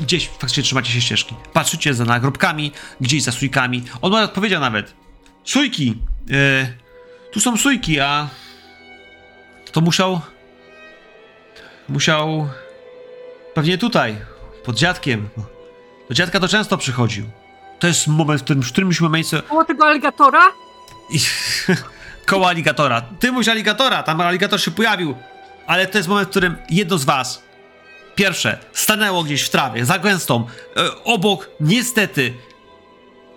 Gdzieś 0.04 0.28
faktycznie 0.30 0.64
trzymacie 0.64 0.92
się 0.92 1.02
ścieżki. 1.02 1.36
Patrzycie 1.54 1.94
za 1.94 2.06
nagrobkami, 2.06 2.72
gdzieś 3.02 3.24
za 3.24 3.32
sujkami. 3.32 3.84
On 4.02 4.12
nawet 4.12 4.32
powiedział 4.32 4.62
nawet. 4.62 4.94
Sujki! 5.44 5.98
y, 6.32 6.74
tu 7.32 7.40
są 7.40 7.58
sujki, 7.58 8.00
a. 8.00 8.30
To 9.76 9.82
musiał. 9.82 10.22
Musiał. 11.90 12.50
Pewnie 13.54 13.78
tutaj, 13.78 14.18
pod 14.66 14.76
dziadkiem. 14.76 15.30
Do 16.10 16.14
dziadka 16.16 16.40
to 16.40 16.48
często 16.48 16.78
przychodził. 16.78 17.26
To 17.80 17.88
jest 17.88 18.08
moment, 18.08 18.42
w 18.42 18.44
którym 18.44 18.64
w 18.64 18.72
którymś 18.72 19.02
momencie. 19.02 19.42
Koło 19.42 19.66
tego 19.66 19.86
aligatora? 19.86 20.42
I, 21.10 21.20
koło 22.26 22.48
aligatora. 22.48 23.02
Ty 23.20 23.32
mówisz 23.32 23.48
aligatora, 23.48 24.04
tam 24.04 24.22
aligator 24.22 24.62
się 24.62 24.72
pojawił. 24.72 25.16
Ale 25.68 25.88
to 25.88 25.98
jest 25.98 26.10
moment, 26.10 26.28
w 26.28 26.32
którym 26.32 26.56
jedno 26.70 26.98
z 26.98 27.06
was, 27.06 27.44
pierwsze, 28.16 28.60
stanęło 28.74 29.24
gdzieś 29.24 29.44
w 29.44 29.50
trawie, 29.50 29.86
za 29.86 30.00
gęstą, 30.00 30.48
e, 30.78 31.04
obok, 31.04 31.50
niestety, 31.60 32.34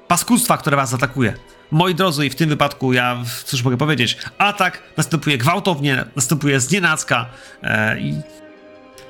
paskudstwa, 0.09 0.57
które 0.57 0.77
was 0.77 0.95
atakuje. 0.95 1.35
Moi 1.71 1.95
drodzy, 1.95 2.27
i 2.27 2.31
w 2.31 2.35
tym 2.35 2.49
wypadku 2.49 2.93
ja, 2.93 3.17
cóż 3.45 3.63
mogę 3.63 3.77
powiedzieć, 3.77 4.19
atak 4.39 4.83
następuje 4.97 5.39
gwałtownie, 5.39 6.05
następuje 6.17 6.61
znienacka 6.61 7.27
e, 7.63 8.01
i 8.01 8.21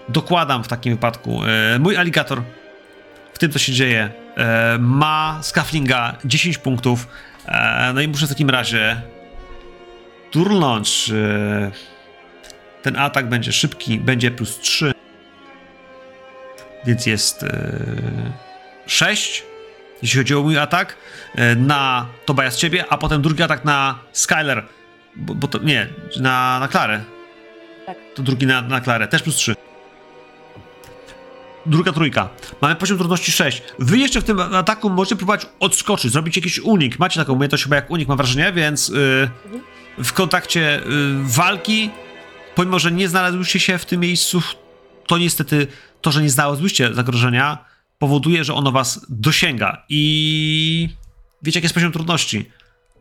dokładam 0.09 0.65
w 0.65 0.69
takim 0.69 0.93
wypadku. 0.93 1.45
E, 1.45 1.79
mój 1.79 1.97
aligator 1.97 2.43
w 3.35 3.39
tym, 3.39 3.53
co 3.53 3.59
się 3.59 3.73
dzieje, 3.73 4.11
e, 4.37 4.79
ma 4.81 5.39
z 5.43 5.53
Kaflinga 5.53 6.17
10 6.25 6.59
punktów, 6.59 7.09
e, 7.47 7.93
no 7.95 8.01
i 8.01 8.09
muszę 8.09 8.27
w 8.27 8.29
takim 8.29 8.51
razie 8.51 9.03
turnąć. 10.31 11.11
E, 11.11 11.71
ten 12.83 12.97
atak 12.97 13.29
będzie 13.29 13.53
szybki, 13.53 13.99
będzie 13.99 14.31
plus 14.31 14.59
3. 14.59 14.93
Więc 16.87 17.07
jest 17.07 17.43
e, 17.43 17.77
6, 18.87 19.45
jeśli 20.03 20.19
chodzi 20.19 20.35
o 20.35 20.43
mój 20.43 20.59
atak, 20.59 20.93
e, 20.93 20.97
na 21.57 22.07
Tobias 22.25 22.57
ciebie, 22.57 22.85
a 22.89 22.99
potem 22.99 23.23
drugi 23.23 23.43
atak 23.43 23.65
na 23.65 23.99
Skyler. 24.13 24.67
Bo, 25.17 25.35
bo 25.35 25.49
to 25.49 25.59
nie, 25.59 25.89
na, 26.21 26.59
na 26.61 26.69
Klarę. 26.69 27.05
Tak. 27.87 27.97
To 28.15 28.23
drugi 28.23 28.47
na, 28.47 28.63
na 28.63 28.81
Klarę, 28.81 29.09
też 29.09 29.23
plus 29.23 29.37
3. 29.37 29.55
Druga 31.67 31.93
trójka. 31.93 32.29
Mamy 32.61 32.77
poziom 32.77 32.99
trudności 32.99 33.33
6. 33.33 33.63
Wy 33.79 33.99
jeszcze 33.99 34.21
w 34.21 34.25
tym 34.25 34.41
ataku 34.41 34.91
możecie 34.91 35.17
próbować 35.17 35.47
odskoczyć, 35.61 36.13
zrobić 36.13 36.37
jakiś 36.37 36.59
unik. 36.59 36.99
Macie 36.99 37.21
taką 37.21 37.33
umiejętność 37.33 37.65
chyba 37.65 37.77
jak 37.77 37.91
unik, 37.91 38.09
mam 38.09 38.17
wrażenie, 38.17 38.53
więc 38.53 38.89
yy, 38.89 39.31
w 40.05 40.13
kontakcie 40.13 40.81
yy, 40.87 41.25
walki, 41.25 41.91
pomimo, 42.55 42.79
że 42.79 42.93
nie 42.93 43.09
znalazłyście 43.09 43.61
się 43.61 43.79
w 43.79 43.85
tym 43.85 44.01
miejscu, 44.01 44.43
to 45.07 45.19
niestety 45.19 45.67
to, 46.01 46.13
że 46.13 46.23
nie 46.23 46.31
znalazłyście 46.31 46.95
zagrożenia, 46.95 47.59
powoduje, 47.99 48.45
że 48.45 48.55
ono 48.55 48.73
was 48.73 49.07
dosięga. 49.09 49.85
I 49.89 50.89
wiecie, 51.43 51.59
jaki 51.59 51.65
jest 51.65 51.75
poziom 51.75 51.93
trudności. 51.93 52.51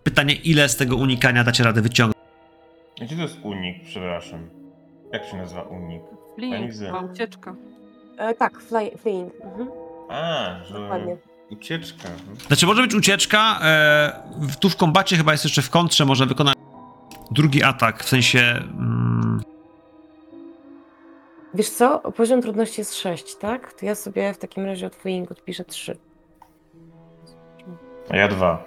Pytanie, 0.04 0.34
ile 0.36 0.70
z 0.70 0.76
tego 0.76 0.96
unikania 0.96 1.44
dacie 1.44 1.64
radę 1.64 1.82
wyciągnąć? 1.82 2.18
Gdzie 3.02 3.16
to 3.16 3.22
jest 3.22 3.38
unik, 3.44 3.76
przepraszam? 3.86 4.50
Jak 5.14 5.26
się 5.26 5.38
nazywa 5.38 5.62
unik? 5.62 6.02
Fleeing, 6.36 6.72
chyba 6.74 7.00
ucieczka. 7.00 7.56
E, 8.18 8.34
tak, 8.34 8.62
fly, 8.62 8.92
fleeing. 9.02 9.34
Mhm, 9.44 9.70
A, 10.10 10.56
że 10.66 10.74
dokładnie. 10.74 11.18
ucieczka. 11.50 12.10
mhm. 12.10 12.38
Znaczy, 12.48 12.66
może 12.66 12.82
być 12.82 12.96
ucieczka. 12.96 13.60
E, 13.62 14.24
tu 14.60 14.70
w 14.70 14.76
kombacie 14.76 15.18
chyba 15.18 15.32
jest 15.32 15.44
jeszcze 15.44 15.62
w 15.62 15.70
kontrze, 15.70 16.06
można 16.06 16.26
wykonać 16.26 16.56
drugi 17.32 17.64
atak, 17.64 18.04
w 18.04 18.10
sensie. 18.10 18.40
Mm, 18.40 19.42
Wiesz 21.54 21.70
co? 21.70 22.00
Poziom 22.00 22.42
trudności 22.42 22.82
jest 22.82 22.96
6, 22.96 23.36
tak? 23.36 23.74
To 23.74 23.86
ja 23.86 23.96
sobie 23.96 24.34
w 24.34 24.38
takim 24.38 24.66
razie 24.66 24.88
od 24.88 24.96
fleeing 24.96 25.32
odpiszę 25.32 25.66
3. 25.66 25.98
A 28.10 28.18
ja 28.18 28.28
dwa. 28.28 28.64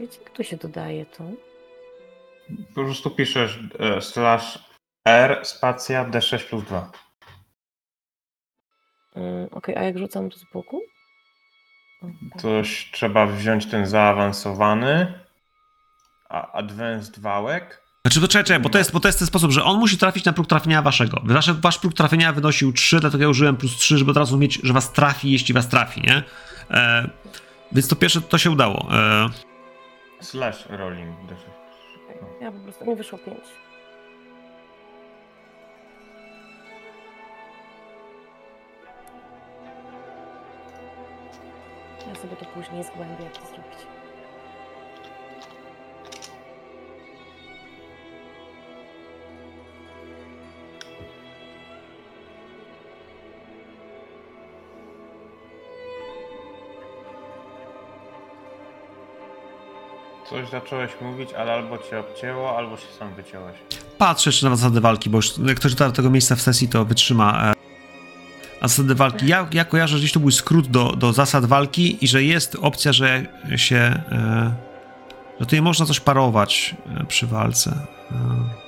Jak 0.00 0.30
tu 0.30 0.44
się 0.44 0.56
dodaje 0.56 1.06
to? 1.06 1.24
Po 2.74 2.84
prostu 2.84 3.10
piszesz 3.10 3.58
e, 3.78 4.00
slash 4.00 4.58
R 5.04 5.40
spacja 5.46 6.04
D6 6.04 6.48
plus 6.48 6.64
2. 6.64 6.90
Mm, 9.16 9.48
Okej, 9.50 9.76
a 9.76 9.82
jak 9.82 9.98
rzucam 9.98 10.30
to 10.30 10.38
z 10.38 10.44
boku? 10.52 10.80
Okej. 12.02 12.40
Coś 12.40 12.90
trzeba 12.92 13.26
wziąć 13.26 13.70
ten 13.70 13.86
zaawansowany, 13.86 15.20
a 16.28 16.52
advanced 16.52 17.18
wałek. 17.20 17.81
Znaczy, 18.06 18.20
to 18.20 18.28
czekaj, 18.28 18.44
czekaj, 18.44 18.62
bo 18.62 18.68
to, 18.68 18.78
jest, 18.78 18.92
bo 18.92 19.00
to 19.00 19.08
jest 19.08 19.18
ten 19.18 19.28
sposób, 19.28 19.50
że 19.50 19.64
on 19.64 19.78
musi 19.78 19.98
trafić 19.98 20.24
na 20.24 20.32
próg 20.32 20.46
trafienia 20.46 20.82
waszego. 20.82 21.20
Wasz, 21.24 21.52
wasz 21.52 21.78
próg 21.78 21.94
trafienia 21.94 22.32
wynosił 22.32 22.72
3, 22.72 23.00
dlatego 23.00 23.22
ja 23.22 23.28
użyłem 23.28 23.56
plus 23.56 23.76
3, 23.76 23.98
żeby 23.98 24.10
od 24.10 24.16
razu 24.16 24.38
mieć, 24.38 24.60
że 24.62 24.72
was 24.72 24.92
trafi, 24.92 25.30
jeśli 25.32 25.54
was 25.54 25.68
trafi, 25.68 26.00
nie? 26.00 26.22
E, 26.70 27.10
więc 27.72 27.88
to 27.88 27.96
pierwsze 27.96 28.20
to 28.20 28.38
się 28.38 28.50
udało. 28.50 28.88
E, 28.92 29.28
Slash 30.20 30.66
rolling 30.68 31.16
D6. 31.16 31.34
Okej, 32.04 32.16
Ja 32.40 32.52
po 32.52 32.58
prostu, 32.58 32.86
mi 32.86 32.96
wyszło 32.96 33.18
5. 33.18 33.38
Ja 42.08 42.14
sobie 42.14 42.36
to 42.36 42.44
później 42.44 42.84
zgłębię, 42.84 43.24
jak 43.24 43.32
to 43.32 43.46
zrobić. 43.46 43.78
Coś 60.32 60.50
zacząłeś 60.50 60.90
mówić, 61.00 61.32
ale 61.32 61.52
albo 61.52 61.78
cię 61.78 62.00
obcięło, 62.00 62.56
albo 62.56 62.76
się 62.76 62.86
sam 62.98 63.14
wyciąłeś. 63.14 63.56
patrzę 63.98 64.30
jeszcze 64.30 64.48
na 64.50 64.56
zasady 64.56 64.80
walki, 64.80 65.10
bo 65.10 65.18
już 65.18 65.38
jak 65.38 65.56
ktoś 65.56 65.74
do 65.74 65.92
tego 65.92 66.10
miejsca 66.10 66.36
w 66.36 66.40
sesji, 66.40 66.68
to 66.68 66.84
wytrzyma. 66.84 67.42
E, 67.44 67.52
a 68.60 68.68
zasady 68.68 68.94
walki. 68.94 69.26
Ja, 69.26 69.48
ja 69.52 69.64
kojarzę, 69.64 69.96
że 69.96 69.98
gdzieś 69.98 70.12
to 70.12 70.20
był 70.20 70.30
skrót 70.30 70.66
do, 70.66 70.92
do 70.96 71.12
zasad 71.12 71.44
walki 71.44 72.04
i 72.04 72.08
że 72.08 72.22
jest 72.22 72.56
opcja, 72.60 72.92
że 72.92 73.26
się. 73.56 73.76
E, 73.76 74.54
że 75.40 75.46
tutaj 75.46 75.62
można 75.62 75.86
coś 75.86 76.00
parować 76.00 76.74
e, 77.00 77.04
przy 77.06 77.26
walce. 77.26 77.70
E, 78.10 78.61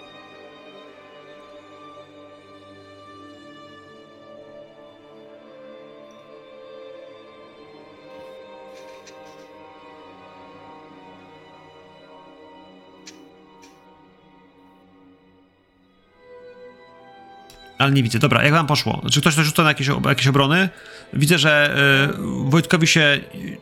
Ale 17.85 17.93
nie 17.93 18.03
widzę. 18.03 18.19
Dobra, 18.19 18.45
jak 18.45 18.53
wam 18.53 18.67
poszło? 18.67 19.03
Czy 19.13 19.21
ktoś 19.21 19.37
też 19.37 19.47
rzuca 19.47 19.63
na 19.63 19.69
jakieś, 19.69 19.89
jakieś 20.09 20.27
obrony? 20.27 20.69
Widzę, 21.13 21.39
że 21.39 21.77
y, 22.11 22.51
Wojtkowi 22.51 22.87
się 22.87 23.21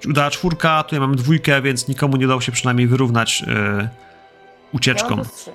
udała 0.09 0.31
czwórka, 0.31 0.83
tutaj 0.83 1.01
mamy 1.01 1.17
dwójkę, 1.17 1.63
więc 1.63 1.89
nikomu 1.89 2.17
nie 2.17 2.27
udało 2.27 2.41
się 2.41 2.53
przynajmniej 2.53 2.87
wyrównać 2.87 3.43
y, 3.43 3.53
Ja 3.53 3.89
ucieczką. 4.73 5.17
3. 5.37 5.51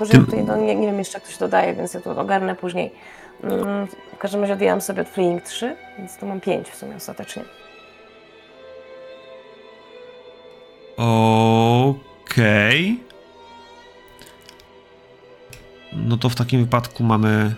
Może 0.00 0.12
Tym- 0.12 0.20
ja 0.20 0.26
tutaj, 0.26 0.44
no, 0.44 0.56
nie, 0.56 0.74
nie 0.76 0.86
wiem 0.86 0.98
jeszcze 0.98 1.18
jak 1.18 1.26
to 1.26 1.32
się 1.32 1.38
dodaje, 1.38 1.74
więc 1.74 1.94
ja 1.94 2.00
to 2.00 2.20
ogarnę 2.20 2.56
później. 2.56 2.92
Mm, 3.42 3.86
w 4.14 4.18
każdym 4.18 4.40
razie 4.40 4.52
odjęłam 4.52 4.80
sobie 4.80 5.02
od 5.02 5.08
fleeing 5.08 5.42
3, 5.42 5.76
więc 5.98 6.18
tu 6.18 6.26
mam 6.26 6.40
5 6.40 6.68
w 6.68 6.76
sumie 6.76 6.96
ostatecznie. 6.96 7.42
Okej. 12.26 13.00
No 15.92 16.16
to 16.16 16.28
w 16.28 16.34
takim 16.34 16.64
wypadku 16.64 17.04
mamy. 17.04 17.54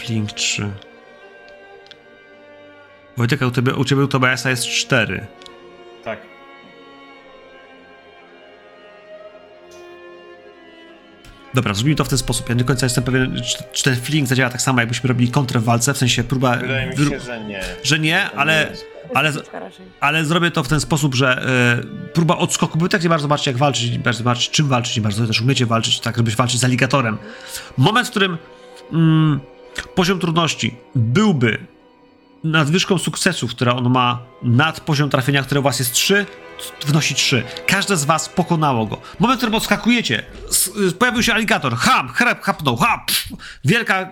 Flink 0.00 0.32
3. 0.32 0.70
Wojtek, 3.16 3.40
u 3.42 3.50
ciebie, 3.50 3.74
u 3.74 3.84
ciebie 3.84 4.02
u 4.04 4.08
Tobiasa 4.08 4.50
jest 4.50 4.66
4. 4.66 5.26
Tak. 6.04 6.18
Dobra, 11.54 11.74
zrobimy 11.74 11.96
to 11.96 12.04
w 12.04 12.08
ten 12.08 12.18
sposób. 12.18 12.48
Ja 12.48 12.54
nie 12.54 12.58
do 12.58 12.64
końca 12.66 12.86
jestem 12.86 13.04
pewien, 13.04 13.42
czy, 13.42 13.58
czy 13.72 13.84
ten 13.84 13.96
flink 13.96 14.28
zadziała 14.28 14.50
tak 14.50 14.62
samo, 14.62 14.80
jakbyśmy 14.80 15.08
robili 15.08 15.30
kontrę 15.30 15.60
w 15.60 15.64
walce, 15.64 15.94
w 15.94 15.98
sensie 15.98 16.24
próba. 16.24 16.56
Wydaje 16.56 16.86
mi 16.90 16.96
się, 16.96 17.20
że 17.20 17.44
nie. 17.44 17.60
że 17.82 17.98
nie, 17.98 18.30
ale. 18.30 18.72
Nie 18.72 19.16
Ale- 19.16 19.32
ale 20.00 20.24
zrobię 20.24 20.50
to 20.50 20.62
w 20.64 20.68
ten 20.68 20.80
sposób, 20.80 21.14
że 21.14 21.42
y, 21.80 22.08
próba 22.12 22.36
odskoku, 22.36 22.78
bo 22.78 22.88
tak 22.88 23.02
nie 23.02 23.08
bardzo 23.08 23.22
zobaczycie 23.22 23.50
jak 23.50 23.58
walczyć, 23.58 23.90
nie 23.92 23.98
bardzo 23.98 24.18
zobaczyć 24.18 24.50
czym 24.50 24.68
walczyć, 24.68 24.96
nie 24.96 25.02
bardzo 25.02 25.26
też 25.26 25.40
umiecie 25.40 25.66
walczyć, 25.66 26.00
tak 26.00 26.16
żebyś 26.16 26.36
walczyć 26.36 26.60
z 26.60 26.64
aligatorem. 26.64 27.18
Moment, 27.76 28.08
w 28.08 28.10
którym 28.10 28.38
mm, 28.92 29.40
poziom 29.94 30.18
trudności 30.18 30.76
byłby 30.94 31.66
nadwyżką 32.44 32.98
sukcesów, 32.98 33.50
która 33.50 33.76
on 33.76 33.90
ma 33.90 34.18
nad 34.42 34.80
poziom 34.80 35.10
trafienia, 35.10 35.42
które 35.42 35.60
u 35.60 35.62
was 35.62 35.78
jest 35.78 35.92
3, 35.92 36.26
wnosi 36.86 37.14
3. 37.14 37.42
Każde 37.66 37.96
z 37.96 38.04
was 38.04 38.28
pokonało 38.28 38.86
go. 38.86 39.00
Moment, 39.18 39.38
w 39.38 39.40
którym 39.40 39.54
odskakujecie, 39.54 40.24
y, 40.88 40.92
pojawił 40.92 41.22
się 41.22 41.34
aligator, 41.34 41.76
ham, 41.76 42.08
chrep, 42.08 42.42
hapnął, 42.42 42.76
ha, 42.76 43.04
wielka 43.64 44.10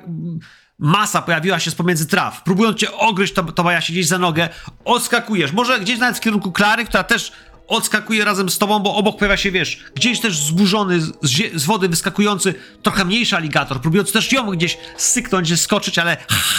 masa 0.79 1.23
pojawiła 1.23 1.61
się 1.61 1.71
z 1.71 1.75
pomiędzy 1.75 2.07
traw. 2.07 2.43
Próbując 2.43 2.79
cię 2.79 2.93
ogryźć, 2.93 3.35
to, 3.35 3.43
to 3.43 3.81
się 3.81 3.93
gdzieś 3.93 4.07
za 4.07 4.19
nogę, 4.19 4.49
odskakujesz. 4.85 5.53
Może 5.53 5.81
gdzieś 5.81 5.99
nawet 5.99 6.17
w 6.17 6.21
kierunku 6.21 6.53
Klary, 6.53 6.85
która 6.85 7.05
też 7.05 7.33
odskakuje 7.69 8.25
razem 8.25 8.51
z 8.51 8.59
tobą, 8.59 8.79
bo 8.79 8.95
obok 8.95 9.19
pojawia 9.19 9.37
się, 9.37 9.51
wiesz, 9.51 9.85
gdzieś 9.95 10.21
też 10.21 10.39
zburzony, 10.39 11.01
z, 11.01 11.13
z 11.55 11.65
wody 11.65 11.89
wyskakujący, 11.89 12.55
trochę 12.83 13.05
mniejszy 13.05 13.37
aligator, 13.37 13.81
próbując 13.81 14.13
też 14.13 14.33
ją 14.33 14.51
gdzieś 14.51 14.79
syknąć, 14.97 15.61
skoczyć, 15.61 15.99
ale 15.99 16.17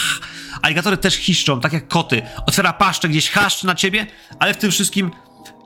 aligatory 0.62 0.98
też 0.98 1.16
chiszczą, 1.16 1.62
tak 1.62 1.74
jak 1.74 1.88
koty. 1.88 2.22
Otwiera 2.46 2.74
paszczę, 2.74 3.10
gdzieś 3.10 3.30
haszczy 3.30 3.68
na 3.68 3.76
ciebie, 3.76 4.08
ale 4.40 4.54
w 4.54 4.58
tym 4.58 4.72
wszystkim 4.72 5.12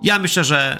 ja 0.04 0.20
myślę, 0.20 0.44
że 0.44 0.80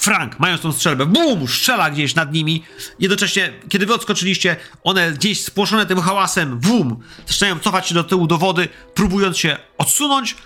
Frank, 0.00 0.40
mając 0.40 0.60
tą 0.60 0.72
strzelbę, 0.72 1.06
bum, 1.06 1.48
strzela 1.48 1.90
gdzieś 1.90 2.14
nad 2.14 2.32
nimi. 2.32 2.62
Jednocześnie, 2.98 3.52
kiedy 3.68 3.86
wy 3.86 3.94
odskoczyliście, 3.94 4.56
one 4.82 5.12
gdzieś 5.12 5.44
spłoszone 5.44 5.86
tym 5.86 6.00
hałasem, 6.00 6.58
bum, 6.58 7.00
zaczynają 7.26 7.58
cofać 7.58 7.88
się 7.88 7.94
do 7.94 8.04
tyłu 8.04 8.26
do 8.26 8.38
wody, 8.38 8.68
próbując 8.94 9.38
się 9.38 9.56
odsunąć. 9.78 10.36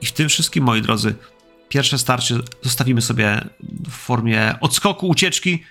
I 0.00 0.06
w 0.06 0.12
tym 0.12 0.28
wszystkim, 0.28 0.64
moi 0.64 0.82
drodzy, 0.82 1.14
pierwsze 1.70 1.98
starcie 1.98 2.34
zostawimy 2.62 3.02
sobie 3.02 3.44
w 3.88 3.92
formie 3.92 4.54
odskoku, 4.60 5.08
ucieczki. 5.08 5.64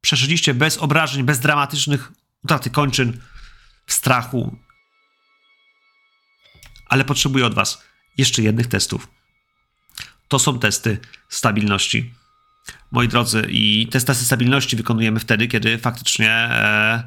Przeżyliście 0.00 0.54
bez 0.54 0.78
obrażeń, 0.78 1.22
bez 1.22 1.40
dramatycznych 1.40 2.12
utraty 2.44 2.70
kończyn, 2.70 3.20
strachu. 3.86 4.56
Ale 6.88 7.04
potrzebuję 7.04 7.46
od 7.46 7.54
was 7.54 7.82
jeszcze 8.18 8.42
jednych 8.42 8.66
testów. 8.66 9.08
To 10.28 10.38
są 10.38 10.58
testy 10.58 10.98
stabilności. 11.28 12.14
Moi 12.90 13.08
drodzy, 13.08 13.46
i 13.48 13.86
te 13.86 14.00
testy 14.00 14.24
stabilności 14.24 14.76
wykonujemy 14.76 15.20
wtedy, 15.20 15.48
kiedy 15.48 15.78
faktycznie 15.78 16.30
e, 16.30 17.02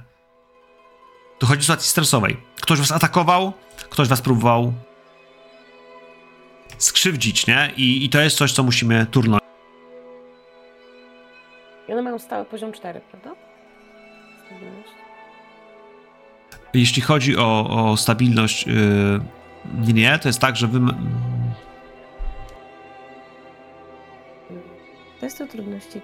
dochodzi 1.40 1.58
do 1.58 1.64
sytuacji 1.64 1.90
stresowej. 1.90 2.38
Ktoś 2.62 2.80
was 2.80 2.92
atakował, 2.92 3.54
ktoś 3.90 4.08
was 4.08 4.22
próbował 4.22 4.74
skrzywdzić, 6.78 7.48
nie? 7.48 7.72
I, 7.78 8.06
i 8.06 8.10
to 8.10 8.20
jest 8.22 8.38
coś, 8.38 8.54
co 8.54 8.64
musimy 8.64 9.06
turnąć. 9.06 9.44
I 11.90 11.92
one 11.92 12.02
mają 12.02 12.20
stały 12.20 12.46
poziom 12.46 12.72
4, 12.74 13.02
prawda? 13.12 13.36
Stabilność. 14.46 14.90
Jeśli 16.74 17.02
chodzi 17.02 17.38
o, 17.38 17.68
o 17.70 17.98
stabilność, 17.98 18.68
yy, 18.68 19.94
nie, 19.94 20.20
to 20.20 20.30
jest 20.30 20.40
tak, 20.40 20.56
że 20.56 20.68
wy. 20.68 20.80
Testy 25.20 25.48
trudności. 25.48 26.02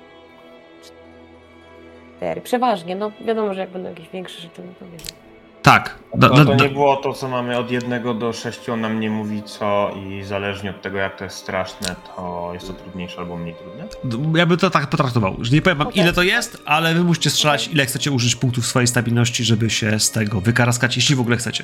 litery. 2.22 2.42
Przeważnie, 2.42 2.96
no 2.96 3.12
wiadomo, 3.26 3.54
że 3.54 3.60
jak 3.60 3.70
będą 3.70 3.90
jakieś 3.90 4.10
większe 4.10 4.42
rzeczy, 4.42 4.62
no 4.66 4.74
to 4.80 4.86
wiesz. 4.92 5.31
Tak. 5.62 5.96
No 6.16 6.30
Da- 6.30 6.46
to 6.46 6.56
nie 6.56 6.70
było 6.70 6.96
to, 6.98 7.14
co 7.14 7.28
mamy 7.28 7.58
od 7.58 7.72
jednego 7.72 8.14
do 8.14 8.34
sześciu, 8.34 8.74
on 8.74 8.82
nam 8.82 9.00
nie 9.00 9.10
mówi 9.10 9.44
co 9.44 9.92
i 10.06 10.24
zależnie 10.24 10.70
od 10.70 10.82
tego, 10.82 10.98
jak 10.98 11.18
to 11.18 11.24
jest 11.24 11.38
straszne, 11.38 11.96
to 12.16 12.50
jest 12.54 12.68
to 12.68 12.74
trudniejsze 12.74 13.20
albo 13.20 13.38
mniej 13.38 13.56
trudne. 13.56 14.40
Ja 14.40 14.46
bym 14.46 14.58
to 14.58 14.70
tak 14.70 14.88
potraktował, 14.90 15.36
że 15.42 15.52
nie 15.56 15.62
powiem 15.62 15.78
wam 15.78 15.88
Okej. 15.88 16.02
ile 16.04 16.14
to 16.14 16.24
jest, 16.24 16.62
ale 16.66 16.94
wy 16.94 17.04
musicie 17.04 17.30
strzelać 17.30 17.68
ile 17.68 17.86
chcecie 17.86 18.12
użyć 18.12 18.36
punktów 18.36 18.66
swojej 18.66 18.88
stabilności, 18.88 19.44
żeby 19.44 19.70
się 19.70 20.00
z 20.00 20.12
tego 20.12 20.42
wykaraskać, 20.42 20.96
jeśli 20.96 21.16
w 21.16 21.20
ogóle 21.20 21.38
chcecie. 21.38 21.64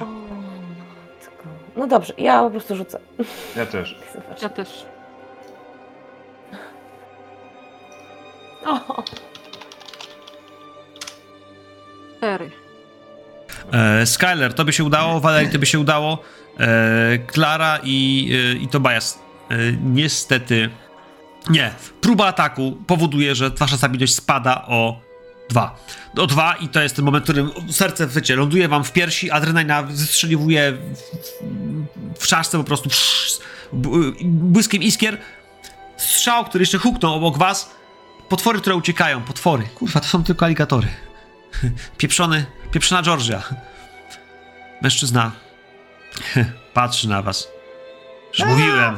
No 1.76 1.88
dobrze, 1.88 2.14
ja 2.18 2.44
po 2.44 2.50
prostu 2.50 2.76
rzucę. 2.76 3.00
Ja 3.56 3.66
też. 3.66 3.96
Ja 4.42 4.50
też. 4.50 4.86
O, 8.66 9.04
Cztery. 12.18 12.52
E, 13.72 14.06
Skyler, 14.06 14.54
to 14.54 14.66
by 14.66 14.74
się 14.74 14.84
udało, 14.84 15.20
Valerii, 15.20 15.52
to 15.52 15.60
by 15.60 15.66
się 15.66 15.80
udało, 15.80 16.24
e, 16.60 17.18
Klara 17.18 17.80
i, 17.84 18.30
e, 18.34 18.58
i 18.58 18.68
Tobias. 18.68 19.20
Niestety, 19.84 20.70
nie. 21.50 21.72
Próba 22.02 22.28
ataku 22.28 22.78
powoduje, 22.88 23.36
że 23.36 23.50
wasza 23.50 23.78
stabilność 23.78 24.16
spada 24.16 24.66
o 24.68 25.00
dwa. 25.50 25.76
O 26.18 26.28
dwa 26.28 26.54
i 26.54 26.68
to 26.68 26.82
jest 26.82 26.96
ten 26.96 27.06
moment, 27.06 27.24
w 27.24 27.26
którym 27.26 27.52
serce, 27.70 28.08
wiecie, 28.08 28.36
ląduje 28.36 28.68
wam 28.68 28.84
w 28.84 28.92
piersi, 28.92 29.32
adrenalina 29.32 29.84
wystrzeliwuje 29.84 30.72
w, 30.72 32.24
w, 32.24 32.28
czaszce 32.28 32.58
po 32.58 32.64
prostu 32.64 32.90
błyskiem 34.24 34.84
iskier. 34.84 35.18
Strzał, 35.98 36.46
który 36.46 36.62
jeszcze 36.62 36.78
huknął 36.78 37.14
obok 37.14 37.38
was. 37.38 37.72
Potwory, 38.30 38.60
które 38.60 38.76
uciekają. 38.76 39.22
Potwory. 39.22 39.64
Kurwa, 39.76 40.00
to 40.00 40.08
są 40.08 40.24
tylko 40.24 40.46
aligatory. 40.46 40.88
Pieprzony, 41.98 42.46
pieprzona 42.72 43.02
Georgia. 43.02 43.44
Mężczyzna 44.82 45.32
patrzy 46.74 47.10
na 47.10 47.22
was. 47.22 47.48
Że 48.34 48.46
mówiłem. 48.46 48.98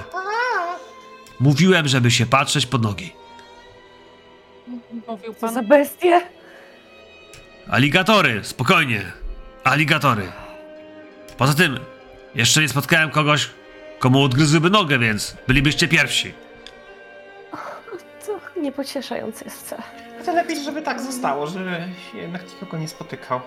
Mówiłem, 1.40 1.88
żeby 1.88 2.12
się 2.12 2.26
patrzeć 2.26 2.66
pod 2.66 2.84
nogi. 2.84 3.14
Mówił 5.08 5.34
co 5.34 5.40
pan. 5.40 5.54
za 5.54 5.64
bestie. 5.64 6.22
Aligatory, 7.70 8.44
spokojnie. 8.44 9.12
Aligatory. 9.64 10.32
Poza 11.38 11.54
tym, 11.54 11.80
jeszcze 12.36 12.62
nie 12.62 12.70
spotkałem 12.70 13.10
kogoś, 13.12 13.50
komu 14.00 14.24
odgryzłyby 14.24 14.70
nogę, 14.70 15.00
więc 15.00 15.36
bylibyście 15.48 15.88
pierwsi. 15.88 16.34
To 18.26 18.62
niepocieszające 18.62 19.46
jest 19.46 19.66
wcale. 19.66 20.09
To 20.25 20.33
lepiej, 20.33 20.64
żeby 20.64 20.81
tak 20.81 21.01
zostało, 21.01 21.48
żeby 21.48 21.69
się 22.11 22.17
jednak 22.17 22.41
nikogo 22.53 22.77
nie 22.77 22.88
spotykał. 22.88 23.41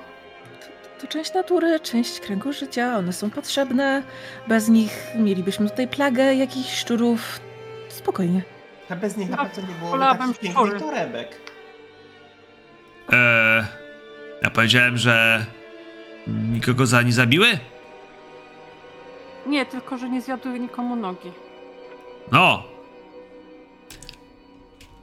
To 1.00 1.06
część 1.06 1.34
natury, 1.34 1.80
część 1.80 2.20
kręgu 2.20 2.52
życia, 2.52 2.96
one 2.98 3.12
są 3.12 3.30
potrzebne. 3.30 4.02
Bez 4.48 4.68
nich 4.68 5.06
mielibyśmy 5.16 5.70
tutaj 5.70 5.88
plagę 5.88 6.34
jakichś 6.34 6.74
szczurów. 6.74 7.40
Spokojnie. 7.88 8.42
A 8.90 8.96
bez 8.96 9.16
nich 9.16 9.30
na 9.30 9.36
Ja 9.36 9.44
pewno 9.48 9.68
nie 9.74 9.90
wolałabym 9.90 10.34
takich 10.34 10.50
szczury. 10.50 10.70
pięknych 10.70 10.90
torebek. 10.90 11.36
Eee, 13.12 13.64
ja 14.42 14.50
powiedziałem, 14.50 14.96
że 14.96 15.46
nikogo 16.26 16.86
za 16.86 17.02
nie 17.02 17.12
zabiły? 17.12 17.46
Nie, 19.46 19.66
tylko 19.66 19.98
że 19.98 20.08
nie 20.08 20.20
zjadły 20.20 20.60
nikomu 20.60 20.96
nogi. 20.96 21.32
No. 22.32 22.62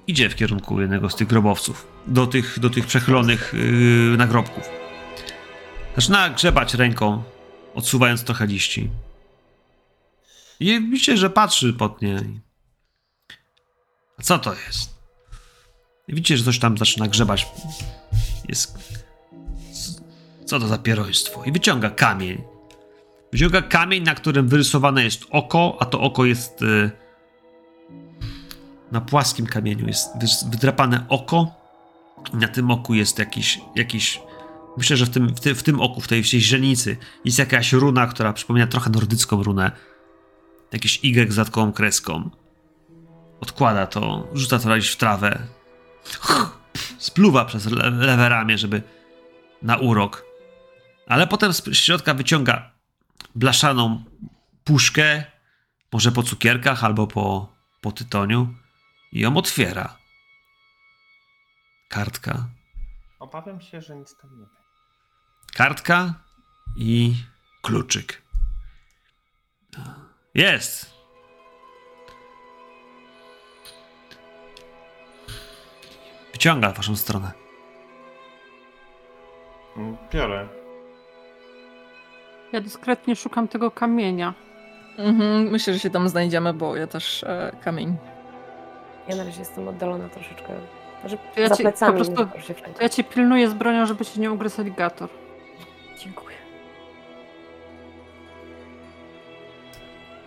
Idzie 0.10 0.30
w 0.30 0.36
kierunku 0.36 0.82
jednego 0.82 1.10
z 1.10 1.16
tych 1.16 1.28
grobowców. 1.28 1.88
Do 2.08 2.28
tych, 2.28 2.60
do 2.60 2.70
tych 2.70 2.86
przechylonych 2.86 3.54
yy, 3.54 4.18
nagrobków. 4.18 4.70
Zaczyna 5.96 6.30
grzebać 6.30 6.74
ręką, 6.74 7.24
odsuwając 7.76 8.24
trochę 8.24 8.48
liści. 8.48 8.90
I 10.60 10.82
widzicie, 10.92 11.18
że 11.18 11.30
patrzy 11.30 11.74
pod 11.74 12.02
nie. 12.02 12.24
A 14.18 14.22
co 14.22 14.40
to 14.40 14.54
jest? 14.54 15.00
I 16.08 16.16
widzicie, 16.16 16.38
że 16.38 16.44
coś 16.44 16.60
tam 16.60 16.78
zaczyna 16.78 17.08
grzebać. 17.08 17.48
Jest... 18.48 18.78
Co 20.46 20.60
to 20.60 20.68
za 20.68 20.78
pieroństwo? 20.78 21.44
I 21.46 21.52
wyciąga 21.52 21.90
kamień. 21.90 22.44
Wyciąga 23.32 23.62
kamień, 23.62 24.04
na 24.04 24.16
którym 24.16 24.48
wyrysowane 24.48 25.04
jest 25.04 25.26
oko, 25.30 25.78
a 25.80 25.86
to 25.86 26.02
oko 26.02 26.26
jest... 26.26 26.62
y, 26.62 26.92
na 28.92 29.01
płaskim 29.01 29.45
kamieniu 29.45 29.88
jest 29.88 30.18
wydrapane 30.50 31.06
oko. 31.09 31.59
I 32.34 32.38
na 32.38 32.48
tym 32.48 32.72
oku 32.72 32.93
jest 32.93 33.19
jakiś, 33.19 33.61
jakiś 33.76 34.22
myślę, 34.77 34.98
że 34.98 35.06
w 35.06 35.09
tym, 35.09 35.35
w, 35.35 35.40
tym, 35.40 35.56
w 35.56 35.64
tym 35.64 35.82
oku, 35.82 36.01
w 36.01 36.08
tej, 36.08 36.24
w 36.24 36.32
tej 36.32 36.42
źrenicy 36.42 36.98
jest 37.26 37.40
jakaś 37.40 37.74
runa, 37.74 38.08
która 38.08 38.34
przypomina 38.34 38.68
trochę 38.68 38.90
nordycką 38.90 39.43
runę. 39.43 39.72
Jakiś 40.72 41.00
Y 41.03 41.32
z 41.32 41.35
dodatkową 41.35 41.72
kreską. 41.72 42.30
Odkłada 43.42 43.88
to, 43.88 44.27
rzuca 44.34 44.59
to 44.59 44.69
gdzieś 44.69 44.92
w 44.92 44.98
trawę. 44.98 45.40
Spluwa 46.98 47.45
przez 47.45 47.66
le 47.66 47.90
lewe 47.90 48.30
ramię, 48.30 48.58
żeby 48.58 48.84
na 49.61 49.77
urok. 49.77 50.26
Ale 51.08 51.27
potem 51.27 51.53
z 51.53 51.64
środka 51.74 52.14
wyciąga 52.14 52.72
blaszaną 53.35 54.03
puszkę, 54.64 55.24
może 55.93 56.11
po 56.11 56.24
cukierkach 56.24 56.84
albo 56.84 57.08
po, 57.08 57.53
po 57.82 57.92
tytoniu 57.92 58.53
i 59.12 59.20
ją 59.20 59.38
otwiera. 59.38 59.98
Kartka. 61.90 62.48
Obawiam 63.20 63.62
się, 63.62 63.82
że 63.82 63.96
nic 63.96 64.16
tam 64.16 64.32
nie 64.32 64.38
będzie. 64.38 64.60
Kartka 65.56 66.14
i 66.76 67.16
kluczyk. 67.62 68.22
Jest! 70.34 70.94
Wyciąga 76.32 76.72
w 76.72 76.78
waszą 76.78 76.96
stronę. 76.96 77.32
Biorę. 80.14 80.48
Ja 82.52 82.62
dyskretnie 82.62 83.16
szukam 83.16 83.48
tego 83.48 83.72
kamienia. 83.72 84.34
Mhm, 84.98 85.50
myślę, 85.52 85.74
że 85.74 85.80
się 85.80 85.90
tam 85.90 86.10
znajdziemy, 86.10 86.54
bo 86.54 86.76
ja 86.76 86.88
też 86.88 87.24
e, 87.24 87.52
kamień. 87.64 87.98
Ja 89.10 89.16
na 89.16 89.24
razie 89.24 89.40
jestem 89.40 89.68
oddalona 89.68 90.10
troszeczkę. 90.10 90.54
Że 91.06 91.18
To 91.18 91.40
ja 91.42 91.50
za 91.50 91.56
ci 91.56 91.64
plecami 91.64 92.00
po 92.00 92.06
prostu-. 92.06 92.28
To 92.76 92.84
ja 92.84 92.90
cię 92.90 93.04
pilnuję 93.04 93.50
z 93.50 93.54
bronią, 93.54 93.86
żeby 93.86 94.06
cię 94.06 94.22
nie 94.22 94.32
ugryzł 94.32 94.62
aligator. 94.62 95.10
Dziękuję. 96.00 96.36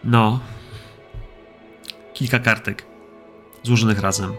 No. 0.05 0.41
Kilka 2.15 2.39
kartek. 2.39 2.85
Złożonych 3.63 4.01
razem. 4.01 4.33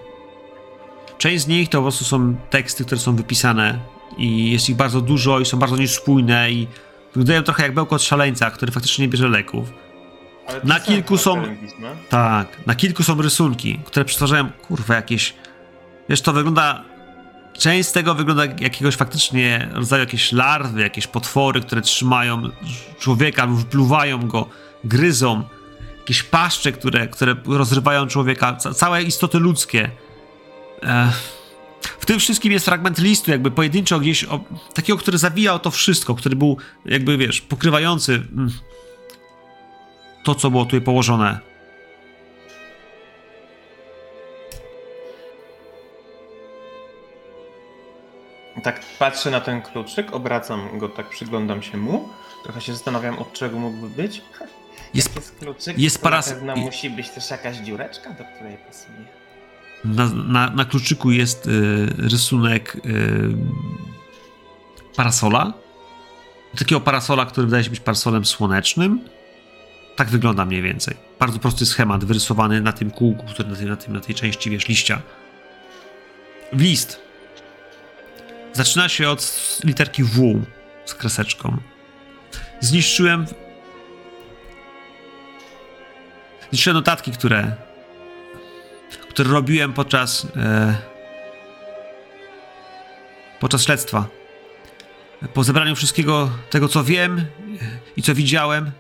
Część 1.18 1.44
z 1.44 1.48
nich 1.48 1.70
to 1.70 1.78
po 1.78 1.82
prostu 1.82 2.04
są 2.06 2.36
teksty, 2.50 2.86
które 2.86 3.02
są 3.02 3.16
wypisane 3.16 3.80
i 4.18 4.52
jest 4.52 4.70
ich 4.70 4.76
bardzo 4.76 5.02
dużo 5.02 5.40
i 5.40 5.46
są 5.46 5.60
bardzo 5.60 5.78
niespójne 5.78 6.52
i 6.52 6.68
wyglądają 7.14 7.44
trochę 7.44 7.64
jak 7.64 7.74
bełkot 7.74 8.02
szaleńca, 8.02 8.52
który 8.52 8.72
faktycznie 8.72 9.06
nie 9.06 9.12
bierze 9.12 9.28
leków. 9.28 9.83
Na 10.64 10.80
kilku 10.80 11.18
są-. 11.18 11.44
Tak, 12.10 12.66
na 12.66 12.76
kilku 12.76 13.04
są 13.04 13.22
rysunki, 13.22 13.80
które 13.86 14.06
przetwarzają, 14.06 14.52
kurwa, 14.52 14.96
jakieś... 14.96 15.34
Wiesz, 16.10 16.22
to 16.22 16.34
wygląda... 16.34 16.84
Część 17.54 17.90
z 17.90 17.92
tego 17.92 18.16
wygląda 18.16 18.46
jak 18.46 18.62
jakiegoś 18.62 18.96
faktycznie 18.96 19.70
rodzaju 19.74 20.00
jakieś 20.00 20.32
larwy, 20.32 20.82
jakieś 20.82 21.08
potwory, 21.08 21.62
które 21.62 21.82
trzymają 21.82 22.42
człowieka 23.00 23.46
lub 23.46 23.60
wypluwają 23.60 24.28
go, 24.28 24.50
gryzą. 24.84 25.44
Jakieś 26.00 26.24
paszcze, 26.24 26.72
które, 26.72 27.08
które 27.08 27.36
rozrywają 27.46 28.08
człowieka, 28.08 28.56
ca 28.56 28.74
całe 28.74 29.04
istoty 29.04 29.40
ludzkie. 29.40 29.92
Ech. 30.82 31.44
W 32.00 32.06
tym 32.06 32.20
wszystkim 32.20 32.52
jest 32.52 32.66
fragment 32.66 32.98
listu, 32.98 33.32
jakby 33.32 33.52
pojedynczo 33.52 34.00
gdzieś, 34.00 34.24
o, 34.24 34.40
takiego, 34.74 35.00
który 35.00 35.18
zawijał 35.18 35.60
to 35.60 35.72
wszystko, 35.72 36.16
który 36.16 36.36
był 36.36 36.58
jakby, 36.86 37.18
wiesz, 37.18 37.42
pokrywający 37.42 38.14
mm, 38.14 38.52
to, 40.24 40.36
co 40.36 40.50
było 40.52 40.66
tutaj 40.66 40.82
położone. 40.82 41.40
Tak 48.64 48.80
patrzę 49.00 49.32
na 49.32 49.42
ten 49.42 49.62
kluczyk, 49.62 50.14
obracam 50.14 50.78
go, 50.80 50.90
tak 50.90 51.10
przyglądam 51.10 51.62
się 51.62 51.78
mu. 51.78 52.10
Trochę 52.44 52.62
się 52.62 52.74
zastanawiam, 52.74 53.20
od 53.20 53.34
czego 53.34 53.60
mógłby 53.60 53.90
być. 53.90 54.22
Jest 54.94 55.16
Jest 55.16 55.36
kluczyk, 55.40 55.80
jest 55.80 56.02
to 56.02 56.10
na 56.10 56.18
paras- 56.18 56.30
pewno 56.34 56.56
musi 56.56 56.90
być 56.90 57.10
też 57.10 57.30
jakaś 57.32 57.58
dziureczka, 57.58 58.10
do 58.10 58.24
której 58.36 58.58
pasuje. 58.58 59.06
Na, 59.86 60.06
na, 60.10 60.50
na 60.56 60.66
kluczyku 60.66 61.12
jest 61.12 61.48
y, 61.48 61.50
rysunek 61.98 62.76
y, 62.76 62.80
parasola. 64.96 65.54
Takiego 66.60 66.82
parasola, 66.82 67.26
który 67.26 67.48
wydaje 67.48 67.64
się 67.64 67.70
być 67.70 67.80
parasolem 67.80 68.26
słonecznym. 68.26 69.10
Tak 69.96 70.10
wygląda 70.10 70.46
mniej 70.46 70.62
więcej. 70.62 70.96
Bardzo 71.20 71.40
prosty 71.40 71.66
schemat 71.66 72.06
wyrysowany 72.06 72.62
na 72.62 72.74
tym 72.74 72.92
kółku, 72.92 73.26
który 73.26 73.50
na, 73.50 73.56
tym, 73.56 73.70
na, 73.70 73.76
tym, 73.76 73.94
na 73.94 74.00
tej 74.00 74.16
części 74.16 74.50
wiesz, 74.50 74.68
liścia. 74.68 75.02
W 76.54 76.62
list. 76.62 77.00
Zaczyna 78.54 78.90
się 78.90 79.10
od 79.10 79.60
literki 79.64 80.04
W 80.04 80.42
z 80.86 80.94
kreseczką. 80.94 81.58
Zniszczyłem. 82.60 83.26
Zniszczyłem 86.50 86.78
notatki, 86.78 87.12
które. 87.12 87.56
które 89.10 89.30
robiłem 89.30 89.74
podczas. 89.74 90.28
E, 90.36 90.76
podczas 93.40 93.64
śledztwa. 93.64 94.08
Po 95.34 95.44
zebraniu 95.44 95.76
wszystkiego 95.76 96.30
tego, 96.50 96.68
co 96.68 96.84
wiem 96.84 97.26
i 97.98 98.02
co 98.02 98.16
widziałem, 98.16 98.72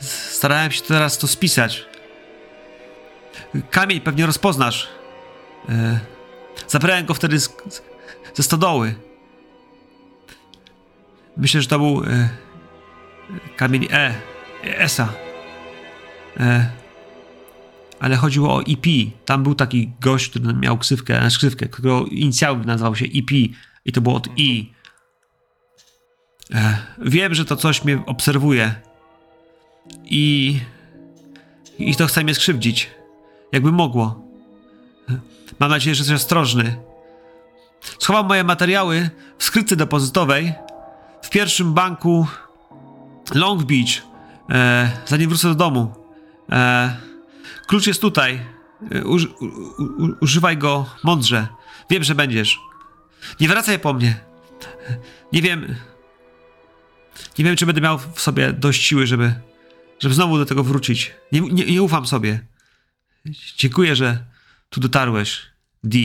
starałem 0.00 0.72
się 0.72 0.82
teraz 0.82 1.18
to 1.18 1.28
spisać. 1.28 1.84
Kamień 3.70 4.00
pewnie 4.00 4.26
rozpoznasz. 4.26 4.88
E, 5.68 6.00
zabrałem 6.68 7.06
go 7.06 7.14
wtedy 7.14 7.40
z, 7.40 7.48
ze 8.34 8.42
stodoły. 8.42 8.94
Myślę, 11.36 11.62
że 11.62 11.68
to 11.68 11.78
był 11.78 12.04
e, 12.04 12.28
kamień 13.56 13.88
E, 13.92 14.14
Esa. 14.62 15.12
E, 16.40 16.70
ale 18.00 18.16
chodziło 18.16 18.54
o 18.54 18.60
EP. 18.60 18.86
Tam 19.24 19.42
był 19.42 19.54
taki 19.54 19.92
gość, 20.00 20.28
który 20.30 20.54
miał 20.54 20.78
ksywkę, 20.78 21.18
znaczy 21.20 21.38
ksywkę, 21.38 21.66
którego 21.68 22.04
inicjały 22.04 22.64
nazywał 22.64 22.96
się 22.96 23.04
EP 23.04 23.30
i 23.84 23.92
to 23.92 24.00
było 24.00 24.14
od 24.14 24.28
I. 24.36 24.72
E, 26.54 26.78
wiem, 26.98 27.34
że 27.34 27.44
to 27.44 27.56
coś 27.56 27.84
mnie 27.84 28.02
obserwuje 28.06 28.85
i 30.04 30.60
i 31.78 31.96
to 31.96 32.06
chce 32.06 32.24
mnie 32.24 32.34
skrzywdzić. 32.34 32.90
Jakby 33.52 33.72
mogło. 33.72 34.22
Mam 35.58 35.70
nadzieję, 35.70 35.94
że 35.94 36.00
jesteś 36.00 36.16
ostrożny. 36.16 36.76
Schowam 37.98 38.26
moje 38.26 38.44
materiały 38.44 39.10
w 39.38 39.44
skrytce 39.44 39.76
depozytowej 39.76 40.54
w 41.22 41.30
pierwszym 41.30 41.74
banku 41.74 42.26
Long 43.34 43.62
Beach, 43.62 44.02
e, 44.50 44.90
zanim 45.06 45.28
wrócę 45.28 45.48
do 45.48 45.54
domu. 45.54 45.94
E, 46.52 46.96
klucz 47.66 47.86
jest 47.86 48.00
tutaj. 48.00 48.40
E, 48.90 49.04
uży, 49.04 49.28
u, 49.28 49.44
u, 49.44 50.14
używaj 50.20 50.56
go 50.56 50.86
mądrze. 51.04 51.46
Wiem, 51.90 52.04
że 52.04 52.14
będziesz. 52.14 52.58
Nie 53.40 53.48
wracaj 53.48 53.78
po 53.78 53.92
mnie. 53.92 54.20
Nie 55.32 55.42
wiem. 55.42 55.74
Nie 57.38 57.44
wiem, 57.44 57.56
czy 57.56 57.66
będę 57.66 57.80
miał 57.80 57.98
w 57.98 58.20
sobie 58.20 58.52
dość 58.52 58.82
siły, 58.82 59.06
żeby, 59.06 59.34
żeby 59.98 60.14
znowu 60.14 60.38
do 60.38 60.46
tego 60.46 60.64
wrócić. 60.64 61.12
Nie, 61.32 61.40
nie, 61.40 61.64
nie 61.64 61.82
ufam 61.82 62.06
sobie. 62.06 62.46
Dziękuję, 63.56 63.96
że 63.96 64.24
tu 64.70 64.80
dotarłeś. 64.80 65.42
D. 65.84 65.98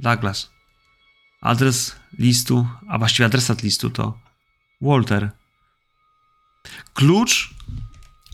Douglas. 0.00 0.50
Adres 1.40 1.96
listu, 2.18 2.66
a 2.88 2.98
właściwie 2.98 3.26
adresat 3.26 3.62
listu 3.62 3.90
to 3.90 4.18
Walter. 4.80 5.30
Klucz 6.94 7.54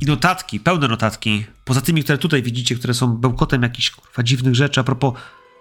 i 0.00 0.06
notatki, 0.06 0.60
pełne 0.60 0.88
notatki. 0.88 1.46
Poza 1.64 1.80
tymi, 1.80 2.04
które 2.04 2.18
tutaj 2.18 2.42
widzicie, 2.42 2.74
które 2.74 2.94
są 2.94 3.16
bełkotem 3.16 3.62
jakichś 3.62 3.90
kurwa 3.90 4.22
dziwnych 4.22 4.54
rzeczy 4.54 4.80
a 4.80 4.84
propos 4.84 5.14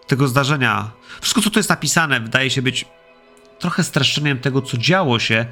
tego 0.07 0.27
zdarzenia. 0.27 0.91
Wszystko, 1.21 1.41
co 1.41 1.49
tu 1.49 1.59
jest 1.59 1.69
napisane, 1.69 2.19
wydaje 2.19 2.49
się 2.49 2.61
być 2.61 2.85
trochę 3.59 3.83
streszczeniem 3.83 4.39
tego, 4.39 4.61
co 4.61 4.77
działo 4.77 5.19
się 5.19 5.45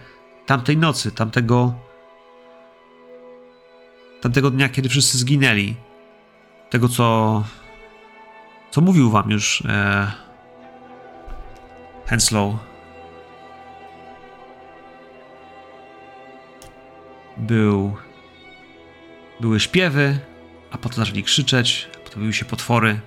tamtej 0.46 0.78
nocy, 0.78 1.12
tamtego 1.12 1.89
tamtego 4.22 4.52
dnia, 4.52 4.70
kiedy 4.70 4.90
wszyscy 4.90 5.18
zginęli. 5.18 5.76
Tego, 6.70 6.90
co 6.90 7.44
co 8.72 8.82
mówił 8.82 9.10
wam 9.10 9.32
już 9.32 9.64
e, 9.66 10.12
Henslow. 12.06 12.56
Był 17.38 17.96
były 19.40 19.60
śpiewy, 19.60 20.20
a 20.72 20.78
potem 20.78 21.06
zaczęli 21.06 21.24
krzyczeć, 21.24 21.88
potem 21.92 22.06
pojawiły 22.06 22.34
się 22.34 22.46
potwory. 22.46 23.00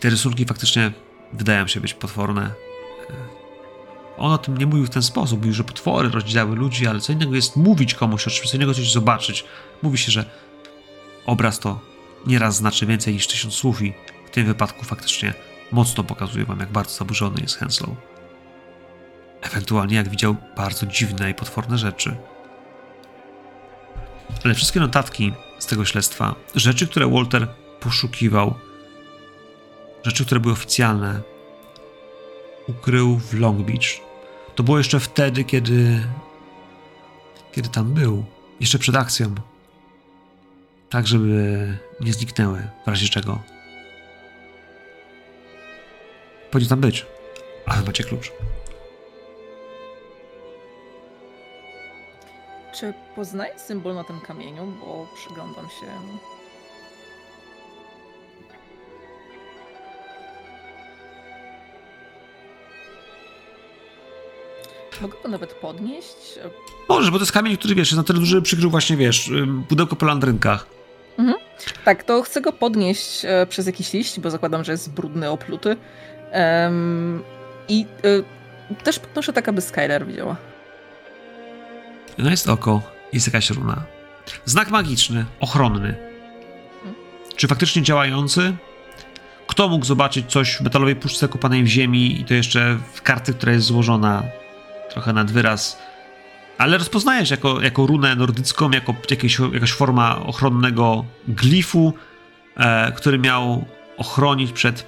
Te 0.00 0.10
rysunki 0.10 0.44
faktycznie 0.44 0.92
wydają 1.32 1.66
się 1.66 1.80
być 1.80 1.94
potworne. 1.94 2.63
On 4.16 4.32
o 4.32 4.38
tym 4.38 4.58
nie 4.58 4.66
mówił 4.66 4.86
w 4.86 4.90
ten 4.90 5.02
sposób. 5.02 5.38
Mówił, 5.38 5.52
że 5.52 5.64
potwory 5.64 6.08
rozdzielały 6.08 6.56
ludzi, 6.56 6.86
ale 6.86 7.00
co 7.00 7.12
innego 7.12 7.34
jest 7.34 7.56
mówić 7.56 7.94
komuś 7.94 8.26
o 8.26 8.30
czymś, 8.30 8.50
co 8.50 8.56
innego 8.56 8.74
coś 8.74 8.92
zobaczyć. 8.92 9.44
Mówi 9.82 9.98
się, 9.98 10.12
że 10.12 10.24
obraz 11.26 11.58
to 11.58 11.80
nieraz 12.26 12.56
znaczy 12.56 12.86
więcej 12.86 13.14
niż 13.14 13.26
tysiąc 13.26 13.54
słów 13.54 13.82
i 13.82 13.94
w 14.26 14.30
tym 14.30 14.46
wypadku 14.46 14.84
faktycznie 14.84 15.34
mocno 15.72 16.04
pokazuje 16.04 16.44
wam, 16.44 16.60
jak 16.60 16.72
bardzo 16.72 16.90
zaburzony 16.90 17.40
jest 17.40 17.56
Henslow. 17.56 17.90
Ewentualnie 19.42 19.96
jak 19.96 20.08
widział 20.08 20.36
bardzo 20.56 20.86
dziwne 20.86 21.30
i 21.30 21.34
potworne 21.34 21.78
rzeczy. 21.78 22.16
Ale 24.44 24.54
wszystkie 24.54 24.80
notatki 24.80 25.32
z 25.58 25.66
tego 25.66 25.84
śledztwa, 25.84 26.34
rzeczy, 26.54 26.86
które 26.86 27.10
Walter 27.10 27.48
poszukiwał, 27.80 28.54
rzeczy, 30.04 30.24
które 30.24 30.40
były 30.40 30.54
oficjalne, 30.54 31.20
ukrył 32.68 33.18
w 33.18 33.34
Long 33.34 33.66
Beach. 33.66 34.03
To 34.54 34.62
było 34.62 34.78
jeszcze 34.78 35.00
wtedy, 35.00 35.44
kiedy. 35.44 36.02
kiedy 37.52 37.68
tam 37.68 37.94
był. 37.94 38.24
Jeszcze 38.60 38.78
przed 38.78 38.96
akcją. 38.96 39.34
Tak, 40.90 41.06
żeby 41.06 41.78
nie 42.00 42.12
zniknęły, 42.12 42.68
w 42.84 42.88
razie 42.88 43.08
czego. 43.08 43.42
Powinien 46.50 46.68
tam 46.68 46.80
być. 46.80 47.06
Ale 47.66 47.82
macie 47.82 48.04
klucz. 48.04 48.32
Czy 52.74 52.94
poznaję 53.16 53.58
symbol 53.58 53.94
na 53.94 54.04
tym 54.04 54.20
kamieniu? 54.20 54.66
Bo 54.80 55.06
przyglądam 55.16 55.64
się. 55.64 55.86
Mogę 65.00 65.14
go 65.22 65.28
nawet 65.28 65.54
podnieść? 65.54 66.38
Możesz, 66.88 67.10
bo 67.10 67.18
to 67.18 67.22
jest 67.22 67.32
kamień, 67.32 67.56
który 67.56 67.74
wiesz, 67.74 67.88
jest 67.88 67.96
na 67.96 68.04
tyle 68.04 68.18
duży, 68.18 68.42
przykrył 68.42 68.70
właśnie, 68.70 68.96
wiesz, 68.96 69.30
pudełko 69.68 69.96
po 69.96 70.06
landrynkach. 70.06 70.74
Tak, 71.84 72.04
to 72.04 72.22
chcę 72.22 72.40
go 72.40 72.52
podnieść 72.52 73.24
e, 73.24 73.46
przez 73.46 73.66
jakiś 73.66 73.92
liść, 73.92 74.20
bo 74.20 74.30
zakładam, 74.30 74.64
że 74.64 74.72
jest 74.72 74.92
brudny, 74.92 75.30
opluty. 75.30 75.76
Em, 76.30 77.22
I 77.68 77.86
e, 78.04 78.84
też 78.84 78.98
podnoszę 78.98 79.32
tak, 79.32 79.48
aby 79.48 79.60
Skyler 79.60 80.06
widziała. 80.06 80.36
No 82.18 82.30
jest 82.30 82.48
oko, 82.48 82.82
jest 83.12 83.26
jakaś 83.26 83.50
runa. 83.50 83.82
Znak 84.44 84.70
magiczny, 84.70 85.24
ochronny. 85.40 85.94
Czy 87.36 87.48
faktycznie 87.48 87.82
działający? 87.82 88.56
Kto 89.46 89.68
mógł 89.68 89.84
zobaczyć 89.84 90.32
coś 90.32 90.56
w 90.56 90.60
metalowej 90.60 90.96
puszce 90.96 91.28
kopanej 91.28 91.64
w 91.64 91.66
ziemi 91.66 92.20
i 92.20 92.24
to 92.24 92.34
jeszcze 92.34 92.78
w 92.92 93.02
karty, 93.02 93.34
która 93.34 93.52
jest 93.52 93.66
złożona 93.66 94.22
trochę 94.94 95.12
nad 95.12 95.30
wyraz, 95.30 95.78
ale 96.58 96.78
rozpoznajesz 96.78 97.30
jako, 97.30 97.60
jako 97.60 97.86
runę 97.86 98.16
nordycką, 98.16 98.70
jako 98.70 98.94
jakieś, 99.10 99.38
jakaś 99.52 99.72
forma 99.72 100.16
ochronnego 100.16 101.04
glifu, 101.28 101.92
e, 102.56 102.92
który 102.92 103.18
miał 103.18 103.64
ochronić 103.96 104.52
przed, 104.52 104.86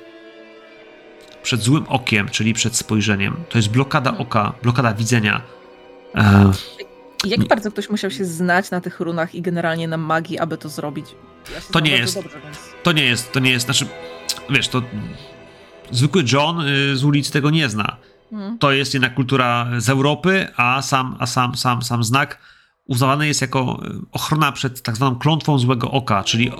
przed 1.43 1.61
złym 1.61 1.85
okiem, 1.89 2.29
czyli 2.29 2.55
przed 2.55 2.77
spojrzeniem. 2.77 3.37
To 3.49 3.59
jest 3.59 3.71
blokada 3.71 4.19
oka, 4.19 4.53
blokada 4.63 4.95
widzenia. 4.95 5.43
E, 6.15 6.51
Jak 7.25 7.41
Nie. 7.41 7.47
bardzo 7.47 7.71
ktoś 7.73 7.91
musiał 7.91 8.11
się 8.11 8.25
znać 8.25 8.71
na 8.71 8.81
tych 8.81 9.01
runach 9.01 9.35
i 9.35 9.43
generalnie 9.43 9.89
na 9.89 9.97
magii, 9.97 10.39
aby 10.39 10.59
to 10.59 10.69
zrobić? 10.69 11.07
Ja 11.55 11.61
To 11.73 11.81
nie 11.81 11.91
jest. 11.91 12.15
Dobrze, 12.15 12.41
więc... 12.45 12.59
To 12.83 12.93
nie 12.93 13.05
jest, 13.05 13.33
to 13.33 13.41
nie 13.41 13.51
jest, 13.51 13.65
znaczy, 13.65 13.87
wiesz, 14.51 14.69
to 14.69 14.83
zwykły 15.91 16.25
John 16.33 16.61
y, 16.61 16.97
z 16.97 17.05
ulicy 17.05 17.33
tego 17.33 17.51
nie 17.51 17.69
zna. 17.69 17.97
Mhm. 18.33 18.59
To 18.59 18.73
jest 18.73 18.95
jednak 18.95 19.15
kultura 19.15 19.67
z 19.79 19.89
Europy, 19.89 20.49
a 20.57 20.83
sam, 20.83 21.17
a 21.19 21.27
sam, 21.27 21.57
sam, 21.57 21.83
sam 21.83 22.05
znak 22.05 22.39
uznawany 22.85 23.27
jest 23.27 23.41
jako 23.41 23.81
y, 23.87 24.01
ochrona 24.13 24.53
przed 24.53 24.83
tak 24.83 24.97
zwaną 24.97 25.17
klątwą 25.17 25.59
złego 25.59 25.91
oka, 25.91 26.25
czyli 26.25 26.53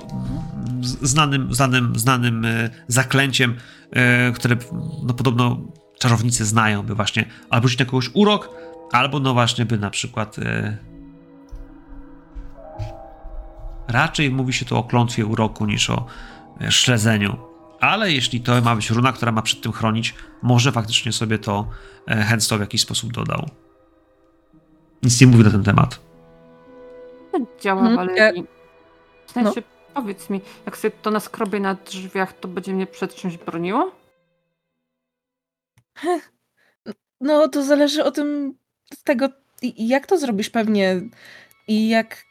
znanym, 0.83 1.55
znanym, 1.55 1.99
znanym 1.99 2.45
y, 2.45 2.71
zaklęciem, 2.89 3.57
y, 4.31 4.33
które 4.33 4.57
no, 5.03 5.15
podobno 5.15 5.61
czarownicy 5.99 6.45
znają, 6.45 6.83
by 6.83 6.95
właśnie 6.95 7.25
albo 7.51 7.69
rzucić 7.69 7.81
na 7.81 7.87
kogoś 7.87 8.11
urok, 8.15 8.51
albo 8.93 9.21
no 9.21 9.35
właśnie 9.35 9.67
by 9.67 9.79
na 9.79 9.91
przykład 9.91 10.37
Raczej 13.89 14.31
mówi 14.31 14.53
się 14.53 14.65
tu 14.65 14.77
o 14.77 14.85
klątwie 14.85 15.27
uroku 15.27 15.67
niż 15.67 15.91
o 15.91 16.07
e, 16.61 16.73
śledzeniu. 16.73 17.37
Ale 17.81 18.13
jeśli 18.13 18.41
to 18.41 18.61
ma 18.61 18.77
być 18.77 18.91
runa, 18.91 19.13
która 19.13 19.33
ma 19.33 19.43
przed 19.43 19.61
tym 19.61 19.73
chronić, 19.73 20.15
może 20.43 20.73
faktycznie 20.73 21.13
sobie 21.13 21.39
to 21.39 21.69
e, 22.09 22.23
Henslow 22.23 22.59
w 22.59 22.61
jakiś 22.61 22.81
sposób 22.81 23.13
dodał. 23.13 23.49
Nic 25.03 25.21
nie 25.21 25.27
mówi 25.27 25.45
na 25.45 25.51
ten 25.51 25.65
temat. 25.65 26.01
Jak 27.33 27.43
działa 27.61 27.97
Valerii? 27.97 28.45
W 29.27 29.37
no. 29.37 29.43
sensie, 29.43 29.63
powiedz 29.95 30.31
mi, 30.31 30.41
jak 30.67 30.77
sobie 30.77 30.97
to 31.03 31.11
naskrobię 31.11 31.61
na 31.61 31.75
drzwiach, 31.75 32.33
to 32.33 32.49
będzie 32.49 32.73
mnie 32.73 32.87
przed 32.87 33.15
czymś 33.15 33.37
broniło? 33.37 33.93
No, 37.21 37.49
to 37.49 37.63
zależy 37.63 38.05
o 38.05 38.11
tym, 38.11 38.55
z 38.95 39.03
tego, 39.03 39.29
jak 39.77 40.07
to 40.07 40.19
zrobisz 40.19 40.51
pewnie 40.51 41.01
i 41.69 41.89
jak 41.89 42.25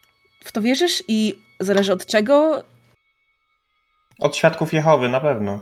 w 0.43 0.51
to 0.51 0.61
wierzysz 0.61 1.03
i 1.07 1.35
zależy 1.59 1.93
od 1.93 2.05
czego. 2.05 2.63
Od 4.19 4.35
świadków 4.35 4.73
Jehowy 4.73 5.09
na 5.09 5.19
pewno. 5.19 5.59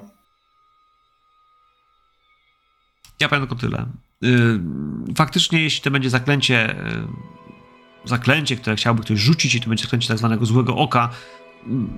Ja 3.20 3.30
powiem 3.30 3.48
tylko 3.48 3.56
tyle. 3.62 3.86
Yy, 4.22 4.60
Faktycznie, 5.16 5.64
jeśli 5.64 5.82
to 5.82 5.92
będzie 5.92 6.10
zaklęcie, 6.10 6.76
yy, 8.04 8.08
zaklęcie, 8.10 8.56
które 8.56 8.76
chciałby 8.76 9.02
ktoś 9.04 9.20
rzucić 9.20 9.56
i 9.56 9.62
to 9.62 9.70
będzie 9.70 9.84
zaklęcie 9.84 10.08
tak 10.08 10.18
zwanego 10.18 10.46
złego 10.46 10.76
oka, 10.76 11.10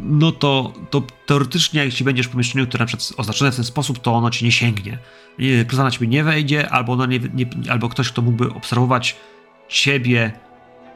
no 0.01 0.31
to, 0.31 0.73
to 0.89 1.03
teoretycznie, 1.25 1.85
jeśli 1.85 2.05
będziesz 2.05 2.27
w 2.27 2.29
pomieszczeniu, 2.29 2.67
które 2.67 2.81
na 2.81 2.85
przykład 2.85 3.07
jest 3.09 3.19
oznaczone 3.19 3.51
w 3.51 3.55
ten 3.55 3.65
sposób, 3.65 3.99
to 3.99 4.13
ono 4.13 4.29
ci 4.29 4.45
nie 4.45 4.51
sięgnie. 4.51 4.97
Nie- 5.39 5.65
Kloza 5.65 5.83
na 5.83 5.91
ciebie 5.91 6.07
nie 6.07 6.23
wejdzie, 6.23 6.69
albo, 6.69 6.93
ona 6.93 7.05
nie, 7.05 7.19
nie, 7.19 7.45
albo 7.71 7.89
ktoś, 7.89 8.09
kto 8.11 8.21
mógłby 8.21 8.53
obserwować 8.53 9.15
ciebie 9.69 10.31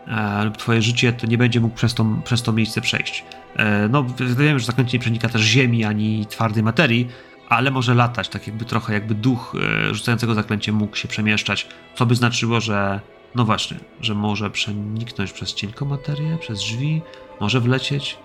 e, 0.08 0.44
lub 0.46 0.58
twoje 0.58 0.82
życie, 0.82 1.14
to 1.14 1.28
nie 1.28 1.38
będzie 1.38 1.60
mógł 1.60 1.76
przez 1.76 1.94
to, 1.94 2.06
przez 2.24 2.44
to 2.44 2.54
miejsce 2.54 2.82
przejść. 2.82 3.24
E, 3.56 3.88
no, 3.90 4.06
wiem, 4.38 4.60
że 4.60 4.66
zaklęcie 4.66 4.98
nie 4.98 5.02
przenika 5.02 5.30
też 5.30 5.42
ziemi 5.42 5.86
ani 5.86 6.26
twardej 6.26 6.64
materii, 6.64 7.10
ale 7.50 7.72
może 7.72 7.96
latać, 7.96 8.30
tak 8.30 8.48
jakby 8.48 8.66
trochę 8.66 8.94
jakby 8.94 9.16
duch 9.16 9.56
e, 9.90 9.94
rzucającego 9.94 10.34
zaklęcie 10.34 10.72
mógł 10.72 10.96
się 10.96 11.08
przemieszczać, 11.08 11.68
co 11.96 12.06
by 12.06 12.16
znaczyło, 12.16 12.62
że 12.62 13.00
no 13.36 13.46
właśnie, 13.46 13.78
że 14.02 14.16
może 14.16 14.50
przeniknąć 14.50 15.32
przez 15.32 15.54
cienką 15.54 15.86
materię, 15.86 16.38
przez 16.42 16.60
drzwi, 16.60 17.02
może 17.40 17.60
wlecieć. 17.60 18.18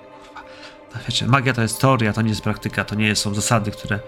Wiecie, 1.09 1.27
magia 1.27 1.53
to 1.53 1.63
jest 1.63 1.81
teoria, 1.81 2.13
to 2.13 2.23
nie 2.23 2.29
jest 2.29 2.41
praktyka, 2.41 2.85
to 2.85 2.95
nie 2.95 3.17
są 3.17 3.35
zasady, 3.35 3.71
które 3.71 4.01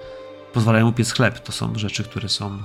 pozwalają 0.53 0.89
upiec 0.89 1.13
chleb, 1.13 1.39
to 1.39 1.53
są 1.53 1.75
rzeczy, 1.75 2.05
które 2.05 2.29
są 2.29 2.59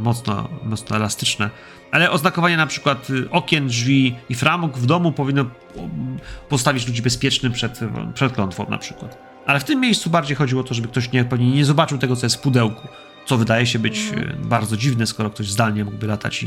mocno, 0.00 0.48
mocno 0.64 0.96
elastyczne. 0.96 1.50
Ale 1.92 2.10
oznakowanie 2.10 2.56
na 2.56 2.66
przykład 2.66 3.10
y, 3.10 3.30
okien, 3.30 3.66
drzwi 3.66 4.16
i 4.28 4.34
framug 4.34 4.78
w 4.78 4.86
domu 4.86 5.12
powinno 5.12 5.44
um, 5.74 6.18
postawić 6.48 6.86
ludzi 6.86 7.02
bezpiecznym 7.02 7.52
przed, 7.52 7.80
przed 8.14 8.32
klątwą 8.32 8.66
na 8.70 8.78
przykład. 8.78 9.18
Ale 9.46 9.60
w 9.60 9.64
tym 9.64 9.80
miejscu 9.80 10.10
bardziej 10.10 10.36
chodziło 10.36 10.60
o 10.60 10.64
to, 10.64 10.74
żeby 10.74 10.88
ktoś 10.88 11.12
nie, 11.12 11.24
pewnie 11.24 11.50
nie 11.50 11.64
zobaczył 11.64 11.98
tego, 11.98 12.16
co 12.16 12.26
jest 12.26 12.36
w 12.36 12.40
pudełku. 12.40 12.88
Co 13.26 13.36
wydaje 13.36 13.66
się 13.66 13.78
być 13.78 13.98
y, 13.98 14.36
bardzo 14.44 14.76
dziwne, 14.76 15.06
skoro 15.06 15.30
ktoś 15.30 15.50
zdalnie 15.50 15.84
mógłby 15.84 16.06
latać 16.06 16.42
i, 16.42 16.46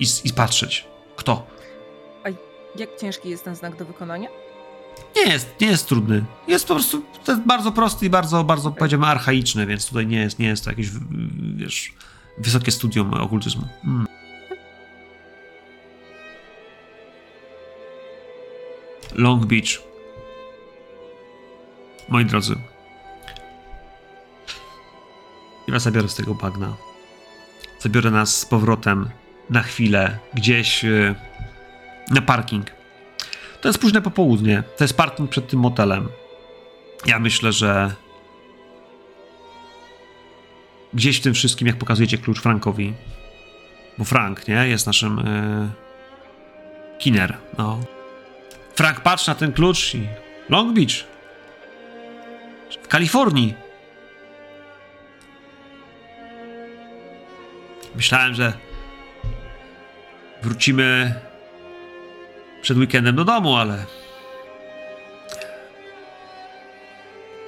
i, 0.00 0.04
i 0.24 0.32
patrzeć. 0.32 0.86
Kto? 1.16 1.46
Jak 2.78 2.88
ciężki 3.00 3.28
jest 3.28 3.44
ten 3.44 3.56
znak 3.56 3.76
do 3.76 3.84
wykonania? 3.84 4.28
Nie 5.16 5.32
jest, 5.32 5.48
nie 5.60 5.66
jest 5.66 5.88
trudny. 5.88 6.24
Jest 6.48 6.68
po 6.68 6.74
prostu 6.74 7.02
jest 7.28 7.40
bardzo 7.40 7.72
prosty 7.72 8.06
i 8.06 8.10
bardzo, 8.10 8.44
bardzo 8.44 8.70
powiedziałbym 8.70 9.08
archaiczny, 9.08 9.66
więc 9.66 9.86
tutaj 9.86 10.06
nie 10.06 10.18
jest, 10.18 10.38
nie 10.38 10.46
jest 10.46 10.64
to 10.64 10.70
jakieś, 10.70 10.90
w- 10.90 11.56
wiesz, 11.56 11.92
wysokie 12.38 12.72
studium 12.72 13.14
okultyzmu. 13.14 13.68
Mm. 13.84 14.06
Long 19.14 19.46
Beach. 19.46 19.82
Moi 22.08 22.24
drodzy. 22.24 22.54
Ja 25.68 25.78
zabiorę 25.78 26.08
z 26.08 26.14
tego 26.14 26.34
bagna. 26.34 26.76
Zabiorę 27.80 28.10
nas 28.10 28.40
z 28.40 28.46
powrotem 28.46 29.10
na 29.50 29.62
chwilę 29.62 30.18
gdzieś 30.34 30.84
y, 30.84 31.14
na 32.10 32.22
parking. 32.22 32.66
To 33.60 33.68
jest 33.68 33.78
późne 33.78 34.02
popołudnie. 34.02 34.62
To 34.76 34.84
jest 34.84 34.96
parking 34.96 35.30
przed 35.30 35.48
tym 35.48 35.60
motelem. 35.60 36.08
Ja 37.06 37.18
myślę, 37.18 37.52
że 37.52 37.94
gdzieś 40.94 41.18
w 41.18 41.22
tym 41.22 41.34
wszystkim, 41.34 41.66
jak 41.66 41.76
pokazujecie 41.76 42.18
klucz 42.18 42.40
Frankowi, 42.40 42.94
bo 43.98 44.04
Frank, 44.04 44.48
nie, 44.48 44.68
jest 44.68 44.86
naszym 44.86 45.16
yy, 45.16 45.68
kiner, 46.98 47.36
no. 47.58 47.80
Frank, 48.74 49.00
patrz 49.00 49.26
na 49.26 49.34
ten 49.34 49.52
klucz 49.52 49.94
i 49.94 50.08
Long 50.48 50.74
Beach. 50.74 51.04
W 52.82 52.88
Kalifornii. 52.88 53.54
Myślałem, 57.96 58.34
że 58.34 58.52
wrócimy 60.42 61.14
przed 62.62 62.78
weekendem 62.78 63.16
do 63.16 63.24
domu, 63.24 63.56
ale. 63.56 63.86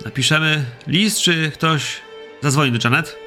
Napiszemy 0.04 0.64
list, 0.86 1.20
czy 1.20 1.50
ktoś 1.50 2.00
zadzwoni 2.42 2.72
do 2.72 2.78
Janet? 2.84 3.25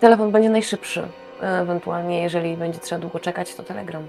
Telefon 0.00 0.30
będzie 0.32 0.50
najszybszy. 0.50 1.08
e, 1.42 1.60
Ewentualnie, 1.60 2.22
jeżeli 2.22 2.56
będzie 2.56 2.78
trzeba 2.78 3.00
długo 3.00 3.18
czekać, 3.20 3.54
to 3.54 3.62
telegram. 3.62 4.06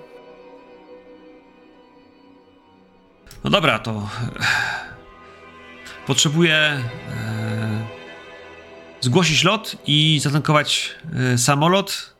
No 3.44 3.50
dobra, 3.50 3.80
to. 3.80 4.10
Potrzebuję 6.08 6.54
e, 6.56 6.82
zgłosić 9.02 9.44
lot 9.44 9.76
i 9.88 10.20
zatankować 10.24 10.96
e, 11.34 11.38
samolot. 11.38 12.14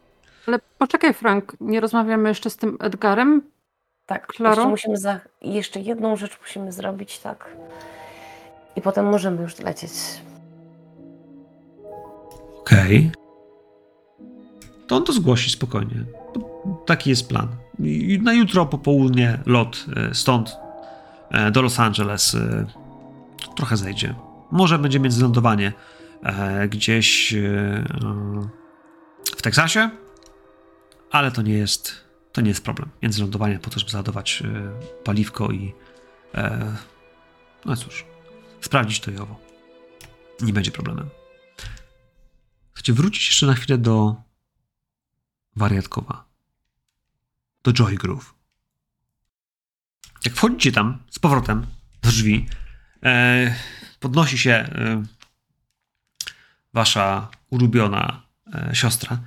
Ale 0.48 0.60
poczekaj, 0.78 1.14
Frank, 1.14 1.54
nie 1.60 1.80
rozmawiamy 1.80 2.30
jeszcze 2.30 2.50
z 2.50 2.58
tym 2.58 2.78
Edgarem? 2.80 3.42
Tak, 4.06 4.28
Klaro? 4.28 4.56
jeszcze 4.56 4.70
musimy 4.70 4.98
za... 4.98 5.20
jeszcze 5.42 5.80
jedną 5.80 6.16
rzecz 6.16 6.38
musimy 6.42 6.72
zrobić, 6.72 7.20
tak. 7.20 7.50
I 8.76 8.82
potem 8.82 9.06
możemy 9.10 9.42
już 9.42 9.60
lecieć. 9.60 9.92
Okej. 12.60 13.12
To 14.88 14.96
on 14.96 15.04
to 15.04 15.14
zgłosi 15.14 15.50
spokojnie. 15.50 16.06
Taki 16.86 17.10
jest 17.10 17.30
plan. 17.30 17.48
I 17.80 18.20
na 18.24 18.34
jutro 18.34 18.66
po 18.66 18.78
południe 18.78 19.40
lot 19.46 19.86
e, 19.96 20.16
stąd 20.16 20.56
e, 21.32 21.52
do 21.52 21.62
Los 21.62 21.80
Angeles 21.80 22.36
e, 22.36 22.66
trochę 23.56 23.78
zejdzie. 23.78 24.16
Może 24.52 24.80
będzie 24.80 25.00
międzylądowanie 25.00 25.74
gdzieś 26.70 27.36
w 29.36 29.42
Teksasie, 29.42 29.90
ale 31.12 31.32
to 31.32 31.42
nie 31.42 31.54
jest 31.54 32.08
to 32.32 32.42
nie 32.42 32.50
jest 32.50 32.64
problem. 32.64 32.90
Międzylądowanie 33.02 33.60
po 33.60 33.70
to, 33.70 33.80
żeby 33.80 33.92
załadować 33.92 34.44
paliwko 35.04 35.52
i 35.52 35.74
no 37.66 37.76
cóż, 37.76 38.06
sprawdzić 38.62 39.00
to 39.00 39.12
i 39.12 39.18
owo. 39.18 39.40
Nie 40.42 40.54
będzie 40.54 40.72
problemem. 40.72 41.10
Chcecie 42.74 42.94
wrócić 42.94 43.28
jeszcze 43.28 43.46
na 43.46 43.54
chwilę 43.54 43.78
do 43.78 44.16
wariatkowa. 45.58 46.26
Do 47.64 47.74
Joy 47.74 47.96
Groove. 47.96 48.34
Jak 50.26 50.36
wchodzicie 50.36 50.72
tam 50.72 51.04
z 51.10 51.20
powrotem 51.20 51.66
do 52.02 52.10
drzwi, 52.10 52.50
e, 53.04 53.56
podnosi 54.00 54.38
się 54.38 54.52
e, 54.52 55.04
wasza 56.74 57.30
ulubiona 57.50 58.22
e, 58.54 58.76
siostra. 58.76 59.18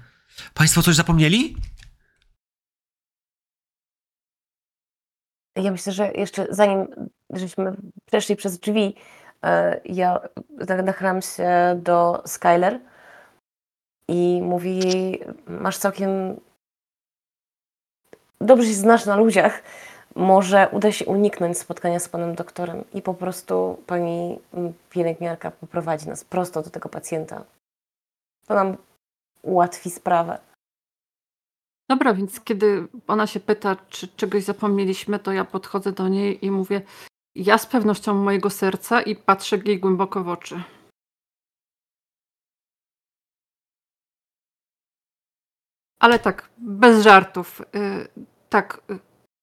Państwo 0.55 0.83
coś 0.83 0.95
zapomnieli? 0.95 1.57
Ja 5.57 5.71
myślę, 5.71 5.93
że 5.93 6.13
jeszcze 6.13 6.47
zanim 6.51 6.87
żeśmy 7.31 7.77
przeszli 8.07 8.37
przez 8.37 8.59
drzwi, 8.59 8.95
e, 9.45 9.81
ja 9.85 10.21
nachylam 10.85 11.23
się 11.23 11.81
do 11.83 12.23
Skyler 12.27 12.81
i 14.11 14.43
mówi 14.43 14.81
masz 15.47 15.79
całkiem 15.79 16.11
dobrze 18.41 18.67
się 18.69 18.75
znasz 18.75 19.07
na 19.07 19.17
ludziach, 19.17 19.63
może 20.15 20.69
uda 20.73 20.93
się 20.93 21.05
uniknąć 21.05 21.59
spotkania 21.59 22.01
z 22.01 22.09
panem 22.09 22.35
doktorem 22.35 22.85
i 22.95 23.03
po 23.03 23.15
prostu 23.15 23.83
pani 23.87 24.39
pielęgniarka 24.91 25.51
poprowadzi 25.51 26.09
nas 26.09 26.25
prosto 26.25 26.63
do 26.63 26.71
tego 26.71 26.89
pacjenta. 26.89 27.45
To 28.47 28.55
nam 28.55 28.77
ułatwi 29.43 29.91
sprawę. 29.91 30.39
Dobra, 31.89 32.15
więc 32.15 32.41
kiedy 32.41 32.89
ona 33.07 33.27
się 33.27 33.41
pyta, 33.41 33.77
czy 33.89 34.09
czegoś 34.09 34.45
zapomnieliśmy, 34.45 35.19
to 35.19 35.33
ja 35.33 35.45
podchodzę 35.45 35.93
do 35.93 36.09
niej 36.09 36.47
i 36.47 36.51
mówię, 36.51 36.83
ja 37.35 37.59
z 37.59 37.67
pewnością 37.67 38.15
mojego 38.15 38.51
serca 38.51 39.03
i 39.03 39.17
patrzę 39.17 39.57
jej 39.65 39.81
głęboko 39.81 40.25
w 40.25 40.29
oczy. 40.29 40.63
Ale 46.01 46.19
tak, 46.19 46.51
bez 46.59 47.03
żartów. 47.03 47.61
y, 47.61 48.09
Tak, 48.49 48.83
y, 48.91 48.99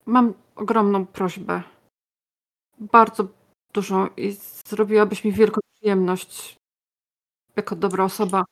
mam 0.05 0.33
ogromną 0.55 1.05
prośbę. 1.05 1.63
Bardzo 2.79 3.27
dużą 3.73 4.07
i 4.17 4.31
zrobiłabyś 4.67 5.23
mi 5.23 5.31
wielką 5.31 5.61
przyjemność 5.75 6.57
jako 7.55 7.75
dobra 7.75 8.03
osoba. 8.03 8.45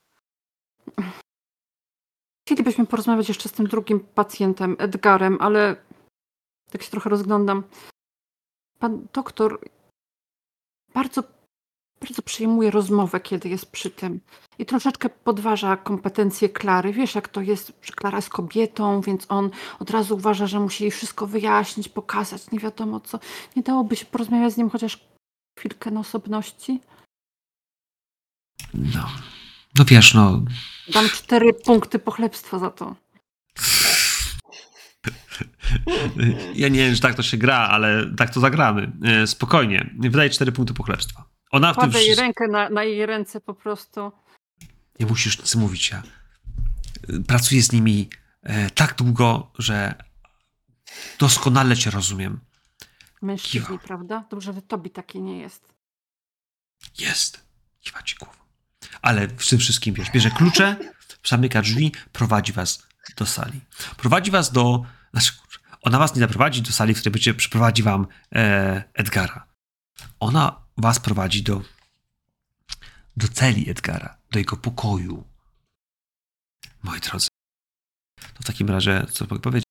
Chcielibyśmy 2.45 2.85
porozmawiać 2.85 3.27
jeszcze 3.27 3.49
z 3.49 3.51
tym 3.51 3.67
drugim 3.67 3.99
pacjentem, 3.99 4.75
Edgarem, 4.79 5.37
ale 5.41 5.75
tak 6.71 6.83
się 6.83 6.91
trochę 6.91 7.09
rozglądam. 7.09 7.63
Pan 8.79 9.07
doktor 9.13 9.59
bardzo, 10.93 11.23
bardzo 12.01 12.21
przejmuje 12.21 12.71
rozmowę, 12.71 13.19
kiedy 13.19 13.49
jest 13.49 13.71
przy 13.71 13.89
tym. 13.89 14.19
I 14.59 14.65
troszeczkę 14.65 15.09
podważa 15.09 15.77
kompetencje 15.77 16.49
Klary. 16.49 16.93
Wiesz, 16.93 17.15
jak 17.15 17.27
to 17.27 17.41
jest, 17.41 17.73
że 17.81 17.93
Klara 17.93 18.17
jest 18.17 18.29
kobietą, 18.29 19.01
więc 19.01 19.25
on 19.29 19.49
od 19.79 19.89
razu 19.89 20.15
uważa, 20.15 20.47
że 20.47 20.59
musi 20.59 20.83
jej 20.83 20.91
wszystko 20.91 21.27
wyjaśnić, 21.27 21.89
pokazać, 21.89 22.51
nie 22.51 22.59
wiadomo 22.59 22.99
co. 22.99 23.19
Nie 23.55 23.63
dałoby 23.63 23.95
się 23.95 24.05
porozmawiać 24.05 24.53
z 24.53 24.57
nim 24.57 24.69
chociaż 24.69 24.99
chwilkę 25.59 25.91
na 25.91 25.99
osobności? 25.99 26.79
No, 28.73 29.09
no 29.79 29.85
wiesz, 29.85 30.13
no, 30.13 30.41
Dam 30.93 31.09
cztery 31.09 31.53
punkty 31.53 31.99
pochlebstwa 31.99 32.59
za 32.59 32.69
to. 32.69 32.95
ja 36.55 36.67
nie 36.67 36.79
wiem, 36.79 36.95
czy 36.95 37.01
tak 37.01 37.15
to 37.15 37.23
się 37.23 37.37
gra, 37.37 37.57
ale 37.57 38.05
tak 38.17 38.29
to 38.33 38.39
zagramy. 38.39 38.91
E, 39.03 39.27
Spokojnie, 39.27 39.89
wydaje 39.99 40.29
cztery 40.29 40.51
punkty 40.51 40.73
pochlebstwa. 40.73 41.34
Ona 41.51 41.73
w 41.73 41.75
tym 41.75 41.81
Kładę 41.81 41.97
jej 41.97 42.07
wszystkim... 42.07 42.25
rękę 42.25 42.47
na, 42.47 42.69
na 42.69 42.83
jej 42.83 43.05
ręce 43.05 43.41
po 43.41 43.53
prostu. 43.53 44.11
Nie 44.99 45.05
musisz 45.05 45.39
nic 45.39 45.55
mówić, 45.55 45.89
ja 45.89 46.03
y, 47.09 47.23
pracuję 47.23 47.63
z 47.63 47.71
nimi 47.71 48.09
e, 48.43 48.69
tak 48.69 48.95
długo, 48.95 49.51
że 49.59 49.95
doskonale 51.19 51.77
cię 51.77 51.91
rozumiem. 51.91 52.39
Mężczyźni, 53.21 53.61
Kiwa. 53.61 53.77
prawda? 53.77 54.25
Dobrze, 54.29 54.53
że 54.53 54.61
tobie 54.61 54.89
taki 54.89 55.21
nie 55.21 55.39
jest. 55.39 55.73
Jest. 56.99 57.45
Kiwa 57.79 58.01
ci 58.01 58.15
głową. 58.15 58.33
Ale 59.01 59.27
w 59.27 59.49
tym 59.49 59.59
wszystkim, 59.59 59.95
wiesz, 59.95 60.11
bierze 60.11 60.31
klucze, 60.31 60.75
zamyka 61.25 61.61
drzwi, 61.61 61.91
prowadzi 62.11 62.53
was 62.53 62.87
do 63.17 63.25
sali. 63.25 63.61
Prowadzi 63.97 64.31
was 64.31 64.51
do... 64.51 64.85
Znaczy, 65.11 65.31
ona 65.81 65.99
was 65.99 66.15
nie 66.15 66.19
zaprowadzi 66.19 66.61
do 66.61 66.71
sali, 66.71 66.93
w 66.93 66.99
której 66.99 67.11
będzie, 67.11 67.33
przyprowadzi 67.33 67.83
wam 67.83 68.07
e, 68.35 68.83
Edgara. 68.93 69.47
Ona 70.19 70.64
was 70.77 70.99
prowadzi 70.99 71.43
do 71.43 71.61
do 73.17 73.27
celi 73.27 73.69
Edgara, 73.69 74.17
do 74.31 74.39
jego 74.39 74.57
pokoju. 74.57 75.23
Moi 76.83 76.99
drodzy, 76.99 77.27
to 78.33 78.43
w 78.43 78.45
takim 78.45 78.69
razie, 78.69 79.05
co 79.11 79.25
mogę 79.25 79.41
powiedzieć? 79.41 79.65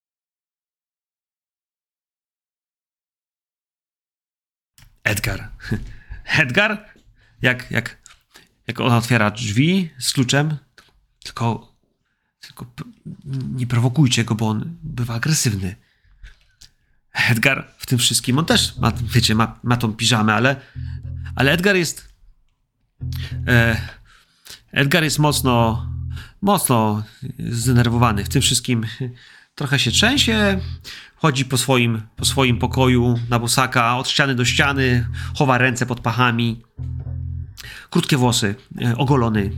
Edgar. 5.05 5.51
Edgar? 6.43 6.95
Jak, 7.43 7.71
jak, 7.71 7.99
jak 8.67 8.81
ona 8.81 8.97
otwiera 8.97 9.31
drzwi 9.31 9.91
z 9.99 10.13
kluczem, 10.13 10.59
tylko, 11.25 11.75
tylko 12.41 12.67
nie 13.55 13.67
prowokujcie 13.67 14.25
go, 14.25 14.35
bo 14.35 14.49
on 14.49 14.77
bywa 14.83 15.15
agresywny. 15.15 15.77
Edgar 17.31 17.67
w 17.79 17.87
tym 17.87 17.99
wszystkim, 17.99 18.39
on 18.39 18.45
też 18.45 18.77
ma, 18.77 18.93
wiecie, 19.03 19.35
ma, 19.35 19.59
ma 19.63 19.77
tą 19.77 19.93
piżamę, 19.93 20.35
ale, 20.35 20.57
ale 21.37 21.53
Edgar 21.53 21.77
jest 21.77 22.15
E, 23.47 23.77
Edgar 24.73 25.05
jest 25.05 25.19
mocno, 25.19 25.87
mocno 26.43 27.03
zdenerwowany 27.39 28.25
w 28.25 28.29
tym 28.29 28.43
wszystkim. 28.43 28.87
Trochę 29.55 29.79
się 29.79 29.91
trzęsie, 29.91 30.61
chodzi 31.17 31.45
po 31.45 31.59
swoim, 31.59 32.03
po 32.17 32.25
swoim 32.25 32.59
pokoju 32.59 33.19
na 33.31 33.39
bosaka, 33.39 33.97
od 33.97 34.09
ściany 34.09 34.35
do 34.35 34.45
ściany, 34.45 35.07
chowa 35.35 35.59
ręce 35.59 35.87
pod 35.87 36.01
pachami. 36.01 36.63
Krótkie 37.91 38.17
włosy, 38.17 38.55
e, 38.81 38.97
ogolony. 38.97 39.51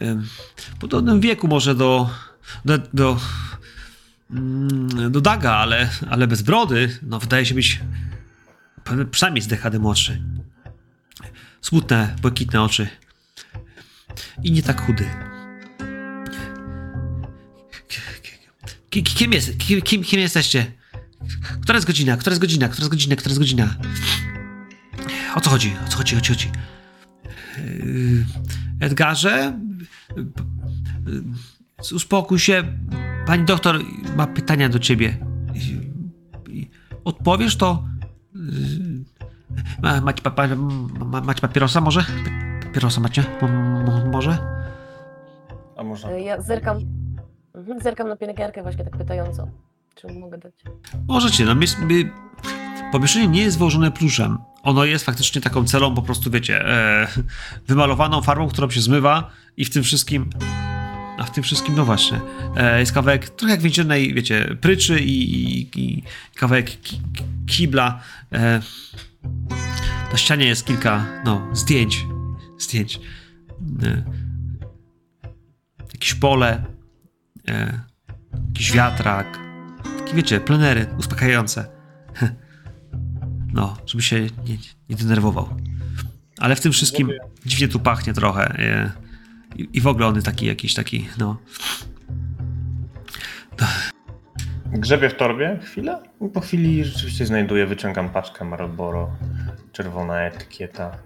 E, 0.00 0.04
e, 0.06 0.22
W 0.56 0.78
podobnym 0.80 1.20
wieku 1.20 1.48
może 1.48 1.74
do, 1.74 2.10
do, 2.64 2.78
do, 2.78 3.20
do 5.10 5.20
Daga, 5.20 5.52
ale, 5.52 5.90
ale 6.10 6.26
bez 6.26 6.42
brody. 6.42 6.98
No, 7.02 7.18
wydaje 7.18 7.46
się 7.46 7.54
być 7.54 7.80
przynajmniej 9.10 9.42
z 9.42 9.46
dekady 9.46 9.78
młodszy 9.78 10.22
smutne, 11.64 12.16
błękitne 12.22 12.62
oczy. 12.62 12.88
I 14.42 14.52
nie 14.52 14.62
tak 14.62 14.80
chudy. 14.86 15.04
Ki- 18.90 19.02
ki- 19.02 19.14
Kim, 19.14 19.32
jest, 19.32 19.58
kim, 19.58 19.82
kim, 19.82 20.02
kim 20.04 20.20
jesteście? 20.20 20.72
Która 21.62 21.76
jest 21.76 21.86
godzina? 21.86 22.16
Która 22.16 22.32
jest 22.32 22.40
godzina? 22.40 22.68
Która 22.68 22.82
jest 22.82 22.90
godzina? 22.90 23.16
Która 23.16 23.30
jest 23.30 23.38
godzina? 23.38 23.74
O 25.34 25.40
co 25.40 25.50
chodzi? 25.50 25.76
O 25.86 25.88
co 25.88 25.96
chodzi? 25.96 26.16
O 26.16 26.20
co 26.20 26.28
chodzi? 26.28 26.50
Yy, 27.58 28.24
Edgarze? 28.80 29.58
Uspokój 31.94 32.38
się. 32.38 32.64
Pani 33.26 33.44
doktor 33.44 33.78
ma 34.16 34.26
pytania 34.26 34.68
do 34.68 34.78
ciebie. 34.78 35.16
Odpowiesz 37.04 37.56
to? 37.56 37.84
Ma, 39.82 40.00
macie, 40.00 40.22
pa, 40.22 40.30
pa, 40.30 40.46
ma, 41.04 41.20
macie 41.20 41.40
papierosa 41.40 41.80
może? 41.80 42.04
Papierosa 42.62 43.00
macie? 43.00 43.24
Mo, 43.42 43.48
mo, 43.48 44.06
może? 44.12 44.38
A 45.76 45.82
można. 45.82 46.10
E, 46.10 46.20
Ja 46.20 46.42
zerkam, 46.42 46.78
mhm, 47.54 47.80
zerkam 47.80 48.08
na 48.08 48.16
pielęgniarkę 48.16 48.62
właśnie 48.62 48.84
tak 48.84 48.96
pytająco. 48.96 49.48
Czy 49.94 50.06
mogę 50.12 50.38
dać? 50.38 50.54
Możecie, 51.08 51.44
no 51.44 51.54
my, 51.54 51.66
my, 51.86 52.12
pomieszczenie 52.92 53.28
nie 53.28 53.42
jest 53.42 53.58
wyłożone 53.58 53.90
pluszem. 53.92 54.38
Ono 54.62 54.84
jest 54.84 55.04
faktycznie 55.04 55.40
taką 55.40 55.64
celą 55.64 55.94
po 55.94 56.02
prostu, 56.02 56.30
wiecie, 56.30 56.68
e, 56.68 57.06
wymalowaną 57.68 58.22
farbą, 58.22 58.48
którą 58.48 58.70
się 58.70 58.80
zmywa 58.80 59.30
i 59.56 59.64
w 59.64 59.70
tym 59.70 59.82
wszystkim 59.82 60.30
a 61.18 61.24
w 61.24 61.30
tym 61.30 61.44
wszystkim, 61.44 61.74
no 61.74 61.84
właśnie, 61.84 62.20
e, 62.56 62.80
jest 62.80 62.92
kawałek 62.92 63.28
trochę 63.28 63.52
jak 63.54 63.60
więziennej, 63.62 64.14
wiecie, 64.14 64.56
pryczy 64.60 65.00
i, 65.00 65.34
i, 65.34 65.80
i 65.80 66.02
kawałek 66.34 66.66
ki, 66.80 67.00
ki- 67.14 67.24
kibla. 67.46 68.00
E, 68.32 68.60
na 70.12 70.16
ścianie 70.16 70.46
jest 70.46 70.66
kilka, 70.66 71.06
no, 71.24 71.48
zdjęć. 71.52 72.06
Zdjęć. 72.58 73.00
E, 73.82 74.04
jakieś 75.92 76.14
pole, 76.14 76.64
jakiś 78.48 78.72
wiatrak, 78.72 79.38
takie, 79.98 80.14
wiecie, 80.14 80.40
plenery 80.40 80.86
uspokajające. 80.98 81.66
No, 83.52 83.76
żeby 83.86 84.02
się 84.02 84.20
nie, 84.20 84.58
nie 84.88 84.96
denerwował. 84.96 85.56
Ale 86.38 86.56
w 86.56 86.60
tym 86.60 86.72
wszystkim 86.72 87.12
dziwnie 87.46 87.68
tu 87.68 87.80
pachnie 87.80 88.12
trochę. 88.12 88.56
I, 89.54 89.68
i 89.72 89.80
w 89.80 89.86
ogóle 89.86 90.06
on 90.06 90.22
taki 90.22 90.46
jakiś 90.46 90.74
taki, 90.74 91.08
no. 91.18 91.36
Grzebie 94.66 95.10
w 95.10 95.14
torbie 95.14 95.58
chwilę. 95.62 96.02
I 96.20 96.28
po 96.28 96.40
chwili 96.40 96.84
rzeczywiście 96.84 97.26
znajduję, 97.26 97.66
wyciągam 97.66 98.08
paczkę 98.08 98.44
Marlboro, 98.44 99.10
czerwona 99.72 100.20
etykieta. 100.20 100.96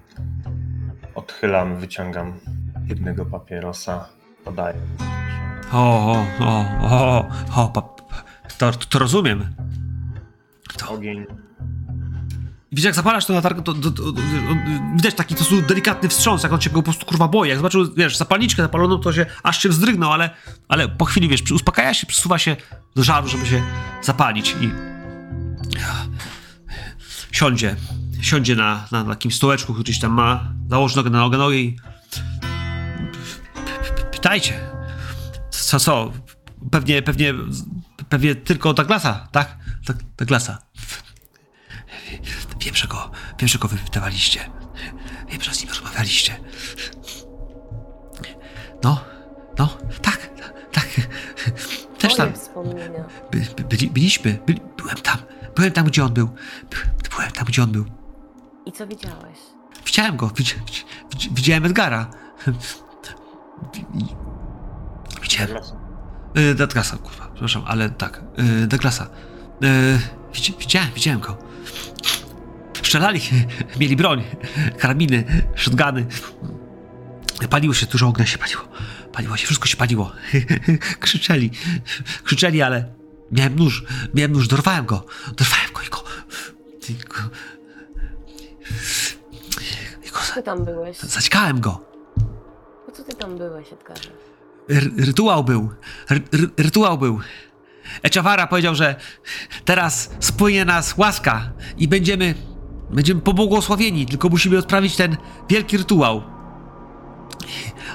Odchylam, 1.14 1.76
wyciągam 1.76 2.32
jednego 2.86 3.26
papierosa, 3.26 4.08
podaję. 4.44 4.78
O, 5.72 6.12
o, 6.12 6.24
o, 6.40 7.28
o, 7.56 7.72
o, 7.74 7.88
to, 8.58 8.72
to 8.72 8.98
rozumiem. 8.98 9.54
To, 10.78 10.90
Ogień. 10.90 11.26
Widzisz, 12.72 12.84
jak 12.84 12.94
zapalasz 12.94 13.26
to 13.26 13.32
latarkę, 13.32 13.62
to, 13.62 13.74
to, 13.74 13.90
to, 13.90 14.12
to, 14.12 14.20
widać 14.94 15.14
taki 15.14 15.34
to 15.34 15.44
delikatny 15.68 16.08
wstrząs, 16.08 16.42
jak 16.42 16.52
on 16.52 16.58
go 16.58 16.70
po 16.72 16.82
prostu 16.82 17.06
kurwa 17.06 17.28
boi. 17.28 17.48
Jak 17.48 17.58
zobaczył, 17.58 17.94
wiesz, 17.94 18.16
zapalniczkę 18.16 18.62
zapaloną, 18.62 18.98
to 18.98 19.12
się 19.12 19.26
aż 19.42 19.62
się 19.62 19.68
wzdrygnął, 19.68 20.12
ale, 20.12 20.30
ale 20.68 20.88
po 20.88 21.04
chwili, 21.04 21.28
wiesz, 21.28 21.50
uspokaja 21.52 21.94
się, 21.94 22.06
przesuwa 22.06 22.38
się 22.38 22.56
do 22.96 23.04
żaru, 23.04 23.28
żeby 23.28 23.46
się 23.46 23.62
zapalić 24.02 24.56
i 24.60 24.70
siądzie, 27.32 27.76
siądzie 28.20 28.56
na, 28.56 28.88
na 28.92 29.04
takim 29.04 29.32
stołeczku, 29.32 29.72
który 29.72 29.84
gdzieś 29.84 29.98
tam 29.98 30.12
ma, 30.12 30.52
założy 30.70 30.96
nogę 30.96 31.10
na 31.10 31.18
nogę, 31.18 31.38
nogę 31.38 31.56
i 31.56 31.76
pytajcie. 34.12 34.60
Co, 35.50 35.80
co? 35.80 36.12
Pewnie, 36.70 37.02
pewnie, 37.02 37.34
pewnie 38.08 38.34
tylko 38.34 38.74
Douglasa, 38.74 39.28
tak? 39.32 39.56
Tak, 39.86 39.96
Douglasa. 40.16 40.58
Wiem, 42.60 42.74
że 42.74 42.88
go, 42.88 43.10
wiem, 43.38 43.48
że 43.48 43.58
go 43.58 43.68
wypytywaliście. 43.68 44.50
Wiem, 45.28 45.40
że 45.42 45.54
z 45.54 45.60
nim 45.60 45.68
rozmawialiście. 45.68 46.40
No, 48.84 49.04
no, 49.58 49.78
tak, 50.02 50.30
tak. 50.72 50.88
Też 51.98 52.14
tam 52.14 52.32
by, 53.30 53.46
by, 53.56 53.64
byli, 53.64 53.90
byliśmy, 53.90 54.38
byli, 54.46 54.60
byłem 54.76 54.96
tam, 54.96 55.18
byłem 55.56 55.72
tam, 55.72 55.84
gdzie 55.86 56.04
on 56.04 56.12
był. 56.14 56.26
By- 56.70 57.08
Byłem 57.16 57.30
tam, 57.32 57.44
gdzie 57.46 57.62
on 57.62 57.72
był. 57.72 57.84
I 58.66 58.72
co 58.72 58.86
widziałeś? 58.86 59.38
Widziałem 59.86 60.16
go, 60.16 60.28
widzi, 60.36 60.54
widzi, 61.12 61.30
widziałem 61.32 61.64
Edgara. 61.64 62.10
Widziałem, 65.22 65.50
Y, 66.38 66.54
Douglasa, 66.54 66.96
kurwa, 66.96 67.26
przepraszam, 67.26 67.62
ale 67.66 67.90
tak, 67.90 68.22
y, 68.62 68.66
Douglasa. 68.66 69.04
Y, 69.04 69.98
widzi, 70.34 70.54
widziałem, 70.58 70.88
widziałem 70.94 71.20
go. 71.20 71.36
Strzelali, 72.88 73.20
mieli 73.80 73.96
broń, 73.96 74.24
karabiny, 74.78 75.24
shotguny. 75.56 76.06
Paliło 77.50 77.74
się, 77.74 77.86
dużo 77.86 78.06
ognia 78.06 78.26
się 78.26 78.38
paliło. 78.38 78.62
Paliło 79.12 79.36
się, 79.36 79.46
wszystko 79.46 79.66
się 79.66 79.76
paliło. 79.76 80.12
Krzyczeli, 81.00 81.50
krzyczeli, 82.24 82.62
ale 82.62 82.94
miałem 83.32 83.56
nóż, 83.56 83.84
miałem 84.14 84.32
nóż, 84.32 84.48
dorwałem 84.48 84.86
go, 84.86 85.06
dorwałem 85.36 85.72
go 85.74 85.82
i 85.82 85.88
go... 85.88 86.04
i 86.88 86.94
go 90.10 90.18
ty 90.34 90.42
tam 90.42 90.64
byłeś? 90.64 90.98
Zaćkałem 90.98 91.60
go. 91.60 91.80
Po 92.86 92.92
co 92.92 93.04
ty 93.04 93.16
tam 93.16 93.38
byłeś, 93.38 93.72
Edgarze? 93.72 94.10
Rytuał 94.96 95.44
był. 95.44 95.70
R- 96.10 96.50
rytuał 96.56 96.98
był. 96.98 97.20
Echawara 98.02 98.46
powiedział, 98.46 98.74
że 98.74 98.96
teraz 99.64 100.10
spłynie 100.20 100.64
nas 100.64 100.98
łaska 100.98 101.52
i 101.78 101.88
będziemy, 101.88 102.34
będziemy 102.90 103.20
pobłogosławieni, 103.20 104.06
tylko 104.06 104.28
musimy 104.28 104.58
odprawić 104.58 104.96
ten 104.96 105.16
wielki 105.48 105.76
rytuał. 105.76 106.22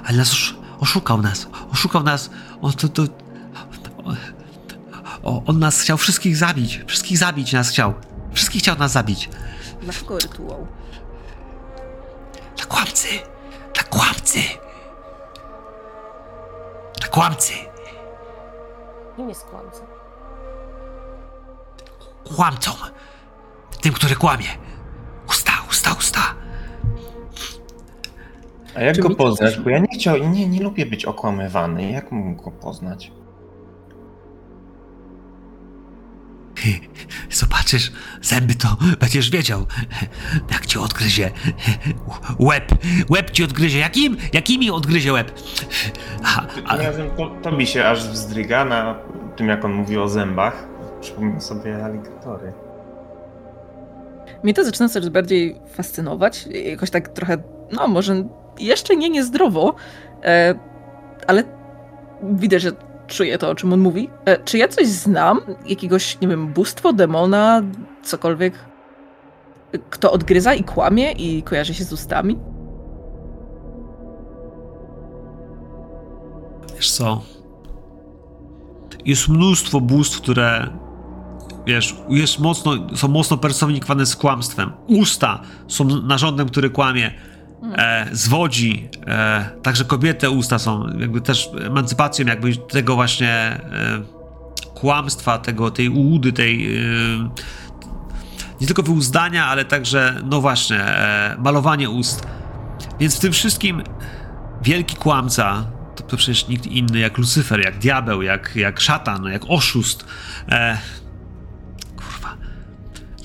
Ale 0.06 0.18
nas 0.18 0.32
osz- 0.34 0.56
oszukał 0.80 1.22
nas, 1.22 1.48
oszukał 1.72 2.04
nas. 2.04 2.30
On, 2.62 2.74
to, 2.74 2.88
to, 2.90 3.04
o, 5.24 5.44
on 5.46 5.60
nas 5.60 5.82
chciał 5.82 5.98
wszystkich 5.98 6.38
zabić, 6.38 6.82
wszystkich 6.88 7.18
zabić 7.18 7.54
nas 7.54 7.70
chciał. 7.70 7.94
Wszystkich 8.34 8.62
chciał 8.62 8.78
nas 8.78 8.92
zabić. 8.92 9.30
Dlaczego 9.82 10.18
rytuał? 10.20 10.68
Dla 12.58 12.66
kłamcy! 12.66 13.08
Dla 13.74 13.84
kłamcy! 13.84 14.40
Dla 17.00 17.08
kłamcy! 17.08 17.54
Kim 19.16 19.30
jest 19.30 19.44
kłamca? 19.46 19.80
Kłamcą! 22.36 22.72
Tym, 23.82 23.94
który 23.94 24.16
kłamie! 24.16 24.46
Usta, 25.74 25.94
usta! 26.00 26.36
A 28.76 28.82
jak 28.82 28.96
Czy 28.96 29.02
go 29.02 29.16
poznać? 29.16 29.60
Bo 29.60 29.70
ja 29.70 29.80
nie 29.80 30.00
chciał, 30.00 30.18
nie, 30.18 30.48
nie 30.48 30.64
lubię 30.64 30.86
być 30.86 31.06
okłamywany. 31.06 31.92
Jak 31.92 32.12
mógł 32.12 32.44
go 32.44 32.52
poznać? 32.52 33.12
Zobaczysz, 37.30 37.92
zęby 38.22 38.56
to 38.56 38.78
będziesz 39.00 39.30
wiedział, 39.30 39.66
jak 40.52 40.66
ci 40.66 40.80
odgryzie 40.80 41.32
łeb. 42.40 42.72
Łeb 43.10 43.32
ci 43.32 43.44
odgryzie. 43.44 43.80
Jakim? 43.80 44.18
Jakimi 44.34 44.72
odgryzie 44.72 45.14
łeb? 45.14 45.32
A, 46.24 46.42
Tym 46.42 46.64
a, 46.68 46.78
razem 46.78 47.10
to, 47.18 47.30
to 47.42 47.52
mi 47.52 47.68
się 47.68 47.86
aż 47.86 48.08
wzdryga 48.08 48.66
na 48.66 48.96
tym, 49.36 49.48
jak 49.48 49.66
on 49.66 49.74
mówi 49.74 49.98
o 49.98 50.08
zębach. 50.08 50.68
Przypomnę 51.02 51.42
sobie 51.42 51.86
aligatory. 51.86 52.54
Mnie 54.44 54.54
to 54.54 54.66
zaczyna 54.66 54.90
coraz 54.90 55.10
bardziej 55.10 55.56
fascynować. 55.68 56.48
Jakoś 56.66 56.90
tak 56.90 57.08
trochę, 57.08 57.38
no 57.72 57.88
może 57.88 58.24
jeszcze 58.60 58.96
nie 58.96 59.10
niezdrowo, 59.10 59.76
e, 60.24 60.56
ale 61.28 61.44
widać, 62.24 62.62
że 62.62 62.72
czuję 63.08 63.38
to, 63.38 63.50
o 63.50 63.56
czym 63.56 63.74
on 63.74 63.80
mówi. 63.80 64.10
E, 64.26 64.38
czy 64.38 64.58
ja 64.58 64.68
coś 64.68 64.88
znam? 64.88 65.42
Jakiegoś, 65.66 66.22
nie 66.22 66.28
wiem, 66.28 66.48
bóstwo, 66.48 66.94
demona, 66.94 67.62
cokolwiek? 68.04 68.54
Kto 69.90 70.12
odgryza 70.12 70.54
i 70.54 70.64
kłamie 70.64 71.12
i 71.12 71.44
kojarzy 71.44 71.74
się 71.74 71.84
z 71.84 71.94
ustami? 71.94 72.40
wiesz 76.84 76.92
co? 76.92 77.22
Jest 79.06 79.28
mnóstwo 79.28 79.82
bóstw, 79.82 80.22
które 80.22 80.68
wiesz, 81.66 81.96
jest 82.10 82.40
mocno, 82.40 82.74
są 82.96 83.08
mocno 83.08 83.38
personifikowane 83.38 84.06
z 84.06 84.16
kłamstwem. 84.16 84.72
Usta 84.88 85.42
są 85.68 85.86
narządem, 85.86 86.50
który 86.50 86.70
kłamie. 86.70 87.12
E, 87.78 88.08
zwodzi. 88.12 88.90
E, 89.08 89.50
także 89.64 89.86
kobiete 89.86 90.30
usta 90.30 90.60
są 90.60 90.88
jakby 91.00 91.22
też 91.22 91.50
emancypacją 91.66 92.26
jakby 92.26 92.56
tego 92.58 92.96
właśnie 92.96 93.30
e, 93.30 93.60
kłamstwa, 94.74 95.38
tego, 95.38 95.72
tej 95.72 95.90
ułudy, 95.90 96.34
tej 96.34 96.78
e, 96.78 96.82
nie 98.62 98.68
tylko 98.68 98.84
wyuzdania, 98.84 99.46
ale 99.46 99.66
także, 99.66 100.22
no 100.24 100.42
właśnie, 100.42 100.80
e, 100.80 101.36
malowanie 101.40 101.90
ust. 101.90 102.28
Więc 103.00 103.16
w 103.18 103.20
tym 103.20 103.34
wszystkim 103.34 103.84
wielki 104.62 104.96
kłamca, 104.96 105.66
to, 105.96 106.04
to 106.04 106.18
przecież 106.18 106.48
nikt 106.48 106.66
inny 106.66 107.00
jak 107.00 107.18
Lucyfer, 107.18 107.66
jak 107.66 107.80
diabeł, 107.80 108.22
jak, 108.22 108.56
jak 108.56 108.80
szatan, 108.80 109.24
jak 109.24 109.42
oszust. 109.48 110.06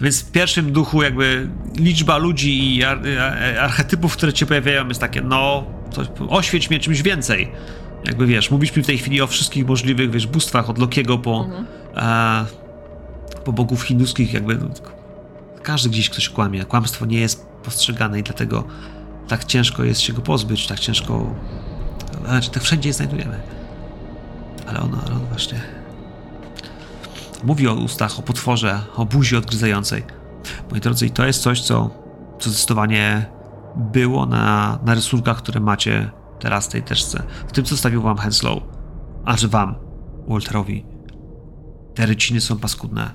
Więc 0.00 0.22
w 0.22 0.30
pierwszym 0.30 0.72
duchu 0.72 1.02
jakby 1.02 1.48
liczba 1.76 2.16
ludzi 2.16 2.76
i 2.76 2.84
ar, 2.84 2.98
ar, 3.20 3.58
archetypów, 3.58 4.16
które 4.16 4.32
cię 4.32 4.46
pojawiają 4.46 4.88
jest 4.88 5.00
takie, 5.00 5.20
no, 5.22 5.64
to, 5.94 6.28
oświeć 6.28 6.70
mnie 6.70 6.80
czymś 6.80 7.02
więcej. 7.02 7.50
Jakby 8.04 8.26
wiesz, 8.26 8.50
mówiliśmy 8.50 8.82
w 8.82 8.86
tej 8.86 8.98
chwili 8.98 9.20
o 9.22 9.26
wszystkich 9.26 9.66
możliwych, 9.66 10.10
wiesz, 10.10 10.26
bóstwach, 10.26 10.70
od 10.70 10.78
Lokiego 10.78 11.18
po, 11.18 11.44
Mhm. 11.44 11.66
e, 11.96 12.46
po 13.44 13.52
bogów 13.52 13.82
hinduskich, 13.82 14.32
jakby 14.32 14.56
no, 14.56 14.68
każdy 15.62 15.88
gdzieś 15.90 16.10
ktoś 16.10 16.28
kłamie. 16.28 16.64
Kłamstwo 16.64 17.06
nie 17.06 17.20
jest 17.20 17.46
postrzegane 17.46 18.18
i 18.18 18.22
dlatego 18.22 18.64
tak 19.28 19.44
ciężko 19.44 19.84
jest 19.84 20.00
się 20.00 20.12
go 20.12 20.22
pozbyć, 20.22 20.66
tak 20.66 20.80
ciężko. 20.80 21.34
Znaczy, 22.24 22.50
tak 22.50 22.62
wszędzie 22.62 22.88
je 22.88 22.92
znajdujemy. 22.92 23.40
Ale 24.66 24.80
ono, 24.80 24.98
ale 25.06 25.14
on 25.14 25.26
właśnie. 25.30 25.77
Mówi 27.44 27.68
o 27.68 27.74
ustach, 27.74 28.18
o 28.18 28.22
potworze, 28.22 28.80
o 28.96 29.06
buzi 29.06 29.36
odgryzającej. 29.36 30.02
Moi 30.70 30.80
drodzy, 30.80 31.06
i 31.06 31.10
to 31.10 31.26
jest 31.26 31.42
coś, 31.42 31.60
co, 31.60 31.90
co 32.38 32.50
zdecydowanie 32.50 33.26
było 33.76 34.26
na, 34.26 34.78
na 34.84 34.94
rysunkach, 34.94 35.38
które 35.38 35.60
macie 35.60 36.10
teraz 36.38 36.66
w 36.66 36.70
tej 36.70 36.82
teczce. 36.82 37.22
W 37.48 37.52
tym, 37.52 37.64
co 37.64 37.76
stawił 37.76 38.02
wam 38.02 38.16
Henslow. 38.16 38.62
A 39.24 39.36
że 39.36 39.48
wam, 39.48 39.74
Walterowi. 40.28 40.84
Te 41.94 42.06
ryciny 42.06 42.40
są 42.40 42.58
paskudne. 42.58 43.10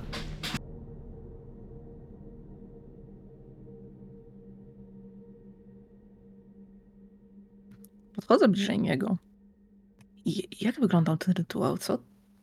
Podchodzę 8.14 8.48
bliżej 8.48 8.78
niego. 8.78 9.16
I 10.24 10.48
jak 10.64 10.80
wyglądał 10.80 11.16
ten 11.16 11.34
rytuał? 11.34 11.78
Co 11.78 11.98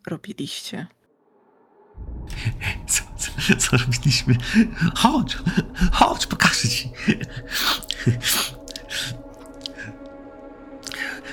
robiliście? 0.07 0.87
Co, 2.87 3.01
co, 3.17 3.55
co 3.57 3.77
robiliśmy? 3.77 4.35
Chodź, 4.95 5.37
chodź, 5.93 6.25
pokażę 6.27 6.67
ci. 6.69 6.91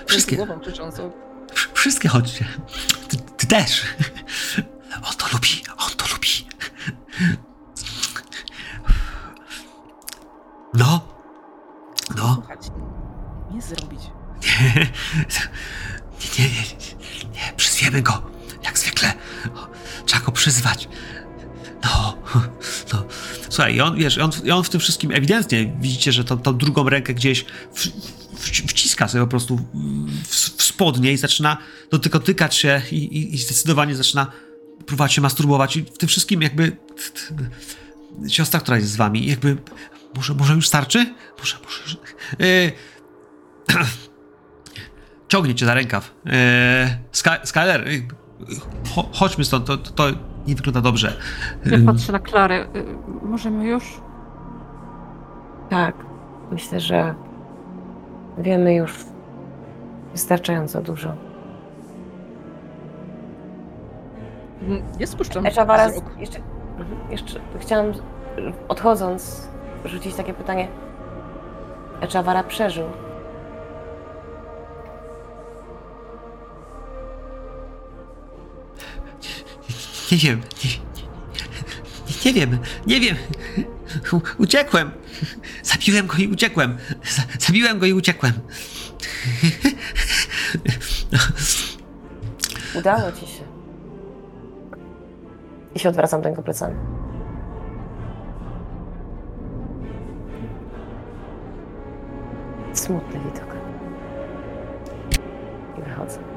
Wszystkie, 0.06 0.36
Głową 0.36 0.60
krzyczącą. 0.60 1.10
wsz- 1.54 1.68
wszystkie 1.74 2.08
chodźcie. 2.08 2.44
Ty, 3.08 3.16
ty 3.36 3.46
też. 3.46 3.82
On 5.04 5.14
to 5.16 5.26
lubi, 5.32 5.62
on 5.78 5.90
to 5.96 6.04
lubi. 6.14 6.28
No, 10.74 11.00
no, 12.16 12.34
Słuchać. 12.34 12.60
Nie 13.50 13.62
zrobić. 13.62 14.00
nie, 16.38 16.44
nie, 16.44 16.48
nie, 16.48 16.48
nie, 16.48 17.30
nie, 17.30 17.52
przyzwiemy 17.56 18.02
go, 18.02 18.22
jak 18.62 18.78
zwykle. 18.78 19.12
Trzeba 20.06 20.24
go 20.24 20.32
przyzwać. 20.32 20.88
Słuchaj, 23.58 23.74
i 23.74 23.80
on, 23.80 23.96
wiesz, 23.96 24.18
on, 24.18 24.30
on 24.52 24.64
w 24.64 24.68
tym 24.68 24.80
wszystkim 24.80 25.12
ewidentnie 25.12 25.76
widzicie, 25.80 26.12
że 26.12 26.24
tą, 26.24 26.38
tą 26.38 26.58
drugą 26.58 26.88
rękę 26.88 27.14
gdzieś 27.14 27.44
w, 27.74 27.86
w, 28.34 28.50
wciska 28.70 29.08
sobie 29.08 29.24
po 29.24 29.30
prostu 29.30 29.56
w, 30.24 30.34
w 30.34 30.62
spodnie 30.62 31.12
i 31.12 31.16
zaczyna 31.16 31.56
do 31.90 31.98
tylko 31.98 32.20
tykać 32.20 32.54
się 32.54 32.82
i, 32.92 32.96
i, 32.96 33.34
i 33.34 33.38
zdecydowanie 33.38 33.94
zaczyna 33.94 34.26
próbować 34.86 35.12
się 35.12 35.20
masturbować 35.20 35.76
i 35.76 35.82
w 35.82 35.98
tym 35.98 36.08
wszystkim 36.08 36.42
jakby 36.42 36.76
siostra, 38.28 38.60
która 38.60 38.76
jest 38.76 38.90
z 38.90 38.96
wami, 38.96 39.26
jakby 39.26 39.56
może, 40.16 40.34
może 40.34 40.54
już 40.54 40.68
starczy? 40.68 41.14
Może, 41.38 41.56
może. 41.64 41.96
Yy, 42.38 42.72
ciągnie 45.28 45.54
cię 45.54 45.66
za 45.66 45.74
rękaw. 45.74 46.14
Yy, 46.24 46.32
Sky, 47.12 47.30
Skyler, 47.44 47.88
yy, 47.88 48.06
cho, 48.94 49.10
chodźmy 49.12 49.44
stąd, 49.44 49.66
to, 49.66 49.76
to, 49.76 49.90
to 49.90 50.27
nie 50.48 50.54
wygląda 50.54 50.80
dobrze. 50.80 51.12
Ja 51.66 51.76
Ym, 51.76 51.86
patrzę 51.86 52.12
na 52.12 52.18
Klarę. 52.18 52.66
Y, 52.76 52.84
Możemy 53.22 53.66
już? 53.66 54.00
Tak, 55.70 55.94
myślę, 56.50 56.80
że 56.80 57.14
wiemy 58.38 58.74
już 58.74 59.04
wystarczająco 60.12 60.82
dużo. 60.82 61.12
Nie 65.00 65.06
spuszczam 65.06 65.44
wzrok. 65.44 66.04
jeszcze, 66.18 66.38
mhm, 66.78 67.10
jeszcze 67.10 67.40
chciałam 67.58 67.86
odchodząc 68.68 69.48
rzucić 69.84 70.14
takie 70.14 70.34
pytanie. 70.34 70.68
Echavara 72.00 72.42
przeżył. 72.42 72.84
Nie 80.12 80.18
wiem, 80.18 80.40
nie, 80.64 80.70
nie, 82.24 82.32
nie 82.32 82.32
wiem, 82.46 82.58
nie 82.86 83.00
wiem. 83.00 83.16
U, 84.12 84.20
uciekłem. 84.42 84.90
Zabiłem 85.62 86.06
go 86.06 86.14
i 86.14 86.28
uciekłem. 86.28 86.78
Za, 87.04 87.22
zabiłem 87.38 87.78
go 87.78 87.86
i 87.86 87.92
uciekłem. 87.92 88.32
Udało 92.74 93.12
ci 93.12 93.20
się. 93.20 93.44
I 95.74 95.78
się 95.78 95.88
odwracam 95.88 96.22
do 96.22 96.28
niego 96.28 96.42
plecami. 96.42 96.76
Smutny 102.72 103.20
widok. 103.20 103.56
I 105.78 105.82
wychodzę. 105.82 106.27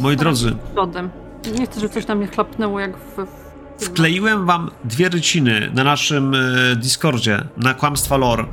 Moi 0.00 0.16
drodzy, 0.16 0.56
Lodem. 0.74 1.10
Nie 1.58 1.66
chcę, 1.66 1.80
żeby 1.80 1.94
coś 1.94 2.06
na 2.06 2.14
mnie 2.14 2.26
chlapnęło 2.26 2.80
jak 2.80 2.96
w... 2.98 3.16
w... 3.78 3.84
Wkleiłem 3.84 4.46
wam 4.46 4.70
dwie 4.84 5.08
ryciny 5.08 5.70
na 5.74 5.84
naszym 5.84 6.34
e, 6.34 6.76
Discordzie, 6.76 7.44
na 7.56 7.74
kłamstwa 7.74 8.16
lore. 8.16 8.46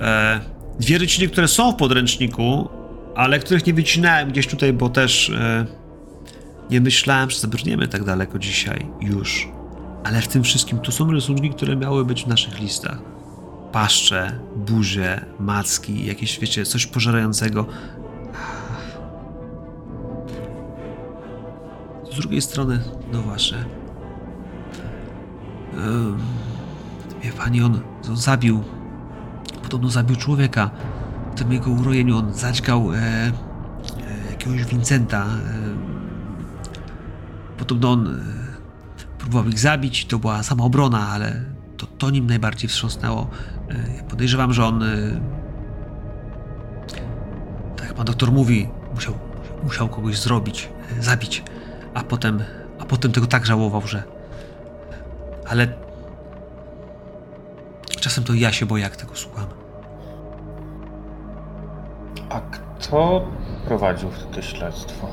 E, 0.00 0.40
dwie 0.80 0.98
ryciny, 0.98 1.28
które 1.28 1.48
są 1.48 1.72
w 1.72 1.76
podręczniku, 1.76 2.68
ale 3.14 3.38
których 3.38 3.66
nie 3.66 3.74
wycinałem 3.74 4.28
gdzieś 4.28 4.46
tutaj, 4.46 4.72
bo 4.72 4.88
też 4.88 5.30
e, 5.30 5.66
nie 6.70 6.80
myślałem, 6.80 7.30
że 7.30 7.38
zabrniemy 7.38 7.88
tak 7.88 8.04
daleko 8.04 8.38
dzisiaj 8.38 8.86
już. 9.00 9.48
Ale 10.04 10.20
w 10.22 10.28
tym 10.28 10.42
wszystkim 10.42 10.78
tu 10.78 10.92
są 10.92 11.10
rysunki, 11.10 11.50
które 11.50 11.76
miały 11.76 12.04
być 12.04 12.24
w 12.24 12.26
naszych 12.26 12.60
listach. 12.60 12.98
Paszcze, 13.72 14.40
burze, 14.56 15.24
macki, 15.40 16.06
jakieś, 16.06 16.40
wiecie, 16.40 16.64
coś 16.64 16.86
pożerającego. 16.86 17.66
Drugiej 22.20 22.42
strony, 22.42 22.80
no 23.12 23.22
właśnie, 23.22 23.64
Em, 25.76 26.18
Wie 27.22 27.32
pani, 27.32 27.62
on, 27.62 27.80
on 28.08 28.16
zabił. 28.16 28.64
Podobno 29.62 29.90
zabił 29.90 30.16
człowieka. 30.16 30.70
W 31.34 31.38
tym 31.38 31.52
jego 31.52 31.70
urojeniu 31.70 32.18
on 32.18 32.34
zadźgał 32.34 32.92
e, 32.92 32.96
e, 32.96 33.32
jakiegoś 34.30 34.64
Vincenta. 34.64 35.24
E, 35.24 35.28
podobno 37.58 37.92
on 37.92 38.06
e, 38.06 38.20
próbował 39.18 39.50
ich 39.50 39.58
zabić. 39.58 40.06
To 40.06 40.18
była 40.18 40.42
samoobrona, 40.42 41.08
ale 41.08 41.44
to, 41.76 41.86
to 41.86 42.10
nim 42.10 42.26
najbardziej 42.26 42.68
wstrząsnęło. 42.68 43.30
E, 43.70 43.96
ja 43.96 44.02
podejrzewam, 44.02 44.52
że 44.52 44.64
on. 44.64 44.82
E, 44.82 44.86
tak 47.76 47.86
jak 47.86 47.94
pan 47.94 48.06
doktor 48.06 48.32
mówi, 48.32 48.68
musiał, 48.94 49.14
musiał 49.62 49.88
kogoś 49.88 50.18
zrobić, 50.18 50.68
e, 50.98 51.02
zabić. 51.02 51.42
A 52.00 52.04
potem, 52.04 52.42
a 52.78 52.84
potem 52.84 53.12
tego 53.12 53.26
tak 53.26 53.46
żałował, 53.46 53.86
że 53.86 54.02
ale 55.48 55.68
czasem 58.00 58.24
to 58.24 58.34
ja 58.34 58.52
się 58.52 58.66
boję, 58.66 58.82
jak 58.82 58.96
tego 58.96 59.14
słucham. 59.14 59.46
A 62.30 62.40
kto 62.40 63.28
prowadził 63.64 64.10
wtedy 64.10 64.42
śledztwo? 64.42 65.08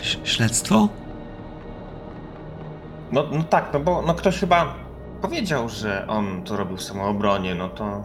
Ś- 0.00 0.20
śledztwo? 0.24 0.88
No, 3.12 3.24
no 3.32 3.42
tak, 3.42 3.70
no 3.72 3.80
bo 3.80 4.02
no 4.02 4.14
ktoś 4.14 4.38
chyba 4.38 4.74
powiedział, 5.22 5.68
że 5.68 6.06
on 6.08 6.42
to 6.42 6.56
robił 6.56 6.76
w 6.76 6.82
samoobronie, 6.82 7.54
no 7.54 7.68
to... 7.68 8.02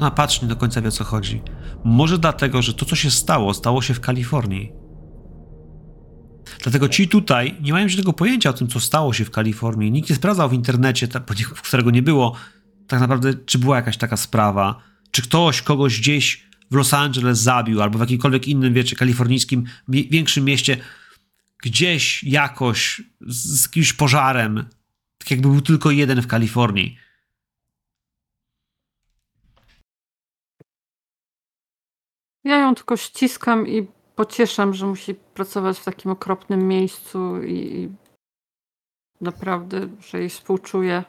A 0.00 0.10
patrz, 0.10 0.42
nie 0.42 0.48
do 0.48 0.56
końca 0.56 0.80
wie 0.80 0.88
o 0.88 0.92
co 0.92 1.04
chodzi. 1.04 1.42
Może 1.84 2.18
dlatego, 2.18 2.62
że 2.62 2.74
to, 2.74 2.84
co 2.84 2.96
się 2.96 3.10
stało, 3.10 3.54
stało 3.54 3.82
się 3.82 3.94
w 3.94 4.00
Kalifornii. 4.00 4.72
Dlatego 6.62 6.88
ci 6.88 7.08
tutaj 7.08 7.56
nie 7.62 7.72
mają 7.72 7.88
żadnego 7.88 8.12
pojęcia 8.12 8.50
o 8.50 8.52
tym, 8.52 8.68
co 8.68 8.80
stało 8.80 9.12
się 9.12 9.24
w 9.24 9.30
Kalifornii. 9.30 9.92
Nikt 9.92 10.10
nie 10.10 10.16
sprawdzał 10.16 10.48
w 10.48 10.52
internecie, 10.52 11.08
którego 11.62 11.90
nie 11.90 12.02
było, 12.02 12.36
tak 12.86 13.00
naprawdę, 13.00 13.34
czy 13.34 13.58
była 13.58 13.76
jakaś 13.76 13.96
taka 13.96 14.16
sprawa, 14.16 14.82
czy 15.10 15.22
ktoś 15.22 15.62
kogoś 15.62 16.00
gdzieś 16.00 16.46
w 16.70 16.74
Los 16.74 16.94
Angeles 16.94 17.38
zabił, 17.38 17.82
albo 17.82 17.98
w 17.98 18.00
jakimkolwiek 18.00 18.48
innym, 18.48 18.74
wiecie, 18.74 18.96
kalifornijskim, 18.96 19.64
większym 19.88 20.44
mieście, 20.44 20.76
gdzieś 21.62 22.24
jakoś 22.24 23.02
z, 23.20 23.36
z 23.36 23.62
jakimś 23.62 23.92
pożarem, 23.92 24.64
tak 25.18 25.30
jakby 25.30 25.48
był 25.48 25.60
tylko 25.60 25.90
jeden 25.90 26.22
w 26.22 26.26
Kalifornii. 26.26 26.96
Ja 32.44 32.58
ją 32.58 32.74
tylko 32.74 32.96
ściskam 32.96 33.68
i 33.68 33.86
pocieszam, 34.16 34.74
że 34.74 34.86
musi 34.86 35.14
pracować 35.14 35.78
w 35.78 35.84
takim 35.84 36.10
okropnym 36.10 36.68
miejscu 36.68 37.42
i, 37.42 37.88
naprawdę, 39.22 39.88
że 40.00 40.18
jej 40.18 40.30
współczuję. 40.30 41.04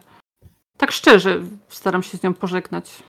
Tak 0.77 0.91
szczerze 0.91 1.43
staram 1.69 2.03
się 2.03 2.17
z 2.17 2.23
nią 2.23 2.33
pożegnać. 2.33 3.03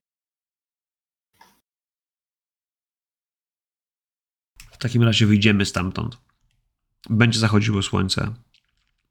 W 4.70 4.78
takim 4.78 5.03
razie 5.03 5.27
wyjdziemy 5.27 5.67
stamtąd. 5.67 6.19
Będzie 7.11 7.39
zachodziło 7.39 7.83
słońce. 7.83 8.35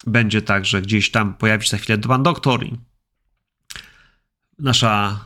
Będzie 0.08 0.42
tak, 0.42 0.66
że 0.66 0.82
gdzieś 0.82 1.12
tam 1.12 1.34
pojawi 1.34 1.64
się 1.66 1.70
za 1.70 1.78
chwilę 1.78 1.98
pan 1.98 2.24
doktor 2.24 2.64
i 2.64 2.78
nasza 4.60 5.26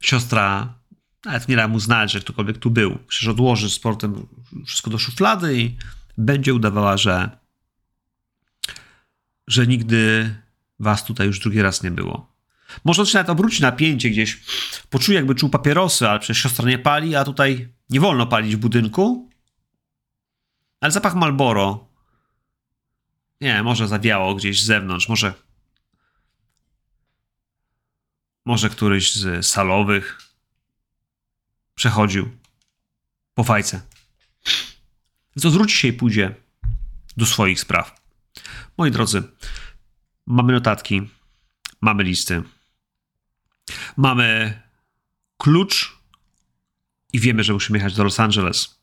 siostra 0.00 0.79
nawet 1.24 1.48
nie 1.48 1.56
da 1.56 1.68
mu 1.68 1.80
znać, 1.80 2.12
że 2.12 2.20
ktokolwiek 2.20 2.58
tu 2.58 2.70
był. 2.70 2.98
Przecież 3.06 3.28
odłoży 3.28 3.70
z 3.70 3.78
portem 3.78 4.26
wszystko 4.66 4.90
do 4.90 4.98
szuflady 4.98 5.58
i 5.58 5.76
będzie 6.18 6.54
udawała, 6.54 6.96
że 6.96 7.40
że 9.46 9.66
nigdy 9.66 10.34
was 10.78 11.04
tutaj 11.04 11.26
już 11.26 11.40
drugi 11.40 11.62
raz 11.62 11.82
nie 11.82 11.90
było. 11.90 12.30
Może 12.84 13.02
on 13.02 13.06
się 13.06 13.18
nawet 13.18 13.30
obróci 13.30 13.62
napięcie 13.62 14.10
gdzieś, 14.10 14.40
poczuje 14.90 15.16
jakby 15.16 15.34
czuł 15.34 15.48
papierosy, 15.48 16.08
ale 16.08 16.20
przecież 16.20 16.42
siostra 16.42 16.68
nie 16.68 16.78
pali, 16.78 17.16
a 17.16 17.24
tutaj 17.24 17.68
nie 17.90 18.00
wolno 18.00 18.26
palić 18.26 18.56
w 18.56 18.58
budynku. 18.58 19.30
Ale 20.80 20.92
zapach 20.92 21.14
Malboro. 21.14 21.88
Nie, 23.40 23.62
może 23.62 23.88
zawiało 23.88 24.34
gdzieś 24.34 24.62
z 24.62 24.66
zewnątrz, 24.66 25.08
może. 25.08 25.34
Może 28.44 28.70
któryś 28.70 29.14
z 29.14 29.46
salowych 29.46 30.29
przechodził 31.74 32.38
po 33.34 33.44
fajce. 33.44 33.80
Co 35.38 35.50
zwróci 35.50 35.76
się 35.76 35.88
i 35.88 35.92
pójdzie 35.92 36.34
do 37.16 37.26
swoich 37.26 37.60
spraw. 37.60 38.00
Moi 38.78 38.90
drodzy, 38.90 39.22
mamy 40.26 40.52
notatki, 40.52 41.10
mamy 41.80 42.02
listy, 42.02 42.42
mamy 43.96 44.60
klucz 45.36 45.98
i 47.12 47.20
wiemy, 47.20 47.44
że 47.44 47.52
musimy 47.52 47.78
jechać 47.78 47.94
do 47.94 48.04
Los 48.04 48.20
Angeles. 48.20 48.80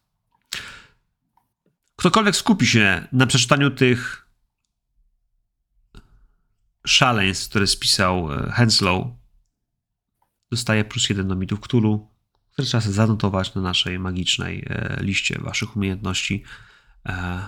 Ktokolwiek 1.96 2.36
skupi 2.36 2.68
się 2.68 3.08
na 3.12 3.28
przeczytaniu 3.28 3.72
tych 3.72 4.28
szaleństw, 6.88 7.50
które 7.50 7.68
spisał 7.68 8.34
e, 8.34 8.52
Henslow, 8.52 9.08
dostaje 10.52 10.86
plus 10.86 11.10
jeden 11.10 11.28
do 11.28 11.36
mitów 11.36 11.60
Cthulhu, 11.60 12.17
które 12.58 12.68
trzeba 12.68 12.82
sobie 12.82 12.94
zanotować 12.94 13.56
na 13.56 13.62
naszej 13.62 14.00
magicznej 14.00 14.66
e, 14.70 14.98
liście 15.04 15.40
waszych 15.40 15.76
umiejętności, 15.76 16.44
e, 17.06 17.48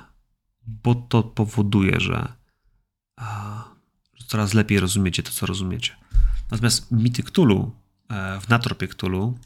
bo 0.68 0.96
to 0.96 1.24
powoduje, 1.24 2.00
że 2.00 2.34
e, 3.20 3.26
że 4.14 4.26
coraz 4.28 4.54
lepiej 4.54 4.80
rozumiecie 4.80 5.24
to, 5.24 5.32
co 5.32 5.46
rozumiecie. 5.46 5.96
Natomiast 6.52 6.92
mity 6.92 7.24
Cthulhu 7.24 7.72
w 8.42 8.50
natropie 8.50 8.88
Cthulhu 8.88 9.40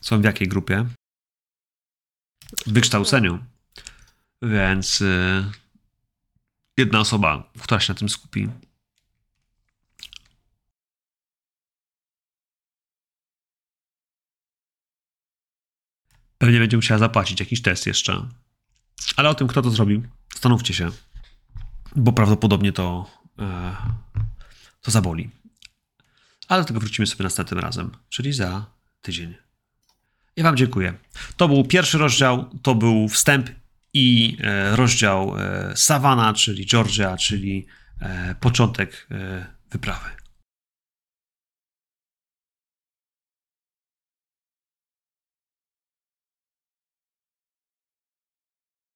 są 0.00 0.20
w 0.20 0.24
jakiej 0.24 0.48
grupie? 0.48 0.86
W 2.66 2.72
wykształceniu. 2.72 3.44
Więc 4.42 5.02
jedna 6.76 7.00
osoba, 7.00 7.50
która 7.62 7.80
się 7.80 7.92
na 7.92 7.98
tym 7.98 8.08
skupi, 8.08 8.48
pewnie 16.44 16.58
będzie 16.58 16.76
musiała 16.76 16.98
zapłacić 16.98 17.40
jakiś 17.40 17.62
test 17.62 17.86
jeszcze. 17.86 18.28
Ale 19.16 19.28
o 19.28 19.34
tym, 19.34 19.48
kto 19.48 19.62
to 19.62 19.70
zrobi, 19.70 20.02
zastanówcie 20.32 20.74
się, 20.74 20.90
bo 21.96 22.12
prawdopodobnie 22.12 22.72
to, 22.72 23.10
e, 23.38 23.76
to 24.80 24.90
zaboli. 24.90 25.30
Ale 26.48 26.62
do 26.62 26.68
tego 26.68 26.80
wrócimy 26.80 27.06
sobie 27.06 27.22
następnym 27.22 27.60
razem, 27.60 27.90
czyli 28.08 28.32
za 28.32 28.66
tydzień. 29.02 29.34
Ja 30.36 30.44
Wam 30.44 30.56
dziękuję. 30.56 30.94
To 31.36 31.48
był 31.48 31.64
pierwszy 31.64 31.98
rozdział, 31.98 32.58
to 32.62 32.74
był 32.74 33.08
wstęp 33.08 33.50
i 33.92 34.36
e, 34.40 34.76
rozdział 34.76 35.38
e, 35.38 35.72
Savannah, 35.76 36.36
czyli 36.36 36.66
Georgia, 36.66 37.16
czyli 37.16 37.66
e, 38.00 38.34
początek 38.40 39.06
e, 39.10 39.46
wyprawy. 39.70 40.23